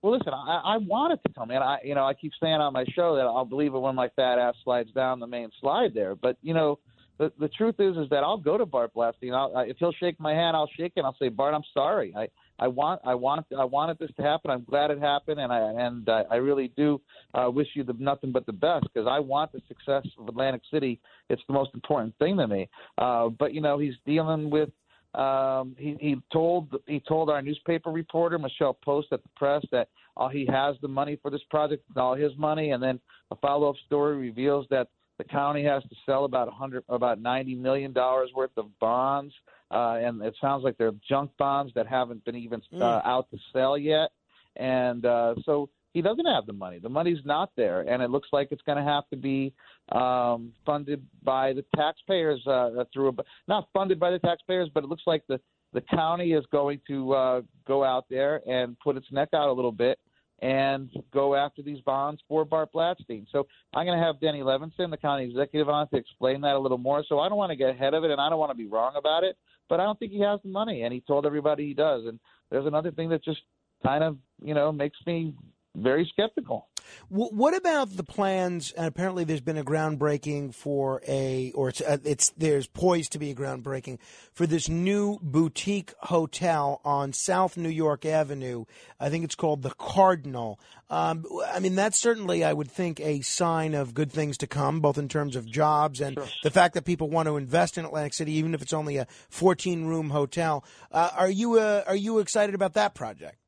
Well, 0.00 0.14
listen, 0.16 0.32
I, 0.32 0.60
I 0.64 0.76
want 0.78 1.12
it 1.12 1.20
to 1.28 1.32
come, 1.34 1.50
and 1.50 1.64
I, 1.64 1.78
you 1.84 1.94
know, 1.94 2.04
I 2.04 2.12
keep 2.14 2.32
saying 2.42 2.54
on 2.54 2.72
my 2.72 2.84
show 2.94 3.16
that 3.16 3.22
I'll 3.22 3.46
believe 3.46 3.74
it 3.74 3.78
when 3.78 3.94
my 3.94 4.08
fat 4.16 4.38
ass 4.38 4.54
slides 4.64 4.92
down 4.92 5.18
the 5.20 5.26
main 5.26 5.48
slide 5.62 5.92
there. 5.94 6.14
But 6.14 6.36
you 6.42 6.52
know, 6.52 6.78
the 7.18 7.32
the 7.38 7.48
truth 7.48 7.76
is, 7.78 7.96
is 7.96 8.08
that 8.10 8.24
I'll 8.24 8.38
go 8.38 8.58
to 8.58 8.66
Bart 8.66 8.92
Blatstein. 8.94 9.34
I'll, 9.34 9.56
I, 9.56 9.64
if 9.64 9.76
he'll 9.78 9.92
shake 9.92 10.18
my 10.18 10.32
hand, 10.32 10.56
I'll 10.56 10.70
shake 10.76 10.92
it. 10.96 11.04
I'll 11.04 11.16
say, 11.18 11.28
Bart, 11.28 11.54
I'm 11.54 11.62
sorry. 11.72 12.14
I, 12.16 12.28
I 12.58 12.68
want, 12.68 13.00
I 13.04 13.14
want, 13.14 13.46
I 13.56 13.64
wanted 13.64 13.98
this 13.98 14.10
to 14.16 14.22
happen. 14.22 14.50
I'm 14.50 14.64
glad 14.64 14.90
it 14.90 15.00
happened, 15.00 15.40
and 15.40 15.52
I 15.52 15.58
and 15.58 16.08
I, 16.08 16.22
I 16.30 16.36
really 16.36 16.72
do 16.76 17.00
uh, 17.34 17.50
wish 17.50 17.68
you 17.74 17.84
the 17.84 17.94
nothing 17.98 18.32
but 18.32 18.46
the 18.46 18.52
best 18.52 18.86
because 18.92 19.08
I 19.08 19.18
want 19.20 19.52
the 19.52 19.60
success 19.68 20.06
of 20.18 20.28
Atlantic 20.28 20.62
City. 20.72 21.00
It's 21.30 21.42
the 21.46 21.54
most 21.54 21.70
important 21.74 22.14
thing 22.18 22.36
to 22.36 22.46
me. 22.46 22.68
Uh, 22.98 23.28
but 23.28 23.54
you 23.54 23.60
know, 23.60 23.78
he's 23.78 23.94
dealing 24.06 24.50
with 24.50 24.70
um, 25.14 25.76
he, 25.78 25.96
he 26.00 26.16
told 26.32 26.74
he 26.86 27.00
told 27.00 27.30
our 27.30 27.42
newspaper 27.42 27.90
reporter 27.90 28.38
Michelle 28.38 28.76
Post 28.84 29.08
at 29.12 29.22
the 29.22 29.28
press 29.36 29.64
that 29.70 29.88
uh, 30.16 30.28
he 30.28 30.46
has 30.46 30.76
the 30.82 30.88
money 30.88 31.18
for 31.20 31.30
this 31.30 31.42
project, 31.50 31.84
all 31.96 32.14
his 32.14 32.32
money, 32.36 32.70
and 32.70 32.82
then 32.82 32.98
a 33.30 33.36
follow 33.36 33.70
up 33.70 33.76
story 33.86 34.16
reveals 34.16 34.66
that 34.70 34.88
the 35.18 35.24
county 35.24 35.64
has 35.64 35.82
to 35.84 35.94
sell 36.06 36.24
about 36.24 36.48
a 36.48 36.50
hundred 36.50 36.84
about 36.88 37.20
ninety 37.20 37.54
million 37.54 37.92
dollars 37.92 38.30
worth 38.34 38.56
of 38.56 38.66
bonds, 38.80 39.32
uh, 39.70 39.98
and 40.02 40.22
it 40.22 40.34
sounds 40.40 40.64
like 40.64 40.76
they're 40.76 40.92
junk 41.08 41.30
bonds 41.38 41.72
that 41.74 41.86
haven't 41.86 42.24
been 42.24 42.36
even 42.36 42.60
uh, 42.72 42.76
Mm. 42.76 43.06
out 43.06 43.30
to 43.30 43.38
sell 43.52 43.78
yet, 43.78 44.10
and 44.56 45.06
uh, 45.06 45.34
so 45.44 45.68
he 45.92 46.02
doesn't 46.02 46.26
have 46.26 46.46
the 46.46 46.52
money. 46.52 46.80
The 46.80 46.88
money's 46.88 47.24
not 47.24 47.50
there, 47.56 47.82
and 47.82 48.02
it 48.02 48.10
looks 48.10 48.28
like 48.32 48.48
it's 48.50 48.62
going 48.62 48.78
to 48.78 48.84
have 48.84 49.08
to 49.10 49.16
be 49.16 49.52
um, 49.92 50.52
funded 50.66 51.06
by 51.22 51.52
the 51.52 51.64
taxpayers 51.76 52.44
uh, 52.48 52.84
through 52.92 53.10
a, 53.10 53.12
not 53.46 53.68
funded 53.72 54.00
by 54.00 54.10
the 54.10 54.18
taxpayers, 54.18 54.68
but 54.74 54.82
it 54.82 54.88
looks 54.88 55.04
like 55.06 55.24
the 55.28 55.40
the 55.72 55.80
county 55.82 56.32
is 56.34 56.44
going 56.52 56.80
to 56.86 57.12
uh, 57.12 57.40
go 57.66 57.82
out 57.82 58.04
there 58.08 58.40
and 58.48 58.78
put 58.78 58.96
its 58.96 59.06
neck 59.10 59.28
out 59.34 59.48
a 59.48 59.52
little 59.52 59.72
bit 59.72 59.98
and 60.40 60.90
go 61.12 61.34
after 61.34 61.62
these 61.62 61.80
bonds 61.80 62.20
for 62.28 62.44
Bart 62.44 62.70
Blatstein. 62.74 63.26
So 63.30 63.46
I'm 63.74 63.86
going 63.86 63.98
to 63.98 64.04
have 64.04 64.20
Denny 64.20 64.40
Levinson, 64.40 64.90
the 64.90 64.96
county 64.96 65.24
executive, 65.24 65.68
on 65.68 65.88
to 65.88 65.96
explain 65.96 66.40
that 66.42 66.54
a 66.54 66.58
little 66.58 66.78
more. 66.78 67.04
So 67.08 67.20
I 67.20 67.28
don't 67.28 67.38
want 67.38 67.50
to 67.50 67.56
get 67.56 67.70
ahead 67.70 67.94
of 67.94 68.04
it, 68.04 68.10
and 68.10 68.20
I 68.20 68.28
don't 68.28 68.38
want 68.38 68.50
to 68.50 68.56
be 68.56 68.66
wrong 68.66 68.94
about 68.96 69.24
it, 69.24 69.36
but 69.68 69.80
I 69.80 69.84
don't 69.84 69.98
think 69.98 70.12
he 70.12 70.20
has 70.20 70.40
the 70.42 70.50
money, 70.50 70.82
and 70.82 70.92
he 70.92 71.00
told 71.00 71.24
everybody 71.26 71.66
he 71.66 71.74
does. 71.74 72.06
And 72.06 72.18
there's 72.50 72.66
another 72.66 72.90
thing 72.90 73.08
that 73.10 73.24
just 73.24 73.40
kind 73.84 74.02
of 74.02 74.16
you 74.42 74.54
know 74.54 74.72
makes 74.72 74.98
me 75.06 75.34
very 75.76 76.08
skeptical. 76.12 76.68
W- 77.10 77.30
what 77.30 77.56
about 77.56 77.96
the 77.96 78.04
plans? 78.04 78.72
And 78.72 78.86
apparently, 78.86 79.24
there's 79.24 79.40
been 79.40 79.58
a 79.58 79.64
groundbreaking 79.64 80.54
for 80.54 81.02
a, 81.06 81.52
or 81.54 81.68
it's 81.68 81.80
uh, 81.80 81.98
it's 82.04 82.30
there's 82.36 82.66
poised 82.66 83.12
to 83.12 83.18
be 83.18 83.30
a 83.30 83.34
groundbreaking 83.34 83.98
for 84.32 84.46
this 84.46 84.68
new 84.68 85.18
boutique 85.22 85.92
hotel 86.00 86.80
on 86.84 87.12
South 87.12 87.56
New 87.56 87.68
York 87.68 88.04
Avenue. 88.04 88.64
I 89.00 89.10
think 89.10 89.24
it's 89.24 89.34
called 89.34 89.62
the 89.62 89.70
Cardinal. 89.70 90.58
Um, 90.90 91.24
I 91.52 91.60
mean, 91.60 91.74
that's 91.74 91.98
certainly, 91.98 92.44
I 92.44 92.52
would 92.52 92.70
think, 92.70 93.00
a 93.00 93.20
sign 93.22 93.74
of 93.74 93.94
good 93.94 94.12
things 94.12 94.38
to 94.38 94.46
come, 94.46 94.80
both 94.80 94.98
in 94.98 95.08
terms 95.08 95.34
of 95.34 95.46
jobs 95.46 96.00
and 96.00 96.18
the 96.42 96.50
fact 96.50 96.74
that 96.74 96.84
people 96.84 97.08
want 97.08 97.26
to 97.26 97.36
invest 97.36 97.78
in 97.78 97.84
Atlantic 97.84 98.14
City, 98.14 98.32
even 98.32 98.54
if 98.54 98.62
it's 98.62 98.72
only 98.72 98.98
a 98.98 99.06
14 99.30 99.86
room 99.86 100.10
hotel. 100.10 100.64
Uh, 100.92 101.10
are 101.16 101.30
you 101.30 101.58
uh, 101.58 101.82
are 101.86 101.96
you 101.96 102.18
excited 102.18 102.54
about 102.54 102.74
that 102.74 102.94
project? 102.94 103.38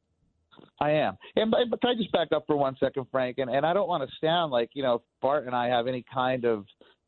I 0.81 0.91
am. 0.93 1.17
And 1.37 1.51
but, 1.51 1.61
but 1.71 1.81
can 1.81 1.91
I 1.91 1.95
just 1.95 2.13
back 2.13 2.29
up 2.35 2.45
for 2.47 2.57
one 2.57 2.77
second, 2.81 3.07
Frank? 3.11 3.39
And 3.39 3.51
and 3.51 3.65
I 3.67 3.73
don't 3.73 3.89
want 3.89 4.09
to 4.09 4.15
sound 4.27 4.53
like 4.53 4.71
you 4.75 4.83
know 4.83 5.03
Bart 5.23 5.47
and 5.47 5.55
I 5.55 5.69
have 5.69 5.87
any 5.87 6.05
kind 6.13 6.45
of 6.45 6.65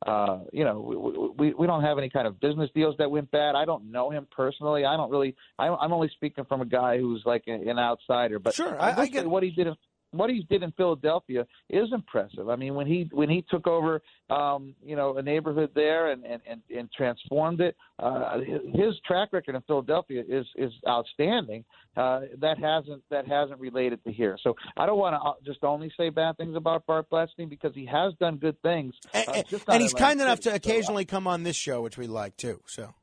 uh 0.07 0.39
you 0.53 0.65
know 0.65 1.35
we, 1.37 1.49
we 1.51 1.55
we 1.55 1.67
don't 1.67 1.83
have 1.83 1.99
any 1.99 2.09
kind 2.09 2.27
of 2.27 2.39
business 2.41 2.70
deals 2.75 2.95
that 2.99 3.11
went 3.11 3.31
bad. 3.31 3.55
I 3.57 3.65
don't 3.65 3.91
know 3.91 4.11
him 4.11 4.27
personally. 4.31 4.85
I 4.85 4.97
don't 4.97 5.11
really. 5.11 5.35
I'm, 5.59 5.75
I'm 5.81 5.93
only 5.93 6.09
speaking 6.15 6.45
from 6.45 6.61
a 6.61 6.67
guy 6.67 6.99
who's 6.99 7.23
like 7.27 7.45
an, 7.49 7.69
an 7.69 7.78
outsider. 7.78 8.39
But 8.39 8.55
Sure, 8.55 8.81
I- 8.81 8.93
I 9.03 9.07
get 9.09 9.28
what 9.28 9.43
he 9.43 9.51
did. 9.51 9.69
What 10.11 10.31
he 10.31 10.47
did 10.49 10.62
in 10.62 10.73
Philadelphia 10.73 11.47
is 11.69 11.89
impressive. 11.93 12.49
I 12.49 12.57
mean, 12.57 12.75
when 12.75 12.87
he 12.87 13.09
when 13.12 13.28
he 13.28 13.45
took 13.51 13.67
over, 13.67 14.01
um, 14.31 14.75
you 14.83 14.97
know, 14.97 15.17
a 15.17 15.23
neighborhood 15.23 15.70
there 15.75 16.12
and 16.12 16.25
and 16.25 16.41
and, 16.49 16.62
and 16.75 16.91
transformed 16.93 17.61
it, 17.61 17.77
uh, 17.99 18.39
his, 18.75 18.95
track 19.07 19.33
record 19.33 19.55
in 19.55 19.61
Philadelphia 19.62 20.23
is 20.27 20.47
is 20.57 20.73
outstanding. 20.89 21.65
Uh, 21.97 22.20
that 22.41 22.59
hasn't 22.59 23.03
that 23.11 23.27
hasn't 23.27 23.61
related 23.61 24.03
to 24.05 24.12
here. 24.12 24.39
So 24.43 24.55
I 24.77 24.87
don't 24.87 24.99
want 24.99 25.15
to 25.15 25.51
just 25.51 25.62
only 25.62 25.93
say 25.97 26.09
bad 26.11 26.37
things 26.37 26.57
about 26.57 26.87
Bart 26.87 27.07
Blatstein 27.11 27.51
because 27.51 27.75
he 27.75 27.87
has 27.87 28.15
done 28.20 28.37
good 28.37 28.61
things. 28.62 28.95
uh, 29.15 29.43
just 29.49 29.65
and 29.69 29.83
he's 29.83 29.95
kind 29.95 30.20
enough 30.20 30.43
City. 30.43 30.51
to 30.51 30.57
occasionally 30.57 31.05
come 31.05 31.27
on 31.27 31.43
this 31.43 31.57
show, 31.57 31.83
which 31.83 31.99
we 31.99 32.07
like 32.07 32.37
too. 32.37 32.62
So, 32.67 32.95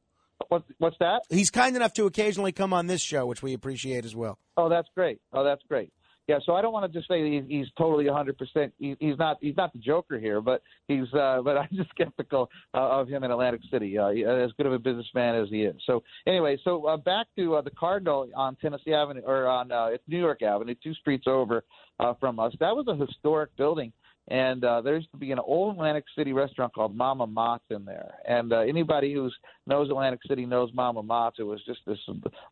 what, 0.49 0.63
what's 0.77 0.97
that? 0.99 1.21
He's 1.29 1.51
kind 1.51 1.75
enough 1.75 1.93
to 1.93 2.05
occasionally 2.05 2.51
come 2.51 2.73
on 2.73 2.87
this 2.87 3.01
show, 3.01 3.25
which 3.25 3.43
we 3.43 3.53
appreciate 3.53 4.05
as 4.05 4.15
well. 4.15 4.37
Oh, 4.57 4.69
that's 4.69 4.87
great. 4.95 5.19
Oh, 5.33 5.43
that's 5.43 5.61
great. 5.67 5.91
Yeah, 6.27 6.39
so 6.43 6.53
I 6.55 6.61
don't 6.63 6.73
want 6.73 6.91
to 6.91 6.97
just 6.97 7.07
say 7.07 7.29
he's, 7.29 7.43
he's 7.47 7.67
totally 7.77 8.05
100. 8.05 8.37
percent 8.37 8.73
He's 8.79 9.17
not. 9.19 9.37
He's 9.41 9.55
not 9.55 9.73
the 9.73 9.79
Joker 9.79 10.19
here, 10.19 10.41
but 10.41 10.61
he's. 10.87 11.11
Uh, 11.13 11.41
but 11.45 11.57
I'm 11.57 11.69
just 11.73 11.89
skeptical 11.91 12.49
uh, 12.73 12.99
of 12.99 13.07
him 13.07 13.23
in 13.23 13.31
Atlantic 13.31 13.61
City. 13.71 13.97
Uh, 13.97 14.09
he- 14.09 14.25
as 14.25 14.51
good 14.57 14.65
of 14.65 14.73
a 14.73 14.79
businessman 14.79 15.35
as 15.35 15.49
he 15.49 15.63
is. 15.63 15.75
So 15.85 16.01
anyway, 16.25 16.57
so 16.63 16.85
uh, 16.87 16.97
back 16.97 17.27
to 17.37 17.55
uh, 17.55 17.61
the 17.61 17.69
Cardinal 17.71 18.27
on 18.35 18.55
Tennessee 18.55 18.93
Avenue 18.93 19.21
or 19.25 19.47
on 19.47 19.71
uh, 19.71 19.89
New 20.07 20.19
York 20.19 20.41
Avenue, 20.41 20.73
two 20.83 20.93
streets 20.95 21.25
over 21.27 21.63
uh, 21.99 22.13
from 22.19 22.39
us. 22.39 22.53
That 22.59 22.75
was 22.75 22.87
a 22.87 22.95
historic 22.95 23.55
building. 23.57 23.93
And 24.27 24.63
uh, 24.63 24.81
there 24.81 24.95
used 24.95 25.11
to 25.11 25.17
be 25.17 25.31
an 25.31 25.39
old 25.39 25.75
Atlantic 25.75 26.05
City 26.17 26.33
restaurant 26.33 26.73
called 26.73 26.95
Mama 26.95 27.27
Mott's 27.27 27.65
in 27.69 27.85
there. 27.85 28.15
And 28.27 28.53
uh, 28.53 28.59
anybody 28.59 29.13
who 29.13 29.29
knows 29.67 29.89
Atlantic 29.89 30.21
City 30.27 30.47
knows 30.47 30.71
Mama 30.73 31.03
Mott's. 31.03 31.37
It 31.37 31.43
was 31.43 31.61
just 31.65 31.81
this 31.85 31.99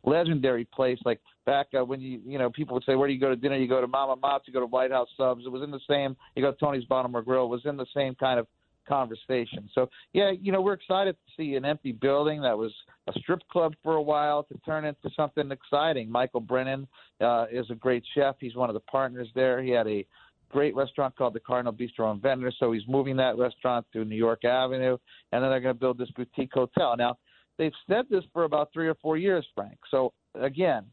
legendary 0.04 0.66
place. 0.66 0.98
Like 1.04 1.20
back 1.46 1.66
uh, 1.76 1.84
when 1.84 2.00
you 2.00 2.20
you 2.24 2.38
know 2.38 2.48
people 2.48 2.74
would 2.74 2.84
say, 2.84 2.94
"Where 2.94 3.08
do 3.08 3.14
you 3.14 3.20
go 3.20 3.28
to 3.28 3.36
dinner?" 3.36 3.56
You 3.56 3.68
go 3.68 3.80
to 3.80 3.88
Mama 3.88 4.16
Mott's. 4.16 4.44
You 4.46 4.52
go 4.52 4.60
to 4.60 4.66
White 4.66 4.92
House 4.92 5.08
Subs. 5.16 5.42
It 5.46 5.50
was 5.50 5.62
in 5.62 5.72
the 5.72 5.80
same. 5.88 6.16
You 6.36 6.42
go 6.42 6.52
to 6.52 6.58
Tony's 6.58 6.84
Baltimore 6.84 7.22
Grill. 7.22 7.46
It 7.46 7.48
was 7.48 7.62
in 7.64 7.76
the 7.76 7.86
same 7.92 8.14
kind 8.14 8.38
of 8.38 8.46
conversation. 8.86 9.68
So 9.74 9.88
yeah, 10.12 10.30
you 10.30 10.52
know 10.52 10.60
we're 10.60 10.74
excited 10.74 11.16
to 11.16 11.32
see 11.36 11.56
an 11.56 11.64
empty 11.64 11.92
building 11.92 12.40
that 12.42 12.56
was 12.56 12.72
a 13.08 13.12
strip 13.18 13.40
club 13.48 13.74
for 13.82 13.94
a 13.94 14.02
while 14.02 14.44
to 14.44 14.58
turn 14.64 14.84
into 14.84 15.10
something 15.16 15.50
exciting. 15.50 16.10
Michael 16.10 16.40
Brennan 16.40 16.86
uh, 17.20 17.46
is 17.50 17.66
a 17.70 17.74
great 17.74 18.04
chef. 18.14 18.36
He's 18.40 18.54
one 18.54 18.70
of 18.70 18.74
the 18.74 18.80
partners 18.80 19.28
there. 19.34 19.62
He 19.62 19.70
had 19.70 19.86
a 19.86 20.06
great 20.54 20.76
restaurant 20.76 21.16
called 21.16 21.34
the 21.34 21.40
Cardinal 21.40 21.72
Bistro 21.72 22.12
and 22.12 22.22
Ventnor. 22.22 22.52
So 22.60 22.70
he's 22.70 22.84
moving 22.86 23.16
that 23.16 23.36
restaurant 23.36 23.84
to 23.92 24.04
New 24.04 24.14
York 24.14 24.44
Avenue, 24.44 24.96
and 25.32 25.42
then 25.42 25.50
they're 25.50 25.60
going 25.60 25.74
to 25.74 25.80
build 25.80 25.98
this 25.98 26.10
boutique 26.12 26.52
hotel. 26.54 26.94
Now 26.96 27.18
they've 27.58 27.72
said 27.88 28.04
this 28.08 28.22
for 28.32 28.44
about 28.44 28.70
three 28.72 28.86
or 28.86 28.94
four 29.02 29.16
years, 29.16 29.44
Frank. 29.52 29.76
So 29.90 30.12
again, 30.40 30.84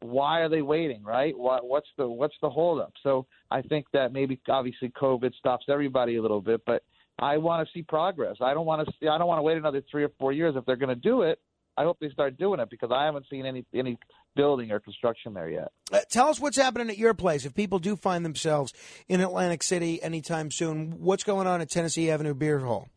why 0.00 0.40
are 0.40 0.48
they 0.48 0.62
waiting, 0.62 1.02
right? 1.02 1.36
What, 1.36 1.66
what's 1.66 1.88
the 1.98 2.08
what's 2.08 2.34
the 2.40 2.48
holdup? 2.48 2.94
So 3.02 3.26
I 3.50 3.60
think 3.60 3.84
that 3.92 4.12
maybe 4.12 4.40
obviously 4.48 4.88
COVID 4.90 5.34
stops 5.34 5.66
everybody 5.68 6.16
a 6.16 6.22
little 6.22 6.40
bit, 6.40 6.62
but 6.64 6.82
I 7.18 7.36
want 7.36 7.66
to 7.66 7.72
see 7.72 7.82
progress. 7.82 8.36
I 8.40 8.54
don't 8.54 8.66
want 8.66 8.86
to 8.86 8.94
see. 8.98 9.08
I 9.08 9.18
don't 9.18 9.28
want 9.28 9.38
to 9.38 9.42
wait 9.42 9.58
another 9.58 9.82
three 9.90 10.04
or 10.04 10.10
four 10.18 10.32
years. 10.32 10.54
If 10.56 10.64
they're 10.64 10.76
going 10.76 10.88
to 10.88 10.94
do 10.94 11.22
it, 11.22 11.38
I 11.76 11.84
hope 11.84 11.98
they 12.00 12.10
start 12.10 12.38
doing 12.38 12.60
it 12.60 12.70
because 12.70 12.90
I 12.92 13.04
haven't 13.04 13.26
seen 13.30 13.46
any 13.46 13.64
any 13.74 13.98
building 14.36 14.70
or 14.70 14.80
construction 14.80 15.34
there 15.34 15.48
yet. 15.48 15.72
Uh, 15.92 16.00
tell 16.10 16.28
us 16.28 16.40
what's 16.40 16.56
happening 16.56 16.90
at 16.90 16.98
your 16.98 17.14
place. 17.14 17.44
If 17.44 17.54
people 17.54 17.78
do 17.78 17.96
find 17.96 18.24
themselves 18.24 18.72
in 19.08 19.20
Atlantic 19.20 19.62
City 19.62 20.02
anytime 20.02 20.50
soon, 20.50 21.00
what's 21.00 21.24
going 21.24 21.46
on 21.46 21.60
at 21.60 21.70
Tennessee 21.70 22.10
Avenue 22.10 22.34
Beer 22.34 22.60
Hall? 22.60 22.88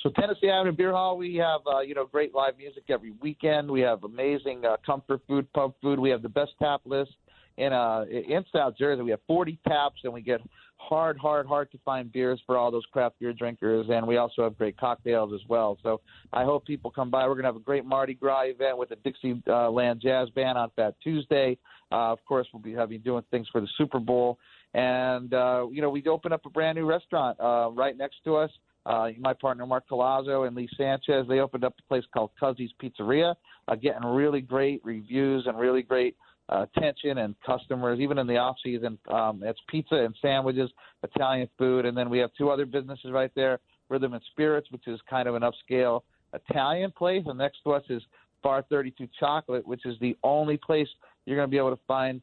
So 0.00 0.10
Tennessee 0.10 0.50
Avenue 0.50 0.76
Beer 0.76 0.92
Hall, 0.92 1.16
we 1.16 1.36
have 1.36 1.60
uh, 1.66 1.80
you 1.80 1.94
know 1.94 2.04
great 2.04 2.34
live 2.34 2.58
music 2.58 2.84
every 2.90 3.12
weekend. 3.22 3.70
We 3.70 3.80
have 3.80 4.04
amazing 4.04 4.64
uh, 4.64 4.76
comfort 4.84 5.22
food, 5.26 5.50
pub 5.52 5.74
food. 5.80 5.98
We 5.98 6.10
have 6.10 6.22
the 6.22 6.28
best 6.28 6.52
tap 6.60 6.82
list 6.84 7.12
in 7.56 7.72
uh 7.72 8.04
in 8.10 8.44
South 8.52 8.76
Jersey. 8.76 9.02
We 9.02 9.10
have 9.10 9.20
40 9.26 9.58
taps, 9.66 10.00
and 10.04 10.12
we 10.12 10.22
get 10.22 10.40
hard, 10.76 11.16
hard, 11.16 11.46
hard 11.46 11.70
to 11.72 11.78
find 11.84 12.12
beers 12.12 12.40
for 12.46 12.56
all 12.56 12.70
those 12.70 12.84
craft 12.92 13.18
beer 13.20 13.32
drinkers. 13.32 13.86
And 13.90 14.06
we 14.06 14.16
also 14.16 14.42
have 14.42 14.58
great 14.58 14.76
cocktails 14.76 15.32
as 15.32 15.40
well. 15.48 15.78
So 15.82 16.00
I 16.32 16.44
hope 16.44 16.66
people 16.66 16.90
come 16.90 17.10
by. 17.10 17.26
We're 17.26 17.36
gonna 17.36 17.48
have 17.48 17.56
a 17.56 17.60
great 17.60 17.84
Mardi 17.84 18.14
Gras 18.14 18.44
event 18.46 18.78
with 18.78 18.90
the 18.90 18.96
Dixieland 18.96 20.00
Jazz 20.00 20.30
Band 20.30 20.58
on 20.58 20.70
Fat 20.76 20.94
Tuesday. 21.02 21.56
Uh, 21.92 22.12
of 22.12 22.18
course, 22.26 22.46
we'll 22.52 22.62
be 22.62 22.72
having 22.72 23.00
doing 23.00 23.22
things 23.30 23.46
for 23.50 23.60
the 23.60 23.68
Super 23.78 24.00
Bowl. 24.00 24.38
And 24.74 25.32
uh, 25.32 25.66
you 25.70 25.80
know, 25.80 25.90
we 25.90 26.02
opened 26.06 26.34
up 26.34 26.44
a 26.46 26.50
brand 26.50 26.76
new 26.76 26.86
restaurant 26.86 27.38
uh, 27.40 27.70
right 27.72 27.96
next 27.96 28.16
to 28.24 28.36
us. 28.36 28.50
Uh, 28.86 29.08
my 29.18 29.32
partner 29.32 29.64
Mark 29.64 29.84
Callazzo 29.90 30.46
and 30.46 30.54
Lee 30.54 30.68
Sanchez, 30.76 31.24
they 31.26 31.38
opened 31.38 31.64
up 31.64 31.74
a 31.78 31.88
place 31.88 32.04
called 32.12 32.30
Cuzzy's 32.40 32.72
Pizzeria, 32.82 33.34
uh, 33.66 33.74
getting 33.76 34.04
really 34.04 34.42
great 34.42 34.82
reviews 34.84 35.46
and 35.46 35.58
really 35.58 35.82
great 35.82 36.16
uh, 36.48 36.66
attention 36.76 37.18
and 37.18 37.34
customers, 37.44 38.00
even 38.00 38.18
in 38.18 38.26
the 38.26 38.36
off 38.36 38.56
season. 38.62 38.98
Um, 39.08 39.42
it's 39.44 39.60
pizza 39.68 39.96
and 39.96 40.14
sandwiches, 40.20 40.70
Italian 41.02 41.48
food, 41.58 41.86
and 41.86 41.96
then 41.96 42.10
we 42.10 42.18
have 42.18 42.30
two 42.36 42.50
other 42.50 42.66
businesses 42.66 43.10
right 43.10 43.30
there. 43.34 43.60
Rhythm 43.88 44.14
and 44.14 44.22
Spirits, 44.30 44.70
which 44.70 44.86
is 44.86 45.00
kind 45.08 45.28
of 45.28 45.34
an 45.34 45.42
upscale 45.42 46.02
Italian 46.32 46.90
place, 46.90 47.22
and 47.26 47.38
next 47.38 47.58
to 47.64 47.72
us 47.72 47.82
is 47.88 48.02
Bar 48.42 48.64
32 48.68 49.08
Chocolate, 49.18 49.66
which 49.66 49.86
is 49.86 49.96
the 50.00 50.16
only 50.22 50.56
place 50.56 50.88
you're 51.24 51.36
going 51.36 51.48
to 51.48 51.50
be 51.50 51.58
able 51.58 51.74
to 51.74 51.82
find 51.86 52.20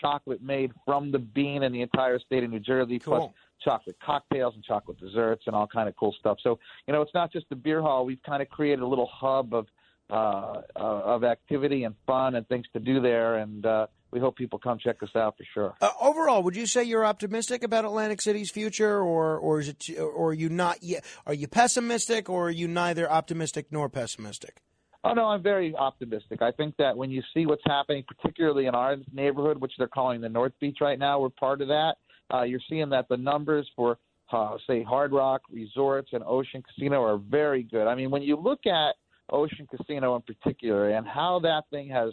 chocolate 0.00 0.42
made 0.42 0.72
from 0.84 1.10
the 1.10 1.18
bean 1.18 1.62
in 1.62 1.72
the 1.72 1.82
entire 1.82 2.18
state 2.18 2.44
of 2.44 2.50
New 2.50 2.60
Jersey, 2.60 2.98
plus 2.98 3.30
chocolate 3.62 3.96
cocktails 4.04 4.54
and 4.54 4.64
chocolate 4.64 4.98
desserts 4.98 5.44
and 5.46 5.54
all 5.54 5.66
kind 5.66 5.88
of 5.88 5.96
cool 5.96 6.14
stuff. 6.18 6.38
So 6.42 6.58
you 6.86 6.92
know, 6.92 7.02
it's 7.02 7.14
not 7.14 7.32
just 7.32 7.48
the 7.48 7.56
beer 7.56 7.80
hall. 7.80 8.04
We've 8.04 8.22
kind 8.22 8.42
of 8.42 8.48
created 8.48 8.80
a 8.80 8.86
little 8.86 9.08
hub 9.12 9.54
of 9.54 9.66
uh, 10.10 10.62
uh, 10.74 10.78
of 10.78 11.24
activity 11.24 11.84
and 11.84 11.94
fun 12.06 12.34
and 12.34 12.46
things 12.48 12.66
to 12.72 12.80
do 12.80 13.00
there, 13.00 13.36
and 13.36 13.64
uh, 13.64 13.86
we 14.10 14.20
hope 14.20 14.36
people 14.36 14.58
come 14.58 14.78
check 14.78 15.02
us 15.02 15.10
out 15.14 15.36
for 15.36 15.44
sure. 15.54 15.74
Uh, 15.80 15.90
overall, 16.00 16.42
would 16.42 16.56
you 16.56 16.66
say 16.66 16.82
you're 16.82 17.04
optimistic 17.04 17.62
about 17.62 17.84
Atlantic 17.84 18.20
City's 18.20 18.50
future, 18.50 19.00
or 19.00 19.38
or 19.38 19.60
is 19.60 19.68
it, 19.68 19.84
or 19.98 20.30
are 20.30 20.34
you 20.34 20.48
not 20.48 20.82
yet? 20.82 21.04
Are 21.26 21.34
you 21.34 21.48
pessimistic, 21.48 22.28
or 22.28 22.48
are 22.48 22.50
you 22.50 22.68
neither 22.68 23.10
optimistic 23.10 23.66
nor 23.70 23.88
pessimistic? 23.88 24.62
Oh 25.02 25.14
no, 25.14 25.26
I'm 25.26 25.42
very 25.42 25.74
optimistic. 25.74 26.42
I 26.42 26.50
think 26.52 26.76
that 26.76 26.96
when 26.96 27.10
you 27.10 27.22
see 27.32 27.46
what's 27.46 27.62
happening, 27.66 28.04
particularly 28.06 28.66
in 28.66 28.74
our 28.74 28.96
neighborhood, 29.12 29.58
which 29.58 29.72
they're 29.78 29.88
calling 29.88 30.20
the 30.20 30.28
North 30.28 30.52
Beach 30.60 30.78
right 30.80 30.98
now, 30.98 31.20
we're 31.20 31.30
part 31.30 31.62
of 31.62 31.68
that. 31.68 31.94
Uh, 32.32 32.42
you're 32.42 32.60
seeing 32.68 32.90
that 32.90 33.08
the 33.08 33.16
numbers 33.16 33.68
for 33.74 33.98
uh, 34.32 34.56
say 34.66 34.82
Hard 34.82 35.12
Rock 35.12 35.42
Resorts 35.50 36.10
and 36.12 36.22
Ocean 36.24 36.62
Casino 36.62 37.02
are 37.02 37.16
very 37.16 37.62
good. 37.62 37.86
I 37.86 37.94
mean, 37.94 38.10
when 38.10 38.22
you 38.22 38.36
look 38.36 38.66
at 38.66 38.94
Ocean 39.32 39.66
Casino 39.70 40.16
in 40.16 40.22
particular 40.22 40.90
and 40.90 41.06
how 41.06 41.40
that 41.40 41.64
thing 41.70 41.88
has 41.88 42.12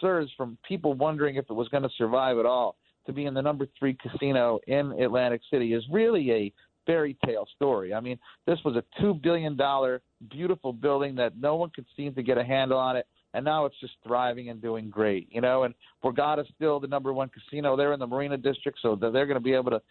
surged 0.00 0.32
from 0.36 0.58
people 0.66 0.94
wondering 0.94 1.36
if 1.36 1.44
it 1.48 1.54
was 1.54 1.68
going 1.68 1.82
to 1.82 1.88
survive 1.96 2.38
at 2.38 2.46
all 2.46 2.76
to 3.06 3.12
being 3.12 3.32
the 3.34 3.42
number 3.42 3.66
three 3.78 3.96
casino 4.00 4.58
in 4.66 4.92
Atlantic 5.00 5.40
City 5.50 5.72
is 5.72 5.84
really 5.90 6.30
a 6.32 6.52
fairy 6.86 7.16
tale 7.24 7.46
story. 7.54 7.92
I 7.94 8.00
mean, 8.00 8.18
this 8.46 8.58
was 8.64 8.76
a 8.76 8.84
two 9.00 9.14
billion 9.14 9.56
dollar 9.56 10.02
beautiful 10.30 10.72
building 10.72 11.14
that 11.16 11.36
no 11.38 11.56
one 11.56 11.70
could 11.74 11.86
seem 11.96 12.14
to 12.14 12.22
get 12.22 12.38
a 12.38 12.44
handle 12.44 12.78
on 12.78 12.96
it, 12.96 13.06
and 13.34 13.44
now 13.44 13.66
it's 13.66 13.78
just 13.80 13.94
thriving 14.06 14.50
and 14.50 14.62
doing 14.62 14.88
great. 14.88 15.28
You 15.30 15.40
know, 15.40 15.64
and 15.64 15.74
Borgata's 16.04 16.48
still 16.54 16.80
the 16.80 16.86
number 16.86 17.12
one 17.12 17.28
casino. 17.28 17.76
They're 17.76 17.92
in 17.92 18.00
the 18.00 18.06
Marina 18.06 18.36
District, 18.36 18.78
so 18.80 18.96
they're 18.96 19.26
going 19.26 19.34
to 19.34 19.40
be 19.40 19.54
able 19.54 19.72
to 19.72 19.82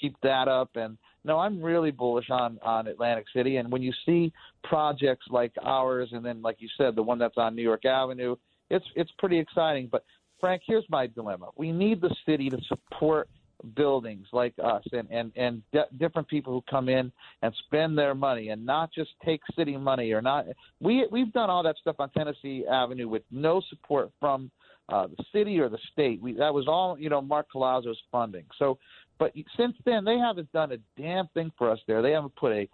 keep 0.00 0.16
that 0.22 0.48
up. 0.48 0.70
And 0.76 0.96
no, 1.26 1.38
I'm 1.38 1.60
really 1.60 1.90
bullish 1.90 2.30
on 2.30 2.58
on 2.62 2.86
Atlantic 2.86 3.26
City. 3.34 3.56
And 3.56 3.70
when 3.70 3.82
you 3.82 3.92
see 4.06 4.32
projects 4.64 5.26
like 5.30 5.52
ours, 5.62 6.10
and 6.12 6.24
then 6.24 6.40
like 6.40 6.56
you 6.60 6.68
said, 6.78 6.94
the 6.94 7.02
one 7.02 7.18
that's 7.18 7.36
on 7.36 7.54
New 7.54 7.62
York 7.62 7.84
Avenue, 7.84 8.36
it's 8.70 8.86
it's 8.94 9.10
pretty 9.18 9.38
exciting. 9.38 9.88
But 9.90 10.04
Frank, 10.40 10.62
here's 10.66 10.84
my 10.88 11.06
dilemma: 11.06 11.48
we 11.56 11.72
need 11.72 12.00
the 12.00 12.14
city 12.24 12.48
to 12.50 12.58
support 12.68 13.28
buildings 13.74 14.26
like 14.32 14.54
us 14.62 14.82
and 14.92 15.08
and 15.10 15.32
and 15.36 15.62
di- 15.72 15.96
different 15.98 16.28
people 16.28 16.52
who 16.52 16.62
come 16.70 16.88
in 16.88 17.10
and 17.42 17.52
spend 17.66 17.96
their 17.96 18.14
money 18.14 18.50
and 18.50 18.64
not 18.64 18.92
just 18.92 19.10
take 19.24 19.40
city 19.56 19.76
money 19.76 20.12
or 20.12 20.20
not 20.20 20.44
we 20.80 21.06
we've 21.10 21.32
done 21.32 21.48
all 21.50 21.62
that 21.62 21.76
stuff 21.80 21.96
on 21.98 22.10
Tennessee 22.10 22.64
Avenue 22.70 23.08
with 23.08 23.22
no 23.30 23.62
support 23.70 24.10
from 24.20 24.50
uh, 24.90 25.06
the 25.06 25.24
city 25.32 25.58
or 25.58 25.68
the 25.68 25.78
state 25.92 26.20
we 26.20 26.34
that 26.34 26.52
was 26.52 26.68
all 26.68 26.98
you 26.98 27.08
know 27.08 27.20
Mark 27.20 27.46
Callazzo's 27.52 27.98
funding 28.12 28.44
so 28.58 28.78
but 29.18 29.32
since 29.56 29.76
then 29.84 30.04
they 30.04 30.18
haven't 30.18 30.50
done 30.52 30.72
a 30.72 31.00
damn 31.00 31.26
thing 31.28 31.50
for 31.56 31.70
us 31.70 31.78
there 31.86 32.02
they 32.02 32.12
haven't 32.12 32.34
put 32.36 32.52
a 32.52 32.68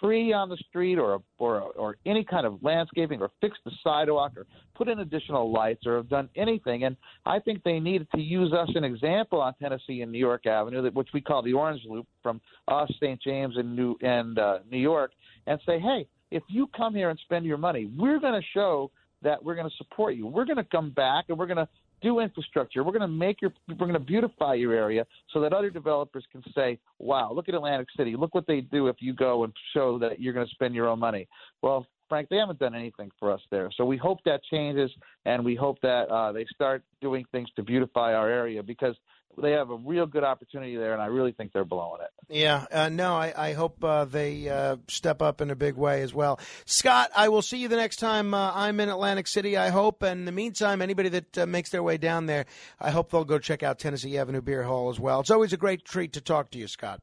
tree 0.00 0.32
on 0.32 0.48
the 0.48 0.56
street 0.68 0.96
or 0.98 1.14
a, 1.14 1.18
or 1.38 1.60
or 1.60 1.96
any 2.06 2.24
kind 2.24 2.46
of 2.46 2.62
landscaping 2.62 3.20
or 3.20 3.30
fixed 3.40 3.60
the 3.64 3.70
sidewalk 3.82 4.32
or 4.36 4.46
put 4.74 4.88
in 4.88 5.00
additional 5.00 5.52
lights 5.52 5.86
or 5.86 5.96
have 5.96 6.08
done 6.08 6.28
anything 6.36 6.84
and 6.84 6.96
I 7.24 7.38
think 7.38 7.62
they 7.62 7.78
needed 7.78 8.08
to 8.14 8.20
use 8.20 8.52
us 8.52 8.68
an 8.74 8.84
example 8.84 9.40
on 9.40 9.54
Tennessee 9.54 10.02
and 10.02 10.12
New 10.12 10.18
York 10.18 10.46
Avenue 10.46 10.82
that 10.82 10.94
which 10.94 11.08
we 11.14 11.20
call 11.20 11.42
the 11.42 11.52
Orange 11.52 11.82
Loop 11.88 12.06
from 12.22 12.40
us 12.68 12.90
St. 12.96 13.20
James 13.22 13.56
and 13.56 13.74
New 13.74 13.96
and 14.02 14.38
uh, 14.38 14.58
New 14.70 14.78
York 14.78 15.12
and 15.46 15.60
say 15.66 15.78
hey 15.78 16.06
if 16.30 16.42
you 16.48 16.68
come 16.76 16.94
here 16.94 17.10
and 17.10 17.18
spend 17.20 17.44
your 17.46 17.58
money 17.58 17.90
we're 17.96 18.20
going 18.20 18.38
to 18.38 18.46
show 18.52 18.90
that 19.22 19.42
we're 19.42 19.54
going 19.54 19.68
to 19.68 19.76
support 19.76 20.14
you 20.14 20.26
we're 20.26 20.44
going 20.44 20.56
to 20.56 20.64
come 20.64 20.90
back 20.90 21.26
and 21.28 21.38
we're 21.38 21.46
going 21.46 21.56
to 21.56 21.68
do 22.00 22.20
infrastructure. 22.20 22.84
We're 22.84 22.92
going 22.92 23.02
to 23.02 23.08
make 23.08 23.40
your, 23.40 23.52
we're 23.68 23.74
going 23.76 23.92
to 23.92 23.98
beautify 23.98 24.54
your 24.54 24.72
area 24.72 25.06
so 25.32 25.40
that 25.40 25.52
other 25.52 25.70
developers 25.70 26.24
can 26.32 26.42
say, 26.54 26.78
"Wow, 26.98 27.32
look 27.32 27.48
at 27.48 27.54
Atlantic 27.54 27.88
City. 27.96 28.16
Look 28.16 28.34
what 28.34 28.46
they 28.46 28.60
do 28.60 28.88
if 28.88 28.96
you 29.00 29.14
go 29.14 29.44
and 29.44 29.52
show 29.74 29.98
that 29.98 30.20
you're 30.20 30.34
going 30.34 30.46
to 30.46 30.54
spend 30.54 30.74
your 30.74 30.88
own 30.88 30.98
money." 30.98 31.28
Well, 31.62 31.86
Frank, 32.08 32.28
they 32.28 32.36
haven't 32.36 32.58
done 32.58 32.74
anything 32.74 33.10
for 33.18 33.30
us 33.30 33.40
there. 33.50 33.70
So 33.76 33.84
we 33.84 33.96
hope 33.96 34.18
that 34.24 34.42
changes, 34.44 34.90
and 35.26 35.44
we 35.44 35.54
hope 35.54 35.78
that 35.82 36.08
uh, 36.08 36.32
they 36.32 36.46
start 36.54 36.82
doing 37.00 37.24
things 37.32 37.48
to 37.56 37.62
beautify 37.62 38.14
our 38.14 38.28
area 38.28 38.62
because 38.62 38.96
they 39.40 39.52
have 39.52 39.70
a 39.70 39.76
real 39.76 40.06
good 40.06 40.24
opportunity 40.24 40.76
there, 40.76 40.92
and 40.92 41.02
I 41.02 41.06
really 41.06 41.32
think 41.32 41.52
they're 41.52 41.64
blowing 41.64 42.00
it. 42.02 42.10
Yeah, 42.28 42.66
uh, 42.70 42.88
no, 42.88 43.14
I, 43.14 43.32
I 43.36 43.52
hope 43.52 43.82
uh, 43.82 44.04
they 44.04 44.48
uh, 44.48 44.76
step 44.88 45.22
up 45.22 45.40
in 45.40 45.50
a 45.50 45.56
big 45.56 45.76
way 45.76 46.02
as 46.02 46.12
well. 46.12 46.38
Scott, 46.66 47.10
I 47.16 47.28
will 47.28 47.42
see 47.42 47.58
you 47.58 47.68
the 47.68 47.76
next 47.76 47.96
time 47.96 48.34
uh, 48.34 48.52
I'm 48.54 48.80
in 48.80 48.88
Atlantic 48.88 49.26
City, 49.26 49.56
I 49.56 49.68
hope. 49.68 50.02
And 50.02 50.20
in 50.20 50.24
the 50.24 50.32
meantime, 50.32 50.82
anybody 50.82 51.08
that 51.10 51.38
uh, 51.38 51.46
makes 51.46 51.70
their 51.70 51.82
way 51.82 51.96
down 51.96 52.26
there, 52.26 52.46
I 52.80 52.90
hope 52.90 53.10
they'll 53.10 53.24
go 53.24 53.38
check 53.38 53.62
out 53.62 53.78
Tennessee 53.78 54.18
Avenue 54.18 54.42
Beer 54.42 54.62
Hall 54.62 54.90
as 54.90 55.00
well. 55.00 55.20
It's 55.20 55.30
always 55.30 55.52
a 55.52 55.56
great 55.56 55.84
treat 55.84 56.12
to 56.14 56.20
talk 56.20 56.50
to 56.50 56.58
you, 56.58 56.68
Scott. 56.68 57.00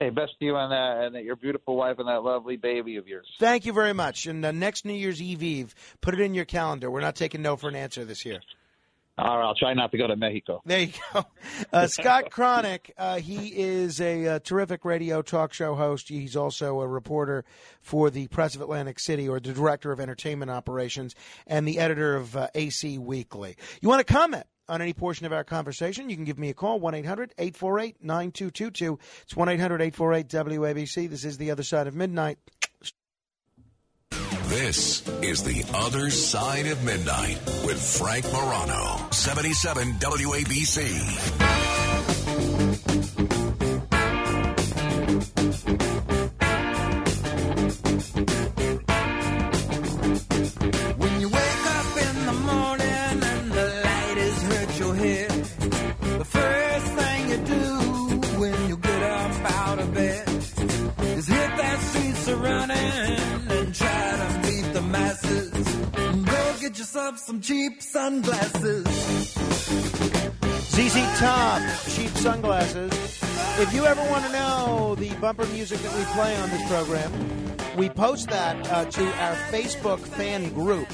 Hey, 0.00 0.10
best 0.10 0.32
to 0.40 0.44
you 0.44 0.56
and 0.56 0.72
that, 0.72 1.04
and 1.04 1.24
your 1.24 1.36
beautiful 1.36 1.76
wife 1.76 1.98
and 1.98 2.08
that 2.08 2.24
lovely 2.24 2.56
baby 2.56 2.96
of 2.96 3.06
yours. 3.06 3.26
Thank 3.38 3.64
you 3.64 3.72
very 3.72 3.92
much. 3.92 4.26
And 4.26 4.44
uh, 4.44 4.50
next 4.50 4.84
New 4.84 4.92
Year's 4.92 5.22
Eve 5.22 5.42
Eve, 5.42 5.74
put 6.00 6.14
it 6.14 6.20
in 6.20 6.34
your 6.34 6.44
calendar. 6.44 6.90
We're 6.90 7.00
not 7.00 7.14
taking 7.14 7.42
no 7.42 7.56
for 7.56 7.68
an 7.68 7.76
answer 7.76 8.04
this 8.04 8.24
year. 8.24 8.40
All 9.16 9.38
right, 9.38 9.46
I'll 9.46 9.54
try 9.54 9.74
not 9.74 9.92
to 9.92 9.98
go 9.98 10.08
to 10.08 10.16
Mexico. 10.16 10.60
There 10.66 10.80
you 10.80 10.92
go. 11.12 11.24
Uh, 11.72 11.86
Scott 11.88 12.30
Cronick, 12.30 12.90
uh, 12.98 13.18
he 13.20 13.46
is 13.48 14.00
a, 14.00 14.26
uh 14.26 14.38
terrific 14.40 14.84
radio 14.84 15.22
talk 15.22 15.52
show 15.52 15.76
host. 15.76 16.08
He's 16.08 16.34
also 16.34 16.80
a 16.80 16.88
reporter 16.88 17.44
for 17.80 18.10
the 18.10 18.26
Press 18.28 18.56
of 18.56 18.60
Atlantic 18.60 18.98
City, 18.98 19.28
or 19.28 19.38
the 19.38 19.52
director 19.52 19.92
of 19.92 20.00
entertainment 20.00 20.50
operations, 20.50 21.14
and 21.46 21.66
the 21.66 21.78
editor 21.78 22.16
of 22.16 22.36
uh, 22.36 22.48
AC 22.56 22.98
Weekly. 22.98 23.56
You 23.80 23.88
want 23.88 24.04
to 24.04 24.12
comment? 24.12 24.46
On 24.66 24.80
any 24.80 24.94
portion 24.94 25.26
of 25.26 25.32
our 25.34 25.44
conversation, 25.44 26.08
you 26.08 26.16
can 26.16 26.24
give 26.24 26.38
me 26.38 26.48
a 26.48 26.54
call, 26.54 26.80
1 26.80 26.94
800 26.94 27.34
848 27.36 27.96
9222. 28.02 28.98
It's 29.22 29.36
1 29.36 29.48
800 29.50 29.82
848 29.82 30.28
WABC. 30.28 31.10
This 31.10 31.26
is 31.26 31.36
The 31.36 31.50
Other 31.50 31.62
Side 31.62 31.86
of 31.86 31.94
Midnight. 31.94 32.38
This 34.54 35.02
is 35.20 35.42
The 35.42 35.64
Other 35.74 36.10
Side 36.10 36.66
of 36.66 36.84
Midnight 36.84 37.40
with 37.66 37.76
Frank 37.98 38.24
Morano, 38.32 39.04
77 39.10 39.94
WABC. 39.94 41.63
Get 66.94 67.18
some 67.18 67.40
cheap 67.40 67.82
sunglasses. 67.82 68.86
ZZ 70.70 71.18
Top, 71.18 71.60
cheap 71.88 72.10
sunglasses. 72.10 72.92
If 73.58 73.74
you 73.74 73.84
ever 73.84 74.00
want 74.02 74.24
to 74.26 74.32
know 74.32 74.94
the 74.96 75.12
bumper 75.14 75.46
music 75.46 75.80
that 75.80 75.92
we 75.92 76.04
play 76.12 76.36
on 76.36 76.50
this 76.50 76.68
program, 76.68 77.10
we 77.76 77.88
post 77.88 78.28
that 78.28 78.70
uh, 78.70 78.84
to 78.84 79.04
our 79.20 79.34
Facebook 79.50 79.98
fan 79.98 80.52
group. 80.54 80.86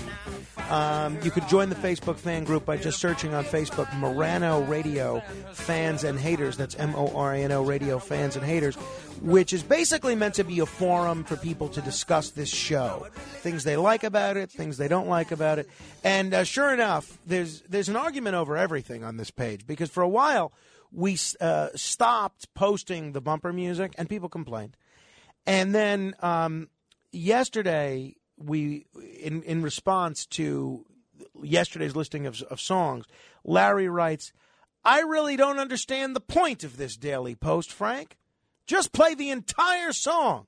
Um, 0.70 1.18
you 1.24 1.32
could 1.32 1.49
join 1.49 1.68
the 1.68 1.74
Facebook 1.74 2.16
fan 2.16 2.44
group 2.44 2.65
by 2.65 2.76
just 2.76 3.00
searching 3.00 3.34
on 3.34 3.44
Facebook 3.44 3.92
Morano 3.97 4.62
Radio 4.62 5.20
Fans 5.52 6.05
and 6.05 6.18
Haters. 6.18 6.57
That's 6.57 6.76
M 6.76 6.94
O 6.94 7.08
R 7.15 7.34
A 7.34 7.39
N 7.42 7.50
O 7.50 7.65
Radio 7.65 7.99
Fans 7.99 8.36
and 8.36 8.44
Haters, 8.44 8.76
which 9.20 9.52
is 9.52 9.65
basically 9.65 10.15
meant 10.15 10.34
to 10.34 10.44
be 10.44 10.60
a 10.60 10.66
forum 10.66 11.24
for 11.24 11.36
people 11.36 11.68
to 11.70 11.81
discuss 11.81 12.31
this 12.31 12.49
show, 12.49 13.08
things 13.16 13.65
they 13.65 13.76
like 13.76 14.05
about 14.05 14.36
it, 14.36 14.49
things 14.49 14.76
they 14.76 14.86
don't 14.86 15.08
like 15.08 15.32
about 15.32 15.58
it. 15.58 15.68
And 16.05 16.32
uh, 16.32 16.44
sure 16.44 16.73
enough, 16.73 17.18
there's 17.26 17.62
there's 17.62 17.89
an 17.89 17.97
argument 17.97 18.36
over 18.36 18.57
everything 18.57 19.02
on 19.02 19.16
this 19.16 19.32
page 19.32 19.66
because 19.66 19.90
for 19.90 20.05
a 20.05 20.08
while 20.08 20.52
we 20.92 21.18
uh, 21.40 21.68
stopped 21.74 22.52
posting 22.55 23.10
the 23.10 23.20
bumper 23.20 23.52
music 23.52 23.92
and 23.99 24.08
people 24.08 24.28
complained. 24.28 24.76
And 25.47 25.74
then 25.74 26.15
um, 26.20 26.68
yesterday, 27.10 28.15
we, 28.43 28.86
in 29.20 29.43
in 29.43 29.62
response 29.62 30.27
to 30.27 30.85
yesterday's 31.43 31.97
listing 31.97 32.27
of, 32.27 32.41
of 32.43 32.60
songs, 32.60 33.07
Larry 33.44 33.89
writes, 33.89 34.33
"I 34.85 35.01
really 35.01 35.36
don't 35.36 35.59
understand 35.59 36.17
the 36.17 36.20
point 36.20 36.65
of 36.65 36.77
this 36.77 36.97
daily 36.97 37.35
post, 37.35 37.73
Frank. 37.73 38.17
Just 38.67 38.93
play 38.93 39.15
the 39.15 39.31
entire 39.31 39.93
song." 39.93 40.47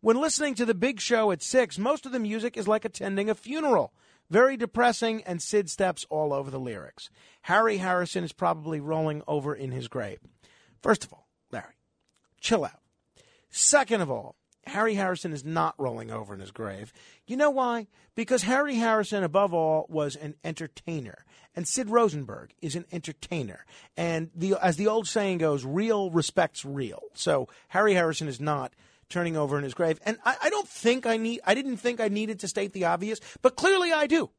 When 0.00 0.20
listening 0.20 0.54
to 0.56 0.66
the 0.66 0.74
big 0.74 1.00
show 1.00 1.30
at 1.30 1.42
six, 1.42 1.78
most 1.78 2.04
of 2.04 2.12
the 2.12 2.18
music 2.18 2.58
is 2.58 2.68
like 2.68 2.84
attending 2.84 3.30
a 3.30 3.34
funeral. 3.34 3.94
Very 4.28 4.56
depressing, 4.56 5.22
and 5.24 5.40
Sid 5.40 5.70
steps 5.70 6.04
all 6.10 6.32
over 6.32 6.50
the 6.50 6.60
lyrics. 6.60 7.08
Harry 7.42 7.78
Harrison 7.78 8.24
is 8.24 8.32
probably 8.32 8.80
rolling 8.80 9.22
over 9.26 9.54
in 9.54 9.70
his 9.70 9.88
grave. 9.88 10.18
First 10.82 11.04
of 11.04 11.12
all, 11.12 11.28
Larry, 11.50 11.78
chill 12.40 12.64
out. 12.64 12.80
Second 13.50 14.02
of 14.02 14.10
all, 14.10 14.36
Harry 14.66 14.94
Harrison 14.94 15.32
is 15.32 15.44
not 15.44 15.74
rolling 15.78 16.10
over 16.10 16.34
in 16.34 16.40
his 16.40 16.50
grave. 16.50 16.92
You 17.26 17.36
know 17.36 17.50
why? 17.50 17.86
Because 18.14 18.42
Harry 18.42 18.76
Harrison, 18.76 19.24
above 19.24 19.52
all, 19.52 19.86
was 19.88 20.16
an 20.16 20.34
entertainer. 20.44 21.24
And 21.56 21.68
Sid 21.68 21.90
Rosenberg 21.90 22.52
is 22.60 22.74
an 22.74 22.84
entertainer. 22.90 23.64
And 23.96 24.30
the, 24.34 24.56
as 24.60 24.76
the 24.76 24.88
old 24.88 25.06
saying 25.06 25.38
goes, 25.38 25.64
real 25.64 26.10
respects 26.10 26.64
real. 26.64 27.02
So 27.14 27.48
Harry 27.68 27.94
Harrison 27.94 28.28
is 28.28 28.40
not 28.40 28.72
turning 29.08 29.36
over 29.36 29.56
in 29.56 29.64
his 29.64 29.74
grave. 29.74 30.00
And 30.04 30.18
I, 30.24 30.36
I 30.42 30.50
don't 30.50 30.68
think 30.68 31.06
I 31.06 31.16
need, 31.16 31.40
I 31.44 31.54
didn't 31.54 31.76
think 31.76 32.00
I 32.00 32.08
needed 32.08 32.40
to 32.40 32.48
state 32.48 32.72
the 32.72 32.86
obvious, 32.86 33.20
but 33.42 33.56
clearly 33.56 33.92
I 33.92 34.06
do. 34.06 34.30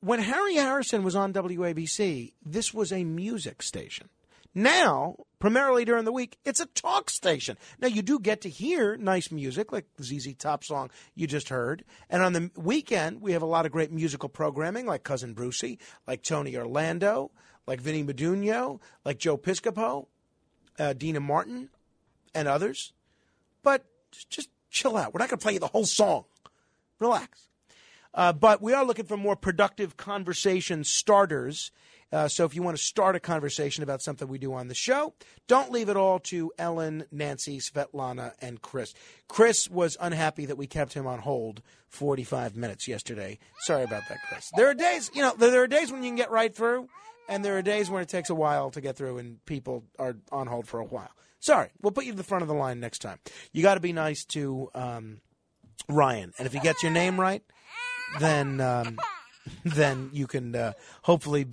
When 0.00 0.20
Harry 0.20 0.56
Harrison 0.56 1.02
was 1.02 1.16
on 1.16 1.32
WABC, 1.32 2.34
this 2.44 2.74
was 2.74 2.92
a 2.92 3.04
music 3.04 3.62
station. 3.62 4.10
Now, 4.54 5.16
primarily 5.44 5.84
during 5.84 6.06
the 6.06 6.12
week, 6.12 6.38
it's 6.46 6.58
a 6.58 6.64
talk 6.64 7.10
station. 7.10 7.58
Now, 7.78 7.88
you 7.88 8.00
do 8.00 8.18
get 8.18 8.40
to 8.40 8.48
hear 8.48 8.96
nice 8.96 9.30
music 9.30 9.72
like 9.72 9.84
the 9.96 10.02
ZZ 10.02 10.32
Top 10.38 10.64
song 10.64 10.88
you 11.14 11.26
just 11.26 11.50
heard. 11.50 11.84
And 12.08 12.22
on 12.22 12.32
the 12.32 12.50
weekend, 12.56 13.20
we 13.20 13.32
have 13.32 13.42
a 13.42 13.46
lot 13.46 13.66
of 13.66 13.72
great 13.72 13.92
musical 13.92 14.30
programming 14.30 14.86
like 14.86 15.04
Cousin 15.04 15.34
Brucey, 15.34 15.78
like 16.06 16.22
Tony 16.22 16.56
Orlando, 16.56 17.30
like 17.66 17.78
Vinnie 17.78 18.02
Medugno, 18.02 18.80
like 19.04 19.18
Joe 19.18 19.36
Piscopo, 19.36 20.06
uh, 20.78 20.94
Deana 20.94 21.20
Martin, 21.20 21.68
and 22.34 22.48
others. 22.48 22.94
But 23.62 23.84
just 24.30 24.48
chill 24.70 24.96
out. 24.96 25.12
We're 25.12 25.18
not 25.18 25.28
going 25.28 25.40
to 25.40 25.44
play 25.44 25.52
you 25.52 25.60
the 25.60 25.66
whole 25.66 25.84
song. 25.84 26.24
Relax. 27.00 27.48
Uh, 28.14 28.32
but 28.32 28.62
we 28.62 28.72
are 28.72 28.86
looking 28.86 29.04
for 29.04 29.18
more 29.18 29.36
productive 29.36 29.98
conversation 29.98 30.84
starters. 30.84 31.70
Uh, 32.14 32.28
so 32.28 32.44
if 32.44 32.54
you 32.54 32.62
want 32.62 32.76
to 32.76 32.82
start 32.82 33.16
a 33.16 33.20
conversation 33.20 33.82
about 33.82 34.00
something 34.00 34.28
we 34.28 34.38
do 34.38 34.54
on 34.54 34.68
the 34.68 34.74
show, 34.74 35.12
don't 35.48 35.72
leave 35.72 35.88
it 35.88 35.96
all 35.96 36.20
to 36.20 36.52
Ellen, 36.58 37.06
Nancy, 37.10 37.58
Svetlana, 37.58 38.32
and 38.40 38.62
Chris. 38.62 38.94
Chris 39.26 39.68
was 39.68 39.96
unhappy 40.00 40.46
that 40.46 40.56
we 40.56 40.68
kept 40.68 40.92
him 40.92 41.08
on 41.08 41.18
hold 41.18 41.60
45 41.88 42.54
minutes 42.54 42.86
yesterday. 42.86 43.40
Sorry 43.62 43.82
about 43.82 44.04
that, 44.08 44.18
Chris. 44.28 44.48
There 44.56 44.68
are 44.68 44.74
days, 44.74 45.10
you 45.12 45.22
know, 45.22 45.34
there 45.36 45.60
are 45.64 45.66
days 45.66 45.90
when 45.90 46.04
you 46.04 46.10
can 46.10 46.16
get 46.16 46.30
right 46.30 46.54
through, 46.54 46.88
and 47.28 47.44
there 47.44 47.58
are 47.58 47.62
days 47.62 47.90
when 47.90 48.00
it 48.00 48.08
takes 48.08 48.30
a 48.30 48.34
while 48.34 48.70
to 48.70 48.80
get 48.80 48.96
through, 48.96 49.18
and 49.18 49.44
people 49.44 49.82
are 49.98 50.14
on 50.30 50.46
hold 50.46 50.68
for 50.68 50.78
a 50.78 50.84
while. 50.84 51.10
Sorry, 51.40 51.70
we'll 51.82 51.90
put 51.90 52.04
you 52.04 52.12
to 52.12 52.16
the 52.16 52.22
front 52.22 52.42
of 52.42 52.48
the 52.48 52.54
line 52.54 52.78
next 52.78 53.00
time. 53.00 53.18
You 53.52 53.62
got 53.62 53.74
to 53.74 53.80
be 53.80 53.92
nice 53.92 54.24
to 54.26 54.70
um, 54.72 55.20
Ryan, 55.88 56.32
and 56.38 56.46
if 56.46 56.52
he 56.52 56.60
gets 56.60 56.80
your 56.80 56.92
name 56.92 57.20
right, 57.20 57.42
then 58.20 58.60
um, 58.60 58.98
then 59.64 60.10
you 60.12 60.28
can 60.28 60.54
uh, 60.54 60.72
hopefully 61.02 61.46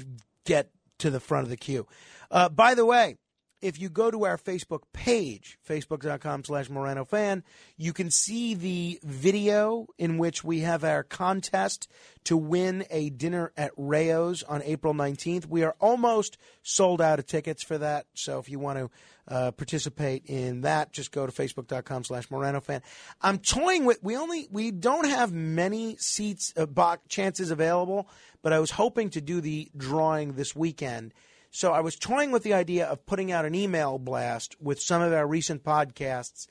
get 0.46 0.70
to 1.00 1.10
the 1.10 1.20
front 1.20 1.44
of 1.44 1.50
the 1.50 1.58
queue. 1.58 1.88
Uh, 2.30 2.50
by 2.50 2.76
the 2.76 2.86
way, 2.86 3.18
if 3.62 3.80
you 3.80 3.90
go 3.90 4.10
to 4.10 4.26
our 4.26 4.38
Facebook 4.38 4.82
page, 4.92 5.60
facebook.com 5.68 6.44
slash 6.44 6.70
Morano 6.70 7.06
fan, 7.06 7.44
you 7.78 7.94
can 7.94 8.10
see 8.10 8.54
the 8.56 9.00
video 9.04 9.88
in 9.98 10.18
which 10.18 10.44
we 10.44 10.60
have 10.60 10.84
our 10.84 11.04
contest 11.04 11.88
to 12.24 12.36
win 12.36 12.86
a 12.90 13.10
dinner 13.10 13.52
at 13.56 13.72
Rao's 13.78 14.44
on 14.44 14.62
April 14.64 14.94
19th. 14.94 15.46
We 15.46 15.64
are 15.64 15.76
almost 15.80 16.38
sold 16.64 17.02
out 17.02 17.20
of 17.20 17.28
tickets 17.28 17.64
for 17.64 17.78
that. 17.78 18.08
So 18.14 18.40
if 18.40 18.50
you 18.50 18.60
want 18.60 18.80
to 18.80 18.90
uh, 19.28 19.52
participate 19.52 20.26
in 20.26 20.62
that, 20.62 20.92
just 20.92 21.12
go 21.12 21.26
to 21.26 21.32
facebook.com 21.32 22.04
slash 22.04 22.30
Morano 22.32 22.62
fan. 22.62 22.82
I'm 23.22 23.38
toying 23.38 23.86
with, 23.86 24.04
we 24.04 24.18
only, 24.18 24.48
we 24.52 24.72
don't 24.72 25.08
have 25.08 25.32
many 25.32 25.98
seats, 25.98 26.54
uh, 26.58 26.66
box, 26.66 27.02
chances 27.08 27.52
available, 27.52 28.10
but 28.42 28.54
I 28.54 28.60
was 28.60 28.72
hoping 28.72 29.12
to 29.12 29.22
do 29.22 29.40
the 29.40 29.70
drawing 29.78 30.34
this 30.34 30.56
weekend. 30.56 31.14
So 31.52 31.74
I 31.74 31.82
was 31.82 31.98
toying 31.98 32.32
with 32.32 32.44
the 32.44 32.54
idea 32.54 32.88
of 32.88 33.06
putting 33.06 33.32
out 33.32 33.44
an 33.44 33.54
email 33.54 34.00
blast 34.00 34.56
with 34.62 34.82
some 34.82 35.02
of 35.02 35.12
our 35.12 35.28
recent 35.28 35.64
podcasts 35.64 36.48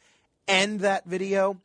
and 0.47 0.81
that 0.81 1.07
video, 1.07 1.63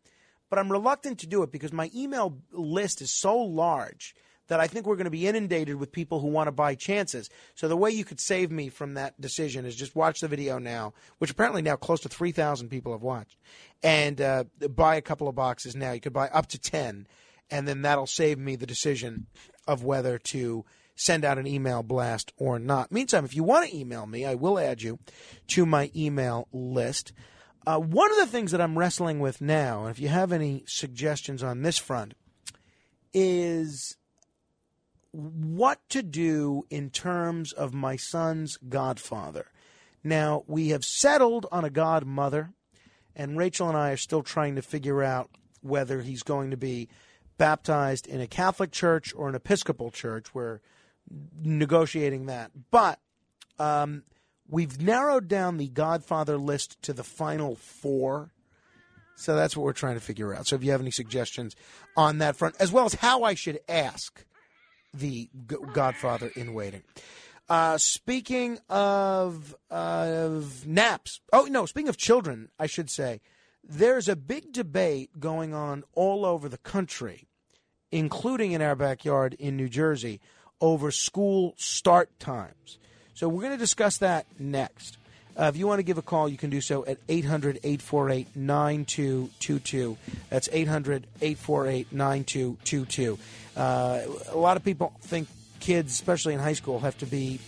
but 0.49 0.57
I'm 0.57 0.71
reluctant 0.71 1.19
to 1.19 1.27
do 1.27 1.43
it 1.43 1.51
because 1.51 1.73
my 1.73 1.91
email 1.93 2.37
list 2.53 3.01
is 3.01 3.11
so 3.11 3.37
large 3.37 4.15
that 4.47 4.61
I 4.61 4.67
think 4.67 4.85
we're 4.85 4.95
going 4.95 5.05
to 5.05 5.11
be 5.11 5.27
inundated 5.27 5.75
with 5.75 5.91
people 5.91 6.21
who 6.21 6.27
want 6.27 6.47
to 6.47 6.53
buy 6.53 6.75
chances. 6.75 7.29
So 7.55 7.67
the 7.67 7.75
way 7.75 7.89
you 7.91 8.05
could 8.05 8.21
save 8.21 8.51
me 8.51 8.69
from 8.69 8.93
that 8.93 9.19
decision 9.19 9.65
is 9.65 9.75
just 9.75 9.97
watch 9.97 10.21
the 10.21 10.29
video 10.29 10.57
now, 10.57 10.93
which 11.17 11.31
apparently 11.31 11.61
now 11.61 11.75
close 11.75 11.99
to 12.01 12.09
3,000 12.09 12.69
people 12.69 12.93
have 12.93 13.01
watched, 13.01 13.37
and 13.83 14.21
uh, 14.21 14.45
buy 14.69 14.95
a 14.95 15.01
couple 15.01 15.27
of 15.27 15.35
boxes 15.35 15.75
now. 15.75 15.91
You 15.91 15.99
could 15.99 16.13
buy 16.13 16.29
up 16.29 16.47
to 16.47 16.59
10, 16.59 17.07
and 17.51 17.67
then 17.67 17.81
that'll 17.81 18.07
save 18.07 18.37
me 18.37 18.55
the 18.55 18.67
decision 18.67 19.27
of 19.67 19.83
whether 19.83 20.19
to 20.19 20.63
send 20.95 21.25
out 21.25 21.37
an 21.37 21.47
email 21.47 21.83
blast 21.83 22.31
or 22.37 22.57
not. 22.57 22.91
Meantime, 22.91 23.25
if 23.25 23.35
you 23.35 23.43
want 23.43 23.69
to 23.69 23.75
email 23.75 24.05
me, 24.05 24.25
I 24.25 24.35
will 24.35 24.57
add 24.57 24.81
you 24.81 24.99
to 25.47 25.65
my 25.65 25.91
email 25.95 26.47
list. 26.51 27.11
Uh, 27.67 27.79
one 27.79 28.11
of 28.11 28.17
the 28.17 28.27
things 28.27 28.51
that 28.51 28.61
I'm 28.61 28.77
wrestling 28.77 29.19
with 29.19 29.41
now, 29.41 29.81
and 29.81 29.91
if 29.91 29.99
you 29.99 30.07
have 30.07 30.31
any 30.31 30.63
suggestions 30.67 31.43
on 31.43 31.61
this 31.61 31.77
front, 31.77 32.13
is 33.13 33.97
what 35.11 35.79
to 35.89 36.03
do 36.03 36.63
in 36.69 36.89
terms 36.89 37.53
of 37.53 37.73
my 37.73 37.95
son's 37.95 38.57
godfather. 38.57 39.47
Now, 40.03 40.43
we 40.47 40.69
have 40.69 40.85
settled 40.85 41.47
on 41.51 41.65
a 41.65 41.69
godmother, 41.69 42.51
and 43.15 43.37
Rachel 43.37 43.69
and 43.69 43.77
I 43.77 43.91
are 43.91 43.97
still 43.97 44.21
trying 44.21 44.55
to 44.55 44.61
figure 44.61 45.01
out 45.01 45.31
whether 45.61 46.01
he's 46.01 46.21
going 46.21 46.51
to 46.51 46.57
be 46.57 46.89
baptized 47.37 48.05
in 48.05 48.21
a 48.21 48.27
Catholic 48.27 48.71
church 48.71 49.13
or 49.15 49.27
an 49.27 49.35
Episcopal 49.35 49.89
church. 49.89 50.33
We're 50.33 50.59
negotiating 51.41 52.27
that. 52.27 52.51
But 52.71 52.99
um, 53.59 54.03
we've 54.49 54.81
narrowed 54.81 55.27
down 55.27 55.57
the 55.57 55.67
Godfather 55.67 56.37
list 56.37 56.81
to 56.83 56.93
the 56.93 57.03
final 57.03 57.55
four. 57.55 58.31
So 59.15 59.35
that's 59.35 59.55
what 59.55 59.63
we're 59.63 59.73
trying 59.73 59.95
to 59.95 60.01
figure 60.01 60.33
out. 60.35 60.47
So 60.47 60.55
if 60.55 60.63
you 60.63 60.71
have 60.71 60.81
any 60.81 60.91
suggestions 60.91 61.55
on 61.95 62.17
that 62.17 62.35
front, 62.35 62.55
as 62.59 62.71
well 62.71 62.85
as 62.85 62.95
how 62.95 63.23
I 63.23 63.33
should 63.33 63.59
ask 63.69 64.25
the 64.93 65.29
Godfather 65.73 66.31
in 66.35 66.53
waiting. 66.53 66.83
Uh, 67.47 67.77
speaking 67.77 68.57
of 68.69 69.55
of 69.69 70.65
naps, 70.65 71.21
oh 71.31 71.47
no, 71.49 71.65
speaking 71.65 71.89
of 71.89 71.97
children, 71.97 72.49
I 72.59 72.65
should 72.65 72.89
say, 72.89 73.21
there's 73.63 74.09
a 74.09 74.15
big 74.15 74.51
debate 74.51 75.19
going 75.19 75.53
on 75.53 75.83
all 75.93 76.25
over 76.25 76.49
the 76.49 76.57
country, 76.57 77.27
including 77.91 78.51
in 78.51 78.61
our 78.61 78.75
backyard 78.75 79.35
in 79.35 79.55
New 79.55 79.69
Jersey, 79.69 80.21
over 80.65 80.89
school 80.89 81.53
start 81.57 82.09
times. 82.19 82.79
So 83.13 83.29
we're 83.29 83.41
going 83.41 83.53
to 83.53 83.59
discuss 83.59 83.99
that 83.99 84.25
next. 84.39 84.97
Uh, 85.37 85.43
if 85.43 85.57
you 85.57 85.67
want 85.67 85.77
to 85.77 85.83
give 85.83 85.99
a 85.99 86.01
call, 86.01 86.27
you 86.27 86.37
can 86.37 86.49
do 86.49 86.59
so 86.59 86.83
at 86.85 86.97
800 87.07 87.57
848 87.57 88.35
9222. 88.35 89.95
That's 90.31 90.49
800 90.51 91.05
848 91.21 91.93
9222. 91.93 93.19
Uh, 93.55 94.01
a 94.31 94.37
lot 94.37 94.57
of 94.57 94.63
people 94.63 94.91
think 95.01 95.27
kids, 95.59 95.91
especially 95.93 96.33
in 96.33 96.39
high 96.39 96.53
school, 96.53 96.79
have 96.79 96.97
to 96.97 97.05
be 97.05 97.39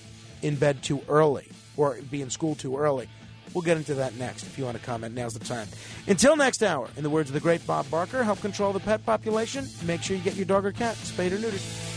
in 0.43 0.55
bed 0.55 0.83
too 0.83 1.01
early 1.09 1.47
or 1.75 1.97
be 2.11 2.21
in 2.21 2.29
school 2.29 2.53
too 2.53 2.77
early. 2.77 3.09
We'll 3.55 3.63
get 3.63 3.77
into 3.77 3.95
that 3.95 4.15
next. 4.17 4.43
If 4.43 4.59
you 4.59 4.65
want 4.65 4.77
to 4.77 4.83
comment, 4.83 5.15
now's 5.15 5.33
the 5.33 5.43
time. 5.43 5.67
Until 6.05 6.35
next 6.35 6.61
hour, 6.61 6.87
in 6.95 7.01
the 7.01 7.09
words 7.09 7.31
of 7.31 7.33
the 7.33 7.39
great 7.39 7.65
Bob 7.65 7.89
Barker, 7.89 8.23
help 8.23 8.41
control 8.41 8.73
the 8.73 8.79
pet 8.79 9.03
population. 9.07 9.65
Make 9.85 10.03
sure 10.03 10.15
you 10.15 10.21
get 10.21 10.35
your 10.35 10.45
dog 10.45 10.65
or 10.65 10.71
cat 10.71 10.95
spayed 10.97 11.33
or 11.33 11.37
neutered. 11.37 11.96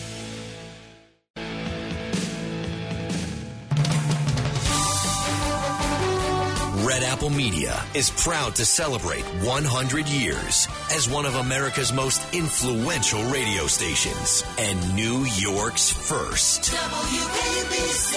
Red 7.00 7.12
Apple 7.12 7.30
Media 7.30 7.82
is 7.94 8.10
proud 8.10 8.54
to 8.56 8.64
celebrate 8.66 9.22
100 9.22 10.06
years 10.08 10.68
as 10.92 11.08
one 11.08 11.24
of 11.24 11.34
America's 11.36 11.94
most 11.94 12.20
influential 12.34 13.22
radio 13.30 13.66
stations 13.66 14.44
and 14.58 14.94
New 14.94 15.24
York's 15.24 15.90
first. 15.90 16.62
WABC. 16.64 18.16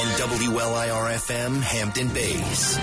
And 0.00 0.10
WLIR 0.20 1.14
FM 1.16 1.62
Hampton 1.62 2.08
Bays. 2.08 2.76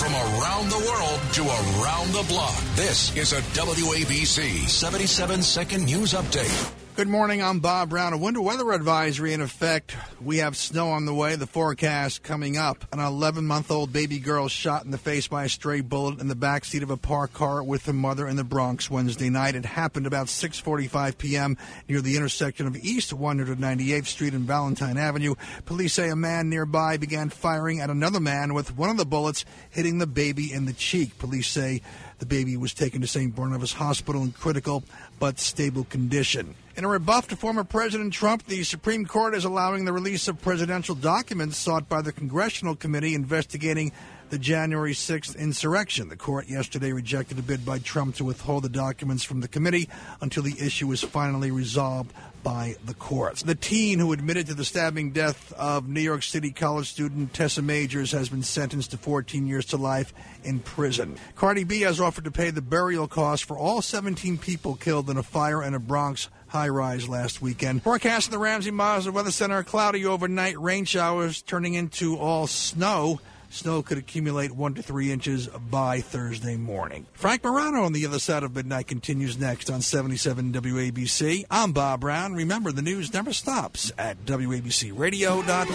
From 0.00 0.14
around 0.14 0.70
the 0.70 0.78
world 0.88 1.20
to 1.34 1.42
around 1.42 2.12
the 2.12 2.24
block, 2.28 2.58
this 2.76 3.14
is 3.14 3.34
a 3.34 3.42
WABC 3.52 4.68
77 4.68 5.42
second 5.42 5.84
news 5.84 6.14
update. 6.14 6.83
Good 6.96 7.08
morning. 7.08 7.42
I'm 7.42 7.58
Bob 7.58 7.90
Brown. 7.90 8.12
A 8.12 8.16
winter 8.16 8.40
weather 8.40 8.70
advisory 8.70 9.32
in 9.32 9.40
effect. 9.40 9.96
We 10.22 10.36
have 10.36 10.56
snow 10.56 10.90
on 10.90 11.06
the 11.06 11.12
way. 11.12 11.34
The 11.34 11.44
forecast 11.44 12.22
coming 12.22 12.56
up. 12.56 12.84
An 12.92 13.00
11 13.00 13.44
month 13.48 13.72
old 13.72 13.92
baby 13.92 14.20
girl 14.20 14.46
shot 14.46 14.84
in 14.84 14.92
the 14.92 14.98
face 14.98 15.26
by 15.26 15.42
a 15.42 15.48
stray 15.48 15.80
bullet 15.80 16.20
in 16.20 16.28
the 16.28 16.36
back 16.36 16.64
seat 16.64 16.84
of 16.84 16.90
a 16.90 16.96
parked 16.96 17.34
car 17.34 17.64
with 17.64 17.86
her 17.86 17.92
mother 17.92 18.28
in 18.28 18.36
the 18.36 18.44
Bronx 18.44 18.88
Wednesday 18.88 19.28
night. 19.28 19.56
It 19.56 19.64
happened 19.64 20.06
about 20.06 20.28
6:45 20.28 21.18
p.m. 21.18 21.56
near 21.88 22.00
the 22.00 22.14
intersection 22.16 22.68
of 22.68 22.76
East 22.76 23.10
198th 23.10 24.06
Street 24.06 24.32
and 24.32 24.44
Valentine 24.44 24.96
Avenue. 24.96 25.34
Police 25.64 25.94
say 25.94 26.10
a 26.10 26.16
man 26.16 26.48
nearby 26.48 26.96
began 26.96 27.28
firing 27.28 27.80
at 27.80 27.90
another 27.90 28.20
man 28.20 28.54
with 28.54 28.76
one 28.76 28.90
of 28.90 28.98
the 28.98 29.04
bullets 29.04 29.44
hitting 29.68 29.98
the 29.98 30.06
baby 30.06 30.52
in 30.52 30.66
the 30.66 30.72
cheek. 30.72 31.18
Police 31.18 31.48
say 31.48 31.82
The 32.24 32.36
baby 32.36 32.56
was 32.56 32.72
taken 32.72 33.02
to 33.02 33.06
St. 33.06 33.36
Barnabas 33.36 33.74
Hospital 33.74 34.22
in 34.22 34.32
critical 34.32 34.82
but 35.18 35.38
stable 35.38 35.84
condition. 35.84 36.54
In 36.74 36.82
a 36.82 36.88
rebuff 36.88 37.28
to 37.28 37.36
former 37.36 37.64
President 37.64 38.14
Trump, 38.14 38.46
the 38.46 38.64
Supreme 38.64 39.04
Court 39.04 39.34
is 39.34 39.44
allowing 39.44 39.84
the 39.84 39.92
release 39.92 40.26
of 40.26 40.40
presidential 40.40 40.94
documents 40.94 41.58
sought 41.58 41.86
by 41.86 42.00
the 42.00 42.12
Congressional 42.12 42.76
Committee 42.76 43.14
investigating 43.14 43.92
the 44.30 44.38
January 44.38 44.94
6th 44.94 45.36
insurrection. 45.36 46.08
The 46.08 46.16
court 46.16 46.48
yesterday 46.48 46.92
rejected 46.92 47.38
a 47.38 47.42
bid 47.42 47.62
by 47.62 47.78
Trump 47.78 48.14
to 48.14 48.24
withhold 48.24 48.64
the 48.64 48.70
documents 48.70 49.22
from 49.22 49.42
the 49.42 49.48
committee 49.48 49.90
until 50.22 50.44
the 50.44 50.58
issue 50.58 50.90
is 50.92 51.02
finally 51.02 51.50
resolved 51.50 52.10
by 52.44 52.76
the 52.84 52.94
courts. 52.94 53.42
The 53.42 53.56
teen 53.56 53.98
who 53.98 54.12
admitted 54.12 54.46
to 54.46 54.54
the 54.54 54.64
stabbing 54.64 55.10
death 55.10 55.52
of 55.54 55.88
New 55.88 56.00
York 56.00 56.22
City 56.22 56.52
college 56.52 56.90
student 56.90 57.32
Tessa 57.34 57.62
Majors 57.62 58.12
has 58.12 58.28
been 58.28 58.44
sentenced 58.44 58.92
to 58.92 58.98
14 58.98 59.48
years 59.48 59.64
to 59.66 59.76
life 59.76 60.12
in 60.44 60.60
prison. 60.60 61.16
Cardi 61.34 61.64
B 61.64 61.80
has 61.80 62.00
offered 62.00 62.24
to 62.24 62.30
pay 62.30 62.50
the 62.50 62.62
burial 62.62 63.08
costs 63.08 63.44
for 63.44 63.58
all 63.58 63.82
17 63.82 64.38
people 64.38 64.76
killed 64.76 65.10
in 65.10 65.16
a 65.16 65.22
fire 65.22 65.62
in 65.62 65.74
a 65.74 65.80
Bronx 65.80 66.28
high 66.48 66.68
rise 66.68 67.08
last 67.08 67.42
weekend. 67.42 67.82
Forecast 67.82 68.28
in 68.28 68.32
the 68.32 68.38
Ramsey 68.38 68.70
Mazda 68.70 69.10
Weather 69.10 69.32
Center 69.32 69.64
cloudy 69.64 70.06
overnight, 70.06 70.60
rain 70.60 70.84
showers 70.84 71.42
turning 71.42 71.74
into 71.74 72.16
all 72.16 72.46
snow. 72.46 73.20
Snow 73.54 73.82
could 73.82 73.98
accumulate 73.98 74.50
one 74.50 74.74
to 74.74 74.82
three 74.82 75.12
inches 75.12 75.46
by 75.46 76.00
Thursday 76.00 76.56
morning. 76.56 77.06
Frank 77.12 77.44
Morano 77.44 77.84
on 77.84 77.92
the 77.92 78.04
other 78.04 78.18
side 78.18 78.42
of 78.42 78.56
midnight 78.56 78.88
continues 78.88 79.38
next 79.38 79.70
on 79.70 79.80
77 79.80 80.52
WABC. 80.52 81.44
I'm 81.48 81.70
Bob 81.70 82.00
Brown. 82.00 82.34
Remember, 82.34 82.72
the 82.72 82.82
news 82.82 83.14
never 83.14 83.32
stops 83.32 83.92
at 83.96 84.24
WABCRadio.com. 84.26 85.66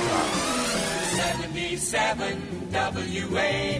77 1.16 2.68
WABC. 2.70 3.80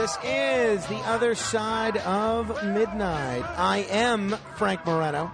This 0.00 0.16
is 0.24 0.86
the 0.86 0.98
other 1.00 1.34
side 1.34 1.98
of 1.98 2.48
midnight. 2.64 3.44
I 3.58 3.86
am 3.90 4.30
Frank 4.56 4.86
Morano. 4.86 5.30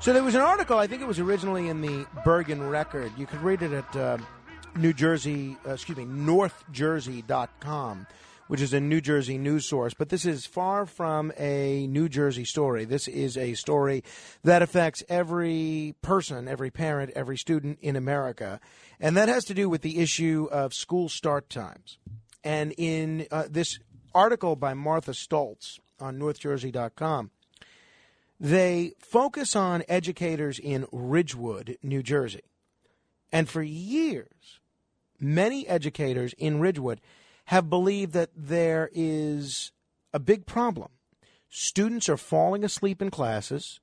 So 0.00 0.12
there 0.12 0.22
was 0.22 0.34
an 0.34 0.42
article. 0.42 0.76
I 0.76 0.86
think 0.86 1.00
it 1.00 1.08
was 1.08 1.18
originally 1.18 1.68
in 1.68 1.80
the 1.80 2.04
Bergen 2.22 2.68
Record. 2.68 3.10
You 3.16 3.24
could 3.24 3.40
read 3.40 3.62
it 3.62 3.72
at 3.72 3.96
uh, 3.96 4.18
New 4.76 4.92
Jersey, 4.92 5.56
uh, 5.66 5.72
excuse 5.72 5.96
me, 5.96 6.04
NorthJersey.com, 6.04 8.06
which 8.48 8.60
is 8.60 8.74
a 8.74 8.80
New 8.80 9.00
Jersey 9.00 9.38
news 9.38 9.66
source. 9.66 9.94
But 9.94 10.10
this 10.10 10.26
is 10.26 10.44
far 10.44 10.84
from 10.84 11.32
a 11.38 11.86
New 11.86 12.10
Jersey 12.10 12.44
story. 12.44 12.84
This 12.84 13.08
is 13.08 13.38
a 13.38 13.54
story 13.54 14.04
that 14.44 14.60
affects 14.60 15.02
every 15.08 15.94
person, 16.02 16.48
every 16.48 16.70
parent, 16.70 17.12
every 17.16 17.38
student 17.38 17.78
in 17.80 17.96
America, 17.96 18.60
and 19.00 19.16
that 19.16 19.30
has 19.30 19.46
to 19.46 19.54
do 19.54 19.70
with 19.70 19.80
the 19.80 20.00
issue 20.00 20.50
of 20.52 20.74
school 20.74 21.08
start 21.08 21.48
times. 21.48 21.96
And 22.44 22.74
in 22.76 23.28
uh, 23.30 23.44
this 23.48 23.78
article 24.14 24.56
by 24.56 24.74
Marsha 24.74 25.14
Stoltz 25.14 25.78
on 26.00 26.18
NorthJersey.com, 26.18 27.30
they 28.38 28.94
focus 28.98 29.54
on 29.54 29.84
educators 29.88 30.58
in 30.58 30.86
Ridgewood, 30.90 31.78
New 31.82 32.02
Jersey. 32.02 32.42
And 33.30 33.48
for 33.48 33.62
years, 33.62 34.60
many 35.20 35.66
educators 35.66 36.34
in 36.34 36.60
Ridgewood 36.60 37.00
have 37.46 37.70
believed 37.70 38.12
that 38.12 38.30
there 38.36 38.90
is 38.92 39.72
a 40.12 40.18
big 40.18 40.46
problem. 40.46 40.90
Students 41.48 42.08
are 42.08 42.16
falling 42.16 42.64
asleep 42.64 43.00
in 43.00 43.10
classes, 43.10 43.80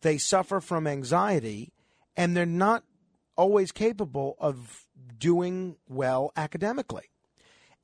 they 0.00 0.18
suffer 0.18 0.60
from 0.60 0.86
anxiety, 0.86 1.72
and 2.16 2.36
they're 2.36 2.46
not 2.46 2.84
always 3.36 3.70
capable 3.70 4.36
of 4.38 4.86
doing 5.18 5.76
well 5.88 6.32
academically. 6.36 7.11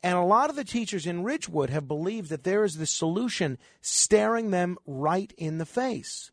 And 0.02 0.17
a 0.17 0.23
lot 0.23 0.51
of 0.51 0.57
the 0.57 0.65
teachers 0.65 1.07
in 1.07 1.25
Ridgewood 1.25 1.70
have 1.70 1.89
believed 1.89 2.31
that 2.31 2.44
there 2.44 2.65
is 2.65 2.77
the 2.77 2.86
solution 2.86 3.59
staring 3.81 4.51
them 4.51 4.78
right 4.86 5.33
in 5.36 5.59
the 5.59 5.67
face. 5.67 6.31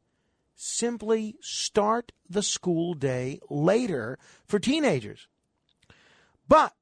Simply 0.56 1.36
start 1.42 2.12
the 2.30 2.44
school 2.44 2.94
day 2.94 3.40
later 3.50 4.20
for 4.46 4.60
teenagers. 4.60 5.28
But 6.48 6.74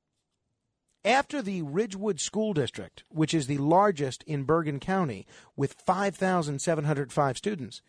after 1.06 1.42
the 1.42 1.62
Ridgewood 1.62 2.20
School 2.20 2.54
District, 2.54 3.04
which 3.10 3.34
is 3.34 3.48
the 3.48 3.58
largest 3.58 4.24
in 4.24 4.44
Bergen 4.44 4.80
County 4.80 5.26
with 5.56 5.74
5,705 5.74 7.38
students, 7.38 7.82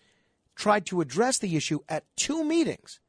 tried 0.55 0.87
to 0.87 1.01
address 1.01 1.39
the 1.39 1.57
issue 1.57 1.81
at 1.89 2.05
two 2.17 2.45
meetings, 2.45 3.01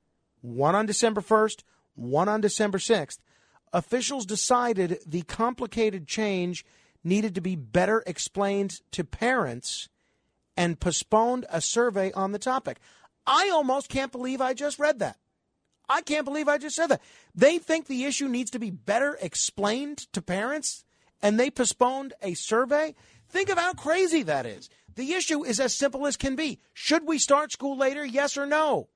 one 0.42 0.76
on 0.76 0.86
December 0.86 1.22
1st, 1.22 1.64
one 1.96 2.28
on 2.28 2.42
December 2.42 2.78
6th, 2.78 3.20
officials 3.76 4.26
decided 4.26 5.00
the 5.06 5.22
complicated 5.24 6.08
change 6.08 6.66
needed 7.04 7.36
to 7.36 7.42
be 7.42 7.58
better 7.58 8.02
explained 8.08 8.80
to 8.92 9.04
parents 9.04 9.90
and 10.56 10.80
postponed 10.80 11.46
a 11.50 11.60
survey 11.60 12.12
on 12.14 12.32
the 12.32 12.40
topic. 12.40 12.80
I 13.28 13.50
almost 13.50 13.90
can't 13.90 14.14
believe 14.14 14.40
I 14.40 14.54
just 14.54 14.80
read 14.80 15.00
that. 15.00 15.18
I 15.90 16.02
can't 16.02 16.24
believe 16.24 16.48
I 16.48 16.58
just 16.58 16.78
said 16.78 16.88
that. 16.88 17.02
They 17.36 17.58
think 17.58 17.88
the 17.88 18.06
issue 18.06 18.30
needs 18.30 18.50
to 18.52 18.60
be 18.60 18.72
better 18.72 19.18
explained 19.22 20.12
to 20.14 20.22
parents 20.22 20.86
and 21.22 21.38
they 21.38 21.52
postponed 21.52 22.14
a 22.22 22.34
survey. 22.34 22.96
Think 23.28 23.50
of 23.50 23.58
how 23.58 23.74
crazy 23.74 24.24
that 24.24 24.46
is. 24.46 24.70
The 24.96 25.14
issue 25.14 25.44
is 25.44 25.60
as 25.60 25.74
simple 25.74 26.08
as 26.08 26.16
can 26.16 26.38
be. 26.38 26.60
Should 26.74 27.06
we 27.06 27.18
start 27.18 27.52
school 27.52 27.78
later? 27.78 28.06
Yes 28.06 28.38
or 28.38 28.46
no? 28.46 28.88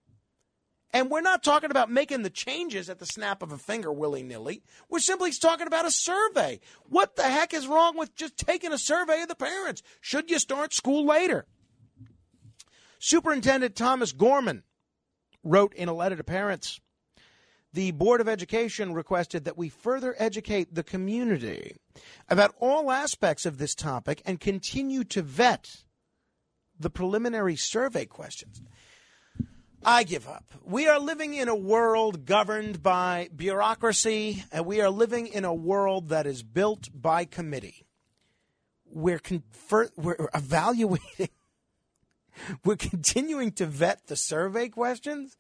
And 0.92 1.12
we're 1.12 1.22
not 1.22 1.44
talking 1.44 1.70
about 1.70 1.92
making 1.92 2.24
the 2.24 2.30
changes 2.30 2.90
at 2.90 3.00
the 3.00 3.06
snap 3.06 3.44
of 3.44 3.52
a 3.52 3.58
finger 3.58 3.92
willy 3.92 4.24
nilly. 4.24 4.64
We're 4.90 5.00
simply 5.00 5.32
talking 5.32 5.68
about 5.68 5.86
a 5.86 5.92
survey. 5.92 6.60
What 6.88 7.16
the 7.16 7.24
heck 7.24 7.54
is 7.54 7.68
wrong 7.68 7.96
with 7.98 8.16
just 8.16 8.38
taking 8.38 8.74
a 8.74 8.78
survey 8.78 9.22
of 9.22 9.28
the 9.28 9.36
parents? 9.36 9.84
Should 10.02 10.32
you 10.32 10.40
start 10.40 10.74
school 10.74 11.06
later? 11.06 11.46
Superintendent 12.98 13.76
Thomas 13.76 14.12
Gorman 14.12 14.64
wrote 15.44 15.74
in 15.76 15.90
a 15.90 15.94
letter 15.94 16.16
to 16.16 16.24
parents 16.24 16.80
the 17.74 17.92
Board 17.92 18.20
of 18.20 18.28
Education 18.28 18.94
requested 18.94 19.46
that 19.46 19.58
we 19.58 19.70
further 19.70 20.16
educate 20.18 20.74
the 20.74 20.84
community 20.84 21.76
about 22.28 22.56
all 22.60 22.92
aspects 22.92 23.46
of 23.46 23.58
this 23.58 23.76
topic 23.76 24.22
and 24.26 24.40
continue 24.40 25.04
to 25.06 25.22
vet 25.22 25.84
the 26.80 26.90
preliminary 26.90 27.56
survey 27.56 28.06
questions. 28.06 28.62
I 29.84 30.04
give 30.04 30.28
up. 30.28 30.44
We 30.64 30.88
are 30.88 31.00
living 31.00 31.34
in 31.34 31.48
a 31.48 31.56
world 31.56 32.26
governed 32.26 32.84
by 32.84 33.30
bureaucracy, 33.34 34.44
and 34.52 34.66
we 34.66 34.82
are 34.82 34.90
living 34.90 35.28
in 35.28 35.46
a 35.46 35.54
world 35.54 36.10
that 36.10 36.28
is 36.28 36.44
built 36.44 36.90
by 36.94 37.24
committee. 37.26 37.86
We're, 38.86 39.20
confer- 39.20 39.92
we're 39.96 40.30
evaluating, 40.34 41.30
we're 42.66 42.76
continuing 42.76 43.52
to 43.54 43.66
vet 43.66 44.08
the 44.08 44.18
survey 44.18 44.68
questions. 44.68 45.38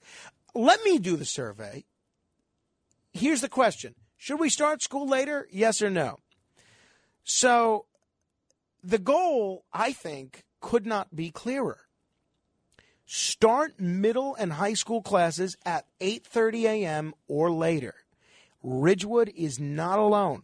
Let 0.55 0.83
me 0.83 0.99
do 0.99 1.17
the 1.17 1.25
survey. 1.25 1.83
Here's 3.11 3.41
the 3.41 3.49
question 3.49 3.95
Should 4.15 4.39
we 4.39 4.49
start 4.49 4.81
school 4.81 5.07
later? 5.07 5.47
Yes 5.51 5.81
or 5.81 5.89
no? 5.89 6.19
So, 7.25 7.85
the 8.81 8.99
goal, 8.99 9.65
I 9.73 9.91
think, 9.91 10.45
could 10.61 10.85
not 10.85 11.13
be 11.13 11.29
clearer 11.29 11.88
start 13.11 13.79
middle 13.79 14.35
and 14.35 14.53
high 14.53 14.75
school 14.75 15.01
classes 15.01 15.57
at 15.65 15.88
8:30 15.99 16.65
a.m. 16.65 17.15
or 17.27 17.51
later. 17.51 17.95
Ridgewood 18.61 19.31
is 19.35 19.59
not 19.59 19.97
alone 19.97 20.43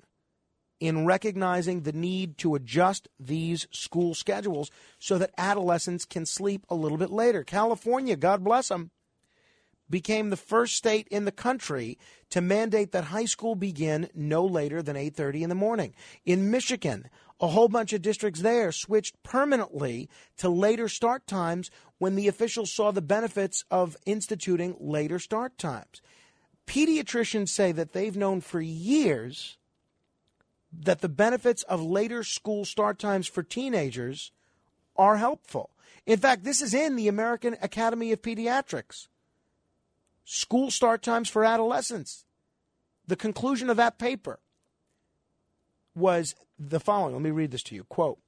in 0.80 1.06
recognizing 1.06 1.82
the 1.82 1.94
need 1.94 2.40
to 2.40 2.56
adjust 2.56 3.08
these 3.20 3.68
school 3.70 4.16
schedules 4.16 4.72
so 4.98 5.20
that 5.20 5.32
adolescents 5.38 6.06
can 6.06 6.26
sleep 6.26 6.66
a 6.68 6.76
little 6.76 6.98
bit 6.98 7.12
later. 7.12 7.44
California, 7.44 8.16
God 8.16 8.44
bless 8.44 8.70
them, 8.70 8.90
became 9.88 10.32
the 10.32 10.38
first 10.38 10.76
state 10.76 11.08
in 11.10 11.26
the 11.26 11.32
country 11.32 12.00
to 12.32 12.42
mandate 12.42 12.92
that 12.94 13.06
high 13.06 13.26
school 13.26 13.54
begin 13.54 14.10
no 14.16 14.44
later 14.44 14.82
than 14.82 14.96
8:30 14.96 15.44
in 15.44 15.50
the 15.50 15.56
morning. 15.56 15.94
In 16.26 16.50
Michigan, 16.50 17.10
a 17.40 17.48
whole 17.48 17.68
bunch 17.68 17.94
of 17.94 18.02
districts 18.02 18.42
there 18.42 18.72
switched 18.72 19.22
permanently 19.24 20.10
to 20.38 20.50
later 20.50 20.88
start 20.88 21.28
times 21.28 21.70
when 21.98 22.16
the 22.16 22.28
officials 22.28 22.72
saw 22.72 22.92
the 22.92 23.02
benefits 23.02 23.66
of 23.70 23.98
instituting 24.06 24.76
later 24.80 25.20
start 25.20 25.58
times. 25.58 26.02
Pediatricians 26.66 27.50
say 27.50 27.72
that 27.72 27.94
they've 27.94 28.18
known 28.18 28.42
for 28.42 28.62
years 28.62 29.58
that 30.72 31.02
the 31.02 31.10
benefits 31.10 31.64
of 31.64 31.82
later 31.82 32.24
school 32.24 32.66
start 32.66 33.00
times 33.00 33.28
for 33.28 33.44
teenagers 33.44 34.32
are 34.96 35.18
helpful. 35.18 35.70
In 36.06 36.20
fact, 36.20 36.44
this 36.44 36.62
is 36.62 36.74
in 36.74 36.96
the 36.96 37.08
American 37.08 37.56
Academy 37.62 38.12
of 38.12 38.22
Pediatrics. 38.22 39.08
School 40.24 40.72
start 40.72 41.02
times 41.02 41.30
for 41.30 41.46
adolescents. 41.46 42.26
The 43.08 43.16
conclusion 43.16 43.70
of 43.70 43.78
that 43.78 44.00
paper 44.00 44.40
was 45.96 46.36
the 46.58 46.80
following. 46.80 47.14
Let 47.14 47.22
me 47.22 47.32
read 47.32 47.52
this 47.52 47.64
to 47.64 47.76
you. 47.76 47.84
Quote 47.86 48.20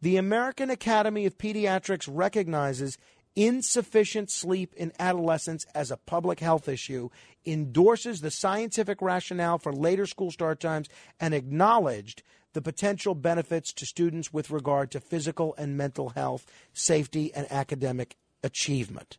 The 0.00 0.16
American 0.16 0.70
Academy 0.70 1.26
of 1.26 1.38
Pediatrics 1.38 2.08
recognizes 2.10 2.98
insufficient 3.36 4.30
sleep 4.30 4.74
in 4.76 4.92
adolescents 4.98 5.64
as 5.74 5.90
a 5.90 5.96
public 5.96 6.40
health 6.40 6.68
issue, 6.68 7.08
endorses 7.46 8.20
the 8.20 8.30
scientific 8.30 9.00
rationale 9.00 9.58
for 9.58 9.72
later 9.72 10.06
school 10.06 10.30
start 10.30 10.60
times, 10.60 10.88
and 11.20 11.32
acknowledged 11.32 12.22
the 12.52 12.62
potential 12.62 13.14
benefits 13.14 13.72
to 13.72 13.86
students 13.86 14.32
with 14.32 14.50
regard 14.50 14.90
to 14.90 15.00
physical 15.00 15.54
and 15.56 15.76
mental 15.76 16.10
health, 16.10 16.44
safety, 16.72 17.32
and 17.32 17.46
academic 17.50 18.16
achievement. 18.42 19.18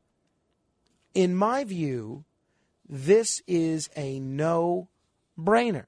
In 1.13 1.35
my 1.35 1.63
view, 1.63 2.25
this 2.87 3.41
is 3.47 3.89
a 3.95 4.19
no 4.19 4.89
brainer. 5.39 5.85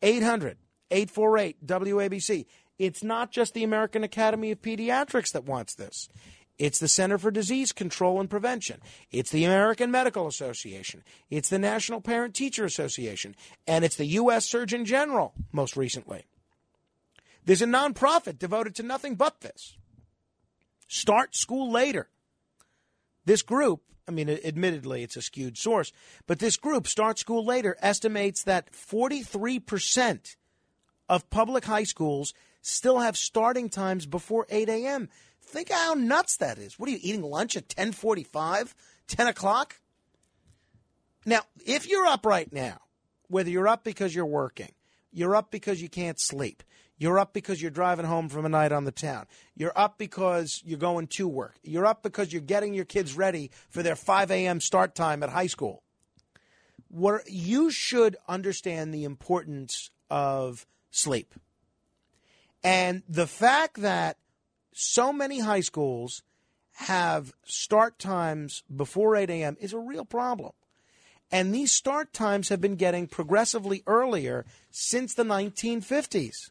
800 0.00 0.56
848 0.92 1.66
WABC. 1.66 2.46
It's 2.78 3.02
not 3.02 3.30
just 3.30 3.54
the 3.54 3.64
American 3.64 4.04
Academy 4.04 4.50
of 4.50 4.62
Pediatrics 4.62 5.32
that 5.32 5.44
wants 5.44 5.74
this. 5.74 6.08
It's 6.58 6.78
the 6.78 6.88
Center 6.88 7.18
for 7.18 7.30
Disease 7.30 7.72
Control 7.72 8.20
and 8.20 8.30
Prevention. 8.30 8.80
It's 9.10 9.30
the 9.30 9.44
American 9.44 9.90
Medical 9.90 10.26
Association. 10.26 11.02
It's 11.30 11.48
the 11.48 11.58
National 11.58 12.00
Parent 12.00 12.34
Teacher 12.34 12.64
Association. 12.64 13.34
And 13.66 13.84
it's 13.84 13.96
the 13.96 14.06
U.S. 14.06 14.44
Surgeon 14.46 14.84
General, 14.84 15.32
most 15.50 15.76
recently. 15.76 16.26
There's 17.44 17.62
a 17.62 17.66
nonprofit 17.66 18.38
devoted 18.38 18.74
to 18.76 18.82
nothing 18.82 19.16
but 19.16 19.40
this. 19.40 19.76
Start 20.86 21.34
school 21.34 21.70
later. 21.72 22.08
This 23.24 23.42
group, 23.42 23.82
I 24.06 24.10
mean, 24.10 24.28
admittedly, 24.28 25.02
it's 25.02 25.16
a 25.16 25.22
skewed 25.22 25.56
source, 25.56 25.92
but 26.26 26.38
this 26.38 26.56
group, 26.56 26.86
Start 26.86 27.18
School 27.18 27.44
Later, 27.44 27.76
estimates 27.80 28.42
that 28.44 28.72
43% 28.72 30.36
of 31.12 31.28
public 31.28 31.66
high 31.66 31.84
schools 31.84 32.32
still 32.62 33.00
have 33.00 33.18
starting 33.18 33.68
times 33.68 34.06
before 34.06 34.46
8 34.48 34.66
a.m. 34.70 35.10
Think 35.42 35.70
how 35.70 35.92
nuts 35.92 36.38
that 36.38 36.56
is. 36.56 36.78
What 36.78 36.88
are 36.88 36.92
you 36.92 37.00
eating 37.02 37.20
lunch 37.20 37.54
at 37.54 37.68
10:45, 37.68 38.72
10 39.08 39.26
o'clock? 39.26 39.78
Now, 41.26 41.42
if 41.66 41.86
you're 41.86 42.06
up 42.06 42.24
right 42.24 42.50
now, 42.50 42.78
whether 43.28 43.50
you're 43.50 43.68
up 43.68 43.84
because 43.84 44.14
you're 44.14 44.24
working, 44.24 44.72
you're 45.12 45.36
up 45.36 45.50
because 45.50 45.82
you 45.82 45.90
can't 45.90 46.18
sleep, 46.18 46.62
you're 46.96 47.18
up 47.18 47.34
because 47.34 47.60
you're 47.60 47.70
driving 47.70 48.06
home 48.06 48.30
from 48.30 48.46
a 48.46 48.48
night 48.48 48.72
on 48.72 48.84
the 48.84 48.90
town. 48.90 49.26
You're 49.54 49.78
up 49.78 49.98
because 49.98 50.62
you're 50.64 50.78
going 50.78 51.08
to 51.08 51.28
work. 51.28 51.58
You're 51.62 51.84
up 51.84 52.02
because 52.02 52.32
you're 52.32 52.40
getting 52.40 52.72
your 52.72 52.86
kids 52.86 53.14
ready 53.14 53.50
for 53.68 53.82
their 53.82 53.96
5 53.96 54.30
a.m. 54.30 54.60
start 54.60 54.94
time 54.94 55.22
at 55.22 55.28
high 55.28 55.46
school. 55.46 55.82
What 56.88 57.30
you 57.30 57.70
should 57.70 58.16
understand 58.26 58.94
the 58.94 59.04
importance 59.04 59.90
of 60.08 60.66
sleep. 60.92 61.34
And 62.62 63.02
the 63.08 63.26
fact 63.26 63.80
that 63.82 64.18
so 64.72 65.12
many 65.12 65.40
high 65.40 65.60
schools 65.60 66.22
have 66.74 67.32
start 67.44 67.98
times 67.98 68.62
before 68.74 69.16
8 69.16 69.28
a.m. 69.30 69.56
is 69.60 69.72
a 69.72 69.78
real 69.78 70.04
problem. 70.04 70.52
And 71.30 71.54
these 71.54 71.72
start 71.72 72.12
times 72.12 72.50
have 72.50 72.60
been 72.60 72.76
getting 72.76 73.06
progressively 73.08 73.82
earlier 73.86 74.44
since 74.70 75.14
the 75.14 75.24
1950s. 75.24 76.50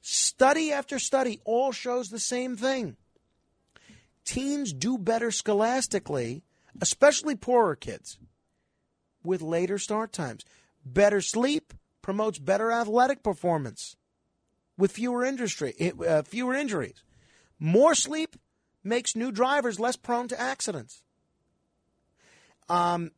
Study 0.00 0.72
after 0.72 0.98
study 0.98 1.40
all 1.44 1.70
shows 1.70 2.08
the 2.08 2.18
same 2.18 2.56
thing. 2.56 2.96
Teens 4.24 4.72
do 4.72 4.96
better 4.96 5.30
scholastically, 5.30 6.42
especially 6.80 7.34
poorer 7.34 7.76
kids, 7.76 8.18
with 9.22 9.42
later 9.42 9.78
start 9.78 10.12
times. 10.12 10.44
Better 10.84 11.20
sleep 11.20 11.74
promotes 12.10 12.40
better 12.40 12.72
athletic 12.72 13.22
performance 13.22 13.94
with 14.76 14.90
fewer 14.90 15.24
industry, 15.24 15.92
uh, 16.04 16.22
fewer 16.22 16.56
injuries. 16.56 17.04
More 17.60 17.94
sleep 17.94 18.34
makes 18.82 19.14
new 19.14 19.30
drivers 19.30 19.78
less 19.78 19.94
prone 19.94 20.26
to 20.26 20.40
accidents. 20.40 21.04
Um, 22.68 23.12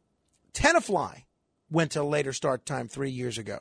Tenafly 0.53 1.25
went 1.71 1.93
to 1.93 2.03
a 2.03 2.05
later 2.05 2.35
start 2.35 2.67
time 2.67 2.87
three 2.87 3.09
years 3.11 3.39
ago. 3.39 3.61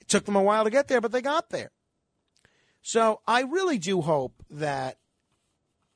It 0.00 0.08
took 0.08 0.24
them 0.24 0.34
a 0.34 0.42
while 0.42 0.64
to 0.64 0.70
get 0.70 0.88
there, 0.88 1.00
but 1.00 1.12
they 1.12 1.22
got 1.22 1.50
there. 1.50 1.70
So 2.82 3.20
I 3.28 3.42
really 3.42 3.78
do 3.78 4.00
hope 4.00 4.42
that 4.50 4.98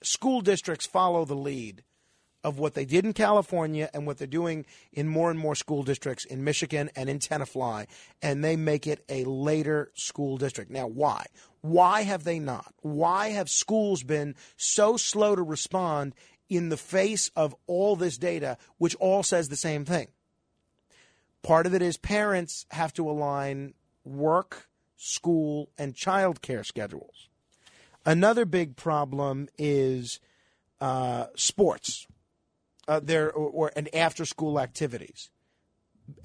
school 0.05 0.41
districts 0.41 0.87
follow 0.87 1.25
the 1.25 1.35
lead 1.35 1.83
of 2.47 2.59
what 2.59 2.75
they 2.75 2.85
did 2.85 3.05
in 3.05 3.13
California 3.13 3.91
and 3.93 4.07
what 4.07 4.17
they're 4.17 4.27
doing 4.27 4.65
in 4.93 5.09
more 5.09 5.31
and 5.31 5.39
more 5.39 5.55
school 5.55 5.83
districts 5.83 6.25
in 6.25 6.45
Michigan 6.45 6.89
and 6.97 7.11
in 7.11 7.19
Tenafly, 7.19 7.87
and 8.23 8.43
they 8.43 8.57
make 8.57 8.87
it 8.87 9.05
a 9.09 9.25
later 9.25 9.91
school 9.95 10.39
district. 10.39 10.71
Now, 10.71 10.87
why? 10.87 11.27
Why 11.61 12.03
have 12.03 12.25
they 12.25 12.39
not? 12.39 12.73
Why 12.81 13.31
have 13.31 13.51
schools 13.51 14.03
been 14.03 14.37
so 14.57 14.97
slow 14.97 15.35
to 15.35 15.43
respond 15.43 16.15
in 16.49 16.69
the 16.69 16.77
face 16.77 17.31
of 17.35 17.55
all 17.67 17.97
this 17.97 18.17
data, 18.17 18.57
which 18.79 18.95
all 18.95 19.25
says 19.25 19.49
the 19.49 19.57
same 19.57 19.85
thing? 19.85 20.07
Part 21.43 21.67
of 21.67 21.75
it 21.75 21.83
is 21.83 21.97
parents 21.97 22.65
have 22.71 22.93
to 22.95 23.11
align 23.11 23.75
work 24.05 24.69
school, 24.97 25.69
and 25.79 25.95
child 25.95 26.43
care 26.43 26.65
schedules. 26.65 27.29
Another 28.05 28.45
big 28.45 28.77
problem 28.77 29.49
is 29.59 30.21
uh, 30.81 31.27
sports, 31.35 32.07
uh, 32.89 33.01
there 33.03 33.33
or, 33.33 33.49
or 33.51 33.73
and 33.77 33.93
after 33.95 34.25
school 34.25 34.61
activities. 34.61 35.31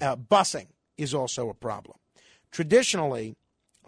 Uh, 0.00 0.16
busing 0.16 0.68
is 0.96 1.12
also 1.14 1.48
a 1.48 1.54
problem. 1.54 1.96
Traditionally, 2.50 3.36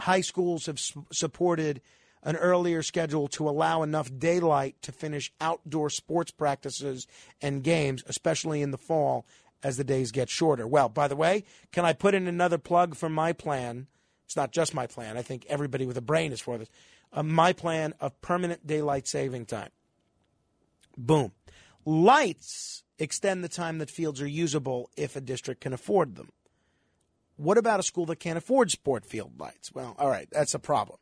high 0.01 0.23
schools 0.23 0.67
have 0.67 0.81
su- 0.81 1.07
supported 1.13 1.81
an 2.23 2.37
earlier 2.37 2.83
schedule 2.83 3.29
to 3.29 3.49
allow 3.49 3.83
enough 3.83 4.11
daylight 4.19 4.81
to 4.83 4.91
finish 4.91 5.33
outdoor 5.41 5.91
sports 5.91 6.31
practices 6.31 7.07
and 7.41 7.63
games, 7.63 8.03
especially 8.07 8.63
in 8.63 8.71
the 8.71 8.79
fall 8.79 9.27
as 9.63 9.77
the 9.77 9.85
days 9.85 10.11
get 10.11 10.31
shorter. 10.31 10.67
Well, 10.67 10.89
by 10.89 11.07
the 11.07 11.17
way, 11.17 11.45
can 11.71 11.85
I 11.85 11.93
put 11.93 12.15
in 12.15 12.27
another 12.27 12.59
plug 12.59 12.97
for 12.97 13.09
my 13.09 13.33
plan 13.33 13.87
it's 14.35 14.37
not 14.37 14.51
just 14.51 14.75
my 14.75 14.87
plan. 14.89 15.17
I 15.17 15.23
think 15.23 15.47
everybody 15.49 15.87
with 15.87 15.97
a 15.97 16.01
brain 16.03 16.33
is 16.33 16.41
for 16.41 16.59
this. 16.59 16.69
Uh, 17.13 17.23
my 17.23 17.53
plan 17.53 17.95
of 18.01 18.21
permanent 18.21 18.67
daylight 18.67 19.07
saving 19.07 19.47
time. 19.47 19.71
Boom. 20.97 21.31
Lights 21.85 22.83
extend 22.99 23.43
the 23.43 23.49
time 23.49 23.79
that 23.79 23.91
fields 23.91 24.21
are 24.23 24.27
usable 24.27 24.91
if 24.97 25.17
a 25.17 25.21
district 25.21 25.61
can 25.61 25.73
afford 25.73 26.17
them. 26.17 26.31
What 27.37 27.59
about 27.59 27.81
a 27.81 27.83
school 27.83 28.07
that 28.07 28.21
can't 28.21 28.39
afford 28.39 28.71
sport 28.71 29.05
field 29.05 29.39
lights? 29.39 29.75
Well, 29.75 29.95
all 29.99 30.09
right, 30.09 30.29
that's 30.31 30.55
a 30.55 30.59
problem. 30.59 30.99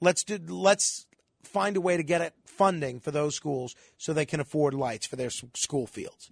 Let's 0.00 0.24
do 0.24 0.38
let's 0.48 1.06
find 1.42 1.76
a 1.76 1.80
way 1.80 1.96
to 1.96 2.02
get 2.02 2.34
funding 2.44 3.00
for 3.00 3.10
those 3.10 3.34
schools 3.34 3.74
so 3.96 4.12
they 4.12 4.26
can 4.26 4.40
afford 4.40 4.74
lights 4.74 5.06
for 5.06 5.16
their 5.16 5.30
school 5.30 5.86
fields. 5.86 6.30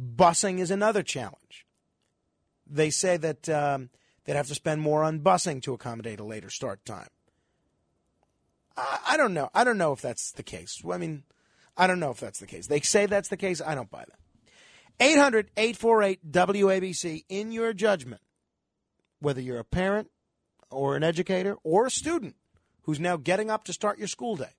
Busing 0.00 0.58
is 0.58 0.70
another 0.70 1.02
challenge. 1.02 1.66
They 2.66 2.90
say 2.90 3.16
that 3.18 3.48
um, 3.48 3.90
They'd 4.24 4.36
have 4.36 4.46
to 4.48 4.54
spend 4.54 4.80
more 4.80 5.02
on 5.02 5.20
busing 5.20 5.62
to 5.62 5.74
accommodate 5.74 6.20
a 6.20 6.24
later 6.24 6.50
start 6.50 6.84
time. 6.84 7.08
I, 8.76 8.98
I 9.08 9.16
don't 9.16 9.34
know. 9.34 9.50
I 9.54 9.64
don't 9.64 9.76
know 9.76 9.92
if 9.92 10.00
that's 10.00 10.30
the 10.30 10.42
case. 10.42 10.82
I 10.88 10.98
mean, 10.98 11.24
I 11.80 11.86
don't 11.86 11.98
know 11.98 12.10
if 12.10 12.20
that's 12.20 12.40
the 12.40 12.46
case. 12.46 12.66
They 12.66 12.80
say 12.80 13.06
that's 13.06 13.30
the 13.30 13.38
case. 13.38 13.62
I 13.64 13.74
don't 13.74 13.90
buy 13.90 14.04
that. 14.06 14.18
800 15.00 15.50
848 15.56 16.30
WABC, 16.30 17.24
in 17.30 17.52
your 17.52 17.72
judgment, 17.72 18.20
whether 19.18 19.40
you're 19.40 19.58
a 19.58 19.64
parent 19.64 20.10
or 20.70 20.94
an 20.94 21.02
educator 21.02 21.56
or 21.64 21.86
a 21.86 21.90
student 21.90 22.36
who's 22.82 23.00
now 23.00 23.16
getting 23.16 23.50
up 23.50 23.64
to 23.64 23.72
start 23.72 23.98
your 23.98 24.08
school 24.08 24.36
day, 24.36 24.52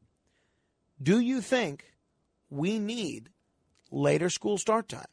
do 1.02 1.20
you 1.20 1.42
think 1.42 1.94
we 2.50 2.80
need 2.80 3.30
later 3.92 4.32
school 4.32 4.58
start 4.58 4.90
times? 4.90 5.06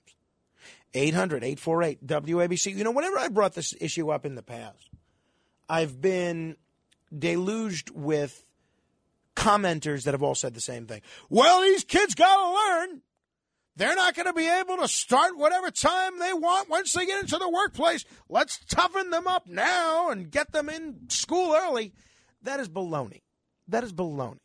800 0.94 1.44
848 1.44 2.06
WABC. 2.06 2.74
You 2.74 2.84
know, 2.84 2.90
whenever 2.90 3.18
I 3.18 3.28
brought 3.28 3.52
this 3.52 3.74
issue 3.78 4.10
up 4.10 4.24
in 4.24 4.34
the 4.34 4.42
past, 4.42 4.88
I've 5.68 6.00
been 6.00 6.56
deluged 7.16 7.90
with 7.90 8.46
commenters 9.38 10.04
that 10.04 10.14
have 10.14 10.22
all 10.22 10.34
said 10.34 10.54
the 10.54 10.60
same 10.60 10.86
thing. 10.86 11.00
Well, 11.28 11.62
these 11.62 11.84
kids 11.84 12.14
got 12.14 12.36
to 12.36 12.54
learn 12.54 13.02
they're 13.78 13.94
not 13.94 14.16
going 14.16 14.26
to 14.26 14.32
be 14.32 14.48
able 14.48 14.78
to 14.78 14.88
start 14.88 15.38
whatever 15.38 15.70
time 15.70 16.18
they 16.18 16.32
want 16.32 16.68
once 16.68 16.92
they 16.92 17.06
get 17.06 17.20
into 17.20 17.38
the 17.38 17.48
workplace. 17.48 18.04
Let's 18.28 18.58
toughen 18.68 19.10
them 19.10 19.28
up 19.28 19.46
now 19.46 20.10
and 20.10 20.32
get 20.32 20.50
them 20.50 20.68
in 20.68 21.08
school 21.10 21.54
early. 21.54 21.94
That 22.42 22.58
is 22.58 22.68
baloney. 22.68 23.22
That 23.68 23.84
is 23.84 23.92
baloney. 23.92 24.40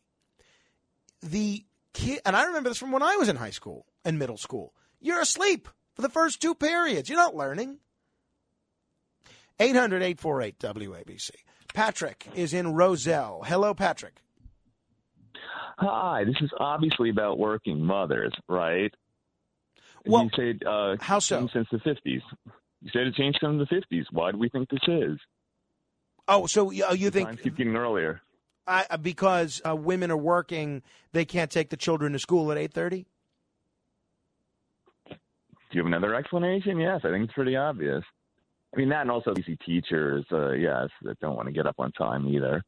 The 1.20 1.64
kid, 1.94 2.20
and 2.24 2.36
I 2.36 2.44
remember 2.44 2.68
this 2.68 2.78
from 2.78 2.92
when 2.92 3.02
I 3.02 3.16
was 3.16 3.28
in 3.28 3.34
high 3.34 3.50
school 3.50 3.86
and 4.04 4.20
middle 4.20 4.36
school. 4.36 4.72
You're 5.00 5.20
asleep 5.20 5.68
for 5.96 6.02
the 6.02 6.08
first 6.08 6.40
two 6.40 6.54
periods. 6.54 7.08
You're 7.08 7.18
not 7.18 7.34
learning. 7.34 7.78
800 9.58 10.00
848 10.00 10.58
WABC. 10.60 11.30
Patrick 11.74 12.28
is 12.36 12.54
in 12.54 12.72
Roselle. 12.72 13.42
Hello, 13.44 13.74
Patrick. 13.74 14.23
Hi, 15.78 16.24
this 16.24 16.36
is 16.40 16.50
obviously 16.58 17.10
about 17.10 17.38
working 17.38 17.80
mothers, 17.80 18.32
right? 18.48 18.92
Well, 20.06 20.24
you 20.24 20.30
said 20.36 20.66
uh, 20.66 20.96
how 21.00 21.18
so? 21.18 21.48
since 21.52 21.68
the 21.72 21.78
fifties. 21.78 22.22
You 22.82 22.90
said 22.92 23.06
it 23.06 23.14
changed 23.14 23.38
since 23.42 23.58
the 23.58 23.66
fifties. 23.66 24.06
Why 24.10 24.30
do 24.32 24.38
we 24.38 24.48
think 24.48 24.68
this 24.68 24.86
is? 24.86 25.18
Oh, 26.28 26.46
so 26.46 26.68
uh, 26.68 26.92
you 26.92 27.10
think 27.10 27.28
Times 27.28 27.40
keep 27.40 27.56
getting 27.56 27.76
earlier? 27.76 28.20
I, 28.66 28.86
uh, 28.88 28.96
because 28.96 29.60
uh, 29.66 29.76
women 29.76 30.10
are 30.10 30.16
working, 30.16 30.82
they 31.12 31.24
can't 31.24 31.50
take 31.50 31.70
the 31.70 31.76
children 31.76 32.12
to 32.12 32.18
school 32.18 32.50
at 32.50 32.58
8:30? 32.58 33.04
Do 35.08 35.16
you 35.78 35.80
have 35.80 35.86
another 35.86 36.14
explanation? 36.14 36.78
Yes, 36.78 37.00
I 37.04 37.10
think 37.10 37.24
it's 37.24 37.32
pretty 37.32 37.56
obvious. 37.56 38.04
I 38.74 38.78
mean 38.78 38.88
that, 38.90 39.02
and 39.02 39.10
also 39.10 39.32
lazy 39.32 39.56
teachers, 39.64 40.24
uh, 40.32 40.52
yes, 40.52 40.88
that 41.02 41.18
don't 41.20 41.36
want 41.36 41.46
to 41.46 41.52
get 41.52 41.66
up 41.66 41.76
on 41.78 41.92
time 41.92 42.28
either. 42.28 42.62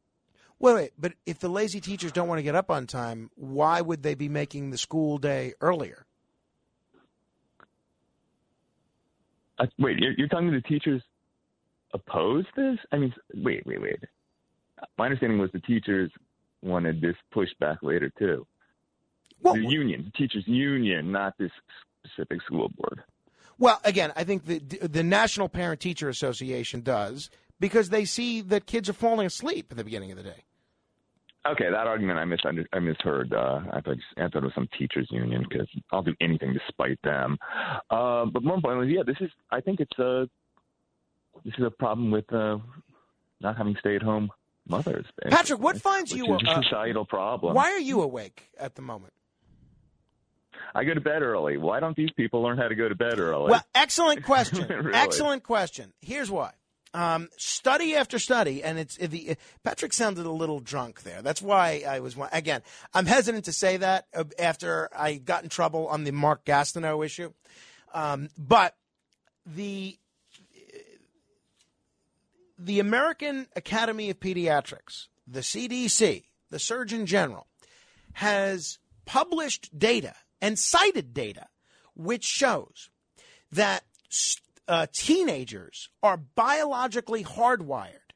Wait, 0.59 0.73
wait, 0.73 0.91
but 0.97 1.13
if 1.25 1.39
the 1.39 1.49
lazy 1.49 1.79
teachers 1.79 2.11
don't 2.11 2.27
want 2.27 2.39
to 2.39 2.43
get 2.43 2.55
up 2.55 2.71
on 2.71 2.87
time, 2.87 3.29
why 3.35 3.79
would 3.79 4.01
they 4.01 4.15
be 4.15 4.27
making 4.27 4.71
the 4.71 4.77
school 4.77 5.17
day 5.17 5.53
earlier? 5.61 6.05
Uh, 9.59 9.67
wait, 9.77 9.97
you're, 9.99 10.13
you're 10.13 10.27
telling 10.27 10.49
me 10.49 10.57
the 10.57 10.67
teachers 10.67 11.01
oppose 11.93 12.45
this? 12.55 12.77
I 12.91 12.97
mean, 12.97 13.13
wait, 13.35 13.65
wait, 13.65 13.81
wait. 13.81 13.99
My 14.97 15.05
understanding 15.05 15.39
was 15.39 15.51
the 15.53 15.59
teachers 15.59 16.11
wanted 16.63 17.01
this 17.01 17.15
pushed 17.31 17.57
back 17.59 17.77
later 17.81 18.11
too. 18.17 18.45
the 19.43 19.59
union, 19.59 20.11
the 20.11 20.17
teachers' 20.17 20.43
union, 20.47 21.11
not 21.11 21.33
this 21.37 21.51
specific 22.03 22.41
school 22.43 22.69
board. 22.77 23.03
Well, 23.59 23.79
again, 23.83 24.11
I 24.15 24.23
think 24.23 24.45
the 24.45 24.59
the 24.59 25.03
National 25.03 25.49
Parent 25.49 25.79
Teacher 25.79 26.09
Association 26.09 26.81
does 26.81 27.29
because 27.59 27.89
they 27.89 28.05
see 28.05 28.41
that 28.41 28.67
kids 28.67 28.87
are 28.87 28.93
falling 28.93 29.25
asleep 29.25 29.67
at 29.71 29.77
the 29.77 29.83
beginning 29.83 30.11
of 30.11 30.17
the 30.17 30.23
day. 30.23 30.43
Okay, 31.51 31.69
that 31.69 31.87
argument 31.87 32.19
I 32.19 32.23
misunder- 32.25 32.67
I 32.73 32.79
misheard. 32.79 33.33
Uh, 33.33 33.61
I 33.71 33.81
thought 33.81 33.97
I 34.17 34.27
thought 34.27 34.37
it 34.37 34.43
was 34.43 34.53
some 34.55 34.67
teachers 34.77 35.07
union 35.11 35.45
because 35.47 35.67
I'll 35.91 36.01
do 36.03 36.15
anything 36.19 36.53
to 36.53 36.59
spite 36.67 36.99
them. 37.03 37.37
Uh, 37.89 38.25
but 38.25 38.43
more 38.43 38.55
importantly, 38.55 38.95
yeah, 38.95 39.03
this 39.05 39.17
is 39.21 39.29
I 39.51 39.61
think 39.61 39.79
it's 39.79 39.97
a 39.99 40.27
this 41.45 41.53
is 41.57 41.65
a 41.65 41.69
problem 41.71 42.11
with 42.11 42.31
uh, 42.33 42.57
not 43.41 43.57
having 43.57 43.75
stay 43.79 43.95
at 43.95 44.01
home 44.01 44.31
mothers. 44.67 45.05
Patrick, 45.29 45.59
what 45.59 45.79
finds 45.81 46.11
you 46.11 46.35
is 46.35 46.41
a 46.47 46.63
societal 46.63 47.05
problem? 47.05 47.53
Why 47.55 47.71
are 47.71 47.79
you 47.79 48.01
awake 48.01 48.49
at 48.59 48.75
the 48.75 48.81
moment? 48.81 49.13
I 50.75 50.83
go 50.83 50.93
to 50.93 51.01
bed 51.01 51.21
early. 51.21 51.57
Why 51.57 51.79
don't 51.79 51.95
these 51.95 52.11
people 52.11 52.41
learn 52.41 52.57
how 52.57 52.67
to 52.67 52.75
go 52.75 52.89
to 52.89 52.95
bed 52.95 53.19
early? 53.19 53.51
Well, 53.51 53.63
excellent 53.73 54.23
question. 54.31 54.67
Really? 54.67 54.93
Excellent 54.97 55.43
question. 55.43 55.93
Here's 56.01 56.29
why. 56.29 56.51
Um, 56.93 57.29
study 57.37 57.95
after 57.95 58.17
study, 58.17 58.63
and 58.63 58.79
it's 58.79 58.95
the 58.97 59.35
Patrick 59.63 59.93
sounded 59.93 60.25
a 60.25 60.31
little 60.31 60.59
drunk 60.59 61.03
there. 61.03 61.21
That's 61.21 61.41
why 61.41 61.83
I 61.87 61.99
was 61.99 62.15
again. 62.31 62.61
I'm 62.93 63.05
hesitant 63.05 63.45
to 63.45 63.53
say 63.53 63.77
that 63.77 64.07
uh, 64.15 64.23
after 64.39 64.89
I 64.97 65.15
got 65.15 65.43
in 65.43 65.49
trouble 65.49 65.87
on 65.87 66.05
the 66.05 66.11
Mark 66.11 66.45
Gastineau 66.45 67.05
issue, 67.05 67.33
um, 67.93 68.29
but 68.37 68.75
the 69.45 69.97
the 72.57 72.79
American 72.79 73.47
Academy 73.55 74.09
of 74.09 74.19
Pediatrics, 74.19 75.07
the 75.27 75.41
CDC, 75.41 76.23
the 76.49 76.59
Surgeon 76.59 77.05
General, 77.05 77.47
has 78.13 78.79
published 79.05 79.77
data 79.77 80.15
and 80.41 80.57
cited 80.57 81.13
data 81.13 81.47
which 81.97 82.23
shows 82.23 82.89
that 83.51 83.83
uh, 84.67 84.87
teenagers 84.93 85.89
are 86.03 86.17
biologically 86.17 87.23
hardwired 87.23 88.11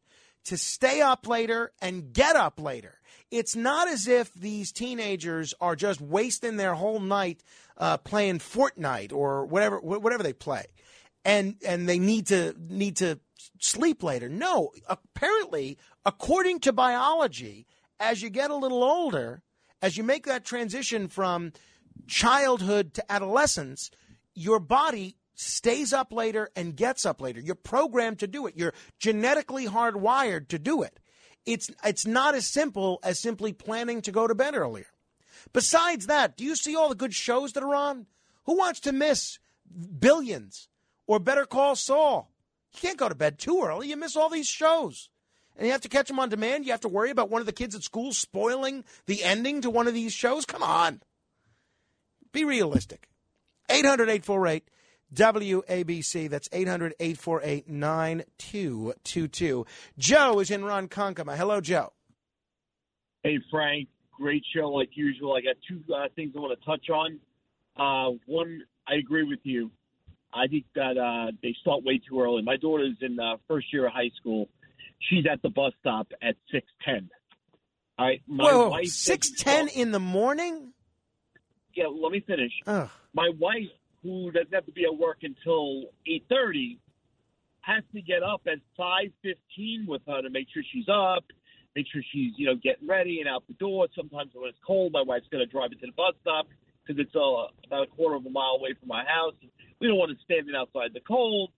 to 0.45 0.57
stay 0.57 1.01
up 1.01 1.27
later 1.27 1.71
and 1.81 2.13
get 2.13 2.35
up 2.35 2.59
later. 2.59 2.99
It's 3.29 3.55
not 3.55 3.87
as 3.87 4.07
if 4.07 4.33
these 4.33 4.71
teenagers 4.71 5.53
are 5.61 5.75
just 5.75 6.01
wasting 6.01 6.57
their 6.57 6.75
whole 6.75 6.99
night 6.99 7.43
uh, 7.77 7.97
playing 7.97 8.39
Fortnite 8.39 9.13
or 9.13 9.45
whatever 9.45 9.79
whatever 9.79 10.23
they 10.23 10.33
play, 10.33 10.65
and 11.23 11.55
and 11.65 11.87
they 11.87 11.97
need 11.97 12.27
to 12.27 12.53
need 12.59 12.97
to 12.97 13.19
sleep 13.59 14.03
later. 14.03 14.27
No, 14.27 14.71
apparently, 14.87 15.77
according 16.05 16.59
to 16.61 16.73
biology, 16.73 17.67
as 17.99 18.21
you 18.21 18.29
get 18.29 18.51
a 18.51 18.55
little 18.55 18.83
older, 18.83 19.41
as 19.81 19.95
you 19.95 20.03
make 20.03 20.25
that 20.25 20.43
transition 20.43 21.07
from 21.07 21.53
childhood 22.07 22.93
to 22.95 23.11
adolescence, 23.11 23.89
your 24.35 24.59
body 24.59 25.15
stays 25.41 25.91
up 25.91 26.13
later 26.13 26.49
and 26.55 26.75
gets 26.75 27.05
up 27.05 27.19
later. 27.19 27.39
You're 27.39 27.55
programmed 27.55 28.19
to 28.19 28.27
do 28.27 28.45
it. 28.47 28.55
You're 28.55 28.73
genetically 28.99 29.67
hardwired 29.67 30.47
to 30.49 30.59
do 30.59 30.83
it. 30.83 30.99
It's 31.45 31.71
it's 31.83 32.05
not 32.05 32.35
as 32.35 32.45
simple 32.45 32.99
as 33.03 33.19
simply 33.19 33.51
planning 33.51 34.01
to 34.03 34.11
go 34.11 34.27
to 34.27 34.35
bed 34.35 34.55
earlier. 34.55 34.85
Besides 35.53 36.05
that, 36.07 36.37
do 36.37 36.43
you 36.43 36.55
see 36.55 36.75
all 36.75 36.89
the 36.89 36.95
good 36.95 37.13
shows 37.13 37.53
that 37.53 37.63
are 37.63 37.75
on? 37.75 38.05
Who 38.45 38.57
wants 38.57 38.79
to 38.81 38.91
miss 38.91 39.39
Billions 39.99 40.67
or 41.07 41.19
Better 41.19 41.45
Call 41.45 41.75
Saul? 41.75 42.31
You 42.73 42.79
can't 42.79 42.97
go 42.97 43.09
to 43.09 43.15
bed 43.15 43.39
too 43.39 43.63
early. 43.63 43.89
You 43.89 43.97
miss 43.97 44.15
all 44.15 44.29
these 44.29 44.47
shows. 44.47 45.09
And 45.57 45.65
you 45.65 45.71
have 45.71 45.81
to 45.81 45.89
catch 45.89 46.07
them 46.07 46.19
on 46.19 46.29
demand. 46.29 46.65
You 46.65 46.71
have 46.71 46.81
to 46.81 46.87
worry 46.87 47.09
about 47.09 47.29
one 47.29 47.41
of 47.41 47.45
the 47.45 47.51
kids 47.51 47.75
at 47.75 47.83
school 47.83 48.13
spoiling 48.13 48.83
the 49.07 49.23
ending 49.23 49.61
to 49.61 49.69
one 49.69 49.87
of 49.87 49.93
these 49.93 50.13
shows. 50.13 50.45
Come 50.45 50.63
on. 50.63 51.01
Be 52.31 52.45
realistic. 52.45 53.09
800 53.69 54.09
848 54.09 54.69
WABC. 55.13 56.29
That's 56.29 56.49
800 56.51 56.93
848 56.99 57.69
9222. 57.69 59.65
Joe 59.97 60.39
is 60.39 60.51
in 60.51 60.61
Ronkonkoma. 60.61 61.35
Hello, 61.35 61.61
Joe. 61.61 61.93
Hey, 63.23 63.39
Frank. 63.49 63.87
Great 64.11 64.43
show 64.55 64.69
like 64.69 64.89
usual. 64.93 65.35
I 65.35 65.41
got 65.41 65.55
two 65.67 65.81
uh, 65.93 66.07
things 66.15 66.33
I 66.35 66.39
want 66.39 66.59
to 66.59 66.65
touch 66.65 66.89
on. 66.89 67.19
Uh, 67.75 68.17
one, 68.27 68.61
I 68.87 68.95
agree 68.95 69.23
with 69.23 69.39
you. 69.43 69.71
I 70.33 70.47
think 70.47 70.65
that 70.75 70.97
uh, 70.97 71.31
they 71.41 71.55
start 71.61 71.83
way 71.83 71.99
too 72.07 72.21
early. 72.21 72.41
My 72.41 72.57
daughter's 72.57 72.95
in 73.01 73.19
uh, 73.19 73.37
first 73.47 73.73
year 73.73 73.87
of 73.87 73.93
high 73.93 74.11
school. 74.19 74.47
She's 75.09 75.25
at 75.31 75.41
the 75.41 75.49
bus 75.49 75.73
stop 75.79 76.07
at 76.21 76.35
six 76.51 76.67
ten. 76.85 77.09
All 77.97 78.05
right, 78.05 78.21
my 78.27 78.43
Whoa, 78.43 78.69
wife 78.69 78.87
six 78.87 79.31
ten 79.31 79.67
in 79.67 79.91
the 79.91 79.99
morning? 79.99 80.73
Yeah, 81.73 81.85
let 81.87 82.11
me 82.11 82.19
finish. 82.25 82.51
Ugh. 82.67 82.89
My 83.13 83.29
wife, 83.39 83.69
who 84.03 84.31
doesn't 84.31 84.53
have 84.53 84.65
to 84.65 84.71
be 84.71 84.85
at 84.85 84.97
work 84.97 85.19
until 85.23 85.91
eight 86.07 86.25
thirty, 86.29 86.79
has 87.61 87.83
to 87.93 88.01
get 88.01 88.23
up 88.23 88.41
at 88.47 88.59
five 88.75 89.11
fifteen 89.21 89.85
with 89.87 90.01
her 90.07 90.21
to 90.21 90.29
make 90.29 90.47
sure 90.53 90.63
she's 90.71 90.89
up, 90.89 91.23
make 91.75 91.85
sure 91.91 92.01
she's 92.11 92.33
you 92.37 92.47
know 92.47 92.55
getting 92.55 92.87
ready 92.87 93.19
and 93.19 93.29
out 93.29 93.43
the 93.47 93.53
door. 93.55 93.87
Sometimes 93.95 94.31
when 94.33 94.49
it's 94.49 94.57
cold, 94.65 94.91
my 94.91 95.03
wife's 95.03 95.27
going 95.31 95.45
to 95.45 95.51
drive 95.51 95.71
it 95.71 95.79
to 95.81 95.87
the 95.87 95.93
bus 95.93 96.13
stop 96.21 96.47
because 96.85 96.99
it's 96.99 97.15
uh, 97.15 97.47
about 97.65 97.83
a 97.83 97.91
quarter 97.95 98.15
of 98.15 98.25
a 98.25 98.29
mile 98.29 98.57
away 98.59 98.73
from 98.79 98.87
my 98.87 99.03
house. 99.05 99.35
We 99.79 99.87
don't 99.87 99.97
want 99.97 100.11
to 100.11 100.23
stand 100.23 100.49
it 100.49 100.55
outside 100.55 100.91
the 100.93 101.01
cold. 101.01 101.51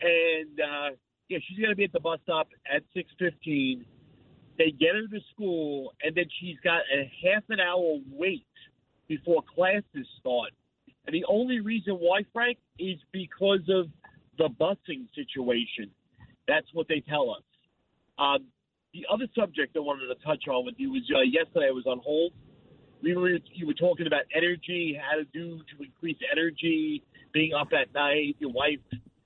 And 0.00 0.60
uh, 0.60 0.96
yeah, 1.28 1.38
she's 1.46 1.58
going 1.58 1.70
to 1.70 1.76
be 1.76 1.84
at 1.84 1.92
the 1.92 2.00
bus 2.00 2.20
stop 2.24 2.48
at 2.70 2.82
six 2.94 3.10
fifteen. 3.18 3.84
They 4.58 4.70
get 4.70 4.94
her 4.94 5.08
to 5.08 5.20
school, 5.32 5.94
and 6.02 6.14
then 6.14 6.26
she's 6.38 6.56
got 6.62 6.82
a 6.92 7.10
half 7.24 7.44
an 7.48 7.60
hour 7.60 7.98
wait 8.12 8.44
before 9.08 9.42
classes 9.54 10.06
start. 10.20 10.50
The 11.10 11.24
only 11.28 11.60
reason 11.60 11.94
why, 11.94 12.22
Frank, 12.32 12.58
is 12.78 12.98
because 13.12 13.68
of 13.68 13.86
the 14.38 14.48
busing 14.60 15.06
situation. 15.14 15.90
That's 16.48 16.66
what 16.72 16.88
they 16.88 17.00
tell 17.08 17.30
us. 17.30 17.42
Um, 18.18 18.46
the 18.92 19.06
other 19.12 19.26
subject 19.38 19.76
I 19.76 19.80
wanted 19.80 20.08
to 20.08 20.24
touch 20.24 20.48
on 20.48 20.64
with 20.64 20.74
you 20.78 20.92
was 20.92 21.02
uh, 21.14 21.20
yesterday 21.20 21.68
I 21.68 21.72
was 21.72 21.86
on 21.86 22.00
hold. 22.04 22.32
We 23.02 23.16
were 23.16 23.38
you 23.54 23.66
were 23.66 23.74
talking 23.74 24.06
about 24.06 24.22
energy, 24.34 24.98
how 25.00 25.16
to 25.16 25.24
do 25.24 25.58
to 25.58 25.84
increase 25.84 26.18
energy, 26.30 27.02
being 27.32 27.52
up 27.54 27.68
at 27.72 27.94
night, 27.94 28.36
your 28.38 28.50
wife. 28.52 28.80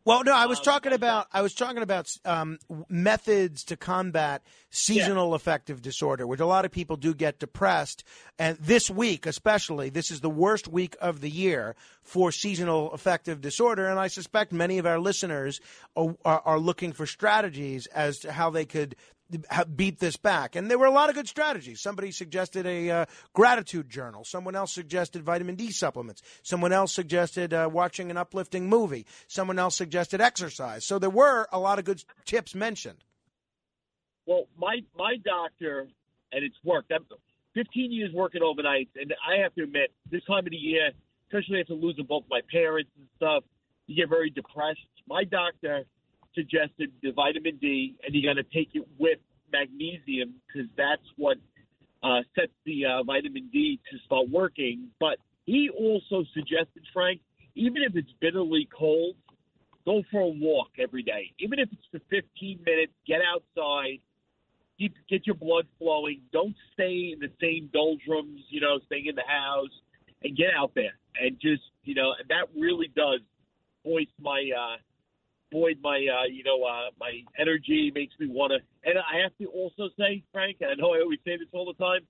Well, 0.07 0.23
no, 0.23 0.35
I 0.35 0.45
was 0.45 0.61
talking 0.61 0.93
about 0.93 1.29
I 1.33 1.41
was 1.41 1.55
talking 1.55 1.83
about 1.83 2.11
um, 2.27 2.59
methods 2.91 3.65
to 3.65 3.77
combat 3.77 4.43
seasonal 4.69 5.33
affective 5.33 5.81
disorder, 5.81 6.27
which 6.27 6.41
a 6.41 6.47
lot 6.47 6.67
of 6.67 6.71
people 6.71 6.97
do 6.97 7.15
get 7.15 7.39
depressed, 7.39 8.05
and 8.39 8.59
this 8.59 8.91
week 8.91 9.25
especially, 9.25 9.89
this 9.89 10.11
is 10.11 10.21
the 10.21 10.29
worst 10.29 10.69
week 10.69 10.95
of 11.01 11.23
the 11.23 11.31
year 11.31 11.75
for 12.03 12.31
seasonal 12.31 12.93
affective 12.93 13.41
disorder, 13.41 13.89
and 13.89 13.99
I 13.99 14.09
suspect 14.09 14.53
many 14.53 14.77
of 14.77 14.85
our 14.85 14.99
listeners 14.99 15.59
are, 15.97 16.15
are, 16.23 16.43
are 16.45 16.59
looking 16.59 16.93
for 16.93 17.07
strategies 17.07 17.87
as 17.87 18.19
to 18.19 18.33
how 18.33 18.51
they 18.51 18.67
could 18.67 18.97
beat 19.75 19.99
this 19.99 20.17
back. 20.17 20.57
And 20.57 20.71
there 20.71 20.79
were 20.79 20.87
a 20.87 20.91
lot 20.91 21.09
of 21.09 21.15
good 21.15 21.29
strategies. 21.29 21.81
Somebody 21.81 22.11
suggested 22.11 22.67
a 22.67 22.91
uh, 22.91 23.07
gratitude 23.33 23.89
journal. 23.89 24.25
Someone 24.25 24.55
else 24.55 24.73
suggested 24.73 25.23
vitamin 25.23 25.55
D 25.55 25.71
supplements. 25.71 26.23
Someone 26.43 26.73
else 26.73 26.93
suggested 26.93 27.53
uh, 27.53 27.69
watching 27.73 28.11
an 28.11 28.17
uplifting 28.17 28.69
movie. 28.69 29.07
Someone 29.29 29.59
else 29.59 29.77
suggested 29.77 30.21
exercise. 30.21 30.85
So 30.85 30.99
there 30.99 31.11
were 31.11 31.47
a 31.53 31.59
lot 31.59 31.79
of 31.79 31.85
good 31.85 32.05
tips 32.25 32.55
mentioned. 32.55 33.05
Well, 34.27 34.47
my 34.59 34.81
my 34.97 35.17
doctor, 35.23 35.87
and 36.33 36.45
it's 36.45 36.57
worked. 36.65 36.91
I'm 36.93 37.05
15 37.55 37.93
years 37.93 38.11
working 38.13 38.43
overnight, 38.43 38.89
and 38.97 39.15
I 39.27 39.43
have 39.43 39.55
to 39.55 39.63
admit, 39.63 39.93
this 40.11 40.25
time 40.25 40.47
of 40.47 40.51
the 40.51 40.57
year, 40.57 40.91
especially 41.29 41.61
after 41.61 41.75
losing 41.75 42.05
both 42.05 42.25
my 42.29 42.41
parents 42.51 42.91
and 42.99 43.07
stuff, 43.17 43.45
you 43.87 43.97
get 43.97 44.09
very 44.09 44.31
depressed. 44.31 44.81
My 45.07 45.25
doctor 45.25 45.85
suggested 46.35 46.93
the 47.03 47.13
vitamin 47.13 47.59
D, 47.61 47.97
and 48.05 48.15
you 48.15 48.23
got 48.27 48.35
to 48.35 48.43
take 48.43 48.71
it 48.75 48.87
with 48.99 49.19
magnesium 49.53 50.35
because 50.47 50.69
that's 50.77 51.07
what 51.17 51.39
uh, 52.03 52.21
sets 52.35 52.53
the 52.65 52.85
uh, 52.85 53.03
vitamin 53.03 53.49
D 53.53 53.81
to 53.91 53.99
start 54.05 54.29
working. 54.31 54.89
But 55.01 55.19
he 55.47 55.71
also 55.71 56.25
suggested, 56.35 56.83
Frank, 56.93 57.21
even 57.55 57.83
if 57.83 57.97
it's 57.97 58.11
bitterly 58.21 58.69
cold, 58.77 59.15
go 59.85 60.03
for 60.11 60.21
a 60.21 60.29
walk 60.29 60.71
every 60.79 61.03
day. 61.03 61.33
Even 61.39 61.59
if 61.59 61.69
it's 61.73 61.87
for 61.91 62.01
15 62.11 62.61
minutes, 62.65 62.93
get 63.07 63.21
outside, 63.23 64.01
keep, 64.79 64.95
get 65.09 65.27
your 65.27 65.37
blood 65.37 65.67
flowing. 65.79 66.21
Don't 66.33 66.57
stay 66.73 67.13
in 67.13 67.21
the 67.21 67.31
same 67.41 67.71
doldrums, 67.73 68.41
you 68.49 68.61
know, 68.61 68.81
staying 68.87 69.07
in 69.07 69.15
the 69.15 69.23
house, 69.27 69.71
and 70.23 70.37
get 70.37 70.49
out 70.57 70.73
there 70.75 70.99
and 71.21 71.39
just, 71.41 71.63
you 71.85 71.95
know, 71.95 72.13
and 72.19 72.29
that 72.29 72.49
really 72.59 72.91
does 72.97 73.21
voice 73.85 74.09
my, 74.21 74.51
uh, 74.57 74.77
void 75.53 75.79
my, 75.83 75.97
uh, 75.97 76.27
you 76.31 76.45
know, 76.45 76.63
uh, 76.65 76.91
my 76.99 77.13
energy 77.39 77.93
makes 77.95 78.15
me 78.19 78.27
want 78.27 78.53
to. 78.53 78.89
And 78.89 78.99
I 78.99 79.23
have 79.23 79.37
to 79.39 79.47
also 79.47 79.89
say, 79.99 80.23
Frank, 80.33 80.59
and 80.61 80.71
I 80.71 80.75
know 80.75 80.95
I 80.95 81.01
always 81.01 81.21
say 81.25 81.37
this 81.37 81.49
all 81.53 81.67
the 81.67 81.85
time, 81.85 82.01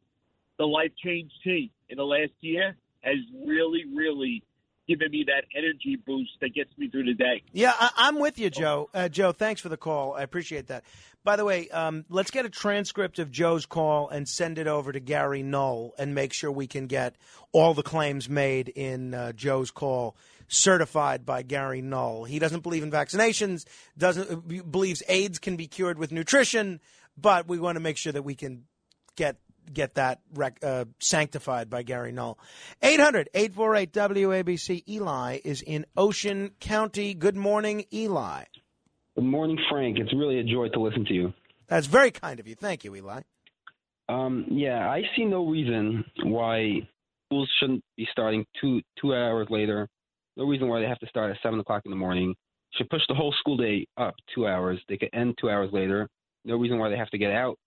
the 0.58 0.66
life 0.66 0.92
change 1.02 1.30
tea 1.42 1.70
in 1.88 1.98
the 1.98 2.04
last 2.04 2.32
year 2.40 2.76
has 3.02 3.16
really, 3.46 3.84
really 3.94 4.42
given 4.88 5.10
me 5.10 5.24
that 5.26 5.44
energy 5.56 5.96
boost 6.06 6.30
that 6.40 6.54
gets 6.54 6.70
me 6.76 6.88
through 6.88 7.04
the 7.04 7.14
day. 7.14 7.42
Yeah, 7.52 7.72
I, 7.78 7.90
I'm 7.96 8.18
with 8.18 8.38
you, 8.38 8.50
Joe. 8.50 8.90
Uh, 8.92 9.08
Joe, 9.08 9.32
thanks 9.32 9.60
for 9.60 9.68
the 9.68 9.76
call. 9.76 10.14
I 10.14 10.22
appreciate 10.22 10.66
that. 10.68 10.84
By 11.24 11.36
the 11.36 11.44
way, 11.44 11.70
um, 11.70 12.04
let's 12.10 12.30
get 12.30 12.44
a 12.44 12.50
transcript 12.50 13.18
of 13.18 13.30
Joe's 13.30 13.64
call 13.64 14.10
and 14.10 14.28
send 14.28 14.58
it 14.58 14.66
over 14.66 14.92
to 14.92 15.00
Gary 15.00 15.42
Null 15.42 15.94
and 15.98 16.14
make 16.14 16.34
sure 16.34 16.52
we 16.52 16.66
can 16.66 16.86
get 16.86 17.16
all 17.52 17.72
the 17.72 17.82
claims 17.82 18.28
made 18.28 18.68
in 18.68 19.14
uh, 19.14 19.32
Joe's 19.32 19.70
call 19.70 20.16
certified 20.48 21.24
by 21.24 21.42
Gary 21.42 21.82
Null. 21.82 22.24
He 22.24 22.38
doesn't 22.38 22.62
believe 22.62 22.82
in 22.82 22.90
vaccinations, 22.90 23.64
doesn't 23.96 24.70
believes 24.70 25.02
AIDS 25.08 25.38
can 25.38 25.56
be 25.56 25.66
cured 25.66 25.98
with 25.98 26.12
nutrition, 26.12 26.80
but 27.16 27.48
we 27.48 27.58
want 27.58 27.76
to 27.76 27.80
make 27.80 27.96
sure 27.96 28.12
that 28.12 28.22
we 28.22 28.34
can 28.34 28.64
get 29.16 29.36
get 29.72 29.94
that 29.94 30.20
rec- 30.34 30.62
uh, 30.62 30.84
sanctified 31.00 31.70
by 31.70 31.82
Gary 31.82 32.12
Null. 32.12 32.38
800 32.82 33.30
848 33.34 33.92
WABC. 33.92 34.88
Eli 34.88 35.38
is 35.44 35.62
in 35.62 35.86
Ocean 35.96 36.50
County. 36.60 37.14
Good 37.14 37.36
morning, 37.36 37.84
Eli. 37.92 38.44
Good 39.14 39.24
morning, 39.24 39.58
Frank. 39.70 39.98
It's 39.98 40.12
really 40.12 40.38
a 40.38 40.44
joy 40.44 40.68
to 40.70 40.80
listen 40.80 41.04
to 41.06 41.14
you. 41.14 41.32
That's 41.66 41.86
very 41.86 42.10
kind 42.10 42.40
of 42.40 42.46
you. 42.48 42.54
Thank 42.54 42.84
you, 42.84 42.94
Eli. 42.96 43.22
Um, 44.08 44.46
yeah, 44.50 44.88
I 44.88 45.02
see 45.16 45.24
no 45.24 45.46
reason 45.46 46.04
why 46.24 46.86
schools 47.26 47.48
shouldn't 47.58 47.82
be 47.96 48.06
starting 48.12 48.44
two 48.60 48.82
two 49.00 49.14
hours 49.14 49.46
later. 49.50 49.88
No 50.36 50.44
reason 50.44 50.68
why 50.68 50.80
they 50.80 50.86
have 50.86 50.98
to 50.98 51.06
start 51.06 51.30
at 51.30 51.36
seven 51.42 51.60
o'clock 51.60 51.82
in 51.84 51.90
the 51.90 51.96
morning. 51.96 52.34
Should 52.76 52.90
push 52.90 53.02
the 53.08 53.14
whole 53.14 53.34
school 53.38 53.56
day 53.56 53.86
up 53.96 54.14
two 54.34 54.46
hours. 54.46 54.80
They 54.88 54.96
could 54.96 55.10
end 55.12 55.36
two 55.40 55.48
hours 55.48 55.70
later. 55.72 56.08
No 56.44 56.56
reason 56.56 56.78
why 56.78 56.88
they 56.88 56.96
have 56.96 57.10
to 57.10 57.18
get 57.18 57.30
out 57.30 57.58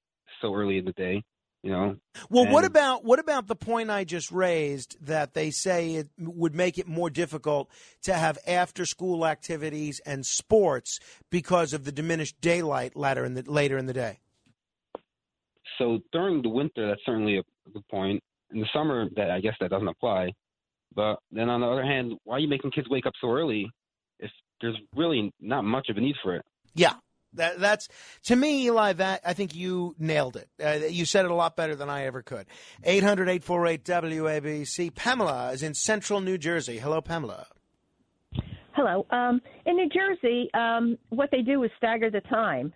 so 0.41 0.53
early 0.53 0.77
in 0.77 0.85
the 0.85 0.91
day. 0.91 1.23
You 1.63 1.71
know. 1.71 1.95
Well, 2.29 2.47
what 2.51 2.65
about 2.65 3.03
what 3.03 3.19
about 3.19 3.47
the 3.47 3.55
point 3.55 3.89
I 3.89 4.03
just 4.03 4.31
raised 4.31 4.97
that 5.05 5.33
they 5.33 5.49
say 5.49 5.95
it 5.95 6.09
would 6.19 6.53
make 6.53 6.77
it 6.77 6.87
more 6.87 7.09
difficult 7.09 7.69
to 8.03 8.13
have 8.13 8.37
after 8.45 8.85
school 8.85 9.25
activities 9.25 9.99
and 10.05 10.25
sports 10.25 10.99
because 11.31 11.73
of 11.73 11.83
the 11.83 11.91
diminished 11.91 12.39
daylight 12.41 12.95
later 12.95 13.25
in 13.25 13.33
the 13.33 13.43
later 13.47 13.77
in 13.77 13.85
the 13.85 13.93
day? 13.93 14.19
So 15.77 15.99
during 16.11 16.41
the 16.41 16.49
winter, 16.49 16.87
that's 16.87 17.01
certainly 17.05 17.37
a 17.37 17.43
good 17.71 17.87
point. 17.89 18.21
In 18.51 18.59
the 18.59 18.67
summer, 18.73 19.09
that 19.15 19.31
I 19.31 19.39
guess 19.41 19.55
that 19.59 19.69
doesn't 19.69 19.87
apply. 19.87 20.31
But 20.97 21.19
then 21.31 21.47
on 21.47 21.61
the 21.61 21.67
other 21.67 21.83
hand, 21.83 22.13
why 22.23 22.37
are 22.37 22.39
you 22.39 22.47
making 22.49 22.71
kids 22.71 22.89
wake 22.89 23.05
up 23.05 23.13
so 23.21 23.29
early 23.29 23.69
if 24.19 24.31
there's 24.59 24.75
really 24.95 25.31
not 25.39 25.63
much 25.63 25.89
of 25.89 25.95
a 25.95 26.01
need 26.01 26.15
for 26.23 26.35
it? 26.35 26.41
Yeah. 26.73 26.95
That, 27.33 27.59
that's 27.59 27.87
to 28.23 28.35
me, 28.35 28.65
Eli. 28.65 28.93
That 28.93 29.21
I 29.23 29.33
think 29.33 29.53
you 29.53 29.93
nailed 29.99 30.37
it. 30.37 30.49
Uh, 30.63 30.87
you 30.87 31.05
said 31.05 31.25
it 31.25 31.29
a 31.29 31.35
lot 31.35 31.55
better 31.55 31.75
than 31.75 31.89
I 31.89 32.05
ever 32.05 32.23
could. 32.23 32.47
800-848 32.83 33.83
WABC. 33.83 34.95
Pamela 34.95 35.51
is 35.51 35.61
in 35.61 35.75
Central 35.75 36.19
New 36.19 36.37
Jersey. 36.37 36.79
Hello, 36.79 36.99
Pamela. 37.01 37.45
Hello. 38.71 39.05
Um, 39.11 39.41
in 39.65 39.75
New 39.75 39.89
Jersey, 39.89 40.49
um, 40.53 40.97
what 41.09 41.29
they 41.31 41.41
do 41.41 41.63
is 41.63 41.69
stagger 41.77 42.09
the 42.09 42.21
time. 42.21 42.73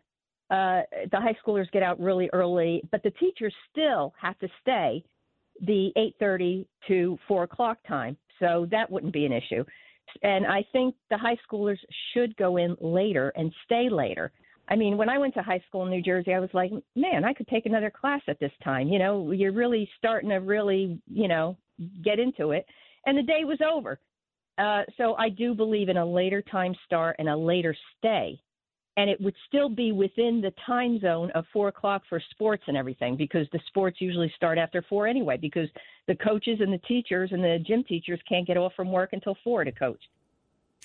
Uh, 0.52 0.82
the 1.12 1.20
high 1.20 1.36
schoolers 1.44 1.72
get 1.72 1.82
out 1.82 2.00
really 2.00 2.30
early, 2.34 2.84
but 2.92 3.02
the 3.04 3.12
teachers 3.12 3.56
still 3.72 4.14
have 4.22 4.38
to 4.40 4.50
stay 4.62 5.04
the 5.62 5.92
8:30 5.96 6.66
to 6.88 7.18
4 7.28 7.44
o'clock 7.44 7.78
time. 7.88 8.18
So 8.40 8.68
that 8.72 8.90
wouldn't 8.92 9.14
be 9.14 9.26
an 9.26 9.32
issue. 9.32 9.64
And 10.24 10.46
I 10.46 10.66
think 10.72 10.96
the 11.10 11.18
high 11.18 11.38
schoolers 11.48 11.78
should 12.14 12.36
go 12.36 12.58
in 12.58 12.76
later 12.82 13.32
and 13.36 13.54
stay 13.66 13.90
later. 13.90 14.32
I 14.68 14.76
mean, 14.76 14.98
when 14.98 15.10
I 15.10 15.18
went 15.18 15.34
to 15.36 15.42
high 15.42 15.62
school 15.68 15.84
in 15.84 15.90
New 15.90 16.02
Jersey, 16.02 16.34
I 16.34 16.40
was 16.40 16.50
like, 16.54 16.72
man, 16.96 17.26
I 17.26 17.34
could 17.34 17.48
take 17.48 17.66
another 17.66 17.92
class 17.92 18.22
at 18.28 18.40
this 18.40 18.52
time. 18.64 18.88
You 18.88 19.00
know, 19.00 19.32
you're 19.32 19.52
really 19.52 19.90
starting 19.98 20.30
to 20.30 20.38
really, 20.38 21.00
you 21.08 21.28
know, 21.28 21.58
get 22.04 22.20
into 22.20 22.52
it. 22.52 22.66
And 23.06 23.18
the 23.18 23.24
day 23.24 23.44
was 23.44 23.60
over. 23.62 24.00
Uh, 24.58 24.84
so 24.98 25.16
I 25.16 25.30
do 25.30 25.54
believe 25.54 25.90
in 25.90 25.98
a 25.98 26.06
later 26.06 26.42
time 26.42 26.76
start 26.86 27.16
and 27.20 27.30
a 27.30 27.36
later 27.36 27.76
stay. 27.98 28.40
And 28.98 29.10
it 29.10 29.22
would 29.22 29.36
still 29.48 29.70
be 29.70 29.94
within 29.94 30.42
the 30.42 30.54
time 30.66 31.00
zone 31.00 31.32
of 31.34 31.46
four 31.54 31.70
o'clock 31.70 32.04
for 32.10 32.22
sports 32.32 32.64
and 32.68 32.76
everything 32.76 33.16
because 33.16 33.48
the 33.54 33.60
sports 33.68 34.02
usually 34.02 34.32
start 34.36 34.58
after 34.58 34.84
four 34.90 35.08
anyway 35.08 35.38
because 35.38 35.70
the 36.08 36.16
coaches 36.16 36.60
and 36.60 36.74
the 36.74 36.78
teachers 36.80 37.32
and 37.32 37.42
the 37.42 37.58
gym 37.66 37.86
teachers 37.86 38.20
can't 38.28 38.46
get 38.46 38.58
off 38.58 38.74
from 38.76 38.92
work 38.92 39.12
until 39.14 39.38
four 39.44 39.64
to 39.64 39.72
coach. 39.72 40.02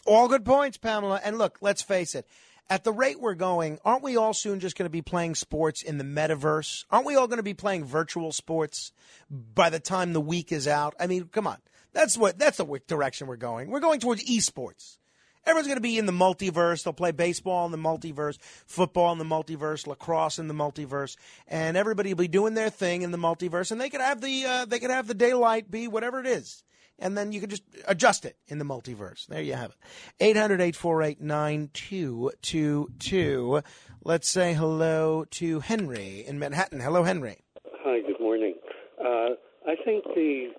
All 0.04 0.28
good 0.28 0.44
points, 0.44 0.76
Pamela. 0.76 1.20
And 1.24 1.36
look, 1.36 1.58
let's 1.60 1.82
face 1.82 2.14
it. 2.14 2.26
At 2.68 2.84
the 2.84 2.92
rate 2.92 3.20
we're 3.20 3.34
going, 3.34 3.78
aren't 3.84 4.02
we 4.02 4.16
all 4.16 4.34
soon 4.34 4.58
just 4.58 4.76
going 4.76 4.86
to 4.86 4.90
be 4.90 5.02
playing 5.02 5.36
sports 5.36 5.82
in 5.82 5.98
the 5.98 6.04
metaverse? 6.04 6.84
Aren't 6.90 7.06
we 7.06 7.14
all 7.14 7.28
going 7.28 7.38
to 7.38 7.44
be 7.44 7.54
playing 7.54 7.84
virtual 7.84 8.32
sports 8.32 8.92
by 9.30 9.70
the 9.70 9.78
time 9.78 10.12
the 10.12 10.20
week 10.20 10.50
is 10.50 10.66
out? 10.66 10.94
I 10.98 11.06
mean, 11.06 11.28
come 11.30 11.46
on. 11.46 11.58
That's 11.92 12.18
what 12.18 12.38
that's 12.38 12.58
the 12.58 12.80
direction 12.86 13.26
we're 13.26 13.36
going. 13.36 13.70
We're 13.70 13.80
going 13.80 14.00
towards 14.00 14.24
esports. 14.24 14.98
Everyone's 15.46 15.68
going 15.68 15.76
to 15.76 15.82
be 15.82 15.96
in 15.96 16.06
the 16.06 16.12
multiverse. 16.12 16.82
They'll 16.82 16.92
play 16.92 17.12
baseball 17.12 17.66
in 17.66 17.72
the 17.72 17.78
multiverse, 17.78 18.36
football 18.66 19.12
in 19.12 19.18
the 19.18 19.24
multiverse, 19.24 19.86
lacrosse 19.86 20.40
in 20.40 20.48
the 20.48 20.54
multiverse, 20.54 21.16
and 21.46 21.76
everybody 21.76 22.12
will 22.12 22.22
be 22.22 22.28
doing 22.28 22.54
their 22.54 22.68
thing 22.68 23.02
in 23.02 23.12
the 23.12 23.18
multiverse. 23.18 23.70
And 23.70 23.80
they 23.80 23.88
could 23.88 24.00
have 24.00 24.20
the 24.20 24.44
uh, 24.44 24.64
they 24.64 24.80
could 24.80 24.90
have 24.90 25.06
the 25.06 25.14
daylight 25.14 25.70
be 25.70 25.86
whatever 25.86 26.18
it 26.18 26.26
is, 26.26 26.64
and 26.98 27.16
then 27.16 27.30
you 27.30 27.38
could 27.40 27.50
just 27.50 27.62
adjust 27.86 28.24
it 28.24 28.36
in 28.48 28.58
the 28.58 28.64
multiverse. 28.64 29.28
There 29.28 29.40
you 29.40 29.54
have 29.54 29.70
it. 29.70 29.76
800 30.18 30.60
848 30.60 31.20
9222. 31.20 33.62
Let's 34.02 34.28
say 34.28 34.54
hello 34.54 35.26
to 35.30 35.60
Henry 35.60 36.24
in 36.26 36.40
Manhattan. 36.40 36.80
Hello, 36.80 37.04
Henry. 37.04 37.44
Hi, 37.84 38.00
good 38.00 38.18
morning. 38.20 38.54
Uh, 39.00 39.36
I 39.66 39.74
think 39.84 40.04
the 40.14 40.52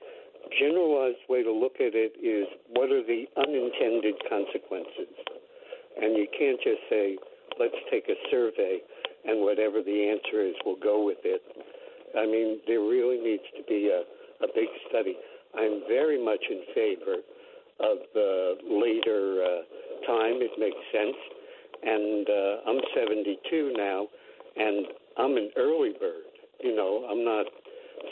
generalized 0.60 1.24
way 1.30 1.44
to 1.44 1.52
look 1.52 1.80
at 1.80 1.94
it 1.94 2.18
is 2.20 2.48
what 2.74 2.92
are 2.92 3.06
the 3.06 3.26
unintended 3.38 4.16
consequences? 4.30 5.14
And 6.02 6.18
you 6.18 6.28
can't 6.38 6.60
just 6.62 6.82
say, 6.90 7.18
let's 7.60 7.78
take 7.90 8.10
a 8.10 8.18
survey 8.30 8.80
and 9.26 9.42
whatever 9.42 9.82
the 9.82 10.10
answer 10.10 10.42
is, 10.46 10.56
we'll 10.66 10.80
go 10.80 11.04
with 11.04 11.20
it. 11.24 11.42
I 12.16 12.26
mean, 12.26 12.60
there 12.66 12.80
really 12.80 13.20
needs 13.20 13.44
to 13.58 13.64
be 13.68 13.92
a, 13.92 14.02
a 14.44 14.48
big 14.56 14.70
study. 14.90 15.18
I'm 15.58 15.84
very 15.88 16.24
much 16.24 16.44
in 16.50 16.62
favor 16.74 17.20
of 17.80 17.98
the 18.14 18.58
later 18.64 19.44
uh, 19.44 19.62
time. 20.08 20.40
It 20.40 20.56
makes 20.58 20.80
sense. 20.94 21.18
And 21.84 22.28
uh, 22.30 22.70
I'm 22.72 22.82
72 22.96 23.74
now, 23.76 24.08
and 24.56 24.88
I'm 25.18 25.38
an 25.38 25.52
early 25.58 25.94
bird. 26.00 26.26
You 26.62 26.76
know, 26.76 27.06
I'm 27.10 27.24
not 27.24 27.46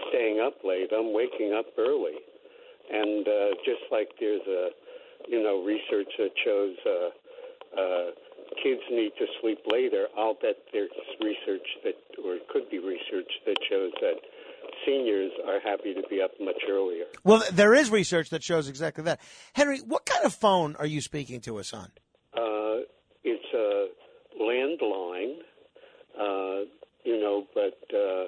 staying 0.10 0.40
up 0.40 0.56
late. 0.64 0.92
I'm 0.92 1.14
waking 1.14 1.54
up 1.58 1.66
early. 1.78 2.20
And 2.92 3.28
uh, 3.28 3.56
just 3.66 3.82
like 3.92 4.10
there's 4.20 4.46
a, 4.48 4.70
you 5.28 5.42
know, 5.42 5.64
research 5.64 6.12
that 6.18 6.32
shows 6.44 6.76
uh, 6.86 7.80
uh, 7.80 8.12
kids 8.62 8.82
need 8.92 9.12
to 9.20 9.26
sleep 9.42 9.60
later, 9.68 10.08
I'll 10.18 10.36
bet 10.36 10.58
there's 10.72 10.92
research 11.22 11.68
that, 11.84 11.96
or 12.24 12.38
could 12.50 12.70
be 12.70 12.80
research 12.80 13.32
that 13.46 13.58
shows 13.70 13.92
that 14.02 14.16
seniors 14.86 15.32
are 15.48 15.60
happy 15.60 15.94
to 15.94 16.02
be 16.10 16.22
up 16.22 16.32
much 16.40 16.62
earlier. 16.70 17.06
Well, 17.24 17.44
there 17.52 17.74
is 17.74 17.90
research 17.90 18.30
that 18.30 18.44
shows 18.44 18.68
exactly 18.68 19.04
that. 19.06 19.20
Henry, 19.54 19.80
what 19.80 20.06
kind 20.06 20.26
of 20.26 20.34
phone 20.34 20.76
are 20.78 20.86
you 20.86 21.02
speaking 21.02 21.42
to 21.42 21.58
us 21.58 21.74
on? 21.74 21.92
Uh, 22.34 22.84
it's 23.24 23.54
a 23.54 23.88
landline, 24.42 25.38
uh, 26.20 26.66
you 27.04 27.20
know, 27.20 27.46
but 27.54 27.80
uh, 27.94 28.28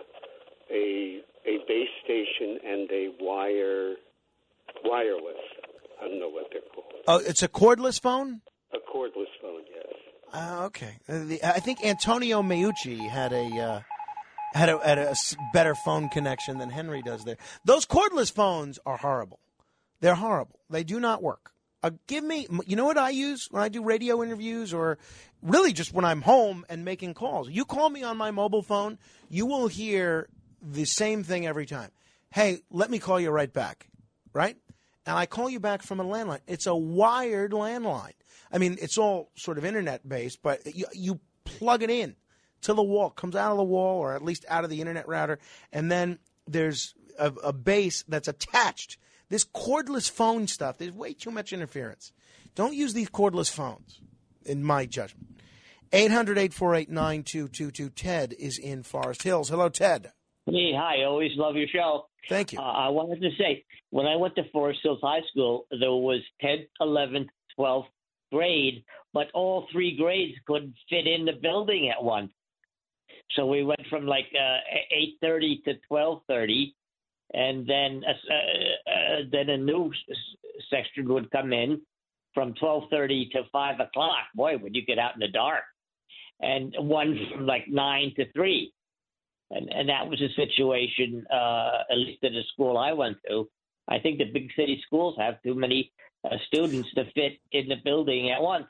a 0.72 1.22
a 1.46 1.58
base 1.68 1.90
station 2.04 2.60
and 2.66 2.90
a 2.92 3.14
wire 3.20 3.96
Oh, 7.08 7.18
it's 7.18 7.44
a 7.44 7.48
cordless 7.48 8.02
phone. 8.02 8.42
A 8.74 8.78
cordless 8.78 9.32
phone, 9.42 9.62
yes. 9.74 9.94
Uh, 10.34 10.66
okay. 10.66 10.98
Uh, 11.08 11.24
the, 11.24 11.44
I 11.44 11.60
think 11.60 11.84
Antonio 11.84 12.42
Meucci 12.42 13.10
had 13.10 13.32
a 13.34 13.46
uh, 13.46 13.80
had 14.54 14.70
a 14.70 14.78
had 14.80 14.98
a 14.98 15.16
better 15.54 15.76
phone 15.76 16.10
connection 16.10 16.58
than 16.58 16.70
Henry 16.70 17.02
does 17.02 17.24
there. 17.24 17.38
Those 17.66 17.86
cordless 17.86 18.32
phones 18.32 18.80
are 18.86 18.98
horrible. 18.98 19.40
They're 20.00 20.16
horrible. 20.16 20.60
They 20.70 20.84
do 20.84 21.00
not 21.00 21.24
work. 21.24 21.52
Uh, 21.84 21.92
give 22.08 22.24
me, 22.24 22.48
you 22.66 22.76
know 22.76 22.86
what 22.86 22.98
I 22.98 23.12
use 23.12 23.48
when 23.52 23.62
I 23.62 23.70
do 23.70 23.84
radio 23.84 24.24
interviews 24.24 24.74
or 24.74 24.98
really 25.42 25.74
just 25.74 25.94
when 25.94 26.06
I'm 26.06 26.22
home 26.22 26.66
and 26.70 26.84
making 26.84 27.14
calls. 27.14 27.50
You 27.50 27.66
call 27.66 27.90
me 27.90 28.04
on 28.04 28.18
my 28.18 28.32
mobile 28.32 28.64
phone, 28.64 28.98
you 29.30 29.46
will 29.46 29.68
hear 29.68 30.28
the 30.62 30.86
same 30.86 31.24
thing 31.24 31.46
every 31.46 31.66
time. 31.68 31.92
Hey, 32.32 32.60
let 32.72 32.90
me 32.90 32.98
call 33.00 33.20
you 33.20 33.30
right 33.30 33.52
back, 33.52 33.88
right? 34.34 34.58
And 35.06 35.18
I 35.18 35.26
call 35.26 35.50
you 35.50 35.60
back 35.60 35.82
from 35.82 36.00
a 36.00 36.06
landline. 36.06 36.40
It's 36.48 36.68
a 36.68 36.76
wired 36.76 37.52
landline. 37.52 38.14
I 38.52 38.58
mean, 38.58 38.78
it's 38.82 38.98
all 38.98 39.32
sort 39.36 39.58
of 39.58 39.66
internet 39.66 40.08
based, 40.08 40.42
but 40.42 40.76
you, 40.76 40.86
you 40.94 41.20
plug 41.44 41.84
it 41.84 41.90
in 41.90 42.16
to 42.62 42.74
the 42.74 42.84
wall, 42.84 43.10
comes 43.10 43.36
out 43.36 43.52
of 43.52 43.58
the 43.58 43.64
wall 43.64 44.00
or 44.00 44.14
at 44.16 44.24
least 44.24 44.46
out 44.50 44.64
of 44.64 44.70
the 44.70 44.82
internet 44.82 45.08
router, 45.08 45.40
and 45.72 45.92
then 45.92 46.20
there's 46.48 46.94
a, 47.20 47.32
a 47.44 47.54
base 47.54 48.04
that's 48.08 48.28
attached. 48.28 48.98
This 49.30 49.46
cordless 49.46 50.10
phone 50.10 50.48
stuff, 50.48 50.78
there's 50.78 50.92
way 50.92 51.14
too 51.14 51.32
much 51.32 51.52
interference. 51.52 52.12
Don't 52.56 52.74
use 52.74 52.94
these 52.94 53.10
cordless 53.10 53.52
phones, 53.52 54.02
in 54.48 54.64
my 54.64 54.86
judgment. 54.86 55.28
800 55.94 56.38
848 56.38 56.90
9222. 56.90 57.90
Ted 57.92 58.34
is 58.38 58.58
in 58.58 58.84
Forest 58.84 59.24
Hills. 59.24 59.50
Hello, 59.50 59.70
Ted. 59.70 60.12
Me, 60.48 60.74
hi. 60.78 61.04
Always 61.04 61.32
love 61.36 61.56
your 61.56 61.68
show. 61.68 62.08
Thank 62.30 62.54
you. 62.54 62.60
Uh, 62.60 62.64
I 62.64 62.90
wanted 62.90 63.22
to 63.22 63.30
say, 63.38 63.64
when 63.92 64.06
I 64.06 64.16
went 64.16 64.36
to 64.36 64.50
Forest 64.52 64.80
Hills 64.84 65.00
High 65.02 65.22
School, 65.32 65.66
there 65.72 65.92
was 65.92 66.22
10th, 66.44 66.68
11th, 66.82 67.28
12th 67.58 67.86
grade, 68.32 68.84
but 69.14 69.28
all 69.34 69.68
three 69.72 69.96
grades 69.96 70.38
couldn't 70.46 70.76
fit 70.90 71.08
in 71.08 71.26
the 71.26 71.34
building 71.42 71.90
at 71.90 72.04
once. 72.04 72.32
So 73.36 73.46
we 73.46 73.64
went 73.64 73.86
from 73.90 74.06
like 74.06 74.28
uh, 74.34 74.58
8:30 75.24 75.64
to 75.66 75.74
12:30, 75.92 76.74
and 77.34 77.68
then 77.68 78.04
uh, 78.08 78.34
uh, 78.90 79.22
then 79.32 79.50
a 79.50 79.58
new 79.58 79.92
section 80.70 81.08
would 81.10 81.30
come 81.32 81.52
in 81.52 81.82
from 82.34 82.54
12:30 82.54 83.32
to 83.32 83.44
5 83.52 83.80
o'clock. 83.80 84.26
Boy, 84.34 84.58
would 84.58 84.76
you 84.76 84.86
get 84.86 84.98
out 84.98 85.14
in 85.16 85.20
the 85.20 85.28
dark! 85.28 85.64
And 86.40 86.74
one 86.78 87.20
from 87.32 87.46
like 87.46 87.68
nine 87.68 88.14
to 88.16 88.32
three 88.32 88.74
and 89.52 89.70
and 89.72 89.90
that 89.90 90.08
was 90.10 90.22
a 90.22 90.34
situation 90.36 91.26
uh, 91.32 91.84
at 91.90 91.98
least 91.98 92.24
at 92.24 92.32
the 92.32 92.44
school 92.54 92.78
I 92.78 92.94
went 92.94 93.18
to. 93.30 93.50
I 93.88 94.00
think 94.00 94.18
the 94.18 94.26
big 94.26 94.50
city 94.56 94.82
schools 94.86 95.16
have 95.18 95.42
too 95.44 95.56
many 95.56 95.92
uh, 96.26 96.36
students 96.48 96.90
to 96.96 97.06
fit 97.16 97.40
in 97.52 97.68
the 97.68 97.78
building 97.84 98.32
at 98.32 98.42
once. 98.42 98.66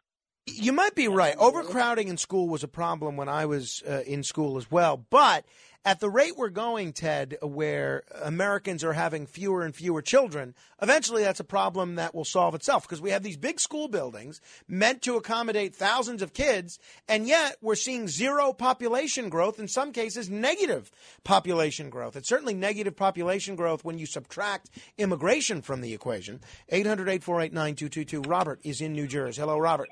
You 0.45 0.71
might 0.71 0.95
be 0.95 1.07
right. 1.07 1.35
Overcrowding 1.37 2.07
in 2.07 2.17
school 2.17 2.47
was 2.47 2.63
a 2.63 2.69
problem 2.69 3.17
when 3.17 3.27
I 3.27 3.45
was 3.45 3.83
uh, 3.87 4.03
in 4.05 4.23
school 4.23 4.57
as 4.57 4.71
well. 4.71 5.05
But 5.09 5.45
at 5.87 6.01
the 6.01 6.09
rate 6.09 6.35
we're 6.35 6.49
going, 6.49 6.91
Ted, 6.91 7.37
where 7.41 8.03
Americans 8.21 8.83
are 8.83 8.91
having 8.91 9.25
fewer 9.25 9.63
and 9.63 9.73
fewer 9.73 10.01
children, 10.01 10.53
eventually 10.81 11.23
that's 11.23 11.39
a 11.39 11.45
problem 11.45 11.95
that 11.95 12.13
will 12.13 12.25
solve 12.25 12.53
itself 12.55 12.83
because 12.83 12.99
we 12.99 13.11
have 13.11 13.23
these 13.23 13.37
big 13.37 13.57
school 13.57 13.87
buildings 13.87 14.41
meant 14.67 15.01
to 15.03 15.15
accommodate 15.15 15.73
thousands 15.73 16.21
of 16.21 16.33
kids, 16.33 16.77
and 17.07 17.25
yet 17.25 17.55
we're 17.61 17.73
seeing 17.73 18.09
zero 18.09 18.51
population 18.51 19.29
growth, 19.29 19.59
in 19.59 19.69
some 19.69 19.93
cases, 19.93 20.29
negative 20.29 20.91
population 21.23 21.89
growth. 21.89 22.17
It's 22.17 22.27
certainly 22.27 22.53
negative 22.53 22.97
population 22.97 23.55
growth 23.55 23.85
when 23.85 23.97
you 23.97 24.05
subtract 24.05 24.69
immigration 24.97 25.61
from 25.61 25.79
the 25.79 25.93
equation. 25.93 26.41
800 26.67 27.07
848 27.07 27.53
9222. 27.53 28.29
Robert 28.29 28.59
is 28.61 28.81
in 28.81 28.91
New 28.91 29.07
Jersey. 29.07 29.39
Hello, 29.39 29.57
Robert. 29.57 29.87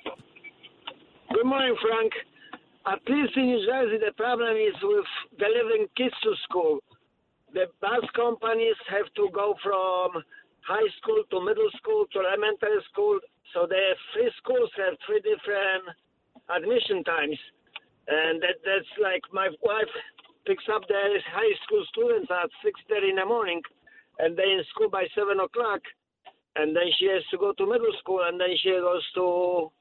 Good 1.33 1.45
morning, 1.45 1.73
Frank. 1.81 2.11
At 2.85 3.01
least 3.09 3.33
in 3.35 3.49
New 3.49 3.65
Jersey, 3.65 3.97
the 3.97 4.13
problem 4.13 4.53
is 4.55 4.77
with 4.83 5.09
delivering 5.39 5.87
kids 5.97 6.13
to 6.21 6.35
school. 6.45 6.77
The 7.51 7.65
bus 7.81 8.05
companies 8.15 8.77
have 8.89 9.09
to 9.17 9.29
go 9.33 9.55
from 9.63 10.21
high 10.61 10.89
school 11.01 11.23
to 11.31 11.41
middle 11.41 11.69
school 11.81 12.05
to 12.13 12.19
elementary 12.19 12.77
school. 12.93 13.17
So 13.53 13.65
the 13.65 13.97
three 14.13 14.29
schools 14.37 14.69
have 14.77 14.93
three 15.05 15.17
different 15.25 15.97
admission 16.53 17.03
times. 17.05 17.37
And 18.07 18.37
that, 18.45 18.61
that's 18.61 18.93
like 19.01 19.25
my 19.33 19.49
wife 19.65 19.93
picks 20.45 20.65
up 20.69 20.85
the 20.87 21.17
high 21.25 21.55
school 21.65 21.83
students 21.89 22.29
at 22.29 22.53
6.30 22.61 23.09
in 23.09 23.15
the 23.15 23.25
morning 23.25 23.61
and 24.19 24.37
they're 24.37 24.59
in 24.59 24.63
school 24.69 24.89
by 24.89 25.07
7 25.17 25.39
o'clock. 25.39 25.81
And 26.55 26.75
then 26.75 26.85
she 26.99 27.07
has 27.09 27.25
to 27.31 27.37
go 27.37 27.51
to 27.53 27.65
middle 27.65 27.93
school 27.97 28.21
and 28.29 28.39
then 28.39 28.53
she 28.61 28.69
goes 28.69 29.01
to 29.15 29.71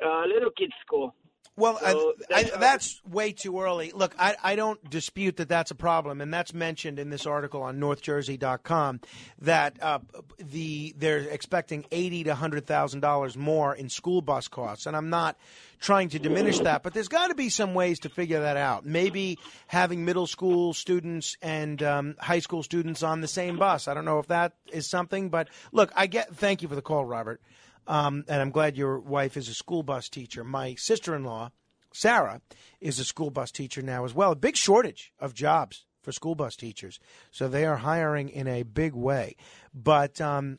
uh, 0.00 0.24
little 0.24 0.50
kids 0.56 0.72
school. 0.80 1.12
Well, 1.54 1.78
So 1.78 2.14
I, 2.30 2.34
I, 2.34 2.42
that's- 2.44 2.60
that's 2.60 3.02
way 3.06 3.32
too 3.32 3.60
early. 3.60 3.92
Look, 3.94 4.14
I, 4.18 4.36
I 4.42 4.56
don't 4.56 4.88
dispute 4.88 5.36
that 5.36 5.48
that's 5.50 5.70
a 5.70 5.74
problem, 5.74 6.22
and 6.22 6.32
that's 6.32 6.54
mentioned 6.54 6.98
in 6.98 7.10
this 7.10 7.26
article 7.26 7.62
on 7.62 7.78
NorthJersey.com 7.78 9.00
that 9.42 9.82
uh, 9.82 9.98
the 10.38 10.94
they're 10.96 11.18
expecting 11.18 11.84
eighty 11.92 12.24
to 12.24 12.34
hundred 12.34 12.66
thousand 12.66 13.00
dollars 13.00 13.36
more 13.36 13.74
in 13.74 13.90
school 13.90 14.22
bus 14.22 14.48
costs, 14.48 14.86
and 14.86 14.96
I'm 14.96 15.10
not 15.10 15.36
trying 15.78 16.08
to 16.10 16.18
diminish 16.18 16.58
that, 16.60 16.82
but 16.82 16.94
there's 16.94 17.08
got 17.08 17.26
to 17.28 17.34
be 17.34 17.48
some 17.50 17.74
ways 17.74 17.98
to 18.00 18.08
figure 18.08 18.40
that 18.40 18.56
out. 18.56 18.86
Maybe 18.86 19.38
having 19.66 20.04
middle 20.04 20.26
school 20.28 20.72
students 20.72 21.36
and 21.42 21.82
um, 21.82 22.14
high 22.18 22.38
school 22.38 22.62
students 22.62 23.02
on 23.02 23.20
the 23.20 23.28
same 23.28 23.58
bus. 23.58 23.88
I 23.88 23.94
don't 23.94 24.04
know 24.04 24.20
if 24.20 24.28
that 24.28 24.52
is 24.72 24.88
something, 24.88 25.28
but 25.28 25.48
look, 25.72 25.92
I 25.94 26.06
get. 26.06 26.34
Thank 26.34 26.62
you 26.62 26.68
for 26.68 26.76
the 26.76 26.82
call, 26.82 27.04
Robert. 27.04 27.42
Um, 27.86 28.24
and 28.28 28.40
I'm 28.40 28.50
glad 28.50 28.76
your 28.76 28.98
wife 28.98 29.36
is 29.36 29.48
a 29.48 29.54
school 29.54 29.82
bus 29.82 30.08
teacher. 30.08 30.44
My 30.44 30.74
sister 30.74 31.14
in 31.14 31.24
law, 31.24 31.50
Sarah, 31.92 32.40
is 32.80 32.98
a 32.98 33.04
school 33.04 33.30
bus 33.30 33.50
teacher 33.50 33.82
now 33.82 34.04
as 34.04 34.14
well. 34.14 34.32
A 34.32 34.36
big 34.36 34.56
shortage 34.56 35.12
of 35.18 35.34
jobs 35.34 35.84
for 36.02 36.12
school 36.12 36.34
bus 36.34 36.56
teachers. 36.56 36.98
So 37.30 37.48
they 37.48 37.64
are 37.64 37.76
hiring 37.76 38.28
in 38.28 38.48
a 38.48 38.62
big 38.62 38.94
way. 38.94 39.36
But 39.74 40.20
um, 40.20 40.58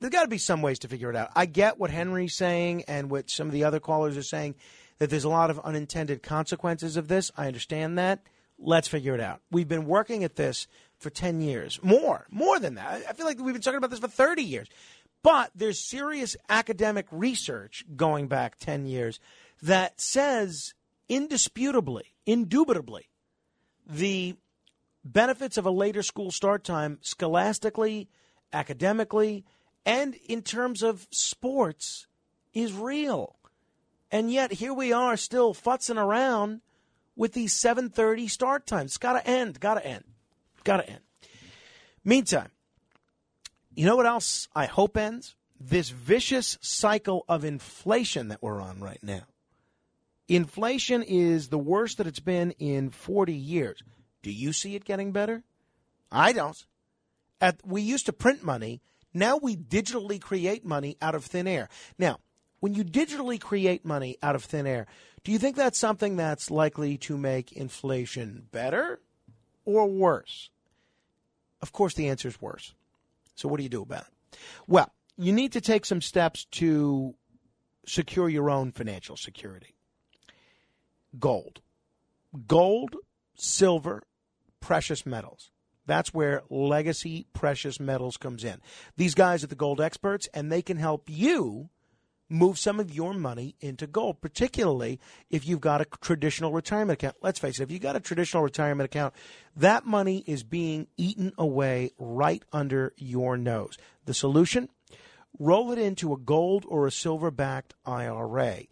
there's 0.00 0.10
got 0.10 0.22
to 0.22 0.28
be 0.28 0.38
some 0.38 0.62
ways 0.62 0.80
to 0.80 0.88
figure 0.88 1.10
it 1.10 1.16
out. 1.16 1.30
I 1.34 1.46
get 1.46 1.78
what 1.78 1.90
Henry's 1.90 2.34
saying 2.34 2.84
and 2.88 3.10
what 3.10 3.30
some 3.30 3.46
of 3.46 3.52
the 3.52 3.64
other 3.64 3.80
callers 3.80 4.16
are 4.16 4.22
saying 4.22 4.54
that 4.98 5.10
there's 5.10 5.24
a 5.24 5.28
lot 5.28 5.50
of 5.50 5.58
unintended 5.60 6.22
consequences 6.22 6.96
of 6.96 7.08
this. 7.08 7.30
I 7.36 7.46
understand 7.46 7.98
that. 7.98 8.20
Let's 8.58 8.86
figure 8.86 9.14
it 9.14 9.20
out. 9.20 9.40
We've 9.50 9.68
been 9.68 9.86
working 9.86 10.22
at 10.24 10.36
this 10.36 10.68
for 10.98 11.10
10 11.10 11.40
years, 11.40 11.80
more, 11.82 12.26
more 12.30 12.60
than 12.60 12.76
that. 12.76 13.02
I 13.08 13.12
feel 13.12 13.26
like 13.26 13.40
we've 13.40 13.54
been 13.54 13.62
talking 13.62 13.78
about 13.78 13.90
this 13.90 13.98
for 13.98 14.08
30 14.08 14.42
years. 14.42 14.68
But 15.22 15.50
there's 15.54 15.78
serious 15.78 16.36
academic 16.48 17.06
research 17.10 17.84
going 17.96 18.26
back 18.26 18.58
10 18.58 18.86
years 18.86 19.20
that 19.62 20.00
says 20.00 20.74
indisputably, 21.08 22.14
indubitably, 22.26 23.08
the 23.86 24.36
benefits 25.04 25.56
of 25.56 25.66
a 25.66 25.70
later 25.70 26.02
school 26.02 26.30
start 26.30 26.64
time 26.64 26.98
scholastically, 27.02 28.08
academically, 28.52 29.44
and 29.84 30.14
in 30.26 30.42
terms 30.42 30.82
of 30.82 31.06
sports 31.10 32.06
is 32.52 32.72
real. 32.72 33.36
And 34.10 34.30
yet 34.30 34.52
here 34.52 34.74
we 34.74 34.92
are 34.92 35.16
still 35.16 35.54
futzing 35.54 35.96
around 35.96 36.60
with 37.16 37.32
these 37.32 37.54
7:30 37.54 38.28
start 38.28 38.66
times. 38.66 38.92
It's 38.92 38.98
got 38.98 39.14
to 39.14 39.26
end, 39.26 39.60
got 39.60 39.74
to 39.74 39.86
end. 39.86 40.04
Got 40.64 40.78
to 40.78 40.88
end. 40.88 41.00
Meantime, 42.04 42.50
you 43.74 43.86
know 43.86 43.96
what 43.96 44.06
else 44.06 44.48
I 44.54 44.66
hope 44.66 44.96
ends? 44.96 45.34
This 45.60 45.90
vicious 45.90 46.58
cycle 46.60 47.24
of 47.28 47.44
inflation 47.44 48.28
that 48.28 48.42
we're 48.42 48.60
on 48.60 48.80
right 48.80 49.02
now. 49.02 49.22
Inflation 50.28 51.02
is 51.02 51.48
the 51.48 51.58
worst 51.58 51.98
that 51.98 52.06
it's 52.06 52.20
been 52.20 52.52
in 52.52 52.90
40 52.90 53.32
years. 53.32 53.82
Do 54.22 54.30
you 54.32 54.52
see 54.52 54.74
it 54.74 54.84
getting 54.84 55.12
better? 55.12 55.42
I 56.10 56.32
don't. 56.32 56.56
At, 57.40 57.60
we 57.64 57.82
used 57.82 58.06
to 58.06 58.12
print 58.12 58.42
money. 58.42 58.80
Now 59.14 59.36
we 59.36 59.56
digitally 59.56 60.20
create 60.20 60.64
money 60.64 60.96
out 61.02 61.14
of 61.14 61.24
thin 61.24 61.46
air. 61.46 61.68
Now, 61.98 62.18
when 62.60 62.74
you 62.74 62.84
digitally 62.84 63.40
create 63.40 63.84
money 63.84 64.16
out 64.22 64.36
of 64.36 64.44
thin 64.44 64.66
air, 64.66 64.86
do 65.24 65.32
you 65.32 65.38
think 65.38 65.56
that's 65.56 65.78
something 65.78 66.16
that's 66.16 66.50
likely 66.50 66.96
to 66.98 67.16
make 67.16 67.52
inflation 67.52 68.46
better 68.52 69.00
or 69.64 69.86
worse? 69.86 70.50
Of 71.60 71.72
course, 71.72 71.94
the 71.94 72.08
answer 72.08 72.28
is 72.28 72.40
worse. 72.40 72.74
So, 73.34 73.48
what 73.48 73.58
do 73.58 73.62
you 73.62 73.68
do 73.68 73.82
about 73.82 74.02
it? 74.02 74.38
Well, 74.66 74.92
you 75.16 75.32
need 75.32 75.52
to 75.52 75.60
take 75.60 75.84
some 75.84 76.00
steps 76.00 76.44
to 76.52 77.14
secure 77.86 78.28
your 78.28 78.50
own 78.50 78.72
financial 78.72 79.16
security. 79.16 79.74
Gold. 81.18 81.60
Gold, 82.46 82.96
silver, 83.34 84.02
precious 84.60 85.04
metals. 85.04 85.50
That's 85.86 86.14
where 86.14 86.42
Legacy 86.48 87.26
Precious 87.32 87.80
Metals 87.80 88.16
comes 88.16 88.44
in. 88.44 88.60
These 88.96 89.14
guys 89.14 89.42
are 89.42 89.48
the 89.48 89.54
gold 89.54 89.80
experts, 89.80 90.28
and 90.32 90.50
they 90.50 90.62
can 90.62 90.76
help 90.76 91.10
you 91.10 91.70
move 92.32 92.58
some 92.58 92.80
of 92.80 92.94
your 92.94 93.14
money 93.14 93.54
into 93.60 93.86
gold, 93.86 94.20
particularly 94.20 94.98
if 95.30 95.46
you've 95.46 95.60
got 95.60 95.80
a 95.80 95.86
traditional 96.00 96.52
retirement 96.52 96.98
account. 96.98 97.16
Let's 97.22 97.38
face 97.38 97.60
it, 97.60 97.64
if 97.64 97.70
you've 97.70 97.82
got 97.82 97.96
a 97.96 98.00
traditional 98.00 98.42
retirement 98.42 98.86
account, 98.86 99.14
that 99.56 99.86
money 99.86 100.24
is 100.26 100.42
being 100.42 100.86
eaten 100.96 101.32
away 101.36 101.90
right 101.98 102.42
under 102.52 102.92
your 102.96 103.36
nose. 103.36 103.76
The 104.06 104.14
solution? 104.14 104.68
roll 105.38 105.72
it 105.72 105.78
into 105.78 106.12
a 106.12 106.18
gold 106.18 106.64
or 106.68 106.86
a 106.86 106.92
silver 106.92 107.30
backed 107.30 107.74
IRA. 107.84 108.62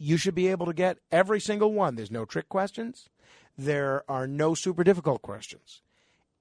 you 0.00 0.16
should 0.16 0.34
be 0.34 0.48
able 0.48 0.66
to 0.66 0.72
get 0.72 0.98
every 1.12 1.40
single 1.40 1.72
one. 1.72 1.94
There's 1.94 2.10
no 2.10 2.24
trick 2.24 2.48
questions. 2.48 3.10
There 3.56 4.02
are 4.08 4.26
no 4.26 4.54
super 4.54 4.82
difficult 4.82 5.20
questions. 5.20 5.82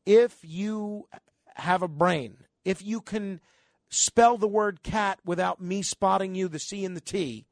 If 0.05 0.37
you 0.41 1.07
have 1.55 1.81
a 1.81 1.89
brain, 1.89 2.37
if 2.63 2.81
you 2.81 3.01
can 3.01 3.41
spell 3.89 4.37
the 4.37 4.47
word 4.47 4.81
cat 4.81 5.19
without 5.25 5.61
me 5.61 5.81
spotting 5.81 6.35
you 6.35 6.47
the 6.47 6.59
C 6.59 6.85
and 6.85 6.95
the 6.95 7.01
T, 7.01 7.45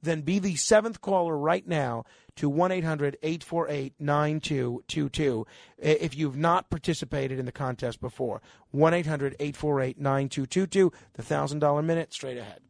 then 0.00 0.20
be 0.20 0.38
the 0.38 0.54
seventh 0.54 1.00
caller 1.00 1.36
right 1.36 1.66
now 1.66 2.04
to 2.36 2.48
1 2.48 2.70
800 2.70 3.16
848 3.20 3.94
9222 3.98 5.44
if 5.78 6.16
you've 6.16 6.36
not 6.36 6.70
participated 6.70 7.40
in 7.40 7.46
the 7.46 7.52
contest 7.52 8.00
before. 8.00 8.40
1 8.70 8.94
800 8.94 9.34
848 9.40 9.98
9222, 9.98 10.92
the 11.14 11.22
$1,000 11.22 11.84
minute 11.84 12.12
straight 12.12 12.38
ahead. 12.38 12.60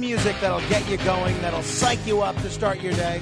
Music 0.00 0.34
that'll 0.40 0.66
get 0.68 0.88
you 0.88 0.96
going, 0.98 1.38
that'll 1.42 1.62
psych 1.62 2.04
you 2.06 2.22
up 2.22 2.34
to 2.36 2.50
start 2.50 2.80
your 2.80 2.94
day, 2.94 3.20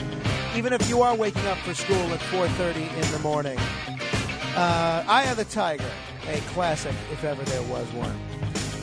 even 0.55 0.73
if 0.73 0.89
you 0.89 1.03
are 1.03 1.15
waking 1.15 1.45
up 1.47 1.59
for 1.59 1.75
school 1.75 1.97
at 2.13 2.21
4:30 2.21 2.89
in 2.95 3.13
the 3.13 3.19
morning. 3.19 3.59
Uh, 4.57 5.05
Eye 5.07 5.25
of 5.25 5.37
the 5.37 5.45
Tiger, 5.45 5.91
a 6.29 6.39
classic, 6.53 6.95
if 7.13 7.25
ever 7.25 7.43
there 7.45 7.63
was 7.65 7.87
one. 7.93 8.17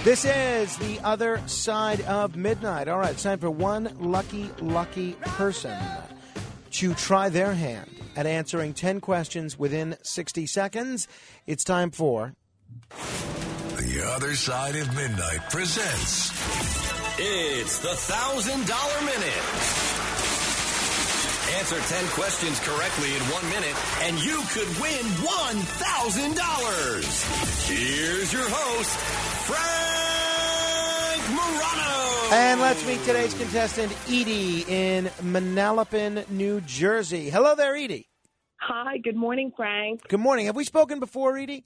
This 0.04 0.24
is 0.24 0.78
the 0.78 1.00
other 1.04 1.42
side 1.48 2.02
of 2.02 2.36
midnight. 2.36 2.88
All 2.88 3.00
right, 3.00 3.18
time 3.18 3.40
for 3.40 3.50
one 3.50 3.96
lucky, 4.00 4.52
lucky 4.62 5.14
person 5.14 5.76
to 6.72 6.94
try 6.94 7.30
their 7.30 7.54
hand 7.54 7.90
at 8.16 8.28
answering 8.28 8.74
10 8.74 9.02
questions 9.02 9.58
within 9.58 9.98
60 10.04 10.46
seconds. 10.46 11.08
It's 11.48 11.64
time 11.64 11.90
for 11.92 12.36
The 12.90 14.12
Other 14.16 14.36
Side 14.36 14.76
of 14.76 14.94
Midnight 14.96 15.50
presents 15.50 16.85
It's 17.18 17.80
the 17.80 17.96
$1,000 17.96 19.06
minute. 19.06 19.46
Answer 21.58 21.80
10 21.80 22.08
questions 22.10 22.60
correctly 22.60 23.16
in 23.16 23.22
one 23.32 23.48
minute, 23.50 23.74
and 24.02 24.20
you 24.20 24.42
could 24.50 24.68
win 24.82 25.00
$1,000. 25.24 27.70
Here's 27.70 28.34
your 28.34 28.50
host, 28.50 28.98
Frank 29.48 31.30
Morano. 31.30 32.36
And 32.36 32.60
let's 32.60 32.86
meet 32.86 33.02
today's 33.06 33.34
contestant, 33.34 33.94
Edie, 34.10 34.66
in 34.68 35.06
Manalapan, 35.22 36.30
New 36.30 36.60
Jersey. 36.60 37.30
Hello 37.30 37.56
there, 37.56 37.78
Edie. 37.78 38.10
Hi, 38.60 38.98
good 38.98 39.16
morning, 39.16 39.54
Frank. 39.56 40.06
Good 40.10 40.20
morning. 40.20 40.48
Have 40.48 40.58
we 40.58 40.66
spoken 40.66 41.00
before, 41.00 41.38
Edie? 41.38 41.64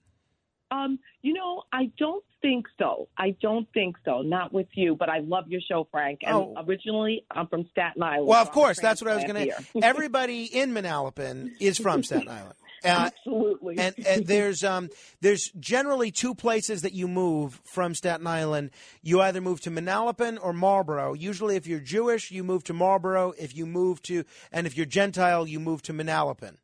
Um, 0.71 0.99
you 1.21 1.33
know, 1.33 1.63
I 1.73 1.91
don't 1.97 2.23
think 2.41 2.67
so. 2.77 3.07
I 3.17 3.31
don't 3.41 3.67
think 3.73 3.97
so. 4.05 4.21
Not 4.21 4.53
with 4.53 4.67
you, 4.73 4.95
but 4.95 5.09
I 5.09 5.19
love 5.19 5.45
your 5.47 5.61
show, 5.61 5.87
Frank. 5.91 6.19
And 6.25 6.35
Oh. 6.35 6.53
originally, 6.65 7.25
I'm 7.31 7.47
from 7.47 7.67
Staten 7.71 8.01
Island. 8.03 8.27
Well, 8.27 8.41
of 8.41 8.51
course. 8.51 8.79
That's 8.79 9.01
what 9.01 9.11
I 9.11 9.15
was 9.15 9.23
going 9.25 9.49
to. 9.73 9.85
Everybody 9.85 10.43
in 10.45 10.71
Manalapan 10.71 11.51
is 11.59 11.77
from 11.77 12.03
Staten 12.03 12.29
Island. 12.29 12.53
Uh, 12.81 13.09
Absolutely. 13.11 13.77
And, 13.77 13.93
and 14.07 14.25
there's 14.25 14.63
um 14.63 14.89
there's 15.19 15.51
generally 15.59 16.11
two 16.11 16.33
places 16.33 16.83
that 16.83 16.93
you 16.93 17.09
move 17.09 17.59
from 17.65 17.93
Staten 17.93 18.25
Island. 18.25 18.71
You 19.01 19.19
either 19.19 19.41
move 19.41 19.59
to 19.61 19.71
Manalapan 19.71 20.37
or 20.41 20.53
Marlboro. 20.53 21.13
Usually, 21.13 21.57
if 21.57 21.67
you're 21.67 21.81
Jewish, 21.81 22.31
you 22.31 22.41
move 22.41 22.63
to 22.65 22.73
Marlboro. 22.73 23.33
If 23.37 23.53
you 23.53 23.65
move 23.65 24.01
to 24.03 24.23
and 24.53 24.65
if 24.65 24.77
you're 24.77 24.85
Gentile, 24.85 25.45
you 25.45 25.59
move 25.59 25.81
to 25.83 25.93
Manalapan. 25.93 26.55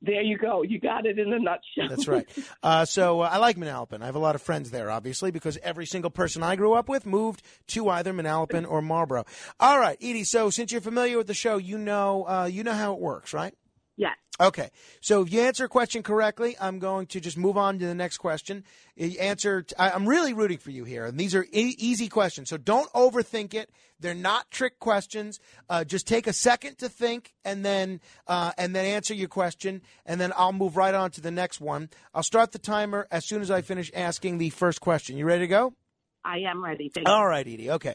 There 0.00 0.22
you 0.22 0.38
go. 0.38 0.62
You 0.62 0.78
got 0.78 1.06
it 1.06 1.18
in 1.18 1.32
a 1.32 1.38
nutshell. 1.38 1.88
That's 1.88 2.06
right. 2.08 2.28
Uh, 2.60 2.84
so 2.84 3.20
uh, 3.20 3.28
I 3.30 3.38
like 3.38 3.56
Manalapan. 3.56 4.02
I 4.02 4.06
have 4.06 4.16
a 4.16 4.20
lot 4.20 4.34
of 4.34 4.42
friends 4.42 4.70
there, 4.70 4.90
obviously, 4.90 5.30
because 5.30 5.58
every 5.62 5.86
single 5.86 6.10
person 6.10 6.42
I 6.42 6.56
grew 6.56 6.74
up 6.74 6.88
with 6.88 7.06
moved 7.06 7.42
to 7.68 7.88
either 7.88 8.12
Manalapan 8.12 8.68
or 8.68 8.82
Marlboro. 8.82 9.24
All 9.60 9.78
right, 9.78 9.96
Edie. 10.00 10.24
So 10.24 10.50
since 10.50 10.72
you're 10.72 10.80
familiar 10.80 11.16
with 11.16 11.28
the 11.28 11.34
show, 11.34 11.56
you 11.56 11.78
know 11.78 12.26
uh, 12.28 12.48
you 12.50 12.64
know 12.64 12.72
how 12.72 12.94
it 12.94 13.00
works, 13.00 13.32
right? 13.32 13.54
Yes. 13.98 14.16
Okay. 14.40 14.70
So 15.00 15.22
if 15.22 15.32
you 15.32 15.40
answer 15.40 15.64
a 15.64 15.68
question 15.68 16.04
correctly, 16.04 16.56
I'm 16.60 16.78
going 16.78 17.06
to 17.08 17.20
just 17.20 17.36
move 17.36 17.56
on 17.56 17.78
to 17.80 17.86
the 17.86 17.94
next 17.94 18.18
question. 18.18 18.64
You 18.94 19.18
answer. 19.18 19.66
I- 19.76 19.90
I'm 19.90 20.08
really 20.08 20.32
rooting 20.32 20.58
for 20.58 20.70
you 20.70 20.84
here, 20.84 21.04
and 21.04 21.18
these 21.18 21.34
are 21.34 21.44
e- 21.52 21.74
easy 21.76 22.08
questions. 22.08 22.48
So 22.48 22.56
don't 22.56 22.90
overthink 22.92 23.52
it. 23.52 23.70
They're 23.98 24.14
not 24.14 24.48
trick 24.52 24.78
questions. 24.78 25.40
Uh, 25.68 25.82
just 25.82 26.06
take 26.06 26.28
a 26.28 26.32
second 26.32 26.78
to 26.78 26.88
think, 26.88 27.34
and 27.44 27.64
then 27.64 28.00
uh, 28.28 28.52
and 28.56 28.76
then 28.76 28.84
answer 28.84 29.12
your 29.12 29.28
question, 29.28 29.82
and 30.06 30.20
then 30.20 30.32
I'll 30.36 30.52
move 30.52 30.76
right 30.76 30.94
on 30.94 31.10
to 31.12 31.20
the 31.20 31.32
next 31.32 31.60
one. 31.60 31.90
I'll 32.14 32.22
start 32.22 32.52
the 32.52 32.60
timer 32.60 33.08
as 33.10 33.26
soon 33.26 33.42
as 33.42 33.50
I 33.50 33.60
finish 33.62 33.90
asking 33.92 34.38
the 34.38 34.50
first 34.50 34.80
question. 34.80 35.16
You 35.16 35.26
ready 35.26 35.40
to 35.40 35.48
go? 35.48 35.74
I 36.24 36.38
am 36.48 36.62
ready. 36.62 36.90
Thank 36.94 37.08
All 37.08 37.26
right, 37.26 37.46
Edie. 37.46 37.72
Okay. 37.72 37.94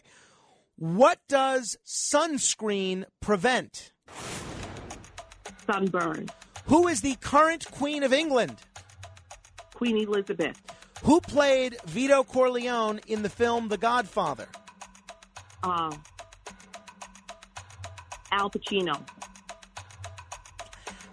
What 0.75 1.19
does 1.29 1.77
sunscreen 1.85 3.05
prevent? 3.21 3.93
Sunburn. 5.65 6.27
Who 6.65 6.87
is 6.87 7.01
the 7.01 7.15
current 7.15 7.69
Queen 7.71 8.03
of 8.03 8.13
England? 8.13 8.57
Queen 9.73 9.97
Elizabeth. 9.97 10.61
Who 11.03 11.19
played 11.19 11.75
Vito 11.85 12.23
Corleone 12.23 13.01
in 13.07 13.23
the 13.23 13.29
film 13.29 13.67
The 13.67 13.77
Godfather? 13.77 14.47
Uh, 15.61 15.93
Al 18.31 18.49
Pacino. 18.49 19.05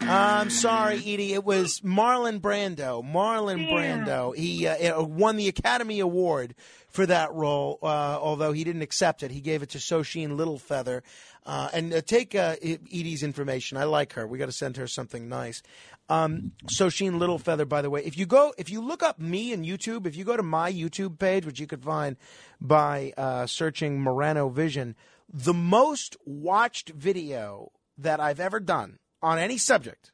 I'm 0.02 0.50
sorry, 0.50 0.96
Edie. 0.96 1.34
It 1.34 1.44
was 1.44 1.80
Marlon 1.80 2.40
Brando. 2.40 3.04
Marlon. 3.04 3.68
Brando. 3.68 4.34
He 4.34 4.66
uh, 4.66 5.02
won 5.02 5.36
the 5.36 5.46
Academy 5.48 6.00
Award 6.00 6.54
for 6.90 7.06
that 7.06 7.32
role, 7.32 7.78
uh, 7.82 7.86
although 8.20 8.52
he 8.52 8.64
didn't 8.64 8.82
accept 8.82 9.22
it. 9.22 9.30
He 9.30 9.40
gave 9.40 9.62
it 9.62 9.70
to 9.70 9.78
Sacheen 9.78 10.30
Littlefeather. 10.30 11.02
Uh, 11.46 11.68
and 11.72 11.94
uh, 11.94 12.00
take 12.02 12.34
uh, 12.34 12.56
Edie's 12.62 13.22
information. 13.22 13.78
I 13.78 13.84
like 13.84 14.12
her. 14.12 14.26
We 14.26 14.38
got 14.38 14.46
to 14.46 14.52
send 14.52 14.76
her 14.76 14.86
something 14.86 15.28
nice. 15.28 15.62
Um, 16.08 16.52
Sacheen 16.66 17.12
Littlefeather, 17.12 17.68
by 17.68 17.80
the 17.80 17.88
way, 17.88 18.04
if 18.04 18.18
you 18.18 18.26
go, 18.26 18.52
if 18.58 18.68
you 18.68 18.80
look 18.80 19.02
up 19.02 19.18
me 19.18 19.52
in 19.52 19.62
YouTube, 19.62 20.06
if 20.06 20.16
you 20.16 20.24
go 20.24 20.36
to 20.36 20.42
my 20.42 20.70
YouTube 20.70 21.18
page, 21.18 21.46
which 21.46 21.60
you 21.60 21.66
could 21.66 21.82
find 21.82 22.16
by 22.60 23.12
uh, 23.16 23.46
searching 23.46 24.00
Morano 24.00 24.48
Vision, 24.48 24.96
the 25.32 25.54
most 25.54 26.16
watched 26.26 26.90
video 26.90 27.70
that 27.96 28.20
I've 28.20 28.40
ever 28.40 28.58
done 28.58 28.98
on 29.22 29.38
any 29.38 29.56
subject 29.56 30.10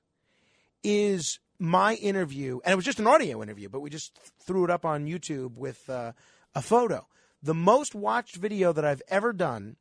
is 0.85 1.39
my 1.59 1.95
interview, 1.95 2.61
and 2.65 2.73
it 2.73 2.77
was 2.77 2.85
just 2.85 3.01
an 3.01 3.07
audio 3.07 3.43
interview, 3.43 3.69
but 3.69 3.81
we 3.81 3.89
just 3.89 4.19
threw 4.39 4.65
it 4.65 4.71
up 4.71 4.85
on 4.85 5.07
YouTube 5.07 5.57
with 5.57 5.89
uh, 5.89 6.13
a 6.57 6.63
photo. 6.63 7.07
The 7.43 7.55
most 7.55 7.95
watched 7.95 8.37
video 8.37 8.73
that 8.73 8.85
I've 8.85 9.03
ever 9.09 9.35
done 9.35 9.77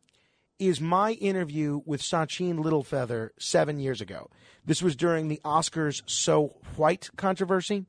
is 0.59 0.81
my 0.81 1.13
interview 1.13 1.81
with 1.85 2.01
Sacheen 2.01 2.57
Littlefeather 2.57 3.29
seven 3.39 3.79
years 3.79 4.01
ago. 4.01 4.29
This 4.65 4.83
was 4.83 4.95
during 4.95 5.29
the 5.29 5.39
Oscars 5.45 6.03
So 6.05 6.57
White 6.75 7.09
controversy. 7.15 7.85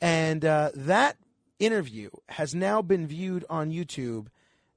And 0.00 0.44
uh, 0.44 0.70
that 0.74 1.16
interview 1.58 2.10
has 2.28 2.54
now 2.54 2.82
been 2.82 3.06
viewed 3.08 3.44
on 3.50 3.72
YouTube 3.72 4.28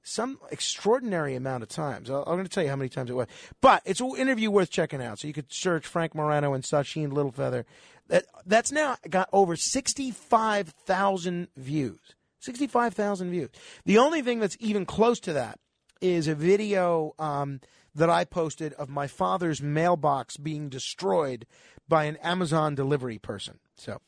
some 0.02 0.38
extraordinary 0.50 1.34
amount 1.36 1.62
of 1.62 1.68
times. 1.68 2.10
I'm 2.10 2.24
going 2.24 2.42
to 2.42 2.50
tell 2.50 2.64
you 2.64 2.70
how 2.70 2.76
many 2.76 2.90
times 2.90 3.08
it 3.08 3.14
was. 3.14 3.28
But 3.60 3.82
it's 3.86 4.00
an 4.00 4.16
interview 4.18 4.50
worth 4.50 4.70
checking 4.70 5.00
out. 5.00 5.20
So 5.20 5.28
you 5.28 5.32
could 5.32 5.52
search 5.52 5.86
Frank 5.86 6.14
Morano 6.14 6.54
and 6.54 6.64
Sacheen 6.64 7.10
Littlefeather. 7.12 7.64
That, 8.08 8.26
that's 8.44 8.72
now 8.72 8.96
got 9.08 9.28
over 9.32 9.54
65,000 9.56 11.48
views. 11.56 12.14
65,000 12.44 13.30
views. 13.30 13.50
The 13.84 13.98
only 13.98 14.22
thing 14.22 14.38
that's 14.38 14.56
even 14.60 14.86
close 14.86 15.20
to 15.20 15.32
that 15.32 15.58
is 16.00 16.28
a 16.28 16.34
video 16.34 17.14
um, 17.18 17.60
that 17.94 18.10
I 18.10 18.24
posted 18.24 18.72
of 18.74 18.88
my 18.88 19.06
father's 19.06 19.62
mailbox 19.62 20.36
being 20.36 20.68
destroyed 20.68 21.46
by 21.88 22.04
an 22.04 22.16
Amazon 22.16 22.74
delivery 22.74 23.18
person. 23.18 23.58
So, 23.76 24.00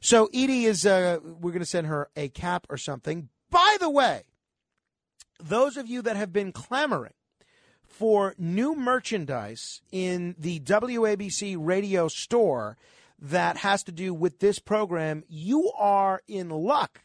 so 0.00 0.28
Edie 0.34 0.64
is. 0.64 0.86
Uh, 0.86 1.18
we're 1.22 1.52
going 1.52 1.60
to 1.60 1.66
send 1.66 1.86
her 1.86 2.08
a 2.16 2.28
cap 2.28 2.66
or 2.70 2.76
something. 2.76 3.28
By 3.50 3.76
the 3.80 3.90
way, 3.90 4.22
those 5.38 5.76
of 5.76 5.88
you 5.88 6.02
that 6.02 6.16
have 6.16 6.32
been 6.32 6.52
clamoring 6.52 7.14
for 7.84 8.34
new 8.38 8.74
merchandise 8.74 9.82
in 9.90 10.34
the 10.38 10.60
WABC 10.60 11.56
radio 11.58 12.08
store 12.08 12.78
that 13.18 13.58
has 13.58 13.82
to 13.84 13.92
do 13.92 14.12
with 14.14 14.40
this 14.40 14.58
program, 14.58 15.22
you 15.28 15.70
are 15.78 16.22
in 16.26 16.48
luck 16.48 17.02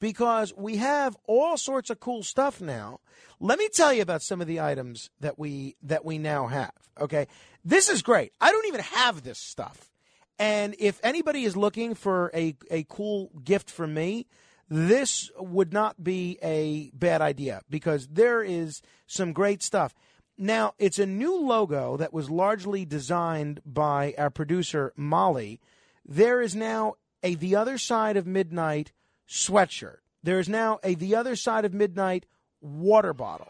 because 0.00 0.52
we 0.56 0.76
have 0.76 1.16
all 1.26 1.56
sorts 1.56 1.90
of 1.90 2.00
cool 2.00 2.22
stuff 2.22 2.60
now. 2.60 3.00
Let 3.40 3.58
me 3.58 3.68
tell 3.72 3.92
you 3.92 4.02
about 4.02 4.22
some 4.22 4.40
of 4.40 4.46
the 4.46 4.60
items 4.60 5.10
that 5.20 5.38
we 5.38 5.76
that 5.82 6.04
we 6.04 6.18
now 6.18 6.46
have. 6.46 6.72
Okay, 7.00 7.26
this 7.64 7.88
is 7.88 8.02
great. 8.02 8.32
I 8.40 8.50
don't 8.50 8.66
even 8.66 8.80
have 8.80 9.22
this 9.22 9.38
stuff, 9.38 9.90
and 10.38 10.74
if 10.78 11.00
anybody 11.02 11.44
is 11.44 11.56
looking 11.56 11.94
for 11.94 12.30
a 12.34 12.56
a 12.70 12.84
cool 12.88 13.30
gift 13.44 13.70
for 13.70 13.86
me, 13.86 14.26
this 14.68 15.30
would 15.38 15.72
not 15.72 16.02
be 16.02 16.38
a 16.42 16.90
bad 16.94 17.22
idea 17.22 17.62
because 17.70 18.08
there 18.08 18.42
is 18.42 18.82
some 19.06 19.32
great 19.32 19.62
stuff. 19.62 19.94
Now, 20.40 20.74
it's 20.78 21.00
a 21.00 21.06
new 21.06 21.40
logo 21.40 21.96
that 21.96 22.12
was 22.12 22.30
largely 22.30 22.84
designed 22.84 23.60
by 23.66 24.14
our 24.16 24.30
producer, 24.30 24.92
Molly. 24.96 25.60
There 26.06 26.40
is 26.40 26.54
now 26.54 26.94
a 27.24 27.34
The 27.34 27.56
Other 27.56 27.76
Side 27.76 28.16
of 28.16 28.26
Midnight 28.26 28.92
sweatshirt. 29.28 29.98
There 30.22 30.38
is 30.38 30.48
now 30.48 30.80
a 30.82 30.94
The 30.94 31.14
Other 31.14 31.36
Side 31.36 31.64
of 31.64 31.74
Midnight 31.74 32.26
water 32.60 33.12
bottle. 33.12 33.48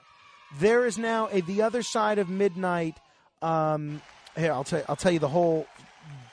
There 0.58 0.86
is 0.86 0.98
now 0.98 1.28
a 1.30 1.40
The 1.40 1.62
Other 1.62 1.82
Side 1.82 2.18
of 2.18 2.28
Midnight. 2.28 2.96
Um, 3.42 4.02
here, 4.36 4.52
I'll 4.52 4.64
tell, 4.64 4.82
I'll 4.88 4.96
tell 4.96 5.12
you 5.12 5.18
the 5.18 5.28
whole 5.28 5.66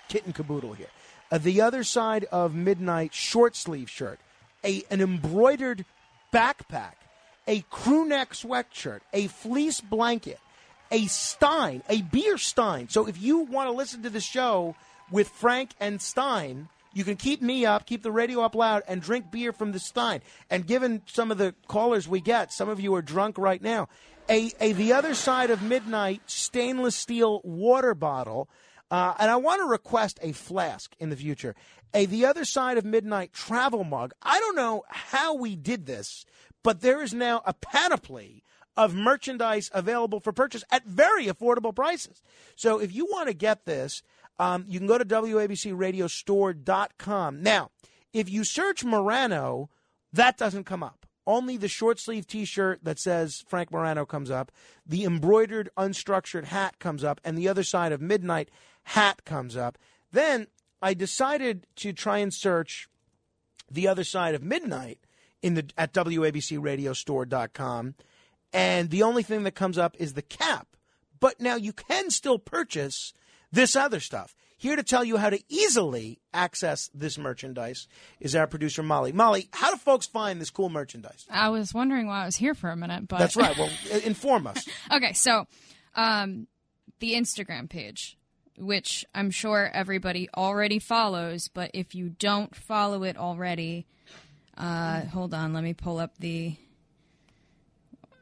kit 0.09 0.25
and 0.25 0.33
caboodle 0.33 0.73
here. 0.73 0.87
Uh, 1.31 1.37
the 1.37 1.61
Other 1.61 1.83
Side 1.83 2.25
of 2.25 2.53
Midnight 2.53 3.13
short 3.13 3.55
sleeve 3.55 3.89
shirt, 3.89 4.19
a 4.63 4.83
an 4.89 5.01
embroidered 5.01 5.85
backpack, 6.33 6.93
a 7.47 7.61
crew 7.69 8.05
neck 8.05 8.33
sweatshirt, 8.33 9.01
a 9.13 9.27
fleece 9.27 9.81
blanket, 9.81 10.39
a 10.91 11.05
Stein, 11.07 11.81
a 11.89 12.01
beer 12.01 12.37
Stein. 12.37 12.89
So 12.89 13.07
if 13.07 13.21
you 13.21 13.39
want 13.39 13.67
to 13.67 13.75
listen 13.75 14.03
to 14.03 14.09
the 14.09 14.21
show 14.21 14.75
with 15.11 15.29
Frank 15.29 15.71
and 15.79 16.01
Stein, 16.01 16.69
you 16.95 17.03
can 17.03 17.17
keep 17.17 17.41
me 17.41 17.65
up, 17.65 17.85
keep 17.85 18.01
the 18.01 18.11
radio 18.11 18.41
up 18.41 18.55
loud, 18.55 18.81
and 18.87 19.01
drink 19.01 19.29
beer 19.29 19.51
from 19.51 19.73
the 19.73 19.79
Stein. 19.79 20.21
And 20.49 20.65
given 20.65 21.01
some 21.05 21.29
of 21.29 21.37
the 21.37 21.53
callers 21.67 22.07
we 22.07 22.21
get, 22.21 22.53
some 22.53 22.69
of 22.69 22.79
you 22.79 22.95
are 22.95 23.01
drunk 23.01 23.37
right 23.37 23.61
now. 23.61 23.89
A, 24.29 24.51
a 24.61 24.71
the 24.71 24.93
other 24.93 25.13
side 25.13 25.49
of 25.51 25.61
midnight 25.61 26.21
stainless 26.25 26.95
steel 26.95 27.41
water 27.43 27.93
bottle. 27.93 28.49
Uh, 28.89 29.13
and 29.19 29.29
I 29.29 29.35
want 29.35 29.61
to 29.61 29.67
request 29.67 30.19
a 30.21 30.31
flask 30.31 30.95
in 30.97 31.09
the 31.09 31.17
future. 31.17 31.53
A 31.93 32.05
the 32.05 32.25
other 32.25 32.45
side 32.45 32.77
of 32.77 32.85
midnight 32.85 33.33
travel 33.33 33.83
mug. 33.83 34.13
I 34.21 34.39
don't 34.39 34.55
know 34.55 34.83
how 34.87 35.35
we 35.35 35.57
did 35.57 35.85
this, 35.85 36.25
but 36.63 36.79
there 36.79 37.03
is 37.03 37.13
now 37.13 37.41
a 37.45 37.53
panoply 37.53 38.41
of 38.77 38.95
merchandise 38.95 39.69
available 39.73 40.21
for 40.21 40.31
purchase 40.31 40.63
at 40.71 40.85
very 40.85 41.25
affordable 41.25 41.75
prices. 41.75 42.21
So 42.55 42.79
if 42.79 42.93
you 42.93 43.05
want 43.05 43.27
to 43.27 43.33
get 43.33 43.65
this, 43.65 44.01
um, 44.39 44.65
you 44.67 44.79
can 44.79 44.87
go 44.87 44.97
to 44.97 45.05
WABCRadiostore.com. 45.05 47.43
Now, 47.43 47.69
if 48.13 48.29
you 48.29 48.43
search 48.43 48.83
Morano, 48.83 49.69
that 50.11 50.37
doesn't 50.37 50.65
come 50.65 50.83
up. 50.83 51.05
Only 51.27 51.57
the 51.57 51.67
short 51.67 51.99
sleeve 51.99 52.27
t 52.27 52.45
shirt 52.45 52.83
that 52.83 52.99
says 52.99 53.43
Frank 53.47 53.71
Morano 53.71 54.05
comes 54.05 54.29
up, 54.29 54.51
the 54.85 55.03
embroidered 55.03 55.71
unstructured 55.77 56.43
hat 56.45 56.77
comes 56.77 57.03
up, 57.03 57.19
and 57.23 57.35
the 57.37 57.47
other 57.47 57.63
side 57.63 57.91
of 57.91 57.99
midnight 57.99 58.51
hat 58.83 59.25
comes 59.25 59.57
up. 59.57 59.79
Then 60.11 60.45
I 60.81 60.93
decided 60.93 61.65
to 61.77 61.93
try 61.93 62.19
and 62.19 62.31
search 62.33 62.87
the 63.71 63.87
other 63.87 64.03
side 64.03 64.35
of 64.35 64.43
midnight 64.43 64.99
in 65.41 65.55
the 65.55 65.65
at 65.77 65.93
WABCRadiostore.com 65.93 67.95
and 68.55 68.89
the 68.89 69.03
only 69.03 69.21
thing 69.21 69.43
that 69.43 69.53
comes 69.53 69.77
up 69.77 69.97
is 69.99 70.13
the 70.13 70.21
cap. 70.21 70.77
But 71.19 71.41
now 71.41 71.57
you 71.57 71.73
can 71.73 72.09
still 72.09 72.39
purchase 72.39 73.11
this 73.55 73.75
other 73.75 73.99
stuff. 73.99 74.35
Here 74.57 74.75
to 74.75 74.83
tell 74.83 75.03
you 75.03 75.17
how 75.17 75.29
to 75.29 75.39
easily 75.49 76.19
access 76.33 76.89
this 76.93 77.17
merchandise 77.17 77.87
is 78.19 78.35
our 78.35 78.47
producer 78.47 78.83
Molly. 78.83 79.11
Molly, 79.11 79.49
how 79.51 79.71
do 79.71 79.77
folks 79.77 80.05
find 80.05 80.39
this 80.39 80.49
cool 80.49 80.69
merchandise? 80.69 81.25
I 81.29 81.49
was 81.49 81.73
wondering 81.73 82.07
why 82.07 82.23
I 82.23 82.25
was 82.25 82.37
here 82.37 82.53
for 82.53 82.69
a 82.69 82.75
minute, 82.75 83.07
but 83.07 83.19
That's 83.19 83.35
right. 83.35 83.55
Well, 83.57 83.69
inform 84.03 84.47
us. 84.47 84.67
okay, 84.91 85.13
so 85.13 85.45
um, 85.95 86.47
the 86.99 87.13
Instagram 87.13 87.69
page, 87.69 88.17
which 88.57 89.05
I'm 89.13 89.29
sure 89.29 89.69
everybody 89.73 90.29
already 90.35 90.79
follows, 90.79 91.49
but 91.49 91.71
if 91.73 91.93
you 91.93 92.09
don't 92.09 92.55
follow 92.55 93.03
it 93.03 93.17
already, 93.17 93.85
uh, 94.57 95.01
hold 95.01 95.33
on, 95.33 95.53
let 95.53 95.63
me 95.63 95.73
pull 95.73 95.99
up 95.99 96.17
the. 96.17 96.55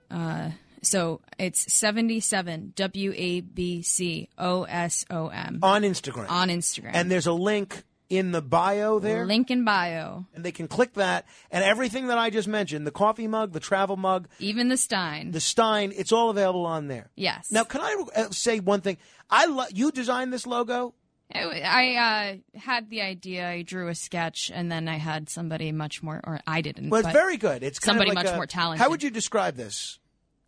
Uh, 0.10 0.52
so 0.84 1.22
it's 1.40 1.72
77 1.74 2.74
W 2.76 3.14
A 3.16 3.42
B 3.42 3.82
C 3.82 4.30
O 4.38 4.64
S 4.64 5.06
O 5.10 5.28
M 5.28 5.60
On 5.64 5.82
Instagram. 5.82 6.30
On 6.30 6.50
Instagram. 6.50 6.92
And 6.94 7.10
there's 7.10 7.28
a 7.28 7.34
link 7.34 7.84
in 8.10 8.32
the 8.32 8.42
bio 8.42 9.00
there. 9.00 9.26
Link 9.26 9.50
in 9.50 9.64
bio. 9.64 10.26
And 10.36 10.44
they 10.44 10.52
can 10.52 10.68
click 10.68 10.94
that. 10.94 11.26
And 11.50 11.64
everything 11.64 12.08
that 12.08 12.18
I 12.18 12.30
just 12.30 12.48
mentioned 12.48 12.86
the 12.86 12.92
coffee 12.92 13.28
mug, 13.28 13.54
the 13.54 13.60
travel 13.60 13.98
mug, 13.98 14.28
even 14.40 14.70
the 14.70 14.78
Stein, 14.78 15.32
the 15.32 15.40
Stein, 15.40 15.92
it's 15.96 16.12
all 16.12 16.30
available 16.30 16.66
on 16.66 16.88
there. 16.88 17.10
Yes. 17.16 17.52
Now, 17.52 17.64
can 17.64 17.82
I 17.82 18.04
uh, 18.16 18.30
say 18.30 18.60
one 18.60 18.82
thing? 18.82 18.98
I 19.30 19.46
lo- 19.48 19.66
You 19.74 19.92
designed 19.92 20.32
this 20.32 20.46
logo? 20.46 20.94
I 21.36 22.38
uh, 22.54 22.60
had 22.60 22.92
the 22.92 23.02
idea. 23.02 23.50
I 23.50 23.64
drew 23.64 23.88
a 23.88 23.96
sketch, 23.96 24.52
and 24.54 24.72
then 24.72 24.88
I 24.88 24.98
had 24.98 25.30
somebody 25.30 25.72
much 25.72 26.04
more, 26.04 26.22
or 26.24 26.40
I 26.46 26.62
didn't. 26.62 26.90
Well, 26.90 27.02
it's 27.02 27.12
very 27.12 27.38
good. 27.38 27.64
It's 27.64 27.80
kind 27.80 27.96
of 27.96 28.02
somebody 28.02 28.16
like 28.16 28.26
much 28.26 28.34
a- 28.34 28.36
more 28.36 28.46
talented. 28.46 28.84
How 28.84 28.90
would 28.92 29.02
you 29.02 29.10
describe 29.10 29.56
this? 29.56 29.98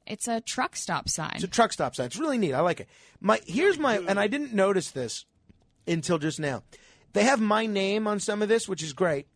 It's 0.06 0.27
a 0.27 0.42
truck 0.42 0.75
stop 0.75 1.09
sign. 1.09 1.34
It's 1.35 1.43
a 1.43 1.48
truck 1.48 1.74
stop 1.74 1.95
sign. 1.95 2.08
It's 2.08 2.17
really 2.17 2.38
neat. 2.38 2.53
I 2.53 2.61
like 2.61 2.80
it. 2.80 2.90
My 3.19 3.40
here's 3.45 3.77
my 3.77 3.98
and 3.98 4.19
I 4.19 4.27
didn't 4.27 4.53
notice 4.53 4.92
this 4.92 5.25
until 5.88 6.17
just 6.17 6.40
now. 6.40 6.64
They 7.14 7.24
have 7.24 7.40
my 7.40 7.66
name 7.66 8.08
on 8.08 8.19
some 8.19 8.42
of 8.42 8.50
this, 8.50 8.67
which 8.67 8.84
is 8.84 8.93
great. 8.93 9.27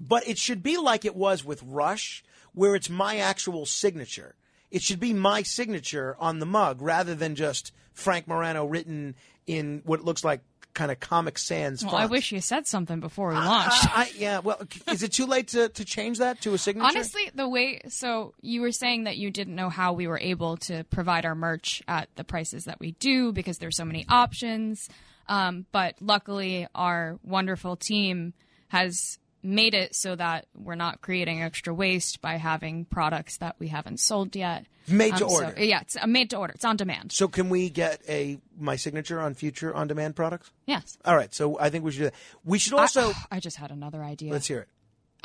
But 0.00 0.28
it 0.28 0.38
should 0.38 0.62
be 0.62 0.76
like 0.76 1.04
it 1.04 1.16
was 1.16 1.44
with 1.44 1.62
Rush, 1.62 2.24
where 2.52 2.74
it's 2.74 2.90
my 2.90 3.18
actual 3.18 3.66
signature. 3.66 4.34
It 4.70 4.82
should 4.82 5.00
be 5.00 5.12
my 5.12 5.42
signature 5.42 6.16
on 6.18 6.38
the 6.38 6.46
mug 6.46 6.82
rather 6.82 7.14
than 7.14 7.34
just 7.34 7.72
Frank 7.92 8.28
Morano 8.28 8.64
written 8.64 9.14
in 9.46 9.82
what 9.84 10.04
looks 10.04 10.22
like 10.22 10.42
kind 10.78 10.92
of 10.92 11.00
Comic 11.00 11.38
Sans 11.38 11.82
Well, 11.82 11.90
font. 11.90 12.04
I 12.04 12.06
wish 12.06 12.30
you 12.30 12.40
said 12.40 12.68
something 12.68 13.00
before 13.00 13.30
we 13.30 13.34
launched. 13.34 13.84
I, 13.84 14.02
I- 14.02 14.10
yeah, 14.16 14.38
well, 14.38 14.62
is 14.86 15.02
it 15.02 15.12
too 15.12 15.26
late 15.26 15.48
to, 15.48 15.68
to 15.70 15.84
change 15.84 16.18
that 16.18 16.40
to 16.42 16.54
a 16.54 16.58
signature? 16.58 16.86
Honestly, 16.86 17.30
the 17.34 17.48
way 17.48 17.80
so 17.88 18.32
you 18.40 18.60
were 18.60 18.70
saying 18.70 19.04
that 19.04 19.16
you 19.16 19.32
didn't 19.32 19.56
know 19.56 19.70
how 19.70 19.92
we 19.92 20.06
were 20.06 20.20
able 20.20 20.56
to 20.58 20.84
provide 20.84 21.26
our 21.26 21.34
merch 21.34 21.82
at 21.88 22.08
the 22.14 22.22
prices 22.22 22.64
that 22.66 22.78
we 22.78 22.92
do 22.92 23.32
because 23.32 23.58
there's 23.58 23.76
so 23.76 23.84
many 23.84 24.06
options. 24.08 24.88
Um, 25.26 25.66
but 25.72 25.96
luckily, 26.00 26.68
our 26.76 27.18
wonderful 27.24 27.74
team 27.74 28.32
has 28.68 29.18
made 29.48 29.74
it 29.74 29.94
so 29.94 30.14
that 30.14 30.46
we're 30.56 30.74
not 30.74 31.00
creating 31.00 31.42
extra 31.42 31.72
waste 31.74 32.20
by 32.20 32.36
having 32.36 32.84
products 32.84 33.38
that 33.38 33.56
we 33.58 33.68
haven't 33.68 33.98
sold 33.98 34.36
yet. 34.36 34.66
Made 34.86 35.16
to 35.16 35.24
Um, 35.24 35.30
so- 35.30 35.44
order. 35.46 35.64
yeah, 35.64 35.80
it's 35.80 35.96
uh, 35.96 36.06
made 36.06 36.30
to 36.30 36.36
order. 36.36 36.52
It's 36.54 36.64
on 36.64 36.76
demand. 36.76 37.12
So 37.12 37.28
can 37.28 37.48
we 37.48 37.68
get 37.70 38.00
a 38.08 38.38
my 38.58 38.76
signature 38.76 39.20
on 39.20 39.34
future 39.34 39.74
on 39.74 39.86
demand 39.88 40.16
products? 40.16 40.50
Yes. 40.66 40.96
All 41.04 41.16
right. 41.16 41.34
So 41.34 41.58
I 41.58 41.70
think 41.70 41.84
we 41.84 41.90
should 41.92 41.98
do 41.98 42.04
that. 42.04 42.14
We 42.44 42.58
should 42.58 42.74
also. 42.74 43.10
I, 43.10 43.14
I 43.32 43.40
just 43.40 43.56
had 43.56 43.70
another 43.70 44.02
idea. 44.02 44.32
Let's 44.32 44.46
hear 44.46 44.60
it. 44.60 44.68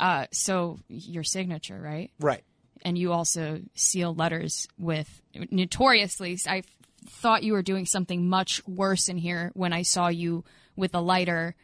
Uh, 0.00 0.26
so 0.32 0.78
your 0.88 1.22
signature, 1.24 1.80
right? 1.80 2.10
Right. 2.18 2.42
And 2.82 2.98
you 2.98 3.12
also 3.12 3.60
seal 3.74 4.14
letters 4.14 4.68
with 4.78 5.22
notoriously. 5.50 6.38
I 6.46 6.62
thought 7.06 7.42
you 7.42 7.52
were 7.52 7.62
doing 7.62 7.86
something 7.86 8.28
much 8.28 8.60
worse 8.66 9.08
in 9.08 9.16
here 9.18 9.50
when 9.54 9.72
I 9.72 9.82
saw 9.82 10.08
you 10.08 10.44
with 10.76 10.94
a 10.94 11.00
lighter 11.00 11.54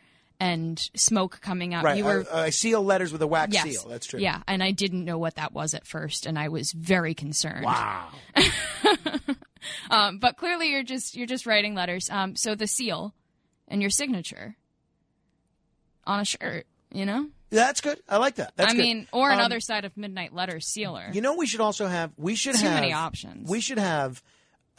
and 0.41 0.91
smoke 0.97 1.41
coming 1.43 1.75
out. 1.75 1.85
Right. 1.85 1.99
You 1.99 2.05
were 2.05 2.27
I, 2.33 2.45
I 2.45 2.51
seal 2.51 2.83
letters 2.83 3.13
with 3.13 3.21
a 3.23 3.27
wax 3.27 3.53
yes, 3.53 3.65
seal. 3.65 3.89
That's 3.89 4.07
true. 4.07 4.19
Yeah, 4.19 4.43
and 4.49 4.63
I 4.63 4.71
didn't 4.73 5.05
know 5.05 5.19
what 5.19 5.37
that 5.37 5.53
was 5.53 5.75
at 5.75 5.87
first, 5.87 6.27
and 6.27 6.39
I 6.39 6.49
was 6.49 6.73
very 6.73 7.15
concerned. 7.15 7.67
Wow. 7.67 8.09
um, 9.91 10.19
but 10.19 10.37
clearly, 10.39 10.71
you're 10.71 10.83
just 10.83 11.15
you're 11.15 11.27
just 11.27 11.47
writing 11.47 11.75
letters. 11.75 12.09
Um, 12.11 12.35
so 12.35 12.55
the 12.55 12.67
seal 12.67 13.15
and 13.69 13.83
your 13.83 13.91
signature 13.91 14.57
on 16.07 16.21
a 16.21 16.25
shirt, 16.25 16.67
you 16.91 17.05
know. 17.05 17.29
That's 17.51 17.81
good. 17.81 18.01
I 18.09 18.19
like 18.19 18.37
that. 18.37 18.53
That's 18.57 18.73
I 18.73 18.77
good. 18.77 18.83
mean, 18.83 19.09
or 19.13 19.31
Um, 19.31 19.39
another 19.39 19.61
side 19.61 19.85
of 19.85 19.97
Midnight 19.97 20.33
Letter 20.33 20.61
sealer. 20.61 21.11
You 21.13 21.21
know, 21.21 21.35
we 21.35 21.47
should 21.47 21.61
also 21.61 21.87
have. 21.87 22.13
We 22.17 22.35
should 22.35 22.55
Too 22.55 22.67
have 22.67 22.81
many 22.81 22.93
options. 22.93 23.51
We 23.51 23.61
should 23.61 23.79
have. 23.79 24.23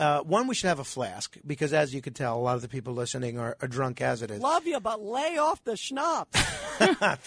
Uh, 0.01 0.23
one, 0.23 0.47
we 0.47 0.55
should 0.55 0.67
have 0.67 0.79
a 0.79 0.83
flask 0.83 1.37
because, 1.45 1.73
as 1.73 1.93
you 1.93 2.01
can 2.01 2.13
tell, 2.13 2.35
a 2.35 2.41
lot 2.41 2.55
of 2.55 2.63
the 2.63 2.67
people 2.67 2.95
listening 2.95 3.37
are, 3.37 3.55
are 3.61 3.67
drunk 3.67 4.01
as 4.01 4.23
it 4.23 4.31
is. 4.31 4.41
Love 4.41 4.65
you, 4.65 4.79
but 4.79 4.99
lay 4.99 5.37
off 5.37 5.63
the 5.63 5.77
schnapps. 5.77 6.41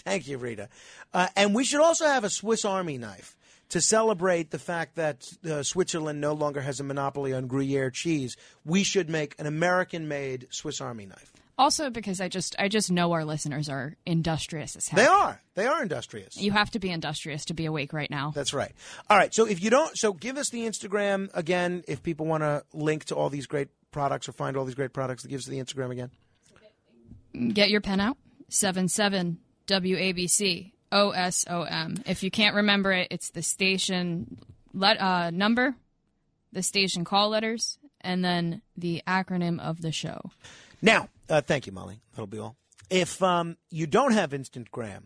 Thank 0.03 0.27
you, 0.27 0.39
Rita. 0.39 0.69
Uh, 1.12 1.28
and 1.36 1.55
we 1.55 1.62
should 1.62 1.81
also 1.81 2.05
have 2.07 2.25
a 2.25 2.31
Swiss 2.31 2.65
Army 2.65 2.99
knife 2.99 3.36
to 3.69 3.81
celebrate 3.81 4.51
the 4.51 4.59
fact 4.59 4.97
that 4.97 5.25
uh, 5.49 5.62
Switzerland 5.62 6.20
no 6.20 6.33
longer 6.33 6.61
has 6.61 6.81
a 6.81 6.85
monopoly 6.85 7.33
on 7.33 7.47
Gruyere 7.47 7.93
cheese. 7.93 8.36
We 8.65 8.83
should 8.83 9.09
make 9.09 9.36
an 9.39 9.47
American-made 9.47 10.49
Swiss 10.51 10.81
Army 10.81 11.07
knife. 11.07 11.33
Also, 11.57 11.91
because 11.91 12.20
I 12.20 12.28
just 12.28 12.57
I 12.58 12.68
just 12.68 12.91
know 12.91 13.12
our 13.12 13.24
listeners 13.24 13.68
are 13.68 13.97
industrious 14.05 14.74
as 14.74 14.89
hell. 14.89 14.97
They 14.97 15.07
are. 15.07 15.41
They 15.55 15.66
are 15.66 15.83
industrious. 15.83 16.36
You 16.36 16.50
have 16.50 16.70
to 16.73 16.81
be 16.81 16.91
industrious 16.91 17.44
to 17.47 17.55
be 17.55 17.66
awake 17.66 17.92
right 17.92 18.10
now. 18.10 18.33
That's 18.34 18.52
right. 18.52 18.73
All 19.08 19.16
right. 19.16 19.33
So 19.33 19.47
if 19.47 19.62
you 19.62 19.70
don't, 19.70 19.97
so 19.97 20.12
give 20.12 20.36
us 20.36 20.50
the 20.50 20.62
Instagram 20.66 21.31
again. 21.33 21.84
If 21.86 22.02
people 22.02 22.26
want 22.26 22.42
to 22.42 22.65
link 22.73 23.05
to 23.07 23.15
all 23.15 23.31
these 23.31 23.47
great 23.47 23.68
products 23.92 24.28
or 24.28 24.33
find 24.33 24.57
all 24.57 24.65
these 24.65 24.74
great 24.74 24.92
products, 24.92 25.24
give 25.24 25.39
us 25.39 25.47
the 25.47 25.58
Instagram 25.58 25.92
again. 25.92 26.10
Get 27.52 27.70
your 27.70 27.81
pen 27.81 28.00
out. 28.00 28.16
Seven 28.49 28.89
seven 28.89 29.39
W 29.66 29.97
A 29.97 30.12
B 30.12 30.26
C 30.26 30.74
O 30.91 31.10
S 31.10 31.44
O 31.49 31.62
M. 31.62 32.02
If 32.05 32.23
you 32.23 32.31
can't 32.31 32.57
remember 32.57 32.92
it, 32.92 33.08
it's 33.10 33.31
the 33.31 33.42
station 33.42 34.39
let 34.74 35.00
uh, 35.00 35.31
number, 35.31 35.76
the 36.52 36.62
station 36.62 37.05
call 37.05 37.31
letters, 37.31 37.78
and 38.00 38.24
then 38.24 38.60
the 38.76 39.02
acronym 39.07 39.60
of 39.60 39.81
the 39.81 39.92
show. 39.92 40.31
Now, 40.84 41.08
uh, 41.30 41.40
thank 41.40 41.66
you, 41.66 41.72
Molly. 41.72 42.02
That'll 42.12 42.26
be 42.26 42.38
all. 42.38 42.56
If 42.90 43.22
um, 43.22 43.56
you 43.70 43.86
don't 43.86 44.12
have 44.12 44.32
Instagram, 44.32 45.04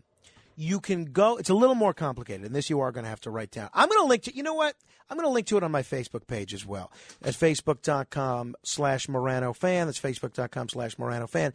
you 0.57 0.81
can 0.81 1.05
go. 1.05 1.37
It's 1.37 1.49
a 1.49 1.53
little 1.53 1.73
more 1.73 1.93
complicated, 1.93 2.45
and 2.45 2.53
this 2.53 2.69
you 2.69 2.81
are 2.81 2.91
going 2.91 3.05
to 3.05 3.09
have 3.09 3.21
to 3.21 3.31
write 3.31 3.51
down. 3.51 3.69
I'm 3.73 3.87
going 3.87 4.01
to 4.01 4.07
link 4.07 4.23
to. 4.23 4.35
You 4.35 4.43
know 4.43 4.55
what? 4.55 4.75
I'm 5.09 5.15
going 5.15 5.25
to 5.25 5.31
link 5.31 5.47
to 5.47 5.55
it 5.55 5.63
on 5.63 5.71
my 5.71 5.81
Facebook 5.81 6.27
page 6.27 6.53
as 6.53 6.65
well. 6.65 6.91
At 7.23 7.33
facebook.com 7.33 8.55
slash 8.63 9.07
Morano 9.07 9.53
fan. 9.53 9.87
That's 9.87 10.01
facebook.com 10.01 10.67
slash 10.67 10.99
Morano 10.99 11.27
fan. 11.27 11.53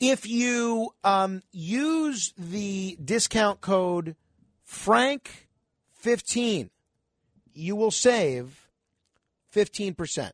If 0.00 0.26
you 0.26 0.94
um, 1.04 1.42
use 1.52 2.32
the 2.38 2.96
discount 3.04 3.60
code 3.60 4.16
Frank15, 4.66 6.70
you 7.52 7.76
will 7.76 7.90
save 7.90 8.70
15% 9.54 10.30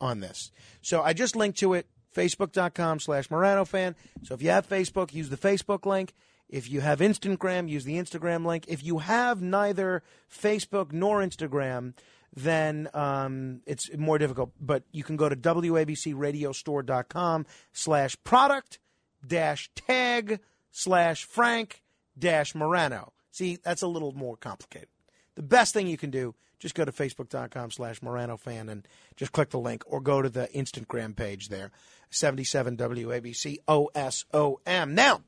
on 0.00 0.20
this. 0.20 0.50
So 0.82 1.02
I 1.02 1.12
just 1.12 1.36
linked 1.36 1.60
to 1.60 1.74
it, 1.74 1.86
facebook.com 2.14 3.00
slash 3.00 3.30
Morano 3.30 3.64
fan. 3.64 3.96
So 4.22 4.34
if 4.34 4.42
you 4.42 4.50
have 4.50 4.68
Facebook, 4.68 5.14
use 5.14 5.30
the 5.30 5.36
Facebook 5.36 5.86
link. 5.86 6.14
If 6.48 6.70
you 6.70 6.80
have 6.80 7.00
Instagram, 7.00 7.68
use 7.68 7.84
the 7.84 7.96
Instagram 7.96 8.46
link. 8.46 8.64
If 8.68 8.82
you 8.82 8.98
have 8.98 9.42
neither 9.42 10.02
Facebook 10.32 10.92
nor 10.92 11.20
Instagram, 11.20 11.92
then 12.34 12.88
um, 12.94 13.60
it's 13.66 13.94
more 13.96 14.18
difficult. 14.18 14.52
But 14.60 14.84
you 14.90 15.04
can 15.04 15.16
go 15.16 15.28
to 15.28 15.36
wabcradiostore.com 15.36 17.46
slash 17.72 18.16
product 18.24 18.78
dash 19.26 19.70
tag 19.74 20.40
slash 20.70 21.24
Frank 21.24 21.82
dash 22.18 22.54
Morano. 22.54 23.12
See, 23.30 23.58
that's 23.62 23.82
a 23.82 23.88
little 23.88 24.12
more 24.12 24.36
complicated. 24.36 24.88
The 25.34 25.42
best 25.42 25.74
thing 25.74 25.86
you 25.86 25.98
can 25.98 26.10
do, 26.10 26.34
just 26.58 26.74
go 26.74 26.84
to 26.84 26.92
facebook.com 26.92 27.70
slash 27.70 28.02
Morano 28.02 28.36
fan 28.36 28.68
and 28.68 28.86
just 29.16 29.32
click 29.32 29.50
the 29.50 29.58
link 29.58 29.82
or 29.86 30.00
go 30.00 30.22
to 30.22 30.28
the 30.28 30.48
Instagram 30.54 31.14
page 31.14 31.48
there, 31.48 31.70
77 32.10 32.76
WABC 32.76 33.58
OSOM. 33.66 34.90
Now, 34.90 35.22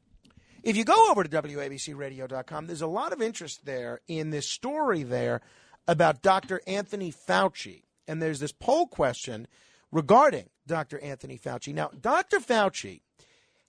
if 0.62 0.76
you 0.76 0.84
go 0.84 1.10
over 1.10 1.24
to 1.24 1.28
WABCRadio.com, 1.28 2.66
there's 2.66 2.82
a 2.82 2.86
lot 2.86 3.12
of 3.12 3.22
interest 3.22 3.64
there 3.64 4.00
in 4.08 4.30
this 4.30 4.48
story 4.48 5.02
there 5.02 5.40
about 5.88 6.22
Dr. 6.22 6.60
Anthony 6.66 7.12
Fauci. 7.12 7.82
And 8.06 8.20
there's 8.20 8.40
this 8.40 8.52
poll 8.52 8.86
question 8.86 9.46
regarding 9.90 10.50
Dr. 10.66 10.98
Anthony 10.98 11.38
Fauci. 11.38 11.72
Now, 11.72 11.90
Dr. 11.98 12.40
Fauci 12.40 13.00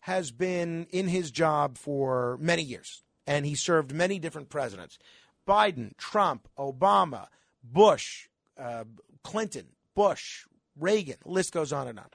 has 0.02 0.32
been 0.32 0.88
in 0.92 1.08
his 1.08 1.32
job 1.32 1.78
for 1.78 2.38
many 2.42 2.64
years, 2.64 3.04
and 3.28 3.46
he 3.46 3.56
served 3.56 3.94
many 3.94 4.20
different 4.20 4.50
presidents 4.50 4.98
Biden, 5.48 5.96
Trump, 5.98 6.48
Obama, 6.58 7.28
Bush, 7.64 8.28
uh, 8.58 8.84
Clinton, 9.24 9.68
Bush, 9.96 10.46
Reagan. 10.80 11.18
The 11.24 11.32
list 11.32 11.54
goes 11.54 11.72
on 11.74 11.88
and 11.88 12.00
on. 12.00 12.08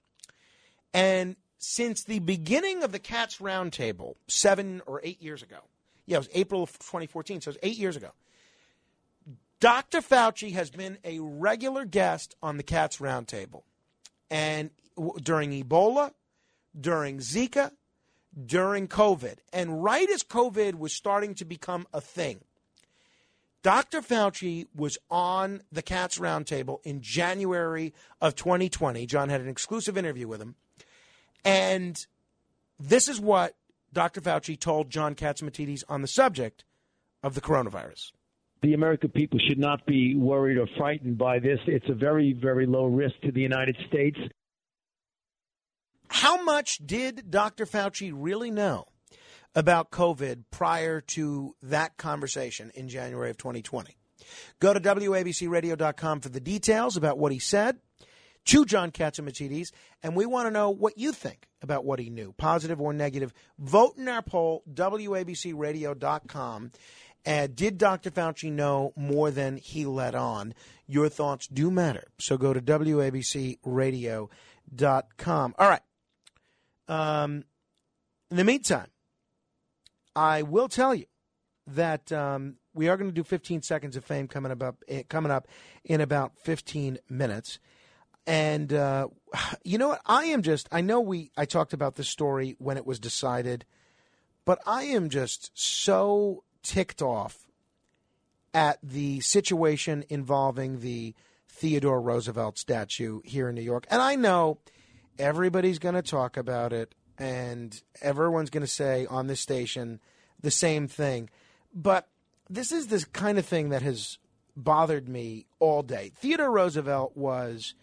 And 0.92 1.36
since 1.58 2.04
the 2.04 2.20
beginning 2.20 2.82
of 2.82 2.92
the 2.92 2.98
Cats 2.98 3.38
Roundtable, 3.38 4.16
seven 4.28 4.82
or 4.86 5.00
eight 5.02 5.22
years 5.22 5.42
ago, 5.42 5.58
yeah, 6.06 6.16
it 6.16 6.20
was 6.20 6.28
April 6.34 6.62
of 6.62 6.72
2014, 6.78 7.40
so 7.40 7.48
it 7.48 7.54
was 7.54 7.58
eight 7.62 7.78
years 7.78 7.96
ago. 7.96 8.10
Dr. 9.58 10.00
Fauci 10.00 10.52
has 10.52 10.70
been 10.70 10.98
a 11.02 11.18
regular 11.18 11.84
guest 11.84 12.34
on 12.42 12.56
the 12.56 12.62
Cats 12.62 12.98
Roundtable. 12.98 13.62
And 14.30 14.70
w- 14.96 15.18
during 15.20 15.50
Ebola, 15.50 16.12
during 16.78 17.18
Zika, 17.18 17.72
during 18.44 18.86
COVID, 18.86 19.38
and 19.52 19.82
right 19.82 20.08
as 20.10 20.22
COVID 20.22 20.74
was 20.74 20.92
starting 20.92 21.34
to 21.36 21.44
become 21.44 21.86
a 21.92 22.02
thing, 22.02 22.40
Dr. 23.66 24.00
Fauci 24.00 24.68
was 24.76 24.96
on 25.10 25.60
the 25.72 25.82
Cats 25.82 26.20
Roundtable 26.20 26.78
in 26.84 27.00
January 27.00 27.92
of 28.20 28.36
2020. 28.36 29.06
John 29.06 29.28
had 29.28 29.40
an 29.40 29.48
exclusive 29.48 29.98
interview 29.98 30.28
with 30.28 30.40
him. 30.40 30.54
And 31.44 32.06
this 32.78 33.08
is 33.08 33.20
what 33.20 33.56
Dr. 33.92 34.20
Fauci 34.20 34.56
told 34.56 34.88
John 34.88 35.16
Catsimatidis 35.16 35.82
on 35.88 36.00
the 36.00 36.06
subject 36.06 36.62
of 37.24 37.34
the 37.34 37.40
coronavirus. 37.40 38.12
The 38.62 38.72
American 38.74 39.10
people 39.10 39.40
should 39.48 39.58
not 39.58 39.84
be 39.84 40.14
worried 40.14 40.58
or 40.58 40.68
frightened 40.78 41.18
by 41.18 41.40
this. 41.40 41.58
It's 41.66 41.88
a 41.88 41.94
very, 41.94 42.34
very 42.40 42.66
low 42.66 42.84
risk 42.84 43.16
to 43.24 43.32
the 43.32 43.42
United 43.42 43.76
States. 43.88 44.16
How 46.06 46.40
much 46.40 46.78
did 46.86 47.32
Dr. 47.32 47.66
Fauci 47.66 48.12
really 48.14 48.52
know 48.52 48.86
about 49.56 49.90
COVID 49.90 50.44
prior 50.52 51.00
to 51.00 51.56
that 51.62 51.96
conversation 51.96 52.70
in 52.74 52.88
January 52.88 53.30
of 53.30 53.38
2020? 53.38 53.96
Go 54.60 54.72
to 54.72 54.80
WABCRadio.com 54.80 56.20
for 56.20 56.28
the 56.28 56.40
details 56.40 56.96
about 56.96 57.18
what 57.18 57.32
he 57.32 57.40
said 57.40 57.78
to 58.46 58.64
John 58.64 58.90
Catsimatidis, 58.92 59.72
and 60.02 60.14
we 60.14 60.26
want 60.26 60.46
to 60.46 60.52
know 60.52 60.70
what 60.70 60.96
you 60.96 61.10
think 61.12 61.48
about 61.62 61.84
what 61.84 61.98
he 61.98 62.10
knew, 62.10 62.32
positive 62.36 62.80
or 62.80 62.92
negative. 62.92 63.32
Vote 63.58 63.96
in 63.96 64.06
our 64.06 64.22
poll, 64.22 64.62
WABCRadio.com. 64.72 66.70
And 67.24 67.56
did 67.56 67.76
Dr. 67.76 68.12
Fauci 68.12 68.52
know 68.52 68.92
more 68.94 69.32
than 69.32 69.56
he 69.56 69.84
let 69.84 70.14
on? 70.14 70.54
Your 70.86 71.08
thoughts 71.08 71.48
do 71.48 71.72
matter. 71.72 72.04
So 72.20 72.38
go 72.38 72.52
to 72.52 72.60
WABCRadio.com. 72.60 75.54
All 75.58 75.68
right. 75.68 75.82
Um, 76.86 77.42
in 78.30 78.36
the 78.36 78.44
meantime, 78.44 78.86
I 80.16 80.42
will 80.42 80.68
tell 80.68 80.94
you 80.94 81.04
that 81.66 82.10
um, 82.10 82.56
we 82.74 82.88
are 82.88 82.96
going 82.96 83.10
to 83.10 83.14
do 83.14 83.22
15 83.22 83.62
seconds 83.62 83.96
of 83.96 84.04
fame 84.04 84.26
coming 84.26 84.50
up 84.50 84.76
eh, 84.88 85.02
coming 85.08 85.30
up 85.30 85.46
in 85.84 86.00
about 86.00 86.32
15 86.38 86.98
minutes. 87.08 87.58
And 88.26 88.72
uh, 88.72 89.08
you 89.64 89.78
know 89.78 89.88
what? 89.88 90.00
I 90.06 90.24
am 90.26 90.42
just. 90.42 90.68
I 90.72 90.80
know 90.80 91.00
we. 91.00 91.30
I 91.36 91.44
talked 91.44 91.72
about 91.72 91.96
this 91.96 92.08
story 92.08 92.56
when 92.58 92.76
it 92.76 92.86
was 92.86 92.98
decided, 92.98 93.64
but 94.44 94.58
I 94.66 94.84
am 94.84 95.10
just 95.10 95.50
so 95.54 96.42
ticked 96.62 97.02
off 97.02 97.46
at 98.54 98.78
the 98.82 99.20
situation 99.20 100.04
involving 100.08 100.80
the 100.80 101.14
Theodore 101.46 102.00
Roosevelt 102.00 102.58
statue 102.58 103.20
here 103.24 103.48
in 103.48 103.54
New 103.54 103.62
York. 103.62 103.86
And 103.90 104.00
I 104.00 104.16
know 104.16 104.58
everybody's 105.18 105.78
going 105.78 105.94
to 105.94 106.02
talk 106.02 106.36
about 106.36 106.72
it, 106.72 106.94
and 107.18 107.80
everyone's 108.00 108.50
going 108.50 108.62
to 108.62 108.66
say 108.66 109.06
on 109.06 109.26
this 109.26 109.40
station 109.40 110.00
the 110.40 110.50
same 110.50 110.88
thing. 110.88 111.30
But 111.74 112.08
this 112.48 112.72
is 112.72 112.88
this 112.88 113.04
kind 113.04 113.38
of 113.38 113.46
thing 113.46 113.70
that 113.70 113.82
has 113.82 114.18
bothered 114.56 115.08
me 115.08 115.46
all 115.58 115.82
day. 115.82 116.12
Theodore 116.16 116.50
Roosevelt 116.50 117.16
was 117.16 117.74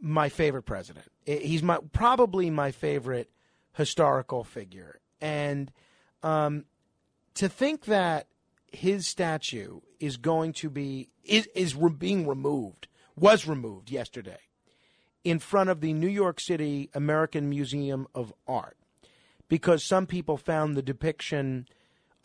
my 0.00 0.28
favorite 0.28 0.62
president. 0.62 1.06
He's 1.24 1.62
my 1.62 1.78
probably 1.92 2.50
my 2.50 2.70
favorite 2.70 3.30
historical 3.72 4.44
figure, 4.44 5.00
and 5.20 5.72
um, 6.22 6.64
to 7.34 7.48
think 7.48 7.84
that 7.86 8.26
his 8.72 9.06
statue 9.06 9.80
is 10.00 10.16
going 10.16 10.52
to 10.52 10.70
be 10.70 11.08
is 11.24 11.48
is 11.54 11.74
being 11.98 12.26
removed 12.26 12.88
was 13.16 13.46
removed 13.46 13.90
yesterday 13.90 14.38
in 15.26 15.40
front 15.40 15.68
of 15.68 15.80
the 15.80 15.92
New 15.92 16.06
York 16.06 16.38
City 16.38 16.88
American 16.94 17.48
Museum 17.50 18.06
of 18.14 18.32
Art 18.46 18.76
because 19.48 19.82
some 19.82 20.06
people 20.06 20.36
found 20.36 20.76
the 20.76 20.82
depiction 20.82 21.66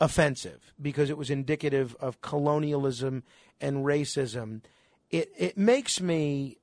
offensive 0.00 0.72
because 0.80 1.10
it 1.10 1.18
was 1.18 1.28
indicative 1.28 1.96
of 1.98 2.20
colonialism 2.20 3.24
and 3.60 3.84
racism. 3.84 4.60
It 5.10 5.32
it 5.36 5.58
makes 5.58 6.00
me 6.00 6.58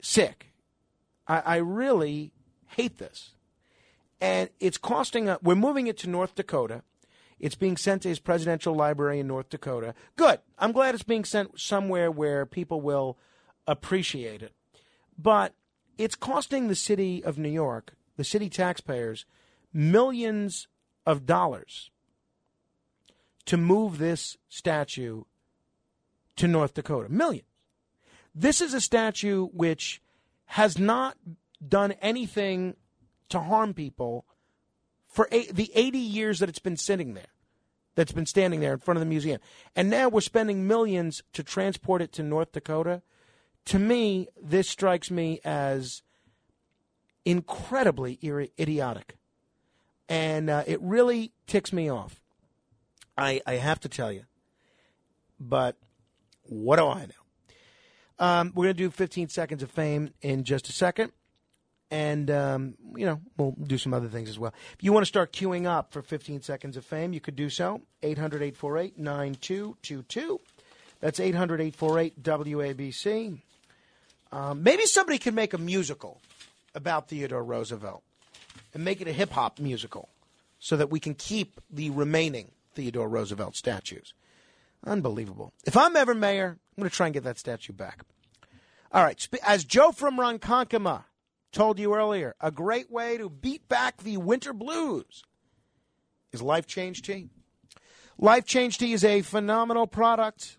sick. 0.00 0.52
I, 1.26 1.40
I 1.40 1.56
really 1.56 2.30
hate 2.68 2.98
this, 2.98 3.32
and 4.20 4.48
it's 4.60 4.78
costing. 4.78 5.28
A, 5.28 5.40
we're 5.42 5.56
moving 5.56 5.88
it 5.88 5.98
to 5.98 6.08
North 6.08 6.36
Dakota. 6.36 6.84
It's 7.40 7.56
being 7.56 7.76
sent 7.76 8.02
to 8.02 8.08
his 8.08 8.20
presidential 8.20 8.76
library 8.76 9.18
in 9.18 9.26
North 9.26 9.48
Dakota. 9.48 9.94
Good. 10.14 10.38
I'm 10.56 10.70
glad 10.70 10.94
it's 10.94 11.02
being 11.02 11.24
sent 11.24 11.58
somewhere 11.58 12.12
where 12.12 12.46
people 12.46 12.80
will 12.80 13.18
appreciate 13.66 14.40
it. 14.40 14.54
But 15.18 15.54
it's 16.00 16.16
costing 16.16 16.68
the 16.68 16.74
city 16.74 17.22
of 17.22 17.38
New 17.38 17.50
York, 17.50 17.92
the 18.16 18.24
city 18.24 18.48
taxpayers, 18.48 19.26
millions 19.72 20.66
of 21.04 21.26
dollars 21.26 21.90
to 23.44 23.56
move 23.56 23.98
this 23.98 24.36
statue 24.48 25.24
to 26.36 26.48
North 26.48 26.74
Dakota. 26.74 27.08
Millions. 27.10 27.46
This 28.34 28.60
is 28.60 28.74
a 28.74 28.80
statue 28.80 29.46
which 29.48 30.00
has 30.46 30.78
not 30.78 31.16
done 31.66 31.92
anything 32.00 32.76
to 33.28 33.40
harm 33.40 33.74
people 33.74 34.24
for 35.06 35.28
eight, 35.32 35.54
the 35.54 35.70
80 35.74 35.98
years 35.98 36.38
that 36.38 36.48
it's 36.48 36.60
been 36.60 36.76
sitting 36.76 37.14
there, 37.14 37.32
that's 37.94 38.12
been 38.12 38.26
standing 38.26 38.60
there 38.60 38.72
in 38.72 38.78
front 38.78 38.96
of 38.96 39.00
the 39.00 39.06
museum. 39.06 39.40
And 39.74 39.90
now 39.90 40.08
we're 40.08 40.20
spending 40.20 40.66
millions 40.66 41.22
to 41.32 41.42
transport 41.42 42.00
it 42.00 42.12
to 42.12 42.22
North 42.22 42.52
Dakota. 42.52 43.02
To 43.66 43.78
me, 43.78 44.28
this 44.42 44.68
strikes 44.68 45.10
me 45.10 45.40
as 45.44 46.02
incredibly 47.24 48.18
idiotic. 48.58 49.16
And 50.08 50.50
uh, 50.50 50.64
it 50.66 50.80
really 50.82 51.32
ticks 51.46 51.72
me 51.72 51.88
off. 51.88 52.20
I, 53.16 53.40
I 53.46 53.54
have 53.54 53.80
to 53.80 53.88
tell 53.88 54.10
you. 54.10 54.24
But 55.38 55.76
what 56.42 56.76
do 56.76 56.86
I 56.86 57.06
know? 57.06 57.14
Um, 58.18 58.52
we're 58.54 58.64
going 58.64 58.76
to 58.76 58.82
do 58.82 58.90
15 58.90 59.28
seconds 59.28 59.62
of 59.62 59.70
fame 59.70 60.10
in 60.20 60.44
just 60.44 60.68
a 60.68 60.72
second. 60.72 61.12
And, 61.90 62.30
um, 62.30 62.74
you 62.94 63.06
know, 63.06 63.20
we'll 63.36 63.52
do 63.52 63.78
some 63.78 63.94
other 63.94 64.08
things 64.08 64.28
as 64.28 64.38
well. 64.38 64.52
If 64.74 64.84
you 64.84 64.92
want 64.92 65.02
to 65.02 65.08
start 65.08 65.32
queuing 65.32 65.66
up 65.66 65.92
for 65.92 66.02
15 66.02 66.42
seconds 66.42 66.76
of 66.76 66.84
fame, 66.84 67.12
you 67.12 67.20
could 67.20 67.34
do 67.34 67.50
so. 67.50 67.82
800 68.02 68.42
848 68.42 68.98
9222. 68.98 70.40
That's 71.00 71.18
800 71.18 71.60
848 71.60 72.22
WABC. 72.22 73.40
Um, 74.32 74.62
maybe 74.62 74.86
somebody 74.86 75.18
could 75.18 75.34
make 75.34 75.54
a 75.54 75.58
musical 75.58 76.20
about 76.74 77.08
Theodore 77.08 77.42
Roosevelt 77.42 78.02
and 78.72 78.84
make 78.84 79.00
it 79.00 79.08
a 79.08 79.12
hip 79.12 79.30
hop 79.30 79.58
musical 79.58 80.08
so 80.58 80.76
that 80.76 80.90
we 80.90 81.00
can 81.00 81.14
keep 81.14 81.60
the 81.70 81.90
remaining 81.90 82.52
Theodore 82.74 83.08
Roosevelt 83.08 83.56
statues. 83.56 84.14
Unbelievable. 84.86 85.52
If 85.66 85.76
I'm 85.76 85.96
ever 85.96 86.14
mayor, 86.14 86.58
I'm 86.76 86.80
going 86.80 86.90
to 86.90 86.94
try 86.96 87.06
and 87.06 87.14
get 87.14 87.24
that 87.24 87.38
statue 87.38 87.72
back. 87.72 88.04
All 88.92 89.02
right. 89.02 89.28
As 89.44 89.64
Joe 89.64 89.92
from 89.92 90.18
Ronkonkoma 90.18 91.04
told 91.52 91.78
you 91.78 91.94
earlier, 91.94 92.34
a 92.40 92.50
great 92.50 92.90
way 92.90 93.18
to 93.18 93.28
beat 93.28 93.68
back 93.68 93.98
the 93.98 94.16
winter 94.16 94.52
blues 94.52 95.22
is 96.32 96.40
Life 96.40 96.66
Change 96.66 97.02
Tea. 97.02 97.28
Life 98.18 98.44
Change 98.44 98.78
Tea 98.78 98.92
is 98.92 99.04
a 99.04 99.22
phenomenal 99.22 99.86
product. 99.86 100.58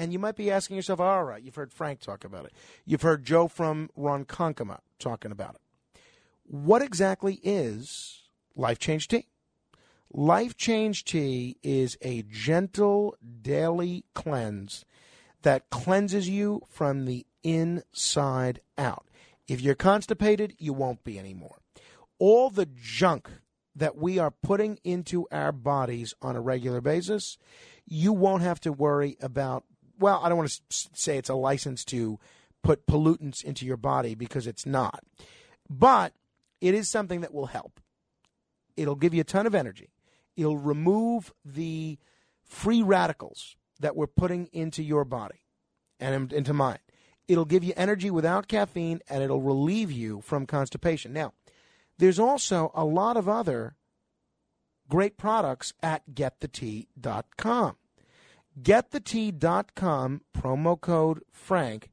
And 0.00 0.14
you 0.14 0.18
might 0.18 0.34
be 0.34 0.50
asking 0.50 0.76
yourself, 0.76 0.98
all 0.98 1.24
right, 1.24 1.42
you've 1.42 1.56
heard 1.56 1.74
Frank 1.74 2.00
talk 2.00 2.24
about 2.24 2.46
it. 2.46 2.52
You've 2.86 3.02
heard 3.02 3.22
Joe 3.22 3.48
from 3.48 3.90
Ronkonkoma 3.98 4.78
talking 4.98 5.30
about 5.30 5.56
it. 5.56 6.00
What 6.44 6.80
exactly 6.80 7.38
is 7.42 8.22
Life 8.56 8.78
Change 8.78 9.08
Tea? 9.08 9.26
Life 10.10 10.56
Change 10.56 11.04
Tea 11.04 11.58
is 11.62 11.98
a 12.00 12.22
gentle 12.22 13.14
daily 13.42 14.06
cleanse 14.14 14.86
that 15.42 15.68
cleanses 15.68 16.30
you 16.30 16.62
from 16.70 17.04
the 17.04 17.26
inside 17.42 18.62
out. 18.78 19.04
If 19.48 19.60
you're 19.60 19.74
constipated, 19.74 20.54
you 20.56 20.72
won't 20.72 21.04
be 21.04 21.18
anymore. 21.18 21.58
All 22.18 22.48
the 22.48 22.68
junk 22.74 23.28
that 23.76 23.98
we 23.98 24.18
are 24.18 24.30
putting 24.30 24.78
into 24.82 25.26
our 25.30 25.52
bodies 25.52 26.14
on 26.22 26.36
a 26.36 26.40
regular 26.40 26.80
basis, 26.80 27.36
you 27.84 28.14
won't 28.14 28.42
have 28.42 28.60
to 28.60 28.72
worry 28.72 29.18
about. 29.20 29.64
Well, 30.00 30.20
I 30.24 30.28
don't 30.28 30.38
want 30.38 30.50
to 30.50 30.88
say 30.94 31.18
it's 31.18 31.28
a 31.28 31.34
license 31.34 31.84
to 31.86 32.18
put 32.62 32.86
pollutants 32.86 33.44
into 33.44 33.66
your 33.66 33.76
body 33.76 34.14
because 34.14 34.46
it's 34.46 34.66
not. 34.66 35.04
But 35.68 36.14
it 36.60 36.74
is 36.74 36.88
something 36.88 37.20
that 37.20 37.34
will 37.34 37.46
help. 37.46 37.80
It'll 38.76 38.96
give 38.96 39.14
you 39.14 39.20
a 39.20 39.24
ton 39.24 39.46
of 39.46 39.54
energy. 39.54 39.90
It'll 40.36 40.56
remove 40.56 41.32
the 41.44 41.98
free 42.42 42.82
radicals 42.82 43.56
that 43.78 43.94
we're 43.94 44.06
putting 44.06 44.48
into 44.52 44.82
your 44.82 45.04
body 45.04 45.42
and 45.98 46.32
into 46.32 46.54
mine. 46.54 46.78
It'll 47.28 47.44
give 47.44 47.62
you 47.62 47.72
energy 47.76 48.10
without 48.10 48.48
caffeine 48.48 49.00
and 49.08 49.22
it'll 49.22 49.42
relieve 49.42 49.92
you 49.92 50.22
from 50.22 50.46
constipation. 50.46 51.12
Now, 51.12 51.34
there's 51.98 52.18
also 52.18 52.72
a 52.74 52.84
lot 52.84 53.16
of 53.16 53.28
other 53.28 53.76
great 54.88 55.16
products 55.16 55.72
at 55.82 56.02
getthetea.com. 56.12 57.76
Getthetea.com, 58.62 60.22
promo 60.36 60.80
code 60.80 61.22
Frank, 61.32 61.90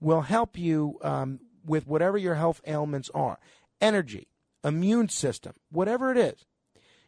will 0.00 0.22
help 0.22 0.58
you 0.58 0.98
um, 1.02 1.40
with 1.64 1.86
whatever 1.86 2.18
your 2.18 2.34
health 2.34 2.60
ailments 2.66 3.10
are 3.14 3.38
energy, 3.80 4.28
immune 4.62 5.08
system, 5.08 5.54
whatever 5.70 6.10
it 6.10 6.18
is. 6.18 6.44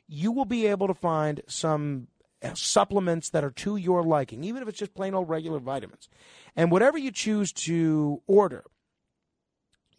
You 0.09 0.33
will 0.33 0.45
be 0.45 0.67
able 0.67 0.89
to 0.89 0.95
find 0.95 1.43
some 1.47 2.09
uh, 2.43 2.55
supplements 2.55 3.31
that 3.31 3.45
are 3.45 3.51
to 3.51 3.77
your 3.77 4.03
liking, 4.03 4.45
even 4.45 4.63
if 4.63 4.69
it's 4.69 4.79
just 4.79 4.95
plain 4.95 5.15
old 5.15 5.29
regular 5.29 5.59
vitamins. 5.59 6.09
And 6.57 6.71
whatever 6.71 6.99
you 6.99 7.11
choose 7.11 7.53
to 7.53 8.23
order, 8.27 8.65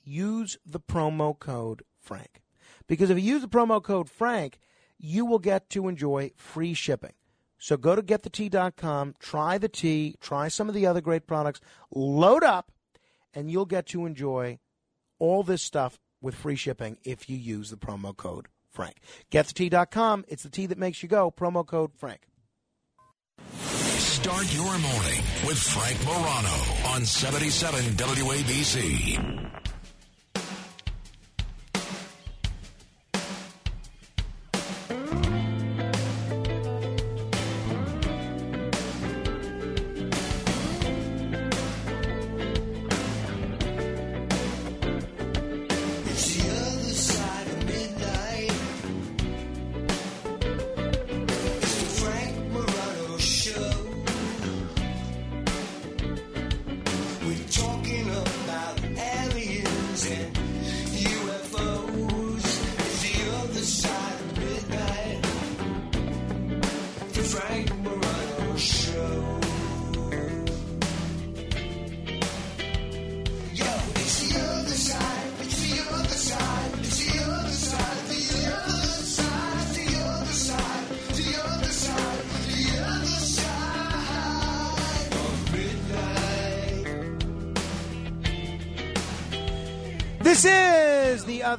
use 0.03 0.57
the 0.65 0.79
promo 0.79 1.37
code 1.37 1.83
Frank. 1.99 2.41
Because 2.87 3.09
if 3.09 3.17
you 3.17 3.23
use 3.23 3.41
the 3.41 3.47
promo 3.47 3.81
code 3.81 4.09
Frank, 4.09 4.59
you 4.97 5.25
will 5.25 5.39
get 5.39 5.69
to 5.71 5.87
enjoy 5.87 6.31
free 6.35 6.73
shipping. 6.73 7.13
So 7.63 7.77
go 7.77 7.95
to 7.95 8.01
getthetea.com, 8.01 9.15
try 9.19 9.57
the 9.57 9.69
tea, 9.69 10.17
try 10.19 10.49
some 10.49 10.67
of 10.67 10.75
the 10.75 10.85
other 10.85 10.99
great 10.99 11.25
products, 11.25 11.61
load 11.95 12.43
up, 12.43 12.73
and 13.33 13.49
you'll 13.49 13.65
get 13.65 13.85
to 13.87 14.05
enjoy 14.05 14.59
all 15.17 15.43
this 15.43 15.61
stuff 15.61 15.97
with 16.21 16.35
free 16.35 16.57
shipping 16.57 16.97
if 17.05 17.29
you 17.29 17.37
use 17.37 17.69
the 17.69 17.77
promo 17.77 18.13
code 18.17 18.49
Frank. 18.69 18.97
Getthetea.com, 19.31 20.25
it's 20.27 20.43
the 20.43 20.49
tea 20.49 20.65
that 20.65 20.77
makes 20.77 21.01
you 21.01 21.07
go, 21.07 21.31
promo 21.31 21.65
code 21.65 21.91
Frank. 21.95 22.27
Start 23.53 24.53
your 24.53 24.77
morning 24.79 25.21
with 25.47 25.57
Frank 25.57 26.03
Morano 26.03 26.93
on 26.93 27.05
77 27.05 27.81
WABC. 27.95 29.72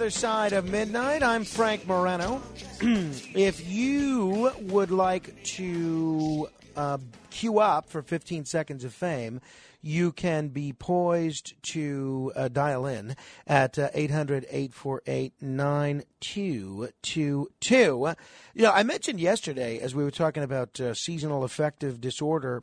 Other 0.04 0.10
Side 0.10 0.52
of 0.52 0.70
Midnight. 0.70 1.22
I'm 1.22 1.44
Frank 1.44 1.86
Morano. 1.86 2.42
if 2.82 3.66
you 3.66 4.52
would 4.60 4.90
like 4.90 5.42
to 5.44 6.46
uh, 6.76 6.98
queue 7.30 7.58
up 7.58 7.88
for 7.88 8.02
15 8.02 8.44
seconds 8.44 8.84
of 8.84 8.92
fame, 8.92 9.40
you 9.80 10.12
can 10.12 10.48
be 10.48 10.74
poised 10.74 11.54
to 11.72 12.32
uh, 12.36 12.48
dial 12.48 12.84
in 12.84 13.16
at 13.46 13.78
800 13.78 14.44
848 14.50 15.32
9222. 15.40 18.14
You 18.52 18.62
know, 18.62 18.72
I 18.72 18.82
mentioned 18.82 19.20
yesterday 19.20 19.78
as 19.78 19.94
we 19.94 20.04
were 20.04 20.10
talking 20.10 20.42
about 20.42 20.78
uh, 20.82 20.92
seasonal 20.92 21.44
affective 21.44 22.02
disorder 22.02 22.62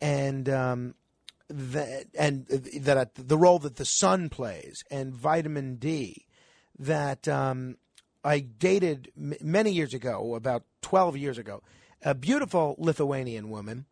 and 0.00 0.48
um, 0.48 0.96
that 1.48 2.06
and 2.18 2.48
that 2.48 3.14
the 3.14 3.38
role 3.38 3.60
that 3.60 3.76
the 3.76 3.84
sun 3.84 4.28
plays 4.28 4.82
and 4.90 5.14
vitamin 5.14 5.76
D 5.76 6.26
that 6.78 7.28
um, 7.28 7.76
I 8.24 8.40
dated 8.40 9.10
m- 9.16 9.34
many 9.40 9.72
years 9.72 9.94
ago, 9.94 10.34
about 10.34 10.64
12 10.82 11.16
years 11.16 11.38
ago, 11.38 11.62
a 12.02 12.14
beautiful 12.14 12.76
Lithuanian 12.78 13.50
woman. 13.50 13.86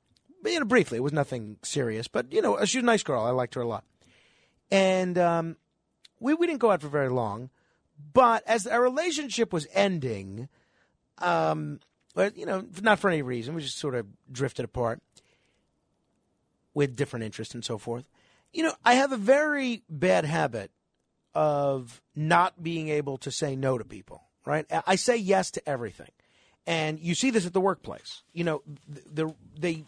You 0.44 0.60
know, 0.60 0.66
briefly, 0.66 0.98
it 0.98 1.02
was 1.02 1.12
nothing 1.12 1.58
serious, 1.62 2.08
but 2.08 2.32
you 2.32 2.40
know, 2.40 2.64
she's 2.64 2.82
a 2.82 2.84
nice 2.84 3.02
girl. 3.02 3.22
I 3.22 3.30
liked 3.30 3.54
her 3.54 3.60
a 3.60 3.68
lot, 3.68 3.84
and 4.70 5.18
um, 5.18 5.56
we 6.18 6.32
we 6.32 6.46
didn't 6.46 6.60
go 6.60 6.70
out 6.70 6.80
for 6.80 6.88
very 6.88 7.10
long. 7.10 7.50
But 8.14 8.42
as 8.46 8.66
our 8.66 8.80
relationship 8.80 9.52
was 9.52 9.66
ending, 9.74 10.48
um, 11.18 11.80
you 12.34 12.46
know, 12.46 12.64
not 12.80 12.98
for 12.98 13.10
any 13.10 13.20
reason, 13.20 13.54
we 13.54 13.60
just 13.60 13.78
sort 13.78 13.94
of 13.94 14.06
drifted 14.32 14.64
apart 14.64 15.02
with 16.72 16.96
different 16.96 17.24
interests 17.24 17.54
and 17.54 17.64
so 17.64 17.76
forth. 17.76 18.04
You 18.52 18.62
know, 18.62 18.74
I 18.84 18.94
have 18.94 19.12
a 19.12 19.16
very 19.18 19.82
bad 19.88 20.24
habit 20.24 20.70
of 21.34 22.00
not 22.14 22.62
being 22.62 22.88
able 22.88 23.18
to 23.18 23.30
say 23.30 23.56
no 23.56 23.78
to 23.78 23.84
people, 23.84 24.22
right? 24.44 24.66
I 24.86 24.96
say 24.96 25.16
yes 25.16 25.50
to 25.52 25.68
everything. 25.68 26.10
And 26.66 26.98
you 27.00 27.14
see 27.14 27.30
this 27.30 27.46
at 27.46 27.52
the 27.52 27.60
workplace. 27.60 28.22
You 28.32 28.44
know, 28.44 28.62
the, 28.88 29.34
they 29.58 29.84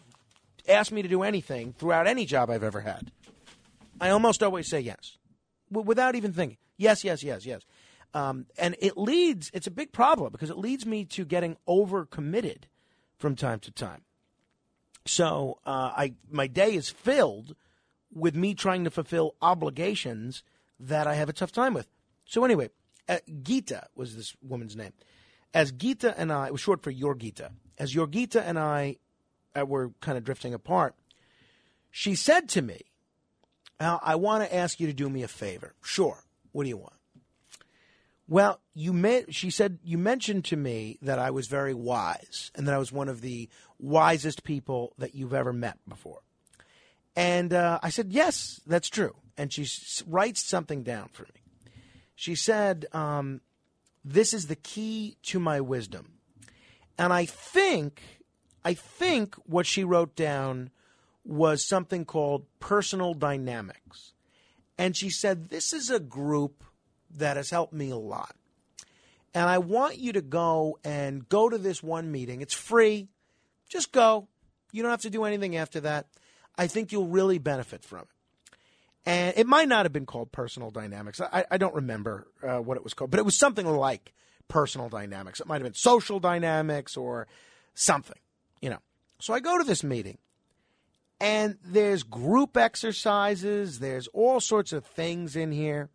ask 0.67 0.91
me 0.91 1.01
to 1.01 1.07
do 1.07 1.23
anything 1.23 1.73
throughout 1.77 2.07
any 2.07 2.25
job 2.25 2.49
I've 2.49 2.63
ever 2.63 2.81
had. 2.81 3.11
I 4.01 4.09
almost 4.09 4.43
always 4.43 4.67
say 4.67 4.79
yes 4.79 5.17
without 5.69 6.15
even 6.15 6.33
thinking. 6.33 6.57
Yes, 6.77 7.03
yes, 7.03 7.23
yes, 7.23 7.45
yes. 7.45 7.61
Um, 8.13 8.45
and 8.57 8.75
it 8.79 8.97
leads, 8.97 9.49
it's 9.53 9.67
a 9.67 9.71
big 9.71 9.91
problem 9.91 10.31
because 10.31 10.49
it 10.49 10.57
leads 10.57 10.85
me 10.85 11.05
to 11.05 11.25
getting 11.25 11.57
overcommitted 11.67 12.63
from 13.17 13.35
time 13.35 13.59
to 13.61 13.71
time. 13.71 14.01
So 15.05 15.59
uh, 15.65 15.91
I 15.95 16.13
my 16.29 16.47
day 16.47 16.75
is 16.75 16.89
filled 16.89 17.55
with 18.13 18.35
me 18.35 18.53
trying 18.53 18.83
to 18.83 18.91
fulfill 18.91 19.35
obligations 19.41 20.43
that 20.79 21.07
I 21.07 21.15
have 21.15 21.29
a 21.29 21.33
tough 21.33 21.51
time 21.51 21.73
with. 21.73 21.87
So 22.25 22.43
anyway, 22.43 22.69
uh, 23.07 23.19
Gita 23.41 23.87
was 23.95 24.15
this 24.15 24.35
woman's 24.41 24.75
name. 24.75 24.93
As 25.53 25.71
Gita 25.71 26.17
and 26.17 26.31
I, 26.31 26.47
it 26.47 26.51
was 26.51 26.61
short 26.61 26.81
for 26.81 26.91
Yorgita. 26.91 27.51
As 27.77 27.93
Yorgita 27.93 28.41
and 28.45 28.57
I 28.57 28.97
uh, 29.57 29.65
were 29.65 29.91
kind 30.01 30.17
of 30.17 30.23
drifting 30.23 30.53
apart, 30.53 30.95
she 31.91 32.15
said 32.15 32.49
to 32.49 32.61
me, 32.61 32.81
Now 33.79 33.99
"I 34.03 34.15
want 34.15 34.43
to 34.43 34.55
ask 34.55 34.79
you 34.79 34.87
to 34.87 34.93
do 34.93 35.09
me 35.09 35.23
a 35.23 35.27
favor." 35.27 35.73
Sure. 35.83 36.23
What 36.51 36.63
do 36.63 36.69
you 36.69 36.77
want? 36.77 36.93
Well, 38.27 38.61
you 38.73 38.93
may, 38.93 39.25
she 39.29 39.49
said 39.49 39.79
you 39.83 39.97
mentioned 39.97 40.45
to 40.45 40.55
me 40.55 40.97
that 41.01 41.19
I 41.19 41.31
was 41.31 41.47
very 41.47 41.73
wise 41.73 42.51
and 42.55 42.67
that 42.67 42.73
I 42.73 42.77
was 42.77 42.91
one 42.91 43.09
of 43.09 43.21
the 43.21 43.49
wisest 43.79 44.43
people 44.43 44.93
that 44.97 45.13
you've 45.13 45.33
ever 45.33 45.51
met 45.51 45.77
before. 45.87 46.21
And 47.15 47.53
uh, 47.53 47.79
I 47.83 47.89
said, 47.89 48.11
yes, 48.11 48.61
that's 48.65 48.89
true. 48.89 49.15
And 49.37 49.51
she 49.51 49.67
writes 50.07 50.47
something 50.47 50.83
down 50.83 51.09
for 51.11 51.23
me. 51.23 51.41
She 52.15 52.35
said, 52.35 52.85
um, 52.91 53.41
this 54.05 54.33
is 54.33 54.47
the 54.47 54.55
key 54.55 55.17
to 55.23 55.39
my 55.39 55.59
wisdom. 55.61 56.13
And 56.97 57.11
I 57.11 57.25
think, 57.25 58.01
I 58.63 58.73
think 58.73 59.35
what 59.45 59.65
she 59.65 59.83
wrote 59.83 60.15
down 60.15 60.69
was 61.25 61.67
something 61.67 62.05
called 62.05 62.45
personal 62.59 63.13
dynamics. 63.13 64.13
And 64.77 64.95
she 64.95 65.09
said, 65.09 65.49
this 65.49 65.73
is 65.73 65.89
a 65.89 65.99
group 65.99 66.63
that 67.15 67.37
has 67.37 67.49
helped 67.49 67.73
me 67.73 67.89
a 67.89 67.97
lot. 67.97 68.35
And 69.33 69.49
I 69.49 69.57
want 69.57 69.97
you 69.97 70.13
to 70.13 70.21
go 70.21 70.77
and 70.83 71.27
go 71.27 71.49
to 71.49 71.57
this 71.57 71.81
one 71.81 72.11
meeting. 72.11 72.41
It's 72.41 72.53
free. 72.53 73.07
Just 73.67 73.91
go. 73.91 74.27
You 74.71 74.83
don't 74.83 74.91
have 74.91 75.01
to 75.01 75.09
do 75.09 75.23
anything 75.23 75.55
after 75.55 75.79
that. 75.81 76.07
I 76.55 76.67
think 76.67 76.91
you'll 76.91 77.07
really 77.07 77.39
benefit 77.39 77.83
from 77.83 78.01
it. 78.01 78.07
And 79.05 79.33
it 79.35 79.47
might 79.47 79.67
not 79.67 79.85
have 79.85 79.91
been 79.91 80.05
called 80.05 80.31
personal 80.31 80.71
dynamics. 80.71 81.19
I, 81.19 81.45
I 81.51 81.57
don't 81.57 81.75
remember 81.75 82.27
uh, 82.41 82.59
what 82.59 82.77
it 82.77 82.83
was 82.83 82.93
called, 82.93 83.11
but 83.11 83.19
it 83.19 83.25
was 83.25 83.37
something 83.37 83.65
like 83.65 84.13
personal 84.47 84.87
dynamics. 84.87 85.39
It 85.39 85.47
might 85.47 85.55
have 85.55 85.63
been 85.63 85.73
social 85.73 86.19
dynamics 86.19 86.95
or 86.95 87.27
something, 87.73 88.19
you 88.61 88.69
know. 88.69 88.79
So 89.19 89.33
I 89.33 89.39
go 89.39 89.57
to 89.57 89.63
this 89.63 89.83
meeting, 89.83 90.19
and 91.19 91.57
there's 91.63 92.03
group 92.03 92.55
exercises, 92.55 93.79
there's 93.79 94.07
all 94.07 94.39
sorts 94.39 94.71
of 94.71 94.85
things 94.85 95.35
in 95.35 95.51
here 95.51 95.89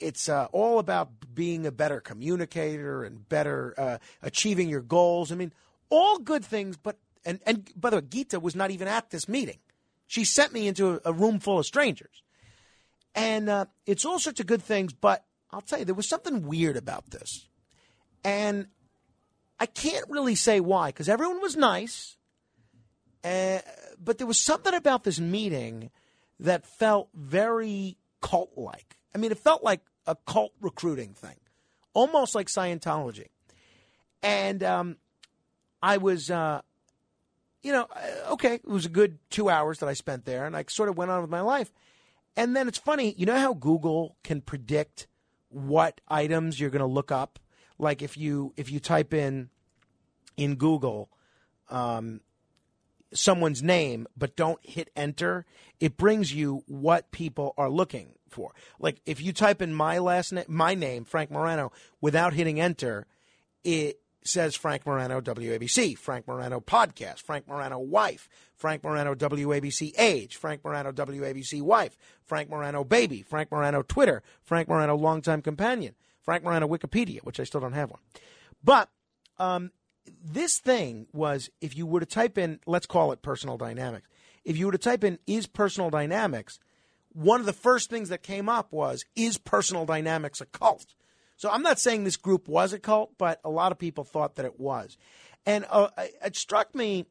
it's 0.00 0.28
uh, 0.28 0.46
all 0.52 0.78
about 0.78 1.10
being 1.34 1.66
a 1.66 1.70
better 1.70 2.00
communicator 2.00 3.04
and 3.04 3.28
better 3.28 3.74
uh, 3.78 3.98
achieving 4.22 4.68
your 4.68 4.80
goals. 4.80 5.30
I 5.30 5.34
mean, 5.36 5.52
all 5.90 6.18
good 6.18 6.44
things. 6.44 6.76
But 6.76 6.96
and 7.24 7.38
and 7.46 7.70
by 7.76 7.90
the 7.90 7.96
way, 7.96 8.02
Gita 8.08 8.40
was 8.40 8.56
not 8.56 8.70
even 8.70 8.88
at 8.88 9.10
this 9.10 9.28
meeting. 9.28 9.58
She 10.06 10.24
sent 10.24 10.52
me 10.52 10.66
into 10.66 10.94
a, 10.94 11.00
a 11.06 11.12
room 11.12 11.38
full 11.38 11.58
of 11.58 11.66
strangers, 11.66 12.22
and 13.14 13.48
uh, 13.48 13.66
it's 13.86 14.04
all 14.04 14.18
sorts 14.18 14.40
of 14.40 14.46
good 14.46 14.62
things. 14.62 14.92
But 14.92 15.24
I'll 15.50 15.60
tell 15.60 15.78
you, 15.78 15.84
there 15.84 15.94
was 15.94 16.08
something 16.08 16.46
weird 16.46 16.76
about 16.76 17.10
this, 17.10 17.48
and 18.24 18.66
I 19.58 19.66
can't 19.66 20.08
really 20.08 20.34
say 20.34 20.60
why 20.60 20.88
because 20.88 21.08
everyone 21.08 21.40
was 21.40 21.56
nice, 21.56 22.16
uh, 23.24 23.58
but 24.02 24.18
there 24.18 24.26
was 24.26 24.40
something 24.40 24.74
about 24.74 25.04
this 25.04 25.20
meeting 25.20 25.90
that 26.38 26.66
felt 26.66 27.08
very 27.14 27.98
cult 28.20 28.52
like. 28.56 28.96
I 29.14 29.18
mean, 29.18 29.30
it 29.30 29.38
felt 29.38 29.62
like 29.62 29.80
a 30.06 30.16
cult 30.26 30.52
recruiting 30.60 31.12
thing, 31.12 31.36
almost 31.94 32.34
like 32.34 32.48
Scientology. 32.48 33.28
And 34.22 34.62
um, 34.62 34.96
I 35.82 35.98
was, 35.98 36.30
uh, 36.30 36.60
you 37.62 37.72
know, 37.72 37.86
uh, 37.94 38.32
okay, 38.32 38.54
it 38.54 38.66
was 38.68 38.86
a 38.86 38.90
good 38.90 39.18
two 39.30 39.48
hours 39.48 39.78
that 39.78 39.88
I 39.88 39.94
spent 39.94 40.24
there, 40.24 40.46
and 40.46 40.56
I 40.56 40.64
sort 40.68 40.88
of 40.88 40.96
went 40.96 41.10
on 41.10 41.20
with 41.20 41.30
my 41.30 41.40
life. 41.40 41.72
And 42.40 42.56
then 42.56 42.68
it's 42.68 42.78
funny, 42.78 43.14
you 43.18 43.26
know 43.26 43.36
how 43.36 43.52
Google 43.52 44.16
can 44.24 44.40
predict 44.40 45.06
what 45.50 46.00
items 46.08 46.58
you're 46.58 46.70
going 46.70 46.80
to 46.80 46.86
look 46.86 47.12
up? 47.12 47.38
Like 47.78 48.00
if 48.00 48.16
you 48.16 48.54
if 48.56 48.72
you 48.72 48.80
type 48.80 49.12
in 49.12 49.50
in 50.38 50.54
Google 50.54 51.10
um, 51.68 52.22
someone's 53.12 53.62
name 53.62 54.06
but 54.16 54.36
don't 54.36 54.58
hit 54.64 54.88
enter, 54.96 55.44
it 55.80 55.98
brings 55.98 56.32
you 56.32 56.64
what 56.66 57.10
people 57.10 57.52
are 57.58 57.68
looking 57.68 58.14
for. 58.30 58.54
Like 58.78 59.02
if 59.04 59.20
you 59.20 59.34
type 59.34 59.60
in 59.60 59.74
my 59.74 59.98
last 59.98 60.32
name, 60.32 60.46
my 60.48 60.74
name, 60.74 61.04
Frank 61.04 61.30
Morano, 61.30 61.72
without 62.00 62.32
hitting 62.32 62.58
enter, 62.58 63.06
it 63.64 63.99
says 64.22 64.54
Frank 64.54 64.84
Morano 64.86 65.20
WABC, 65.20 65.96
Frank 65.96 66.26
Morano 66.26 66.60
podcast, 66.60 67.22
Frank 67.22 67.48
Morano 67.48 67.78
wife, 67.78 68.28
Frank 68.54 68.84
Morano 68.84 69.14
WABC 69.14 69.92
age, 69.98 70.36
Frank 70.36 70.62
Morano 70.64 70.92
WABC 70.92 71.62
wife, 71.62 71.96
Frank 72.22 72.50
Morano 72.50 72.84
baby, 72.84 73.22
Frank 73.22 73.50
Morano 73.50 73.82
Twitter, 73.82 74.22
Frank 74.42 74.68
Morano 74.68 74.96
longtime 74.96 75.42
companion, 75.42 75.94
Frank 76.22 76.44
Morano 76.44 76.68
Wikipedia, 76.68 77.20
which 77.20 77.40
I 77.40 77.44
still 77.44 77.60
don't 77.60 77.72
have 77.72 77.90
one. 77.90 78.00
But 78.62 78.90
um, 79.38 79.70
this 80.22 80.58
thing 80.58 81.06
was 81.12 81.50
if 81.60 81.76
you 81.76 81.86
were 81.86 82.00
to 82.00 82.06
type 82.06 82.36
in, 82.36 82.60
let's 82.66 82.86
call 82.86 83.12
it 83.12 83.22
personal 83.22 83.56
dynamics, 83.56 84.08
if 84.44 84.56
you 84.56 84.66
were 84.66 84.72
to 84.72 84.78
type 84.78 85.04
in 85.04 85.18
is 85.26 85.46
personal 85.46 85.90
dynamics, 85.90 86.58
one 87.12 87.40
of 87.40 87.46
the 87.46 87.52
first 87.52 87.90
things 87.90 88.08
that 88.10 88.22
came 88.22 88.48
up 88.48 88.72
was 88.72 89.04
is 89.16 89.38
personal 89.38 89.86
dynamics 89.86 90.40
a 90.40 90.46
cult? 90.46 90.94
So 91.40 91.48
I'm 91.48 91.62
not 91.62 91.80
saying 91.80 92.04
this 92.04 92.18
group 92.18 92.48
was 92.48 92.74
a 92.74 92.78
cult, 92.78 93.16
but 93.16 93.40
a 93.42 93.48
lot 93.48 93.72
of 93.72 93.78
people 93.78 94.04
thought 94.04 94.34
that 94.34 94.44
it 94.44 94.60
was. 94.60 94.98
And 95.46 95.64
uh, 95.70 95.88
it 96.22 96.36
struck 96.36 96.74
me 96.74 97.06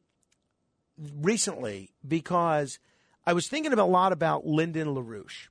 recently 1.20 1.90
because 2.06 2.78
I 3.26 3.32
was 3.32 3.48
thinking 3.48 3.72
a 3.72 3.84
lot 3.84 4.12
about 4.12 4.46
Lyndon 4.46 4.94
LaRouche. 4.94 5.48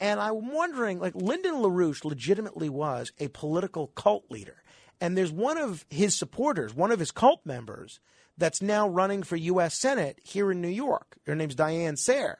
And 0.00 0.18
I'm 0.18 0.52
wondering, 0.52 0.98
like, 0.98 1.14
Lyndon 1.14 1.54
LaRouche 1.54 2.04
legitimately 2.04 2.68
was 2.68 3.12
a 3.20 3.28
political 3.28 3.86
cult 3.86 4.24
leader. 4.28 4.64
And 5.00 5.16
there's 5.16 5.30
one 5.30 5.56
of 5.56 5.86
his 5.88 6.16
supporters, 6.16 6.74
one 6.74 6.90
of 6.90 6.98
his 6.98 7.12
cult 7.12 7.46
members, 7.46 8.00
that's 8.36 8.60
now 8.60 8.88
running 8.88 9.22
for 9.22 9.36
U.S. 9.36 9.78
Senate 9.78 10.18
here 10.24 10.50
in 10.50 10.60
New 10.60 10.66
York. 10.66 11.18
Her 11.28 11.36
name's 11.36 11.54
Diane 11.54 11.96
Sare. 11.96 12.38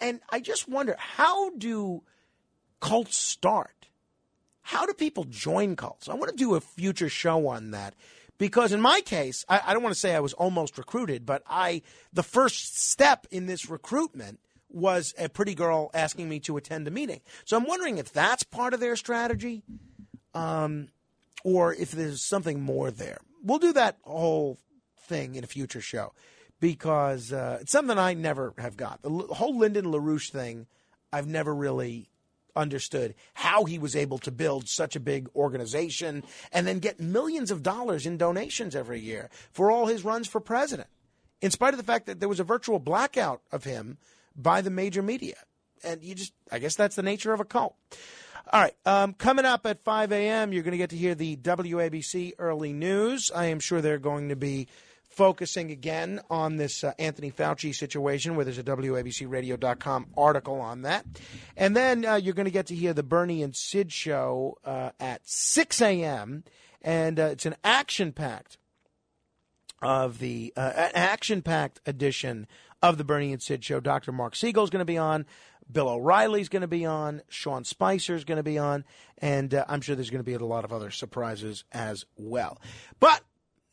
And 0.00 0.20
I 0.30 0.38
just 0.38 0.68
wonder 0.68 0.94
how 0.96 1.50
do 1.56 2.04
cults 2.78 3.16
start? 3.16 3.75
How 4.66 4.84
do 4.84 4.92
people 4.94 5.22
join 5.22 5.76
cults? 5.76 6.08
I 6.08 6.14
want 6.14 6.32
to 6.32 6.36
do 6.36 6.56
a 6.56 6.60
future 6.60 7.08
show 7.08 7.46
on 7.46 7.70
that 7.70 7.94
because 8.36 8.72
in 8.72 8.80
my 8.80 9.00
case, 9.00 9.44
I, 9.48 9.60
I 9.64 9.72
don't 9.72 9.82
want 9.84 9.94
to 9.94 10.00
say 10.00 10.12
I 10.12 10.18
was 10.18 10.32
almost 10.32 10.76
recruited, 10.76 11.24
but 11.24 11.44
I 11.48 11.82
the 12.12 12.24
first 12.24 12.76
step 12.76 13.28
in 13.30 13.46
this 13.46 13.70
recruitment 13.70 14.40
was 14.68 15.14
a 15.18 15.28
pretty 15.28 15.54
girl 15.54 15.92
asking 15.94 16.28
me 16.28 16.40
to 16.40 16.56
attend 16.56 16.88
a 16.88 16.90
meeting. 16.90 17.20
So 17.44 17.56
I'm 17.56 17.64
wondering 17.64 17.98
if 17.98 18.12
that's 18.12 18.42
part 18.42 18.74
of 18.74 18.80
their 18.80 18.96
strategy, 18.96 19.62
um, 20.34 20.88
or 21.44 21.72
if 21.72 21.92
there's 21.92 22.20
something 22.20 22.60
more 22.60 22.90
there. 22.90 23.20
We'll 23.44 23.60
do 23.60 23.72
that 23.74 23.98
whole 24.02 24.58
thing 24.98 25.36
in 25.36 25.44
a 25.44 25.46
future 25.46 25.80
show 25.80 26.12
because 26.58 27.32
uh, 27.32 27.58
it's 27.60 27.70
something 27.70 27.98
I 27.98 28.14
never 28.14 28.52
have 28.58 28.76
got. 28.76 29.00
The 29.02 29.10
whole 29.10 29.56
Lyndon 29.56 29.84
LaRouche 29.84 30.30
thing, 30.30 30.66
I've 31.12 31.28
never 31.28 31.54
really 31.54 32.10
understood 32.56 33.14
how 33.34 33.64
he 33.64 33.78
was 33.78 33.94
able 33.94 34.18
to 34.18 34.30
build 34.30 34.68
such 34.68 34.96
a 34.96 35.00
big 35.00 35.28
organization 35.36 36.24
and 36.52 36.66
then 36.66 36.78
get 36.78 36.98
millions 36.98 37.50
of 37.50 37.62
dollars 37.62 38.06
in 38.06 38.16
donations 38.16 38.74
every 38.74 39.00
year 39.00 39.30
for 39.52 39.70
all 39.70 39.86
his 39.86 40.04
runs 40.04 40.26
for 40.26 40.40
president, 40.40 40.88
in 41.40 41.50
spite 41.50 41.74
of 41.74 41.78
the 41.78 41.84
fact 41.84 42.06
that 42.06 42.18
there 42.20 42.28
was 42.28 42.40
a 42.40 42.44
virtual 42.44 42.78
blackout 42.78 43.42
of 43.52 43.64
him 43.64 43.98
by 44.34 44.60
the 44.60 44.70
major 44.70 45.02
media. 45.02 45.36
And 45.84 46.02
you 46.02 46.14
just, 46.14 46.32
I 46.50 46.58
guess 46.58 46.74
that's 46.74 46.96
the 46.96 47.02
nature 47.02 47.32
of 47.32 47.40
a 47.40 47.44
cult. 47.44 47.76
All 48.52 48.60
right. 48.60 48.74
Um, 48.86 49.12
coming 49.12 49.44
up 49.44 49.66
at 49.66 49.82
5 49.82 50.12
a.m., 50.12 50.52
you're 50.52 50.62
going 50.62 50.72
to 50.72 50.78
get 50.78 50.90
to 50.90 50.96
hear 50.96 51.14
the 51.14 51.36
WABC 51.36 52.34
early 52.38 52.72
news. 52.72 53.30
I 53.34 53.46
am 53.46 53.58
sure 53.58 53.80
they're 53.80 53.98
going 53.98 54.28
to 54.28 54.36
be 54.36 54.68
focusing 55.16 55.70
again 55.70 56.20
on 56.30 56.56
this 56.56 56.84
uh, 56.84 56.92
Anthony 56.98 57.32
Fauci 57.32 57.74
situation, 57.74 58.36
where 58.36 58.44
there's 58.44 58.58
a 58.58 58.62
WABCRadio.com 58.62 60.06
article 60.16 60.60
on 60.60 60.82
that. 60.82 61.06
And 61.56 61.74
then 61.74 62.04
uh, 62.04 62.16
you're 62.16 62.34
going 62.34 62.44
to 62.44 62.50
get 62.50 62.66
to 62.66 62.74
hear 62.74 62.92
the 62.92 63.02
Bernie 63.02 63.42
and 63.42 63.56
Sid 63.56 63.90
show 63.90 64.58
uh, 64.64 64.90
at 65.00 65.26
6 65.26 65.80
a.m., 65.80 66.44
and 66.82 67.18
uh, 67.18 67.24
it's 67.24 67.46
an 67.46 67.56
action 67.64 68.12
packed 68.12 68.58
of 69.82 70.18
the 70.18 70.52
uh, 70.56 70.90
action-packed 70.94 71.80
edition 71.86 72.46
of 72.82 72.98
the 72.98 73.04
Bernie 73.04 73.32
and 73.32 73.42
Sid 73.42 73.64
show. 73.64 73.80
Dr. 73.80 74.12
Mark 74.12 74.36
Siegel 74.36 74.64
is 74.64 74.70
going 74.70 74.80
to 74.80 74.84
be 74.84 74.98
on. 74.98 75.26
Bill 75.70 75.88
O'Reilly's 75.88 76.48
going 76.48 76.60
to 76.60 76.68
be 76.68 76.84
on. 76.84 77.22
Sean 77.28 77.64
Spicer's 77.64 78.24
going 78.24 78.36
to 78.36 78.44
be 78.44 78.58
on, 78.58 78.84
and 79.18 79.52
uh, 79.52 79.64
I'm 79.66 79.80
sure 79.80 79.96
there's 79.96 80.10
going 80.10 80.20
to 80.20 80.24
be 80.24 80.34
a 80.34 80.38
lot 80.38 80.64
of 80.64 80.72
other 80.72 80.90
surprises 80.90 81.64
as 81.72 82.04
well. 82.16 82.60
But 83.00 83.22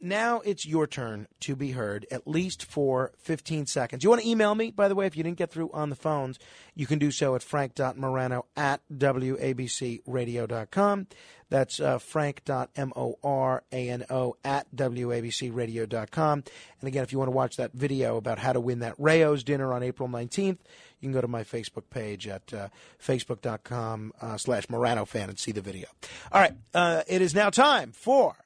now 0.04 0.42
it's 0.42 0.66
your 0.66 0.86
turn 0.86 1.28
to 1.42 1.56
be 1.56 1.72
heard, 1.72 2.06
at 2.12 2.28
least 2.28 2.66
for 2.66 3.14
15 3.20 3.66
seconds. 3.66 4.04
You 4.04 4.10
want 4.10 4.22
to 4.22 4.28
email 4.28 4.54
me, 4.54 4.72
by 4.72 4.88
the 4.88 4.96
way, 4.96 5.06
if 5.06 5.16
you 5.16 5.24
didn't 5.24 5.38
get 5.38 5.52
through 5.52 5.72
on 5.74 5.90
the 5.90 5.96
phones, 5.96 6.38
you 6.76 6.86
can 6.86 7.00
do 7.00 7.10
so 7.10 7.36
at 7.36 7.44
frank.morano 7.44 8.46
at 8.56 8.82
wabcradio.com. 8.94 11.08
That's 11.50 11.80
uh, 11.80 12.00
frank.morano 12.00 14.36
at 14.44 14.76
wabcradio.com. 14.76 16.44
And 16.80 16.88
again, 16.88 17.04
if 17.04 17.12
you 17.12 17.20
want 17.20 17.28
to 17.28 17.36
watch 17.36 17.58
that 17.58 17.74
video 17.74 18.18
about 18.18 18.40
how 18.40 18.54
to 18.54 18.60
win 18.60 18.80
that 18.80 18.96
Rao's 18.98 19.44
dinner 19.44 19.74
on 19.74 19.84
April 19.84 20.10
19th, 20.10 20.58
you 21.00 21.02
can 21.02 21.12
go 21.12 21.22
to 21.22 21.28
my 21.28 21.44
Facebook 21.44 21.90
page 21.90 22.28
at 22.28 22.54
uh, 22.54 22.70
facebook.com 23.02 24.14
uh, 24.20 24.38
slash 24.38 24.70
Morano 24.70 25.06
fan 25.06 25.30
and 25.30 25.38
see 25.38 25.52
the 25.52 25.62
video. 25.62 25.88
All 26.32 26.42
right, 26.42 26.54
uh, 26.74 27.04
it 27.08 27.22
is 27.22 27.36
now 27.36 27.50
time 27.50 27.92
for 27.92 28.43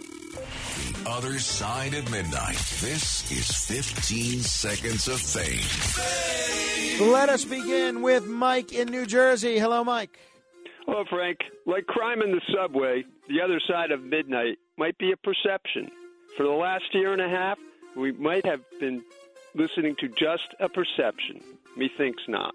The 0.00 1.10
other 1.10 1.38
side 1.38 1.94
of 1.94 2.10
midnight. 2.10 2.56
This 2.80 3.30
is 3.30 3.50
15 3.66 4.40
seconds 4.40 5.08
of 5.08 5.20
fame. 5.20 7.10
Let 7.10 7.28
us 7.28 7.44
begin 7.44 8.02
with 8.02 8.26
Mike 8.26 8.72
in 8.72 8.88
New 8.88 9.06
Jersey. 9.06 9.58
Hello, 9.58 9.84
Mike. 9.84 10.18
Hello, 10.86 11.04
Frank. 11.08 11.38
Like 11.66 11.86
crime 11.86 12.22
in 12.22 12.32
the 12.32 12.40
subway, 12.54 13.04
the 13.28 13.40
other 13.40 13.60
side 13.66 13.90
of 13.90 14.02
midnight 14.02 14.58
might 14.76 14.98
be 14.98 15.12
a 15.12 15.16
perception. 15.16 15.90
For 16.36 16.42
the 16.42 16.50
last 16.50 16.84
year 16.92 17.12
and 17.12 17.22
a 17.22 17.28
half, 17.28 17.58
we 17.96 18.12
might 18.12 18.44
have 18.46 18.60
been 18.78 19.02
listening 19.54 19.96
to 20.00 20.08
just 20.08 20.54
a 20.58 20.68
perception. 20.68 21.42
Methinks 21.76 22.22
not. 22.28 22.54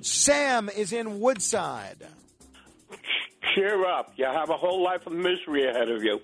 Sam 0.00 0.68
is 0.68 0.92
in 0.92 1.20
Woodside. 1.20 2.06
Cheer 3.54 3.84
up. 3.86 4.12
You 4.16 4.26
have 4.26 4.50
a 4.50 4.56
whole 4.56 4.82
life 4.82 5.06
of 5.06 5.12
misery 5.12 5.68
ahead 5.68 5.90
of 5.90 6.02
you. 6.02 6.20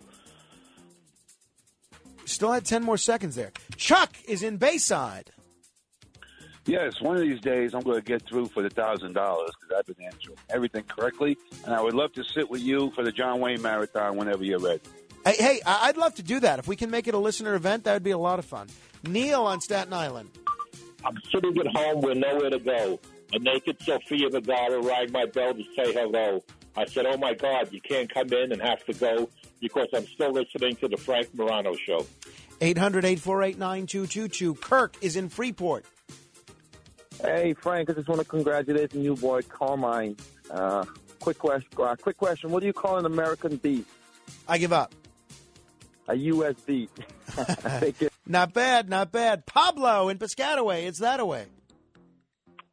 Still 2.29 2.53
had 2.53 2.65
10 2.65 2.83
more 2.85 2.99
seconds 2.99 3.35
there. 3.37 3.53
Chuck 3.77 4.15
is 4.27 4.43
in 4.43 4.57
Bayside. 4.59 5.31
Yes, 6.67 7.01
one 7.01 7.17
of 7.17 7.23
these 7.23 7.41
days 7.41 7.73
I'm 7.75 7.81
going 7.81 7.97
to 7.97 8.05
get 8.05 8.27
through 8.29 8.47
for 8.49 8.63
the 8.63 8.69
thousand 8.69 9.15
dollars 9.15 9.51
because 9.59 9.79
I've 9.79 9.87
been 9.97 10.05
answering 10.05 10.37
everything 10.51 10.85
correctly, 10.85 11.39
and 11.65 11.75
I 11.75 11.81
would 11.81 11.95
love 11.95 12.13
to 12.13 12.25
sit 12.25 12.51
with 12.51 12.61
you 12.61 12.93
for 12.95 13.03
the 13.03 13.11
John 13.11 13.41
Wayne 13.41 13.63
Marathon 13.63 14.17
whenever 14.17 14.45
you're 14.45 14.59
ready. 14.59 14.81
Hey, 15.25 15.35
hey, 15.39 15.61
I- 15.65 15.89
I'd 15.89 15.97
love 15.97 16.15
to 16.17 16.23
do 16.23 16.41
that. 16.41 16.59
If 16.59 16.69
we 16.69 16.77
can 16.77 16.91
make 16.91 17.09
it 17.09 17.15
a 17.15 17.19
listener 17.19 17.55
event, 17.55 17.85
that 17.85 17.95
would 17.95 18.03
be 18.03 18.11
a 18.11 18.19
lot 18.19 18.39
of 18.39 18.45
fun. 18.45 18.69
Neil 19.05 19.43
on 19.45 19.63
Staten 19.63 19.95
Island. 19.95 20.29
I'm 21.05 21.17
sitting 21.33 21.57
at 21.59 21.67
home 21.75 22.03
with 22.03 22.19
nowhere 22.19 22.51
to 22.51 22.59
go. 22.59 23.01
A 23.33 23.39
naked 23.39 23.79
Sofia 23.83 24.29
Vergara 24.29 24.81
rang 24.83 25.11
my 25.13 25.25
bell 25.25 25.55
to 25.55 25.63
say 25.75 25.93
hello. 25.95 26.43
I 26.77 26.85
said, 26.85 27.07
"Oh 27.07 27.17
my 27.17 27.33
God, 27.35 27.73
you 27.73 27.81
can't 27.81 28.13
come 28.13 28.31
in 28.33 28.53
and 28.53 28.61
have 28.61 28.85
to 28.85 28.93
go 28.93 29.29
because 29.61 29.89
I'm 29.95 30.07
still 30.07 30.33
listening 30.33 30.77
to 30.77 30.89
the 30.89 30.97
Frank 30.97 31.35
Morano 31.35 31.75
show." 31.75 32.07
800 32.61 33.05
848 33.05 33.59
9222. 33.59 34.55
Kirk 34.55 34.97
is 35.01 35.17
in 35.17 35.29
Freeport. 35.29 35.85
Hey 37.23 37.55
Frank, 37.55 37.91
I 37.91 37.95
just 37.95 38.09
want 38.09 38.21
to 38.21 38.27
congratulate 38.27 38.91
the 38.91 38.99
new 38.99 39.17
boy 39.17 39.43
Carmine. 39.43 40.17
Uh, 40.51 40.85
quick 41.19 41.39
question. 41.39 41.69
Uh, 41.79 41.97
quick 41.97 42.17
question. 42.17 42.51
What 42.51 42.61
do 42.61 42.67
you 42.67 42.73
call 42.73 42.97
an 42.99 43.07
American 43.07 43.57
beat? 43.57 43.87
I 44.47 44.59
give 44.59 44.73
up. 44.73 44.95
A 46.09 46.15
U.S. 46.15 46.55
beat. 46.67 46.91
Take 47.81 48.03
it. 48.03 48.13
Not 48.27 48.53
bad, 48.53 48.91
not 48.91 49.11
bad. 49.11 49.47
Pablo 49.47 50.11
in 50.11 50.19
Piscataway. 50.19 50.85
It's 50.87 50.99
that 50.99 51.19
away. 51.19 51.47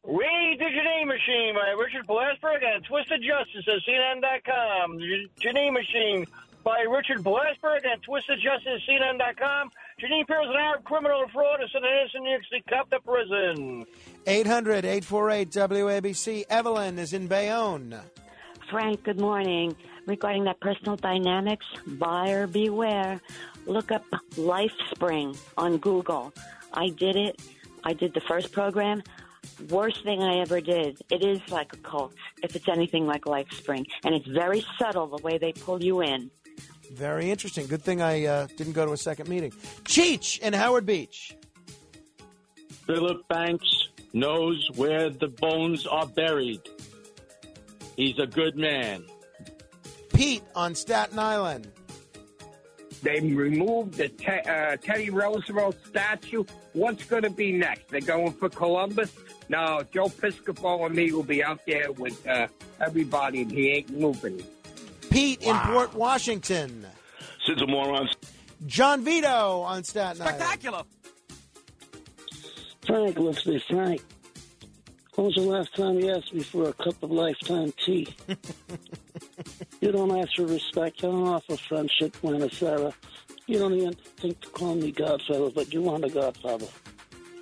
Read 0.04 0.58
the 0.58 0.66
Janine 0.66 1.06
Machine 1.06 1.54
by 1.54 1.70
Richard 1.82 2.06
Blasberg 2.06 2.62
and 2.62 2.84
Twisted 2.84 3.22
Justice 3.22 3.66
at 3.66 3.80
CNN.com. 3.88 4.98
The 4.98 5.28
Janine 5.40 5.72
Machine 5.72 6.26
by 6.66 6.80
Richard 6.80 7.22
Blasberg 7.22 7.84
and 7.84 8.02
Twisted 8.02 8.40
Justice 8.42 8.82
at 8.88 8.90
CNN.com. 8.90 9.70
Janine 10.02 10.26
Pierce, 10.26 10.46
an 10.48 10.56
Arab 10.56 10.82
criminal 10.82 11.22
and 11.22 11.30
fraud, 11.30 11.62
is 11.62 11.70
an 11.74 11.84
innocent 11.84 12.24
New 12.24 12.30
York 12.30 12.42
City 12.50 12.64
cop 12.68 12.90
to 12.90 12.98
prison. 12.98 13.86
800 14.26 14.84
848 14.84 15.50
WABC. 15.50 16.44
Evelyn 16.50 16.98
is 16.98 17.12
in 17.12 17.28
Bayonne. 17.28 17.96
Frank, 18.68 19.04
good 19.04 19.20
morning. 19.20 19.76
Regarding 20.06 20.42
that 20.44 20.58
personal 20.58 20.96
dynamics, 20.96 21.66
buyer 21.86 22.48
beware. 22.48 23.20
Look 23.66 23.92
up 23.92 24.04
LifeSpring 24.34 25.38
on 25.56 25.78
Google. 25.78 26.32
I 26.72 26.88
did 26.88 27.14
it. 27.14 27.40
I 27.84 27.92
did 27.92 28.12
the 28.12 28.20
first 28.22 28.50
program. 28.50 29.04
Worst 29.70 30.02
thing 30.02 30.20
I 30.20 30.40
ever 30.40 30.60
did. 30.60 31.00
It 31.10 31.22
is 31.22 31.40
like 31.48 31.72
a 31.72 31.76
cult, 31.76 32.14
if 32.42 32.56
it's 32.56 32.68
anything 32.68 33.06
like 33.06 33.22
LifeSpring. 33.22 33.84
And 34.02 34.16
it's 34.16 34.26
very 34.26 34.66
subtle 34.80 35.06
the 35.06 35.22
way 35.22 35.38
they 35.38 35.52
pull 35.52 35.80
you 35.80 36.02
in. 36.02 36.28
Very 36.92 37.30
interesting. 37.30 37.66
Good 37.66 37.82
thing 37.82 38.00
I 38.00 38.24
uh, 38.26 38.46
didn't 38.56 38.72
go 38.72 38.86
to 38.86 38.92
a 38.92 38.96
second 38.96 39.28
meeting. 39.28 39.50
Cheech 39.84 40.38
in 40.40 40.52
Howard 40.52 40.86
Beach. 40.86 41.36
Philip 42.86 43.26
Banks 43.28 43.88
knows 44.12 44.68
where 44.76 45.10
the 45.10 45.28
bones 45.28 45.86
are 45.86 46.06
buried. 46.06 46.60
He's 47.96 48.18
a 48.18 48.26
good 48.26 48.56
man. 48.56 49.04
Pete 50.12 50.42
on 50.54 50.74
Staten 50.74 51.18
Island. 51.18 51.68
They 53.02 53.20
removed 53.20 53.94
the 53.94 54.08
te- 54.08 54.48
uh, 54.48 54.76
Teddy 54.76 55.10
Roosevelt 55.10 55.76
statue. 55.86 56.44
What's 56.72 57.04
going 57.04 57.22
to 57.22 57.30
be 57.30 57.52
next? 57.52 57.88
They're 57.88 58.00
going 58.00 58.32
for 58.32 58.48
Columbus? 58.48 59.12
No, 59.48 59.82
Joe 59.92 60.06
Piscopo 60.06 60.86
and 60.86 60.94
me 60.94 61.12
will 61.12 61.22
be 61.22 61.44
out 61.44 61.60
there 61.66 61.92
with 61.92 62.26
uh, 62.26 62.48
everybody, 62.80 63.42
and 63.42 63.50
he 63.50 63.68
ain't 63.70 63.90
moving. 63.90 64.42
Pete 65.10 65.42
in 65.42 65.56
Port 65.58 65.94
Washington. 65.94 66.86
Sid's 67.46 67.62
a 67.62 67.66
moron. 67.66 68.08
John 68.66 69.04
Vito 69.04 69.60
on 69.60 69.84
Staten 69.84 70.22
Island. 70.22 70.36
Spectacular. 70.36 70.82
Frank, 72.86 73.18
let's 73.18 73.42
be 73.42 73.58
frank. 73.68 74.00
When 75.14 75.26
was 75.26 75.34
the 75.34 75.42
last 75.42 75.74
time 75.74 75.98
you 75.98 76.10
asked 76.10 76.32
me 76.34 76.42
for 76.42 76.68
a 76.68 76.72
cup 76.74 77.02
of 77.02 77.10
lifetime 77.10 77.72
tea? 77.84 78.14
you 79.80 79.90
don't 79.90 80.16
ask 80.16 80.36
for 80.36 80.46
respect. 80.46 81.02
You 81.02 81.10
don't 81.10 81.26
offer 81.26 81.56
friendship, 81.56 82.16
Lana 82.22 82.50
Sarah. 82.50 82.92
You 83.46 83.58
don't 83.58 83.74
even 83.74 83.94
think 84.18 84.40
to 84.42 84.48
call 84.50 84.74
me 84.74 84.92
Godfather, 84.92 85.50
but 85.50 85.72
you 85.72 85.82
want 85.82 86.04
a 86.04 86.10
Godfather. 86.10 86.66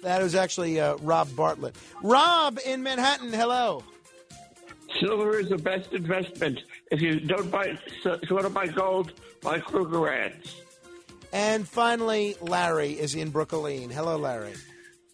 That 0.03 0.23
was 0.23 0.35
actually 0.35 0.79
uh, 0.79 0.97
Rob 0.99 1.35
Bartlett. 1.35 1.75
Rob 2.03 2.59
in 2.65 2.83
Manhattan. 2.83 3.33
Hello. 3.33 3.83
Silver 5.01 5.41
is 5.41 5.49
the 5.49 5.59
best 5.59 5.93
investment. 5.93 6.61
If 6.95 7.03
you 7.03 7.19
don't 7.19 7.51
buy, 7.51 7.77
so, 8.05 8.21
so 8.29 8.35
want 8.37 8.47
to 8.47 8.53
buy 8.53 8.69
gold, 8.69 9.15
buy 9.43 9.59
Krugerrands. 9.59 10.61
And 11.33 11.67
finally, 11.67 12.37
Larry 12.41 12.93
is 12.93 13.17
in 13.17 13.31
Brooklyn. 13.31 13.91
Hello, 13.91 14.17
Larry. 14.17 14.55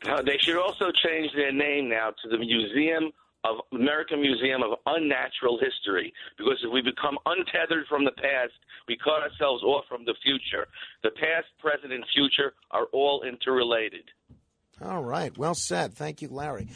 Uh, 0.06 0.20
they 0.20 0.36
should 0.42 0.58
also 0.58 0.92
change 1.02 1.32
their 1.34 1.52
name 1.52 1.88
now 1.88 2.10
to 2.22 2.28
the 2.28 2.36
Museum 2.36 3.10
of 3.44 3.56
American 3.72 4.20
Museum 4.20 4.62
of 4.62 4.78
Unnatural 4.84 5.58
History 5.58 6.12
because 6.36 6.58
if 6.62 6.70
we 6.70 6.82
become 6.82 7.16
untethered 7.24 7.86
from 7.88 8.04
the 8.04 8.12
past, 8.12 8.52
we 8.86 8.98
cut 9.02 9.22
ourselves 9.22 9.62
off 9.62 9.86
from 9.88 10.04
the 10.04 10.14
future. 10.22 10.68
The 11.02 11.12
past, 11.12 11.46
present, 11.60 11.94
and 11.94 12.04
future 12.14 12.52
are 12.72 12.88
all 12.92 13.22
interrelated. 13.22 14.04
All 14.84 15.02
right. 15.02 15.36
Well 15.38 15.54
said. 15.54 15.94
Thank 15.94 16.20
you, 16.20 16.28
Larry. 16.28 16.68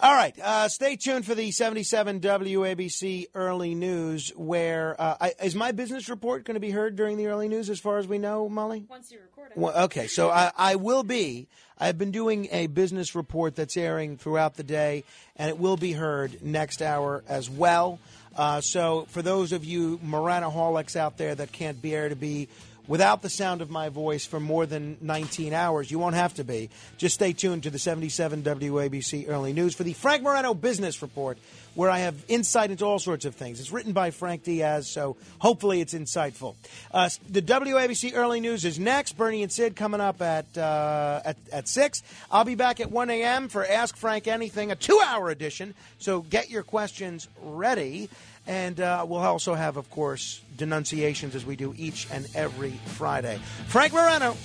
All 0.00 0.12
right, 0.12 0.36
uh, 0.40 0.68
stay 0.68 0.96
tuned 0.96 1.24
for 1.24 1.36
the 1.36 1.52
77 1.52 2.18
WABC 2.18 3.26
early 3.32 3.76
news. 3.76 4.32
Where 4.34 5.00
uh, 5.00 5.16
I, 5.20 5.34
is 5.40 5.54
my 5.54 5.70
business 5.70 6.08
report 6.08 6.44
going 6.44 6.54
to 6.54 6.60
be 6.60 6.72
heard 6.72 6.96
during 6.96 7.16
the 7.16 7.28
early 7.28 7.46
news? 7.46 7.70
As 7.70 7.78
far 7.78 7.98
as 7.98 8.08
we 8.08 8.18
know, 8.18 8.48
Molly. 8.48 8.86
Once 8.90 9.12
you 9.12 9.20
record 9.20 9.52
it. 9.52 9.56
Well, 9.56 9.84
okay, 9.84 10.08
so 10.08 10.30
I, 10.30 10.50
I 10.56 10.74
will 10.74 11.04
be. 11.04 11.46
I've 11.78 11.96
been 11.96 12.10
doing 12.10 12.48
a 12.50 12.66
business 12.66 13.14
report 13.14 13.54
that's 13.54 13.76
airing 13.76 14.16
throughout 14.16 14.56
the 14.56 14.64
day, 14.64 15.04
and 15.36 15.48
it 15.48 15.58
will 15.58 15.76
be 15.76 15.92
heard 15.92 16.42
next 16.42 16.82
hour 16.82 17.22
as 17.28 17.48
well. 17.48 18.00
Uh, 18.36 18.60
so, 18.60 19.06
for 19.10 19.22
those 19.22 19.52
of 19.52 19.64
you 19.64 19.98
Moranaholics 19.98 20.96
out 20.96 21.18
there 21.18 21.36
that 21.36 21.52
can't 21.52 21.80
bear 21.80 22.08
to 22.08 22.16
be 22.16 22.48
without 22.86 23.22
the 23.22 23.30
sound 23.30 23.62
of 23.62 23.70
my 23.70 23.88
voice 23.88 24.26
for 24.26 24.40
more 24.40 24.66
than 24.66 24.96
19 25.00 25.52
hours, 25.52 25.90
you 25.90 25.98
won't 25.98 26.14
have 26.14 26.34
to 26.34 26.44
be. 26.44 26.70
Just 26.98 27.14
stay 27.14 27.32
tuned 27.32 27.62
to 27.62 27.70
the 27.70 27.78
77 27.78 28.42
WABC 28.42 29.28
Early 29.28 29.52
News 29.52 29.74
for 29.74 29.84
the 29.84 29.92
Frank 29.92 30.22
Morano 30.22 30.54
Business 30.54 31.00
Report, 31.02 31.38
where 31.74 31.90
I 31.90 31.98
have 31.98 32.14
insight 32.28 32.70
into 32.70 32.84
all 32.84 32.98
sorts 32.98 33.24
of 33.24 33.34
things. 33.34 33.60
It's 33.60 33.72
written 33.72 33.92
by 33.92 34.10
Frank 34.10 34.44
Diaz, 34.44 34.88
so 34.88 35.16
hopefully 35.38 35.80
it's 35.80 35.94
insightful. 35.94 36.54
Uh, 36.92 37.08
the 37.28 37.42
WABC 37.42 38.12
Early 38.14 38.40
News 38.40 38.64
is 38.64 38.78
next. 38.78 39.16
Bernie 39.16 39.42
and 39.42 39.50
Sid 39.50 39.76
coming 39.76 40.00
up 40.00 40.20
at, 40.20 40.56
uh, 40.56 41.20
at, 41.24 41.36
at 41.52 41.68
6. 41.68 42.02
I'll 42.30 42.44
be 42.44 42.54
back 42.54 42.80
at 42.80 42.90
1 42.90 43.10
a.m. 43.10 43.48
for 43.48 43.66
Ask 43.66 43.96
Frank 43.96 44.26
Anything, 44.26 44.70
a 44.70 44.76
two 44.76 45.00
hour 45.04 45.30
edition. 45.30 45.74
So 45.98 46.20
get 46.20 46.50
your 46.50 46.62
questions 46.62 47.28
ready. 47.42 48.08
And 48.46 48.78
uh, 48.80 49.06
we'll 49.08 49.20
also 49.20 49.54
have, 49.54 49.76
of 49.76 49.90
course, 49.90 50.40
denunciations 50.56 51.34
as 51.34 51.46
we 51.46 51.56
do 51.56 51.74
each 51.76 52.08
and 52.10 52.26
every 52.34 52.72
Friday. 52.86 53.38
Frank 53.68 53.92
Morano, 53.92 54.36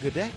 good 0.00 0.14
day. 0.14 0.30